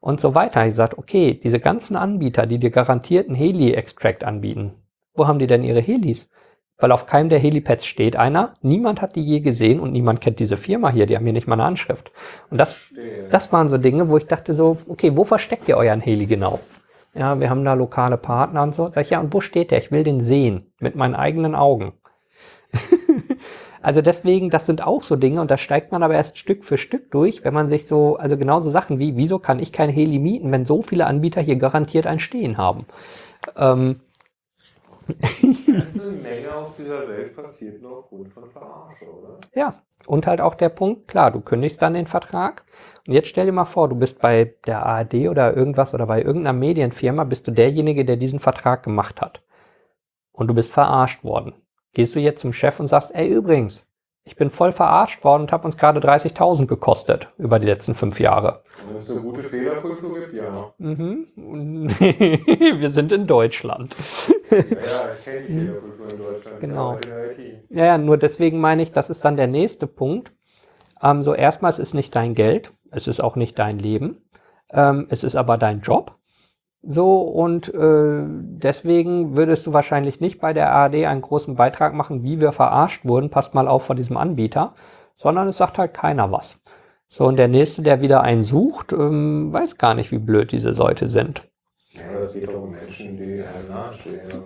und 0.03 0.19
so 0.19 0.35
weiter. 0.35 0.65
Ich 0.65 0.71
gesagt, 0.71 0.97
okay, 0.97 1.33
diese 1.33 1.61
ganzen 1.61 1.95
Anbieter, 1.95 2.45
die 2.45 2.59
dir 2.59 2.71
garantierten 2.71 3.35
Heli-Extract 3.35 4.25
anbieten, 4.25 4.73
wo 5.13 5.27
haben 5.27 5.39
die 5.39 5.47
denn 5.47 5.63
ihre 5.63 5.79
Helis? 5.79 6.29
Weil 6.77 6.91
auf 6.91 7.05
keinem 7.05 7.29
der 7.29 7.39
Helipads 7.39 7.85
steht 7.85 8.17
einer, 8.17 8.55
niemand 8.61 9.01
hat 9.01 9.15
die 9.15 9.23
je 9.23 9.39
gesehen 9.39 9.79
und 9.79 9.93
niemand 9.93 10.19
kennt 10.19 10.39
diese 10.39 10.57
Firma 10.57 10.89
hier, 10.89 11.05
die 11.05 11.15
haben 11.15 11.23
hier 11.23 11.31
nicht 11.31 11.47
mal 11.47 11.53
eine 11.53 11.63
Anschrift. 11.63 12.11
Und 12.49 12.57
das, 12.57 12.77
das 13.29 13.53
waren 13.53 13.69
so 13.69 13.77
Dinge, 13.77 14.09
wo 14.09 14.17
ich 14.17 14.27
dachte 14.27 14.53
so, 14.53 14.77
okay, 14.89 15.15
wo 15.15 15.23
versteckt 15.23 15.69
ihr 15.69 15.77
euren 15.77 16.01
Heli 16.01 16.25
genau? 16.25 16.59
Ja, 17.15 17.39
wir 17.39 17.49
haben 17.49 17.63
da 17.63 17.73
lokale 17.73 18.17
Partner 18.17 18.63
und 18.63 18.75
so. 18.75 18.91
Sag 18.91 19.05
ich, 19.05 19.11
ja, 19.11 19.21
und 19.21 19.33
wo 19.33 19.39
steht 19.39 19.71
der? 19.71 19.77
Ich 19.77 19.91
will 19.91 20.03
den 20.03 20.19
sehen, 20.19 20.73
mit 20.81 20.95
meinen 20.95 21.15
eigenen 21.15 21.55
Augen. 21.55 21.93
Also 23.83 24.01
deswegen, 24.01 24.49
das 24.49 24.65
sind 24.65 24.85
auch 24.85 25.03
so 25.03 25.15
Dinge 25.15 25.41
und 25.41 25.51
da 25.51 25.57
steigt 25.57 25.91
man 25.91 26.01
aber 26.03 26.15
erst 26.15 26.37
Stück 26.37 26.65
für 26.65 26.77
Stück 26.77 27.11
durch, 27.11 27.43
wenn 27.43 27.53
man 27.53 27.67
sich 27.67 27.85
so, 27.85 28.15
also 28.17 28.37
genauso 28.37 28.71
Sachen 28.71 28.97
wie, 28.99 29.17
wieso 29.17 29.39
kann 29.39 29.59
ich 29.59 29.71
kein 29.71 29.89
Heli 29.89 30.19
mieten, 30.19 30.51
wenn 30.51 30.65
so 30.65 30.81
viele 30.81 31.05
Anbieter 31.05 31.41
hier 31.41 31.57
garantiert 31.57 32.07
ein 32.07 32.19
Stehen 32.19 32.57
haben? 32.57 32.85
Ähm, 33.57 33.99
Die 35.41 35.73
ganze 35.73 36.11
Menge 36.11 36.55
auf 36.55 36.75
dieser 36.77 37.07
Welt 37.07 37.35
passiert 37.35 37.81
nur 37.81 37.97
aufgrund 37.99 38.29
von 38.29 38.49
Verarsche, 38.49 39.05
oder? 39.05 39.37
Ja, 39.53 39.81
und 40.07 40.27
halt 40.27 40.39
auch 40.41 40.55
der 40.55 40.69
Punkt, 40.69 41.07
klar, 41.07 41.31
du 41.31 41.41
kündigst 41.41 41.81
dann 41.81 41.93
den 41.93 42.07
Vertrag 42.07 42.63
und 43.07 43.13
jetzt 43.13 43.27
stell 43.27 43.45
dir 43.45 43.51
mal 43.51 43.65
vor, 43.65 43.89
du 43.89 43.95
bist 43.95 44.19
bei 44.19 44.55
der 44.65 44.85
ARD 44.85 45.27
oder 45.27 45.55
irgendwas 45.55 45.93
oder 45.93 46.07
bei 46.07 46.21
irgendeiner 46.21 46.57
Medienfirma, 46.57 47.25
bist 47.25 47.47
du 47.47 47.51
derjenige, 47.51 48.05
der 48.05 48.15
diesen 48.17 48.39
Vertrag 48.39 48.83
gemacht 48.83 49.19
hat. 49.21 49.41
Und 50.31 50.47
du 50.47 50.53
bist 50.53 50.71
verarscht 50.71 51.23
worden. 51.23 51.53
Gehst 51.93 52.15
du 52.15 52.19
jetzt 52.19 52.41
zum 52.41 52.53
Chef 52.53 52.79
und 52.79 52.87
sagst, 52.87 53.11
ey, 53.13 53.27
übrigens, 53.27 53.85
ich 54.25 54.35
bin 54.35 54.49
voll 54.49 54.71
verarscht 54.71 55.23
worden 55.23 55.43
und 55.43 55.51
habe 55.51 55.65
uns 55.65 55.75
gerade 55.77 55.99
30.000 55.99 56.65
gekostet 56.65 57.29
über 57.37 57.59
die 57.59 57.67
letzten 57.67 57.93
fünf 57.93 58.19
Jahre. 58.19 58.63
Wenn 58.87 59.01
es 59.01 59.11
eine 59.11 59.19
gute 59.19 59.43
Fehlerkultur 59.43 60.19
gibt, 60.19 60.33
ja. 60.33 60.73
Mhm. 60.77 61.27
Wir 61.99 62.89
sind 62.89 63.11
in 63.11 63.27
Deutschland. 63.27 63.95
ja, 64.49 64.57
ich 64.57 65.23
kenne 65.25 65.41
die 65.41 65.53
Fehlerkultur 65.53 66.11
in 66.11 66.17
Deutschland. 66.17 66.59
Genau. 66.61 66.97
Ja, 67.69 67.85
ja, 67.85 67.97
nur 67.97 68.17
deswegen 68.17 68.61
meine 68.61 68.81
ich, 68.81 68.93
das 68.93 69.09
ist 69.09 69.25
dann 69.25 69.35
der 69.35 69.47
nächste 69.47 69.87
Punkt. 69.87 70.31
Ähm, 71.01 71.21
so 71.21 71.35
erstmals 71.35 71.79
ist 71.79 71.93
nicht 71.93 72.15
dein 72.15 72.33
Geld, 72.33 72.73
es 72.91 73.07
ist 73.07 73.21
auch 73.21 73.35
nicht 73.35 73.59
dein 73.59 73.77
Leben, 73.77 74.21
ähm, 74.71 75.07
es 75.09 75.25
ist 75.25 75.35
aber 75.35 75.57
dein 75.57 75.81
Job. 75.81 76.17
So, 76.85 77.21
und 77.21 77.73
äh, 77.73 78.23
deswegen 78.27 79.37
würdest 79.37 79.65
du 79.65 79.73
wahrscheinlich 79.73 80.19
nicht 80.19 80.41
bei 80.41 80.51
der 80.51 80.69
ARD 80.73 81.05
einen 81.05 81.21
großen 81.21 81.55
Beitrag 81.55 81.93
machen, 81.93 82.23
wie 82.23 82.41
wir 82.41 82.51
verarscht 82.51 83.05
wurden, 83.05 83.29
passt 83.29 83.53
mal 83.53 83.69
auf 83.69 83.85
vor 83.85 83.95
diesem 83.95 84.17
Anbieter, 84.17 84.73
sondern 85.15 85.47
es 85.47 85.57
sagt 85.57 85.77
halt 85.77 85.93
keiner 85.93 86.31
was. 86.33 86.59
So, 87.07 87.25
und 87.25 87.37
der 87.37 87.47
Nächste, 87.47 87.83
der 87.83 88.01
wieder 88.01 88.21
einen 88.21 88.43
sucht, 88.43 88.91
ähm, 88.91 89.53
weiß 89.53 89.77
gar 89.77 89.93
nicht, 89.93 90.11
wie 90.11 90.17
blöd 90.17 90.51
diese 90.51 90.71
Leute 90.71 91.07
sind. 91.07 91.43
Ja, 91.93 92.19
das 92.19 92.33
geht 92.33 92.49
auch 92.49 92.63
um 92.63 92.71
Menschen, 92.71 93.15
die 93.15 93.43
einem 93.43 93.69
nahestehen 93.69 94.43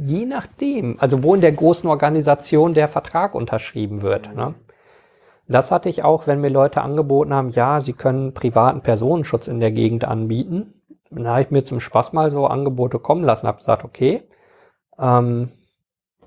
Je 0.00 0.26
nachdem, 0.26 0.96
also 0.98 1.22
wo 1.22 1.34
in 1.34 1.42
der 1.42 1.52
großen 1.52 1.88
Organisation 1.88 2.74
der 2.74 2.88
Vertrag 2.88 3.36
unterschrieben 3.36 4.02
wird. 4.02 4.30
Mhm. 4.30 4.36
Ne? 4.36 4.54
Das 5.46 5.70
hatte 5.70 5.88
ich 5.88 6.02
auch, 6.02 6.26
wenn 6.26 6.40
mir 6.40 6.50
Leute 6.50 6.82
angeboten 6.82 7.32
haben, 7.32 7.50
ja, 7.50 7.78
sie 7.78 7.92
können 7.92 8.34
privaten 8.34 8.80
Personenschutz 8.80 9.46
in 9.46 9.60
der 9.60 9.70
Gegend 9.70 10.04
anbieten 10.04 10.72
dann 11.10 11.28
habe 11.28 11.40
ich 11.42 11.50
mir 11.50 11.64
zum 11.64 11.80
Spaß 11.80 12.12
mal 12.12 12.30
so 12.30 12.46
Angebote 12.46 12.98
kommen 12.98 13.24
lassen, 13.24 13.46
habe 13.46 13.58
gesagt, 13.58 13.84
okay, 13.84 14.22
ähm, 14.98 15.50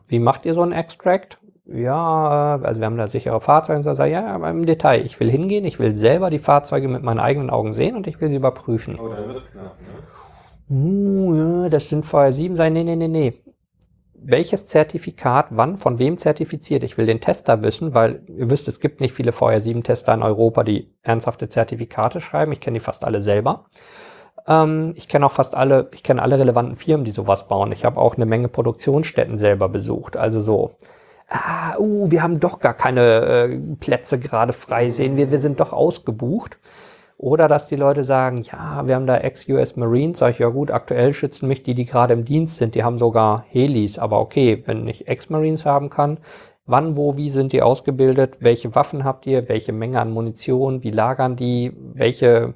wie 0.08 0.20
macht 0.20 0.46
ihr 0.46 0.54
so 0.54 0.62
einen 0.62 0.72
Extract? 0.72 1.38
Ja, 1.66 2.60
also 2.64 2.82
wir 2.82 2.86
haben 2.88 2.98
da 2.98 3.08
sichere 3.08 3.42
Fahrzeuge 3.42 3.88
und 3.88 3.96
so, 3.96 4.04
ja, 4.04 4.26
aber 4.28 4.50
im 4.50 4.66
Detail. 4.66 5.06
Ich 5.06 5.20
will 5.20 5.30
hingehen, 5.30 5.66
ich 5.66 5.78
will 5.78 5.96
selber 5.96 6.32
die 6.32 6.40
Fahrzeuge 6.40 6.88
mit 6.88 7.04
meinen 7.04 7.20
eigenen 7.20 7.52
Augen 7.52 7.76
sehen 7.76 7.96
und 7.96 8.08
ich 8.08 8.20
will 8.20 8.30
sie 8.30 8.38
überprüfen. 8.38 9.00
Oh, 9.00 9.10
dann 9.10 9.28
wird's 9.28 9.52
knapp, 9.52 9.76
ne? 9.80 10.00
Uh, 10.70 11.36
ja, 11.64 11.70
das 11.70 11.90
sind 11.90 12.06
vorher 12.06 12.32
sieben 12.32 12.56
sein. 12.56 12.74
Nee, 12.74 12.84
nee, 12.84 12.96
nee, 12.96 13.08
nee. 13.08 13.44
Welches 14.14 14.66
Zertifikat, 14.66 15.48
wann, 15.52 15.78
von 15.78 15.98
wem 15.98 16.18
zertifiziert? 16.18 16.84
Ich 16.84 16.98
will 16.98 17.06
den 17.06 17.22
Tester 17.22 17.62
wissen, 17.62 17.94
weil 17.94 18.24
ihr 18.28 18.50
wisst, 18.50 18.68
es 18.68 18.80
gibt 18.80 19.00
nicht 19.00 19.14
viele 19.14 19.32
VR7-Tester 19.32 20.14
in 20.14 20.22
Europa, 20.22 20.64
die 20.64 20.94
ernsthafte 21.02 21.50
Zertifikate 21.50 22.20
schreiben. 22.20 22.52
Ich 22.52 22.60
kenne 22.60 22.78
die 22.78 22.84
fast 22.84 23.06
alle 23.06 23.22
selber. 23.22 23.66
Ähm, 24.50 24.94
ich 24.96 25.08
kenne 25.08 25.26
auch 25.28 25.32
fast 25.32 25.56
alle, 25.56 25.90
ich 25.94 26.04
kenne 26.04 26.22
alle 26.22 26.40
relevanten 26.40 26.76
Firmen, 26.76 27.06
die 27.06 27.12
sowas 27.12 27.48
bauen. 27.48 27.72
Ich 27.72 27.86
habe 27.86 28.02
auch 28.02 28.16
eine 28.16 28.26
Menge 28.26 28.50
Produktionsstätten 28.50 29.38
selber 29.38 29.70
besucht. 29.70 30.18
Also 30.18 30.40
so, 30.42 30.72
ah, 31.30 31.78
uh, 31.78 32.10
wir 32.12 32.24
haben 32.24 32.40
doch 32.40 32.60
gar 32.60 32.74
keine 32.74 33.02
äh, 33.02 33.60
Plätze 33.80 34.20
gerade 34.20 34.54
frei. 34.54 34.90
Sehen, 34.90 35.18
wir, 35.18 35.32
wir 35.32 35.40
sind 35.40 35.60
doch 35.60 35.72
ausgebucht. 35.72 36.58
Oder 37.18 37.50
dass 37.50 37.68
die 37.68 37.76
Leute 37.76 38.04
sagen, 38.06 38.42
ja, 38.44 38.88
wir 38.88 38.96
haben 38.96 39.06
da 39.06 39.18
Ex-US 39.18 39.76
Marines, 39.76 40.20
sage 40.20 40.32
ich, 40.32 40.40
ja 40.40 40.48
gut, 40.48 40.72
aktuell 40.72 41.12
schützen 41.12 41.50
mich 41.50 41.64
die, 41.64 41.74
die 41.74 41.84
gerade 41.84 42.14
im 42.14 42.24
Dienst 42.24 42.56
sind, 42.56 42.76
die 42.76 42.84
haben 42.86 42.98
sogar 42.98 43.44
Helis, 43.50 44.00
aber 44.00 44.22
okay, 44.22 44.64
wenn 44.66 44.88
ich 44.88 45.10
Ex-Marines 45.10 45.66
haben 45.66 45.90
kann, 45.90 46.20
wann, 46.66 46.96
wo, 46.96 47.18
wie 47.18 47.30
sind 47.30 47.52
die 47.52 47.62
ausgebildet, 47.62 48.38
welche 48.40 48.74
Waffen 48.74 49.04
habt 49.04 49.28
ihr, 49.28 49.50
welche 49.50 49.74
Menge 49.74 50.00
an 50.00 50.14
Munition, 50.14 50.82
wie 50.82 50.92
lagern 50.92 51.36
die, 51.36 51.74
welche 51.94 52.54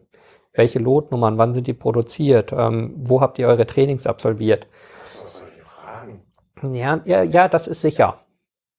welche 0.54 0.80
Lotnummern, 0.80 1.38
wann 1.38 1.54
sind 1.54 1.68
die 1.68 1.74
produziert? 1.74 2.52
Ähm, 2.52 2.94
wo 2.98 3.22
habt 3.22 3.40
ihr 3.40 3.48
eure 3.48 3.66
Trainings 3.66 4.08
absolviert? 4.08 4.68
Ja, 6.62 7.02
ja, 7.06 7.24
ja, 7.24 7.48
das 7.48 7.68
ist 7.68 7.82
sicher. 7.82 8.20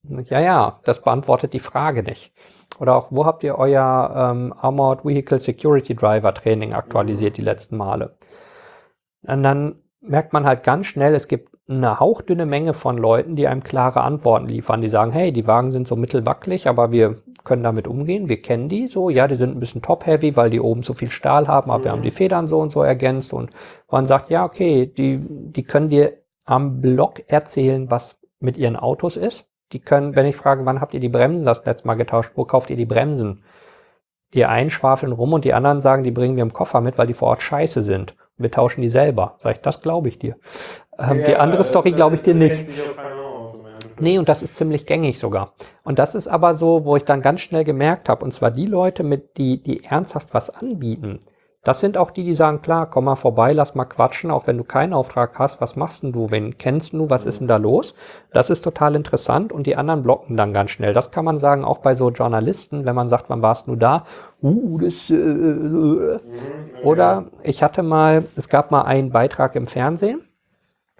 Ja, 0.08 0.40
ja, 0.40 0.80
das 0.84 1.02
beantwortet 1.02 1.52
die 1.52 1.60
Frage 1.60 2.02
nicht. 2.02 2.32
Oder 2.78 2.96
auch, 2.96 3.08
wo 3.10 3.24
habt 3.24 3.42
ihr 3.42 3.56
euer 3.58 4.32
ähm, 4.32 4.54
Armored 4.56 5.04
Vehicle 5.04 5.38
Security 5.38 5.94
Driver 5.94 6.32
Training 6.34 6.74
aktualisiert 6.74 7.36
die 7.36 7.42
letzten 7.42 7.76
Male? 7.76 8.16
Und 9.22 9.42
dann 9.42 9.82
merkt 10.00 10.32
man 10.32 10.44
halt 10.44 10.62
ganz 10.62 10.86
schnell, 10.86 11.14
es 11.14 11.28
gibt 11.28 11.53
eine 11.66 11.98
hauchdünne 11.98 12.44
Menge 12.44 12.74
von 12.74 12.98
Leuten, 12.98 13.36
die 13.36 13.48
einem 13.48 13.62
klare 13.62 14.02
Antworten 14.02 14.48
liefern. 14.48 14.82
Die 14.82 14.90
sagen, 14.90 15.12
hey, 15.12 15.32
die 15.32 15.46
Wagen 15.46 15.70
sind 15.70 15.86
so 15.86 15.96
mittelwackelig, 15.96 16.68
aber 16.68 16.92
wir 16.92 17.22
können 17.42 17.62
damit 17.62 17.88
umgehen, 17.88 18.28
wir 18.28 18.42
kennen 18.42 18.68
die 18.68 18.86
so. 18.86 19.08
Ja, 19.08 19.28
die 19.28 19.34
sind 19.34 19.56
ein 19.56 19.60
bisschen 19.60 19.82
top-heavy, 19.82 20.36
weil 20.36 20.50
die 20.50 20.60
oben 20.60 20.82
so 20.82 20.94
viel 20.94 21.10
Stahl 21.10 21.48
haben, 21.48 21.70
aber 21.70 21.78
mhm. 21.78 21.84
wir 21.84 21.92
haben 21.92 22.02
die 22.02 22.10
Federn 22.10 22.48
so 22.48 22.60
und 22.60 22.70
so 22.70 22.82
ergänzt. 22.82 23.32
Und 23.32 23.50
man 23.90 24.06
sagt, 24.06 24.30
ja, 24.30 24.44
okay, 24.44 24.86
die, 24.86 25.20
die 25.20 25.62
können 25.62 25.88
dir 25.88 26.12
am 26.44 26.80
Block 26.80 27.22
erzählen, 27.28 27.90
was 27.90 28.16
mit 28.40 28.58
ihren 28.58 28.76
Autos 28.76 29.16
ist. 29.16 29.46
Die 29.72 29.80
können, 29.80 30.16
wenn 30.16 30.26
ich 30.26 30.36
frage, 30.36 30.66
wann 30.66 30.80
habt 30.80 30.92
ihr 30.92 31.00
die 31.00 31.08
Bremsen 31.08 31.46
das 31.46 31.64
letzte 31.64 31.86
Mal 31.86 31.94
getauscht, 31.94 32.32
wo 32.34 32.44
kauft 32.44 32.68
ihr 32.68 32.76
die 32.76 32.84
Bremsen? 32.84 33.42
Die 34.34 34.44
einen 34.44 34.68
schwafeln 34.68 35.12
rum 35.12 35.32
und 35.32 35.44
die 35.44 35.54
anderen 35.54 35.80
sagen, 35.80 36.02
die 36.02 36.10
bringen 36.10 36.36
wir 36.36 36.42
im 36.42 36.52
Koffer 36.52 36.80
mit, 36.80 36.98
weil 36.98 37.06
die 37.06 37.14
vor 37.14 37.28
Ort 37.28 37.42
scheiße 37.42 37.82
sind. 37.82 38.14
Wir 38.36 38.50
tauschen 38.50 38.82
die 38.82 38.88
selber. 38.88 39.36
Sag 39.40 39.56
ich, 39.56 39.62
das 39.62 39.80
glaube 39.80 40.08
ich 40.08 40.18
dir. 40.18 40.36
Ähm, 40.98 41.20
ja, 41.20 41.26
die 41.26 41.36
andere 41.36 41.64
Story 41.64 41.92
glaube 41.92 42.16
ich 42.16 42.22
dir 42.22 42.34
nicht. 42.34 42.64
Nee, 44.00 44.18
und 44.18 44.28
das 44.28 44.42
ist 44.42 44.56
ziemlich 44.56 44.86
gängig 44.86 45.18
sogar. 45.18 45.54
Und 45.84 45.98
das 45.98 46.14
ist 46.14 46.26
aber 46.26 46.54
so, 46.54 46.84
wo 46.84 46.96
ich 46.96 47.04
dann 47.04 47.22
ganz 47.22 47.40
schnell 47.40 47.64
gemerkt 47.64 48.08
habe, 48.08 48.24
und 48.24 48.32
zwar 48.32 48.50
die 48.50 48.66
Leute, 48.66 49.04
mit 49.04 49.36
die, 49.36 49.62
die 49.62 49.84
ernsthaft 49.84 50.34
was 50.34 50.50
anbieten, 50.50 51.20
das 51.64 51.80
sind 51.80 51.96
auch 51.96 52.10
die, 52.10 52.24
die 52.24 52.34
sagen, 52.34 52.60
klar, 52.60 52.88
komm 52.88 53.06
mal 53.06 53.16
vorbei, 53.16 53.52
lass 53.52 53.74
mal 53.74 53.86
quatschen, 53.86 54.30
auch 54.30 54.46
wenn 54.46 54.58
du 54.58 54.64
keinen 54.64 54.92
Auftrag 54.92 55.38
hast, 55.38 55.60
was 55.60 55.76
machst 55.76 56.02
denn 56.02 56.12
du, 56.12 56.30
wen 56.30 56.58
kennst 56.58 56.92
du, 56.92 57.08
was 57.08 57.24
ist 57.24 57.40
denn 57.40 57.48
da 57.48 57.56
los? 57.56 57.94
Das 58.32 58.50
ist 58.50 58.62
total 58.62 58.94
interessant 58.94 59.52
und 59.52 59.66
die 59.66 59.74
anderen 59.74 60.02
blocken 60.02 60.36
dann 60.36 60.52
ganz 60.52 60.70
schnell. 60.70 60.92
Das 60.92 61.10
kann 61.10 61.24
man 61.24 61.38
sagen, 61.38 61.64
auch 61.64 61.78
bei 61.78 61.94
so 61.94 62.10
Journalisten, 62.10 62.86
wenn 62.86 62.94
man 62.94 63.08
sagt, 63.08 63.30
wann 63.30 63.42
warst 63.42 63.66
du 63.66 63.76
da? 63.76 64.04
Uh, 64.42 64.78
das, 64.78 65.10
äh, 65.10 65.14
äh. 65.14 66.20
Oder 66.82 67.26
ich 67.42 67.62
hatte 67.62 67.82
mal, 67.82 68.24
es 68.36 68.48
gab 68.50 68.70
mal 68.70 68.82
einen 68.82 69.10
Beitrag 69.10 69.56
im 69.56 69.66
Fernsehen, 69.66 70.22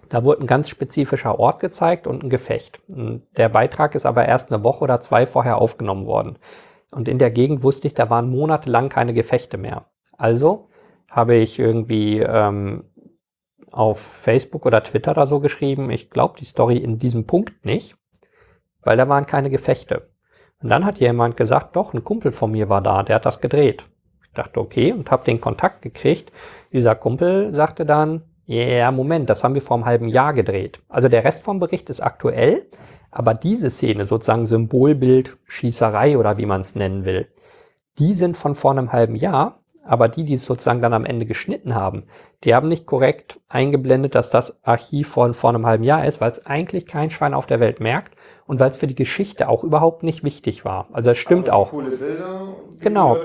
da 0.08 0.24
wurde 0.24 0.42
ein 0.42 0.46
ganz 0.46 0.68
spezifischer 0.68 1.38
Ort 1.38 1.60
gezeigt 1.60 2.06
und 2.06 2.22
ein 2.22 2.30
Gefecht. 2.30 2.80
Der 2.88 3.48
Beitrag 3.48 3.94
ist 3.94 4.06
aber 4.06 4.26
erst 4.26 4.52
eine 4.52 4.64
Woche 4.64 4.84
oder 4.84 5.00
zwei 5.00 5.26
vorher 5.26 5.58
aufgenommen 5.58 6.06
worden. 6.06 6.38
Und 6.90 7.08
in 7.08 7.18
der 7.18 7.30
Gegend 7.30 7.62
wusste 7.62 7.88
ich, 7.88 7.94
da 7.94 8.08
waren 8.10 8.30
monatelang 8.30 8.88
keine 8.88 9.14
Gefechte 9.14 9.58
mehr. 9.58 9.86
Also 10.16 10.68
habe 11.10 11.36
ich 11.36 11.58
irgendwie 11.58 12.20
ähm, 12.20 12.84
auf 13.70 14.00
Facebook 14.00 14.66
oder 14.66 14.82
Twitter 14.82 15.12
oder 15.12 15.26
so 15.26 15.40
geschrieben, 15.40 15.90
ich 15.90 16.10
glaube 16.10 16.38
die 16.38 16.44
Story 16.44 16.76
in 16.76 16.98
diesem 16.98 17.26
Punkt 17.26 17.64
nicht, 17.64 17.96
weil 18.82 18.96
da 18.96 19.08
waren 19.08 19.26
keine 19.26 19.50
Gefechte. 19.50 20.08
Und 20.62 20.70
dann 20.70 20.84
hat 20.84 20.98
jemand 20.98 21.36
gesagt, 21.36 21.76
doch, 21.76 21.92
ein 21.92 22.04
Kumpel 22.04 22.32
von 22.32 22.50
mir 22.50 22.68
war 22.68 22.80
da, 22.80 23.02
der 23.02 23.16
hat 23.16 23.26
das 23.26 23.40
gedreht. 23.40 23.84
Ich 24.22 24.32
dachte, 24.32 24.60
okay, 24.60 24.92
und 24.92 25.10
habe 25.10 25.24
den 25.24 25.40
Kontakt 25.40 25.82
gekriegt. 25.82 26.32
Dieser 26.72 26.94
Kumpel 26.94 27.52
sagte 27.52 27.84
dann, 27.84 28.22
ja, 28.46 28.62
yeah, 28.62 28.90
Moment, 28.90 29.30
das 29.30 29.42
haben 29.42 29.54
wir 29.54 29.62
vor 29.62 29.76
einem 29.76 29.86
halben 29.86 30.08
Jahr 30.08 30.34
gedreht. 30.34 30.82
Also 30.88 31.08
der 31.08 31.24
Rest 31.24 31.42
vom 31.44 31.60
Bericht 31.60 31.88
ist 31.90 32.00
aktuell, 32.00 32.66
aber 33.10 33.32
diese 33.34 33.70
Szene, 33.70 34.04
sozusagen 34.04 34.44
Symbolbild, 34.44 35.38
Schießerei 35.46 36.18
oder 36.18 36.36
wie 36.36 36.46
man 36.46 36.60
es 36.60 36.74
nennen 36.74 37.06
will, 37.06 37.28
die 37.98 38.12
sind 38.12 38.36
von 38.36 38.54
vor 38.54 38.72
einem 38.72 38.92
halben 38.92 39.14
Jahr 39.14 39.63
aber 39.85 40.09
die, 40.09 40.24
die 40.24 40.35
es 40.35 40.44
sozusagen 40.44 40.81
dann 40.81 40.93
am 40.93 41.05
Ende 41.05 41.27
geschnitten 41.27 41.74
haben, 41.74 42.05
die 42.43 42.55
haben 42.55 42.69
nicht 42.69 42.86
korrekt 42.86 43.40
eingeblendet, 43.48 44.15
dass 44.15 44.31
das 44.31 44.65
Archiv 44.65 45.09
von 45.09 45.35
vor 45.35 45.51
einem 45.51 45.66
halben 45.66 45.85
Jahr 45.85 46.05
ist, 46.05 46.20
weil 46.20 46.31
es 46.31 46.44
eigentlich 46.47 46.86
kein 46.86 47.11
Schwein 47.11 47.35
auf 47.35 47.47
der 47.47 47.61
Welt 47.61 47.81
merkt 47.81 48.16
und 48.47 48.61
weil 48.61 48.70
es 48.70 48.77
für 48.77 48.86
die 48.86 48.94
Geschichte 48.94 49.48
auch 49.48 49.65
überhaupt 49.65 50.02
nicht 50.02 50.24
wichtig 50.24 50.65
war. 50.65 50.89
Also 50.93 51.11
es 51.11 51.19
stimmt 51.19 51.51
auch. 51.51 51.70
Coole 51.70 51.90
Bilder, 51.90 52.48
genau. 52.81 53.16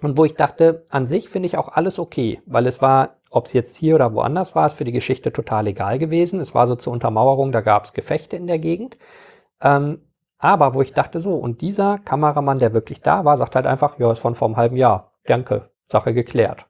Und 0.00 0.16
wo 0.16 0.24
ich 0.24 0.34
dachte, 0.34 0.86
an 0.90 1.06
sich 1.06 1.28
finde 1.28 1.46
ich 1.46 1.58
auch 1.58 1.68
alles 1.68 1.98
okay, 1.98 2.40
weil 2.46 2.66
es 2.66 2.80
war, 2.80 3.16
ob 3.30 3.46
es 3.46 3.52
jetzt 3.52 3.76
hier 3.76 3.94
oder 3.96 4.14
woanders 4.14 4.54
war, 4.54 4.66
ist 4.66 4.76
für 4.76 4.84
die 4.84 4.92
Geschichte 4.92 5.32
total 5.32 5.66
egal 5.66 5.98
gewesen. 5.98 6.40
Es 6.40 6.54
war 6.54 6.66
so 6.66 6.76
zur 6.76 6.92
Untermauerung, 6.92 7.50
da 7.50 7.60
gab 7.60 7.84
es 7.84 7.92
Gefechte 7.92 8.36
in 8.36 8.46
der 8.46 8.58
Gegend. 8.58 8.96
Ähm, 9.60 10.02
aber 10.38 10.74
wo 10.74 10.82
ich 10.82 10.92
dachte 10.92 11.18
so, 11.18 11.34
und 11.34 11.60
dieser 11.62 11.98
Kameramann, 11.98 12.60
der 12.60 12.72
wirklich 12.72 13.00
da 13.00 13.24
war, 13.24 13.36
sagt 13.36 13.56
halt 13.56 13.66
einfach, 13.66 13.98
ja, 13.98 14.12
ist 14.12 14.20
von 14.20 14.36
vor 14.36 14.46
einem 14.46 14.56
halben 14.56 14.76
Jahr. 14.76 15.12
Danke, 15.24 15.68
Sache 15.90 16.14
geklärt. 16.14 16.66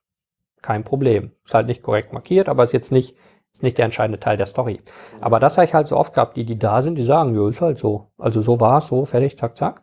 Kein 0.62 0.84
Problem. 0.84 1.32
Ist 1.44 1.54
halt 1.54 1.68
nicht 1.68 1.82
korrekt 1.82 2.12
markiert, 2.12 2.48
aber 2.48 2.64
ist 2.64 2.72
jetzt 2.72 2.92
nicht, 2.92 3.16
ist 3.52 3.62
nicht 3.62 3.78
der 3.78 3.84
entscheidende 3.84 4.20
Teil 4.20 4.36
der 4.36 4.46
Story. 4.46 4.80
Aber 5.20 5.40
das 5.40 5.56
habe 5.56 5.66
ich 5.66 5.74
halt 5.74 5.86
so 5.86 5.96
oft 5.96 6.14
gehabt, 6.14 6.36
die, 6.36 6.44
die 6.44 6.58
da 6.58 6.82
sind, 6.82 6.96
die 6.96 7.02
sagen, 7.02 7.34
ja, 7.34 7.48
ist 7.48 7.60
halt 7.60 7.78
so. 7.78 8.10
Also 8.18 8.42
so 8.42 8.60
war 8.60 8.78
es, 8.78 8.88
so, 8.88 9.04
fertig, 9.04 9.36
zack, 9.38 9.56
zack. 9.56 9.82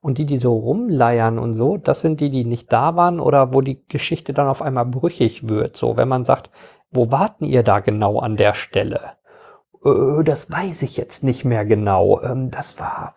Und 0.00 0.18
die, 0.18 0.26
die 0.26 0.38
so 0.38 0.56
rumleiern 0.56 1.38
und 1.38 1.54
so, 1.54 1.78
das 1.78 2.00
sind 2.00 2.20
die, 2.20 2.30
die 2.30 2.44
nicht 2.44 2.72
da 2.72 2.96
waren 2.96 3.18
oder 3.18 3.54
wo 3.54 3.60
die 3.60 3.84
Geschichte 3.88 4.32
dann 4.32 4.46
auf 4.46 4.62
einmal 4.62 4.86
brüchig 4.86 5.48
wird. 5.48 5.76
So, 5.76 5.96
wenn 5.96 6.08
man 6.08 6.24
sagt, 6.24 6.50
wo 6.90 7.10
warten 7.10 7.44
ihr 7.44 7.62
da 7.62 7.80
genau 7.80 8.18
an 8.20 8.36
der 8.36 8.54
Stelle? 8.54 9.16
Äh, 9.84 10.22
das 10.24 10.50
weiß 10.50 10.82
ich 10.82 10.96
jetzt 10.96 11.24
nicht 11.24 11.44
mehr 11.44 11.64
genau. 11.64 12.20
Ähm, 12.22 12.50
das 12.50 12.78
war, 12.78 13.14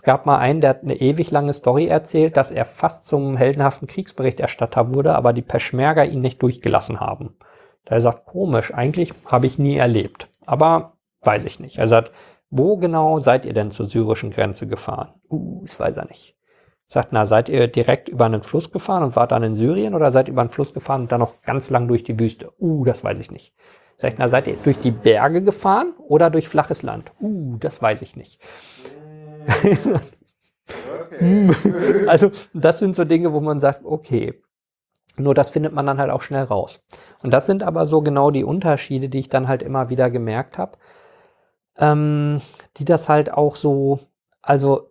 es 0.00 0.04
gab 0.04 0.24
mal 0.24 0.38
einen, 0.38 0.62
der 0.62 0.70
hat 0.70 0.82
eine 0.82 0.98
ewig 0.98 1.30
lange 1.30 1.52
Story 1.52 1.86
erzählt, 1.86 2.38
dass 2.38 2.50
er 2.50 2.64
fast 2.64 3.06
zum 3.06 3.36
heldenhaften 3.36 3.86
Kriegsberichterstatter 3.86 4.94
wurde, 4.94 5.14
aber 5.14 5.34
die 5.34 5.42
Peschmerga 5.42 6.04
ihn 6.04 6.22
nicht 6.22 6.40
durchgelassen 6.40 7.00
haben. 7.00 7.36
Da 7.84 7.96
er 7.96 8.00
sagt, 8.00 8.24
komisch, 8.24 8.72
eigentlich 8.72 9.12
habe 9.26 9.44
ich 9.44 9.58
nie 9.58 9.76
erlebt. 9.76 10.30
Aber 10.46 10.94
weiß 11.20 11.44
ich 11.44 11.60
nicht. 11.60 11.76
Er 11.76 11.86
sagt, 11.86 12.12
wo 12.48 12.78
genau 12.78 13.18
seid 13.18 13.44
ihr 13.44 13.52
denn 13.52 13.70
zur 13.70 13.84
syrischen 13.84 14.30
Grenze 14.30 14.66
gefahren? 14.66 15.10
Uh, 15.28 15.66
das 15.66 15.78
weiß 15.78 15.98
er 15.98 16.06
nicht. 16.06 16.34
Er 16.88 16.92
sagt, 16.92 17.08
na, 17.12 17.26
seid 17.26 17.50
ihr 17.50 17.68
direkt 17.68 18.08
über 18.08 18.24
einen 18.24 18.42
Fluss 18.42 18.72
gefahren 18.72 19.02
und 19.02 19.16
wart 19.16 19.32
dann 19.32 19.42
in 19.42 19.54
Syrien 19.54 19.94
oder 19.94 20.12
seid 20.12 20.28
ihr 20.28 20.32
über 20.32 20.40
einen 20.40 20.48
Fluss 20.48 20.72
gefahren 20.72 21.02
und 21.02 21.12
dann 21.12 21.20
noch 21.20 21.42
ganz 21.42 21.68
lang 21.68 21.88
durch 21.88 22.04
die 22.04 22.18
Wüste? 22.18 22.54
Uh, 22.58 22.86
das 22.86 23.04
weiß 23.04 23.20
ich 23.20 23.30
nicht. 23.30 23.54
Sagt, 23.98 24.16
na, 24.18 24.28
seid 24.28 24.46
ihr 24.46 24.56
durch 24.64 24.78
die 24.78 24.92
Berge 24.92 25.42
gefahren 25.42 25.92
oder 25.98 26.30
durch 26.30 26.48
flaches 26.48 26.80
Land? 26.80 27.12
Uh, 27.20 27.58
das 27.58 27.82
weiß 27.82 28.00
ich 28.00 28.16
nicht. 28.16 28.40
Okay. 31.12 31.50
also 32.06 32.30
das 32.52 32.78
sind 32.78 32.94
so 32.94 33.04
Dinge, 33.04 33.32
wo 33.32 33.40
man 33.40 33.60
sagt, 33.60 33.84
okay. 33.84 34.40
Nur 35.16 35.34
das 35.34 35.50
findet 35.50 35.72
man 35.72 35.86
dann 35.86 35.98
halt 35.98 36.10
auch 36.10 36.22
schnell 36.22 36.44
raus. 36.44 36.86
Und 37.22 37.32
das 37.32 37.46
sind 37.46 37.62
aber 37.62 37.86
so 37.86 38.00
genau 38.00 38.30
die 38.30 38.44
Unterschiede, 38.44 39.08
die 39.08 39.18
ich 39.18 39.28
dann 39.28 39.48
halt 39.48 39.62
immer 39.62 39.90
wieder 39.90 40.10
gemerkt 40.10 40.56
habe, 40.56 40.78
ähm, 41.76 42.40
die 42.76 42.84
das 42.84 43.08
halt 43.08 43.32
auch 43.32 43.56
so, 43.56 44.00
also 44.40 44.90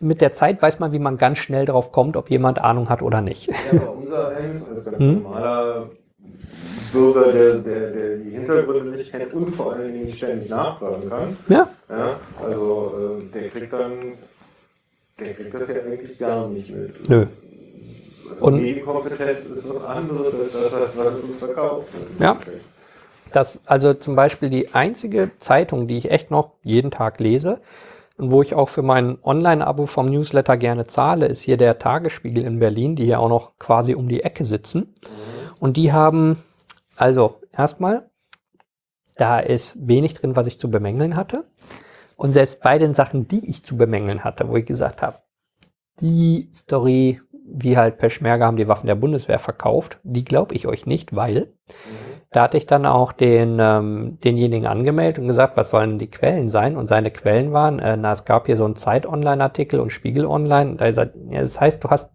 mit 0.00 0.20
der 0.20 0.32
Zeit 0.32 0.60
weiß 0.60 0.80
man, 0.80 0.92
wie 0.92 0.98
man 0.98 1.18
ganz 1.18 1.38
schnell 1.38 1.66
drauf 1.66 1.92
kommt, 1.92 2.16
ob 2.16 2.30
jemand 2.30 2.58
Ahnung 2.58 2.88
hat 2.88 3.02
oder 3.02 3.20
nicht. 3.20 3.46
Ja, 3.46 3.80
aber 3.80 3.92
unser 3.92 4.28
eins 4.28 4.68
als 4.68 4.84
ganz 4.84 4.98
hm? 4.98 5.22
normaler 5.22 5.90
Bürger, 6.94 7.32
der, 7.32 7.54
der, 7.56 7.90
der 7.90 8.16
die 8.18 8.30
Hintergründe 8.30 8.96
nicht 8.96 9.10
kennt 9.10 9.34
und 9.34 9.48
vor 9.48 9.72
allen 9.72 9.92
Dingen 9.92 10.10
ständig 10.12 10.48
nachfragen 10.48 11.10
kann. 11.10 11.36
Ja. 11.48 11.68
ja 11.88 12.20
also 12.42 13.20
äh, 13.20 13.32
der 13.32 13.48
kriegt 13.48 13.72
dann, 13.72 13.92
der 15.18 15.34
kriegt 15.34 15.52
das 15.52 15.68
ja 15.68 15.82
eigentlich 15.82 16.18
gar 16.18 16.48
nicht 16.48 16.70
mit. 16.70 17.08
Nö. 17.08 17.26
Also 18.30 18.46
und 18.46 18.56
Medienkompetenz 18.56 19.50
ist 19.50 19.68
was 19.68 19.84
anderes 19.84 20.32
als 20.34 20.52
das, 20.52 20.96
was 20.96 21.20
uns 21.20 21.36
verkauft. 21.36 21.88
Ja. 22.18 22.38
Das, 23.32 23.60
also 23.66 23.94
zum 23.94 24.14
Beispiel 24.14 24.48
die 24.48 24.72
einzige 24.74 25.32
Zeitung, 25.40 25.88
die 25.88 25.98
ich 25.98 26.10
echt 26.10 26.30
noch 26.30 26.52
jeden 26.62 26.92
Tag 26.92 27.18
lese 27.18 27.60
und 28.16 28.30
wo 28.30 28.42
ich 28.42 28.54
auch 28.54 28.68
für 28.68 28.82
mein 28.82 29.18
Online-Abo 29.24 29.86
vom 29.86 30.06
Newsletter 30.06 30.56
gerne 30.56 30.86
zahle, 30.86 31.26
ist 31.26 31.42
hier 31.42 31.56
der 31.56 31.80
Tagesspiegel 31.80 32.44
in 32.44 32.60
Berlin, 32.60 32.94
die 32.94 33.04
hier 33.04 33.18
auch 33.18 33.28
noch 33.28 33.58
quasi 33.58 33.94
um 33.94 34.08
die 34.08 34.22
Ecke 34.22 34.44
sitzen. 34.44 34.94
Mhm. 35.02 35.33
Und 35.64 35.78
die 35.78 35.94
haben 35.94 36.42
also, 36.94 37.40
erstmal, 37.50 38.10
da 39.16 39.40
ist 39.40 39.88
wenig 39.88 40.12
drin, 40.12 40.36
was 40.36 40.46
ich 40.46 40.58
zu 40.58 40.70
bemängeln 40.70 41.16
hatte. 41.16 41.46
Und 42.16 42.32
selbst 42.32 42.60
bei 42.60 42.76
den 42.76 42.92
Sachen, 42.92 43.28
die 43.28 43.48
ich 43.48 43.64
zu 43.64 43.78
bemängeln 43.78 44.24
hatte, 44.24 44.46
wo 44.46 44.56
ich 44.56 44.66
gesagt 44.66 45.00
habe, 45.00 45.20
die 46.00 46.50
Story, 46.54 47.22
wie 47.46 47.78
halt 47.78 47.96
Peschmerga 47.96 48.44
haben 48.44 48.58
die 48.58 48.68
Waffen 48.68 48.88
der 48.88 48.94
Bundeswehr 48.94 49.38
verkauft, 49.38 50.00
die 50.02 50.24
glaube 50.24 50.54
ich 50.54 50.66
euch 50.66 50.84
nicht, 50.84 51.16
weil 51.16 51.54
da 52.30 52.42
hatte 52.42 52.58
ich 52.58 52.66
dann 52.66 52.84
auch 52.84 53.12
den, 53.12 53.56
ähm, 53.58 54.18
denjenigen 54.22 54.66
angemeldet 54.66 55.18
und 55.18 55.28
gesagt, 55.28 55.56
was 55.56 55.70
sollen 55.70 55.98
die 55.98 56.10
Quellen 56.10 56.50
sein? 56.50 56.76
Und 56.76 56.88
seine 56.88 57.10
Quellen 57.10 57.54
waren, 57.54 57.78
äh, 57.78 57.96
na, 57.96 58.12
es 58.12 58.26
gab 58.26 58.44
hier 58.44 58.58
so 58.58 58.66
einen 58.66 58.76
Zeit-Online-Artikel 58.76 59.80
und 59.80 59.92
Spiegel-Online. 59.92 60.76
Da 60.76 60.86
gesagt, 60.86 61.14
ja, 61.30 61.40
das 61.40 61.58
heißt, 61.58 61.82
du 61.82 61.88
hast 61.88 62.13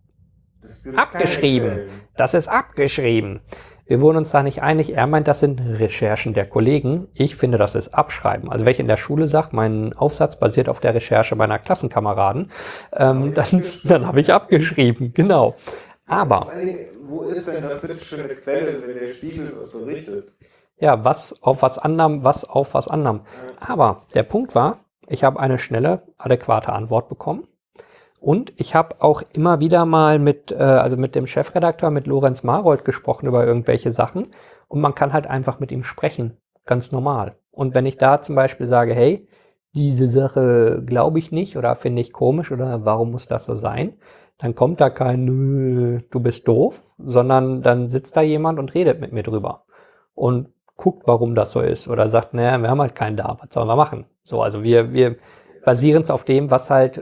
abgeschrieben. 0.96 1.84
Das 2.16 2.34
ist 2.34 2.48
abgeschrieben. 2.48 3.42
Wir 3.86 4.02
wurden 4.02 4.18
uns 4.18 4.30
da 4.30 4.44
nicht 4.44 4.62
einig. 4.62 4.96
Er 4.96 5.08
meint, 5.08 5.28
das 5.28 5.40
sind 5.40 5.60
Recherchen 5.60 6.34
der 6.34 6.48
Kollegen. 6.48 7.08
Ich 7.14 7.36
finde, 7.36 7.58
das 7.58 7.74
ist 7.74 7.90
Abschreiben. 7.90 8.52
Also 8.52 8.66
wenn 8.66 8.72
ich 8.72 8.80
in 8.80 8.88
der 8.88 8.98
Schule 8.98 9.26
sage, 9.26 9.50
mein 9.54 9.94
Aufsatz 9.94 10.38
basiert 10.38 10.70
auf 10.70 10.80
der 10.80 10.94
Recherche 10.94 11.36
meiner 11.36 11.58
Klassenkameraden, 11.58 12.52
ähm, 12.96 13.34
dann, 13.34 13.64
dann 13.84 14.06
habe 14.06 14.20
ich 14.20 14.32
abgeschrieben. 14.32 15.14
Genau. 15.14 15.56
Aber. 16.06 16.52
Wo 17.02 17.24
ist 17.24 17.48
denn 17.48 17.64
das 17.64 17.82
bitte 17.82 18.04
schon 18.04 18.20
eine 18.20 18.36
Quelle, 18.36 18.82
wenn 18.86 18.96
der 18.96 19.14
Spiegel 19.14 19.54
was 19.58 19.72
berichtet? 19.72 20.32
ja, 20.80 21.04
was 21.04 21.36
auf 21.44 21.62
was 21.62 21.78
anderem, 21.78 22.24
was 22.24 22.46
auf 22.46 22.74
was 22.74 22.88
anderem. 22.88 23.22
Aber 23.60 24.04
der 24.14 24.24
Punkt 24.24 24.56
war, 24.56 24.80
ich 25.08 25.24
habe 25.24 25.40
eine 25.40 25.60
schnelle, 25.60 26.04
adäquate 26.18 26.72
Antwort 26.74 27.10
bekommen. 27.10 27.48
Und 28.20 28.54
ich 28.58 28.76
habe 28.76 28.98
auch 29.00 29.24
immer 29.34 29.60
wieder 29.60 29.86
mal 29.86 30.20
mit, 30.20 30.52
äh, 30.52 30.56
also 30.56 30.98
mit 30.98 31.16
dem 31.16 31.28
Chefredakteur, 31.28 31.90
mit 31.90 32.08
Lorenz 32.08 32.44
Marold 32.44 32.84
gesprochen 32.86 33.28
über 33.28 33.46
irgendwelche 33.46 33.92
Sachen. 33.92 34.28
Und 34.68 34.82
man 34.82 34.96
kann 34.96 35.14
halt 35.14 35.28
einfach 35.28 35.60
mit 35.60 35.72
ihm 35.72 35.84
sprechen. 35.84 36.38
Ganz 36.66 36.92
normal. 36.92 37.36
Und 37.52 37.76
wenn 37.76 37.86
ich 37.86 37.98
da 37.98 38.22
zum 38.22 38.36
Beispiel 38.36 38.68
sage, 38.68 38.94
hey, 38.94 39.28
diese 39.74 40.10
Sache 40.10 40.84
glaube 40.86 41.20
ich 41.20 41.32
nicht 41.32 41.58
oder 41.58 41.76
finde 41.76 42.02
ich 42.02 42.12
komisch 42.12 42.52
oder 42.52 42.86
warum 42.86 43.12
muss 43.12 43.28
das 43.28 43.46
so 43.46 43.56
sein, 43.56 43.94
dann 44.38 44.56
kommt 44.56 44.82
da 44.82 44.90
kein, 44.90 45.26
Nö, 45.26 46.00
du 46.10 46.20
bist 46.20 46.48
doof, 46.48 46.82
sondern 46.98 47.62
dann 47.62 47.90
sitzt 47.90 48.16
da 48.16 48.22
jemand 48.22 48.60
und 48.60 48.74
redet 48.74 49.00
mit 49.00 49.12
mir 49.12 49.24
drüber 49.24 49.66
und 50.16 50.50
guckt, 50.76 51.04
warum 51.08 51.36
das 51.36 51.52
so 51.52 51.60
ist 51.60 51.88
oder 51.88 52.10
sagt, 52.10 52.34
naja, 52.34 52.58
wir 52.58 52.70
haben 52.70 52.82
halt 52.82 52.96
keinen 52.96 53.18
da, 53.18 53.38
was 53.40 53.54
sollen 53.54 53.68
wir 53.68 53.76
machen? 53.76 54.06
So, 54.24 54.42
also 54.42 54.64
wir, 54.64 54.94
wir 54.94 55.18
basieren 55.64 56.04
es 56.04 56.12
auf 56.12 56.24
dem, 56.24 56.52
was 56.52 56.70
halt 56.70 56.98
äh, 56.98 57.02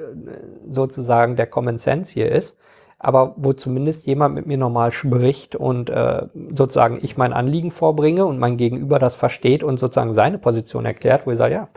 sozusagen 0.70 1.36
der 1.36 1.48
Common 1.48 1.78
Sense 1.78 2.14
hier 2.14 2.32
ist, 2.32 2.58
aber 3.00 3.36
wo 3.38 3.54
zumindest 3.54 4.08
jemand 4.08 4.36
mit 4.36 4.46
mir 4.46 4.58
normal 4.58 4.92
spricht 4.92 5.56
und 5.56 5.90
äh, 5.90 6.28
sozusagen 6.52 7.00
ich 7.02 7.18
mein 7.18 7.34
Anliegen 7.34 7.72
vorbringe 7.72 8.26
und 8.26 8.40
mein 8.40 8.58
Gegenüber 8.58 9.00
das 9.00 9.16
versteht 9.16 9.64
und 9.64 9.78
sozusagen 9.78 10.14
seine 10.14 10.40
Position 10.40 10.86
erklärt, 10.86 11.28
wo 11.28 11.32
ich 11.32 11.38
sage, 11.38 11.54
ja, 11.54 11.70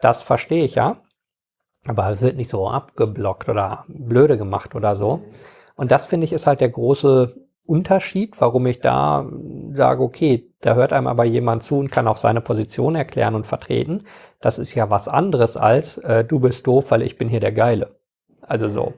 das 0.00 0.22
verstehe 0.22 0.64
ich 0.64 0.74
ja. 0.74 0.98
Aber 1.86 2.08
es 2.10 2.22
wird 2.22 2.36
nicht 2.36 2.48
so 2.48 2.66
abgeblockt 2.68 3.48
oder 3.48 3.84
blöde 3.88 4.38
gemacht 4.38 4.74
oder 4.74 4.96
so. 4.96 5.20
Und 5.76 5.90
das 5.90 6.06
finde 6.06 6.24
ich 6.24 6.32
ist 6.32 6.46
halt 6.46 6.60
der 6.62 6.70
große 6.70 7.43
Unterschied, 7.66 8.40
warum 8.40 8.66
ich 8.66 8.80
da 8.80 9.26
sage, 9.72 10.02
okay, 10.02 10.50
da 10.60 10.74
hört 10.74 10.92
einem 10.92 11.06
aber 11.06 11.24
jemand 11.24 11.62
zu 11.62 11.78
und 11.78 11.90
kann 11.90 12.08
auch 12.08 12.18
seine 12.18 12.40
Position 12.40 12.94
erklären 12.94 13.34
und 13.34 13.46
vertreten. 13.46 14.04
Das 14.40 14.58
ist 14.58 14.74
ja 14.74 14.90
was 14.90 15.08
anderes 15.08 15.56
als 15.56 15.96
äh, 15.98 16.24
du 16.24 16.40
bist 16.40 16.66
doof, 16.66 16.90
weil 16.90 17.02
ich 17.02 17.16
bin 17.16 17.28
hier 17.28 17.40
der 17.40 17.52
Geile. 17.52 17.96
Also 18.42 18.68
so. 18.68 18.92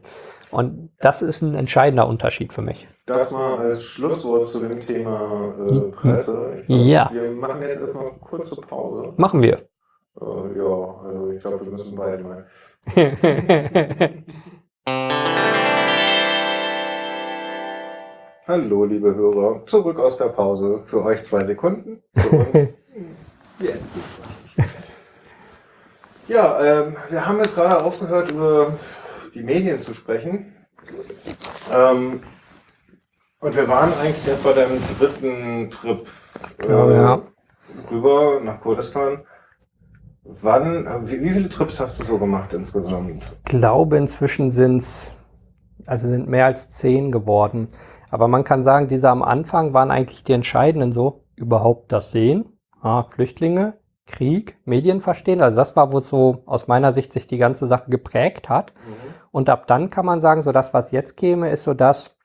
Und 0.51 0.91
das 1.01 1.23
ist 1.23 1.43
ein 1.43 1.55
entscheidender 1.55 2.09
Unterschied 2.09 2.53
für 2.53 2.63
mich. 2.63 2.89
Das 3.07 3.31
mal 3.31 3.57
als 3.59 3.83
Schlusswort 3.85 4.49
zu 4.49 4.61
dem 4.61 4.81
Thema 4.81 5.55
äh, 5.59 5.81
Presse. 5.93 6.63
Glaub, 6.67 6.81
ja. 6.81 7.11
Wir 7.13 7.31
machen 7.33 7.61
jetzt 7.63 7.81
erstmal 7.81 8.09
eine 8.09 8.19
kurze 8.19 8.61
Pause. 8.61 9.15
Machen 9.17 9.43
wir. 9.43 9.59
Äh, 10.21 10.59
ja, 10.59 11.01
also 11.05 11.31
ich 11.31 11.41
glaube, 11.41 11.65
wir 11.65 11.73
müssen 11.73 11.95
beide 11.95 12.25
mal. 12.25 12.47
Hallo, 18.47 18.85
liebe 18.85 19.15
Hörer. 19.15 19.67
Zurück 19.67 19.99
aus 19.99 20.19
der 20.19 20.27
Pause. 20.29 20.83
Für 20.87 21.03
euch 21.05 21.25
zwei 21.25 21.45
Sekunden. 21.45 22.03
Für 22.15 22.29
uns 22.37 22.47
jetzt 23.59 23.97
nicht. 23.97 24.69
Ja, 26.29 26.61
ähm, 26.63 26.97
wir 27.11 27.27
haben 27.27 27.39
jetzt 27.39 27.55
gerade 27.55 27.83
aufgehört, 27.83 28.31
über 28.31 28.73
die 29.35 29.43
Medien 29.43 29.81
zu 29.83 29.95
sprechen. 29.95 30.55
Ähm, 31.73 32.21
und 33.41 33.57
wir 33.57 33.69
waren 33.69 33.93
eigentlich 34.01 34.27
erst 34.27 34.45
bei 34.45 34.53
deinem 34.53 34.79
dritten 34.99 35.71
Trip 35.71 36.09
äh, 36.67 36.73
Oh, 36.73 36.91
ja. 36.91 37.23
rüber 37.91 38.41
nach 38.43 38.61
Kurdistan. 38.61 39.25
Wann, 40.25 40.87
wie, 41.09 41.21
wie 41.21 41.31
viele 41.31 41.49
Trips 41.49 41.79
hast 41.79 42.01
du 42.01 42.05
so 42.05 42.19
gemacht 42.19 42.53
insgesamt? 42.53 43.25
glaube, 43.45 43.97
inzwischen 43.97 44.51
sind 44.51 44.79
es, 44.83 45.13
also 45.87 46.09
sind 46.09 46.29
mehr 46.29 46.47
als 46.47 46.69
zehn 46.71 47.13
geworden. 47.13 47.69
Aber 48.11 48.29
man 48.29 48.45
kann 48.45 48.63
sagen, 48.63 48.89
diese 48.89 49.11
am 49.11 49.23
Anfang 49.23 49.73
waren 49.75 49.91
eigentlich 49.91 50.25
die 50.25 50.33
entscheidenden 50.33 50.93
so, 50.93 51.25
überhaupt 51.35 51.93
das 51.93 52.11
Sehen, 52.11 52.47
ah, 52.81 53.05
Flüchtlinge, 53.05 53.75
Krieg, 54.07 54.59
Medien 54.65 55.01
verstehen. 55.01 55.43
Also 55.43 55.57
das 55.57 55.75
war, 55.77 55.93
wo 55.93 55.99
es 55.99 56.09
so 56.09 56.43
aus 56.47 56.69
meiner 56.69 56.93
Sicht 56.93 57.13
sich 57.13 57.27
die 57.27 57.39
ganze 57.39 57.67
Sache 57.67 57.91
geprägt 57.91 58.49
hat. 58.49 58.73
Und 59.33 59.51
ab 59.51 59.67
dann 59.67 59.91
kann 59.91 60.07
man 60.07 60.21
sagen, 60.21 60.43
so 60.43 60.53
das, 60.53 60.73
was 60.73 60.93
jetzt 60.93 61.17
käme, 61.17 61.51
ist 61.51 61.65
so 61.65 61.75
das, 61.75 62.17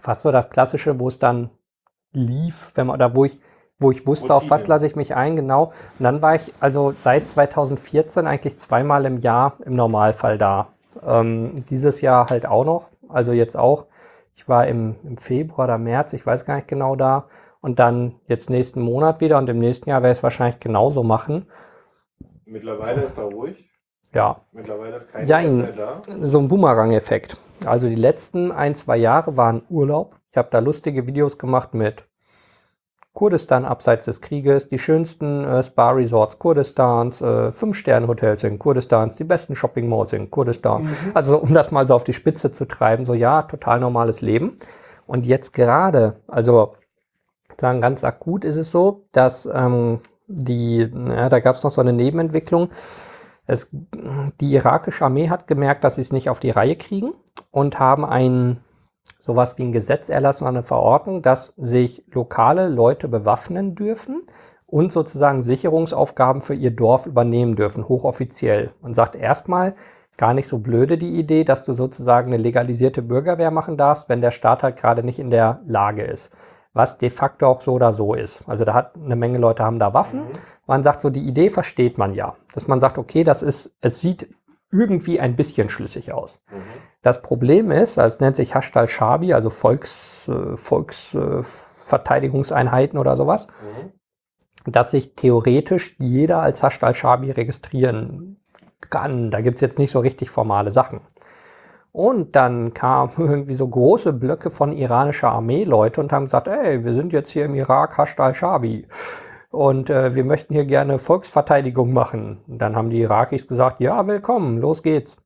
fast 0.00 0.22
so 0.22 0.32
das 0.32 0.50
Klassische, 0.50 0.98
wo 1.00 1.08
es 1.08 1.18
dann 1.18 1.50
lief, 2.12 2.72
wenn 2.74 2.88
man, 2.88 2.96
oder 2.96 3.14
wo 3.14 3.24
ich, 3.24 3.38
wo 3.78 3.90
ich 3.90 4.06
wusste, 4.06 4.34
auf 4.34 4.44
was 4.50 4.62
Routine. 4.62 4.68
lasse 4.74 4.86
ich 4.86 4.96
mich 4.96 5.14
ein, 5.14 5.36
genau. 5.36 5.72
Und 5.98 6.04
dann 6.04 6.22
war 6.22 6.34
ich 6.34 6.52
also 6.60 6.92
seit 6.96 7.28
2014 7.28 8.26
eigentlich 8.26 8.58
zweimal 8.58 9.04
im 9.04 9.18
Jahr 9.18 9.54
im 9.64 9.74
Normalfall 9.74 10.38
da. 10.38 10.68
Ähm, 11.06 11.54
dieses 11.70 12.00
Jahr 12.00 12.28
halt 12.30 12.46
auch 12.46 12.64
noch, 12.64 12.90
also 13.08 13.32
jetzt 13.32 13.56
auch. 13.56 13.86
Ich 14.36 14.48
war 14.48 14.66
im, 14.66 14.96
im 15.02 15.16
Februar 15.16 15.66
oder 15.66 15.78
März, 15.78 16.12
ich 16.12 16.24
weiß 16.24 16.44
gar 16.44 16.56
nicht 16.56 16.68
genau 16.68 16.94
da. 16.94 17.28
Und 17.60 17.78
dann 17.78 18.20
jetzt 18.28 18.50
nächsten 18.50 18.80
Monat 18.82 19.20
wieder 19.20 19.38
und 19.38 19.48
im 19.48 19.58
nächsten 19.58 19.88
Jahr 19.88 20.02
werde 20.02 20.12
ich 20.12 20.18
es 20.18 20.22
wahrscheinlich 20.22 20.60
genauso 20.60 21.02
machen. 21.02 21.46
Mittlerweile 22.44 23.00
ist 23.02 23.16
da 23.18 23.22
ruhig. 23.22 23.68
Ja, 24.14 24.40
Mittlerweile 24.52 24.96
ist 24.96 25.08
kein 25.10 25.26
Ja, 25.26 25.40
mehr 25.40 25.72
da. 25.72 25.96
so 26.20 26.38
ein 26.38 26.48
Boomerang-Effekt. 26.48 27.36
Also 27.64 27.88
die 27.88 27.96
letzten 27.96 28.52
ein, 28.52 28.74
zwei 28.74 28.96
Jahre 28.98 29.36
waren 29.36 29.62
Urlaub. 29.68 30.16
Ich 30.30 30.36
habe 30.36 30.48
da 30.50 30.58
lustige 30.60 31.06
Videos 31.08 31.38
gemacht 31.38 31.74
mit 31.74 32.06
Kurdistan 33.16 33.64
abseits 33.64 34.04
des 34.04 34.20
Krieges, 34.20 34.68
die 34.68 34.78
schönsten 34.78 35.42
äh, 35.42 35.62
Spa-Resorts 35.62 36.38
Kurdistans, 36.38 37.22
äh, 37.22 37.50
Fünf-Sterne-Hotels 37.50 38.44
in 38.44 38.58
Kurdistans, 38.58 39.16
die 39.16 39.24
besten 39.24 39.56
Shopping-Malls 39.56 40.12
in 40.12 40.30
Kurdistan. 40.30 40.90
Also 41.14 41.38
um 41.38 41.54
das 41.54 41.70
mal 41.70 41.86
so 41.86 41.94
auf 41.94 42.04
die 42.04 42.12
Spitze 42.12 42.50
zu 42.50 42.66
treiben, 42.66 43.06
so 43.06 43.14
ja, 43.14 43.42
total 43.42 43.80
normales 43.80 44.20
Leben. 44.20 44.58
Und 45.06 45.24
jetzt 45.24 45.54
gerade, 45.54 46.16
also 46.28 46.74
sagen 47.58 47.80
ganz 47.80 48.04
akut 48.04 48.44
ist 48.44 48.56
es 48.56 48.70
so, 48.70 49.06
dass 49.12 49.48
ähm, 49.50 50.00
die, 50.26 50.92
ja, 51.08 51.30
da 51.30 51.40
gab 51.40 51.56
es 51.56 51.62
noch 51.62 51.70
so 51.70 51.80
eine 51.80 51.94
Nebenentwicklung. 51.94 52.68
Es, 53.46 53.70
die 54.42 54.52
irakische 54.52 55.06
Armee 55.06 55.30
hat 55.30 55.46
gemerkt, 55.46 55.84
dass 55.84 55.94
sie 55.94 56.02
es 56.02 56.12
nicht 56.12 56.28
auf 56.28 56.38
die 56.38 56.50
Reihe 56.50 56.76
kriegen 56.76 57.14
und 57.50 57.78
haben 57.78 58.04
ein 58.04 58.60
sowas 59.18 59.58
wie 59.58 59.64
ein 59.64 59.72
Gesetz 59.72 60.08
erlassen, 60.08 60.46
eine 60.46 60.62
Verordnung, 60.62 61.22
dass 61.22 61.52
sich 61.56 62.04
lokale 62.12 62.68
Leute 62.68 63.08
bewaffnen 63.08 63.74
dürfen 63.74 64.22
und 64.66 64.92
sozusagen 64.92 65.42
Sicherungsaufgaben 65.42 66.42
für 66.42 66.54
ihr 66.54 66.70
Dorf 66.70 67.06
übernehmen 67.06 67.56
dürfen, 67.56 67.88
hochoffiziell. 67.88 68.70
Und 68.82 68.94
sagt 68.94 69.16
erstmal, 69.16 69.74
gar 70.16 70.34
nicht 70.34 70.48
so 70.48 70.58
blöde 70.58 70.98
die 70.98 71.18
Idee, 71.18 71.44
dass 71.44 71.64
du 71.64 71.72
sozusagen 71.72 72.32
eine 72.32 72.42
legalisierte 72.42 73.02
Bürgerwehr 73.02 73.50
machen 73.50 73.76
darfst, 73.76 74.08
wenn 74.08 74.20
der 74.20 74.30
Staat 74.30 74.62
halt 74.62 74.76
gerade 74.76 75.02
nicht 75.02 75.18
in 75.18 75.30
der 75.30 75.60
Lage 75.66 76.02
ist. 76.02 76.30
Was 76.72 76.98
de 76.98 77.10
facto 77.10 77.46
auch 77.46 77.60
so 77.62 77.72
oder 77.72 77.92
so 77.92 78.14
ist. 78.14 78.46
Also 78.46 78.64
da 78.64 78.74
hat 78.74 78.96
eine 78.96 79.16
Menge 79.16 79.38
Leute 79.38 79.64
haben 79.64 79.78
da 79.78 79.94
Waffen. 79.94 80.22
Man 80.66 80.82
sagt 80.82 81.00
so, 81.00 81.10
die 81.10 81.26
Idee 81.26 81.48
versteht 81.48 81.96
man 81.96 82.12
ja. 82.12 82.34
Dass 82.52 82.68
man 82.68 82.80
sagt, 82.80 82.98
okay, 82.98 83.24
das 83.24 83.42
ist, 83.42 83.74
es 83.80 84.00
sieht 84.00 84.28
irgendwie 84.70 85.20
ein 85.20 85.36
bisschen 85.36 85.68
schlüssig 85.68 86.12
aus. 86.12 86.42
Das 87.02 87.22
Problem 87.22 87.70
ist, 87.70 87.98
es 87.98 88.20
nennt 88.20 88.36
sich 88.36 88.54
Hasht 88.54 88.76
al-Shabi, 88.76 89.32
also 89.32 89.50
Volks, 89.50 90.28
äh, 90.28 90.56
Volksverteidigungseinheiten 90.56 92.98
oder 92.98 93.16
sowas, 93.16 93.46
dass 94.66 94.90
sich 94.90 95.14
theoretisch 95.14 95.96
jeder 96.00 96.40
als 96.40 96.62
Hasht 96.62 96.82
al-Shabi 96.82 97.30
registrieren 97.30 98.40
kann. 98.90 99.30
Da 99.30 99.40
gibt's 99.40 99.60
jetzt 99.60 99.78
nicht 99.78 99.92
so 99.92 100.00
richtig 100.00 100.30
formale 100.30 100.70
Sachen. 100.70 101.00
Und 101.92 102.36
dann 102.36 102.74
kamen 102.74 103.12
irgendwie 103.18 103.54
so 103.54 103.68
große 103.68 104.12
Blöcke 104.12 104.50
von 104.50 104.72
iranischer 104.72 105.30
Armeeleute 105.30 106.00
und 106.00 106.12
haben 106.12 106.26
gesagt, 106.26 106.48
ey, 106.48 106.84
wir 106.84 106.92
sind 106.92 107.12
jetzt 107.12 107.30
hier 107.30 107.46
im 107.46 107.54
Irak, 107.54 107.96
Hasht 107.96 108.20
al-Shabi. 108.20 108.86
Und 109.56 109.88
äh, 109.88 110.14
wir 110.14 110.24
möchten 110.26 110.52
hier 110.52 110.66
gerne 110.66 110.98
Volksverteidigung 110.98 111.94
machen. 111.94 112.40
Und 112.46 112.58
dann 112.58 112.76
haben 112.76 112.90
die 112.90 113.00
Irakis 113.00 113.48
gesagt, 113.48 113.80
ja, 113.80 114.06
willkommen, 114.06 114.58
los 114.58 114.82
geht's. 114.82 115.16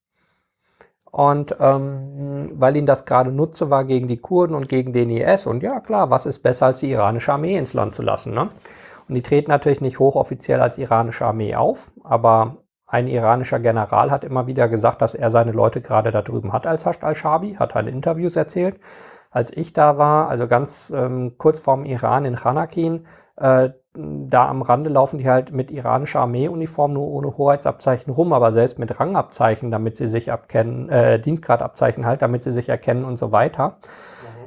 Und 1.11 1.57
ähm, 1.59 2.53
weil 2.55 2.77
ihnen 2.77 2.87
das 2.87 3.07
gerade 3.07 3.33
Nutze 3.33 3.71
war 3.71 3.85
gegen 3.85 4.07
die 4.07 4.19
Kurden 4.19 4.55
und 4.55 4.69
gegen 4.69 4.93
den 4.93 5.11
IS. 5.11 5.49
Und 5.49 5.65
ja, 5.65 5.81
klar, 5.81 6.11
was 6.11 6.27
ist 6.27 6.45
besser, 6.45 6.67
als 6.67 6.79
die 6.79 6.93
iranische 6.93 7.33
Armee 7.33 7.59
ins 7.59 7.75
Land 7.75 7.97
zu 7.97 8.03
lassen? 8.03 8.33
Ne? 8.33 8.51
Und 9.09 9.17
die 9.17 9.23
treten 9.23 9.51
natürlich 9.51 9.81
nicht 9.81 9.99
hochoffiziell 9.99 10.61
als 10.61 10.79
iranische 10.79 11.27
Armee 11.27 11.57
auf, 11.57 11.91
aber 12.05 12.59
ein 12.87 13.09
iranischer 13.09 13.59
General 13.59 14.13
hat 14.13 14.23
immer 14.23 14.47
wieder 14.47 14.69
gesagt, 14.69 15.03
dass 15.03 15.17
er 15.17 15.33
seine 15.33 15.51
Leute 15.51 15.81
gerade 15.81 16.13
da 16.13 16.23
drüben 16.23 16.53
hat 16.53 16.69
als 16.69 16.87
Hasht 16.87 17.03
al-Shabi, 17.03 17.55
hat 17.55 17.75
halt 17.75 17.89
in 17.89 17.95
Interviews 17.95 18.37
erzählt. 18.37 18.79
Als 19.33 19.53
ich 19.53 19.73
da 19.73 19.99
war, 19.99 20.29
also 20.29 20.47
ganz 20.47 20.93
ähm, 20.95 21.35
kurz 21.37 21.59
vorm 21.59 21.85
Iran 21.85 22.25
in 22.25 22.37
Chanakin, 22.37 23.07
äh, 23.37 23.71
da 23.95 24.49
am 24.49 24.63
Rande 24.63 24.89
laufen 24.89 25.19
die 25.19 25.29
halt 25.29 25.53
mit 25.53 25.71
iranischer 25.71 26.21
Armeeuniform 26.21 26.93
nur 26.93 27.09
ohne 27.09 27.37
Hoheitsabzeichen 27.37 28.13
rum, 28.13 28.33
aber 28.33 28.53
selbst 28.53 28.79
mit 28.79 29.01
Rangabzeichen, 29.01 29.71
damit 29.71 29.97
sie 29.97 30.07
sich 30.07 30.31
abkennen, 30.31 30.89
äh, 30.89 31.19
Dienstgradabzeichen 31.19 32.07
halt, 32.07 32.23
damit 32.23 32.45
sie 32.45 32.53
sich 32.53 32.69
erkennen 32.69 33.05
und 33.05 33.17
so 33.17 33.33
weiter. 33.33 33.79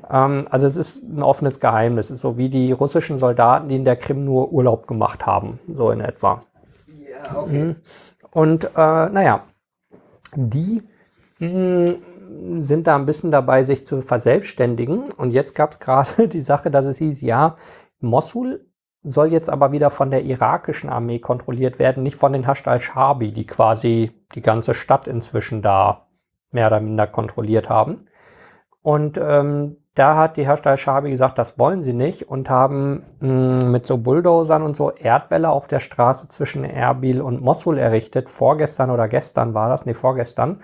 Ähm, 0.09 0.45
also 0.49 0.65
es 0.65 0.77
ist 0.77 1.03
ein 1.03 1.23
offenes 1.23 1.59
Geheimnis. 1.59 2.05
Es 2.05 2.11
ist 2.11 2.21
so 2.21 2.37
wie 2.37 2.49
die 2.49 2.71
russischen 2.71 3.17
Soldaten, 3.17 3.67
die 3.67 3.75
in 3.75 3.85
der 3.85 3.97
Krim 3.97 4.23
nur 4.23 4.51
Urlaub 4.51 4.87
gemacht 4.87 5.25
haben, 5.25 5.59
so 5.67 5.91
in 5.91 5.99
etwa. 5.99 6.43
Ja, 6.87 7.37
okay. 7.37 7.75
Und 8.31 8.65
äh, 8.65 8.69
naja, 8.75 9.43
die 10.35 10.83
mh, 11.39 11.95
sind 12.61 12.87
da 12.87 12.95
ein 12.95 13.05
bisschen 13.05 13.31
dabei, 13.31 13.63
sich 13.63 13.85
zu 13.85 14.01
verselbstständigen. 14.01 15.11
Und 15.11 15.31
jetzt 15.31 15.53
gab 15.53 15.73
es 15.73 15.79
gerade 15.81 16.29
die 16.29 16.41
Sache, 16.41 16.71
dass 16.71 16.85
es 16.85 16.97
hieß, 16.97 17.21
ja, 17.21 17.57
Mosul 17.99 18.65
soll 19.03 19.31
jetzt 19.31 19.49
aber 19.49 19.71
wieder 19.71 19.89
von 19.89 20.11
der 20.11 20.23
irakischen 20.23 20.89
Armee 20.89 21.19
kontrolliert 21.19 21.79
werden, 21.79 22.03
nicht 22.03 22.15
von 22.15 22.33
den 22.33 22.47
Hashd 22.47 22.67
al-Shabi, 22.67 23.31
die 23.31 23.45
quasi 23.45 24.11
die 24.35 24.41
ganze 24.41 24.73
Stadt 24.73 25.07
inzwischen 25.07 25.61
da 25.61 26.07
mehr 26.51 26.67
oder 26.67 26.79
minder 26.79 27.07
kontrolliert 27.07 27.69
haben. 27.69 27.97
Und 28.81 29.17
ähm, 29.21 29.77
da 29.95 30.17
hat 30.17 30.37
die 30.37 30.47
Hashd 30.47 30.65
al-Shabi 30.65 31.09
gesagt, 31.09 31.37
das 31.37 31.59
wollen 31.59 31.83
sie 31.83 31.93
nicht 31.93 32.29
und 32.29 32.49
haben 32.49 33.03
mh, 33.19 33.65
mit 33.65 33.85
so 33.85 33.97
Bulldozern 33.97 34.63
und 34.63 34.75
so 34.75 34.91
Erdwälle 34.91 35.49
auf 35.49 35.67
der 35.67 35.79
Straße 35.79 36.27
zwischen 36.29 36.63
Erbil 36.63 37.21
und 37.21 37.41
Mosul 37.41 37.77
errichtet. 37.77 38.29
Vorgestern 38.29 38.89
oder 38.89 39.07
gestern 39.07 39.53
war 39.53 39.69
das, 39.69 39.85
nee, 39.85 39.93
vorgestern 39.93 40.61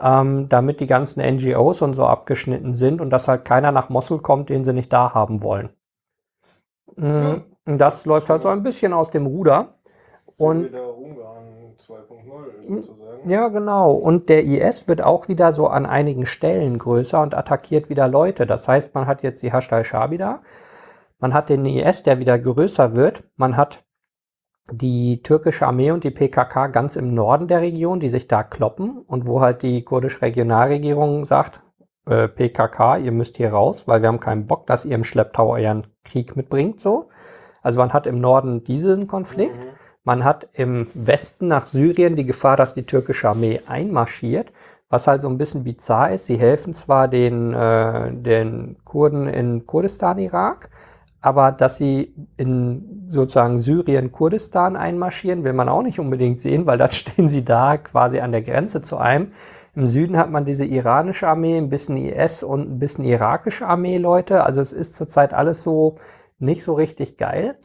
ähm, 0.00 0.48
damit 0.48 0.80
die 0.80 0.86
ganzen 0.86 1.20
NGOs 1.20 1.82
und 1.82 1.94
so 1.94 2.06
abgeschnitten 2.06 2.74
sind 2.74 3.00
und 3.00 3.10
dass 3.10 3.28
halt 3.28 3.44
keiner 3.44 3.72
nach 3.72 3.88
Mosul 3.88 4.20
kommt, 4.20 4.48
den 4.48 4.64
sie 4.64 4.72
nicht 4.72 4.92
da 4.92 5.14
haben 5.14 5.42
wollen. 5.42 5.70
Mhm. 6.96 7.44
Das 7.76 8.06
läuft 8.06 8.30
halt 8.30 8.42
so 8.42 8.48
ein 8.48 8.62
bisschen 8.62 8.92
aus 8.92 9.10
dem 9.10 9.26
Ruder. 9.26 9.74
Und 10.36 10.70
ja, 13.26 13.48
genau. 13.48 13.92
Und 13.92 14.28
der 14.28 14.44
IS 14.44 14.88
wird 14.88 15.02
auch 15.02 15.28
wieder 15.28 15.52
so 15.52 15.66
an 15.66 15.86
einigen 15.86 16.26
Stellen 16.26 16.78
größer 16.78 17.20
und 17.20 17.34
attackiert 17.34 17.88
wieder 17.88 18.08
Leute. 18.08 18.46
Das 18.46 18.68
heißt, 18.68 18.94
man 18.94 19.06
hat 19.06 19.22
jetzt 19.22 19.42
die 19.42 19.52
Hashd 19.52 19.72
al-Shabi 19.72 20.18
da. 20.18 20.42
Man 21.18 21.34
hat 21.34 21.48
den 21.48 21.66
IS, 21.66 22.02
der 22.02 22.18
wieder 22.20 22.38
größer 22.38 22.94
wird. 22.94 23.24
Man 23.36 23.56
hat 23.56 23.84
die 24.70 25.22
türkische 25.22 25.66
Armee 25.66 25.90
und 25.90 26.04
die 26.04 26.10
PKK 26.10 26.68
ganz 26.68 26.96
im 26.96 27.10
Norden 27.10 27.48
der 27.48 27.60
Region, 27.60 28.00
die 28.00 28.08
sich 28.08 28.28
da 28.28 28.42
kloppen 28.42 28.98
und 28.98 29.26
wo 29.26 29.40
halt 29.40 29.62
die 29.62 29.82
kurdische 29.82 30.22
Regionalregierung 30.22 31.24
sagt, 31.24 31.62
äh, 32.06 32.28
PKK, 32.28 32.98
ihr 32.98 33.12
müsst 33.12 33.38
hier 33.38 33.50
raus, 33.50 33.88
weil 33.88 34.02
wir 34.02 34.08
haben 34.08 34.20
keinen 34.20 34.46
Bock, 34.46 34.66
dass 34.66 34.84
ihr 34.84 34.94
im 34.94 35.04
Schlepptau 35.04 35.54
euren 35.54 35.86
Krieg 36.04 36.36
mitbringt, 36.36 36.80
so. 36.80 37.08
Also 37.68 37.80
man 37.80 37.92
hat 37.92 38.06
im 38.06 38.18
Norden 38.18 38.64
diesen 38.64 39.08
Konflikt. 39.08 39.58
Mhm. 39.58 39.68
Man 40.02 40.24
hat 40.24 40.48
im 40.54 40.86
Westen 40.94 41.48
nach 41.48 41.66
Syrien 41.66 42.16
die 42.16 42.24
Gefahr, 42.24 42.56
dass 42.56 42.72
die 42.72 42.84
türkische 42.86 43.28
Armee 43.28 43.60
einmarschiert, 43.66 44.52
was 44.88 45.06
halt 45.06 45.20
so 45.20 45.28
ein 45.28 45.36
bisschen 45.36 45.64
bizarr 45.64 46.12
ist. 46.12 46.24
Sie 46.24 46.38
helfen 46.38 46.72
zwar 46.72 47.08
den, 47.08 47.52
äh, 47.52 48.10
den 48.10 48.78
Kurden 48.86 49.26
in 49.26 49.66
Kurdistan, 49.66 50.18
Irak, 50.18 50.70
aber 51.20 51.52
dass 51.52 51.76
sie 51.76 52.14
in 52.38 53.04
sozusagen 53.08 53.58
Syrien, 53.58 54.12
Kurdistan 54.12 54.74
einmarschieren, 54.74 55.44
will 55.44 55.52
man 55.52 55.68
auch 55.68 55.82
nicht 55.82 56.00
unbedingt 56.00 56.40
sehen, 56.40 56.64
weil 56.66 56.78
dann 56.78 56.92
stehen 56.92 57.28
sie 57.28 57.44
da 57.44 57.76
quasi 57.76 58.20
an 58.20 58.32
der 58.32 58.40
Grenze 58.40 58.80
zu 58.80 58.96
einem. 58.96 59.32
Im 59.74 59.86
Süden 59.86 60.16
hat 60.16 60.30
man 60.30 60.46
diese 60.46 60.64
iranische 60.64 61.28
Armee, 61.28 61.58
ein 61.58 61.68
bisschen 61.68 61.98
IS 61.98 62.42
und 62.42 62.62
ein 62.62 62.78
bisschen 62.78 63.04
irakische 63.04 63.66
Armee, 63.66 63.98
Leute. 63.98 64.44
Also 64.44 64.62
es 64.62 64.72
ist 64.72 64.94
zurzeit 64.94 65.34
alles 65.34 65.62
so 65.62 65.96
nicht 66.38 66.62
so 66.62 66.74
richtig 66.74 67.16
geil. 67.16 67.56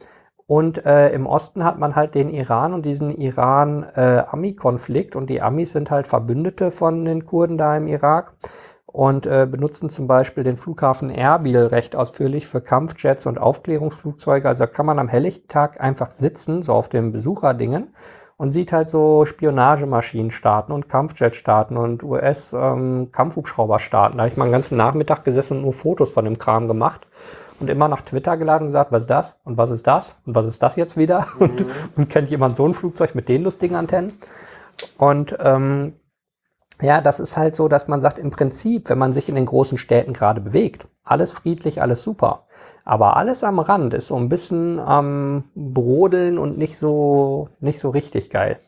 Und 0.46 0.84
äh, 0.84 1.10
im 1.12 1.26
Osten 1.26 1.64
hat 1.64 1.78
man 1.78 1.96
halt 1.96 2.14
den 2.14 2.28
Iran 2.28 2.74
und 2.74 2.84
diesen 2.84 3.10
Iran-Ami-Konflikt. 3.10 5.14
Äh, 5.14 5.18
und 5.18 5.30
die 5.30 5.40
Amis 5.40 5.72
sind 5.72 5.90
halt 5.90 6.06
Verbündete 6.06 6.70
von 6.70 7.06
den 7.06 7.24
Kurden 7.24 7.56
da 7.56 7.74
im 7.76 7.86
Irak 7.86 8.34
und 8.94 9.26
äh, 9.26 9.48
benutzen 9.50 9.88
zum 9.88 10.06
Beispiel 10.06 10.44
den 10.44 10.58
Flughafen 10.58 11.10
Erbil 11.10 11.66
recht 11.66 11.96
ausführlich 11.96 12.46
für 12.46 12.60
Kampfjets 12.60 13.26
und 13.26 13.38
Aufklärungsflugzeuge. 13.38 14.46
Also 14.46 14.66
kann 14.66 14.86
man 14.86 14.98
am 14.98 15.08
helllichten 15.08 15.48
Tag 15.48 15.80
einfach 15.80 16.10
sitzen, 16.10 16.62
so 16.62 16.74
auf 16.74 16.90
dem 16.90 17.10
Besucherdingen 17.10 17.94
und 18.36 18.50
sieht 18.50 18.72
halt 18.72 18.90
so 18.90 19.24
Spionagemaschinen 19.24 20.30
starten 20.30 20.72
und 20.72 20.88
Kampfjets 20.88 21.38
starten 21.38 21.76
und 21.76 22.02
US-Kampfhubschrauber 22.02 23.74
ähm, 23.74 23.80
starten. 23.80 24.18
Da 24.18 24.24
habe 24.24 24.30
ich 24.30 24.36
mal 24.36 24.44
einen 24.44 24.52
ganzen 24.52 24.76
Nachmittag 24.76 25.24
gesessen 25.24 25.56
und 25.56 25.62
nur 25.62 25.72
Fotos 25.72 26.12
von 26.12 26.24
dem 26.24 26.38
Kram 26.38 26.68
gemacht 26.68 27.06
und 27.64 27.70
immer 27.70 27.88
nach 27.88 28.02
Twitter 28.02 28.36
geladen 28.36 28.64
und 28.64 28.68
gesagt, 28.68 28.92
was 28.92 29.04
ist 29.04 29.10
das 29.10 29.34
und 29.44 29.56
was 29.56 29.70
ist 29.70 29.86
das 29.86 30.14
und 30.26 30.34
was 30.34 30.46
ist 30.46 30.62
das 30.62 30.76
jetzt 30.76 30.98
wieder 30.98 31.26
mhm. 31.38 31.40
und, 31.40 31.66
und 31.96 32.10
kennt 32.10 32.28
jemand 32.28 32.56
so 32.56 32.66
ein 32.68 32.74
Flugzeug 32.74 33.14
mit 33.14 33.28
den 33.28 33.42
lustigen 33.42 33.74
Antennen? 33.74 34.12
Und 34.98 35.36
ähm, 35.40 35.94
ja, 36.82 37.00
das 37.00 37.20
ist 37.20 37.36
halt 37.36 37.56
so, 37.56 37.68
dass 37.68 37.88
man 37.88 38.02
sagt, 38.02 38.18
im 38.18 38.30
Prinzip, 38.30 38.90
wenn 38.90 38.98
man 38.98 39.12
sich 39.12 39.28
in 39.28 39.34
den 39.34 39.46
großen 39.46 39.78
Städten 39.78 40.12
gerade 40.12 40.40
bewegt, 40.40 40.88
alles 41.04 41.30
friedlich, 41.30 41.80
alles 41.80 42.02
super. 42.02 42.46
Aber 42.84 43.16
alles 43.16 43.44
am 43.44 43.60
Rand 43.60 43.94
ist 43.94 44.08
so 44.08 44.16
ein 44.16 44.28
bisschen 44.28 44.78
am 44.78 45.44
Brodeln 45.54 46.36
und 46.36 46.58
nicht 46.58 46.76
so, 46.76 47.48
nicht 47.60 47.78
so 47.78 47.90
richtig 47.90 48.28
geil. 48.28 48.58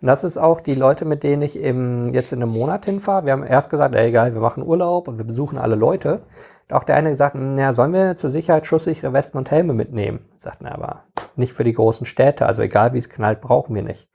Und 0.00 0.08
das 0.08 0.24
ist 0.24 0.36
auch 0.36 0.60
die 0.60 0.74
Leute, 0.74 1.04
mit 1.04 1.22
denen 1.22 1.42
ich 1.42 1.56
im, 1.56 2.14
jetzt 2.14 2.32
in 2.32 2.42
einem 2.42 2.52
Monat 2.52 2.84
hinfahre. 2.84 3.26
Wir 3.26 3.32
haben 3.32 3.42
erst 3.42 3.70
gesagt, 3.70 3.94
ey, 3.94 4.12
geil, 4.12 4.34
wir 4.34 4.40
machen 4.40 4.62
Urlaub 4.62 5.08
und 5.08 5.18
wir 5.18 5.24
besuchen 5.24 5.58
alle 5.58 5.74
Leute. 5.74 6.20
Und 6.68 6.76
auch 6.76 6.84
der 6.84 6.96
eine 6.96 7.10
gesagt, 7.10 7.34
naja, 7.34 7.72
sollen 7.72 7.92
wir 7.92 8.16
zur 8.16 8.30
Sicherheit 8.30 8.66
schusssichere 8.66 9.12
Westen 9.12 9.36
und 9.36 9.50
Helme 9.50 9.74
mitnehmen? 9.74 10.26
Sagt, 10.38 10.58
na, 10.60 10.72
aber 10.72 11.04
nicht 11.36 11.52
für 11.52 11.64
die 11.64 11.72
großen 11.72 12.06
Städte. 12.06 12.46
Also 12.46 12.62
egal 12.62 12.92
wie 12.92 12.98
es 12.98 13.10
knallt, 13.10 13.40
brauchen 13.40 13.74
wir 13.74 13.82
nicht. 13.82 14.10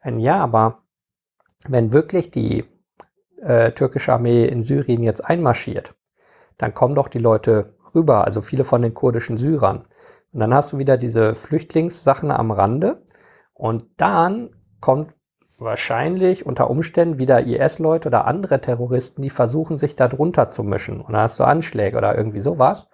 Ein 0.00 0.18
ja, 0.18 0.36
aber 0.36 0.82
wenn 1.66 1.92
wirklich 1.92 2.30
die 2.30 2.64
äh, 3.42 3.72
türkische 3.72 4.12
Armee 4.12 4.44
in 4.44 4.62
Syrien 4.62 5.02
jetzt 5.02 5.24
einmarschiert, 5.24 5.94
dann 6.56 6.74
kommen 6.74 6.94
doch 6.94 7.08
die 7.08 7.18
Leute 7.18 7.74
rüber, 7.94 8.24
also 8.24 8.42
viele 8.42 8.64
von 8.64 8.82
den 8.82 8.94
kurdischen 8.94 9.36
Syrern. 9.36 9.86
Und 10.32 10.40
dann 10.40 10.54
hast 10.54 10.72
du 10.72 10.78
wieder 10.78 10.96
diese 10.96 11.34
Flüchtlingssachen 11.34 12.30
am 12.30 12.50
Rande 12.50 13.02
und 13.54 13.84
dann 13.96 14.50
kommt 14.80 15.14
wahrscheinlich 15.58 16.46
unter 16.46 16.70
Umständen 16.70 17.18
wieder 17.18 17.46
IS-Leute 17.46 18.08
oder 18.08 18.26
andere 18.26 18.60
Terroristen, 18.60 19.22
die 19.22 19.30
versuchen, 19.30 19.78
sich 19.78 19.96
da 19.96 20.08
drunter 20.08 20.48
zu 20.48 20.62
mischen. 20.62 21.00
Und 21.00 21.12
dann 21.12 21.22
hast 21.22 21.38
du 21.40 21.44
Anschläge 21.44 21.96
oder 21.96 22.16
irgendwie 22.16 22.40
sowas. 22.40 22.88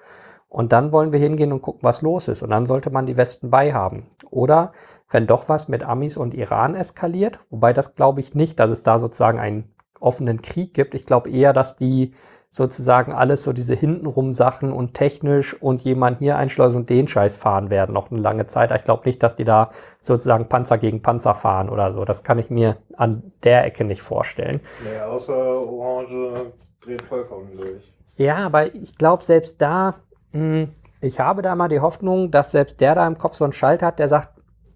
Und 0.48 0.72
dann 0.72 0.92
wollen 0.92 1.12
wir 1.12 1.18
hingehen 1.18 1.52
und 1.52 1.62
gucken, 1.62 1.82
was 1.82 2.00
los 2.02 2.28
ist. 2.28 2.42
Und 2.42 2.50
dann 2.50 2.64
sollte 2.64 2.90
man 2.90 3.06
die 3.06 3.16
Westen 3.16 3.50
beihaben. 3.50 4.06
Oder 4.30 4.72
wenn 5.10 5.26
doch 5.26 5.48
was 5.48 5.68
mit 5.68 5.82
Amis 5.82 6.16
und 6.16 6.32
Iran 6.32 6.74
eskaliert, 6.74 7.40
wobei 7.50 7.72
das 7.72 7.94
glaube 7.94 8.20
ich 8.20 8.34
nicht, 8.34 8.60
dass 8.60 8.70
es 8.70 8.82
da 8.82 8.98
sozusagen 8.98 9.38
einen 9.38 9.74
offenen 10.00 10.42
Krieg 10.42 10.74
gibt. 10.74 10.94
Ich 10.94 11.06
glaube 11.06 11.30
eher, 11.30 11.52
dass 11.52 11.76
die 11.76 12.14
sozusagen 12.54 13.12
alles 13.12 13.42
so 13.42 13.52
diese 13.52 13.74
hintenrum 13.74 14.32
Sachen 14.32 14.72
und 14.72 14.94
technisch 14.94 15.60
und 15.60 15.82
jemand 15.82 16.20
hier 16.20 16.36
einschleusen 16.36 16.82
und 16.82 16.88
den 16.88 17.08
Scheiß 17.08 17.34
fahren 17.34 17.68
werden 17.68 17.92
noch 17.92 18.12
eine 18.12 18.20
lange 18.20 18.46
Zeit. 18.46 18.70
Ich 18.70 18.84
glaube 18.84 19.02
nicht, 19.06 19.20
dass 19.24 19.34
die 19.34 19.42
da 19.42 19.70
sozusagen 20.00 20.48
Panzer 20.48 20.78
gegen 20.78 21.02
Panzer 21.02 21.34
fahren 21.34 21.68
oder 21.68 21.90
so. 21.90 22.04
Das 22.04 22.22
kann 22.22 22.38
ich 22.38 22.50
mir 22.50 22.76
an 22.96 23.32
der 23.42 23.64
Ecke 23.64 23.82
nicht 23.82 24.02
vorstellen. 24.02 24.60
Nee, 24.84 25.00
außer 25.00 25.34
Orange 25.34 26.52
dreht 26.80 27.02
vollkommen 27.02 27.58
durch. 27.60 27.92
Ja, 28.18 28.36
aber 28.46 28.72
ich 28.72 28.96
glaube 28.96 29.24
selbst 29.24 29.56
da, 29.60 29.96
hm, 30.30 30.68
ich 31.00 31.18
habe 31.18 31.42
da 31.42 31.56
mal 31.56 31.66
die 31.66 31.80
Hoffnung, 31.80 32.30
dass 32.30 32.52
selbst 32.52 32.80
der 32.80 32.94
da 32.94 33.04
im 33.04 33.18
Kopf 33.18 33.34
so 33.34 33.42
einen 33.42 33.52
Schalter 33.52 33.86
hat, 33.86 33.98
der 33.98 34.08
sagt, 34.08 34.28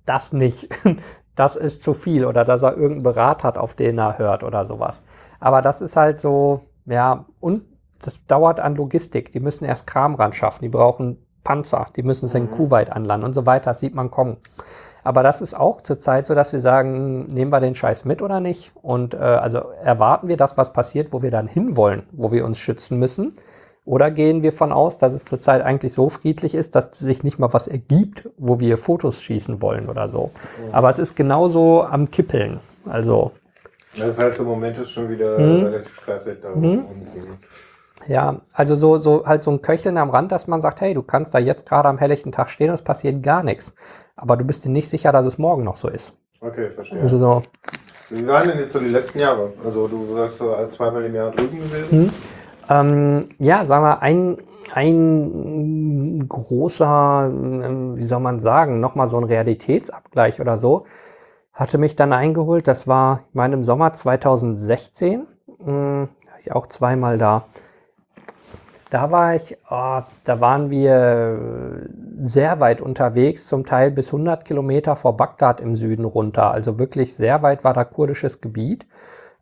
das 0.05 0.33
nicht. 0.33 0.69
Das 1.37 1.55
ist 1.55 1.85
zu 1.85 1.95
viel 1.95 2.25
oder 2.25 2.45
dass 2.45 2.65
er 2.65 2.73
irgendeinen 2.73 3.05
Berat 3.05 3.45
hat, 3.45 3.59
auf 3.59 3.75
den 3.75 3.97
er 3.97 4.19
hört 4.19 4.43
oder 4.43 4.65
sowas. 4.65 5.05
Aber 5.39 5.63
das 5.63 5.81
ist 5.81 5.95
halt 5.95 6.19
so, 6.19 6.63
ja, 6.89 7.27
und 7.41 7.63
das 8.03 8.25
dauert 8.27 8.61
an 8.61 8.77
Logistik. 8.77 9.33
Die 9.33 9.41
müssen 9.41 9.65
erst 9.65 9.87
Kram 9.87 10.15
ran 10.15 10.33
schaffen, 10.33 10.63
die 10.63 10.69
brauchen 10.69 11.19
Panzer, 11.45 11.87
die 11.97 12.03
müssen 12.03 12.27
es 12.27 12.35
in 12.35 12.45
mhm. 12.45 12.51
Kuwait 12.53 12.91
anlanden 12.91 13.27
und 13.27 13.33
so 13.33 13.47
weiter. 13.47 13.71
Das 13.71 13.81
sieht 13.81 13.95
man 13.95 14.11
kommen. 14.11 14.37
Aber 15.05 15.23
das 15.23 15.41
ist 15.41 15.59
auch 15.59 15.81
zurzeit 15.83 16.27
so, 16.27 16.35
dass 16.35 16.53
wir 16.53 16.61
sagen, 16.61 17.33
nehmen 17.33 17.51
wir 17.51 17.61
den 17.61 17.75
Scheiß 17.75 18.05
mit 18.05 18.21
oder 18.21 18.41
nicht? 18.41 18.73
Und 18.83 19.15
äh, 19.15 19.19
also 19.19 19.61
erwarten 19.83 20.29
wir 20.29 20.37
das, 20.37 20.59
was 20.59 20.73
passiert, 20.73 21.13
wo 21.13 21.23
wir 21.23 21.31
dann 21.31 21.49
hinwollen, 21.49 22.03
wo 22.13 22.31
wir 22.31 22.45
uns 22.45 22.59
schützen 22.59 22.99
müssen. 22.99 23.33
Oder 23.85 24.11
gehen 24.11 24.43
wir 24.43 24.53
von 24.53 24.71
aus, 24.71 24.99
dass 24.99 25.15
es 25.15 25.25
zurzeit 25.25 25.63
eigentlich 25.63 25.95
so 25.95 26.11
friedlich 26.11 26.55
ist, 26.55 26.75
dass 26.75 26.91
sich 26.93 27.23
nicht 27.23 27.39
mal 27.39 27.55
was 27.55 27.69
ergibt, 27.69 28.29
wo 28.37 28.61
wir 28.61 28.77
Fotos 28.77 29.23
schießen 29.23 29.63
wollen 29.63 29.89
oder 29.89 30.11
so. 30.11 30.31
Mhm. 30.59 30.75
Aber 30.75 30.91
es 30.91 30.99
ist 30.99 31.17
genauso 31.17 31.85
am 31.85 32.11
Kippeln. 32.11 32.61
Also. 32.85 33.33
Das 33.99 34.19
heißt, 34.19 34.41
im 34.41 34.47
Moment 34.47 34.79
ist 34.79 34.91
schon 34.91 35.09
wieder 35.09 35.39
mhm. 35.39 35.65
relativ 35.65 35.95
stressig 35.95 36.39
da. 36.43 36.55
Mhm. 36.55 36.85
Ja, 38.07 38.41
also 38.53 38.75
so, 38.75 38.97
so 38.99 39.27
halt 39.27 39.43
so 39.43 39.51
ein 39.51 39.61
Köcheln 39.61 39.99
am 39.99 40.11
Rand, 40.11 40.31
dass 40.31 40.47
man 40.47 40.61
sagt, 40.61 40.81
hey, 40.81 40.95
du 40.95 41.03
kannst 41.03 41.35
da 41.35 41.39
jetzt 41.39 41.67
gerade 41.67 41.89
am 41.89 41.99
helllichten 41.99 42.33
Tag 42.33 42.49
stehen 42.49 42.69
und 42.69 42.75
es 42.75 42.83
passiert 42.83 43.23
gar 43.23 43.43
nichts. 43.43 43.75
Aber 44.17 44.37
du 44.37 44.45
bist 44.45 44.65
dir 44.65 44.71
nicht 44.71 44.89
sicher, 44.89 45.13
dass 45.13 45.27
es 45.27 45.39
morgen 45.39 45.65
noch 45.65 45.77
so 45.77 45.89
ist. 45.89 46.17
Okay, 46.41 46.71
verstehe. 46.71 47.01
Also 47.01 47.19
so. 47.19 47.43
Wie 48.11 48.27
waren 48.27 48.49
denn 48.49 48.59
jetzt 48.59 48.73
so 48.73 48.79
die 48.79 48.89
letzten 48.89 49.19
Jahre? 49.19 49.53
Also 49.65 49.89
du 49.89 50.15
sagst 50.15 50.39
so 50.39 50.55
zweimal 50.71 51.05
im 51.05 51.15
Jahr 51.15 51.31
drüben 51.33 51.59
gewesen? 51.59 52.05
Mhm. 52.05 52.11
Ähm, 52.71 53.29
ja, 53.39 53.67
sagen 53.67 53.85
wir, 53.85 54.03
ein, 54.03 54.39
ein 54.73 56.29
großer, 56.29 57.31
ähm, 57.31 57.97
wie 57.97 58.03
soll 58.03 58.21
man 58.21 58.39
sagen, 58.39 58.81
nochmal 58.81 59.09
so 59.09 59.19
ein 59.19 59.25
Realitätsabgleich 59.25 60.41
oder 60.41 60.59
so, 60.59 60.85
hatte 61.59 61.77
mich 61.77 61.97
dann 61.97 62.13
eingeholt. 62.13 62.69
Das 62.69 62.87
war, 62.87 63.25
ich 63.29 63.35
meine, 63.35 63.57
im 63.57 63.65
Sommer 63.65 63.93
2016. 63.93 65.27
Hm, 65.63 66.09
ich 66.39 66.53
auch 66.53 66.69
zweimal 66.69 67.19
da. 67.19 67.45
Da 68.91 69.11
war 69.11 69.35
ich, 69.35 69.59
oh, 69.69 70.01
da 70.25 70.41
waren 70.41 70.71
wir 70.71 71.89
sehr 72.21 72.61
weit 72.61 72.81
unterwegs, 72.81 73.49
zum 73.49 73.67
Teil 73.67 73.91
bis 73.91 74.15
100 74.15 74.45
Kilometer 74.45 74.95
vor 74.95 75.17
Bagdad 75.17 75.61
im 75.61 75.75
Süden 75.75 76.05
runter. 76.05 76.53
Also 76.53 76.79
wirklich 76.79 77.15
sehr 77.15 77.43
weit 77.43 77.65
war 77.65 77.75
da 77.75 77.85
kurdisches 77.85 78.41
Gebiet. 78.41 78.87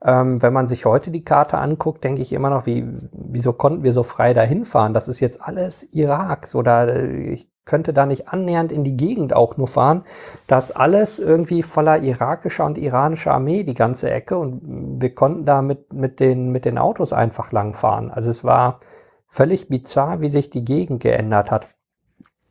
Ähm, 0.02 0.42
wenn 0.42 0.54
man 0.54 0.66
sich 0.66 0.86
heute 0.86 1.10
die 1.10 1.24
Karte 1.24 1.58
anguckt, 1.58 2.02
denke 2.02 2.22
ich 2.22 2.32
immer 2.32 2.50
noch, 2.50 2.64
wie, 2.64 2.86
wieso 3.12 3.52
konnten 3.52 3.82
wir 3.82 3.92
so 3.92 4.02
frei 4.02 4.32
dahin 4.34 4.64
fahren? 4.64 4.94
Das 4.94 5.06
ist 5.06 5.20
jetzt 5.20 5.42
alles 5.42 5.84
Iraks 5.92 6.54
oder 6.54 6.88
äh, 6.88 7.28
ich 7.28 7.48
könnte 7.66 7.92
da 7.92 8.06
nicht 8.06 8.28
annähernd 8.28 8.72
in 8.72 8.84
die 8.84 8.96
Gegend 8.96 9.34
auch 9.34 9.56
nur 9.58 9.68
fahren. 9.68 10.04
Das 10.46 10.70
alles 10.70 11.18
irgendwie 11.18 11.62
voller 11.62 11.98
irakischer 11.98 12.64
und 12.64 12.78
iranischer 12.78 13.32
Armee, 13.32 13.64
die 13.64 13.74
ganze 13.74 14.10
Ecke. 14.10 14.38
Und 14.38 15.00
wir 15.02 15.14
konnten 15.14 15.44
da 15.44 15.60
mit, 15.60 15.92
mit, 15.92 16.20
den, 16.20 16.50
mit 16.50 16.64
den 16.64 16.78
Autos 16.78 17.12
einfach 17.12 17.52
langfahren. 17.52 18.10
Also 18.10 18.30
es 18.30 18.44
war 18.44 18.80
völlig 19.26 19.68
bizarr, 19.68 20.20
wie 20.20 20.30
sich 20.30 20.48
die 20.48 20.64
Gegend 20.64 21.02
geändert 21.02 21.50
hat. 21.50 21.68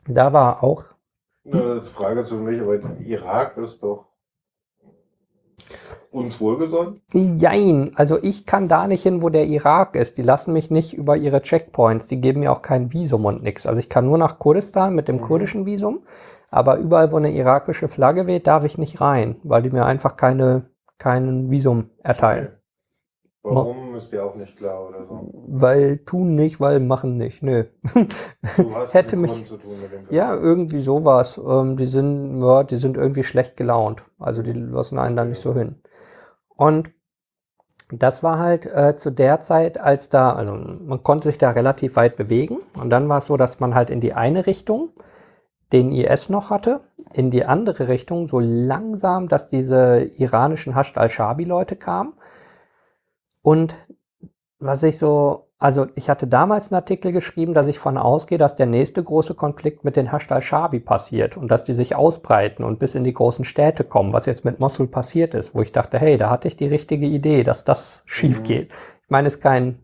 Da 0.06 0.32
war 0.32 0.62
auch. 0.62 0.84
Ja, 1.44 1.74
das 1.74 1.90
Frage 1.90 2.24
zu 2.24 2.36
mich, 2.36 2.60
aber 2.60 2.78
Irak 3.00 3.56
ist 3.56 3.82
doch 3.82 4.05
uns 6.10 6.40
wohlgesonnen? 6.40 6.94
Jein, 7.12 7.90
also 7.94 8.18
ich 8.22 8.46
kann 8.46 8.68
da 8.68 8.86
nicht 8.86 9.02
hin, 9.02 9.22
wo 9.22 9.28
der 9.28 9.46
Irak 9.46 9.96
ist. 9.96 10.18
Die 10.18 10.22
lassen 10.22 10.52
mich 10.52 10.70
nicht 10.70 10.94
über 10.94 11.16
ihre 11.16 11.42
Checkpoints. 11.42 12.08
Die 12.08 12.20
geben 12.20 12.40
mir 12.40 12.52
auch 12.52 12.62
kein 12.62 12.92
Visum 12.92 13.24
und 13.24 13.42
nix. 13.42 13.66
Also 13.66 13.80
ich 13.80 13.88
kann 13.88 14.06
nur 14.06 14.18
nach 14.18 14.38
Kurdistan 14.38 14.94
mit 14.94 15.08
dem 15.08 15.16
mhm. 15.16 15.22
kurdischen 15.22 15.66
Visum. 15.66 16.00
Aber 16.50 16.78
überall, 16.78 17.12
wo 17.12 17.16
eine 17.16 17.32
irakische 17.32 17.88
Flagge 17.88 18.26
weht, 18.26 18.46
darf 18.46 18.64
ich 18.64 18.78
nicht 18.78 19.00
rein, 19.00 19.36
weil 19.42 19.62
die 19.62 19.70
mir 19.70 19.84
einfach 19.84 20.16
keine, 20.16 20.70
keinen 20.98 21.50
Visum 21.50 21.90
erteilen. 22.02 22.55
Warum 23.54 23.94
ist 23.94 24.12
dir 24.12 24.24
auch 24.24 24.34
nicht 24.34 24.56
klar 24.56 24.88
oder 24.88 25.06
so? 25.06 25.30
Weil 25.46 25.98
tun 25.98 26.34
nicht, 26.34 26.60
weil 26.60 26.80
machen 26.80 27.16
nicht. 27.16 27.42
Nö. 27.42 27.64
Du 28.56 28.74
hast 28.74 28.92
Hätte 28.94 29.16
mich. 29.16 29.46
Zu 29.46 29.56
tun 29.56 29.72
mit 29.80 29.92
dem 29.92 30.14
ja, 30.14 30.34
irgendwie 30.34 30.82
sowas. 30.82 31.38
Ähm, 31.38 31.76
die 31.76 31.86
sind, 31.86 32.42
ja, 32.42 32.64
die 32.64 32.76
sind 32.76 32.96
irgendwie 32.96 33.22
schlecht 33.22 33.56
gelaunt. 33.56 34.02
Also 34.18 34.42
die 34.42 34.52
lassen 34.52 34.98
einen 34.98 35.16
da 35.16 35.24
nicht 35.24 35.40
so 35.40 35.54
hin. 35.54 35.76
Und 36.56 36.90
das 37.92 38.22
war 38.22 38.38
halt 38.38 38.66
äh, 38.66 38.96
zu 38.96 39.10
der 39.10 39.40
Zeit, 39.40 39.80
als 39.80 40.08
da, 40.08 40.32
also 40.32 40.52
man 40.52 41.04
konnte 41.04 41.28
sich 41.28 41.38
da 41.38 41.50
relativ 41.50 41.96
weit 41.96 42.16
bewegen. 42.16 42.58
Und 42.80 42.90
dann 42.90 43.08
war 43.08 43.18
es 43.18 43.26
so, 43.26 43.36
dass 43.36 43.60
man 43.60 43.74
halt 43.74 43.90
in 43.90 44.00
die 44.00 44.14
eine 44.14 44.46
Richtung 44.46 44.90
den 45.72 45.92
IS 45.92 46.28
noch 46.28 46.50
hatte, 46.50 46.80
in 47.12 47.30
die 47.30 47.44
andere 47.44 47.88
Richtung 47.88 48.28
so 48.28 48.40
langsam, 48.40 49.28
dass 49.28 49.46
diese 49.46 50.00
iranischen 50.16 50.74
Hasht 50.74 50.98
al-Shabi-Leute 50.98 51.76
kamen 51.76 52.14
und 53.46 53.76
was 54.58 54.82
ich 54.82 54.98
so, 54.98 55.52
also 55.56 55.86
ich 55.94 56.10
hatte 56.10 56.26
damals 56.26 56.72
einen 56.72 56.80
Artikel 56.80 57.12
geschrieben, 57.12 57.54
dass 57.54 57.68
ich 57.68 57.78
von 57.78 57.96
ausgehe, 57.96 58.38
dass 58.38 58.56
der 58.56 58.66
nächste 58.66 59.04
große 59.04 59.34
Konflikt 59.36 59.84
mit 59.84 59.94
den 59.94 60.10
Hasht 60.10 60.32
al-Shabi 60.32 60.80
passiert 60.80 61.36
und 61.36 61.48
dass 61.48 61.62
die 61.62 61.72
sich 61.72 61.94
ausbreiten 61.94 62.64
und 62.64 62.80
bis 62.80 62.96
in 62.96 63.04
die 63.04 63.12
großen 63.12 63.44
Städte 63.44 63.84
kommen, 63.84 64.12
was 64.12 64.26
jetzt 64.26 64.44
mit 64.44 64.58
Mosul 64.58 64.88
passiert 64.88 65.32
ist, 65.36 65.54
wo 65.54 65.62
ich 65.62 65.70
dachte, 65.70 66.00
hey, 66.00 66.18
da 66.18 66.28
hatte 66.28 66.48
ich 66.48 66.56
die 66.56 66.66
richtige 66.66 67.06
Idee, 67.06 67.44
dass 67.44 67.62
das 67.62 68.02
schief 68.06 68.40
mhm. 68.40 68.44
geht. 68.44 68.72
Ich 69.04 69.10
meine, 69.10 69.28
es 69.28 69.36
ist 69.36 69.42
kein, 69.42 69.78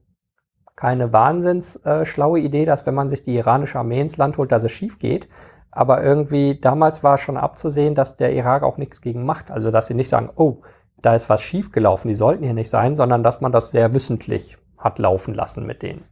keine 0.75 1.13
wahnsinns 1.13 1.77
äh, 1.85 2.05
schlaue 2.05 2.41
Idee, 2.41 2.65
dass 2.65 2.85
wenn 2.87 2.97
man 2.97 3.09
sich 3.09 3.23
die 3.23 3.37
iranische 3.37 3.79
Armee 3.79 4.01
ins 4.01 4.17
Land 4.17 4.39
holt, 4.39 4.51
dass 4.51 4.65
es 4.65 4.73
schief 4.73 4.99
geht. 4.99 5.29
Aber 5.71 6.03
irgendwie 6.03 6.59
damals 6.59 7.05
war 7.05 7.17
schon 7.17 7.37
abzusehen, 7.37 7.95
dass 7.95 8.17
der 8.17 8.33
Irak 8.33 8.65
auch 8.65 8.77
nichts 8.77 9.01
gegen 9.01 9.25
macht. 9.25 9.53
Also 9.53 9.71
dass 9.71 9.87
sie 9.87 9.95
nicht 9.95 10.09
sagen, 10.09 10.31
oh, 10.35 10.63
da 11.03 11.15
ist 11.15 11.29
was 11.29 11.43
schiefgelaufen, 11.43 12.09
die 12.09 12.15
sollten 12.15 12.45
hier 12.45 12.55
nicht 12.55 12.71
sein, 12.71 12.97
sondern 12.97 13.23
dass 13.23 13.41
man 13.41 13.53
das 13.53 13.71
sehr 13.71 13.93
wissentlich 13.93 14.57
hat 14.79 14.99
laufen 14.99 15.35
lassen 15.35 15.67
mit 15.67 15.83
denen. 15.83 16.05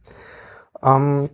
Ähm, 0.83 1.29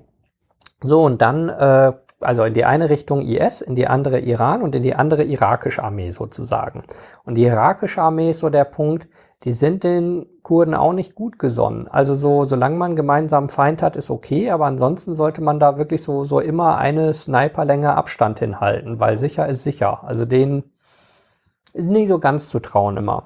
so, 0.81 1.03
und 1.03 1.21
dann, 1.21 1.49
äh, 1.49 1.93
also 2.19 2.43
in 2.43 2.53
die 2.53 2.65
eine 2.65 2.89
Richtung 2.89 3.21
IS, 3.21 3.61
in 3.61 3.75
die 3.75 3.87
andere 3.87 4.19
Iran 4.19 4.61
und 4.61 4.75
in 4.75 4.83
die 4.83 4.95
andere 4.95 5.23
irakische 5.23 5.83
Armee 5.83 6.11
sozusagen. 6.11 6.83
Und 7.25 7.35
die 7.35 7.43
irakische 7.43 8.01
Armee 8.01 8.31
ist 8.31 8.39
so 8.39 8.49
der 8.49 8.65
Punkt, 8.65 9.07
die 9.43 9.53
sind 9.53 9.83
den 9.83 10.25
Kurden 10.41 10.73
auch 10.73 10.93
nicht 10.93 11.13
gut 11.13 11.37
gesonnen. 11.37 11.87
Also 11.87 12.15
so, 12.15 12.43
solange 12.43 12.75
man 12.75 12.95
gemeinsamen 12.95 13.47
Feind 13.47 13.81
hat, 13.81 13.95
ist 13.95 14.09
okay, 14.09 14.49
aber 14.49 14.65
ansonsten 14.65 15.13
sollte 15.13 15.41
man 15.41 15.59
da 15.59 15.77
wirklich 15.77 16.01
so, 16.01 16.23
so 16.23 16.39
immer 16.39 16.77
eine 16.77 17.13
Sniperlänge 17.13 17.93
Abstand 17.93 18.39
hinhalten, 18.39 18.99
weil 18.99 19.19
sicher 19.19 19.47
ist 19.47 19.63
sicher. 19.63 20.03
Also 20.03 20.25
denen 20.25 20.63
ist 21.73 21.87
nicht 21.87 22.07
so 22.07 22.17
ganz 22.17 22.49
zu 22.49 22.59
trauen 22.59 22.97
immer. 22.97 23.25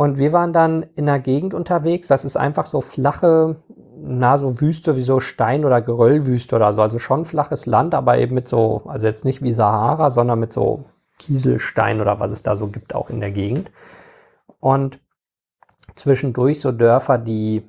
Und 0.00 0.16
wir 0.16 0.32
waren 0.32 0.54
dann 0.54 0.86
in 0.94 1.06
einer 1.06 1.18
Gegend 1.18 1.52
unterwegs, 1.52 2.08
das 2.08 2.24
ist 2.24 2.38
einfach 2.38 2.64
so 2.64 2.80
flache, 2.80 3.56
na, 4.00 4.38
so 4.38 4.58
Wüste 4.58 4.96
wie 4.96 5.02
so 5.02 5.20
Stein- 5.20 5.66
oder 5.66 5.82
Geröllwüste 5.82 6.56
oder 6.56 6.72
so. 6.72 6.80
Also 6.80 6.98
schon 6.98 7.26
flaches 7.26 7.66
Land, 7.66 7.92
aber 7.94 8.16
eben 8.16 8.34
mit 8.34 8.48
so, 8.48 8.80
also 8.86 9.06
jetzt 9.06 9.26
nicht 9.26 9.42
wie 9.42 9.52
Sahara, 9.52 10.10
sondern 10.10 10.40
mit 10.40 10.54
so 10.54 10.86
Kieselstein 11.18 12.00
oder 12.00 12.18
was 12.18 12.32
es 12.32 12.40
da 12.40 12.56
so 12.56 12.68
gibt, 12.68 12.94
auch 12.94 13.10
in 13.10 13.20
der 13.20 13.30
Gegend. 13.30 13.72
Und 14.58 15.00
zwischendurch 15.96 16.62
so 16.62 16.72
Dörfer, 16.72 17.18
die 17.18 17.62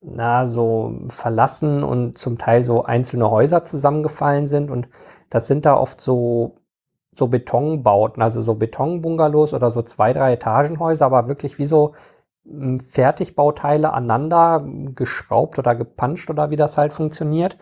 na, 0.00 0.46
so 0.46 0.94
verlassen 1.08 1.84
und 1.84 2.16
zum 2.16 2.38
Teil 2.38 2.64
so 2.64 2.84
einzelne 2.84 3.30
Häuser 3.30 3.64
zusammengefallen 3.64 4.46
sind. 4.46 4.70
Und 4.70 4.88
das 5.28 5.46
sind 5.46 5.66
da 5.66 5.76
oft 5.76 6.00
so 6.00 6.56
so 7.18 7.28
Betonbauten, 7.28 8.22
also 8.22 8.40
so 8.40 8.54
Betonbungalows 8.54 9.54
oder 9.54 9.70
so 9.70 9.82
zwei, 9.82 10.12
drei 10.12 10.34
Etagenhäuser, 10.34 11.06
aber 11.06 11.28
wirklich 11.28 11.58
wie 11.58 11.66
so 11.66 11.94
hm, 12.46 12.78
Fertigbauteile 12.78 13.92
aneinander 13.92 14.64
geschraubt 14.94 15.58
oder 15.58 15.74
gepanscht 15.74 16.30
oder 16.30 16.50
wie 16.50 16.56
das 16.56 16.76
halt 16.78 16.92
funktioniert. 16.92 17.58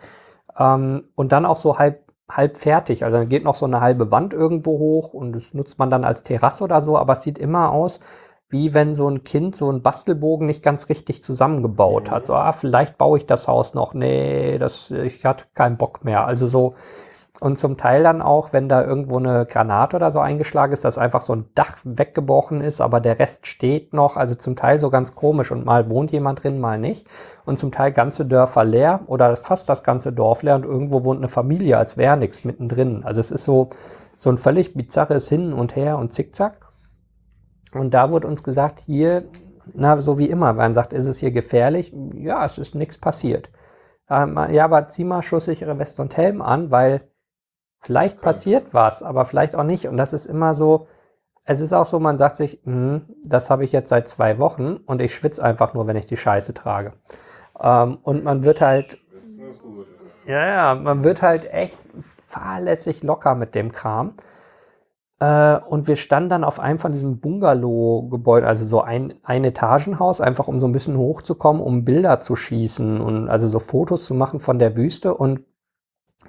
Ähm, 0.57 1.07
und 1.15 1.31
dann 1.31 1.45
auch 1.45 1.57
so 1.57 1.79
halb, 1.79 2.03
halb 2.29 2.57
fertig. 2.57 3.05
Also 3.05 3.17
dann 3.17 3.29
geht 3.29 3.43
noch 3.43 3.55
so 3.55 3.65
eine 3.65 3.81
halbe 3.81 4.11
Wand 4.11 4.33
irgendwo 4.33 4.79
hoch 4.79 5.13
und 5.13 5.33
das 5.33 5.53
nutzt 5.53 5.79
man 5.79 5.89
dann 5.89 6.05
als 6.05 6.23
Terrasse 6.23 6.63
oder 6.63 6.81
so, 6.81 6.97
aber 6.97 7.13
es 7.13 7.23
sieht 7.23 7.37
immer 7.39 7.71
aus, 7.71 7.99
wie 8.53 8.73
wenn 8.75 8.93
so 8.93 9.09
ein 9.09 9.23
Kind 9.23 9.55
so 9.55 9.69
einen 9.69 9.81
Bastelbogen 9.81 10.45
nicht 10.45 10.63
ganz 10.63 10.87
richtig 10.89 11.23
zusammengebaut 11.23 12.11
hat. 12.11 12.27
So, 12.27 12.35
ah, 12.35 12.51
vielleicht 12.51 12.99
baue 12.99 13.17
ich 13.17 13.25
das 13.25 13.47
Haus 13.47 13.73
noch. 13.73 13.95
Nee, 13.95 14.59
das, 14.59 14.91
ich 14.91 15.25
hatte 15.25 15.45
keinen 15.55 15.77
Bock 15.77 16.03
mehr. 16.05 16.27
Also 16.27 16.45
so, 16.47 16.75
und 17.43 17.57
zum 17.57 17.75
Teil 17.75 18.03
dann 18.03 18.21
auch, 18.21 18.53
wenn 18.53 18.69
da 18.69 18.85
irgendwo 18.85 19.17
eine 19.17 19.45
Granate 19.45 19.97
oder 19.97 20.13
so 20.13 20.21
eingeschlagen 20.21 20.71
ist, 20.71 20.85
dass 20.85 20.97
einfach 20.97 21.19
so 21.19 21.33
ein 21.33 21.49
Dach 21.55 21.75
weggebrochen 21.83 22.61
ist, 22.61 22.79
aber 22.79 23.01
der 23.01 23.19
Rest 23.19 23.47
steht 23.47 23.91
noch. 23.91 24.15
Also 24.15 24.35
zum 24.35 24.55
Teil 24.55 24.79
so 24.79 24.89
ganz 24.89 25.13
komisch 25.13 25.51
und 25.51 25.65
mal 25.65 25.89
wohnt 25.89 26.13
jemand 26.13 26.41
drin, 26.41 26.61
mal 26.61 26.79
nicht. 26.79 27.05
Und 27.43 27.59
zum 27.59 27.73
Teil 27.73 27.91
ganze 27.91 28.25
Dörfer 28.25 28.63
leer 28.63 29.01
oder 29.07 29.35
fast 29.35 29.67
das 29.67 29.83
ganze 29.83 30.13
Dorf 30.13 30.41
leer 30.41 30.55
und 30.55 30.63
irgendwo 30.63 31.03
wohnt 31.03 31.17
eine 31.17 31.27
Familie, 31.27 31.77
als 31.77 31.97
wäre 31.97 32.15
nichts 32.15 32.45
mittendrin. 32.45 33.03
Also 33.03 33.19
es 33.19 33.29
ist 33.29 33.43
so, 33.43 33.71
so 34.17 34.29
ein 34.29 34.37
völlig 34.37 34.73
bizarres 34.73 35.27
Hin 35.27 35.51
und 35.51 35.75
Her 35.75 35.97
und 35.97 36.13
Zickzack. 36.13 36.69
Und 37.73 37.93
da 37.93 38.09
wurde 38.09 38.25
uns 38.25 38.43
gesagt, 38.43 38.79
hier, 38.79 39.25
na, 39.73 39.99
so 39.99 40.17
wie 40.17 40.29
immer, 40.29 40.53
man 40.53 40.73
sagt, 40.73 40.93
ist 40.93 41.07
es 41.07 41.17
hier 41.17 41.31
gefährlich? 41.31 41.93
Ja, 42.15 42.45
es 42.45 42.57
ist 42.57 42.73
nichts 42.73 42.97
passiert. 42.97 43.49
Ähm, 44.09 44.39
ja, 44.49 44.63
aber 44.63 44.87
zieh 44.87 45.03
mal 45.03 45.21
schusssichere 45.21 45.77
Weste 45.77 46.01
und 46.01 46.15
Helm 46.15 46.41
an, 46.41 46.71
weil 46.71 47.01
Vielleicht 47.83 48.21
passiert 48.21 48.73
was, 48.73 49.03
aber 49.03 49.25
vielleicht 49.25 49.57
auch 49.57 49.65
nicht. 49.65 49.89
Und 49.89 49.97
das 49.97 50.13
ist 50.13 50.25
immer 50.25 50.53
so, 50.53 50.87
es 51.43 51.59
ist 51.59 51.73
auch 51.73 51.83
so, 51.83 51.99
man 51.99 52.17
sagt 52.17 52.37
sich, 52.37 52.61
hm, 52.63 53.01
das 53.25 53.49
habe 53.49 53.65
ich 53.65 53.73
jetzt 53.73 53.89
seit 53.89 54.07
zwei 54.07 54.39
Wochen 54.39 54.77
und 54.85 55.01
ich 55.01 55.13
schwitze 55.13 55.43
einfach 55.43 55.73
nur, 55.73 55.85
wenn 55.85 55.97
ich 55.97 56.05
die 56.05 56.15
Scheiße 56.15 56.53
trage. 56.53 56.93
Ähm, 57.61 57.97
und 58.01 58.23
man 58.23 58.45
wird 58.45 58.61
halt, 58.61 58.99
ja, 60.25 60.47
ja, 60.47 60.75
man 60.75 61.03
wird 61.03 61.21
halt 61.21 61.51
echt 61.51 61.77
fahrlässig 62.29 63.03
locker 63.03 63.35
mit 63.35 63.53
dem 63.53 63.73
Kram. 63.73 64.13
Äh, 65.19 65.57
und 65.57 65.89
wir 65.89 65.97
standen 65.97 66.29
dann 66.29 66.45
auf 66.45 66.61
einem 66.61 66.79
von 66.79 66.93
diesen 66.93 67.19
Bungalow-Gebäuden, 67.19 68.47
also 68.47 68.63
so 68.63 68.79
ein, 68.79 69.15
ein 69.23 69.43
Etagenhaus, 69.43 70.21
einfach 70.21 70.47
um 70.47 70.61
so 70.61 70.67
ein 70.67 70.71
bisschen 70.71 70.95
hochzukommen, 70.95 71.61
um 71.61 71.83
Bilder 71.83 72.21
zu 72.21 72.37
schießen 72.37 73.01
und 73.01 73.27
also 73.27 73.49
so 73.49 73.59
Fotos 73.59 74.05
zu 74.05 74.13
machen 74.13 74.39
von 74.39 74.57
der 74.57 74.77
Wüste. 74.77 75.13
Und 75.13 75.41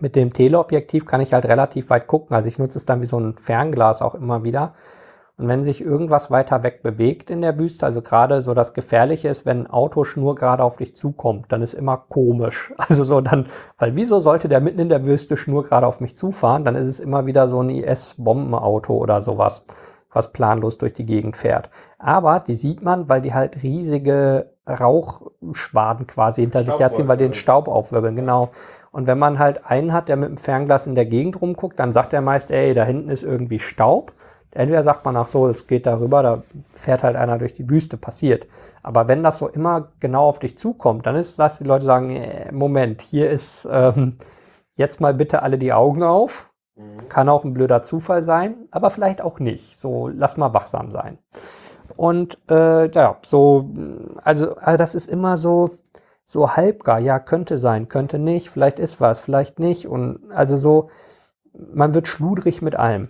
mit 0.01 0.17
dem 0.17 0.33
Teleobjektiv 0.33 1.07
kann 1.07 1.21
ich 1.21 1.33
halt 1.33 1.47
relativ 1.47 1.91
weit 1.91 2.07
gucken. 2.07 2.35
Also 2.35 2.49
ich 2.49 2.59
nutze 2.59 2.79
es 2.79 2.87
dann 2.87 3.03
wie 3.03 3.07
so 3.07 3.19
ein 3.19 3.37
Fernglas 3.37 4.03
auch 4.03 4.15
immer 4.15 4.45
wieder. 4.45 4.75
Und 5.37 5.49
wenn 5.49 5.65
sich 5.65 5.81
irgendwas 5.81 6.31
weiter 6.31 6.63
weg 6.63 6.83
bewegt 6.85 7.29
in 7.29 7.43
der 7.43 7.59
Wüste, 7.59 7.85
also 7.87 8.03
gerade 8.03 8.41
so 8.41 8.55
das 8.55 8.73
Gefährliche 8.73 9.29
ist, 9.29 9.45
wenn 9.45 9.63
ein 9.63 9.67
Auto 9.67 10.05
schnurgerade 10.05 10.63
auf 10.63 10.77
dich 10.77 10.95
zukommt, 10.95 11.47
dann 11.51 11.61
ist 11.61 11.75
immer 11.75 11.97
komisch. 12.09 12.73
Also 12.89 13.03
so 13.03 13.21
dann, 13.21 13.47
weil 13.79 13.97
wieso 13.97 14.21
sollte 14.21 14.49
der 14.49 14.61
mitten 14.61 14.79
in 14.79 14.89
der 14.89 15.05
Wüste 15.05 15.37
schnurgerade 15.37 15.87
auf 15.87 16.01
mich 16.01 16.17
zufahren? 16.17 16.65
Dann 16.65 16.77
ist 16.77 16.87
es 16.87 17.01
immer 17.01 17.27
wieder 17.27 17.49
so 17.49 17.61
ein 17.61 17.71
IS-Bombenauto 17.71 18.95
oder 18.95 19.23
sowas, 19.23 19.65
was 20.13 20.33
planlos 20.33 20.79
durch 20.79 20.93
die 20.93 21.07
Gegend 21.07 21.37
fährt. 21.37 21.71
Aber 21.99 22.39
die 22.39 22.55
sieht 22.55 22.83
man, 22.83 23.09
weil 23.09 23.21
die 23.21 23.35
halt 23.35 23.65
riesige 23.65 24.54
Rauchschwaden 24.69 26.07
quasi 26.07 26.43
hinter 26.43 26.65
sich 26.65 26.79
herziehen, 26.79 27.09
weil 27.09 27.19
die 27.19 27.25
den 27.25 27.35
Staub 27.35 27.69
aufwirbeln, 27.69 28.17
genau. 28.17 28.51
Und 28.93 29.07
wenn 29.07 29.19
man 29.19 29.39
halt 29.39 29.67
einen 29.67 29.93
hat, 29.93 30.09
der 30.09 30.17
mit 30.17 30.29
dem 30.29 30.37
Fernglas 30.37 30.87
in 30.87 30.95
der 30.95 31.07
Gegend 31.07 31.41
rumguckt, 31.41 31.79
dann 31.79 31.93
sagt 31.93 32.13
er 32.13 32.23
meist, 32.23 32.51
ey, 32.51 32.75
da 32.75 32.85
hinten 32.85 33.11
ist 33.11 33.23
irgendwie 33.23 33.59
Staub. 33.59 34.13
Entweder 34.53 34.85
sagt 34.85 35.05
man, 35.05 35.17
ach 35.17 35.27
so, 35.27 35.49
es 35.49 35.67
geht 35.67 35.85
darüber, 35.85 36.23
da 36.23 36.43
fährt 36.75 37.03
halt 37.03 37.17
einer 37.17 37.39
durch 37.39 37.55
die 37.55 37.69
Wüste, 37.69 37.97
passiert. 37.97 38.47
Aber 38.85 39.09
wenn 39.09 39.25
das 39.25 39.39
so 39.39 39.49
immer 39.49 39.89
genau 39.99 40.29
auf 40.29 40.39
dich 40.39 40.57
zukommt, 40.57 41.07
dann 41.07 41.17
ist 41.17 41.39
das, 41.41 41.59
die 41.59 41.65
Leute 41.65 41.85
sagen, 41.85 42.11
äh, 42.11 42.53
Moment, 42.53 43.03
hier 43.03 43.31
ist 43.31 43.69
ähm, 43.69 44.17
jetzt 44.75 45.01
mal 45.01 45.13
bitte 45.13 45.43
alle 45.43 45.59
die 45.59 45.73
Augen 45.73 46.05
auf. 46.05 46.49
Mhm. 46.77 47.09
Kann 47.09 47.29
auch 47.29 47.45
ein 47.45 47.53
blöder 47.53 47.83
Zufall 47.83 48.23
sein, 48.23 48.55
aber 48.71 48.91
vielleicht 48.91 49.23
auch 49.23 49.41
nicht. 49.41 49.79
So, 49.79 50.09
lass 50.09 50.37
mal 50.37 50.55
wachsam 50.55 50.93
sein. 50.93 51.19
Und 51.97 52.39
äh, 52.51 52.91
ja, 52.91 53.19
so, 53.25 53.71
also, 54.23 54.57
also 54.57 54.77
das 54.77 54.95
ist 54.95 55.09
immer 55.09 55.37
so, 55.37 55.71
so 56.25 56.57
halbgar, 56.57 56.99
ja, 57.01 57.19
könnte 57.19 57.59
sein, 57.59 57.89
könnte 57.89 58.19
nicht, 58.19 58.51
vielleicht 58.51 58.79
ist 58.79 59.01
was, 59.01 59.21
vielleicht 59.21 59.59
nicht. 59.59 59.87
Und 59.87 60.21
also 60.31 60.57
so, 60.57 60.91
man 61.53 61.95
wird 61.95 62.09
schludrig 62.09 62.63
mit 62.63 62.77
allem. 62.77 63.09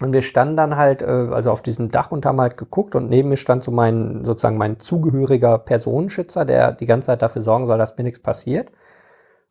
Und 0.00 0.12
wir 0.14 0.22
standen 0.22 0.56
dann 0.56 0.76
halt, 0.76 1.02
äh, 1.02 1.06
also 1.06 1.50
auf 1.50 1.62
diesem 1.62 1.90
Dach 1.90 2.10
und 2.10 2.26
haben 2.26 2.40
halt 2.40 2.56
geguckt 2.56 2.94
und 2.94 3.08
neben 3.08 3.28
mir 3.28 3.36
stand 3.36 3.62
so 3.62 3.70
mein, 3.70 4.24
sozusagen 4.24 4.58
mein 4.58 4.78
zugehöriger 4.78 5.58
Personenschützer, 5.58 6.44
der 6.44 6.72
die 6.72 6.86
ganze 6.86 7.06
Zeit 7.06 7.22
dafür 7.22 7.42
sorgen 7.42 7.66
soll, 7.66 7.78
dass 7.78 7.96
mir 7.96 8.04
nichts 8.04 8.20
passiert. 8.20 8.70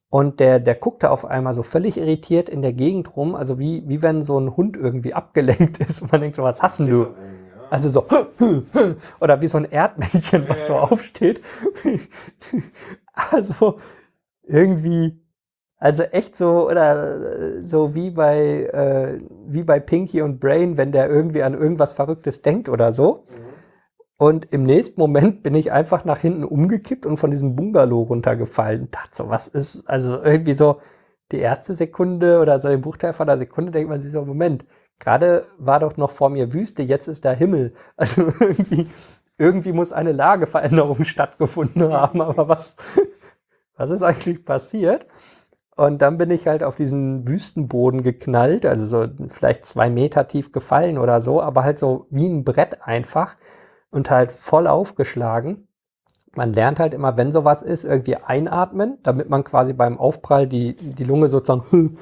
Und 0.09 0.41
der, 0.41 0.59
der 0.59 0.75
guckte 0.75 1.09
auf 1.09 1.23
einmal 1.25 1.53
so 1.53 1.63
völlig 1.63 1.97
irritiert 1.97 2.49
in 2.49 2.61
der 2.61 2.73
Gegend 2.73 3.15
rum, 3.15 3.33
also 3.33 3.59
wie, 3.59 3.87
wie 3.87 4.01
wenn 4.01 4.21
so 4.21 4.37
ein 4.37 4.57
Hund 4.57 4.75
irgendwie 4.75 5.13
abgelenkt 5.13 5.77
ist 5.87 6.01
und 6.01 6.11
man 6.11 6.19
denkt 6.19 6.35
so, 6.35 6.43
was 6.43 6.61
hast 6.61 6.79
du? 6.79 7.15
Also 7.71 7.87
so, 7.87 8.05
oder 9.21 9.41
wie 9.41 9.47
so 9.47 9.57
ein 9.57 9.71
Erdmännchen, 9.71 10.47
was 10.49 10.67
so 10.67 10.75
aufsteht. 10.75 11.41
Also 13.13 13.75
irgendwie, 14.43 15.21
also 15.77 16.03
echt 16.03 16.37
so, 16.37 16.69
oder 16.69 17.63
so 17.65 17.93
wie 17.93 18.09
bei, 18.09 18.63
äh, 18.63 19.19
wie 19.47 19.63
bei 19.63 19.81
Pinky 19.81 20.21
und 20.21 20.39
Brain, 20.39 20.77
wenn 20.77 20.93
der 20.93 21.09
irgendwie 21.09 21.43
an 21.43 21.53
irgendwas 21.53 21.91
Verrücktes 21.91 22.41
denkt 22.41 22.69
oder 22.69 22.93
so. 22.93 23.25
Mhm. 23.29 23.51
Und 24.17 24.47
im 24.53 24.63
nächsten 24.63 24.99
Moment 24.99 25.43
bin 25.43 25.53
ich 25.55 25.73
einfach 25.73 26.05
nach 26.05 26.19
hinten 26.19 26.45
umgekippt 26.45 27.05
und 27.05 27.17
von 27.17 27.31
diesem 27.31 27.55
Bungalow 27.55 28.03
runtergefallen. 28.03 28.83
Und 28.83 28.95
dachte 28.95 29.09
so, 29.13 29.29
was 29.29 29.49
ist, 29.49 29.83
also 29.87 30.23
irgendwie 30.23 30.53
so 30.53 30.79
die 31.31 31.39
erste 31.39 31.75
Sekunde 31.75 32.39
oder 32.39 32.59
so 32.59 32.69
den 32.69 32.81
Bruchteil 32.81 33.13
von 33.13 33.27
der 33.27 33.37
Sekunde 33.37 33.71
denkt 33.71 33.89
man 33.89 34.01
sich 34.01 34.11
so, 34.11 34.23
Moment, 34.25 34.65
gerade 35.01 35.47
war 35.57 35.81
doch 35.81 35.97
noch 35.97 36.11
vor 36.11 36.29
mir 36.29 36.53
Wüste, 36.53 36.83
jetzt 36.83 37.07
ist 37.07 37.25
da 37.25 37.31
Himmel. 37.31 37.73
Also 37.97 38.21
irgendwie, 38.39 38.87
irgendwie 39.37 39.73
muss 39.73 39.91
eine 39.91 40.13
Lageveränderung 40.13 41.03
stattgefunden 41.03 41.91
haben, 41.91 42.21
aber 42.21 42.47
was, 42.47 42.77
was 43.75 43.89
ist 43.89 44.03
eigentlich 44.03 44.45
passiert? 44.45 45.05
Und 45.75 46.01
dann 46.01 46.17
bin 46.17 46.29
ich 46.29 46.47
halt 46.47 46.63
auf 46.63 46.75
diesen 46.75 47.27
Wüstenboden 47.27 48.03
geknallt, 48.03 48.65
also 48.65 48.85
so 48.85 49.07
vielleicht 49.29 49.65
zwei 49.65 49.89
Meter 49.89 50.27
tief 50.27 50.51
gefallen 50.51 50.97
oder 50.97 51.21
so, 51.21 51.41
aber 51.41 51.63
halt 51.63 51.79
so 51.79 52.05
wie 52.11 52.27
ein 52.27 52.43
Brett 52.43 52.83
einfach 52.83 53.35
und 53.89 54.11
halt 54.11 54.31
voll 54.31 54.67
aufgeschlagen. 54.67 55.67
Man 56.35 56.53
lernt 56.53 56.79
halt 56.79 56.93
immer, 56.93 57.17
wenn 57.17 57.31
sowas 57.31 57.61
ist, 57.63 57.83
irgendwie 57.83 58.15
einatmen, 58.15 58.99
damit 59.03 59.29
man 59.29 59.43
quasi 59.43 59.73
beim 59.73 59.97
Aufprall 59.97 60.47
die, 60.47 60.75
die 60.75 61.03
Lunge 61.03 61.29
sozusagen 61.29 61.97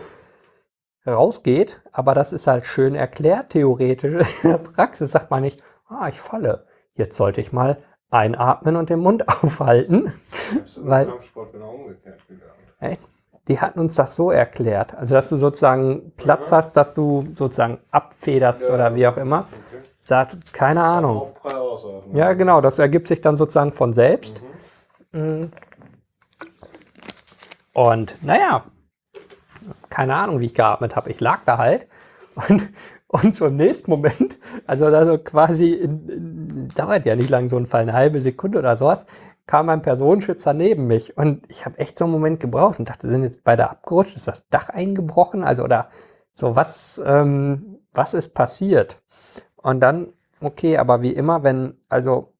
rausgeht. 1.06 1.82
Aber 1.92 2.14
das 2.14 2.34
ist 2.34 2.48
halt 2.48 2.66
schön 2.66 2.96
erklärt, 2.96 3.50
theoretisch. 3.50 4.14
In 4.44 4.52
der 4.52 4.58
Praxis 4.58 5.12
sagt 5.12 5.32
man 5.32 5.42
nicht, 5.42 5.62
ah, 5.88 6.08
ich 6.10 6.20
falle. 6.20 6.66
Jetzt 6.96 7.16
sollte 7.16 7.42
ich 7.42 7.52
mal 7.52 7.78
einatmen 8.10 8.76
und 8.76 8.90
den 8.90 9.00
Mund 9.00 9.28
aufhalten. 9.44 10.14
weil, 10.82 11.08
genau 11.52 11.72
umgekehrt 11.72 12.20
gelernt. 12.28 13.00
Die 13.48 13.60
hatten 13.60 13.80
uns 13.80 13.96
das 13.96 14.16
so 14.16 14.30
erklärt. 14.30 14.94
Also, 14.96 15.16
dass 15.16 15.30
du 15.30 15.36
sozusagen 15.36 16.12
Platz 16.18 16.52
ja. 16.52 16.58
hast, 16.58 16.74
dass 16.78 16.94
du 16.94 17.28
sozusagen 17.36 17.80
abfederst 17.90 18.62
ja. 18.62 18.74
oder 18.74 18.96
wie 18.96 19.08
auch 19.08 19.18
immer. 19.18 19.40
Okay. 19.40 19.84
Sagt, 20.02 20.54
keine 20.54 20.84
Ahnung. 20.84 21.34
Ja, 22.14 22.34
genau, 22.34 22.62
das 22.62 22.78
ergibt 22.78 23.08
sich 23.08 23.22
dann 23.22 23.38
sozusagen 23.38 23.72
von 23.72 23.92
selbst. 23.92 24.44
Mhm. 25.12 25.22
mhm. 25.22 25.52
Und 27.74 28.18
naja, 28.22 28.66
keine 29.90 30.16
Ahnung, 30.16 30.40
wie 30.40 30.46
ich 30.46 30.54
geatmet 30.54 30.96
habe. 30.96 31.10
Ich 31.10 31.20
lag 31.20 31.40
da 31.46 31.58
halt 31.58 31.88
und, 32.48 32.70
und 33.08 33.36
so 33.36 33.48
im 33.48 33.58
nächsten 33.58 33.90
Moment, 33.90 34.38
also, 34.68 34.86
also 34.86 35.18
quasi, 35.18 35.74
in, 35.74 36.10
in, 36.10 36.70
dauert 36.76 37.06
ja 37.06 37.16
nicht 37.16 37.30
lang 37.30 37.48
so 37.48 37.58
ein 37.58 37.66
Fall, 37.66 37.82
eine 37.82 37.94
halbe 37.94 38.22
Sekunde 38.22 38.60
oder 38.60 38.78
sowas, 38.78 39.06
kam 39.48 39.70
ein 39.70 39.82
Personenschützer 39.82 40.54
neben 40.54 40.88
mich 40.88 41.18
und 41.18 41.44
ich 41.50 41.66
habe 41.66 41.80
echt 41.80 41.98
so 41.98 42.06
einen 42.06 42.14
Moment 42.14 42.40
gebraucht 42.40 42.80
und 42.80 42.90
dachte, 42.90 43.10
sind 43.10 43.24
jetzt 43.24 43.44
beide 43.44 43.70
abgerutscht, 43.70 44.16
ist 44.16 44.28
das 44.28 44.48
Dach 44.50 44.70
eingebrochen, 44.70 45.44
also 45.44 45.64
oder 45.64 45.90
so, 46.34 46.56
was, 46.56 47.02
ähm, 47.04 47.80
was 47.94 48.14
ist 48.14 48.34
passiert? 48.34 49.02
Und 49.58 49.82
dann, 49.82 50.14
okay, 50.42 50.78
aber 50.78 51.02
wie 51.02 51.12
immer, 51.12 51.44
wenn, 51.44 51.78
also 51.90 52.34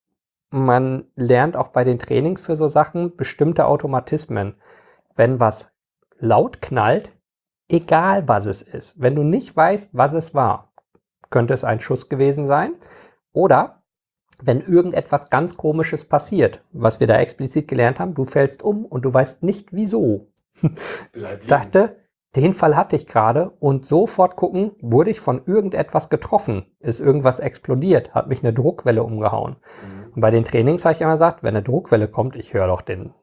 man 0.52 1.06
lernt 1.16 1.56
auch 1.56 1.70
bei 1.70 1.84
den 1.84 2.00
Trainings 2.00 2.42
für 2.42 2.56
so 2.56 2.68
Sachen 2.68 3.16
bestimmte 3.16 3.66
Automatismen. 3.66 4.56
Wenn 5.16 5.40
was 5.40 5.72
laut 6.18 6.62
knallt, 6.62 7.12
egal 7.70 8.28
was 8.28 8.46
es 8.46 8.62
ist, 8.62 8.96
wenn 8.98 9.16
du 9.16 9.24
nicht 9.24 9.56
weißt, 9.56 9.92
was 9.94 10.14
es 10.14 10.34
war, 10.34 10.74
könnte 11.30 11.54
es 11.54 11.64
ein 11.64 11.80
Schuss 11.80 12.10
gewesen 12.10 12.48
sein. 12.48 12.74
Oder 13.32 13.84
wenn 14.42 14.62
irgendetwas 14.62 15.30
ganz 15.30 15.58
Komisches 15.58 16.06
passiert, 16.06 16.64
was 16.72 17.00
wir 17.00 17.08
da 17.08 17.18
explizit 17.18 17.68
gelernt 17.68 18.00
haben, 18.00 18.16
du 18.16 18.24
fällst 18.24 18.64
um 18.64 18.86
und 18.86 19.04
du 19.04 19.14
weißt 19.14 19.44
nicht 19.44 19.74
wieso. 19.74 20.28
Dachte, 21.48 21.98
den 22.36 22.54
Fall 22.54 22.76
hatte 22.76 22.96
ich 22.96 23.08
gerade 23.08 23.52
und 23.60 23.86
sofort 23.86 24.36
gucken, 24.36 24.72
wurde 24.82 25.10
ich 25.12 25.20
von 25.20 25.42
irgendetwas 25.46 26.10
getroffen? 26.10 26.66
Ist 26.80 27.00
irgendwas 27.00 27.40
explodiert? 27.40 28.14
Hat 28.14 28.28
mich 28.28 28.44
eine 28.44 28.54
Druckwelle 28.54 29.04
umgehauen? 29.04 29.58
Mhm. 29.58 30.14
Und 30.14 30.22
bei 30.22 30.32
den 30.32 30.46
Trainings 30.46 30.86
habe 30.86 30.94
ich 30.94 31.02
immer 31.02 31.14
gesagt, 31.14 31.44
wenn 31.44 31.56
eine 31.56 31.64
Druckwelle 31.64 32.08
kommt, 32.08 32.36
ich 32.36 32.54
höre 32.54 32.68
doch 32.68 32.82
den 32.82 33.14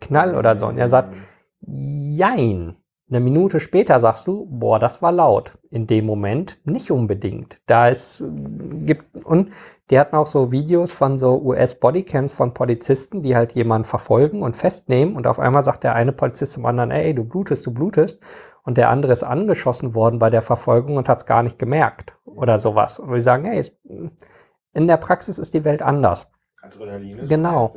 Knall 0.00 0.34
oder 0.36 0.56
so. 0.56 0.66
Und 0.66 0.78
er 0.78 0.88
sagt, 0.88 1.14
jein. 1.62 2.76
Eine 3.10 3.18
Minute 3.18 3.58
später 3.58 3.98
sagst 3.98 4.28
du, 4.28 4.46
boah, 4.48 4.78
das 4.78 5.02
war 5.02 5.10
laut. 5.10 5.58
In 5.70 5.88
dem 5.88 6.06
Moment 6.06 6.60
nicht 6.64 6.92
unbedingt. 6.92 7.56
Da 7.66 7.88
es 7.88 8.22
gibt, 8.86 9.24
und 9.24 9.50
die 9.90 9.98
hatten 9.98 10.14
auch 10.14 10.26
so 10.26 10.52
Videos 10.52 10.92
von 10.92 11.18
so 11.18 11.40
US-Bodycams 11.42 12.32
von 12.32 12.54
Polizisten, 12.54 13.22
die 13.22 13.34
halt 13.34 13.52
jemanden 13.52 13.84
verfolgen 13.84 14.42
und 14.42 14.56
festnehmen 14.56 15.16
und 15.16 15.26
auf 15.26 15.40
einmal 15.40 15.64
sagt 15.64 15.82
der 15.82 15.96
eine 15.96 16.12
Polizist 16.12 16.52
zum 16.52 16.66
anderen, 16.66 16.92
ey, 16.92 17.12
du 17.12 17.24
blutest, 17.24 17.66
du 17.66 17.74
blutest. 17.74 18.20
Und 18.62 18.76
der 18.76 18.90
andere 18.90 19.12
ist 19.12 19.24
angeschossen 19.24 19.94
worden 19.96 20.20
bei 20.20 20.30
der 20.30 20.42
Verfolgung 20.42 20.96
und 20.96 21.08
hat 21.08 21.18
es 21.18 21.26
gar 21.26 21.42
nicht 21.42 21.58
gemerkt 21.58 22.14
oder 22.24 22.60
sowas. 22.60 23.00
Und 23.00 23.10
wir 23.10 23.20
sagen, 23.20 23.46
hey, 23.46 23.64
in 24.72 24.86
der 24.86 24.98
Praxis 24.98 25.38
ist 25.38 25.54
die 25.54 25.64
Welt 25.64 25.82
anders. 25.82 26.28
Adrenalin 26.62 27.18
ist 27.18 27.28
Genau. 27.28 27.74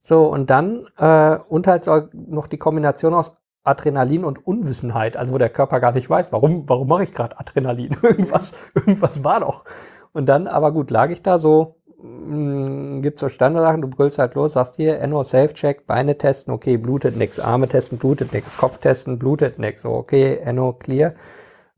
So, 0.00 0.26
und 0.26 0.50
dann, 0.50 0.88
äh, 0.98 1.36
und 1.48 1.68
halt 1.68 1.84
so 1.84 2.08
noch 2.12 2.48
die 2.48 2.58
Kombination 2.58 3.14
aus 3.14 3.36
Adrenalin 3.64 4.24
und 4.24 4.46
Unwissenheit, 4.46 5.16
also 5.16 5.32
wo 5.32 5.38
der 5.38 5.48
Körper 5.50 5.80
gar 5.80 5.92
nicht 5.92 6.08
weiß, 6.10 6.32
warum, 6.32 6.68
warum 6.68 6.88
mache 6.88 7.04
ich 7.04 7.12
gerade 7.12 7.38
Adrenalin? 7.38 7.96
irgendwas, 8.02 8.52
irgendwas 8.74 9.22
war 9.24 9.40
doch. 9.40 9.64
Und 10.12 10.26
dann, 10.26 10.46
aber 10.46 10.72
gut, 10.72 10.90
lag 10.90 11.10
ich 11.10 11.22
da 11.22 11.38
so, 11.38 11.76
mm, 12.02 13.02
gibt 13.02 13.18
so 13.18 13.28
Standardsachen, 13.28 13.82
du 13.82 13.88
brüllst 13.88 14.18
halt 14.18 14.34
los, 14.34 14.54
sagst 14.54 14.76
hier, 14.76 15.06
NO 15.06 15.22
Safe 15.22 15.54
Check, 15.54 15.86
Beine 15.86 16.18
testen, 16.18 16.52
okay, 16.52 16.76
blutet 16.76 17.16
nix, 17.16 17.38
Arme 17.38 17.68
testen, 17.68 17.98
blutet 17.98 18.32
nix, 18.32 18.56
Kopf 18.56 18.78
testen, 18.78 19.18
blutet 19.18 19.58
nix, 19.58 19.82
so, 19.82 19.90
okay, 19.90 20.40
NO 20.52 20.72
clear. 20.72 21.14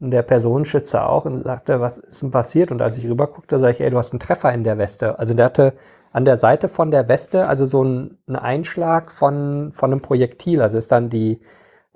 Und 0.00 0.10
der 0.10 0.22
Personenschützer 0.22 1.08
auch 1.08 1.24
und 1.24 1.38
sagte, 1.38 1.80
was 1.80 1.98
ist 1.98 2.22
denn 2.22 2.30
passiert? 2.30 2.70
Und 2.70 2.82
als 2.82 2.98
ich 2.98 3.06
rüberguckte, 3.06 3.58
sage 3.58 3.72
ich, 3.74 3.80
ey, 3.80 3.90
du 3.90 3.98
hast 3.98 4.12
einen 4.12 4.20
Treffer 4.20 4.52
in 4.52 4.64
der 4.64 4.76
Weste. 4.76 5.18
Also 5.18 5.34
der 5.34 5.46
hatte 5.46 5.74
an 6.12 6.24
der 6.24 6.36
Seite 6.36 6.68
von 6.68 6.90
der 6.90 7.08
Weste, 7.08 7.48
also 7.48 7.64
so 7.64 7.84
ein, 7.84 8.18
ein 8.26 8.36
Einschlag 8.36 9.12
von, 9.12 9.72
von 9.72 9.92
einem 9.92 10.02
Projektil. 10.02 10.60
Also 10.60 10.78
ist 10.78 10.92
dann 10.92 11.10
die, 11.10 11.40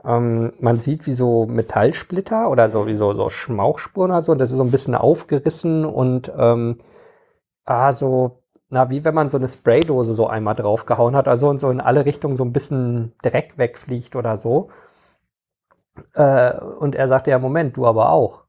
ähm, 0.09 0.55
man 0.59 0.81
sieht 0.81 1.07
wie 1.07 1.13
so 1.15 1.47
Metallsplitter 1.47 2.51
oder 2.51 2.71
so 2.71 2.87
wie 2.87 2.97
so, 2.97 3.13
so 3.15 3.29
Schmauchspuren 3.29 4.11
oder 4.11 4.23
so. 4.23 4.33
Und 4.33 4.39
das 4.39 4.51
ist 4.51 4.57
so 4.57 4.65
ein 4.65 4.71
bisschen 4.71 4.95
aufgerissen 4.95 5.85
und 5.85 6.33
ähm, 6.37 6.79
ah, 7.67 7.93
so, 7.93 8.43
na, 8.71 8.91
wie 8.91 9.05
wenn 9.05 9.15
man 9.15 9.31
so 9.31 9.39
eine 9.39 9.49
Spraydose 9.49 10.15
so 10.15 10.27
einmal 10.27 10.55
draufgehauen 10.55 11.15
hat, 11.15 11.29
also 11.29 11.49
und 11.51 11.61
so 11.61 11.71
in 11.71 11.81
alle 11.83 12.07
Richtungen 12.07 12.37
so 12.37 12.45
ein 12.45 12.53
bisschen 12.55 13.13
Dreck 13.23 13.59
wegfliegt 13.59 14.17
oder 14.17 14.37
so. 14.39 14.71
Äh, 16.15 16.59
und 16.59 16.95
er 16.95 17.09
sagte, 17.09 17.31
ja, 17.31 17.39
Moment, 17.39 17.77
du 17.77 17.87
aber 17.87 18.11
auch. 18.11 18.45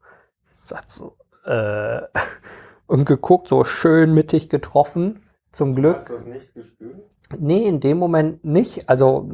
Sagt 0.53 0.91
so, 0.91 1.17
äh, 1.45 2.01
und 2.87 3.05
geguckt, 3.05 3.49
so 3.49 3.65
schön 3.65 4.13
mittig 4.13 4.49
getroffen. 4.49 5.23
Zum 5.51 5.75
Glück. 5.75 5.95
Hast 5.97 6.09
du 6.09 6.13
das 6.13 6.25
nicht 6.27 6.53
gespürt? 6.53 7.01
Nee, 7.37 7.67
in 7.67 7.79
dem 7.79 7.97
Moment 7.97 8.43
nicht. 8.43 8.89
Also 8.89 9.29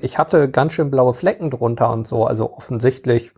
ich 0.00 0.18
hatte 0.18 0.50
ganz 0.50 0.72
schön 0.72 0.90
blaue 0.90 1.14
Flecken 1.14 1.50
drunter 1.50 1.92
und 1.92 2.06
so. 2.06 2.26
Also 2.26 2.52
offensichtlich 2.52 3.32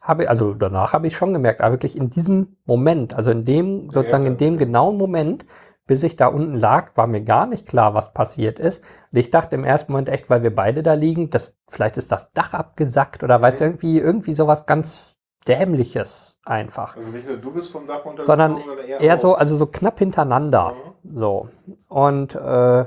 habe 0.00 0.24
ich, 0.24 0.28
also 0.28 0.54
danach 0.54 0.92
habe 0.92 1.06
ich 1.06 1.16
schon 1.16 1.32
gemerkt, 1.32 1.60
aber 1.60 1.74
wirklich 1.74 1.96
in 1.96 2.10
diesem 2.10 2.56
Moment, 2.64 3.14
also 3.14 3.30
in 3.30 3.44
dem, 3.44 3.90
sozusagen 3.90 4.26
in 4.26 4.36
dem 4.36 4.56
genauen 4.56 4.96
Moment, 4.96 5.44
bis 5.86 6.02
ich 6.04 6.16
da 6.16 6.28
unten 6.28 6.54
lag, 6.54 6.96
war 6.96 7.06
mir 7.06 7.22
gar 7.22 7.46
nicht 7.46 7.66
klar, 7.66 7.94
was 7.94 8.12
passiert 8.12 8.58
ist. 8.58 8.82
Und 9.12 9.18
ich 9.18 9.30
dachte 9.30 9.56
im 9.56 9.64
ersten 9.64 9.92
Moment 9.92 10.08
echt, 10.08 10.30
weil 10.30 10.42
wir 10.42 10.54
beide 10.54 10.82
da 10.82 10.94
liegen, 10.94 11.30
dass 11.30 11.56
vielleicht 11.68 11.96
ist 11.96 12.12
das 12.12 12.32
Dach 12.32 12.54
abgesackt 12.54 13.22
oder 13.24 13.42
weiß 13.42 13.60
irgendwie, 13.60 13.98
irgendwie 13.98 14.34
sowas 14.34 14.66
ganz 14.66 15.16
Dämliches 15.48 16.29
einfach. 16.44 16.96
Also 16.96 17.10
nicht 17.10 17.26
nur 17.28 17.36
du 17.36 17.52
bist 17.52 17.70
vom 17.70 17.86
Dach 17.86 18.04
runter, 18.04 18.24
sondern 18.24 18.56
eher, 18.86 19.00
eher 19.00 19.18
so, 19.18 19.34
also 19.34 19.56
so 19.56 19.66
knapp 19.66 19.98
hintereinander. 19.98 20.74
Mhm. 21.02 21.18
So. 21.18 21.48
Und 21.88 22.34
äh, 22.34 22.84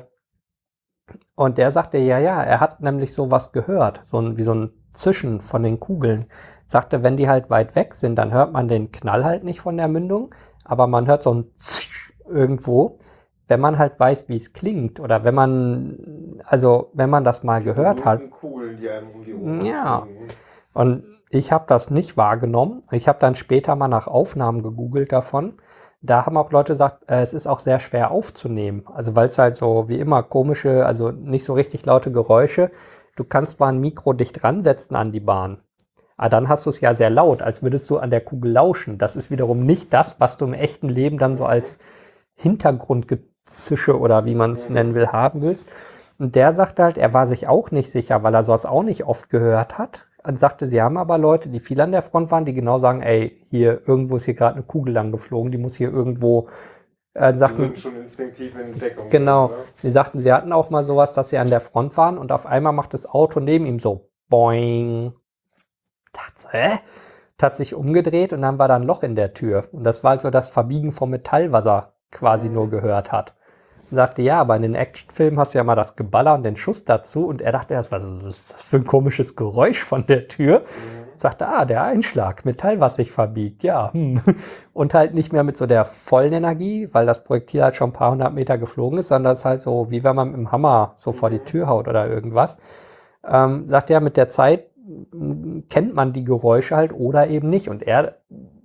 und 1.35 1.57
der 1.57 1.71
sagte, 1.71 1.97
ja, 1.97 2.19
ja, 2.19 2.41
er 2.43 2.59
hat 2.59 2.81
nämlich 2.81 3.13
sowas 3.13 3.51
gehört, 3.51 4.01
so 4.03 4.19
ein, 4.19 4.37
wie 4.37 4.43
so 4.43 4.53
ein 4.53 4.71
Zischen 4.93 5.41
von 5.41 5.63
den 5.63 5.79
Kugeln. 5.79 6.25
Sagte, 6.67 7.03
wenn 7.03 7.17
die 7.17 7.27
halt 7.27 7.49
weit 7.49 7.75
weg 7.75 7.93
sind, 7.95 8.15
dann 8.15 8.31
hört 8.31 8.51
man 8.51 8.67
den 8.67 8.91
Knall 8.91 9.23
halt 9.25 9.43
nicht 9.43 9.61
von 9.61 9.77
der 9.77 9.87
Mündung, 9.87 10.33
aber 10.63 10.87
man 10.87 11.07
hört 11.07 11.23
so 11.23 11.33
ein 11.33 11.51
Zisch 11.57 12.13
irgendwo. 12.27 12.99
wenn 13.49 13.59
man 13.59 13.77
halt 13.77 13.99
weiß, 13.99 14.29
wie 14.29 14.37
es 14.37 14.53
klingt 14.53 14.99
oder 15.01 15.23
wenn 15.25 15.35
man, 15.35 16.39
also 16.45 16.89
wenn 16.93 17.09
man 17.09 17.23
das 17.25 17.43
mal 17.43 17.61
gehört 17.61 18.05
hat. 18.05 18.31
Kugeln, 18.31 18.77
die 18.77 18.89
einem 18.89 19.09
um 19.11 19.23
die 19.23 19.33
Ohren 19.33 19.61
Ja. 19.61 20.01
fliegen. 20.01 20.27
Und 20.73 21.03
ich 21.33 21.51
habe 21.51 21.65
das 21.67 21.89
nicht 21.89 22.15
wahrgenommen. 22.15 22.83
Ich 22.91 23.07
habe 23.07 23.17
dann 23.19 23.33
später 23.33 23.75
mal 23.75 23.87
nach 23.87 24.07
Aufnahmen 24.07 24.61
gegoogelt 24.61 25.11
davon. 25.11 25.53
Da 26.01 26.25
haben 26.25 26.37
auch 26.37 26.51
Leute 26.51 26.73
gesagt, 26.73 27.09
äh, 27.09 27.21
es 27.21 27.33
ist 27.33 27.47
auch 27.47 27.59
sehr 27.59 27.79
schwer 27.79 28.11
aufzunehmen. 28.11 28.83
Also 28.93 29.15
weil 29.15 29.29
es 29.29 29.37
halt 29.39 29.55
so 29.55 29.89
wie 29.89 29.99
immer 29.99 30.21
komische, 30.21 30.85
also 30.85 31.09
nicht 31.11 31.43
so 31.43 31.53
richtig 31.53 31.85
laute 31.85 32.11
Geräusche. 32.11 32.69
Du 33.15 33.23
kannst 33.23 33.57
zwar 33.57 33.69
ein 33.69 33.79
Mikro 33.79 34.13
dicht 34.13 34.43
ransetzen 34.43 34.95
an 34.95 35.11
die 35.11 35.19
Bahn, 35.19 35.59
aber 36.17 36.29
dann 36.29 36.49
hast 36.49 36.65
du 36.65 36.69
es 36.69 36.81
ja 36.81 36.95
sehr 36.95 37.09
laut, 37.09 37.41
als 37.41 37.63
würdest 37.63 37.89
du 37.89 37.97
an 37.97 38.09
der 38.11 38.21
Kugel 38.21 38.51
lauschen. 38.51 38.97
Das 38.97 39.15
ist 39.15 39.31
wiederum 39.31 39.65
nicht 39.65 39.93
das, 39.93 40.19
was 40.19 40.37
du 40.37 40.45
im 40.45 40.53
echten 40.53 40.89
Leben 40.89 41.17
dann 41.17 41.35
so 41.35 41.45
als 41.45 41.79
Hintergrundgezische 42.35 43.99
oder 43.99 44.25
wie 44.25 44.35
man 44.35 44.51
es 44.51 44.69
nennen 44.69 44.95
will, 44.95 45.07
haben 45.07 45.41
willst. 45.41 45.65
Und 46.19 46.35
der 46.35 46.53
sagte 46.53 46.83
halt, 46.83 46.97
er 46.97 47.13
war 47.13 47.25
sich 47.25 47.47
auch 47.47 47.71
nicht 47.71 47.91
sicher, 47.91 48.23
weil 48.23 48.35
er 48.35 48.43
sowas 48.43 48.65
auch 48.65 48.83
nicht 48.83 49.05
oft 49.05 49.29
gehört 49.29 49.77
hat. 49.77 50.07
Und 50.25 50.39
sagte, 50.39 50.65
sie 50.67 50.81
haben 50.81 50.97
aber 50.97 51.17
Leute, 51.17 51.49
die 51.49 51.59
viel 51.59 51.81
an 51.81 51.91
der 51.91 52.01
Front 52.01 52.31
waren, 52.31 52.45
die 52.45 52.53
genau 52.53 52.79
sagen, 52.79 53.01
ey, 53.01 53.41
hier 53.49 53.81
irgendwo 53.87 54.15
ist 54.15 54.25
hier 54.25 54.35
gerade 54.35 54.55
eine 54.55 54.63
Kugel 54.63 54.93
lang 54.93 55.11
geflogen, 55.11 55.51
die 55.51 55.57
muss 55.57 55.75
hier 55.75 55.91
irgendwo, 55.91 56.47
äh, 57.13 57.33
Die 57.33 57.39
sagten, 57.39 57.75
schon 57.75 57.95
instinktiv 57.97 58.53
in 58.57 58.79
Deckung 58.79 59.09
Genau. 59.09 59.47
gehen, 59.49 59.57
ne? 59.57 59.63
Sie 59.81 59.91
sagten, 59.91 60.19
sie 60.19 60.31
hatten 60.31 60.53
auch 60.53 60.69
mal 60.69 60.83
sowas, 60.85 61.13
dass 61.13 61.29
sie 61.29 61.37
an 61.37 61.49
der 61.49 61.59
Front 61.61 61.97
waren 61.97 62.17
und 62.17 62.31
auf 62.31 62.45
einmal 62.45 62.71
macht 62.73 62.93
das 62.93 63.05
Auto 63.05 63.39
neben 63.41 63.65
ihm 63.65 63.79
so 63.79 64.09
boing. 64.29 65.13
Dachte, 66.13 66.47
hä? 66.51 66.79
Hat 67.41 67.57
sich 67.57 67.75
umgedreht 67.75 68.31
und 68.31 68.41
dann 68.41 68.57
war 68.57 68.69
da 68.69 68.77
ein 68.77 68.83
Loch 68.83 69.03
in 69.03 69.15
der 69.17 69.33
Tür. 69.33 69.65
Und 69.73 69.83
das 69.83 70.01
war 70.05 70.11
also 70.11 70.29
das 70.29 70.47
Verbiegen 70.47 70.93
vom 70.93 71.09
Metall, 71.09 71.51
was 71.51 71.65
er 71.67 71.91
quasi 72.09 72.47
nur 72.47 72.69
gehört 72.69 73.11
hat. 73.11 73.35
Und 73.93 73.97
sagte, 73.97 74.23
ja, 74.23 74.41
aber 74.41 74.55
in 74.55 74.63
den 74.63 74.73
Actionfilmen 74.73 75.39
hast 75.39 75.53
du 75.53 75.59
ja 75.59 75.63
mal 75.63 75.75
das 75.75 75.95
Geballer 75.95 76.33
und 76.33 76.41
den 76.41 76.55
Schuss 76.55 76.83
dazu. 76.83 77.27
Und 77.27 77.43
er 77.43 77.51
dachte 77.51 77.75
erst, 77.75 77.91
was 77.91 78.03
ist 78.03 78.49
das 78.49 78.61
für 78.63 78.77
ein 78.77 78.85
komisches 78.85 79.35
Geräusch 79.35 79.83
von 79.83 80.07
der 80.07 80.27
Tür? 80.27 80.63
Sagte, 81.19 81.47
ah, 81.47 81.63
der 81.63 81.83
Einschlag, 81.83 82.43
Metall, 82.43 82.81
was 82.81 82.95
sich 82.95 83.11
verbiegt, 83.11 83.61
ja. 83.61 83.93
Hm. 83.93 84.19
Und 84.73 84.95
halt 84.95 85.13
nicht 85.13 85.31
mehr 85.31 85.43
mit 85.43 85.57
so 85.57 85.67
der 85.67 85.85
vollen 85.85 86.33
Energie, 86.33 86.89
weil 86.91 87.05
das 87.05 87.23
Projektil 87.23 87.61
halt 87.61 87.75
schon 87.75 87.91
ein 87.91 87.93
paar 87.93 88.09
hundert 88.09 88.33
Meter 88.33 88.57
geflogen 88.57 88.97
ist, 88.97 89.09
sondern 89.09 89.33
es 89.33 89.41
ist 89.41 89.45
halt 89.45 89.61
so, 89.61 89.91
wie 89.91 90.03
wenn 90.03 90.15
man 90.15 90.29
mit 90.29 90.37
dem 90.37 90.51
Hammer 90.51 90.93
so 90.95 91.11
vor 91.11 91.29
die 91.29 91.37
Tür 91.37 91.67
haut 91.67 91.87
oder 91.87 92.07
irgendwas. 92.07 92.57
Ähm, 93.23 93.69
sagt 93.69 93.91
er, 93.91 94.01
mit 94.01 94.17
der 94.17 94.27
Zeit 94.27 94.71
m, 95.13 95.65
kennt 95.69 95.93
man 95.93 96.13
die 96.13 96.23
Geräusche 96.23 96.75
halt 96.75 96.93
oder 96.93 97.27
eben 97.27 97.51
nicht. 97.51 97.69
Und 97.69 97.83
er 97.83 98.15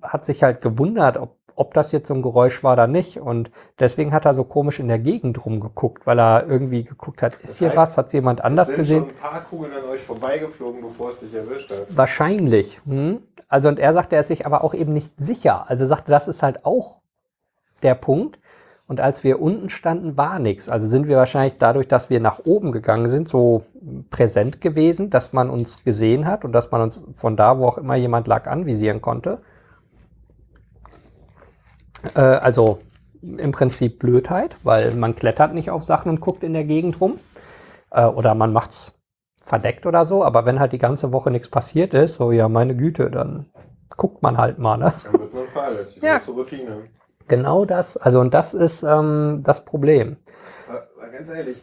hat 0.00 0.24
sich 0.24 0.42
halt 0.42 0.62
gewundert, 0.62 1.18
ob, 1.18 1.36
ob 1.58 1.74
das 1.74 1.92
jetzt 1.92 2.08
so 2.08 2.14
ein 2.14 2.22
Geräusch 2.22 2.62
war 2.62 2.74
oder 2.74 2.86
nicht. 2.86 3.20
Und 3.20 3.50
deswegen 3.78 4.12
hat 4.12 4.24
er 4.24 4.34
so 4.34 4.44
komisch 4.44 4.78
in 4.80 4.88
der 4.88 4.98
Gegend 4.98 5.44
rumgeguckt, 5.44 6.06
weil 6.06 6.18
er 6.20 6.46
irgendwie 6.46 6.84
geguckt 6.84 7.22
hat, 7.22 7.34
ist 7.34 7.44
Das 7.44 7.58
hier 7.58 7.68
heißt, 7.68 7.76
was, 7.76 7.98
hat 7.98 8.12
jemand 8.12 8.44
anders 8.44 8.68
sind 8.68 8.76
gesehen? 8.76 9.04
schon 9.04 9.08
ein 9.08 9.16
paar 9.16 9.40
Kugeln 9.42 9.72
an 9.72 9.88
euch 9.90 10.02
vorbeigeflogen, 10.02 10.80
bevor 10.80 11.10
es 11.10 11.20
dich 11.20 11.34
erwischt 11.34 11.70
hat. 11.70 11.86
Wahrscheinlich. 11.90 12.80
Hm? 12.86 13.20
Also 13.48 13.68
und 13.68 13.78
er 13.78 13.92
sagte, 13.92 14.16
er 14.16 14.20
ist 14.20 14.28
sich 14.28 14.46
aber 14.46 14.62
auch 14.64 14.74
eben 14.74 14.92
nicht 14.92 15.12
sicher. 15.16 15.68
Also 15.68 15.86
sagte, 15.86 16.10
das 16.10 16.28
ist 16.28 16.42
halt 16.42 16.64
auch 16.64 17.00
der 17.82 17.94
Punkt. 17.94 18.38
Und 18.86 19.00
als 19.02 19.22
wir 19.22 19.42
unten 19.42 19.68
standen, 19.68 20.16
war 20.16 20.38
nichts. 20.38 20.70
Also 20.70 20.88
sind 20.88 21.08
wir 21.08 21.18
wahrscheinlich 21.18 21.58
dadurch, 21.58 21.88
dass 21.88 22.08
wir 22.08 22.20
nach 22.20 22.40
oben 22.44 22.72
gegangen 22.72 23.10
sind, 23.10 23.28
so 23.28 23.64
präsent 24.08 24.62
gewesen, 24.62 25.10
dass 25.10 25.34
man 25.34 25.50
uns 25.50 25.84
gesehen 25.84 26.26
hat 26.26 26.44
und 26.44 26.52
dass 26.52 26.70
man 26.70 26.80
uns 26.80 27.02
von 27.12 27.36
da, 27.36 27.58
wo 27.58 27.66
auch 27.66 27.76
immer 27.76 27.96
jemand 27.96 28.28
lag, 28.28 28.46
anvisieren 28.46 29.02
konnte. 29.02 29.42
Äh, 32.14 32.20
also 32.20 32.78
im 33.22 33.52
Prinzip 33.52 33.98
Blödheit, 33.98 34.56
weil 34.62 34.94
man 34.94 35.14
klettert 35.14 35.54
nicht 35.54 35.70
auf 35.70 35.84
Sachen 35.84 36.10
und 36.10 36.20
guckt 36.20 36.42
in 36.42 36.52
der 36.52 36.64
Gegend 36.64 37.00
rum. 37.00 37.18
Äh, 37.90 38.04
oder 38.04 38.34
man 38.34 38.52
macht's 38.52 38.92
verdeckt 39.42 39.86
oder 39.86 40.04
so, 40.04 40.24
aber 40.24 40.44
wenn 40.44 40.60
halt 40.60 40.72
die 40.72 40.78
ganze 40.78 41.12
Woche 41.12 41.30
nichts 41.30 41.48
passiert 41.48 41.94
ist, 41.94 42.16
so 42.16 42.32
ja, 42.32 42.48
meine 42.48 42.76
Güte, 42.76 43.10
dann 43.10 43.46
guckt 43.96 44.22
man 44.22 44.36
halt 44.36 44.58
mal, 44.58 44.76
ne? 44.76 44.92
Dann 45.04 45.20
wird 45.20 45.34
man 45.34 45.48
fahrlässig. 45.48 46.02
Ja. 46.02 46.14
Ja. 46.14 46.22
Zur 46.22 46.34
Routine. 46.34 46.84
Genau 47.28 47.64
das, 47.64 47.96
also 47.96 48.20
und 48.20 48.32
das 48.34 48.54
ist 48.54 48.82
ähm, 48.82 49.42
das 49.44 49.64
Problem. 49.64 50.16
Aber, 50.68 50.86
aber 50.96 51.10
ganz 51.10 51.30
ehrlich, 51.30 51.56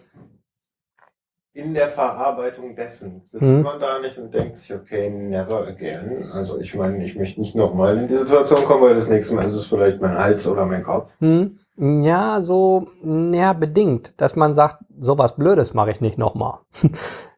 in 1.55 1.73
der 1.73 1.87
Verarbeitung 1.87 2.75
dessen 2.75 3.21
sitzt 3.31 3.41
Mhm. 3.41 3.61
man 3.63 3.79
da 3.79 3.97
nicht 3.99 4.17
und 4.17 4.33
denkt 4.33 4.57
sich, 4.57 4.73
okay, 4.73 5.09
never 5.09 5.65
again. 5.65 6.29
Also 6.33 6.59
ich 6.59 6.75
meine, 6.75 7.03
ich 7.03 7.15
möchte 7.15 7.39
nicht 7.39 7.55
nochmal 7.55 7.97
in 7.97 8.07
die 8.09 8.13
Situation 8.13 8.65
kommen, 8.65 8.83
weil 8.83 8.95
das 8.95 9.07
nächste 9.09 9.35
Mal 9.35 9.45
ist 9.45 9.53
es 9.55 9.65
vielleicht 9.65 10.01
mein 10.01 10.17
Hals 10.17 10.45
oder 10.47 10.65
mein 10.65 10.83
Kopf. 10.83 11.11
Hm, 11.19 11.57
ja, 11.77 12.41
so 12.41 12.87
näher 13.01 13.53
bedingt, 13.53 14.13
dass 14.17 14.35
man 14.35 14.53
sagt, 14.53 14.83
sowas 14.99 15.35
Blödes 15.37 15.73
mache 15.73 15.91
ich 15.91 16.01
nicht 16.01 16.17
nochmal. 16.17 16.59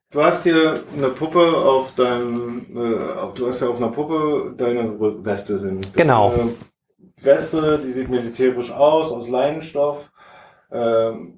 Du 0.09 0.23
hast 0.23 0.43
hier 0.43 0.79
eine 0.95 1.09
Puppe 1.09 1.41
auf 1.57 1.93
deinem, 1.95 2.65
äh, 2.73 3.19
auf- 3.19 3.33
du 3.33 3.45
hast 3.45 3.59
ja 3.59 3.67
auf 3.67 3.75
einer 3.75 3.89
Puppe 3.91 4.53
deine 4.55 4.97
Weste 4.97 5.59
sind. 5.59 5.93
Genau. 5.95 6.31
eine 6.31 6.53
Weste, 7.21 7.77
die 7.85 7.91
sieht 7.91 8.07
militärisch 8.09 8.71
aus, 8.71 9.11
aus 9.11 9.27
Leinenstoff. 9.27 10.09
Ähm, 10.69 11.33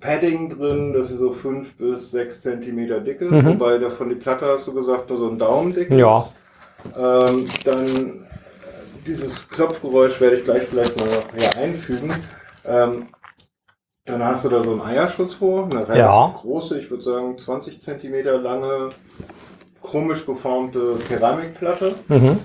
Padding 0.00 0.48
drin, 0.50 0.92
das 0.92 1.10
ist 1.12 1.18
so 1.18 1.30
fünf 1.30 1.76
bis 1.76 2.10
sechs 2.10 2.40
Zentimeter 2.42 2.98
dick 3.00 3.20
ist, 3.20 3.30
Mhm. 3.30 3.46
wobei 3.60 3.78
der 3.78 3.90
von 3.92 4.08
die 4.08 4.16
Platte 4.16 4.46
hast 4.46 4.66
du 4.66 4.74
gesagt 4.74 5.08
nur 5.08 5.18
so 5.18 5.28
ein 5.30 5.38
Daumen 5.38 5.72
dick 5.72 5.90
Ja. 5.90 6.18
ist. 6.18 6.96
Ähm, 6.98 7.48
dann 7.64 7.86
äh, 7.86 9.06
dieses 9.06 9.48
Klopfgeräusch 9.48 10.20
werde 10.20 10.36
ich 10.36 10.44
gleich 10.44 10.64
vielleicht 10.64 10.96
mal 10.96 11.08
hier 11.36 11.56
einfügen. 11.56 12.12
Ähm, 12.64 13.06
dann 14.04 14.24
hast 14.24 14.44
du 14.44 14.48
da 14.48 14.64
so 14.64 14.72
einen 14.72 14.80
Eierschutz 14.82 15.34
vor, 15.34 15.66
eine 15.66 15.86
relativ 15.88 15.96
Ja. 15.98 16.34
große, 16.40 16.76
ich 16.76 16.90
würde 16.90 17.04
sagen 17.04 17.38
20 17.38 17.80
Zentimeter 17.80 18.36
lange, 18.40 18.88
komisch 19.80 20.26
geformte 20.26 20.96
Keramikplatte 21.08 21.94
Mhm. 22.08 22.38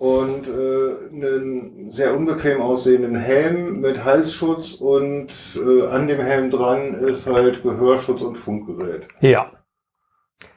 Und 0.00 0.48
äh, 0.48 1.08
einen 1.12 1.90
sehr 1.90 2.16
unbequem 2.16 2.62
aussehenden 2.62 3.16
Helm 3.16 3.82
mit 3.82 4.02
Halsschutz 4.02 4.72
und 4.72 5.28
äh, 5.56 5.86
an 5.88 6.08
dem 6.08 6.20
Helm 6.20 6.50
dran 6.50 6.94
ist 6.94 7.26
halt 7.26 7.62
Gehörschutz 7.62 8.22
und 8.22 8.36
Funkgerät. 8.36 9.08
Ja, 9.20 9.52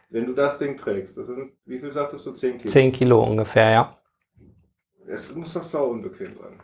Wenn 0.09 0.27
du 0.27 0.31
das 0.31 0.59
Ding 0.59 0.77
trägst, 0.77 1.17
das 1.17 1.27
sind, 1.27 1.51
wie 1.65 1.77
viel 1.77 1.91
sagtest 1.91 2.25
du, 2.25 2.31
10 2.31 2.59
Kilo? 2.59 2.71
10 2.71 2.91
Kilo 2.93 3.21
ungefähr, 3.21 3.69
ja. 3.69 3.97
Es 5.07 5.35
muss 5.35 5.53
doch 5.53 5.63
sau 5.63 5.87
unbequem 5.87 6.37
sein. 6.37 6.61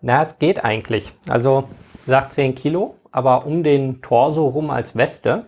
Na, 0.00 0.22
es 0.22 0.38
geht 0.38 0.64
eigentlich. 0.64 1.12
Also 1.28 1.64
sagt 2.06 2.34
10 2.34 2.54
Kilo, 2.54 2.94
aber 3.10 3.46
um 3.46 3.64
den 3.64 4.00
Torso 4.00 4.46
rum 4.46 4.70
als 4.70 4.94
Weste. 4.94 5.46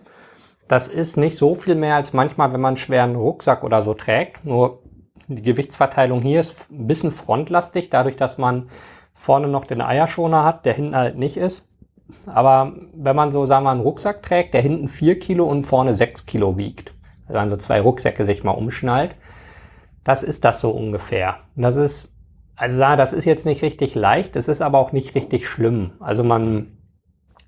Das 0.67 0.89
ist 0.89 1.15
nicht 1.15 1.37
so 1.37 1.55
viel 1.55 1.75
mehr 1.75 1.95
als 1.95 2.11
manchmal, 2.11 2.51
wenn 2.51 2.59
man 2.59 2.71
einen 2.71 2.77
schweren 2.77 3.15
Rucksack 3.15 3.63
oder 3.63 3.81
so 3.81 3.93
trägt. 3.93 4.43
Nur 4.43 4.81
die 5.27 5.41
Gewichtsverteilung 5.41 6.21
hier 6.21 6.39
ist 6.39 6.71
ein 6.71 6.87
bisschen 6.87 7.11
frontlastig, 7.11 7.89
dadurch, 7.89 8.15
dass 8.15 8.37
man 8.37 8.69
vorne 9.13 9.47
noch 9.47 9.65
den 9.65 9.81
Eierschoner 9.81 10.43
hat, 10.43 10.65
der 10.65 10.73
hinten 10.73 10.95
halt 10.95 11.17
nicht 11.17 11.37
ist. 11.37 11.67
Aber 12.27 12.73
wenn 12.93 13.15
man 13.15 13.31
so, 13.31 13.45
sagen 13.45 13.65
wir, 13.65 13.71
einen 13.71 13.81
Rucksack 13.81 14.21
trägt, 14.21 14.53
der 14.53 14.61
hinten 14.61 14.87
4 14.87 15.17
Kilo 15.19 15.45
und 15.45 15.63
vorne 15.63 15.95
6 15.95 16.25
Kilo 16.25 16.57
wiegt, 16.57 16.93
also 17.27 17.39
man 17.39 17.49
so 17.49 17.57
zwei 17.57 17.81
Rucksäcke 17.81 18.25
sich 18.25 18.43
mal 18.43 18.51
umschnallt, 18.51 19.15
das 20.03 20.21
ist 20.21 20.45
das 20.45 20.61
so 20.61 20.69
ungefähr. 20.69 21.37
Und 21.55 21.63
das 21.63 21.75
ist, 21.77 22.13
also 22.55 22.77
das 22.77 23.13
ist 23.13 23.25
jetzt 23.25 23.45
nicht 23.45 23.63
richtig 23.63 23.95
leicht, 23.95 24.35
es 24.35 24.47
ist 24.47 24.61
aber 24.61 24.77
auch 24.77 24.91
nicht 24.91 25.15
richtig 25.15 25.47
schlimm. 25.47 25.93
Also 25.99 26.23
man, 26.23 26.77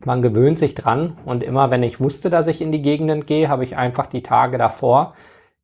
man 0.03 0.23
gewöhnt 0.23 0.57
sich 0.57 0.73
dran 0.73 1.17
und 1.25 1.43
immer, 1.43 1.69
wenn 1.69 1.83
ich 1.83 1.99
wusste, 1.99 2.31
dass 2.31 2.47
ich 2.47 2.61
in 2.61 2.71
die 2.71 2.81
Gegenden 2.81 3.27
gehe, 3.27 3.49
habe 3.49 3.63
ich 3.63 3.77
einfach 3.77 4.07
die 4.07 4.23
Tage 4.23 4.57
davor 4.57 5.13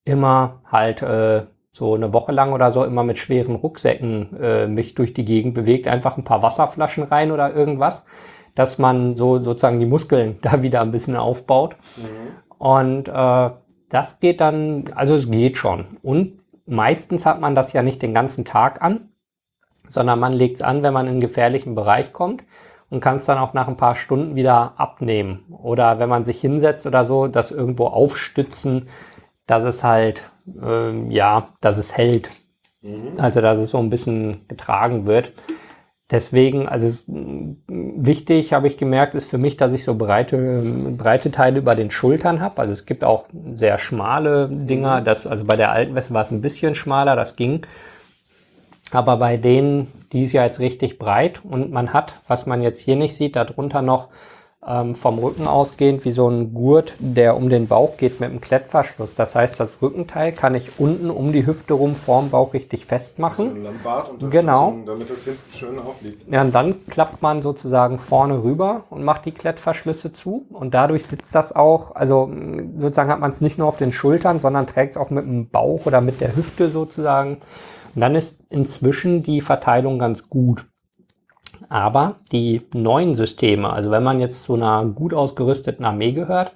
immer 0.06 0.62
halt 0.70 1.02
äh, 1.02 1.44
so 1.76 1.96
eine 1.96 2.14
Woche 2.14 2.32
lang 2.32 2.54
oder 2.54 2.72
so 2.72 2.86
immer 2.86 3.04
mit 3.04 3.18
schweren 3.18 3.56
Rucksäcken 3.56 4.40
äh, 4.40 4.68
mich 4.68 4.94
durch 4.94 5.14
die 5.14 5.26
Gegend 5.26 5.56
bewegt, 5.56 5.88
einfach 5.88 6.18
ein 6.18 6.24
paar 6.24 6.44
Wasserflaschen 6.44 7.04
rein 7.04 7.32
oder 7.32 7.54
irgendwas, 7.54 8.06
dass 8.54 8.78
man 8.78 9.18
so 9.18 9.42
sozusagen 9.42 9.80
die 9.80 9.88
Muskeln 9.88 10.38
da 10.44 10.62
wieder 10.62 10.82
ein 10.82 10.92
bisschen 10.92 11.16
aufbaut. 11.16 11.76
Und 12.60 13.08
äh, 13.08 13.50
das 13.90 14.20
geht 14.20 14.40
dann, 14.40 14.86
also 14.94 15.16
es 15.16 15.30
geht 15.30 15.58
schon. 15.58 15.86
Und 16.04 16.40
meistens 16.68 17.26
hat 17.26 17.42
man 17.42 17.56
das 17.56 17.74
ja 17.74 17.82
nicht 17.82 18.04
den 18.04 18.14
ganzen 18.14 18.46
Tag 18.46 18.84
an, 18.84 19.10
sondern 19.90 20.20
man 20.20 20.34
legt 20.34 20.56
es 20.56 20.62
an, 20.62 20.84
wenn 20.84 20.94
man 20.94 21.08
in 21.08 21.14
einen 21.14 21.22
gefährlichen 21.22 21.74
Bereich 21.74 22.14
kommt 22.14 22.44
und 22.92 23.00
kann 23.00 23.16
es 23.16 23.26
dann 23.26 23.40
auch 23.40 23.54
nach 23.54 23.68
ein 23.68 23.78
paar 23.78 23.96
Stunden 23.96 24.36
wieder 24.36 24.74
abnehmen. 24.78 25.46
Oder 25.50 25.98
wenn 25.98 26.10
man 26.10 26.24
sich 26.24 26.40
hinsetzt 26.40 26.86
oder 26.86 27.04
so, 27.06 27.28
das 27.28 27.50
irgendwo 27.50 27.88
aufstützen, 27.88 28.90
dass 29.48 29.64
es 29.64 29.84
halt, 29.84 30.32
ähm, 30.62 31.12
ja, 31.12 31.50
dass 31.62 31.78
es 31.78 31.96
hält. 31.96 32.32
Also, 33.18 33.42
dass 33.42 33.60
es 33.60 33.70
so 33.72 33.78
ein 33.78 33.90
bisschen 33.90 34.42
getragen 34.48 35.06
wird. 35.06 35.32
Deswegen, 36.12 36.68
also 36.68 36.86
es, 36.86 37.06
wichtig, 37.08 38.54
habe 38.54 38.68
ich 38.68 38.78
gemerkt, 38.78 39.16
ist 39.16 39.30
für 39.30 39.38
mich, 39.38 39.58
dass 39.58 39.74
ich 39.74 39.84
so 39.84 39.96
breite, 39.96 40.62
breite 40.98 41.32
Teile 41.32 41.60
über 41.60 41.76
den 41.76 41.92
Schultern 41.92 42.42
habe. 42.42 42.62
Also 42.62 42.74
es 42.74 42.86
gibt 42.86 43.04
auch 43.04 43.28
sehr 43.54 43.80
schmale 43.80 44.50
Dinger. 44.50 45.02
Das, 45.02 45.26
also 45.26 45.46
bei 45.46 45.56
der 45.56 45.72
alten 45.72 45.96
Weste 45.96 46.14
war 46.14 46.22
es 46.22 46.32
ein 46.32 46.42
bisschen 46.42 46.76
schmaler, 46.76 47.16
das 47.16 47.36
ging. 47.36 47.66
Aber 48.92 49.18
bei 49.18 49.38
denen, 49.38 49.92
die 50.12 50.24
ist 50.24 50.34
ja 50.34 50.44
jetzt 50.44 50.60
richtig 50.60 51.00
breit 51.00 51.42
und 51.44 51.72
man 51.72 51.94
hat, 51.94 52.22
was 52.28 52.46
man 52.46 52.62
jetzt 52.62 52.80
hier 52.80 52.96
nicht 52.96 53.16
sieht, 53.16 53.36
darunter 53.36 53.82
noch 53.82 54.10
ähm, 54.68 54.96
vom 54.96 55.20
Rücken 55.20 55.48
ausgehend 55.48 56.06
wie 56.06 56.12
so 56.12 56.28
ein 56.28 56.54
Gurt, 56.54 56.96
der 57.00 57.36
um 57.36 57.50
den 57.50 57.68
Bauch 57.68 57.98
geht 57.98 58.20
mit 58.20 58.30
einem 58.30 58.42
Klettverschluss. 58.42 59.16
Das 59.16 59.36
heißt, 59.36 59.60
das 59.60 59.82
Rückenteil 59.82 60.32
kann 60.32 60.56
ich 60.56 60.80
unten 60.80 61.10
um 61.10 61.34
die 61.34 61.46
Hüfte 61.46 61.74
rum 61.74 61.96
vorm 61.96 62.30
Bauch 62.30 62.54
richtig 62.54 62.86
festmachen. 62.86 63.66
So 64.20 64.30
genau. 64.30 64.76
Damit 64.86 65.10
das 65.10 65.24
hinten 65.24 65.54
schön 65.54 65.80
aufliegt. 65.80 66.32
Ja, 66.32 66.42
und 66.42 66.54
dann 66.54 66.86
klappt 66.88 67.22
man 67.22 67.42
sozusagen 67.42 68.00
vorne 68.00 68.44
rüber 68.44 68.84
und 68.90 69.04
macht 69.04 69.26
die 69.26 69.32
Klettverschlüsse 69.32 70.14
zu. 70.14 70.46
Und 70.52 70.74
dadurch 70.74 71.06
sitzt 71.06 71.34
das 71.36 71.56
auch, 71.56 71.96
also 71.96 72.32
sozusagen 72.78 73.12
hat 73.12 73.20
man 73.20 73.32
es 73.32 73.42
nicht 73.42 73.58
nur 73.58 73.68
auf 73.68 73.78
den 73.78 73.92
Schultern, 73.92 74.40
sondern 74.40 74.68
trägt 74.68 74.92
es 74.92 74.98
auch 74.98 75.10
mit 75.10 75.26
dem 75.26 75.50
Bauch 75.50 75.86
oder 75.86 76.02
mit 76.02 76.22
der 76.22 76.36
Hüfte 76.36 76.70
sozusagen. 76.70 77.38
Und 77.96 78.02
dann 78.02 78.16
ist 78.16 78.40
inzwischen 78.50 79.24
die 79.24 79.42
Verteilung 79.42 80.00
ganz 80.00 80.30
gut. 80.30 80.66
Aber 81.74 82.18
die 82.32 82.62
neuen 82.76 83.16
Systeme, 83.16 83.74
also 83.74 83.90
wenn 83.90 84.04
man 84.04 84.20
jetzt 84.20 84.44
zu 84.44 84.54
einer 84.54 84.86
gut 84.86 85.12
ausgerüsteten 85.12 85.84
Armee 85.84 86.12
gehört, 86.12 86.52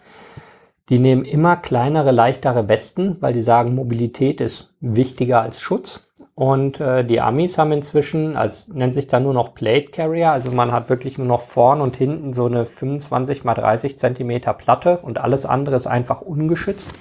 die 0.90 1.00
nehmen 1.00 1.26
immer 1.26 1.56
kleinere, 1.56 2.12
leichtere 2.12 2.68
Westen, 2.68 3.18
weil 3.20 3.34
die 3.34 3.42
sagen, 3.42 3.74
Mobilität 3.74 4.42
ist 4.42 4.76
wichtiger 4.80 5.42
als 5.42 5.60
Schutz. 5.60 6.04
Und 6.36 6.80
äh, 6.80 7.04
die 7.04 7.20
Amis 7.20 7.58
haben 7.58 7.72
inzwischen, 7.72 8.38
als 8.38 8.68
nennt 8.68 8.94
sich 8.94 9.08
da 9.08 9.20
nur 9.20 9.34
noch 9.34 9.56
Plate 9.56 9.88
Carrier, 9.88 10.34
also 10.34 10.52
man 10.52 10.72
hat 10.72 10.88
wirklich 10.88 11.18
nur 11.18 11.26
noch 11.26 11.42
vorn 11.42 11.82
und 11.82 11.96
hinten 11.96 12.34
so 12.34 12.46
eine 12.46 12.68
25 12.68 13.44
mal 13.44 13.56
30 13.56 13.98
Zentimeter 13.98 14.54
Platte 14.54 15.00
und 15.00 15.18
alles 15.18 15.48
andere 15.48 15.78
ist 15.78 15.88
einfach 15.88 16.22
ungeschützt. 16.22 16.94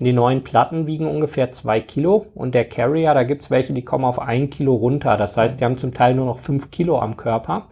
Die 0.00 0.14
neuen 0.14 0.42
Platten 0.42 0.86
wiegen 0.86 1.06
ungefähr 1.06 1.52
zwei 1.52 1.80
Kilo 1.80 2.26
und 2.34 2.54
der 2.54 2.66
Carrier, 2.66 3.12
da 3.12 3.22
gibt's 3.22 3.50
welche, 3.50 3.74
die 3.74 3.84
kommen 3.84 4.06
auf 4.06 4.18
ein 4.18 4.48
Kilo 4.48 4.72
runter. 4.72 5.18
Das 5.18 5.36
heißt, 5.36 5.60
die 5.60 5.64
haben 5.64 5.76
zum 5.76 5.92
Teil 5.92 6.14
nur 6.14 6.24
noch 6.24 6.38
fünf 6.38 6.70
Kilo 6.70 6.98
am 6.98 7.18
Körper. 7.18 7.66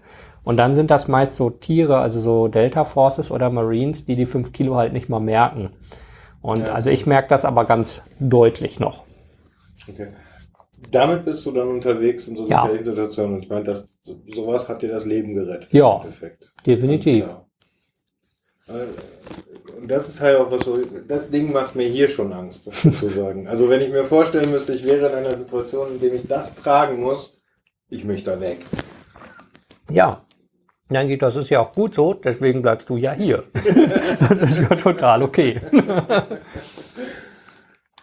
Und 0.45 0.59
dann 0.59 0.75
sind 0.75 0.91
das 0.91 1.09
meist 1.09 1.37
so 1.37 1.49
Tiere, 1.49 1.99
also 1.99 2.21
so 2.21 2.49
Delta 2.49 2.85
Forces 2.85 3.31
oder 3.31 3.49
Marines, 3.49 4.05
die 4.05 4.15
die 4.15 4.27
fünf 4.27 4.53
Kilo 4.53 4.77
halt 4.77 4.93
nicht 4.93 5.09
mal 5.09 5.21
merken. 5.21 5.71
Und 6.43 6.61
ja. 6.61 6.73
also 6.73 6.91
ich 6.91 7.07
merke 7.07 7.31
das 7.31 7.47
aber 7.47 7.65
ganz 7.65 8.03
deutlich 8.21 8.79
noch. 8.79 9.05
Okay. 9.89 10.09
Damit 10.91 11.25
bist 11.25 11.45
du 11.47 11.53
dann 11.53 11.69
unterwegs 11.69 12.29
in 12.29 12.37
so 12.37 12.43
einer 12.43 12.51
ja. 12.51 12.79
Situation. 12.85 13.35
Und 13.35 13.43
ich 13.43 13.49
meine, 13.49 13.65
das, 13.65 13.89
sowas 14.35 14.69
hat 14.69 14.83
dir 14.83 14.91
das 14.91 15.07
Leben 15.07 15.35
gerettet. 15.35 15.73
Ja, 15.73 16.05
definitiv. 16.67 17.25
Äh, 18.67 18.73
und 19.81 19.89
das 19.89 20.09
ist 20.09 20.21
halt 20.21 20.39
auch 20.39 20.51
was, 20.51 20.63
so, 20.63 20.79
das 21.07 21.31
Ding 21.31 21.53
macht 21.53 21.75
mir 21.75 21.89
hier 21.89 22.09
schon 22.09 22.33
Angst, 22.33 22.65
sozusagen. 22.65 23.47
also 23.49 23.69
wenn 23.69 23.81
ich 23.81 23.91
mir 23.91 24.05
vorstellen 24.05 24.51
müsste, 24.51 24.73
ich 24.73 24.85
wäre 24.85 25.09
in 25.09 25.15
einer 25.15 25.35
Situation, 25.35 25.93
in 25.93 26.01
der 26.01 26.15
ich 26.15 26.27
das 26.27 26.55
tragen 26.55 27.01
muss, 27.01 27.41
ich 27.89 28.05
möchte 28.05 28.31
da 28.31 28.41
weg. 28.41 28.59
Ja, 29.91 30.25
Nein, 30.91 31.19
das 31.19 31.37
ist 31.37 31.51
ja 31.51 31.61
auch 31.61 31.73
gut 31.73 31.95
so, 31.95 32.15
deswegen 32.15 32.63
bleibst 32.63 32.89
du 32.89 32.97
ja 32.97 33.13
hier. 33.13 33.45
das 33.53 34.41
ist 34.41 34.61
ja 34.61 34.75
total 34.75 35.23
okay. 35.23 35.61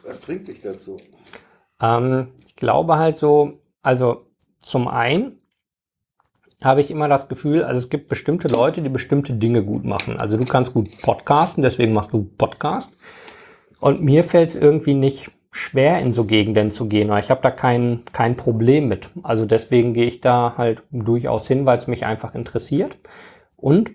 Was 0.04 0.20
bringt 0.20 0.48
dich 0.48 0.62
dazu? 0.62 1.00
Ähm, 1.82 2.34
ich 2.46 2.56
glaube 2.56 2.98
halt 2.98 3.18
so, 3.18 3.60
also 3.82 4.28
zum 4.60 4.88
einen 4.88 5.42
habe 6.64 6.82
ich 6.82 6.92
immer 6.92 7.08
das 7.08 7.28
Gefühl, 7.28 7.64
also 7.64 7.78
es 7.78 7.90
gibt 7.90 8.08
bestimmte 8.08 8.48
Leute, 8.48 8.82
die 8.82 8.90
bestimmte 8.90 9.34
Dinge 9.34 9.64
gut 9.64 9.86
machen. 9.86 10.18
Also 10.18 10.38
du 10.38 10.46
kannst 10.46 10.74
gut 10.74 10.90
podcasten, 11.02 11.62
deswegen 11.64 11.94
machst 11.94 12.14
du 12.14 12.24
Podcast. 12.38 12.92
Und 13.82 14.02
mir 14.02 14.24
fällt 14.24 14.50
es 14.50 14.56
irgendwie 14.56 14.94
nicht 14.94 15.32
schwer, 15.52 16.00
in 16.00 16.14
so 16.14 16.26
Gegenden 16.26 16.72
zu 16.72 16.88
gehen. 16.88 17.16
Ich 17.18 17.30
habe 17.30 17.42
da 17.42 17.52
kein, 17.52 18.04
kein 18.12 18.36
Problem 18.36 18.88
mit. 18.88 19.10
Also 19.24 19.46
deswegen 19.46 19.94
gehe 19.94 20.06
ich 20.06 20.22
da 20.22 20.56
halt 20.58 20.84
durchaus 20.92 21.48
hin, 21.48 21.66
weil 21.66 21.78
es 21.78 21.88
mich 21.88 22.06
einfach 22.06 22.36
interessiert. 22.36 22.98
Und 23.56 23.92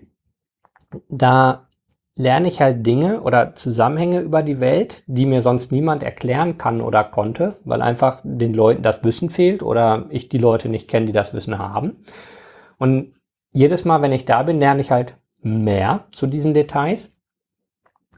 da 1.09 1.67
lerne 2.15 2.47
ich 2.47 2.61
halt 2.61 2.85
Dinge 2.85 3.21
oder 3.21 3.53
Zusammenhänge 3.55 4.19
über 4.19 4.43
die 4.43 4.59
Welt, 4.59 5.03
die 5.07 5.25
mir 5.25 5.41
sonst 5.41 5.71
niemand 5.71 6.03
erklären 6.03 6.57
kann 6.57 6.81
oder 6.81 7.03
konnte, 7.03 7.57
weil 7.63 7.81
einfach 7.81 8.21
den 8.23 8.53
Leuten 8.53 8.83
das 8.83 9.03
Wissen 9.03 9.29
fehlt 9.29 9.63
oder 9.63 10.05
ich 10.09 10.29
die 10.29 10.37
Leute 10.37 10.69
nicht 10.69 10.87
kenne, 10.87 11.07
die 11.07 11.13
das 11.13 11.33
Wissen 11.33 11.57
haben. 11.57 12.03
Und 12.81 13.13
jedes 13.51 13.85
Mal, 13.85 14.01
wenn 14.01 14.11
ich 14.11 14.25
da 14.25 14.41
bin, 14.41 14.59
lerne 14.59 14.81
ich 14.81 14.89
halt 14.89 15.15
mehr 15.43 16.05
zu 16.11 16.25
diesen 16.25 16.55
Details. 16.55 17.09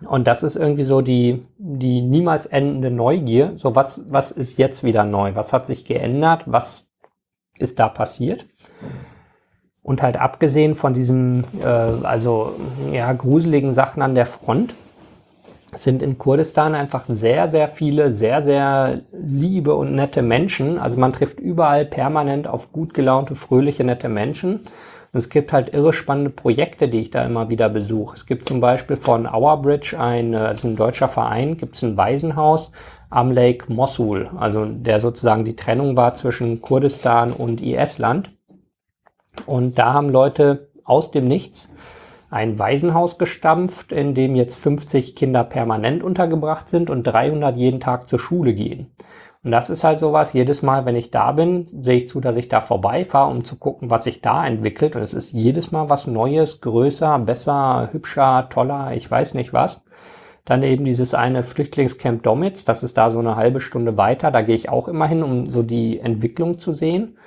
Und 0.05 0.25
das 0.25 0.41
ist 0.41 0.55
irgendwie 0.55 0.85
so 0.85 1.01
die, 1.01 1.45
die 1.57 2.01
niemals 2.01 2.45
endende 2.45 2.89
Neugier. 2.89 3.51
So, 3.57 3.75
was, 3.75 4.09
was 4.09 4.31
ist 4.31 4.57
jetzt 4.57 4.85
wieder 4.85 5.03
neu? 5.03 5.35
Was 5.35 5.51
hat 5.51 5.65
sich 5.65 5.83
geändert? 5.83 6.43
Was 6.45 6.87
ist 7.59 7.77
da 7.77 7.89
passiert? 7.89 8.45
Und 9.81 10.01
halt 10.01 10.15
abgesehen 10.15 10.75
von 10.75 10.93
diesen, 10.93 11.43
äh, 11.61 11.65
also, 11.65 12.55
ja, 12.89 13.11
gruseligen 13.11 13.73
Sachen 13.73 14.01
an 14.01 14.15
der 14.15 14.25
Front, 14.25 14.75
sind 15.75 16.01
in 16.03 16.17
Kurdistan 16.17 16.75
einfach 16.75 17.05
sehr, 17.07 17.47
sehr 17.47 17.67
viele, 17.67 18.11
sehr, 18.11 18.41
sehr 18.41 19.01
liebe 19.11 19.75
und 19.75 19.95
nette 19.95 20.21
Menschen. 20.21 20.77
Also 20.77 20.99
man 20.99 21.13
trifft 21.13 21.39
überall 21.39 21.85
permanent 21.85 22.47
auf 22.47 22.71
gut 22.71 22.93
gelaunte, 22.93 23.35
fröhliche, 23.35 23.83
nette 23.83 24.09
Menschen. 24.09 24.61
Und 25.13 25.19
es 25.19 25.29
gibt 25.29 25.53
halt 25.53 25.73
irre 25.73 25.93
spannende 25.93 26.31
Projekte, 26.31 26.87
die 26.87 26.99
ich 26.99 27.11
da 27.11 27.23
immer 27.23 27.49
wieder 27.49 27.69
besuche. 27.69 28.15
Es 28.15 28.25
gibt 28.25 28.47
zum 28.47 28.59
Beispiel 28.59 28.95
von 28.95 29.27
Our 29.27 29.61
Bridge, 29.61 29.99
ein, 29.99 30.33
also 30.33 30.67
ein 30.67 30.75
deutscher 30.75 31.07
Verein, 31.07 31.57
gibt 31.57 31.75
es 31.75 31.83
ein 31.83 31.97
Waisenhaus 31.97 32.71
am 33.11 33.31
Lake 33.31 33.71
Mosul, 33.71 34.31
also 34.37 34.65
der 34.65 34.99
sozusagen 34.99 35.45
die 35.45 35.55
Trennung 35.55 35.95
war 35.95 36.15
zwischen 36.15 36.61
Kurdistan 36.61 37.31
und 37.31 37.61
IS-Land. 37.61 38.31
Und 39.45 39.77
da 39.77 39.93
haben 39.93 40.09
Leute 40.09 40.71
aus 40.83 41.11
dem 41.11 41.25
Nichts 41.25 41.69
ein 42.33 42.57
Waisenhaus 42.57 43.19
gestampft, 43.19 43.91
in 43.91 44.15
dem 44.15 44.35
jetzt 44.35 44.55
50 44.55 45.15
Kinder 45.15 45.43
permanent 45.43 46.01
untergebracht 46.01 46.67
sind 46.67 46.89
und 46.89 47.03
300 47.03 47.55
jeden 47.55 47.79
Tag 47.79 48.09
zur 48.09 48.17
Schule 48.17 48.53
gehen. 48.53 48.91
Und 49.43 49.51
das 49.51 49.69
ist 49.69 49.83
halt 49.83 49.99
sowas, 49.99 50.33
jedes 50.33 50.63
Mal, 50.63 50.85
wenn 50.85 50.95
ich 50.95 51.11
da 51.11 51.33
bin, 51.33 51.67
sehe 51.81 51.97
ich 51.97 52.07
zu, 52.07 52.21
dass 52.21 52.37
ich 52.37 52.47
da 52.47 52.59
vorbeifahre, 52.61 53.29
um 53.29 53.43
zu 53.45 53.57
gucken, 53.57 53.91
was 53.91 54.05
sich 54.05 54.21
da 54.21 54.47
entwickelt. 54.47 54.95
Und 54.95 55.03
es 55.03 55.13
ist 55.13 55.33
jedes 55.33 55.71
Mal 55.71 55.89
was 55.89 56.07
Neues, 56.07 56.59
größer, 56.61 57.19
besser, 57.19 57.89
hübscher, 57.91 58.47
toller, 58.49 58.93
ich 58.95 59.09
weiß 59.09 59.35
nicht 59.35 59.53
was. 59.53 59.83
Dann 60.45 60.63
eben 60.63 60.85
dieses 60.85 61.13
eine 61.13 61.43
Flüchtlingscamp 61.43 62.23
Domitz, 62.23 62.65
das 62.65 62.81
ist 62.81 62.97
da 62.97 63.11
so 63.11 63.19
eine 63.19 63.35
halbe 63.35 63.61
Stunde 63.61 63.95
weiter. 63.95 64.31
Da 64.31 64.41
gehe 64.41 64.55
ich 64.55 64.69
auch 64.69 64.87
immer 64.87 65.07
hin, 65.07 65.21
um 65.21 65.45
so 65.45 65.61
die 65.61 65.99
Entwicklung 65.99 66.57
zu 66.57 66.73
sehen. 66.73 67.17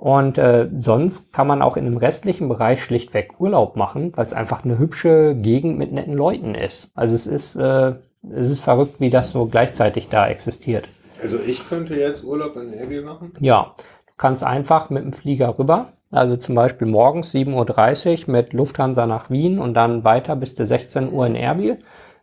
Und 0.00 0.38
äh, 0.38 0.66
sonst 0.74 1.30
kann 1.30 1.46
man 1.46 1.60
auch 1.60 1.76
in 1.76 1.84
dem 1.84 1.98
restlichen 1.98 2.48
Bereich 2.48 2.82
schlichtweg 2.82 3.38
Urlaub 3.38 3.76
machen, 3.76 4.12
weil 4.16 4.24
es 4.24 4.32
einfach 4.32 4.64
eine 4.64 4.78
hübsche 4.78 5.34
Gegend 5.34 5.76
mit 5.76 5.92
netten 5.92 6.14
Leuten 6.14 6.54
ist. 6.54 6.88
Also 6.94 7.14
es 7.14 7.26
ist, 7.26 7.54
äh, 7.56 7.96
es 8.32 8.48
ist 8.48 8.64
verrückt, 8.64 8.94
wie 8.98 9.10
das 9.10 9.30
so 9.30 9.44
gleichzeitig 9.44 10.08
da 10.08 10.26
existiert. 10.26 10.88
Also 11.22 11.38
ich 11.46 11.68
könnte 11.68 11.96
jetzt 11.96 12.24
Urlaub 12.24 12.56
in 12.56 12.72
Erbil 12.72 13.02
machen? 13.02 13.34
Ja, 13.40 13.74
du 14.06 14.12
kannst 14.16 14.42
einfach 14.42 14.88
mit 14.88 15.04
dem 15.04 15.12
Flieger 15.12 15.58
rüber. 15.58 15.92
Also 16.10 16.34
zum 16.34 16.54
Beispiel 16.54 16.88
morgens 16.88 17.34
7.30 17.34 18.22
Uhr 18.22 18.32
mit 18.32 18.54
Lufthansa 18.54 19.04
nach 19.04 19.28
Wien 19.28 19.58
und 19.58 19.74
dann 19.74 20.02
weiter 20.02 20.34
bis 20.34 20.54
zu 20.54 20.64
16 20.64 21.12
Uhr 21.12 21.26
in 21.26 21.34
Erbil. 21.36 21.80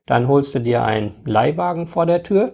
Dann 0.07 0.27
holst 0.27 0.55
du 0.55 0.61
dir 0.61 0.83
einen 0.83 1.13
Leihwagen 1.25 1.85
vor 1.85 2.07
der 2.07 2.23
Tür. 2.23 2.53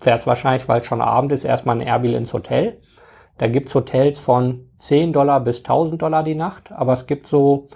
Fährst 0.00 0.26
wahrscheinlich, 0.26 0.66
weil 0.66 0.80
es 0.80 0.86
schon 0.86 1.00
Abend 1.00 1.30
ist, 1.30 1.44
erstmal 1.44 1.80
in 1.80 1.86
Erbil 1.86 2.14
ins 2.14 2.32
Hotel 2.32 2.80
da 3.38 3.48
gibt's 3.48 3.74
Hotels 3.74 4.18
von 4.18 4.68
10 4.78 5.12
Dollar 5.12 5.40
bis 5.40 5.58
1000 5.58 6.00
Dollar 6.00 6.22
die 6.22 6.34
Nacht, 6.34 6.70
aber 6.72 6.92
es 6.92 7.06
gibt 7.06 7.26
so, 7.26 7.68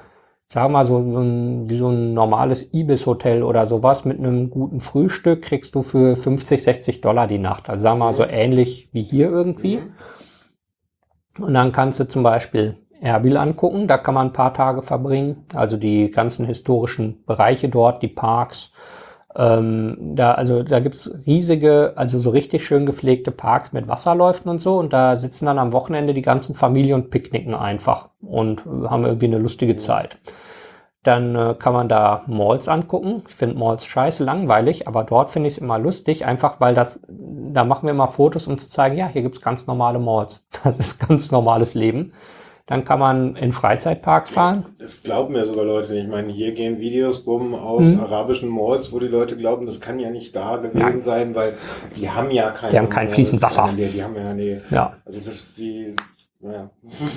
sag 0.52 0.70
mal, 0.70 0.86
so, 0.86 0.99
ein, 0.99 1.70
wie 1.70 1.76
so 1.76 1.89
ein 1.89 2.15
normales 2.15 2.73
Ibis-Hotel 2.73 3.42
oder 3.42 3.66
sowas 3.66 4.05
mit 4.05 4.18
einem 4.18 4.50
guten 4.50 4.81
Frühstück 4.81 5.42
kriegst 5.42 5.74
du 5.74 5.82
für 5.82 6.16
50, 6.16 6.62
60 6.62 7.00
Dollar 7.00 7.26
die 7.26 7.39
Nacht. 7.39 7.70
Also 7.70 7.84
sag 7.84 7.99
mal, 7.99 8.15
so 8.15 8.24
ähnlich 8.24 8.89
wie 8.92 9.02
hier 9.02 9.31
irgendwie. 9.31 9.81
Und 11.39 11.55
dann 11.55 11.73
kannst 11.73 11.99
du 11.99 12.07
zum 12.07 12.23
Beispiel 12.23 12.76
Erbil 13.00 13.36
angucken, 13.36 13.89
da 13.89 13.99
kann 13.99 14.15
man 14.15 14.28
ein 14.28 14.32
paar 14.32 14.55
Tage 14.55 14.82
verbringen. 14.82 15.44
Also 15.55 15.76
die 15.76 16.10
ganzen 16.10 16.47
historischen 16.47 17.24
Bereiche 17.24 17.68
dort, 17.68 18.00
die 18.02 18.08
Parks, 18.08 18.70
ähm, 19.35 19.97
da, 20.15 20.33
also 20.33 20.62
da 20.62 20.81
gibt's 20.81 21.11
riesige, 21.27 21.93
also 21.97 22.19
so 22.19 22.31
richtig 22.31 22.67
schön 22.67 22.85
gepflegte 22.85 23.31
Parks 23.31 23.73
mit 23.73 23.89
Wasserläufen 23.89 24.51
und 24.51 24.61
so. 24.61 24.78
Und 24.78 24.93
da 24.93 25.17
sitzen 25.17 25.47
dann 25.47 25.59
am 25.59 25.73
Wochenende 25.73 26.15
die 26.15 26.23
ganzen 26.23 26.55
Familien 26.55 27.02
und 27.02 27.11
picknicken 27.11 27.55
einfach 27.55 28.11
und 28.20 28.65
haben 28.67 29.05
irgendwie 29.05 29.27
eine 29.27 29.39
lustige 29.39 29.77
Zeit. 29.77 30.19
Dann 31.02 31.35
äh, 31.35 31.55
kann 31.59 31.73
man 31.73 31.89
da 31.89 32.23
Malls 32.27 32.69
angucken. 32.69 33.23
Ich 33.27 33.35
finde 33.35 33.59
Malls 33.59 33.86
scheiße 33.86 34.23
langweilig, 34.23 34.86
aber 34.86 35.02
dort 35.02 35.31
finde 35.31 35.49
ich 35.49 35.55
es 35.55 35.59
immer 35.59 35.78
lustig, 35.78 36.27
einfach 36.27 36.61
weil 36.61 36.75
das, 36.75 37.01
da 37.09 37.65
machen 37.65 37.86
wir 37.86 37.91
immer 37.91 38.07
Fotos, 38.07 38.47
um 38.47 38.59
zu 38.59 38.69
zeigen, 38.69 38.97
ja, 38.97 39.09
hier 39.09 39.23
gibt's 39.23 39.41
ganz 39.41 39.67
normale 39.67 39.99
Malls. 39.99 40.44
Das 40.65 40.78
ist 40.78 41.01
ganz 41.01 41.31
normales 41.31 41.75
Leben. 41.75 42.12
Dann 42.73 42.86
kann 42.86 43.01
man 43.01 43.36
in 43.36 43.52
Freizeitparks 43.52 44.31
fahren. 44.31 44.65
Das 44.78 45.02
glauben 45.02 45.36
ja 45.36 45.44
sogar 45.44 45.67
Leute 45.67 45.92
nicht. 45.92 46.05
Ich 46.05 46.10
meine, 46.10 46.33
hier 46.33 46.52
gehen 46.52 46.81
Videos 46.81 47.26
rum 47.26 47.55
aus 47.55 47.84
mhm. 47.84 48.01
arabischen 48.01 48.49
Malls, 48.49 48.91
wo 48.92 48.99
die 48.99 49.09
Leute 49.09 49.36
glauben, 49.36 49.67
das 49.67 49.78
kann 49.78 50.01
ja 50.01 50.10
nicht 50.10 50.34
da 50.34 50.57
gewesen 50.57 50.78
Nein. 50.78 51.02
sein, 51.02 51.34
weil 51.34 51.52
die 51.99 52.09
haben 52.09 52.31
ja 52.31 52.49
kein, 52.49 52.70
die 52.70 52.78
haben 52.78 52.89
kein 52.89 53.10
fließend 53.10 53.42
Wasser. 53.42 53.68
Die, 53.76 53.84
die, 53.89 54.02
haben 54.02 54.17
ja, 54.17 54.33
nee, 54.33 54.59
ja. 54.70 54.94
Also 55.05 55.20
das 55.20 55.34
ist 55.34 55.59
wie, 55.59 55.94
naja. 56.41 56.70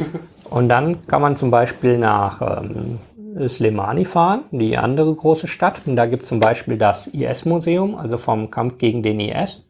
Und 0.50 0.68
dann 0.68 1.08
kann 1.08 1.22
man 1.22 1.38
zum 1.38 1.52
Beispiel 1.52 2.00
nach, 2.00 2.42
ähm, 2.42 3.00
Slemani 3.48 4.04
fahren, 4.04 4.44
die 4.52 4.78
andere 4.78 5.16
große 5.16 5.48
Stadt. 5.48 5.84
Und 5.86 5.96
da 5.96 6.06
gibt 6.06 6.24
es 6.24 6.30
zum 6.30 6.42
Beispiel 6.42 6.78
das 6.78 7.08
IS-Museum, 7.08 7.96
also 7.96 8.18
vom 8.18 8.52
Kampf 8.52 8.78
gegen 8.78 9.04
den 9.04 9.22
IS. 9.22 9.64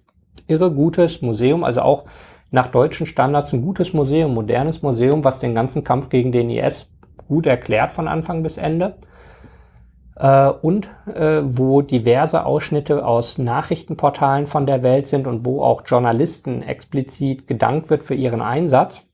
Irre 0.47 0.71
gutes 0.71 1.21
Museum, 1.21 1.63
also 1.63 1.81
auch 1.81 2.05
nach 2.51 2.67
deutschen 2.67 3.05
Standards 3.05 3.53
ein 3.53 3.61
gutes 3.61 3.93
Museum, 3.93 4.33
modernes 4.33 4.81
Museum, 4.81 5.23
was 5.23 5.39
den 5.39 5.55
ganzen 5.55 5.83
Kampf 5.83 6.09
gegen 6.09 6.31
den 6.31 6.49
IS 6.49 6.89
gut 7.27 7.45
erklärt 7.45 7.91
von 7.91 8.07
Anfang 8.07 8.43
bis 8.43 8.57
Ende. 8.57 8.95
Äh, 10.15 10.49
und 10.49 10.87
äh, 11.13 11.41
wo 11.43 11.81
diverse 11.81 12.45
Ausschnitte 12.45 13.05
aus 13.05 13.37
Nachrichtenportalen 13.37 14.47
von 14.47 14.65
der 14.65 14.83
Welt 14.83 15.07
sind 15.07 15.27
und 15.27 15.45
wo 15.45 15.61
auch 15.61 15.83
Journalisten 15.85 16.61
explizit 16.61 17.47
gedankt 17.47 17.89
wird 17.89 18.03
für 18.03 18.15
ihren 18.15 18.41
Einsatz. 18.41 19.04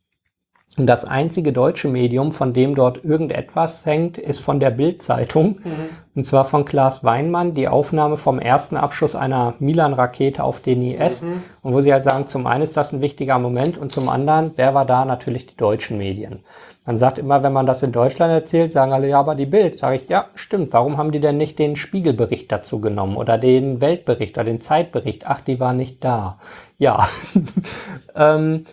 Und 0.78 0.88
das 0.88 1.04
einzige 1.04 1.52
deutsche 1.52 1.90
Medium, 1.90 2.32
von 2.32 2.54
dem 2.54 2.76
dort 2.76 3.04
irgendetwas 3.04 3.86
hängt, 3.86 4.18
ist 4.18 4.40
von 4.40 4.62
der 4.62 4.70
Bild-Zeitung. 4.70 5.60
Mhm. 5.64 5.90
Und 6.16 6.26
zwar 6.26 6.46
von 6.46 6.64
Klaas 6.64 7.04
Weinmann, 7.04 7.54
die 7.54 7.68
Aufnahme 7.68 8.16
vom 8.16 8.40
ersten 8.40 8.78
Abschuss 8.78 9.14
einer 9.14 9.56
Milan-Rakete 9.60 10.42
auf 10.42 10.62
den 10.62 10.82
IS. 10.82 11.24
Mhm. 11.24 11.44
Und 11.62 11.74
wo 11.74 11.82
sie 11.82 11.92
halt 11.92 12.04
sagen, 12.04 12.28
zum 12.28 12.48
einen 12.48 12.64
ist 12.64 12.78
das 12.78 12.94
ein 12.94 13.02
wichtiger 13.02 13.38
Moment 13.38 13.78
und 13.78 13.92
zum 13.92 14.08
anderen, 14.08 14.52
wer 14.56 14.74
war 14.74 14.86
da? 14.86 15.04
Natürlich 15.04 15.46
die 15.46 15.58
deutschen 15.58 15.98
Medien. 15.98 16.40
Man 16.86 16.98
sagt 16.98 17.20
immer, 17.20 17.44
wenn 17.44 17.54
man 17.54 17.66
das 17.66 17.84
in 17.84 17.92
Deutschland 17.92 18.32
erzählt, 18.32 18.72
sagen 18.72 18.94
alle, 18.94 19.10
ja, 19.10 19.20
aber 19.20 19.36
die 19.36 19.46
Bild. 19.46 19.78
Sage 19.78 19.98
ich, 19.98 20.10
ja, 20.10 20.28
stimmt. 20.36 20.72
Warum 20.72 20.98
haben 20.98 21.12
die 21.12 21.20
denn 21.20 21.38
nicht 21.38 21.60
den 21.60 21.76
Spiegelbericht 21.76 22.52
dazu 22.52 22.80
genommen 22.80 23.18
oder 23.18 23.38
den 23.38 23.82
Weltbericht 23.82 24.38
oder 24.38 24.46
den 24.46 24.62
Zeitbericht? 24.62 25.28
Ach, 25.28 25.42
die 25.42 25.60
war 25.60 25.74
nicht 25.74 26.04
da. 26.04 26.40
Ja. 26.78 27.10
ähm, 28.16 28.66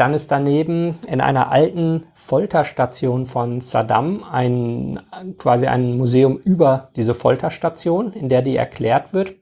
dann 0.00 0.14
ist 0.14 0.30
daneben 0.30 0.96
in 1.06 1.20
einer 1.20 1.52
alten 1.52 2.06
Folterstation 2.14 3.26
von 3.26 3.60
Saddam 3.60 4.24
ein, 4.24 4.98
quasi 5.36 5.66
ein 5.66 5.98
Museum 5.98 6.38
über 6.38 6.88
diese 6.96 7.12
Folterstation, 7.12 8.14
in 8.14 8.30
der 8.30 8.40
die 8.40 8.56
erklärt 8.56 9.12
wird. 9.12 9.34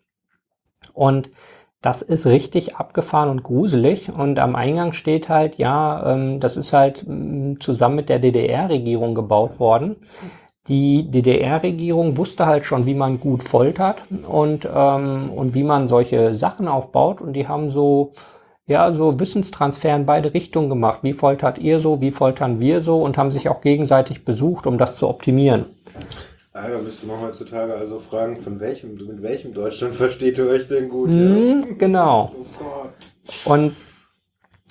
Und 0.94 1.30
das 1.80 2.02
ist 2.02 2.26
richtig 2.26 2.74
abgefahren 2.74 3.28
und 3.28 3.44
gruselig. 3.44 4.10
Und 4.10 4.40
am 4.40 4.56
Eingang 4.56 4.94
steht 4.94 5.28
halt, 5.28 5.58
ja, 5.58 6.12
ähm, 6.12 6.40
das 6.40 6.56
ist 6.56 6.72
halt 6.72 7.04
mm, 7.06 7.60
zusammen 7.60 7.94
mit 7.94 8.08
der 8.08 8.18
DDR-Regierung 8.18 9.14
gebaut 9.14 9.60
worden. 9.60 9.94
Die 10.66 11.08
DDR-Regierung 11.08 12.16
wusste 12.16 12.46
halt 12.46 12.64
schon, 12.64 12.84
wie 12.84 12.94
man 12.94 13.20
gut 13.20 13.44
foltert 13.44 14.02
und, 14.26 14.68
ähm, 14.74 15.30
und 15.30 15.54
wie 15.54 15.62
man 15.62 15.86
solche 15.86 16.34
Sachen 16.34 16.66
aufbaut. 16.66 17.20
Und 17.20 17.34
die 17.34 17.46
haben 17.46 17.70
so 17.70 18.12
ja, 18.68 18.92
so 18.92 19.18
Wissenstransfer 19.18 19.96
in 19.96 20.04
beide 20.06 20.34
Richtungen 20.34 20.68
gemacht. 20.68 20.98
Wie 21.02 21.14
foltert 21.14 21.58
ihr 21.58 21.80
so, 21.80 22.00
wie 22.02 22.12
foltern 22.12 22.60
wir 22.60 22.82
so 22.82 23.02
und 23.02 23.16
haben 23.16 23.32
sich 23.32 23.48
auch 23.48 23.62
gegenseitig 23.62 24.26
besucht, 24.26 24.66
um 24.66 24.76
das 24.76 24.96
zu 24.96 25.08
optimieren. 25.08 25.66
Ah, 26.52 26.68
da 26.68 26.78
müsste 26.78 27.06
man 27.06 27.20
heutzutage 27.20 27.74
also 27.74 27.98
fragen, 27.98 28.36
von 28.36 28.60
welchem, 28.60 28.94
mit 28.94 29.22
welchem 29.22 29.54
Deutschland 29.54 29.94
versteht 29.96 30.36
ihr 30.38 30.48
euch 30.48 30.68
denn 30.68 30.88
gut? 30.88 31.08
Mm, 31.08 31.60
ja? 31.60 31.66
Genau. 31.78 32.32
Oh 32.60 33.50
und 33.52 33.74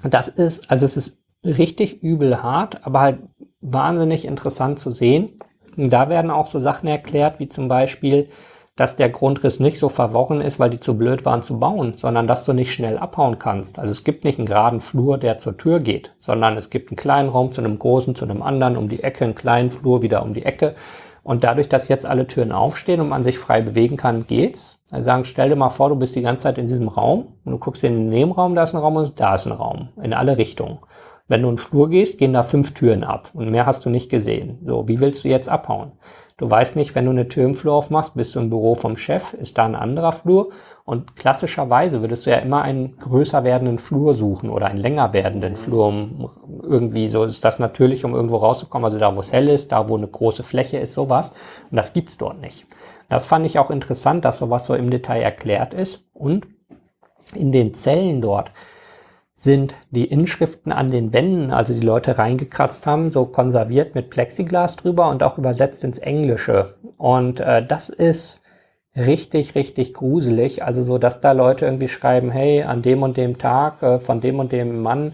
das 0.04 0.28
ist, 0.28 0.70
also 0.70 0.86
es 0.86 0.96
ist 0.96 1.18
richtig 1.44 2.04
übel 2.04 2.44
hart, 2.44 2.86
aber 2.86 3.00
halt 3.00 3.20
wahnsinnig 3.62 4.26
interessant 4.26 4.78
zu 4.78 4.92
sehen. 4.92 5.40
Und 5.76 5.92
da 5.92 6.10
werden 6.10 6.30
auch 6.30 6.48
so 6.48 6.60
Sachen 6.60 6.88
erklärt, 6.88 7.40
wie 7.40 7.50
zum 7.50 7.68
Beispiel, 7.68 8.30
dass 8.78 8.96
der 8.96 9.10
Grundriss 9.10 9.60
nicht 9.60 9.80
so 9.80 9.90
verworren 9.90 10.40
ist, 10.40 10.60
weil 10.60 10.70
die 10.70 10.80
zu 10.80 10.98
blöd 10.98 11.26
waren 11.26 11.42
zu 11.42 11.60
bauen, 11.60 11.94
sondern 11.98 12.28
dass 12.28 12.46
du 12.46 12.54
nicht 12.54 12.72
schnell 12.72 12.98
abhauen 12.98 13.40
kannst. 13.40 13.80
Also 13.80 13.92
es 13.92 14.04
gibt 14.04 14.24
nicht 14.24 14.38
einen 14.38 14.48
geraden 14.48 14.80
Flur, 14.80 15.18
der 15.18 15.40
zur 15.40 15.58
Tür 15.58 15.80
geht, 15.80 16.14
sondern 16.20 16.56
es 16.58 16.70
gibt 16.70 16.92
einen 16.92 16.96
kleinen 16.96 17.30
Raum 17.30 17.52
zu 17.52 17.60
einem 17.60 17.80
großen, 17.80 18.16
zu 18.16 18.24
einem 18.24 18.44
anderen, 18.44 18.78
um 18.78 18.88
die 18.88 19.02
Ecke, 19.04 19.26
einen 19.26 19.36
kleinen 19.36 19.72
Flur 19.72 20.04
wieder 20.04 20.22
um 20.22 20.36
die 20.36 20.46
Ecke. 20.46 20.76
Und 21.24 21.44
dadurch, 21.44 21.68
dass 21.68 21.90
jetzt 21.90 22.06
alle 22.06 22.28
Türen 22.28 22.52
aufstehen 22.52 23.02
und 23.02 23.10
man 23.10 23.24
sich 23.24 23.40
frei 23.40 23.62
bewegen 23.62 23.98
kann, 23.98 24.28
geht's. 24.28 24.78
Also 24.92 25.04
sagen, 25.04 25.26
stell 25.26 25.50
dir 25.50 25.58
mal 25.58 25.70
vor, 25.70 25.90
du 25.90 25.96
bist 25.96 26.16
die 26.16 26.22
ganze 26.22 26.44
Zeit 26.44 26.58
in 26.58 26.68
diesem 26.68 26.88
Raum 26.88 27.34
und 27.44 27.52
du 27.52 27.58
guckst 27.58 27.84
in 27.84 27.96
den 27.96 28.10
Nebenraum, 28.10 28.56
da 28.56 28.64
ist 28.64 28.74
ein 28.74 28.80
Raum 28.80 28.96
und 28.96 29.20
da 29.20 29.36
ist 29.36 29.46
ein 29.46 29.52
Raum. 29.52 29.90
In 30.02 30.14
alle 30.14 30.38
Richtungen. 30.38 30.78
Wenn 31.28 31.42
du 31.42 31.50
in 31.50 31.56
den 31.56 31.62
Flur 31.62 31.90
gehst, 31.90 32.20
gehen 32.20 32.32
da 32.32 32.44
fünf 32.44 32.74
Türen 32.74 33.04
ab 33.04 33.32
und 33.34 33.50
mehr 33.50 33.66
hast 33.66 33.84
du 33.86 33.90
nicht 33.90 34.10
gesehen. 34.10 34.60
So, 34.66 34.88
wie 34.88 35.02
willst 35.02 35.26
du 35.26 35.28
jetzt 35.28 35.50
abhauen? 35.50 35.92
Du 36.38 36.50
weißt 36.50 36.76
nicht, 36.76 36.94
wenn 36.94 37.06
du 37.06 37.12
eine 37.12 37.28
Tür 37.28 37.46
im 37.46 37.56
Flur 37.56 37.74
aufmachst, 37.74 38.14
bist 38.14 38.36
du 38.36 38.40
im 38.40 38.52
Büro 38.52 38.76
vom 38.76 38.96
Chef, 38.96 39.34
ist 39.34 39.58
da 39.58 39.66
ein 39.66 39.74
anderer 39.74 40.12
Flur. 40.12 40.50
Und 40.86 41.16
klassischerweise 41.16 42.02
würdest 42.02 42.26
du 42.26 42.30
ja 42.30 42.38
immer 42.38 42.62
einen 42.62 42.96
größer 42.98 43.44
werdenden 43.44 43.80
Flur 43.80 44.14
suchen 44.14 44.52
oder 44.52 44.68
einen 44.68 44.78
länger 44.78 45.14
werdenden 45.14 45.56
Flur, 45.56 45.88
um 45.88 46.30
irgendwie 46.62 47.08
so 47.08 47.24
ist 47.24 47.44
das 47.44 47.58
natürlich, 47.58 48.06
um 48.06 48.14
irgendwo 48.14 48.38
rauszukommen. 48.38 48.86
Also 48.86 49.00
da, 49.00 49.16
wo 49.16 49.20
es 49.20 49.34
hell 49.34 49.50
ist, 49.50 49.72
da, 49.72 49.90
wo 49.90 49.98
eine 49.98 50.08
große 50.08 50.44
Fläche 50.44 50.78
ist, 50.78 50.94
sowas. 50.94 51.34
Und 51.72 51.76
das 51.76 51.92
gibt's 51.92 52.18
dort 52.18 52.40
nicht. 52.40 52.68
Das 53.10 53.26
fand 53.26 53.46
ich 53.48 53.58
auch 53.58 53.72
interessant, 53.72 54.24
dass 54.24 54.38
sowas 54.38 54.68
so 54.68 54.76
im 54.76 54.92
Detail 54.92 55.24
erklärt 55.24 55.74
ist. 55.74 56.06
Und 56.14 56.46
in 57.34 57.52
den 57.52 57.74
Zellen 57.74 58.22
dort 58.22 58.52
sind 59.40 59.76
die 59.92 60.06
Inschriften 60.06 60.72
an 60.72 60.90
den 60.90 61.14
Wänden, 61.14 61.52
also 61.52 61.74
die 61.76 61.86
Leute 61.86 62.18
reingekratzt 62.18 62.88
haben, 62.88 63.12
so 63.12 63.26
konserviert 63.26 63.94
mit 63.94 64.10
Plexiglas 64.10 64.76
drüber 64.76 65.10
und 65.10 65.22
auch 65.22 65.38
übersetzt 65.38 65.84
ins 65.84 66.00
Englische. 66.00 66.74
Und 66.98 67.40
äh, 67.40 67.64
das 67.66 67.90
ist 67.90 68.42
richtig, 68.96 69.54
richtig 69.54 69.94
gruselig. 69.94 70.64
Also 70.64 70.82
so, 70.82 70.98
dass 70.98 71.22
da 71.22 71.34
Leute 71.34 71.66
irgendwie 71.66 71.88
schreiben, 71.88 72.32
hey, 72.32 72.64
an 72.64 72.82
dem 72.82 73.04
und 73.04 73.16
dem 73.16 73.38
Tag 73.38 73.84
äh, 73.84 74.00
von 74.00 74.22
dem 74.22 74.40
und 74.40 74.52
dem 74.52 74.82
Mann, 74.82 75.14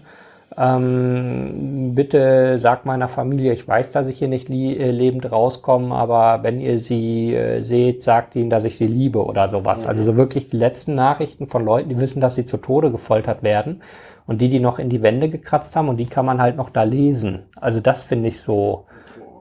ähm, 0.56 1.94
bitte 1.94 2.58
sag 2.58 2.86
meiner 2.86 3.08
Familie, 3.08 3.52
ich 3.52 3.66
weiß, 3.66 3.92
dass 3.92 4.06
ich 4.06 4.18
hier 4.18 4.28
nicht 4.28 4.48
äh, 4.48 4.90
lebend 4.90 5.30
rauskomme, 5.30 5.94
aber 5.94 6.42
wenn 6.42 6.60
ihr 6.60 6.78
sie 6.78 7.34
äh, 7.34 7.60
seht, 7.60 8.02
sagt 8.02 8.36
ihnen, 8.36 8.48
dass 8.48 8.64
ich 8.64 8.78
sie 8.78 8.86
liebe 8.86 9.22
oder 9.22 9.48
sowas. 9.48 9.82
Mhm. 9.82 9.88
Also 9.88 10.04
so 10.04 10.16
wirklich 10.16 10.48
die 10.48 10.56
letzten 10.56 10.94
Nachrichten 10.94 11.48
von 11.48 11.62
Leuten, 11.62 11.90
die 11.90 12.00
wissen, 12.00 12.22
dass 12.22 12.36
sie 12.36 12.46
zu 12.46 12.56
Tode 12.56 12.90
gefoltert 12.90 13.42
werden 13.42 13.82
und 14.26 14.40
die, 14.40 14.48
die 14.48 14.60
noch 14.60 14.78
in 14.78 14.88
die 14.88 15.02
Wände 15.02 15.28
gekratzt 15.28 15.76
haben 15.76 15.88
und 15.88 15.96
die 15.98 16.06
kann 16.06 16.26
man 16.26 16.40
halt 16.40 16.56
noch 16.56 16.70
da 16.70 16.82
lesen. 16.82 17.44
Also 17.56 17.80
das 17.80 18.02
finde 18.02 18.28
ich 18.28 18.40
so, 18.40 18.86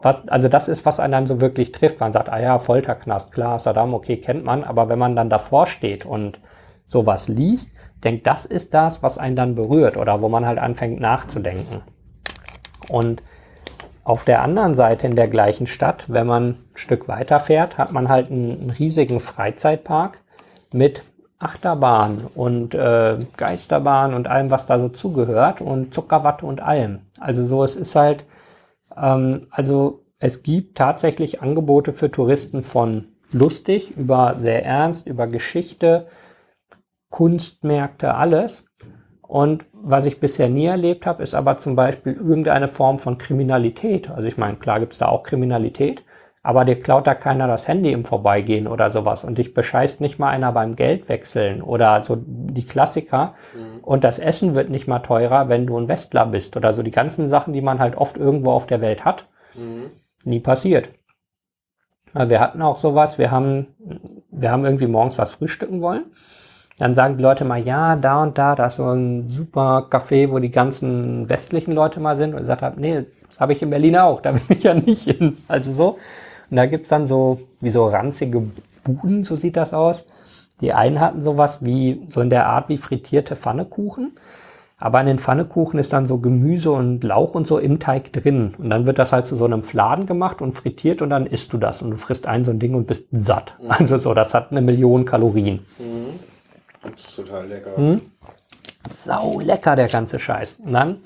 was, 0.02 0.28
also 0.28 0.50
das 0.50 0.68
ist, 0.68 0.86
was 0.86 1.00
einen 1.00 1.14
dann 1.14 1.26
so 1.26 1.42
wirklich 1.42 1.72
trifft. 1.72 2.00
Man 2.00 2.14
sagt, 2.14 2.30
ah 2.30 2.40
ja, 2.40 2.60
Folterknast, 2.60 3.32
klar, 3.32 3.60
Saddam, 3.60 3.94
okay, 3.94 4.18
kennt 4.18 4.44
man, 4.44 4.64
aber 4.64 4.90
wenn 4.90 5.00
man 5.00 5.16
dann 5.16 5.30
davor 5.30 5.68
steht 5.68 6.06
und 6.06 6.40
sowas 6.86 7.30
liest, 7.30 7.70
denkt, 8.04 8.28
das 8.28 8.46
ist 8.46 8.74
das, 8.74 9.02
was 9.02 9.18
einen 9.18 9.38
dann 9.38 9.56
berührt 9.56 9.96
oder 9.96 10.22
wo 10.22 10.28
man 10.28 10.46
halt 10.46 10.60
anfängt 10.60 11.00
nachzudenken. 11.00 11.82
Und 12.90 13.24
auf 14.04 14.26
der 14.26 14.42
anderen 14.42 14.74
Seite 14.74 15.08
in 15.08 15.16
der 15.16 15.30
gleichen 15.30 15.68
Stadt, 15.68 16.06
wenn 16.10 16.28
man 16.28 16.44
ein 16.44 16.66
Stück 16.76 17.08
weiter 17.08 17.40
fährt, 17.40 17.78
hat 17.78 17.94
man 17.94 18.10
halt 18.10 18.30
einen, 18.30 18.60
einen 18.60 18.70
riesigen 18.70 19.22
Freizeitpark 19.22 20.22
mit 20.74 21.04
Achterbahn 21.44 22.28
und 22.34 22.74
äh, 22.74 23.18
Geisterbahn 23.38 24.14
und 24.14 24.28
allem, 24.28 24.52
was 24.52 24.66
da 24.66 24.80
so 24.80 24.90
zugehört 24.90 25.62
und 25.62 25.94
Zuckerwatte 25.94 26.46
und 26.46 26.62
allem. 26.62 27.00
Also 27.20 27.44
so, 27.44 27.64
es 27.64 27.76
ist 27.76 27.96
halt, 27.96 28.26
ähm, 28.98 29.48
also 29.52 30.04
es 30.20 30.42
gibt 30.42 30.78
tatsächlich 30.78 31.42
Angebote 31.42 31.92
für 31.92 32.10
Touristen 32.10 32.64
von 32.64 33.10
lustig 33.32 33.98
über 33.98 34.36
sehr 34.38 34.66
ernst, 34.66 35.08
über 35.08 35.28
Geschichte, 35.28 36.08
Kunstmärkte, 37.10 38.16
alles. 38.16 38.66
Und 39.22 39.66
was 39.74 40.06
ich 40.06 40.20
bisher 40.20 40.48
nie 40.48 40.66
erlebt 40.66 41.06
habe, 41.06 41.24
ist 41.24 41.34
aber 41.34 41.58
zum 41.58 41.76
Beispiel 41.76 42.14
irgendeine 42.14 42.68
Form 42.68 43.00
von 43.00 43.18
Kriminalität. 43.18 44.10
Also 44.10 44.28
ich 44.28 44.38
meine, 44.38 44.58
klar 44.58 44.80
gibt 44.80 44.94
es 44.94 45.00
da 45.00 45.08
auch 45.08 45.24
Kriminalität, 45.24 46.04
aber 46.46 46.66
dir 46.66 46.80
klaut 46.80 47.08
da 47.08 47.16
keiner 47.16 47.48
das 47.48 47.70
Handy 47.70 47.94
im 47.94 48.04
Vorbeigehen 48.04 48.68
oder 48.68 48.92
sowas 48.92 49.24
und 49.24 49.38
dich 49.38 49.54
bescheißt 49.54 50.02
nicht 50.02 50.20
mal 50.20 50.28
einer 50.28 50.52
beim 50.52 50.76
Geld 50.76 51.08
wechseln 51.08 51.62
oder 51.62 52.04
so 52.04 52.18
die 52.20 52.66
Klassiker. 52.66 53.34
Mhm. 53.56 53.80
Und 53.82 54.04
das 54.04 54.20
Essen 54.20 54.54
wird 54.54 54.70
nicht 54.70 54.86
mal 54.86 55.00
teurer, 55.00 55.48
wenn 55.48 55.66
du 55.66 55.78
ein 55.78 55.88
Westler 55.88 56.26
bist 56.26 56.58
oder 56.58 56.74
so 56.74 56.84
die 56.84 56.92
ganzen 56.92 57.30
Sachen, 57.30 57.54
die 57.54 57.62
man 57.62 57.80
halt 57.80 57.96
oft 57.96 58.18
irgendwo 58.18 58.52
auf 58.52 58.68
der 58.68 58.82
Welt 58.82 59.06
hat. 59.06 59.26
Mhm. 59.56 59.92
Nie 60.26 60.42
passiert. 60.42 60.90
Wir 62.14 62.40
hatten 62.42 62.62
auch 62.62 62.78
sowas, 62.78 63.18
wir 63.18 63.32
haben, 63.32 63.68
wir 64.30 64.52
haben 64.52 64.66
irgendwie 64.66 64.88
morgens 64.88 65.18
was 65.18 65.32
frühstücken 65.32 65.82
wollen. 65.82 66.04
Dann 66.78 66.94
sagen 66.94 67.18
die 67.18 67.24
Leute 67.24 67.46
mal, 67.46 67.62
ja, 67.62 67.96
da 67.96 68.22
und 68.22 68.38
da, 68.38 68.56
da 68.56 68.68
ist 68.68 68.76
so 68.76 68.86
ein 68.90 69.30
super 69.30 69.88
Café, 69.90 70.30
wo 70.30 70.40
die 70.40 70.52
ganzen 70.52 71.30
westlichen 71.30 71.74
Leute 71.74 72.00
mal 72.00 72.18
sind. 72.18 72.32
Und 72.32 72.38
ich 72.38 72.44
gesagt 72.44 72.62
habe, 72.62 72.80
nee, 72.80 73.06
das 73.30 73.40
habe 73.40 73.54
ich 73.54 73.62
in 73.62 73.70
Berlin 73.70 73.96
auch, 73.96 74.22
da 74.22 74.34
will 74.36 74.42
ich 74.50 74.64
ja 74.64 74.74
nicht 74.74 75.04
hin. 75.04 75.38
Also 75.48 75.72
so. 75.72 75.98
Und 76.54 76.58
da 76.58 76.68
gibt's 76.68 76.88
dann 76.88 77.08
so, 77.08 77.40
wie 77.62 77.72
so 77.72 77.88
ranzige 77.88 78.44
Buden, 78.84 79.24
so 79.24 79.36
sieht 79.36 79.58
das 79.58 79.74
aus. 79.74 80.06
Die 80.62 80.72
einen 80.72 81.00
hatten 81.00 81.20
sowas 81.20 81.66
wie, 81.66 82.06
so 82.10 82.22
in 82.22 82.30
der 82.30 82.46
Art 82.46 82.70
wie 82.70 82.78
frittierte 82.78 83.36
Pfannekuchen. 83.36 84.12
Aber 84.78 85.02
in 85.02 85.08
den 85.08 85.18
Pfannekuchen 85.18 85.80
ist 85.80 85.94
dann 85.94 86.06
so 86.06 86.20
Gemüse 86.20 86.72
und 86.72 87.04
Lauch 87.04 87.34
und 87.34 87.48
so 87.48 87.58
im 87.58 87.80
Teig 87.80 88.14
drin. 88.14 88.54
Und 88.60 88.70
dann 88.70 88.86
wird 88.86 89.00
das 89.00 89.12
halt 89.12 89.26
zu 89.26 89.36
so 89.36 89.46
einem 89.46 89.64
Fladen 89.64 90.06
gemacht 90.06 90.44
und 90.44 90.52
frittiert 90.52 91.02
und 91.02 91.10
dann 91.10 91.26
isst 91.26 91.52
du 91.54 91.58
das. 91.58 91.82
Und 91.82 91.90
du 91.90 91.98
frisst 91.98 92.28
ein 92.28 92.46
so 92.46 92.52
ein 92.52 92.60
Ding 92.60 92.76
und 92.76 92.86
bist 92.86 93.08
satt. 93.12 93.56
Mhm. 93.60 93.72
Also 93.72 93.98
so, 93.98 94.14
das 94.14 94.36
hat 94.36 94.52
eine 94.52 94.62
Million 94.62 95.06
Kalorien. 95.06 95.66
Mhm. 95.80 96.20
Das 96.84 97.04
ist 97.04 97.16
total 97.16 97.48
lecker. 97.48 97.80
Mhm. 97.80 98.02
Sau 98.88 99.40
lecker, 99.40 99.76
der 99.76 99.88
ganze 99.88 100.20
Scheiß. 100.20 100.58
Und 100.64 100.74
dann 100.74 100.98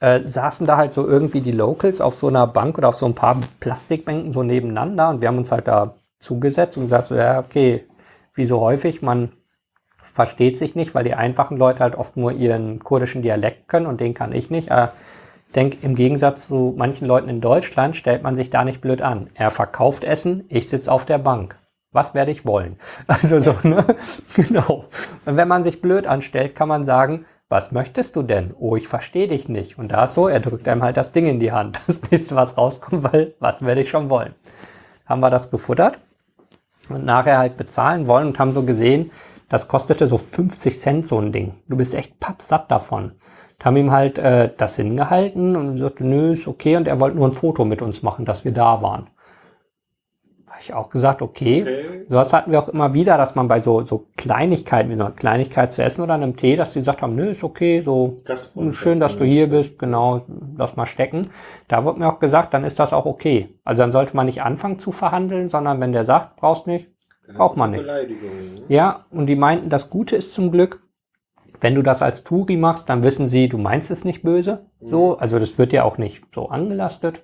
äh, 0.00 0.20
saßen 0.24 0.66
da 0.66 0.76
halt 0.76 0.92
so 0.92 1.06
irgendwie 1.06 1.40
die 1.40 1.52
Locals 1.52 2.00
auf 2.00 2.14
so 2.14 2.28
einer 2.28 2.46
Bank 2.46 2.78
oder 2.78 2.88
auf 2.88 2.96
so 2.96 3.06
ein 3.06 3.14
paar 3.14 3.38
Plastikbänken 3.60 4.32
so 4.32 4.42
nebeneinander 4.42 5.08
und 5.08 5.20
wir 5.20 5.28
haben 5.28 5.38
uns 5.38 5.52
halt 5.52 5.68
da 5.68 5.94
zugesetzt 6.18 6.76
und 6.76 6.84
gesagt, 6.84 7.08
so, 7.08 7.14
ja, 7.14 7.38
okay, 7.40 7.84
wie 8.34 8.46
so 8.46 8.60
häufig, 8.60 9.02
man 9.02 9.32
versteht 9.98 10.56
sich 10.58 10.74
nicht, 10.74 10.94
weil 10.94 11.04
die 11.04 11.14
einfachen 11.14 11.56
Leute 11.56 11.80
halt 11.80 11.96
oft 11.96 12.16
nur 12.16 12.32
ihren 12.32 12.78
kurdischen 12.78 13.22
Dialekt 13.22 13.68
können 13.68 13.86
und 13.86 14.00
den 14.00 14.14
kann 14.14 14.32
ich 14.32 14.50
nicht. 14.50 14.70
Äh, 14.70 14.88
denke, 15.54 15.78
im 15.82 15.94
Gegensatz 15.94 16.48
zu 16.48 16.74
manchen 16.76 17.06
Leuten 17.06 17.28
in 17.28 17.40
Deutschland 17.40 17.96
stellt 17.96 18.22
man 18.22 18.34
sich 18.34 18.50
da 18.50 18.64
nicht 18.64 18.80
blöd 18.80 19.02
an. 19.02 19.30
Er 19.34 19.50
verkauft 19.50 20.04
Essen, 20.04 20.44
ich 20.48 20.68
sitze 20.68 20.92
auf 20.92 21.04
der 21.04 21.18
Bank. 21.18 21.56
Was 21.92 22.14
werde 22.14 22.30
ich 22.30 22.46
wollen? 22.46 22.78
Also 23.06 23.40
so, 23.40 23.54
ne? 23.66 23.84
Genau. 24.34 24.84
Und 25.24 25.36
wenn 25.36 25.48
man 25.48 25.62
sich 25.62 25.80
blöd 25.80 26.06
anstellt, 26.06 26.54
kann 26.54 26.68
man 26.68 26.84
sagen, 26.84 27.24
was 27.48 27.70
möchtest 27.72 28.16
du 28.16 28.22
denn? 28.22 28.54
Oh, 28.58 28.76
ich 28.76 28.88
verstehe 28.88 29.28
dich 29.28 29.48
nicht. 29.48 29.78
Und 29.78 29.88
da 29.88 30.06
so, 30.06 30.28
er 30.28 30.40
drückt 30.40 30.68
einem 30.68 30.82
halt 30.82 30.96
das 30.96 31.12
Ding 31.12 31.26
in 31.26 31.40
die 31.40 31.52
Hand. 31.52 31.80
Das 31.86 32.00
nächste, 32.10 32.36
was 32.36 32.56
rauskommt, 32.56 33.04
weil 33.04 33.34
was 33.38 33.62
werde 33.62 33.82
ich 33.82 33.90
schon 33.90 34.10
wollen? 34.10 34.34
Haben 35.06 35.20
wir 35.20 35.30
das 35.30 35.50
gefuttert 35.50 35.98
und 36.88 37.04
nachher 37.04 37.38
halt 37.38 37.56
bezahlen 37.56 38.08
wollen 38.08 38.28
und 38.28 38.38
haben 38.38 38.52
so 38.52 38.64
gesehen, 38.64 39.10
das 39.48 39.68
kostete 39.68 40.06
so 40.06 40.18
50 40.18 40.78
Cent 40.78 41.06
so 41.06 41.20
ein 41.20 41.32
Ding. 41.32 41.54
Du 41.68 41.76
bist 41.76 41.94
echt 41.94 42.18
pappsatt 42.18 42.70
davon. 42.70 43.12
Und 43.58 43.64
haben 43.64 43.76
ihm 43.76 43.92
halt 43.92 44.18
äh, 44.18 44.50
das 44.56 44.76
hingehalten 44.76 45.56
und 45.56 45.78
sagte, 45.78 46.04
nö, 46.04 46.32
ist 46.32 46.48
okay. 46.48 46.76
Und 46.76 46.88
er 46.88 47.00
wollte 47.00 47.16
nur 47.16 47.28
ein 47.28 47.32
Foto 47.32 47.64
mit 47.64 47.80
uns 47.80 48.02
machen, 48.02 48.24
dass 48.24 48.44
wir 48.44 48.52
da 48.52 48.82
waren 48.82 49.06
habe 50.56 50.64
ich 50.64 50.72
auch 50.72 50.88
gesagt, 50.88 51.20
okay. 51.20 51.62
okay. 51.62 52.06
Sowas 52.08 52.32
hatten 52.32 52.50
wir 52.50 52.58
auch 52.58 52.68
immer 52.68 52.94
wieder, 52.94 53.18
dass 53.18 53.34
man 53.34 53.46
bei 53.46 53.60
so, 53.60 53.84
so 53.84 54.06
Kleinigkeiten, 54.16 54.90
wie 54.90 54.96
so 54.96 55.04
eine 55.04 55.14
Kleinigkeit 55.14 55.70
zu 55.70 55.82
essen 55.82 56.00
oder 56.00 56.14
einem 56.14 56.36
Tee, 56.36 56.56
dass 56.56 56.72
die 56.72 56.78
gesagt 56.78 57.02
haben, 57.02 57.14
nö, 57.14 57.28
ist 57.28 57.44
okay, 57.44 57.82
so 57.84 58.22
schön, 58.72 58.98
dass 58.98 59.16
du 59.16 59.24
hier 59.24 59.50
bist, 59.50 59.78
genau, 59.78 60.22
lass 60.56 60.74
mal 60.74 60.86
stecken. 60.86 61.28
Da 61.68 61.84
wurde 61.84 61.98
mir 61.98 62.08
auch 62.08 62.20
gesagt, 62.20 62.54
dann 62.54 62.64
ist 62.64 62.78
das 62.78 62.94
auch 62.94 63.04
okay. 63.04 63.50
Also 63.64 63.82
dann 63.82 63.92
sollte 63.92 64.16
man 64.16 64.24
nicht 64.24 64.42
anfangen 64.42 64.78
zu 64.78 64.92
verhandeln, 64.92 65.50
sondern 65.50 65.78
wenn 65.80 65.92
der 65.92 66.06
sagt, 66.06 66.36
brauchst 66.36 66.66
nicht, 66.66 66.88
braucht 67.36 67.58
man 67.58 67.72
nicht. 67.72 67.84
Ne? 67.84 68.62
Ja, 68.68 69.04
und 69.10 69.26
die 69.26 69.36
meinten, 69.36 69.68
das 69.68 69.90
Gute 69.90 70.16
ist 70.16 70.32
zum 70.32 70.50
Glück, 70.50 70.80
wenn 71.60 71.74
du 71.74 71.82
das 71.82 72.00
als 72.00 72.24
Touri 72.24 72.56
machst, 72.56 72.88
dann 72.88 73.04
wissen 73.04 73.28
sie, 73.28 73.50
du 73.50 73.58
meinst 73.58 73.90
es 73.90 74.06
nicht 74.06 74.22
böse. 74.22 74.70
So, 74.80 75.16
mhm. 75.16 75.20
also 75.20 75.38
das 75.38 75.58
wird 75.58 75.74
ja 75.74 75.84
auch 75.84 75.98
nicht 75.98 76.24
so 76.34 76.48
angelastet. 76.48 77.22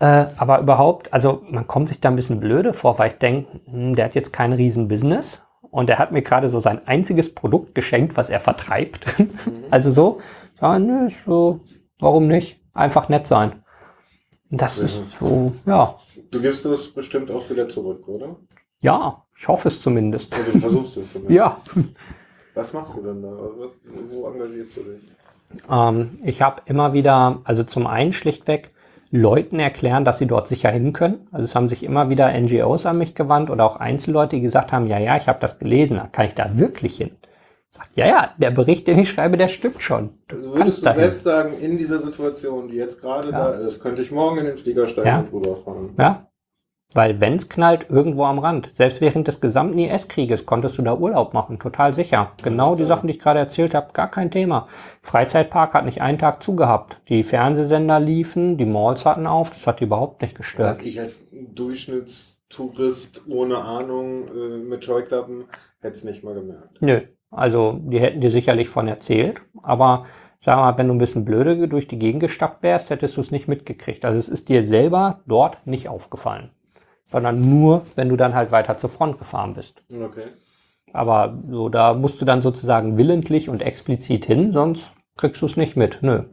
Äh, 0.00 0.26
aber 0.36 0.60
überhaupt, 0.60 1.12
also 1.12 1.42
man 1.50 1.66
kommt 1.66 1.88
sich 1.88 2.00
da 2.00 2.08
ein 2.08 2.16
bisschen 2.16 2.38
blöde 2.38 2.72
vor, 2.72 2.98
weil 2.98 3.12
ich 3.12 3.18
denke, 3.18 3.60
hm, 3.64 3.96
der 3.96 4.04
hat 4.06 4.14
jetzt 4.14 4.32
kein 4.32 4.52
Riesen-Business 4.52 5.44
und 5.70 5.90
er 5.90 5.98
hat 5.98 6.12
mir 6.12 6.22
gerade 6.22 6.48
so 6.48 6.60
sein 6.60 6.86
einziges 6.86 7.34
Produkt 7.34 7.74
geschenkt, 7.74 8.16
was 8.16 8.30
er 8.30 8.40
vertreibt. 8.40 9.04
Also 9.70 9.90
so, 9.90 10.20
ja, 10.62 10.78
nö, 10.78 11.10
so, 11.26 11.60
warum 11.98 12.26
nicht? 12.26 12.58
Einfach 12.72 13.10
nett 13.10 13.26
sein. 13.26 13.64
Das 14.50 14.78
mhm. 14.78 14.86
ist 14.86 15.18
so, 15.20 15.52
ja. 15.66 15.94
Du 16.30 16.40
gibst 16.40 16.64
es 16.64 16.88
bestimmt 16.88 17.30
auch 17.30 17.50
wieder 17.50 17.68
zurück, 17.68 18.08
oder? 18.08 18.36
Ja, 18.80 19.24
ich 19.38 19.46
hoffe 19.46 19.68
es 19.68 19.82
zumindest. 19.82 20.34
Also 20.34 20.52
du 20.52 20.58
versuchst 20.60 20.96
es 20.96 21.12
zumindest. 21.12 21.30
ja. 21.36 21.60
Was 22.54 22.72
machst 22.72 22.96
du 22.96 23.02
denn 23.02 23.22
da? 23.22 23.28
Was, 23.58 23.72
wo 24.10 24.26
engagierst 24.28 24.76
du 24.76 24.80
dich? 24.84 25.02
Ähm, 25.70 26.18
ich 26.24 26.40
habe 26.40 26.62
immer 26.66 26.92
wieder, 26.92 27.40
also 27.44 27.62
zum 27.62 27.86
einen 27.86 28.12
schlichtweg, 28.12 28.70
Leuten 29.10 29.58
erklären, 29.58 30.04
dass 30.04 30.18
sie 30.18 30.26
dort 30.26 30.48
sicher 30.48 30.70
hin 30.70 30.92
können. 30.92 31.28
Also 31.32 31.44
es 31.44 31.54
haben 31.54 31.68
sich 31.68 31.82
immer 31.82 32.10
wieder 32.10 32.32
NGOs 32.32 32.86
an 32.86 32.98
mich 32.98 33.14
gewandt 33.14 33.50
oder 33.50 33.64
auch 33.64 33.76
Einzelleute, 33.76 34.36
die 34.36 34.42
gesagt 34.42 34.72
haben, 34.72 34.86
ja, 34.86 34.98
ja, 34.98 35.16
ich 35.16 35.28
habe 35.28 35.40
das 35.40 35.58
gelesen, 35.58 36.00
kann 36.12 36.26
ich 36.26 36.34
da 36.34 36.58
wirklich 36.58 36.96
hin? 36.96 37.12
Sagt, 37.70 37.90
ja, 37.96 38.06
ja, 38.06 38.34
der 38.38 38.50
Bericht, 38.50 38.86
den 38.86 38.98
ich 38.98 39.10
schreibe, 39.10 39.36
der 39.36 39.48
stimmt 39.48 39.82
schon. 39.82 40.10
Du 40.28 40.36
also 40.36 40.54
würdest 40.54 40.80
du 40.80 40.84
dahin. 40.84 41.00
selbst 41.00 41.24
sagen, 41.24 41.52
in 41.60 41.76
dieser 41.76 41.98
Situation, 42.00 42.68
die 42.68 42.76
jetzt 42.76 43.00
gerade 43.00 43.30
ja. 43.30 43.50
da 43.50 43.50
ist, 43.58 43.80
könnte 43.80 44.02
ich 44.02 44.10
morgen 44.10 44.38
in 44.38 44.46
den 44.46 44.56
Flieger 44.56 44.86
steigen 44.86 45.08
ja. 45.08 45.18
und 45.20 45.32
rüberfahren. 45.32 45.90
Ja, 45.98 46.27
weil 46.94 47.20
wenn 47.20 47.34
es 47.34 47.48
knallt, 47.48 47.86
irgendwo 47.90 48.24
am 48.24 48.38
Rand. 48.38 48.70
Selbst 48.72 49.00
während 49.00 49.28
des 49.28 49.40
gesamten 49.40 49.78
IS-Krieges 49.78 50.46
konntest 50.46 50.78
du 50.78 50.82
da 50.82 50.94
Urlaub 50.94 51.34
machen, 51.34 51.58
total 51.58 51.92
sicher. 51.92 52.32
Genau 52.42 52.74
die 52.76 52.84
Sachen, 52.84 53.08
die 53.08 53.14
ich 53.14 53.18
gerade 53.18 53.38
erzählt 53.38 53.74
habe, 53.74 53.92
gar 53.92 54.10
kein 54.10 54.30
Thema. 54.30 54.68
Freizeitpark 55.02 55.74
hat 55.74 55.84
nicht 55.84 56.00
einen 56.00 56.18
Tag 56.18 56.42
zugehabt. 56.42 56.98
Die 57.08 57.24
Fernsehsender 57.24 58.00
liefen, 58.00 58.56
die 58.56 58.64
Malls 58.64 59.04
hatten 59.04 59.26
auf, 59.26 59.50
das 59.50 59.66
hat 59.66 59.80
die 59.80 59.84
überhaupt 59.84 60.22
nicht 60.22 60.34
gestört. 60.34 60.78
Heißt, 60.78 60.86
ich 60.86 60.98
als 60.98 61.22
Durchschnittstourist 61.30 63.22
ohne 63.28 63.58
Ahnung 63.58 64.28
äh, 64.28 64.56
mit 64.56 64.84
Scheuklappen 64.84 65.44
hätte 65.80 65.96
es 65.96 66.04
nicht 66.04 66.24
mal 66.24 66.34
gemerkt. 66.34 66.80
Nö, 66.80 67.02
also 67.30 67.78
die 67.82 68.00
hätten 68.00 68.22
dir 68.22 68.30
sicherlich 68.30 68.70
von 68.70 68.88
erzählt, 68.88 69.42
aber 69.62 70.06
sag 70.40 70.56
mal, 70.56 70.78
wenn 70.78 70.88
du 70.88 70.94
ein 70.94 70.98
bisschen 70.98 71.26
blöde 71.26 71.68
durch 71.68 71.86
die 71.86 71.98
Gegend 71.98 72.20
gestappt 72.20 72.62
wärst, 72.62 72.88
hättest 72.88 73.18
du 73.18 73.20
es 73.20 73.30
nicht 73.30 73.46
mitgekriegt. 73.46 74.06
Also 74.06 74.18
es 74.18 74.30
ist 74.30 74.48
dir 74.48 74.62
selber 74.62 75.20
dort 75.26 75.66
nicht 75.66 75.90
aufgefallen 75.90 76.50
sondern 77.08 77.40
nur, 77.40 77.86
wenn 77.96 78.10
du 78.10 78.16
dann 78.16 78.34
halt 78.34 78.52
weiter 78.52 78.76
zur 78.76 78.90
Front 78.90 79.18
gefahren 79.18 79.54
bist. 79.54 79.82
Okay. 79.90 80.26
Aber 80.92 81.38
so, 81.50 81.70
da 81.70 81.94
musst 81.94 82.20
du 82.20 82.26
dann 82.26 82.42
sozusagen 82.42 82.98
willentlich 82.98 83.48
und 83.48 83.62
explizit 83.62 84.26
hin, 84.26 84.52
sonst 84.52 84.82
kriegst 85.16 85.40
du 85.40 85.46
es 85.46 85.56
nicht 85.56 85.74
mit. 85.74 85.98
Nö. 86.02 86.24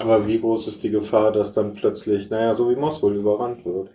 Aber 0.00 0.26
wie 0.26 0.40
groß 0.40 0.66
ist 0.66 0.82
die 0.82 0.90
Gefahr, 0.90 1.30
dass 1.30 1.52
dann 1.52 1.72
plötzlich, 1.72 2.30
naja, 2.30 2.54
so 2.54 2.68
wie 2.68 2.76
Mosul 2.76 3.14
überrannt 3.14 3.64
wird? 3.64 3.90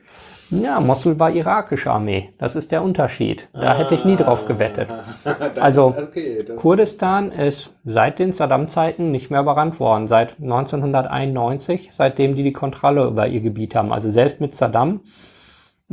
Ja, 0.49 0.79
Mosul 0.79 1.19
war 1.19 1.31
irakische 1.31 1.91
Armee. 1.91 2.29
Das 2.37 2.55
ist 2.55 2.71
der 2.71 2.83
Unterschied. 2.83 3.49
Da 3.53 3.71
ah, 3.73 3.77
hätte 3.77 3.95
ich 3.95 4.05
nie 4.05 4.15
drauf 4.15 4.45
gewettet. 4.45 4.89
Also 5.59 5.87
okay, 5.97 6.43
Kurdistan 6.55 7.31
ist 7.31 7.73
seit 7.85 8.19
den 8.19 8.31
Saddam-Zeiten 8.31 9.11
nicht 9.11 9.29
mehr 9.29 9.41
überrannt 9.41 9.79
worden. 9.79 10.07
Seit 10.07 10.39
1991, 10.41 11.89
seitdem 11.91 12.35
die 12.35 12.43
die 12.43 12.53
Kontrolle 12.53 13.07
über 13.07 13.27
ihr 13.27 13.41
Gebiet 13.41 13.75
haben. 13.75 13.91
Also 13.91 14.09
selbst 14.09 14.41
mit 14.41 14.55
Saddam 14.55 15.01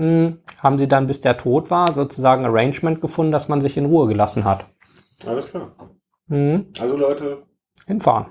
hm, 0.01 0.39
haben 0.59 0.79
sie 0.79 0.89
dann, 0.89 1.07
bis 1.07 1.21
der 1.21 1.37
tot 1.37 1.71
war, 1.71 1.93
sozusagen 1.93 2.47
Arrangement 2.47 3.03
gefunden, 3.03 3.33
dass 3.33 3.49
man 3.49 3.61
sich 3.61 3.77
in 3.77 3.85
Ruhe 3.85 4.09
gelassen 4.09 4.45
hat. 4.45 4.65
Alles 5.27 5.49
klar. 5.49 5.73
Mhm. 6.29 6.69
Also 6.81 6.97
Leute. 6.97 7.43
Hinfahren. 7.87 8.29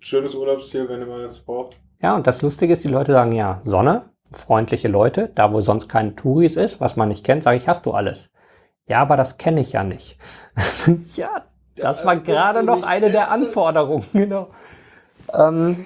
Schönes 0.00 0.34
Urlaubsziel, 0.34 0.88
wenn 0.88 1.00
ihr 1.00 1.06
mal 1.06 1.20
jetzt 1.20 1.44
braucht. 1.44 1.76
Ja, 2.00 2.16
und 2.16 2.26
das 2.26 2.40
Lustige 2.40 2.72
ist, 2.72 2.84
die 2.84 2.88
Leute 2.88 3.12
sagen 3.12 3.32
ja, 3.32 3.60
Sonne, 3.64 4.06
freundliche 4.32 4.88
Leute, 4.88 5.30
da 5.34 5.52
wo 5.52 5.60
sonst 5.60 5.88
keine 5.88 6.16
Touris 6.16 6.56
ist, 6.56 6.80
was 6.80 6.96
man 6.96 7.08
nicht 7.08 7.22
kennt, 7.22 7.42
sage 7.42 7.58
ich, 7.58 7.68
hast 7.68 7.84
du 7.84 7.92
alles. 7.92 8.30
Ja, 8.86 8.98
aber 9.00 9.18
das 9.18 9.36
kenne 9.36 9.60
ich 9.60 9.72
ja 9.72 9.84
nicht. 9.84 10.16
ja, 11.16 11.42
das 11.76 12.02
war 12.06 12.16
gerade 12.16 12.62
noch 12.62 12.82
eine 12.82 13.10
der 13.10 13.30
Anforderungen, 13.32 14.06
genau. 14.14 14.48
Ähm, 15.34 15.84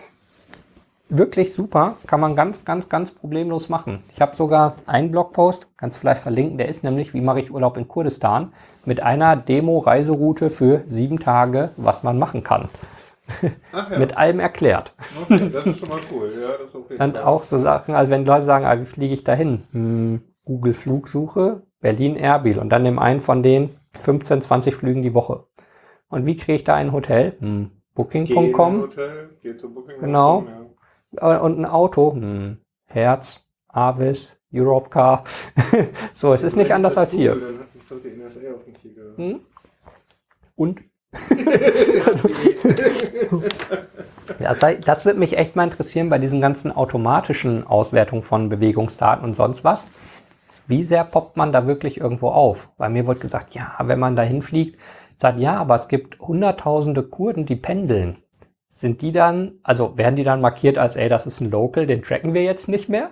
wirklich 1.16 1.52
super, 1.52 1.96
kann 2.06 2.20
man 2.20 2.36
ganz, 2.36 2.64
ganz, 2.64 2.88
ganz 2.88 3.10
problemlos 3.10 3.68
machen. 3.68 4.02
Ich 4.12 4.20
habe 4.20 4.36
sogar 4.36 4.76
einen 4.86 5.10
Blogpost, 5.10 5.66
kannst 5.76 5.98
vielleicht 5.98 6.22
verlinken, 6.22 6.58
der 6.58 6.68
ist 6.68 6.84
nämlich, 6.84 7.14
wie 7.14 7.20
mache 7.20 7.40
ich 7.40 7.52
Urlaub 7.52 7.76
in 7.76 7.88
Kurdistan, 7.88 8.52
mit 8.84 9.02
einer 9.02 9.36
Demo-Reiseroute 9.36 10.50
für 10.50 10.82
sieben 10.86 11.18
Tage, 11.18 11.70
was 11.76 12.02
man 12.02 12.18
machen 12.18 12.42
kann. 12.42 12.68
Ja. 13.72 13.98
mit 13.98 14.16
allem 14.18 14.38
erklärt. 14.38 14.92
Okay, 15.22 15.48
das 15.48 15.64
ist 15.64 15.78
schon 15.78 15.88
mal 15.88 16.00
cool. 16.12 16.30
Ja, 16.42 16.58
das 16.58 16.66
ist 16.66 16.76
okay. 16.76 16.96
Und 16.98 17.16
auch 17.18 17.44
so 17.44 17.56
Sachen, 17.56 17.94
also 17.94 18.10
wenn 18.10 18.26
Leute 18.26 18.44
sagen, 18.44 18.66
ah, 18.66 18.78
wie 18.78 18.84
fliege 18.84 19.14
ich 19.14 19.24
dahin? 19.24 19.62
Hm, 19.72 20.20
Google 20.44 20.74
Flugsuche, 20.74 21.62
Berlin 21.80 22.16
Erbil 22.16 22.58
und 22.58 22.68
dann 22.70 22.82
nimm 22.82 22.98
einen 22.98 23.22
von 23.22 23.42
den 23.42 23.70
15, 23.98 24.42
20 24.42 24.74
Flügen 24.74 25.02
die 25.02 25.14
Woche. 25.14 25.44
Und 26.10 26.26
wie 26.26 26.36
kriege 26.36 26.56
ich 26.56 26.64
da 26.64 26.74
ein 26.74 26.92
Hotel? 26.92 27.36
Hm, 27.38 27.70
Booking.com. 27.94 28.90
Genau. 30.00 30.44
Ja. 30.46 30.63
Äh, 31.20 31.38
und 31.38 31.58
ein 31.58 31.66
Auto, 31.66 32.12
hm, 32.12 32.58
Herz, 32.86 33.40
Avis, 33.68 34.36
Europcar. 34.52 35.24
so, 36.14 36.32
es 36.32 36.42
ist 36.42 36.56
nicht 36.56 36.72
anders 36.72 36.96
als 36.96 37.12
hier. 37.12 37.36
Hm? 39.16 39.40
Und? 40.56 40.80
das, 44.40 44.60
das 44.84 45.04
würde 45.04 45.18
mich 45.18 45.36
echt 45.36 45.54
mal 45.54 45.64
interessieren 45.64 46.08
bei 46.08 46.18
diesen 46.18 46.40
ganzen 46.40 46.72
automatischen 46.72 47.66
Auswertungen 47.66 48.22
von 48.22 48.48
Bewegungsdaten 48.48 49.24
und 49.24 49.34
sonst 49.34 49.64
was. 49.64 49.86
Wie 50.66 50.82
sehr 50.82 51.04
poppt 51.04 51.36
man 51.36 51.52
da 51.52 51.66
wirklich 51.66 52.00
irgendwo 52.00 52.30
auf? 52.30 52.70
Bei 52.78 52.88
mir 52.88 53.06
wird 53.06 53.20
gesagt, 53.20 53.54
ja, 53.54 53.76
wenn 53.84 53.98
man 53.98 54.16
da 54.16 54.22
hinfliegt, 54.22 54.78
sagt 55.18 55.38
ja, 55.38 55.56
aber 55.56 55.76
es 55.76 55.88
gibt 55.88 56.18
hunderttausende 56.18 57.02
Kurden, 57.02 57.44
die 57.46 57.56
pendeln 57.56 58.23
sind 58.74 59.02
die 59.02 59.12
dann, 59.12 59.52
also 59.62 59.96
werden 59.96 60.16
die 60.16 60.24
dann 60.24 60.40
markiert 60.40 60.78
als, 60.78 60.96
ey, 60.96 61.08
das 61.08 61.26
ist 61.26 61.40
ein 61.40 61.50
Local, 61.50 61.86
den 61.86 62.02
tracken 62.02 62.34
wir 62.34 62.42
jetzt 62.42 62.68
nicht 62.68 62.88
mehr? 62.88 63.10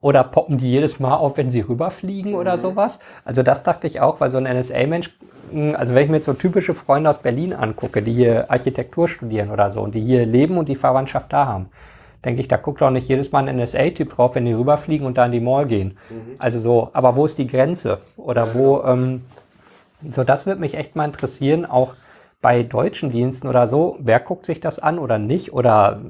Oder 0.00 0.22
poppen 0.24 0.56
die 0.56 0.70
jedes 0.70 1.00
Mal 1.00 1.16
auf, 1.16 1.36
wenn 1.36 1.50
sie 1.50 1.60
rüberfliegen 1.60 2.34
oder 2.34 2.56
mhm. 2.56 2.60
sowas? 2.60 3.00
Also 3.24 3.42
das 3.42 3.64
dachte 3.64 3.88
ich 3.88 4.00
auch, 4.00 4.20
weil 4.20 4.30
so 4.30 4.38
ein 4.38 4.44
NSA-Mensch, 4.44 5.10
hm, 5.50 5.74
also 5.74 5.94
wenn 5.94 6.04
ich 6.04 6.10
mir 6.10 6.16
jetzt 6.18 6.26
so 6.26 6.32
typische 6.32 6.74
Freunde 6.74 7.10
aus 7.10 7.18
Berlin 7.18 7.52
angucke, 7.52 8.02
die 8.02 8.14
hier 8.14 8.50
Architektur 8.50 9.08
studieren 9.08 9.50
oder 9.50 9.70
so 9.70 9.82
und 9.82 9.96
die 9.96 10.00
hier 10.00 10.24
leben 10.24 10.56
und 10.56 10.68
die 10.68 10.76
Verwandtschaft 10.76 11.32
da 11.32 11.44
haben, 11.44 11.70
denke 12.24 12.40
ich, 12.40 12.46
da 12.46 12.56
guckt 12.56 12.80
auch 12.80 12.90
nicht 12.90 13.08
jedes 13.08 13.32
Mal 13.32 13.48
ein 13.48 13.56
NSA-Typ 13.56 14.14
drauf, 14.14 14.36
wenn 14.36 14.44
die 14.44 14.52
rüberfliegen 14.52 15.06
und 15.06 15.18
da 15.18 15.26
in 15.26 15.32
die 15.32 15.40
Mall 15.40 15.66
gehen. 15.66 15.98
Mhm. 16.08 16.36
Also 16.38 16.60
so, 16.60 16.90
aber 16.92 17.16
wo 17.16 17.26
ist 17.26 17.36
die 17.36 17.48
Grenze? 17.48 17.98
Oder 18.16 18.54
wo, 18.54 18.84
ähm, 18.84 19.24
so 20.08 20.22
das 20.22 20.46
würde 20.46 20.60
mich 20.60 20.74
echt 20.74 20.94
mal 20.94 21.04
interessieren, 21.04 21.66
auch 21.66 21.94
bei 22.40 22.62
deutschen 22.62 23.10
Diensten 23.10 23.48
oder 23.48 23.68
so, 23.68 23.96
wer 24.00 24.20
guckt 24.20 24.46
sich 24.46 24.60
das 24.60 24.78
an 24.78 24.98
oder 24.98 25.18
nicht? 25.18 25.52
Oder 25.52 26.00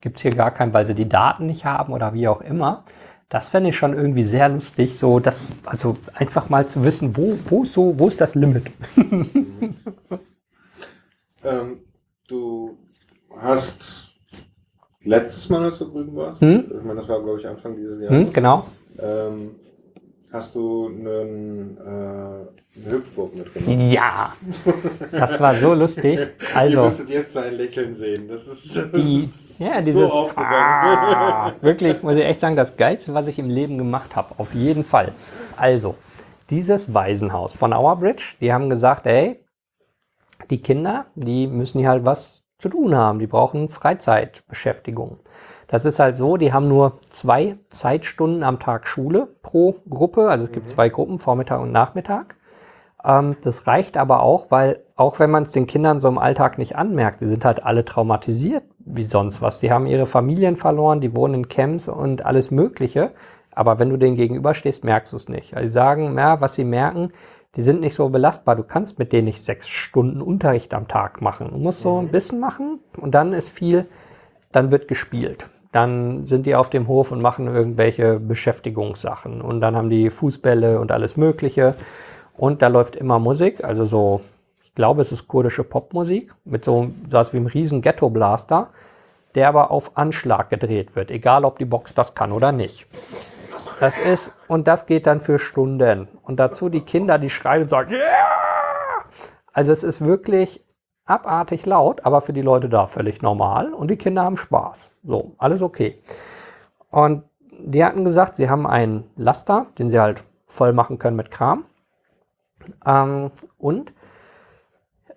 gibt 0.00 0.16
es 0.16 0.22
hier 0.22 0.34
gar 0.34 0.50
keinen, 0.50 0.72
weil 0.72 0.86
sie 0.86 0.94
die 0.94 1.08
Daten 1.08 1.46
nicht 1.46 1.64
haben 1.64 1.92
oder 1.92 2.12
wie 2.14 2.28
auch 2.28 2.40
immer. 2.40 2.84
Das 3.28 3.48
fände 3.48 3.70
ich 3.70 3.76
schon 3.76 3.94
irgendwie 3.94 4.24
sehr 4.24 4.48
lustig, 4.48 4.98
so 4.98 5.20
das, 5.20 5.52
also 5.64 5.96
einfach 6.14 6.48
mal 6.48 6.66
zu 6.66 6.82
wissen, 6.82 7.16
wo, 7.16 7.38
wo, 7.48 7.64
so, 7.64 7.96
wo 7.98 8.08
ist 8.08 8.20
das 8.20 8.34
Limit? 8.34 8.64
ähm, 11.44 11.78
du 12.28 12.76
hast 13.36 14.12
letztes 15.02 15.48
Mal, 15.48 15.62
als 15.64 15.78
du 15.78 15.84
drüben 15.86 16.16
warst, 16.16 16.40
Hm? 16.40 16.64
ich 16.76 16.82
meine, 16.84 17.00
das 17.00 17.08
war, 17.08 17.22
glaube 17.22 17.38
ich, 17.38 17.46
Anfang 17.46 17.76
dieses 17.76 18.00
Jahres, 18.02 18.26
Hm, 18.26 18.32
genau. 18.32 18.66
ähm, 18.98 19.52
hast 20.32 20.54
du 20.54 20.86
einen, 20.86 21.76
äh, 21.76 21.80
eine 21.80 22.90
Hüpfburg 22.90 23.34
mitgenommen. 23.34 23.90
Ja, 23.90 24.32
das 25.10 25.40
war 25.40 25.54
so 25.54 25.74
lustig. 25.74 26.18
Ihr 26.54 26.56
Also, 26.56 26.84
müsstet 26.84 27.10
jetzt 27.10 27.32
sein 27.32 27.54
Lächeln 27.54 27.94
sehen. 27.96 28.28
Das 28.28 28.46
ist, 28.46 28.76
das 28.76 28.90
die, 28.92 29.24
ist 29.24 29.60
ja, 29.60 29.80
dieses, 29.80 30.08
so 30.08 30.14
aufgegangen. 30.14 30.54
ah, 30.54 31.52
wirklich, 31.60 32.02
muss 32.02 32.16
ich 32.16 32.24
echt 32.24 32.40
sagen, 32.40 32.56
das 32.56 32.76
Geilste, 32.76 33.12
was 33.12 33.26
ich 33.28 33.38
im 33.38 33.50
Leben 33.50 33.76
gemacht 33.76 34.14
habe, 34.16 34.34
auf 34.38 34.54
jeden 34.54 34.84
Fall. 34.84 35.12
Also, 35.56 35.96
dieses 36.48 36.94
Waisenhaus 36.94 37.52
von 37.52 37.72
Our 37.72 37.96
Bridge, 37.96 38.24
die 38.40 38.52
haben 38.52 38.70
gesagt, 38.70 39.06
ey, 39.06 39.44
die 40.48 40.62
Kinder, 40.62 41.06
die 41.14 41.46
müssen 41.46 41.78
hier 41.80 41.88
halt 41.90 42.04
was 42.04 42.42
zu 42.58 42.68
tun 42.68 42.94
haben, 42.94 43.18
die 43.18 43.26
brauchen 43.26 43.68
Freizeitbeschäftigung. 43.68 45.18
Das 45.70 45.84
ist 45.84 46.00
halt 46.00 46.16
so, 46.16 46.36
die 46.36 46.52
haben 46.52 46.66
nur 46.66 46.98
zwei 47.04 47.56
Zeitstunden 47.68 48.42
am 48.42 48.58
Tag 48.58 48.88
Schule 48.88 49.28
pro 49.40 49.76
Gruppe, 49.88 50.28
also 50.28 50.46
es 50.46 50.50
gibt 50.50 50.68
zwei 50.68 50.88
Gruppen, 50.88 51.20
Vormittag 51.20 51.60
und 51.60 51.70
Nachmittag. 51.70 52.34
Ähm, 53.04 53.36
das 53.44 53.68
reicht 53.68 53.96
aber 53.96 54.20
auch, 54.24 54.46
weil 54.50 54.80
auch 54.96 55.20
wenn 55.20 55.30
man 55.30 55.44
es 55.44 55.52
den 55.52 55.68
Kindern 55.68 56.00
so 56.00 56.08
im 56.08 56.18
Alltag 56.18 56.58
nicht 56.58 56.74
anmerkt, 56.74 57.20
die 57.20 57.26
sind 57.26 57.44
halt 57.44 57.62
alle 57.62 57.84
traumatisiert 57.84 58.64
wie 58.80 59.04
sonst 59.04 59.42
was. 59.42 59.60
Die 59.60 59.70
haben 59.70 59.86
ihre 59.86 60.06
Familien 60.06 60.56
verloren, 60.56 61.00
die 61.00 61.14
wohnen 61.14 61.34
in 61.34 61.48
Camps 61.48 61.88
und 61.88 62.26
alles 62.26 62.50
Mögliche. 62.50 63.12
Aber 63.52 63.78
wenn 63.78 63.90
du 63.90 63.96
denen 63.96 64.16
gegenüberstehst, 64.16 64.82
merkst 64.82 65.12
du 65.12 65.18
es 65.18 65.28
nicht. 65.28 65.54
Also 65.54 65.68
die 65.68 65.72
sagen, 65.72 66.18
ja, 66.18 66.40
was 66.40 66.56
sie 66.56 66.64
merken, 66.64 67.12
die 67.54 67.62
sind 67.62 67.80
nicht 67.80 67.94
so 67.94 68.08
belastbar. 68.08 68.56
Du 68.56 68.64
kannst 68.64 68.98
mit 68.98 69.12
denen 69.12 69.26
nicht 69.26 69.44
sechs 69.44 69.68
Stunden 69.68 70.20
Unterricht 70.20 70.74
am 70.74 70.88
Tag 70.88 71.22
machen. 71.22 71.50
Du 71.52 71.58
musst 71.58 71.80
so 71.80 72.00
ein 72.00 72.08
bisschen 72.08 72.40
machen 72.40 72.80
und 72.96 73.14
dann 73.14 73.32
ist 73.32 73.48
viel, 73.48 73.86
dann 74.50 74.72
wird 74.72 74.88
gespielt. 74.88 75.48
Dann 75.72 76.26
sind 76.26 76.46
die 76.46 76.54
auf 76.54 76.70
dem 76.70 76.88
Hof 76.88 77.12
und 77.12 77.20
machen 77.20 77.46
irgendwelche 77.46 78.18
Beschäftigungssachen. 78.18 79.40
Und 79.40 79.60
dann 79.60 79.76
haben 79.76 79.90
die 79.90 80.10
Fußbälle 80.10 80.80
und 80.80 80.90
alles 80.90 81.16
Mögliche. 81.16 81.74
Und 82.36 82.62
da 82.62 82.68
läuft 82.68 82.96
immer 82.96 83.18
Musik, 83.18 83.62
also 83.62 83.84
so, 83.84 84.22
ich 84.64 84.74
glaube, 84.74 85.02
es 85.02 85.12
ist 85.12 85.28
kurdische 85.28 85.62
Popmusik, 85.62 86.32
mit 86.44 86.64
so 86.64 86.90
was 87.08 87.32
wie 87.32 87.36
einem 87.36 87.46
riesen 87.46 87.82
Ghetto-Blaster, 87.82 88.68
der 89.34 89.48
aber 89.48 89.70
auf 89.70 89.96
Anschlag 89.96 90.50
gedreht 90.50 90.96
wird, 90.96 91.10
egal 91.10 91.44
ob 91.44 91.58
die 91.58 91.64
Box 91.64 91.94
das 91.94 92.14
kann 92.14 92.32
oder 92.32 92.50
nicht. 92.50 92.86
Das 93.78 93.98
ist, 93.98 94.32
und 94.48 94.68
das 94.68 94.86
geht 94.86 95.06
dann 95.06 95.20
für 95.20 95.38
Stunden. 95.38 96.08
Und 96.22 96.38
dazu 96.38 96.68
die 96.68 96.82
Kinder, 96.82 97.18
die 97.18 97.30
schreien 97.30 97.62
und 97.62 97.68
sagen, 97.68 97.92
yeah! 97.92 99.04
Also 99.52 99.72
es 99.72 99.82
ist 99.82 100.04
wirklich 100.04 100.62
abartig 101.10 101.66
laut, 101.66 102.04
aber 102.04 102.20
für 102.20 102.32
die 102.32 102.42
Leute 102.42 102.68
da 102.68 102.86
völlig 102.86 103.20
normal 103.20 103.74
und 103.74 103.90
die 103.90 103.96
Kinder 103.96 104.22
haben 104.22 104.36
Spaß. 104.36 104.90
So, 105.02 105.34
alles 105.38 105.60
okay. 105.60 106.02
Und 106.90 107.24
die 107.50 107.84
hatten 107.84 108.04
gesagt, 108.04 108.36
sie 108.36 108.48
haben 108.48 108.66
einen 108.66 109.10
Laster, 109.16 109.66
den 109.78 109.90
sie 109.90 110.00
halt 110.00 110.24
voll 110.46 110.72
machen 110.72 110.98
können 110.98 111.16
mit 111.16 111.30
Kram. 111.30 111.64
Ähm, 112.86 113.30
und 113.58 113.92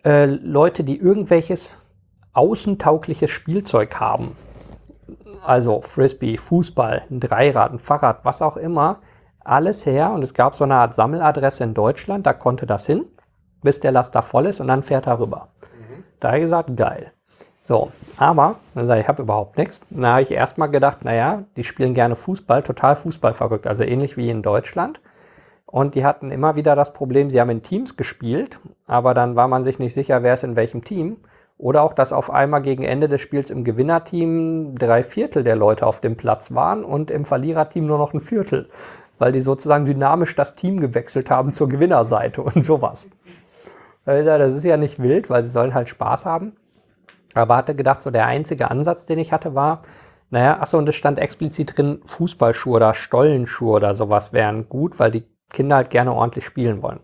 äh, 0.03 0.25
Leute, 0.25 0.83
die 0.83 0.97
irgendwelches 0.99 1.77
außentaugliches 2.33 3.29
Spielzeug 3.29 3.99
haben, 3.99 4.35
also 5.45 5.81
Frisbee, 5.81 6.37
Fußball, 6.37 7.03
ein 7.09 7.19
Dreirad, 7.19 7.71
ein 7.71 7.79
Fahrrad, 7.79 8.25
was 8.25 8.41
auch 8.41 8.57
immer, 8.57 8.99
alles 9.43 9.85
her. 9.85 10.11
Und 10.11 10.23
es 10.23 10.33
gab 10.33 10.55
so 10.55 10.63
eine 10.63 10.75
Art 10.75 10.93
Sammeladresse 10.93 11.63
in 11.63 11.73
Deutschland, 11.73 12.25
da 12.25 12.33
konnte 12.33 12.65
das 12.65 12.85
hin, 12.85 13.05
bis 13.61 13.79
der 13.79 13.91
Laster 13.91 14.21
voll 14.21 14.47
ist 14.47 14.59
und 14.59 14.67
dann 14.67 14.83
fährt 14.83 15.07
er 15.07 15.19
rüber. 15.19 15.49
Da 16.23 16.29
habe 16.29 16.37
ich 16.37 16.43
gesagt, 16.43 16.77
geil. 16.77 17.11
So, 17.59 17.91
aber, 18.15 18.55
dann 18.75 18.87
sage 18.87 19.01
ich, 19.01 19.03
ich 19.03 19.07
habe 19.09 19.23
überhaupt 19.23 19.57
nichts. 19.57 19.81
Da 19.89 20.13
habe 20.13 20.21
ich 20.21 20.31
erstmal 20.31 20.69
gedacht, 20.69 21.03
naja, 21.03 21.43
die 21.57 21.65
spielen 21.65 21.93
gerne 21.93 22.15
Fußball, 22.15 22.63
total 22.63 22.95
Fußball 22.95 23.33
verrückt, 23.33 23.67
also 23.67 23.83
ähnlich 23.83 24.15
wie 24.15 24.29
in 24.29 24.41
Deutschland. 24.41 25.01
Und 25.65 25.95
die 25.95 26.05
hatten 26.05 26.31
immer 26.31 26.55
wieder 26.55 26.77
das 26.77 26.93
Problem, 26.93 27.29
sie 27.29 27.41
haben 27.41 27.49
in 27.49 27.61
Teams 27.61 27.97
gespielt, 27.97 28.61
aber 28.87 29.13
dann 29.13 29.35
war 29.35 29.49
man 29.49 29.65
sich 29.65 29.79
nicht 29.79 29.93
sicher, 29.93 30.23
wer 30.23 30.35
ist 30.35 30.45
in 30.45 30.55
welchem 30.55 30.85
Team. 30.85 31.17
Oder 31.57 31.83
auch, 31.83 31.91
dass 31.91 32.13
auf 32.13 32.31
einmal 32.31 32.61
gegen 32.61 32.83
Ende 32.83 33.09
des 33.09 33.19
Spiels 33.19 33.49
im 33.49 33.65
Gewinnerteam 33.65 34.75
drei 34.75 35.03
Viertel 35.03 35.43
der 35.43 35.57
Leute 35.57 35.85
auf 35.85 35.99
dem 35.99 36.15
Platz 36.15 36.53
waren 36.53 36.85
und 36.85 37.11
im 37.11 37.25
Verliererteam 37.25 37.85
nur 37.85 37.97
noch 37.97 38.13
ein 38.13 38.21
Viertel, 38.21 38.69
weil 39.19 39.33
die 39.33 39.41
sozusagen 39.41 39.83
dynamisch 39.83 40.37
das 40.37 40.55
Team 40.55 40.79
gewechselt 40.79 41.29
haben 41.29 41.51
zur 41.51 41.67
Gewinnerseite 41.67 42.41
und 42.41 42.63
sowas. 42.63 43.07
Also 44.05 44.25
das 44.25 44.53
ist 44.53 44.65
ja 44.65 44.77
nicht 44.77 45.01
wild, 45.01 45.29
weil 45.29 45.43
sie 45.43 45.49
sollen 45.49 45.73
halt 45.73 45.89
Spaß 45.89 46.25
haben. 46.25 46.53
Aber 47.33 47.55
hatte 47.57 47.75
gedacht, 47.75 48.01
so 48.01 48.11
der 48.11 48.27
einzige 48.27 48.69
Ansatz, 48.69 49.05
den 49.05 49.19
ich 49.19 49.31
hatte, 49.31 49.55
war, 49.55 49.83
naja, 50.29 50.59
achso, 50.59 50.77
und 50.77 50.89
es 50.89 50.95
stand 50.95 51.19
explizit 51.19 51.77
drin, 51.77 52.01
Fußballschuhe 52.05 52.75
oder 52.75 52.93
Stollenschuhe 52.93 53.75
oder 53.75 53.95
sowas 53.95 54.33
wären 54.33 54.67
gut, 54.69 54.99
weil 54.99 55.11
die 55.11 55.25
Kinder 55.51 55.75
halt 55.77 55.89
gerne 55.89 56.13
ordentlich 56.13 56.45
spielen 56.45 56.81
wollen. 56.81 56.99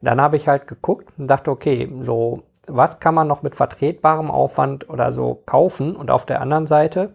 Dann 0.00 0.20
habe 0.20 0.36
ich 0.36 0.48
halt 0.48 0.66
geguckt 0.66 1.08
und 1.18 1.28
dachte, 1.28 1.50
okay, 1.50 1.92
so, 2.00 2.42
was 2.66 3.00
kann 3.00 3.14
man 3.14 3.28
noch 3.28 3.42
mit 3.42 3.54
vertretbarem 3.54 4.30
Aufwand 4.30 4.88
oder 4.88 5.12
so 5.12 5.42
kaufen? 5.46 5.94
Und 5.94 6.10
auf 6.10 6.26
der 6.26 6.40
anderen 6.40 6.66
Seite, 6.66 7.14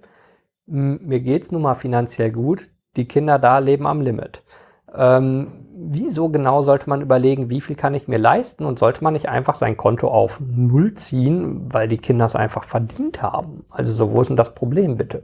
mir 0.65 1.19
geht's 1.19 1.51
nun 1.51 1.61
mal 1.61 1.75
finanziell 1.75 2.31
gut, 2.31 2.69
die 2.95 3.07
Kinder 3.07 3.39
da 3.39 3.59
leben 3.59 3.85
am 3.85 4.01
Limit. 4.01 4.43
Ähm, 4.93 5.66
wieso 5.77 6.29
genau 6.29 6.61
sollte 6.61 6.89
man 6.89 7.01
überlegen, 7.01 7.49
wie 7.49 7.61
viel 7.61 7.75
kann 7.75 7.93
ich 7.93 8.07
mir 8.07 8.17
leisten 8.17 8.65
und 8.65 8.79
sollte 8.79 9.03
man 9.03 9.13
nicht 9.13 9.29
einfach 9.29 9.55
sein 9.55 9.77
Konto 9.77 10.07
auf 10.07 10.39
Null 10.39 10.93
ziehen, 10.95 11.67
weil 11.71 11.87
die 11.87 11.99
Kinder 11.99 12.25
es 12.25 12.35
einfach 12.35 12.63
verdient 12.63 13.21
haben? 13.21 13.65
Also 13.69 13.93
so, 13.93 14.11
wo 14.11 14.21
ist 14.21 14.29
denn 14.29 14.37
das 14.37 14.55
Problem 14.55 14.97
bitte? 14.97 15.23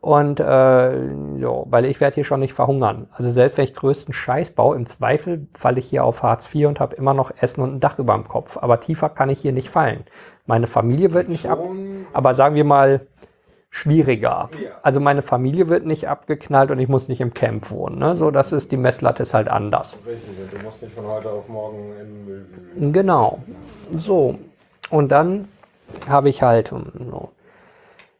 Und 0.00 0.40
äh, 0.40 1.10
so, 1.38 1.66
weil 1.70 1.84
ich 1.84 2.00
werde 2.00 2.16
hier 2.16 2.24
schon 2.24 2.40
nicht 2.40 2.54
verhungern. 2.54 3.06
Also 3.12 3.30
selbst 3.30 3.56
wenn 3.56 3.64
ich 3.64 3.74
größten 3.74 4.12
Scheiß 4.12 4.50
baue, 4.50 4.74
im 4.74 4.86
Zweifel 4.86 5.46
falle 5.54 5.78
ich 5.78 5.86
hier 5.86 6.02
auf 6.02 6.24
Hartz 6.24 6.52
IV 6.52 6.66
und 6.66 6.80
habe 6.80 6.96
immer 6.96 7.14
noch 7.14 7.30
Essen 7.40 7.60
und 7.60 7.74
ein 7.74 7.80
Dach 7.80 8.00
über 8.00 8.14
dem 8.14 8.26
Kopf. 8.26 8.58
Aber 8.60 8.80
tiefer 8.80 9.10
kann 9.10 9.30
ich 9.30 9.40
hier 9.40 9.52
nicht 9.52 9.70
fallen. 9.70 10.04
Meine 10.44 10.66
Familie 10.66 11.14
wird 11.14 11.28
nicht 11.28 11.48
ab, 11.48 11.60
aber 12.12 12.34
sagen 12.34 12.56
wir 12.56 12.64
mal 12.64 13.06
schwieriger. 13.74 14.50
Ja. 14.62 14.70
Also 14.82 15.00
meine 15.00 15.22
Familie 15.22 15.70
wird 15.70 15.86
nicht 15.86 16.06
abgeknallt 16.06 16.70
und 16.70 16.78
ich 16.78 16.88
muss 16.88 17.08
nicht 17.08 17.22
im 17.22 17.32
Camp 17.32 17.70
wohnen. 17.70 17.98
Ne? 17.98 18.14
So, 18.16 18.30
das 18.30 18.52
ist 18.52 18.70
die 18.70 18.76
Messlatte 18.76 19.22
ist 19.22 19.32
halt 19.32 19.48
anders. 19.48 19.96
richtig, 20.06 20.30
du 20.54 20.62
musst 20.62 20.82
nicht 20.82 20.94
von 20.94 21.06
heute 21.06 21.30
auf 21.30 21.48
morgen 21.48 21.92
in 21.98 22.24
Müll 22.26 22.46
wühlen. 22.76 22.92
Genau. 22.92 23.38
So. 23.96 24.38
Und 24.90 25.10
dann 25.10 25.48
habe 26.06 26.28
ich 26.28 26.42
halt 26.42 26.70
um, 26.70 26.84
so, 27.10 27.30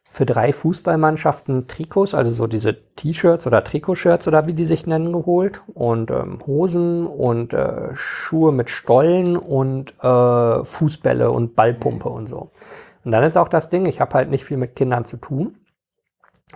für 0.08 0.24
drei 0.24 0.54
Fußballmannschaften 0.54 1.68
Trikots, 1.68 2.14
also 2.14 2.30
so 2.30 2.46
diese 2.46 2.74
T-Shirts 2.96 3.46
oder 3.46 3.62
Trikotshirts 3.62 4.26
oder 4.28 4.46
wie 4.46 4.54
die 4.54 4.64
sich 4.64 4.86
nennen, 4.86 5.12
geholt. 5.12 5.60
Und 5.74 6.10
ähm, 6.10 6.38
Hosen 6.46 7.06
und 7.06 7.52
äh, 7.52 7.94
Schuhe 7.94 8.52
mit 8.52 8.70
Stollen 8.70 9.36
und 9.36 9.92
äh, 10.02 10.64
Fußbälle 10.64 11.30
und 11.30 11.54
Ballpumpe 11.56 12.08
und 12.08 12.28
so. 12.28 12.50
Und 13.04 13.12
dann 13.12 13.24
ist 13.24 13.36
auch 13.36 13.48
das 13.48 13.68
Ding, 13.68 13.86
ich 13.86 14.00
habe 14.00 14.14
halt 14.14 14.30
nicht 14.30 14.44
viel 14.44 14.56
mit 14.56 14.76
Kindern 14.76 15.04
zu 15.04 15.16
tun. 15.16 15.56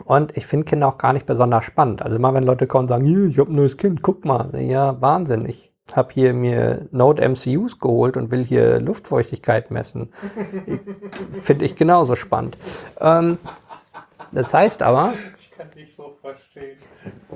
Und 0.05 0.37
ich 0.37 0.47
finde 0.47 0.67
Kinder 0.67 0.89
auch 0.89 0.99
gar 0.99 1.13
nicht 1.13 1.27
besonders 1.27 1.65
spannend. 1.65 2.03
Also 2.03 2.17
immer 2.17 2.35
wenn 2.35 2.45
Leute 2.45 2.67
kommen 2.67 2.85
und 2.85 2.89
sagen, 2.89 3.05
hier, 3.05 3.25
ich 3.27 3.39
habe 3.39 3.51
ein 3.51 3.57
neues 3.57 3.77
Kind, 3.79 4.03
guck 4.03 4.25
mal. 4.25 4.51
Ja, 4.61 5.01
Wahnsinn. 5.01 5.47
Ich 5.47 5.73
habe 5.95 6.13
hier 6.13 6.35
mir 6.35 6.87
Node 6.91 7.27
MCUs 7.27 7.79
geholt 7.79 8.17
und 8.17 8.31
will 8.31 8.45
hier 8.45 8.81
Luftfeuchtigkeit 8.81 9.71
messen. 9.71 10.13
Finde 11.33 11.65
ich 11.65 11.77
genauso 11.77 12.15
spannend. 12.17 12.59
Ähm, 13.01 13.39
das 14.33 14.53
heißt 14.53 14.83
aber, 14.83 15.15
Ich 15.39 15.51
kann 15.53 15.71
dich 15.71 15.95
so 15.97 16.17
verstehen. 16.21 16.77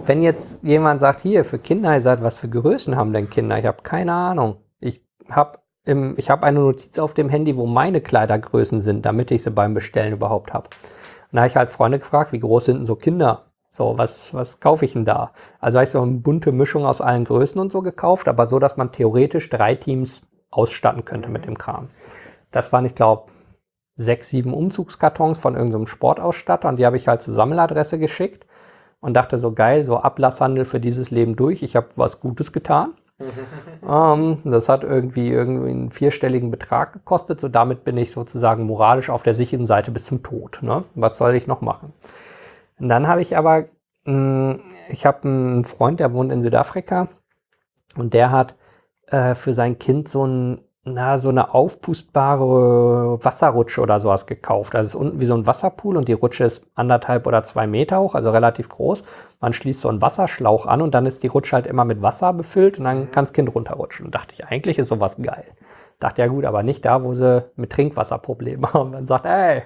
wenn 0.05 0.21
jetzt 0.23 0.63
jemand 0.63 1.01
sagt, 1.01 1.21
hier, 1.21 1.45
für 1.47 1.59
Kinder, 1.59 1.95
ihr 1.95 2.03
seid, 2.03 2.23
was 2.23 2.37
für 2.37 2.49
Größen 2.49 2.97
haben 2.97 3.13
denn 3.15 3.31
Kinder? 3.31 3.59
Ich 3.59 3.65
habe 3.67 3.83
keine 3.83 4.13
Ahnung. 4.13 4.57
Ich 4.81 5.03
habe 5.31 5.59
im, 5.91 6.15
ich 6.17 6.31
habe 6.31 6.45
eine 6.45 6.61
Notiz 6.61 6.99
auf 6.99 7.13
dem 7.15 7.29
Handy, 7.29 7.57
wo 7.57 7.67
meine 7.67 8.01
Kleidergrößen 8.01 8.81
sind, 8.81 9.05
damit 9.05 9.31
ich 9.31 9.43
sie 9.43 9.51
beim 9.51 9.75
Bestellen 9.75 10.13
überhaupt 10.13 10.55
habe. 10.55 10.69
Und 11.31 11.37
da 11.37 11.41
habe 11.41 11.49
ich 11.49 11.57
halt 11.57 11.71
Freunde 11.71 11.99
gefragt, 11.99 12.33
wie 12.33 12.41
groß 12.41 12.65
sind 12.67 12.79
denn 12.79 12.87
so 12.87 12.97
Kinder? 12.97 13.47
So, 13.69 13.97
was, 13.99 14.35
was 14.35 14.59
kaufe 14.59 14.85
ich 14.85 14.95
denn 14.95 15.05
da? 15.05 15.33
Also 15.61 15.79
habe 15.79 15.85
ich 15.85 15.91
so 15.91 16.01
eine 16.01 16.13
bunte 16.13 16.51
Mischung 16.51 16.85
aus 16.87 17.01
allen 17.01 17.25
Größen 17.25 17.61
und 17.61 17.71
so 17.71 17.83
gekauft, 17.83 18.27
aber 18.27 18.49
so, 18.49 18.59
dass 18.59 18.77
man 18.77 18.91
theoretisch 18.91 19.49
drei 19.49 19.75
Teams 19.75 20.23
ausstatten 20.51 21.05
könnte 21.05 21.29
mit 21.29 21.47
dem 21.47 21.57
Kram. 21.57 21.89
Das 22.51 22.73
waren, 22.73 22.85
ich 22.85 22.97
glaube, 22.97 23.31
sechs, 23.95 24.29
sieben 24.29 24.55
Umzugskartons 24.55 25.39
von 25.39 25.55
irgendeinem 25.55 25.87
Sportausstatter 25.87 26.69
und 26.69 26.77
die 26.77 26.87
habe 26.87 26.97
ich 26.97 27.07
halt 27.07 27.23
zur 27.23 27.35
Sammeladresse 27.35 27.99
geschickt 27.99 28.47
und 29.01 29.15
dachte 29.15 29.39
so 29.39 29.53
geil, 29.53 29.85
so 29.85 29.99
Ablasshandel 29.99 30.65
für 30.65 30.81
dieses 30.81 31.11
Leben 31.11 31.37
durch. 31.37 31.63
Ich 31.63 31.77
habe 31.77 31.89
was 31.97 32.19
Gutes 32.19 32.53
getan. 32.53 32.95
Ähm, 33.89 34.39
das 34.45 34.69
hat 34.69 34.85
irgendwie, 34.85 35.29
irgendwie 35.31 35.71
einen 35.71 35.91
vierstelligen 35.91 36.51
Betrag 36.51 36.93
gekostet. 36.93 37.41
So 37.41 37.49
damit 37.49 37.85
bin 37.85 37.97
ich 37.97 38.11
sozusagen 38.13 38.65
moralisch 38.65 39.11
auf 39.11 39.23
der 39.23 39.35
sicheren 39.35 39.67
Seite 39.67 39.91
bis 39.91 40.07
zum 40.07 40.23
Tod. 40.23 40.61
Ne? 40.63 40.85
Was 40.95 41.19
soll 41.19 41.35
ich 41.35 41.47
noch 41.47 41.61
machen? 41.61 41.93
Und 42.79 42.89
dann 42.89 43.09
habe 43.09 43.23
ich 43.23 43.37
aber, 43.37 43.67
mh, 44.05 44.55
hm, 44.55 44.61
ich 44.89 45.07
habe 45.07 45.29
einen 45.29 45.65
Freund, 45.65 46.01
der 46.01 46.13
wohnt 46.13 46.33
in 46.33 46.41
Südafrika 46.41 47.09
und 47.97 48.15
der 48.15 48.31
hat 48.31 48.55
äh, 49.07 49.35
für 49.35 49.55
sein 49.55 49.79
Kind 49.79 50.09
so 50.09 50.27
ein 50.27 50.61
na, 50.85 51.19
so 51.19 51.29
eine 51.29 51.53
aufpustbare 51.53 53.23
Wasserrutsche 53.23 53.83
oder 53.83 54.01
sowas 54.01 54.27
gekauft. 54.27 54.75
Also 54.75 54.87
es 54.87 54.95
ist 54.95 55.01
unten 55.01 55.21
wie 55.21 55.27
so 55.27 55.35
ein 55.35 55.47
Wasserpool 55.47 55.97
und 55.97 56.09
die 56.09 56.15
Rutsche 56.15 56.45
ist 56.45 56.65
anderthalb 56.75 57.27
oder 57.27 57.43
zwei 57.45 57.67
Meter 57.67 58.01
hoch, 58.01 58.15
also 58.15 58.31
relativ 58.31 58.71
groß. 58.71 59.03
Man 59.41 59.53
schließt 59.53 59.81
so 59.81 59.89
einen 59.91 60.01
Wasserschlauch 60.01 60.67
an 60.67 60.81
und 60.81 60.95
dann 60.95 61.05
ist 61.05 61.23
die 61.23 61.27
Rutsche 61.27 61.57
halt 61.57 61.67
immer 61.67 61.85
mit 61.85 62.01
Wasser 62.01 62.33
befüllt 62.33 62.79
und 62.79 62.85
dann 62.85 63.01
mhm. 63.01 63.11
kann 63.11 63.25
das 63.25 63.35
Kind 63.35 63.55
runterrutschen. 63.55 64.07
Und 64.07 64.15
dachte 64.15 64.33
ich, 64.33 64.47
eigentlich 64.47 64.79
ist 64.79 64.89
sowas 64.89 65.17
geil. 65.21 65.45
Dachte 65.99 66.23
ja 66.23 66.29
gut, 66.29 66.47
aber 66.47 66.63
nicht 66.63 66.85
da, 66.87 67.05
wo 67.05 67.13
sie 67.13 67.45
mit 67.57 67.71
Trinkwasser 67.71 68.19
Probleme 68.19 68.67
haben. 68.73 68.93
Dann 68.93 69.07
sagt, 69.07 69.27
ey, 69.27 69.65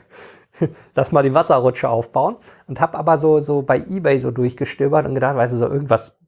lass 0.97 1.12
mal 1.12 1.23
die 1.23 1.34
Wasserrutsche 1.34 1.89
aufbauen. 1.89 2.36
Und 2.67 2.81
habe 2.81 2.99
aber 2.99 3.18
so, 3.18 3.39
so 3.39 3.62
bei 3.62 3.78
Ebay 3.78 4.18
so 4.18 4.33
durchgestöbert 4.33 5.07
und 5.07 5.15
gedacht, 5.15 5.36
weißt 5.36 5.52
du, 5.52 5.59
so 5.59 5.68
irgendwas 5.68 6.18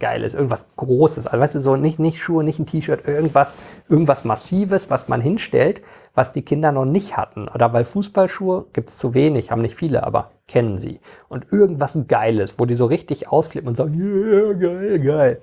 Geiles, 0.00 0.34
irgendwas 0.34 0.66
Großes. 0.76 1.26
Also 1.26 1.42
weißt 1.42 1.54
du, 1.56 1.60
so 1.60 1.76
nicht, 1.76 1.98
nicht 1.98 2.22
Schuhe, 2.22 2.44
nicht 2.44 2.60
ein 2.60 2.66
T-Shirt, 2.66 3.06
irgendwas, 3.06 3.56
irgendwas 3.88 4.24
Massives, 4.24 4.90
was 4.90 5.08
man 5.08 5.20
hinstellt, 5.20 5.82
was 6.14 6.32
die 6.32 6.42
Kinder 6.42 6.70
noch 6.70 6.84
nicht 6.84 7.16
hatten. 7.16 7.48
Oder 7.48 7.72
weil 7.72 7.84
Fußballschuhe 7.84 8.66
gibt 8.72 8.90
es 8.90 8.98
zu 8.98 9.14
wenig, 9.14 9.50
haben 9.50 9.62
nicht 9.62 9.74
viele, 9.74 10.04
aber 10.04 10.30
kennen 10.46 10.78
sie. 10.78 11.00
Und 11.28 11.46
irgendwas 11.50 11.98
Geiles, 12.06 12.58
wo 12.58 12.64
die 12.64 12.74
so 12.74 12.86
richtig 12.86 13.28
ausflippen 13.28 13.68
und 13.68 13.76
sagen, 13.76 13.94
yeah, 13.94 14.52
geil, 14.52 15.00
geil. 15.00 15.40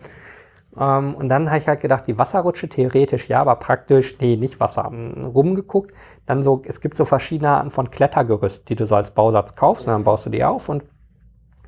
Ähm, 0.77 1.15
und 1.15 1.29
dann 1.29 1.47
habe 1.49 1.59
ich 1.59 1.67
halt 1.67 1.81
gedacht, 1.81 2.07
die 2.07 2.17
Wasserrutsche 2.17 2.69
theoretisch 2.69 3.27
ja, 3.27 3.41
aber 3.41 3.55
praktisch, 3.55 4.17
nee, 4.19 4.35
nicht 4.37 4.59
Wasser. 4.59 4.83
Rumgeguckt. 4.83 5.93
Dann 6.25 6.43
so, 6.43 6.61
es 6.65 6.81
gibt 6.81 6.97
so 6.97 7.05
verschiedene 7.05 7.49
Arten 7.49 7.71
von 7.71 7.91
Klettergerüst, 7.91 8.69
die 8.69 8.75
du 8.75 8.85
so 8.85 8.95
als 8.95 9.11
Bausatz 9.11 9.55
kaufst 9.55 9.87
und 9.87 9.93
dann 9.93 10.03
baust 10.03 10.25
du 10.25 10.29
die 10.29 10.43
auf 10.43 10.69
und 10.69 10.83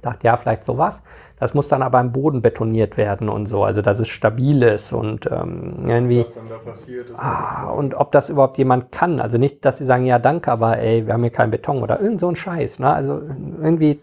dachte, 0.02 0.28
ja, 0.28 0.38
vielleicht 0.38 0.64
sowas. 0.64 1.04
Das 1.40 1.54
muss 1.54 1.68
dann 1.68 1.84
aber 1.84 2.02
im 2.02 2.12
Boden 2.12 2.42
betoniert 2.42 2.98
werden 2.98 3.30
und 3.30 3.46
so, 3.46 3.64
also 3.64 3.84
dass 3.84 4.00
es 4.00 4.08
stabil 4.08 4.64
ist 4.64 4.92
und 4.92 5.30
ähm, 5.32 5.76
irgendwie. 5.86 6.22
Was 6.22 6.34
dann 6.34 6.50
da 6.50 6.58
passiert 6.58 7.12
ist. 7.12 7.20
Ah, 7.20 7.70
und 7.70 7.94
ob 7.94 8.12
das 8.12 8.30
überhaupt 8.30 8.58
jemand 8.58 8.92
kann. 8.92 9.20
Also 9.20 9.38
nicht, 9.38 9.64
dass 9.64 9.78
sie 9.78 9.86
sagen, 9.86 10.06
ja, 10.06 10.18
danke, 10.18 10.52
aber 10.52 10.80
ey, 10.80 11.06
wir 11.06 11.14
haben 11.14 11.22
hier 11.22 11.32
keinen 11.32 11.52
Beton 11.52 11.84
oder 11.84 12.02
irgend 12.02 12.22
so 12.22 12.28
ein 12.28 12.36
Scheiß. 12.36 12.80
Ne? 12.80 12.92
Also 12.92 13.22
irgendwie. 13.62 14.00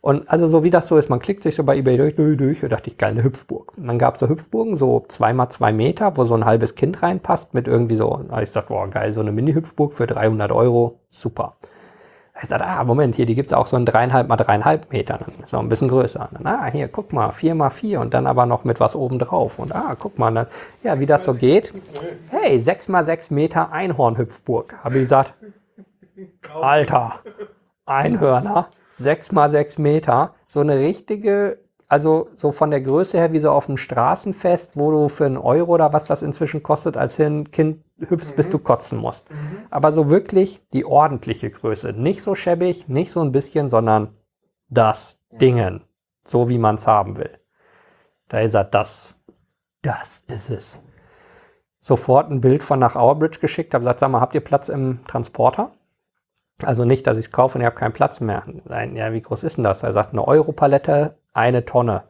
Und 0.00 0.30
also 0.30 0.46
so 0.46 0.64
wie 0.64 0.70
das 0.70 0.88
so 0.88 0.96
ist, 0.96 1.10
man 1.10 1.18
klickt 1.18 1.42
sich 1.42 1.54
so 1.54 1.64
bei 1.64 1.76
eBay 1.76 1.98
durch, 1.98 2.14
durch, 2.14 2.38
durch 2.38 2.62
und 2.62 2.70
dachte 2.70 2.88
ich, 2.88 2.96
geil, 2.96 3.10
eine 3.10 3.24
Hüpfburg. 3.24 3.76
Und 3.76 3.88
dann 3.88 3.98
gab 3.98 4.14
es 4.14 4.20
so 4.20 4.28
Hüpfburgen, 4.28 4.76
so 4.76 5.04
zweimal 5.08 5.50
zwei 5.50 5.72
Meter, 5.72 6.16
wo 6.16 6.24
so 6.24 6.34
ein 6.34 6.46
halbes 6.46 6.76
Kind 6.76 7.02
reinpasst 7.02 7.52
mit 7.52 7.66
irgendwie 7.66 7.96
so, 7.96 8.20
ich 8.40 8.52
dachte, 8.52 8.68
boah, 8.68 8.88
geil, 8.88 9.12
so 9.12 9.20
eine 9.20 9.32
Mini-Hüpfburg 9.32 9.92
für 9.92 10.06
300 10.06 10.52
Euro, 10.52 11.00
super. 11.10 11.56
Ich 12.40 12.48
sagte, 12.48 12.66
ah, 12.66 12.84
Moment, 12.84 13.16
hier, 13.16 13.26
die 13.26 13.34
gibt 13.34 13.48
es 13.48 13.52
auch 13.52 13.66
so 13.66 13.76
in 13.76 13.84
dreieinhalb 13.84 14.28
mal 14.28 14.36
dreieinhalb 14.36 14.92
Metern. 14.92 15.20
Dann 15.20 15.42
ist 15.42 15.52
noch 15.52 15.60
ein 15.60 15.68
bisschen 15.68 15.88
größer. 15.88 16.28
Dann, 16.32 16.46
ah, 16.46 16.66
hier, 16.66 16.88
guck 16.88 17.12
mal, 17.12 17.32
vier 17.32 17.54
mal 17.54 17.70
vier 17.70 18.00
und 18.00 18.14
dann 18.14 18.26
aber 18.26 18.46
noch 18.46 18.64
mit 18.64 18.80
was 18.80 18.94
oben 18.94 19.18
drauf. 19.18 19.58
Und 19.58 19.74
ah, 19.74 19.96
guck 19.98 20.18
mal, 20.18 20.32
dann, 20.32 20.46
ja, 20.82 21.00
wie 21.00 21.06
das 21.06 21.24
so 21.24 21.34
geht. 21.34 21.74
Hey, 22.30 22.60
sechs 22.60 22.88
mal 22.88 23.04
sechs 23.04 23.30
Meter 23.30 23.72
Einhornhüpfburg. 23.72 24.76
Habe 24.84 24.96
ich 24.96 25.02
gesagt, 25.02 25.34
Alter, 26.60 27.20
Einhörner, 27.86 28.68
sechs 28.96 29.32
mal 29.32 29.50
sechs 29.50 29.78
Meter. 29.78 30.34
So 30.48 30.60
eine 30.60 30.78
richtige 30.78 31.58
also 31.88 32.28
so 32.34 32.52
von 32.52 32.70
der 32.70 32.82
Größe 32.82 33.18
her 33.18 33.32
wie 33.32 33.38
so 33.38 33.50
auf 33.50 33.66
dem 33.66 33.78
Straßenfest, 33.78 34.72
wo 34.74 34.90
du 34.90 35.08
für 35.08 35.24
einen 35.24 35.38
Euro 35.38 35.72
oder 35.72 35.92
was 35.92 36.04
das 36.04 36.22
inzwischen 36.22 36.62
kostet, 36.62 36.96
als 36.96 37.16
Kind 37.16 37.78
hüpfst, 37.98 38.32
mhm. 38.32 38.36
bis 38.36 38.50
du 38.50 38.58
kotzen 38.58 38.98
musst. 38.98 39.30
Mhm. 39.30 39.66
Aber 39.70 39.92
so 39.92 40.10
wirklich 40.10 40.62
die 40.72 40.84
ordentliche 40.84 41.50
Größe. 41.50 41.92
Nicht 41.92 42.22
so 42.22 42.34
schäbig, 42.34 42.88
nicht 42.88 43.10
so 43.10 43.20
ein 43.20 43.32
bisschen, 43.32 43.68
sondern 43.68 44.14
das 44.68 45.18
mhm. 45.30 45.38
Dingen. 45.38 45.84
So 46.24 46.48
wie 46.48 46.58
man 46.58 46.74
es 46.74 46.86
haben 46.86 47.16
will. 47.16 47.38
Da 48.28 48.40
ist 48.40 48.54
er, 48.54 48.64
das, 48.64 49.16
das 49.82 50.22
ist 50.26 50.50
es. 50.50 50.82
Sofort 51.80 52.30
ein 52.30 52.40
Bild 52.40 52.62
von 52.62 52.78
nach 52.78 52.96
Ourbridge 52.96 53.38
geschickt, 53.40 53.72
habe 53.72 53.82
gesagt, 53.82 54.00
sag 54.00 54.10
mal, 54.10 54.20
habt 54.20 54.34
ihr 54.34 54.42
Platz 54.42 54.68
im 54.68 55.02
Transporter? 55.06 55.72
Also 56.62 56.84
nicht, 56.84 57.06
dass 57.06 57.16
ich 57.16 57.26
es 57.26 57.32
kaufe 57.32 57.56
und 57.56 57.62
ihr 57.62 57.68
habt 57.68 57.78
keinen 57.78 57.92
Platz 57.92 58.20
mehr. 58.20 58.42
Nein, 58.64 58.96
ja, 58.96 59.12
wie 59.12 59.22
groß 59.22 59.44
ist 59.44 59.56
denn 59.56 59.64
das? 59.64 59.82
Er 59.84 59.92
sagt, 59.92 60.12
eine 60.12 60.26
Europalette, 60.26 61.16
eine 61.32 61.64
Tonne. 61.64 62.02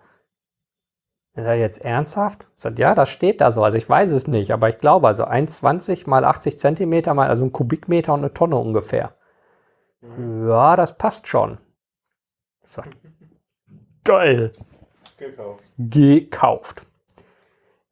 Ist 1.34 1.44
er 1.44 1.54
jetzt 1.54 1.84
ernsthaft? 1.84 2.42
Er 2.42 2.46
sagt, 2.56 2.78
ja, 2.78 2.94
das 2.94 3.10
steht 3.10 3.40
da 3.40 3.50
so. 3.50 3.62
Also 3.62 3.78
ich 3.78 3.88
weiß 3.88 4.10
es 4.10 4.26
nicht, 4.26 4.50
aber 4.50 4.68
ich 4.68 4.78
glaube, 4.78 5.06
also 5.06 5.24
1,20 5.24 6.08
mal 6.08 6.24
80 6.24 6.58
Zentimeter 6.58 7.14
mal, 7.14 7.28
also 7.28 7.44
ein 7.44 7.52
Kubikmeter 7.52 8.14
und 8.14 8.20
eine 8.20 8.34
Tonne 8.34 8.56
ungefähr. 8.56 9.14
Mhm. 10.00 10.48
Ja, 10.48 10.76
das 10.76 10.98
passt 10.98 11.28
schon. 11.28 11.58
Sag, 12.64 12.88
geil. 14.04 14.52
Gekauft. 15.16 15.64
Gekauft. 15.78 16.86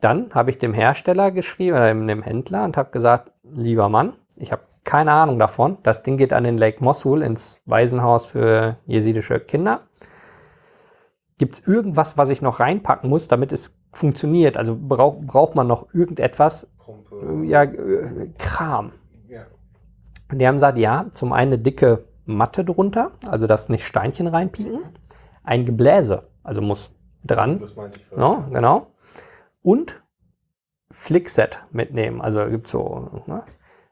Dann 0.01 0.35
habe 0.35 0.51
ich 0.51 0.59
dem 0.59 0.75
Hersteller 0.75 1.31
geschrieben, 1.31 1.77
oder 1.77 1.93
dem 1.93 2.23
Händler, 2.23 2.65
und 2.65 2.77
habe 2.77 2.91
gesagt, 2.91 3.33
lieber 3.43 3.89
Mann, 3.89 4.15
ich 4.37 4.53
habe 4.53 4.63
keine 4.85 5.13
Ahnung 5.13 5.39
davon. 5.39 5.79
Das 5.83 6.03
Ding 6.03 6.17
geht 6.17 6.33
an 6.33 6.45
den 6.45 6.59
Lake 6.59 6.83
Mosul 6.85 7.23
ins 7.23 7.61
Waisenhaus 7.65 8.27
für 8.27 8.77
jesidische 8.87 9.41
Kinder. 9.41 9.81
Gibt 11.39 11.55
es 11.55 11.67
irgendwas, 11.67 12.17
was 12.17 12.31
ich 12.31 12.41
noch 12.41 12.61
reinpacken 12.61 13.11
muss, 13.11 13.29
damit 13.29 13.53
es 13.53 13.77
funktioniert? 13.93 14.57
Also 14.57 14.77
brauch, 14.79 15.21
braucht 15.21 15.55
man 15.55 15.67
noch 15.67 15.93
irgendetwas? 15.93 16.67
Pumpe. 16.79 17.45
Ja, 17.45 17.63
äh, 17.65 18.31
Kram. 18.39 18.93
Ja. 19.29 19.43
Und 20.31 20.39
die 20.39 20.47
haben 20.47 20.57
gesagt, 20.57 20.79
ja, 20.79 21.07
zum 21.11 21.33
einen 21.33 21.53
eine 21.53 21.63
dicke 21.63 22.05
Matte 22.25 22.65
drunter, 22.65 23.13
also 23.29 23.47
dass 23.47 23.69
nicht 23.69 23.85
Steinchen 23.85 24.27
reinpieken. 24.27 24.81
Ein 25.45 25.67
Gebläse, 25.67 26.29
also 26.43 26.63
muss 26.63 26.91
dran. 27.25 27.61
Das 27.61 27.77
meinte 27.77 28.01
ich. 28.01 28.17
No, 28.17 28.45
genau. 28.51 28.89
Und 29.63 30.03
Flickset 30.91 31.63
mitnehmen. 31.71 32.21
Also 32.21 32.47
gibt 32.47 32.69
so, 32.69 33.23
ne? 33.27 33.43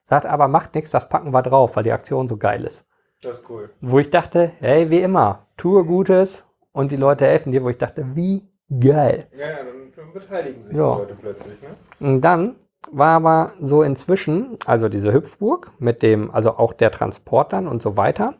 Sagt 0.04 0.26
aber, 0.26 0.48
macht 0.48 0.74
nichts, 0.74 0.90
das 0.90 1.08
packen 1.08 1.32
wir 1.32 1.42
drauf, 1.42 1.76
weil 1.76 1.84
die 1.84 1.92
Aktion 1.92 2.28
so 2.28 2.36
geil 2.36 2.64
ist. 2.64 2.86
Das 3.22 3.38
ist 3.38 3.48
cool. 3.48 3.70
Wo 3.80 3.98
ich 3.98 4.10
dachte, 4.10 4.52
hey, 4.60 4.90
wie 4.90 5.00
immer, 5.00 5.46
tue 5.56 5.84
Gutes 5.84 6.44
und 6.74 6.92
die 6.92 6.96
Leute 6.96 7.24
helfen 7.24 7.52
dir, 7.52 7.64
wo 7.64 7.70
ich 7.70 7.78
dachte, 7.78 8.04
wie 8.14 8.42
geil. 8.68 9.26
Ja, 9.32 9.46
ja 9.46 9.56
dann 9.96 10.12
beteiligen 10.12 10.62
sich 10.62 10.76
ja. 10.76 10.94
die 10.94 11.00
Leute 11.00 11.14
plötzlich, 11.18 11.62
ne? 11.62 11.68
Und 12.06 12.20
dann 12.20 12.56
war 12.92 13.16
aber 13.16 13.52
so 13.60 13.82
inzwischen, 13.82 14.58
also 14.66 14.90
diese 14.90 15.14
Hüpfburg 15.14 15.72
mit 15.78 16.02
dem, 16.02 16.30
also 16.30 16.58
auch 16.58 16.74
der 16.74 16.90
Transport 16.90 17.54
dann 17.54 17.66
und 17.66 17.80
so 17.80 17.96
weiter 17.96 18.34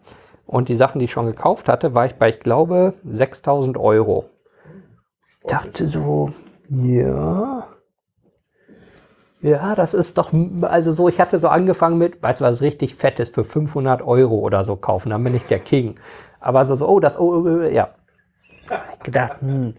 und 0.47 0.69
die 0.69 0.77
Sachen, 0.77 0.99
die 0.99 1.07
ich 1.07 1.13
schon 1.13 1.27
gekauft 1.27 1.69
hatte, 1.69 1.95
war 1.95 2.05
ich 2.05 2.17
bei, 2.17 2.29
ich 2.29 2.41
glaube, 2.41 2.95
6000 3.05 3.79
Euro. 3.79 4.27
Sportlich. 5.27 5.73
Dachte 5.73 5.87
so, 5.87 6.33
ja, 6.69 7.69
ja, 9.41 9.75
das 9.75 9.93
ist 9.93 10.17
doch, 10.17 10.33
also 10.63 10.91
so, 10.93 11.07
ich 11.07 11.21
hatte 11.21 11.39
so 11.39 11.49
angefangen 11.49 11.99
mit, 11.99 12.23
weißt 12.23 12.41
du, 12.41 12.45
was 12.45 12.63
richtig 12.63 12.95
fett 12.95 13.21
ist, 13.21 13.35
für 13.35 13.45
500 13.45 14.01
Euro 14.01 14.37
oder 14.39 14.65
so 14.65 14.75
kaufen, 14.75 15.11
dann 15.11 15.23
bin 15.23 15.35
ich 15.35 15.45
der 15.45 15.59
King. 15.59 15.97
Aber 16.41 16.65
so, 16.65 16.75
so 16.75 16.89
oh, 16.89 16.99
das, 16.99 17.19
oh, 17.19 17.45
oh, 17.45 17.47
oh 17.47 17.63
ja. 17.63 17.91
Ich 18.95 19.01
gedacht, 19.05 19.41
hm. 19.41 19.75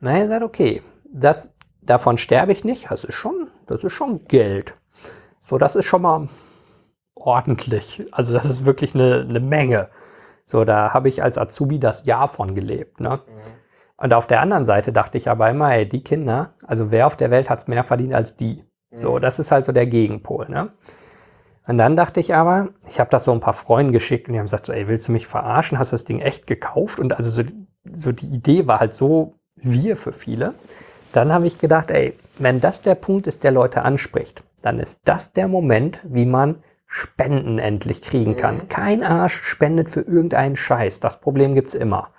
Naja, 0.00 0.28
sagt, 0.28 0.44
okay, 0.44 0.82
das, 1.04 1.50
davon 1.80 2.18
sterbe 2.18 2.52
ich 2.52 2.64
nicht, 2.64 2.90
das 2.90 3.04
ist 3.04 3.14
schon, 3.14 3.48
das 3.66 3.84
ist 3.84 3.92
schon 3.92 4.22
Geld. 4.24 4.74
So, 5.38 5.58
das 5.58 5.76
ist 5.76 5.86
schon 5.86 6.02
mal 6.02 6.28
ordentlich. 7.14 8.04
Also 8.12 8.32
das 8.32 8.46
ist 8.46 8.66
wirklich 8.66 8.94
eine, 8.94 9.26
eine 9.28 9.40
Menge. 9.40 9.88
So, 10.44 10.64
da 10.64 10.92
habe 10.92 11.08
ich 11.08 11.22
als 11.22 11.38
Azubi 11.38 11.78
das 11.78 12.04
Jahr 12.04 12.28
von 12.28 12.54
gelebt. 12.54 13.00
Ne? 13.00 13.20
Mhm. 13.26 13.42
Und 13.96 14.12
auf 14.12 14.26
der 14.26 14.40
anderen 14.40 14.66
Seite 14.66 14.92
dachte 14.92 15.16
ich 15.16 15.28
aber 15.30 15.48
immer, 15.48 15.72
ey, 15.72 15.88
die 15.88 16.02
Kinder, 16.02 16.54
also 16.66 16.90
wer 16.90 17.06
auf 17.06 17.16
der 17.16 17.30
Welt 17.30 17.48
hat 17.48 17.60
es 17.60 17.68
mehr 17.68 17.84
verdient 17.84 18.14
als 18.14 18.36
die? 18.36 18.64
So, 18.90 19.16
mhm. 19.16 19.20
das 19.22 19.38
ist 19.38 19.50
halt 19.50 19.64
so 19.64 19.72
der 19.72 19.86
Gegenpol. 19.86 20.48
Ne? 20.48 20.72
Und 21.66 21.78
dann 21.78 21.96
dachte 21.96 22.20
ich 22.20 22.34
aber, 22.34 22.68
ich 22.86 23.00
habe 23.00 23.10
das 23.10 23.24
so 23.24 23.32
ein 23.32 23.40
paar 23.40 23.54
Freunden 23.54 23.92
geschickt 23.92 24.28
und 24.28 24.34
die 24.34 24.38
haben 24.38 24.46
gesagt, 24.46 24.66
so, 24.66 24.72
ey, 24.72 24.88
willst 24.88 25.08
du 25.08 25.12
mich 25.12 25.26
verarschen? 25.26 25.78
Hast 25.78 25.92
du 25.92 25.94
das 25.94 26.04
Ding 26.04 26.20
echt 26.20 26.46
gekauft? 26.46 26.98
Und 26.98 27.16
also 27.16 27.30
so, 27.30 27.42
so 27.92 28.12
die 28.12 28.26
Idee 28.26 28.66
war 28.66 28.80
halt 28.80 28.94
so 28.94 29.34
wir 29.56 29.96
für 29.96 30.12
viele. 30.12 30.54
Dann 31.12 31.32
habe 31.32 31.46
ich 31.46 31.58
gedacht, 31.58 31.90
ey, 31.90 32.14
wenn 32.38 32.60
das 32.60 32.82
der 32.82 32.94
Punkt 32.94 33.26
ist, 33.26 33.44
der 33.44 33.52
Leute 33.52 33.82
anspricht, 33.82 34.42
dann 34.62 34.80
ist 34.80 34.98
das 35.04 35.32
der 35.32 35.48
Moment, 35.48 36.00
wie 36.04 36.26
man 36.26 36.56
Spenden 36.86 37.58
endlich 37.58 38.02
kriegen 38.02 38.36
kann. 38.36 38.56
Mhm. 38.56 38.68
Kein 38.68 39.02
Arsch 39.02 39.42
spendet 39.42 39.90
für 39.90 40.00
irgendeinen 40.00 40.56
Scheiß. 40.56 41.00
Das 41.00 41.20
Problem 41.20 41.54
gibt's 41.54 41.74
immer. 41.74 42.10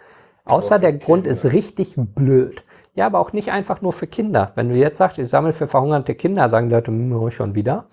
Außer 0.46 0.80
der 0.80 0.94
Grund 0.94 1.28
ist 1.28 1.46
richtig 1.46 1.94
blöd. 1.96 2.64
Ja, 2.94 3.08
aber 3.08 3.20
auch 3.20 3.34
nicht 3.34 3.52
einfach 3.52 3.82
nur 3.82 3.94
für 3.94 4.08
Kinder. 4.08 4.52
Wenn 4.56 4.70
du 4.70 4.76
jetzt 4.76 4.98
sagst, 4.98 5.18
ich 5.18 5.28
sammle 5.28 5.54
für 5.54 5.68
verhungernde 5.68 6.16
Kinder, 6.16 6.50
sagen 6.50 6.68
die 6.68 6.76
Leute, 6.76 6.92
hm, 6.92 7.32
schon 7.32 7.56
wieder. 7.56 7.86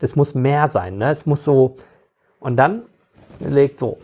Das 0.00 0.16
muss 0.16 0.34
mehr 0.34 0.68
sein, 0.68 0.98
ne? 0.98 1.10
Es 1.10 1.24
muss 1.24 1.44
so. 1.44 1.76
Und 2.38 2.56
dann 2.56 2.82
legt 3.38 3.78
so, 3.78 3.98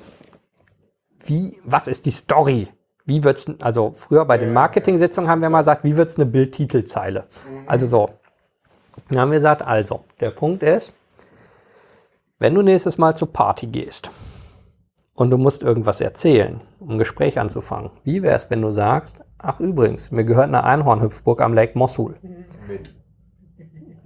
wie, 1.24 1.58
was 1.64 1.88
ist 1.88 2.06
die 2.06 2.10
Story? 2.10 2.68
Wie 3.06 3.22
wird's, 3.22 3.46
also 3.60 3.92
früher 3.94 4.24
bei 4.24 4.36
den 4.36 4.52
Marketing-Sitzungen 4.52 5.30
haben 5.30 5.40
wir 5.40 5.48
mal 5.48 5.60
gesagt, 5.60 5.84
wie 5.84 5.96
wird's 5.96 6.16
eine 6.16 6.26
Bildtitelzeile? 6.26 7.24
Also 7.66 7.86
so. 7.86 8.10
Dann 9.08 9.20
haben 9.20 9.30
wir 9.30 9.38
gesagt, 9.38 9.62
also, 9.62 10.04
der 10.20 10.30
Punkt 10.30 10.62
ist, 10.62 10.92
wenn 12.38 12.54
du 12.54 12.62
nächstes 12.62 12.98
Mal 12.98 13.16
zur 13.16 13.32
Party 13.32 13.66
gehst 13.66 14.10
und 15.14 15.30
du 15.30 15.38
musst 15.38 15.62
irgendwas 15.62 16.00
erzählen, 16.00 16.60
um 16.80 16.90
ein 16.90 16.98
Gespräch 16.98 17.38
anzufangen, 17.38 17.90
wie 18.04 18.22
wäre 18.22 18.36
es, 18.36 18.50
wenn 18.50 18.60
du 18.60 18.72
sagst, 18.72 19.18
ach 19.38 19.60
übrigens, 19.60 20.10
mir 20.10 20.24
gehört 20.24 20.48
eine 20.48 20.64
Einhornhüpfburg 20.64 21.40
am 21.40 21.54
Lake 21.54 21.78
Mosul. 21.78 22.16
Mit. 22.66 22.94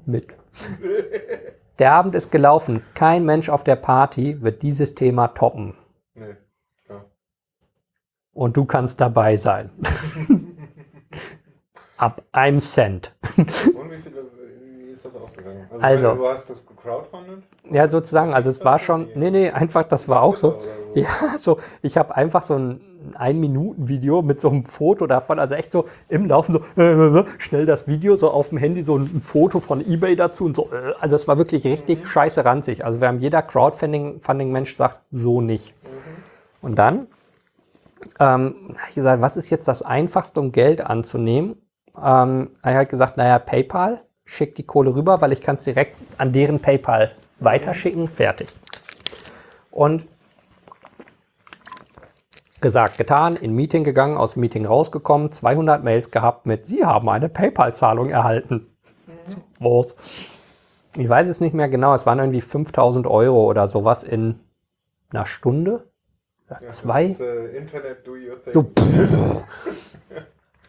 Mit. 0.04 0.26
Der 1.78 1.92
Abend 1.92 2.14
ist 2.14 2.30
gelaufen. 2.30 2.82
Kein 2.94 3.24
Mensch 3.24 3.48
auf 3.48 3.64
der 3.64 3.76
Party 3.76 4.42
wird 4.42 4.60
dieses 4.60 4.94
Thema 4.94 5.28
toppen. 5.28 5.74
Und 8.32 8.56
du 8.56 8.64
kannst 8.64 9.00
dabei 9.00 9.36
sein. 9.36 9.70
Ab 11.96 12.22
einem 12.32 12.60
Cent. 12.60 13.14
Und 13.36 13.46
wie, 13.46 13.96
viele, 14.02 14.24
wie 14.86 14.90
ist 14.90 15.04
das 15.04 15.16
aufgegangen? 15.16 15.68
Also- 15.80 16.14
du 16.14 16.26
hast 16.28 16.48
das 16.48 16.64
gecrowdfundet? 16.64 17.42
Ja, 17.70 17.86
sozusagen. 17.86 18.32
Also 18.32 18.48
es 18.50 18.64
war 18.64 18.78
schon, 18.78 19.08
nee, 19.14 19.30
nee, 19.30 19.50
einfach, 19.50 19.84
das 19.84 20.08
war 20.08 20.22
auch 20.22 20.36
so. 20.36 20.60
Ja, 20.94 21.08
so, 21.38 21.58
ich 21.82 21.96
habe 21.98 22.16
einfach 22.16 22.42
so 22.42 22.54
ein 22.54 22.80
Ein-Minuten-Video 23.14 24.22
mit 24.22 24.40
so 24.40 24.48
einem 24.48 24.64
Foto 24.64 25.06
davon, 25.06 25.38
also 25.38 25.54
echt 25.54 25.70
so 25.70 25.86
im 26.08 26.26
Laufen 26.26 26.52
so, 26.52 26.82
äh, 26.82 27.24
schnell 27.38 27.66
das 27.66 27.86
Video, 27.86 28.16
so 28.16 28.30
auf 28.30 28.48
dem 28.48 28.58
Handy 28.58 28.82
so 28.82 28.96
ein 28.96 29.20
Foto 29.22 29.60
von 29.60 29.80
Ebay 29.86 30.16
dazu 30.16 30.46
und 30.46 30.56
so. 30.56 30.70
Äh, 30.72 30.94
also 31.00 31.16
es 31.16 31.28
war 31.28 31.36
wirklich 31.38 31.64
richtig 31.64 32.08
scheiße 32.08 32.44
ranzig. 32.44 32.84
Also 32.84 33.00
wir 33.00 33.08
haben 33.08 33.20
jeder 33.20 33.42
Crowdfunding-Mensch 33.42 34.76
sagt, 34.76 35.00
so 35.12 35.40
nicht. 35.42 35.74
Und 36.62 36.76
dann 36.76 37.06
ähm, 38.18 38.76
ich 38.88 38.94
gesagt, 38.94 39.22
was 39.22 39.36
ist 39.36 39.50
jetzt 39.50 39.68
das 39.68 39.82
Einfachste, 39.82 40.40
um 40.40 40.52
Geld 40.52 40.80
anzunehmen? 40.80 41.56
Ähm, 41.96 42.50
ich 42.58 42.64
halt 42.64 42.88
gesagt, 42.88 43.16
naja, 43.16 43.38
PayPal, 43.38 44.02
schick 44.24 44.54
die 44.54 44.62
Kohle 44.62 44.94
rüber, 44.94 45.20
weil 45.20 45.32
ich 45.32 45.40
kann 45.40 45.56
es 45.56 45.64
direkt 45.64 45.96
an 46.18 46.32
deren 46.32 46.60
PayPal 46.60 47.12
weiterschicken, 47.40 48.08
fertig. 48.08 48.48
Und 49.70 50.04
gesagt, 52.60 52.98
getan, 52.98 53.36
in 53.36 53.54
Meeting 53.54 53.84
gegangen, 53.84 54.16
aus 54.16 54.34
dem 54.34 54.40
Meeting 54.40 54.66
rausgekommen, 54.66 55.32
200 55.32 55.82
Mails 55.82 56.10
gehabt 56.10 56.46
mit, 56.46 56.64
Sie 56.64 56.84
haben 56.84 57.08
eine 57.08 57.28
PayPal-Zahlung 57.28 58.10
erhalten. 58.10 58.66
Was? 59.58 59.94
Ich 60.96 61.08
weiß 61.08 61.28
es 61.28 61.40
nicht 61.40 61.54
mehr 61.54 61.68
genau, 61.68 61.94
es 61.94 62.04
waren 62.04 62.18
irgendwie 62.18 62.40
5000 62.40 63.06
Euro 63.06 63.44
oder 63.44 63.68
sowas 63.68 64.02
in 64.02 64.40
einer 65.12 65.26
Stunde. 65.26 65.89
Ja, 66.50 66.68
zwei. 66.68 67.08
Das 67.08 67.12
ist, 67.12 67.20
äh, 67.20 67.56
Internet, 67.56 68.06
do 68.06 68.12
your 68.12 68.42
thing. 68.42 68.52
So, 68.52 68.70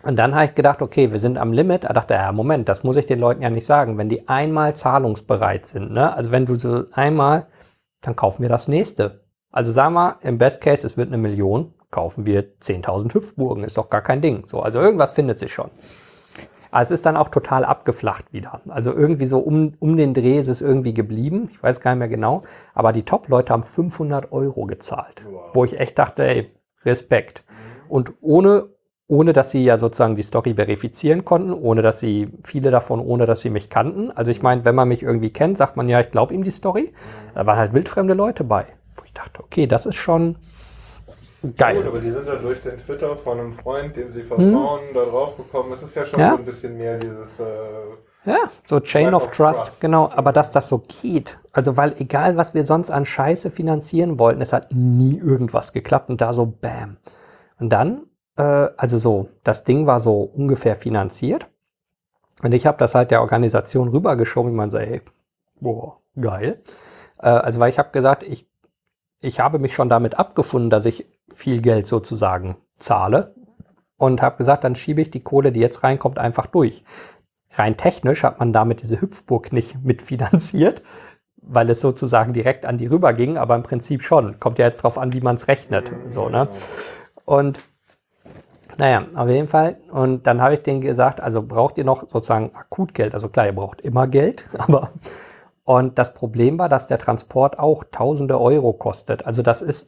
Und 0.03 0.15
dann 0.15 0.33
habe 0.33 0.45
ich 0.45 0.55
gedacht, 0.55 0.81
okay, 0.81 1.11
wir 1.11 1.19
sind 1.19 1.37
am 1.37 1.53
Limit. 1.53 1.83
Da 1.83 1.93
dachte, 1.93 2.15
ja, 2.15 2.31
Moment, 2.31 2.67
das 2.67 2.83
muss 2.83 2.95
ich 2.95 3.05
den 3.05 3.19
Leuten 3.19 3.41
ja 3.41 3.49
nicht 3.49 3.65
sagen. 3.65 3.97
Wenn 3.97 4.09
die 4.09 4.27
einmal 4.27 4.75
zahlungsbereit 4.75 5.65
sind, 5.65 5.91
ne? 5.91 6.13
also 6.13 6.31
wenn 6.31 6.45
du 6.45 6.55
so 6.55 6.85
einmal, 6.93 7.45
dann 8.01 8.15
kaufen 8.15 8.41
wir 8.41 8.49
das 8.49 8.67
nächste. 8.67 9.21
Also 9.51 9.71
sagen 9.71 9.93
wir, 9.93 10.17
im 10.21 10.37
Best 10.37 10.61
Case, 10.61 10.85
es 10.85 10.97
wird 10.97 11.09
eine 11.09 11.17
Million, 11.17 11.73
kaufen 11.91 12.25
wir 12.25 12.57
10.000 12.59 13.13
Hüpfburgen, 13.13 13.63
ist 13.63 13.77
doch 13.77 13.89
gar 13.89 14.01
kein 14.01 14.21
Ding. 14.21 14.45
So, 14.45 14.61
also 14.61 14.79
irgendwas 14.79 15.11
findet 15.11 15.37
sich 15.37 15.53
schon. 15.53 15.69
Aber 16.71 16.81
es 16.81 16.91
ist 16.91 17.05
dann 17.05 17.17
auch 17.17 17.29
total 17.29 17.65
abgeflacht 17.65 18.31
wieder. 18.31 18.61
Also 18.69 18.93
irgendwie 18.93 19.25
so 19.25 19.39
um, 19.39 19.73
um 19.79 19.97
den 19.97 20.13
Dreh 20.13 20.39
ist 20.39 20.47
es 20.47 20.61
irgendwie 20.61 20.93
geblieben. 20.93 21.49
Ich 21.51 21.61
weiß 21.61 21.81
gar 21.81 21.91
nicht 21.91 21.99
mehr 21.99 22.07
genau. 22.07 22.43
Aber 22.73 22.93
die 22.93 23.03
Top-Leute 23.03 23.51
haben 23.51 23.63
500 23.63 24.31
Euro 24.31 24.65
gezahlt. 24.65 25.21
Wow. 25.29 25.49
Wo 25.53 25.65
ich 25.65 25.79
echt 25.79 25.99
dachte, 25.99 26.25
ey, 26.25 26.49
Respekt. 26.85 27.43
Und 27.89 28.13
ohne, 28.21 28.69
ohne 29.07 29.33
dass 29.33 29.51
sie 29.51 29.63
ja 29.63 29.77
sozusagen 29.77 30.15
die 30.15 30.23
Story 30.23 30.53
verifizieren 30.55 31.25
konnten, 31.25 31.53
ohne 31.53 31.81
dass 31.81 31.99
sie, 31.99 32.29
viele 32.43 32.71
davon, 32.71 33.01
ohne 33.01 33.25
dass 33.25 33.41
sie 33.41 33.49
mich 33.49 33.69
kannten. 33.69 34.09
Also 34.11 34.31
ich 34.31 34.41
meine, 34.41 34.63
wenn 34.63 34.75
man 34.75 34.87
mich 34.87 35.03
irgendwie 35.03 35.31
kennt, 35.31 35.57
sagt 35.57 35.75
man 35.75 35.89
ja, 35.89 35.99
ich 35.99 36.09
glaube 36.09 36.33
ihm 36.33 36.43
die 36.43 36.51
Story. 36.51 36.93
Da 37.35 37.45
waren 37.45 37.57
halt 37.57 37.73
wildfremde 37.73 38.13
Leute 38.13 38.45
bei. 38.45 38.65
Wo 38.95 39.03
ich 39.03 39.13
dachte, 39.13 39.43
okay, 39.43 39.67
das 39.67 39.85
ist 39.85 39.95
schon 39.95 40.37
geil. 41.57 41.77
Gut, 41.77 41.87
aber 41.87 41.99
die 41.99 42.11
sind 42.11 42.27
dann 42.27 42.41
durch 42.41 42.61
den 42.61 42.77
Twitter 42.77 43.15
von 43.15 43.39
einem 43.39 43.53
Freund, 43.53 43.95
dem 43.95 44.11
sie 44.11 44.23
vertrauen, 44.23 44.81
da 44.93 45.05
drauf 45.05 45.37
gekommen. 45.37 45.71
Es 45.71 45.81
ist 45.83 45.95
ja 45.95 46.05
schon 46.05 46.19
Ja. 46.19 46.31
so 46.31 46.37
ein 46.37 46.45
bisschen 46.45 46.77
mehr 46.77 46.97
dieses. 46.97 47.39
Äh, 47.39 47.45
Ja, 48.25 48.37
so 48.67 48.79
Chain 48.79 49.13
of 49.15 49.25
of 49.27 49.35
Trust, 49.35 49.59
Trust. 49.59 49.81
genau. 49.81 50.11
Aber 50.15 50.31
dass 50.31 50.51
das 50.51 50.67
so 50.67 50.77
geht, 51.01 51.39
also 51.53 51.75
weil 51.77 51.95
egal, 51.99 52.37
was 52.37 52.53
wir 52.53 52.63
sonst 52.65 52.91
an 52.91 53.05
Scheiße 53.05 53.49
finanzieren 53.49 54.19
wollten, 54.19 54.41
es 54.41 54.53
hat 54.53 54.71
nie 54.73 55.17
irgendwas 55.17 55.73
geklappt 55.73 56.09
und 56.11 56.21
da 56.21 56.31
so 56.33 56.45
Bam. 56.45 56.97
Und 57.59 57.69
dann, 57.69 58.03
äh, 58.37 58.43
also 58.77 58.99
so, 58.99 59.29
das 59.43 59.63
Ding 59.63 59.87
war 59.87 59.99
so 59.99 60.21
ungefähr 60.21 60.75
finanziert 60.75 61.47
und 62.43 62.53
ich 62.53 62.67
habe 62.67 62.77
das 62.77 62.93
halt 62.93 63.09
der 63.09 63.21
Organisation 63.21 63.87
rübergeschoben, 63.87 64.51
wie 64.51 64.55
man 64.55 64.69
so, 64.69 64.77
hey, 64.77 65.01
boah, 65.59 65.97
geil. 66.19 66.61
Äh, 67.19 67.27
also 67.29 67.59
weil 67.59 67.69
ich 67.71 67.79
habe 67.79 67.89
gesagt, 67.91 68.21
ich, 68.21 68.47
ich 69.19 69.39
habe 69.39 69.57
mich 69.59 69.73
schon 69.73 69.89
damit 69.89 70.19
abgefunden, 70.19 70.69
dass 70.69 70.85
ich 70.85 71.07
viel 71.33 71.61
Geld 71.61 71.87
sozusagen 71.87 72.57
zahle 72.79 73.35
und 73.97 74.21
habe 74.21 74.37
gesagt, 74.37 74.63
dann 74.63 74.75
schiebe 74.75 75.01
ich 75.01 75.11
die 75.11 75.21
Kohle, 75.21 75.51
die 75.51 75.59
jetzt 75.59 75.83
reinkommt, 75.83 76.19
einfach 76.19 76.47
durch 76.47 76.83
rein 77.53 77.77
technisch 77.77 78.23
hat 78.23 78.39
man 78.39 78.53
damit 78.53 78.81
diese 78.81 79.01
Hüpfburg 79.01 79.51
nicht 79.53 79.77
mitfinanziert, 79.83 80.81
weil 81.41 81.69
es 81.69 81.79
sozusagen 81.79 82.33
direkt 82.33 82.65
an 82.65 82.77
die 82.77 82.87
rüber 82.87 83.13
ging, 83.13 83.37
aber 83.37 83.55
im 83.55 83.63
Prinzip 83.63 84.03
schon. 84.03 84.39
Kommt 84.39 84.59
ja 84.59 84.65
jetzt 84.65 84.83
drauf 84.83 84.97
an, 84.97 85.13
wie 85.13 85.21
man 85.21 85.35
es 85.35 85.47
rechnet. 85.47 85.91
So, 86.09 86.29
ne? 86.29 86.47
Und 87.25 87.59
naja, 88.77 89.05
auf 89.17 89.27
jeden 89.27 89.47
Fall. 89.47 89.77
Und 89.91 90.27
dann 90.27 90.41
habe 90.41 90.53
ich 90.53 90.63
denen 90.63 90.81
gesagt, 90.81 91.19
also 91.19 91.41
braucht 91.41 91.77
ihr 91.77 91.83
noch 91.83 92.07
sozusagen 92.07 92.55
Akutgeld? 92.55 93.13
Also 93.13 93.27
klar, 93.27 93.47
ihr 93.47 93.55
braucht 93.55 93.81
immer 93.81 94.07
Geld, 94.07 94.45
aber 94.57 94.91
und 95.63 95.99
das 95.99 96.13
Problem 96.13 96.57
war, 96.57 96.69
dass 96.69 96.87
der 96.87 96.97
Transport 96.97 97.59
auch 97.59 97.83
tausende 97.91 98.39
Euro 98.39 98.73
kostet. 98.73 99.25
Also 99.25 99.41
das 99.41 99.61
ist 99.61 99.87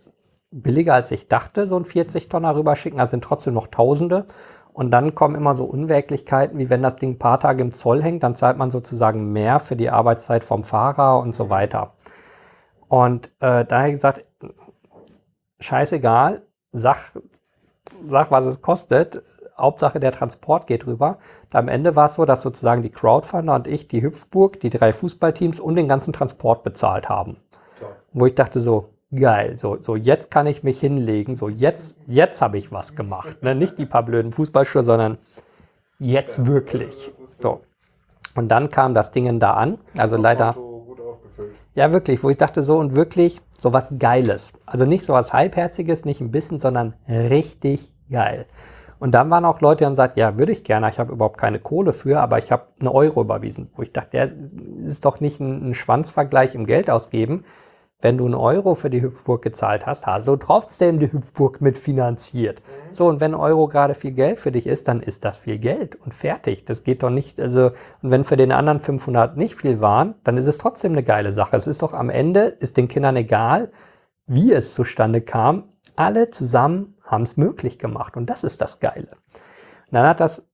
billiger 0.54 0.94
als 0.94 1.12
ich 1.12 1.28
dachte, 1.28 1.68
so 1.68 1.76
ein 1.76 1.86
40 1.86 2.30
Tonner 2.30 2.56
rüberschicken, 2.56 3.00
das 3.00 3.12
sind 3.12 3.24
trotzdem 3.24 3.54
noch 3.54 3.68
Tausende. 3.68 4.26
Und 4.72 4.92
dann 4.92 5.14
kommen 5.14 5.36
immer 5.36 5.56
so 5.56 5.66
Unwäglichkeiten, 5.66 6.58
wie 6.58 6.70
wenn 6.70 6.82
das 6.82 6.96
Ding 6.96 7.12
ein 7.12 7.20
paar 7.20 7.40
Tage 7.40 7.62
im 7.62 7.72
Zoll 7.72 8.02
hängt, 8.02 8.24
dann 8.24 8.36
zahlt 8.36 8.58
man 8.58 8.72
sozusagen 8.72 9.32
mehr 9.32 9.60
für 9.60 9.76
die 9.76 9.90
Arbeitszeit 9.90 10.44
vom 10.44 10.64
Fahrer 10.64 11.20
und 11.20 11.36
so 11.36 11.50
weiter. 11.50 11.94
Und 12.88 13.28
äh, 13.40 13.66
da 13.66 13.80
habe 13.80 13.90
ich 13.90 13.96
gesagt, 13.96 14.26
scheißegal, 15.60 16.42
sag, 16.72 16.98
sag, 18.08 18.32
was 18.32 18.46
es 18.46 18.62
kostet. 18.62 19.24
Hauptsache 19.58 20.00
der 20.00 20.12
Transport 20.12 20.66
geht 20.66 20.88
rüber. 20.88 21.20
Und 21.46 21.56
am 21.56 21.68
Ende 21.68 21.96
war 21.96 22.08
es 22.08 22.16
so, 22.16 22.26
dass 22.26 22.42
sozusagen 22.42 22.82
die 22.82 22.90
Crowdfunder 22.90 23.54
und 23.54 23.68
ich 23.68 23.88
die 23.88 24.02
Hüpfburg, 24.02 24.60
die 24.60 24.72
drei 24.72 24.92
Fußballteams 24.92 25.60
und 25.60 25.76
den 25.76 25.88
ganzen 25.88 26.14
Transport 26.14 26.64
bezahlt 26.64 27.10
haben. 27.10 27.38
klar. 27.78 27.92
Wo 28.12 28.26
ich 28.26 28.34
dachte 28.34 28.60
so, 28.60 28.93
geil, 29.16 29.58
so, 29.58 29.78
so 29.82 29.96
jetzt 29.96 30.32
kann 30.32 30.48
ich 30.48 30.64
mich 30.64 30.80
hinlegen, 30.80 31.36
so 31.36 31.50
jetzt, 31.50 31.96
jetzt 32.08 32.42
habe 32.42 32.58
ich 32.58 32.72
was 32.72 32.96
gemacht. 32.96 33.44
Ne? 33.44 33.56
Nicht 33.56 33.78
die 33.80 33.86
paar 33.86 34.04
blöden 34.04 34.32
Fußballschuhe, 34.32 34.84
sondern 34.84 35.18
jetzt 36.00 36.46
wirklich. 36.46 37.12
So. 37.40 37.62
Und 38.36 38.50
dann 38.50 38.70
kam 38.70 38.94
das 38.94 39.12
Ding 39.12 39.40
da 39.40 39.54
an. 39.54 39.78
Also 39.98 40.18
leider. 40.18 40.56
Ja, 41.76 41.92
wirklich, 41.92 42.24
wo 42.24 42.30
ich 42.30 42.38
dachte 42.38 42.62
so 42.62 42.78
und 42.78 42.96
wirklich 42.96 43.42
so 43.58 43.74
was 43.74 43.92
Geiles. 43.98 44.54
Also 44.66 44.86
nicht 44.86 45.06
so 45.06 45.14
was 45.14 45.34
Halbherziges, 45.34 46.06
nicht 46.06 46.22
ein 46.22 46.32
bisschen, 46.32 46.60
sondern 46.60 46.94
richtig 47.08 47.92
geil. 48.12 48.46
Und 49.00 49.12
dann 49.12 49.30
waren 49.30 49.44
auch 49.44 49.60
Leute, 49.60 49.80
die 49.80 49.86
haben 49.86 49.94
gesagt, 49.94 50.16
ja, 50.18 50.38
würde 50.38 50.52
ich 50.52 50.64
gerne, 50.64 50.90
ich 50.90 51.00
habe 51.00 51.12
überhaupt 51.12 51.38
keine 51.38 51.60
Kohle 51.60 51.92
für, 51.92 52.22
aber 52.22 52.38
ich 52.38 52.52
habe 52.52 52.68
eine 52.80 52.94
Euro 52.94 53.22
überwiesen. 53.22 53.70
Wo 53.76 53.82
ich 53.82 53.92
dachte, 53.92 54.18
ja, 54.18 54.28
ist 54.86 55.04
doch 55.04 55.20
nicht 55.20 55.40
ein, 55.40 55.72
ein 55.72 55.74
Schwanzvergleich 55.74 56.56
im 56.56 56.66
Geld 56.66 56.90
ausgeben. 56.90 57.44
Wenn 58.04 58.18
du 58.18 58.26
einen 58.26 58.34
Euro 58.34 58.76
für 58.76 58.90
die 58.90 59.02
Hüpfburg 59.02 59.42
gezahlt 59.42 59.86
hast, 59.86 60.06
hast 60.06 60.28
du 60.28 60.36
trotzdem 60.36 61.00
die 61.00 61.10
Hüpfburg 61.10 61.62
mitfinanziert. 61.62 62.62
So, 62.92 63.08
und 63.08 63.22
wenn 63.22 63.34
Euro 63.34 63.70
gerade 63.70 63.96
viel 63.96 64.12
Geld 64.12 64.40
für 64.40 64.52
dich 64.52 64.68
ist, 64.68 64.90
dann 64.90 65.02
ist 65.02 65.24
das 65.24 65.38
viel 65.38 65.58
Geld 65.58 65.96
und 65.96 66.14
fertig. 66.14 66.66
Das 66.66 66.84
geht 66.84 67.02
doch 67.02 67.10
nicht, 67.10 67.40
also, 67.40 67.72
und 68.02 68.12
wenn 68.12 68.26
für 68.26 68.36
den 68.36 68.52
anderen 68.52 68.82
500 68.82 69.38
nicht 69.38 69.56
viel 69.56 69.80
waren, 69.80 70.16
dann 70.26 70.36
ist 70.36 70.48
es 70.48 70.58
trotzdem 70.58 70.92
eine 70.92 71.04
geile 71.04 71.32
Sache. 71.32 71.56
Es 71.56 71.66
ist 71.66 71.82
doch 71.82 71.94
am 71.94 72.10
Ende, 72.10 72.42
ist 72.42 72.76
den 72.76 72.90
Kindern 72.90 73.16
egal, 73.16 73.72
wie 74.28 74.52
es 74.52 74.74
zustande 74.74 75.22
kam. 75.22 75.70
Alle 75.96 76.30
zusammen 76.30 76.98
haben 77.04 77.24
es 77.24 77.38
möglich 77.38 77.80
gemacht 77.80 78.18
und 78.18 78.30
das 78.30 78.44
ist 78.44 78.60
das 78.60 78.82
Geile. 78.82 79.12
Und 79.32 79.94
dann 79.94 80.06
hat 80.06 80.20
das, 80.20 80.46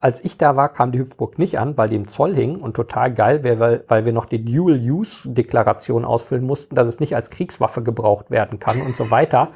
als 0.00 0.24
ich 0.24 0.38
da 0.38 0.56
war, 0.56 0.70
kam 0.70 0.92
die 0.92 0.98
Hüpfburg 0.98 1.38
nicht 1.38 1.58
an, 1.58 1.76
weil 1.76 1.90
die 1.90 1.96
im 1.96 2.06
Zoll 2.06 2.34
hing 2.34 2.56
und 2.56 2.74
total 2.74 3.12
geil 3.12 3.44
wäre, 3.44 3.60
weil, 3.60 3.84
weil 3.86 4.04
wir 4.06 4.14
noch 4.14 4.24
die 4.24 4.42
Dual-Use-Deklaration 4.42 6.06
ausfüllen 6.06 6.44
mussten, 6.44 6.74
dass 6.74 6.88
es 6.88 7.00
nicht 7.00 7.14
als 7.14 7.28
Kriegswaffe 7.28 7.82
gebraucht 7.82 8.30
werden 8.30 8.58
kann 8.58 8.80
und 8.80 8.96
so 8.96 9.10
weiter. 9.10 9.48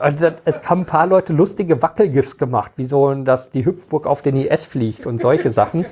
Dann- 0.00 0.34
es 0.44 0.68
haben 0.68 0.80
ein 0.80 0.86
paar 0.86 1.06
Leute 1.06 1.32
lustige 1.32 1.80
Wackelgifts 1.80 2.36
gemacht, 2.38 2.72
wie 2.76 2.86
so, 2.86 3.14
dass 3.14 3.50
die 3.50 3.64
Hüpfburg 3.64 4.06
auf 4.06 4.20
den 4.20 4.36
IS 4.36 4.64
fliegt 4.64 5.06
und 5.06 5.20
solche 5.20 5.50
Sachen. 5.50 5.86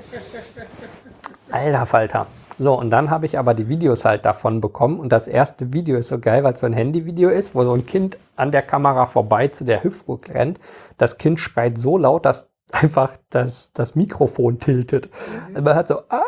Alter 1.49 1.85
Falter. 1.85 2.27
So, 2.59 2.77
und 2.77 2.89
dann 2.89 3.09
habe 3.09 3.25
ich 3.25 3.37
aber 3.37 3.53
die 3.53 3.69
Videos 3.69 4.03
halt 4.03 4.25
davon 4.25 4.61
bekommen. 4.61 4.99
Und 4.99 5.11
das 5.11 5.27
erste 5.27 5.73
Video 5.73 5.95
ist 5.97 6.07
so 6.07 6.19
geil, 6.19 6.43
weil 6.43 6.53
es 6.53 6.59
so 6.59 6.65
ein 6.65 6.73
Handyvideo 6.73 7.29
ist, 7.29 7.53
wo 7.53 7.63
so 7.63 7.73
ein 7.73 7.85
Kind 7.85 8.17
an 8.35 8.51
der 8.51 8.63
Kamera 8.63 9.05
vorbei 9.05 9.47
zu 9.49 9.63
der 9.63 9.83
Hüpfburg 9.83 10.33
rennt. 10.33 10.59
Das 10.97 11.17
Kind 11.17 11.39
schreit 11.39 11.77
so 11.77 11.97
laut, 11.97 12.25
dass 12.25 12.49
einfach 12.71 13.17
das, 13.29 13.71
das 13.73 13.95
Mikrofon 13.95 14.59
tiltet. 14.59 15.09
Also 15.49 15.61
man 15.61 15.75
hat 15.75 15.87
so, 15.87 15.99
ah, 16.09 16.21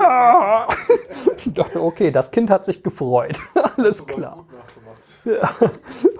ah. 0.00 0.68
Ich 1.36 1.52
dachte, 1.52 1.82
okay, 1.82 2.10
das 2.10 2.30
Kind 2.30 2.50
hat 2.50 2.64
sich 2.64 2.82
gefreut. 2.82 3.38
Alles 3.76 4.06
klar. 4.06 4.46
Ja. 5.24 5.50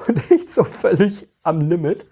Und 0.06 0.30
ich 0.30 0.52
so 0.52 0.64
völlig 0.64 1.28
am 1.42 1.60
Limit. 1.60 2.06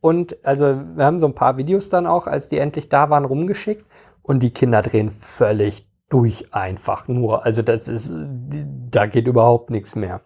Und 0.00 0.36
also 0.44 0.80
wir 0.94 1.04
haben 1.04 1.18
so 1.18 1.26
ein 1.26 1.34
paar 1.34 1.56
Videos 1.56 1.90
dann 1.90 2.06
auch, 2.06 2.26
als 2.26 2.48
die 2.48 2.58
endlich 2.58 2.88
da 2.88 3.10
waren, 3.10 3.24
rumgeschickt. 3.24 3.84
Und 4.22 4.42
die 4.42 4.50
Kinder 4.50 4.82
drehen 4.82 5.10
völlig 5.10 5.88
durch 6.08 6.52
einfach 6.54 7.08
nur. 7.08 7.44
Also 7.44 7.62
das 7.62 7.88
ist, 7.88 8.10
da 8.10 9.06
geht 9.06 9.26
überhaupt 9.26 9.70
nichts 9.70 9.94
mehr. 9.94 10.20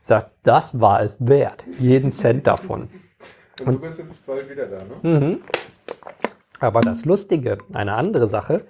Sagt, 0.00 0.30
das 0.42 0.80
war 0.80 1.02
es 1.02 1.16
wert. 1.20 1.64
Jeden 1.78 2.10
Cent 2.10 2.46
davon. 2.46 2.88
Und, 3.62 3.68
und 3.68 3.74
du 3.74 3.80
bist 3.80 3.98
jetzt 3.98 4.26
bald 4.26 4.50
wieder 4.50 4.66
da, 4.66 4.78
ne? 4.84 5.18
Mhm. 5.20 5.40
Aber 6.60 6.80
das 6.80 7.04
Lustige, 7.04 7.58
eine 7.72 7.94
andere 7.94 8.28
Sache, 8.28 8.64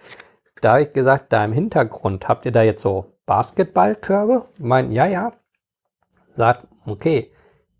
da 0.60 0.72
habe 0.72 0.82
ich 0.82 0.92
gesagt, 0.92 1.32
da 1.32 1.44
im 1.44 1.52
Hintergrund 1.52 2.28
habt 2.28 2.46
ihr 2.46 2.52
da 2.52 2.62
jetzt 2.62 2.82
so 2.82 3.12
Basketballkörbe? 3.26 4.46
Meinen, 4.58 4.92
ja, 4.92 5.06
ja. 5.06 5.32
Sagt, 6.34 6.66
okay, 6.86 7.32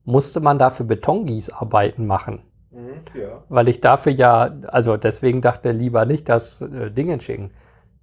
musste 0.05 0.41
man 0.41 0.58
dafür 0.58 0.86
Betongießarbeiten 0.86 2.07
machen? 2.07 2.42
Mhm, 2.70 3.05
ja. 3.15 3.44
Weil 3.49 3.68
ich 3.68 3.81
dafür 3.81 4.12
ja, 4.12 4.55
also 4.66 4.97
deswegen 4.97 5.41
dachte 5.41 5.73
lieber 5.73 6.05
nicht 6.05 6.28
das 6.28 6.60
äh, 6.60 6.91
Ding 6.91 7.18
schicken. 7.20 7.52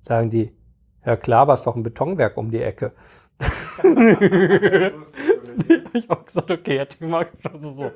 Sagen 0.01 0.29
die, 0.29 0.55
ja 1.05 1.15
klar, 1.15 1.41
aber 1.41 1.55
ist 1.55 1.67
doch 1.67 1.75
ein 1.75 1.83
Betonwerk 1.83 2.38
um 2.38 2.49
die 2.51 2.61
Ecke. 2.61 2.93
ich 5.93 6.09
habe 6.09 6.23
gesagt, 6.25 6.51
okay, 6.51 6.85
ich 6.89 6.99
mal 7.01 7.27
schon 7.41 7.61
so. 7.61 7.91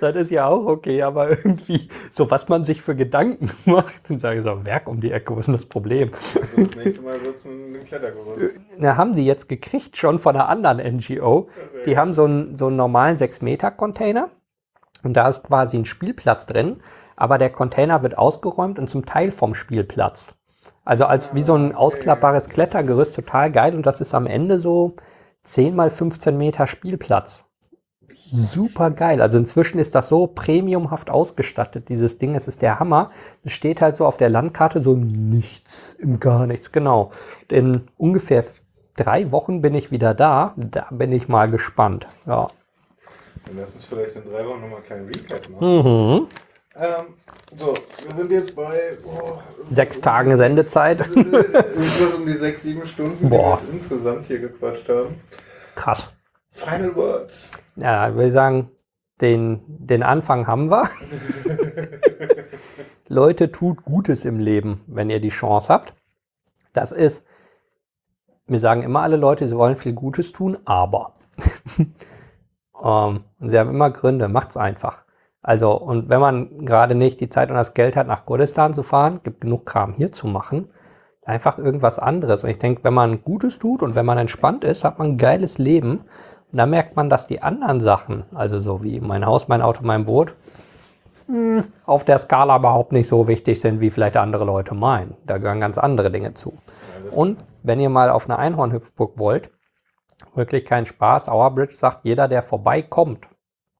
Das 0.00 0.16
ist 0.16 0.30
ja 0.30 0.46
auch 0.46 0.66
okay, 0.66 1.02
aber 1.02 1.30
irgendwie, 1.30 1.88
so 2.12 2.30
was 2.30 2.48
man 2.48 2.64
sich 2.64 2.82
für 2.82 2.94
Gedanken 2.94 3.50
macht, 3.70 3.94
dann 4.08 4.18
sage 4.18 4.38
ich 4.38 4.44
so, 4.44 4.64
Werk 4.64 4.88
um 4.88 5.00
die 5.00 5.12
Ecke, 5.12 5.34
wo 5.34 5.40
ist 5.40 5.46
denn 5.46 5.54
das 5.54 5.66
Problem? 5.66 6.10
Also 6.12 6.62
das 6.62 6.76
nächste 6.76 7.02
Mal 7.02 7.22
wird 7.22 7.36
es 7.36 7.44
ein 7.44 7.84
Klettergerüst. 7.84 8.54
Na, 8.78 8.96
haben 8.96 9.14
die 9.14 9.26
jetzt 9.26 9.48
gekriegt, 9.48 9.96
schon 9.96 10.18
von 10.18 10.34
einer 10.34 10.48
anderen 10.48 10.78
NGO. 10.96 11.48
Die 11.86 11.96
haben 11.96 12.14
so 12.14 12.24
einen, 12.24 12.56
so 12.58 12.66
einen 12.66 12.76
normalen 12.76 13.16
6-Meter-Container 13.16 14.30
und 15.02 15.14
da 15.14 15.28
ist 15.28 15.44
quasi 15.44 15.78
ein 15.78 15.84
Spielplatz 15.84 16.46
drin, 16.46 16.80
aber 17.16 17.38
der 17.38 17.50
Container 17.50 18.02
wird 18.02 18.16
ausgeräumt 18.16 18.78
und 18.78 18.88
zum 18.88 19.06
Teil 19.06 19.30
vom 19.30 19.54
Spielplatz. 19.54 20.34
Also 20.88 21.04
als 21.04 21.34
wie 21.34 21.42
so 21.42 21.54
ein 21.54 21.74
ausklappbares 21.74 22.48
Klettergerüst, 22.48 23.14
total 23.14 23.52
geil. 23.52 23.74
Und 23.74 23.84
das 23.84 24.00
ist 24.00 24.14
am 24.14 24.26
Ende 24.26 24.58
so 24.58 24.96
10 25.42 25.74
mal 25.74 25.90
15 25.90 26.36
Meter 26.36 26.66
Spielplatz. 26.66 27.44
Super 28.30 28.90
geil. 28.90 29.22
Also 29.22 29.38
inzwischen 29.38 29.78
ist 29.78 29.94
das 29.94 30.08
so 30.08 30.26
premiumhaft 30.26 31.08
ausgestattet, 31.08 31.88
dieses 31.88 32.18
Ding. 32.18 32.34
Es 32.34 32.48
ist 32.48 32.62
der 32.62 32.78
Hammer. 32.78 33.10
Es 33.44 33.52
steht 33.52 33.80
halt 33.80 33.96
so 33.96 34.04
auf 34.04 34.16
der 34.16 34.28
Landkarte 34.28 34.82
so 34.82 34.96
nichts, 34.96 35.96
im 35.98 36.20
gar 36.20 36.46
nichts, 36.46 36.72
genau. 36.72 37.10
Und 37.42 37.52
in 37.52 37.88
ungefähr 37.96 38.44
drei 38.96 39.30
Wochen 39.32 39.62
bin 39.62 39.74
ich 39.74 39.90
wieder 39.90 40.14
da. 40.14 40.54
Da 40.56 40.88
bin 40.90 41.12
ich 41.12 41.28
mal 41.28 41.48
gespannt. 41.48 42.06
Ja. 42.26 42.48
Dann 43.46 43.56
lass 43.56 43.70
uns 43.70 43.84
vielleicht 43.84 44.16
in 44.16 44.24
drei 44.24 44.44
Wochen 44.46 44.60
nochmal 44.60 44.78
einen 44.78 44.86
kleinen 44.86 45.06
Recap 45.06 45.48
machen. 45.48 46.18
Mhm. 46.18 46.26
Ähm, 46.76 47.06
so, 47.56 47.74
wir 48.06 48.14
sind 48.14 48.30
jetzt 48.30 48.54
bei 48.54 48.98
oh, 49.04 49.38
Sechs 49.70 50.00
Tagen 50.00 50.36
Sendezeit. 50.36 51.00
irgendwas 51.16 52.14
um 52.14 52.26
die 52.26 52.32
sechs, 52.32 52.62
sieben 52.62 52.86
Stunden, 52.86 53.28
Boah. 53.28 53.58
die 53.62 53.66
wir 53.66 53.74
jetzt 53.74 53.90
insgesamt 53.90 54.26
hier 54.26 54.38
gequatscht 54.38 54.88
haben. 54.88 55.20
Krass. 55.74 56.12
Final 56.50 56.94
Words. 56.96 57.48
Ja, 57.76 58.08
ich 58.08 58.14
würde 58.14 58.30
sagen, 58.30 58.70
den, 59.20 59.62
den 59.66 60.02
Anfang 60.02 60.46
haben 60.46 60.70
wir. 60.70 60.88
Leute, 63.08 63.50
tut 63.50 63.84
Gutes 63.84 64.24
im 64.24 64.38
Leben, 64.38 64.82
wenn 64.86 65.08
ihr 65.08 65.20
die 65.20 65.30
Chance 65.30 65.72
habt. 65.72 65.94
Das 66.72 66.92
ist, 66.92 67.24
mir 68.46 68.60
sagen 68.60 68.82
immer 68.82 69.00
alle 69.00 69.16
Leute, 69.16 69.48
sie 69.48 69.56
wollen 69.56 69.76
viel 69.76 69.94
Gutes 69.94 70.32
tun, 70.32 70.58
aber. 70.64 71.14
ähm, 72.82 73.24
sie 73.40 73.58
haben 73.58 73.70
immer 73.70 73.90
Gründe, 73.90 74.28
macht's 74.28 74.56
einfach. 74.56 75.04
Also, 75.48 75.72
und 75.72 76.10
wenn 76.10 76.20
man 76.20 76.66
gerade 76.66 76.94
nicht 76.94 77.20
die 77.20 77.30
Zeit 77.30 77.48
und 77.48 77.56
das 77.56 77.72
Geld 77.72 77.96
hat, 77.96 78.06
nach 78.06 78.26
Kurdistan 78.26 78.74
zu 78.74 78.82
fahren, 78.82 79.20
gibt 79.24 79.40
genug 79.40 79.64
Kram 79.64 79.94
hier 79.94 80.12
zu 80.12 80.26
machen, 80.26 80.68
einfach 81.24 81.56
irgendwas 81.56 81.98
anderes. 81.98 82.44
Und 82.44 82.50
ich 82.50 82.58
denke, 82.58 82.84
wenn 82.84 82.92
man 82.92 83.22
Gutes 83.22 83.58
tut 83.58 83.82
und 83.82 83.94
wenn 83.94 84.04
man 84.04 84.18
entspannt 84.18 84.62
ist, 84.62 84.84
hat 84.84 84.98
man 84.98 85.12
ein 85.12 85.16
geiles 85.16 85.56
Leben. 85.56 86.00
Und 86.52 86.58
da 86.58 86.66
merkt 86.66 86.96
man, 86.96 87.08
dass 87.08 87.26
die 87.26 87.40
anderen 87.40 87.80
Sachen, 87.80 88.24
also 88.34 88.58
so 88.58 88.82
wie 88.82 89.00
mein 89.00 89.24
Haus, 89.24 89.48
mein 89.48 89.62
Auto, 89.62 89.80
mein 89.84 90.04
Boot, 90.04 90.34
mh, 91.28 91.64
auf 91.86 92.04
der 92.04 92.18
Skala 92.18 92.58
überhaupt 92.58 92.92
nicht 92.92 93.08
so 93.08 93.26
wichtig 93.26 93.58
sind, 93.58 93.80
wie 93.80 93.88
vielleicht 93.88 94.18
andere 94.18 94.44
Leute 94.44 94.74
meinen. 94.74 95.16
Da 95.24 95.38
gehören 95.38 95.60
ganz 95.60 95.78
andere 95.78 96.10
Dinge 96.10 96.34
zu. 96.34 96.58
Und 97.10 97.38
wenn 97.62 97.80
ihr 97.80 97.88
mal 97.88 98.10
auf 98.10 98.28
eine 98.28 98.38
Einhornhüpfburg 98.38 99.18
wollt, 99.18 99.50
wirklich 100.34 100.66
kein 100.66 100.84
Spaß. 100.84 101.28
Our 101.28 101.50
Bridge 101.52 101.76
sagt, 101.78 102.04
jeder, 102.04 102.28
der 102.28 102.42
vorbeikommt 102.42 103.26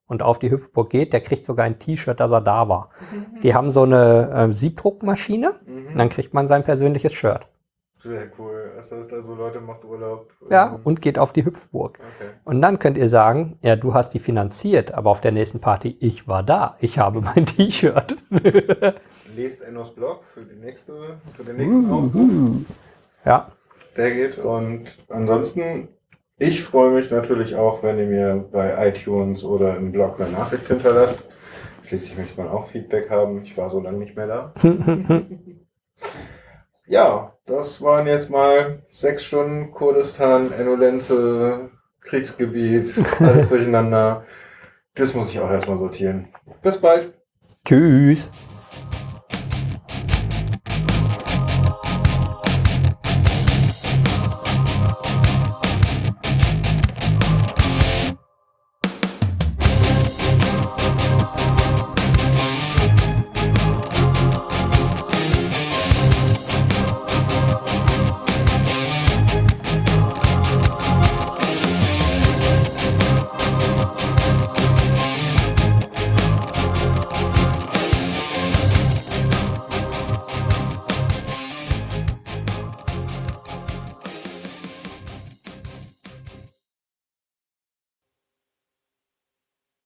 und 0.08 0.22
auf 0.24 0.38
die 0.40 0.50
Hüpfburg 0.50 0.90
geht, 0.90 1.12
der 1.12 1.20
kriegt 1.20 1.44
sogar 1.44 1.64
ein 1.66 1.78
T-Shirt, 1.78 2.18
dass 2.18 2.30
er 2.32 2.40
da 2.40 2.68
war. 2.68 2.90
Die 3.42 3.54
haben 3.54 3.70
so 3.70 3.82
eine 3.84 4.30
äh, 4.50 4.52
Siebdruckmaschine 4.52 5.54
Mhm. 5.64 5.86
und 5.92 5.96
dann 5.98 6.08
kriegt 6.08 6.34
man 6.34 6.48
sein 6.48 6.64
persönliches 6.64 7.12
Shirt. 7.12 7.46
Sehr 8.02 8.28
cool. 8.38 8.72
Das 8.76 8.92
heißt 8.92 9.12
also, 9.12 9.34
Leute 9.34 9.60
macht 9.60 9.84
Urlaub. 9.84 10.32
Ja, 10.50 10.74
ähm, 10.76 10.80
und 10.84 11.02
geht 11.02 11.18
auf 11.18 11.32
die 11.32 11.44
Hüpfburg. 11.44 11.98
Okay. 11.98 12.30
Und 12.44 12.62
dann 12.62 12.78
könnt 12.78 12.96
ihr 12.96 13.08
sagen, 13.08 13.58
ja, 13.60 13.74
du 13.74 13.92
hast 13.92 14.14
die 14.14 14.20
finanziert, 14.20 14.94
aber 14.94 15.10
auf 15.10 15.20
der 15.20 15.32
nächsten 15.32 15.58
Party, 15.60 15.96
ich 16.00 16.28
war 16.28 16.42
da, 16.44 16.76
ich 16.80 16.98
habe 17.00 17.20
mein 17.20 17.44
T-Shirt. 17.46 18.16
Lest 19.36 19.62
Ennos 19.62 19.94
Blog 19.94 20.24
für, 20.32 20.42
die 20.42 20.56
nächste, 20.56 21.18
für 21.36 21.42
den 21.44 21.56
nächsten 21.56 21.90
Aufruf. 21.90 22.50
ja, 23.24 23.48
Der 23.96 24.10
geht. 24.12 24.38
Und 24.38 24.84
ansonsten, 25.10 25.88
ich 26.38 26.62
freue 26.62 26.90
mich 26.90 27.10
natürlich 27.10 27.56
auch, 27.56 27.82
wenn 27.82 27.98
ihr 27.98 28.06
mir 28.06 28.48
bei 28.52 28.88
iTunes 28.88 29.44
oder 29.44 29.76
im 29.76 29.92
Blog 29.92 30.20
eine 30.20 30.30
Nachricht 30.30 30.68
hinterlasst. 30.68 31.24
Schließlich 31.86 32.16
möchte 32.16 32.40
man 32.40 32.48
auch 32.48 32.66
Feedback 32.66 33.10
haben. 33.10 33.42
Ich 33.42 33.56
war 33.56 33.70
so 33.70 33.80
lange 33.80 33.98
nicht 33.98 34.14
mehr 34.14 34.26
da. 34.26 34.54
ja, 36.86 37.32
das 37.46 37.82
waren 37.82 38.06
jetzt 38.06 38.30
mal 38.30 38.82
sechs 38.88 39.24
Stunden 39.24 39.72
Kurdistan, 39.72 40.52
Enolenze, 40.52 41.70
Kriegsgebiet, 42.02 42.94
alles 43.18 43.48
durcheinander. 43.48 44.24
Das 44.94 45.14
muss 45.14 45.30
ich 45.30 45.40
auch 45.40 45.50
erstmal 45.50 45.78
sortieren. 45.78 46.28
Bis 46.62 46.78
bald. 46.78 47.14
tschüss. 47.64 48.30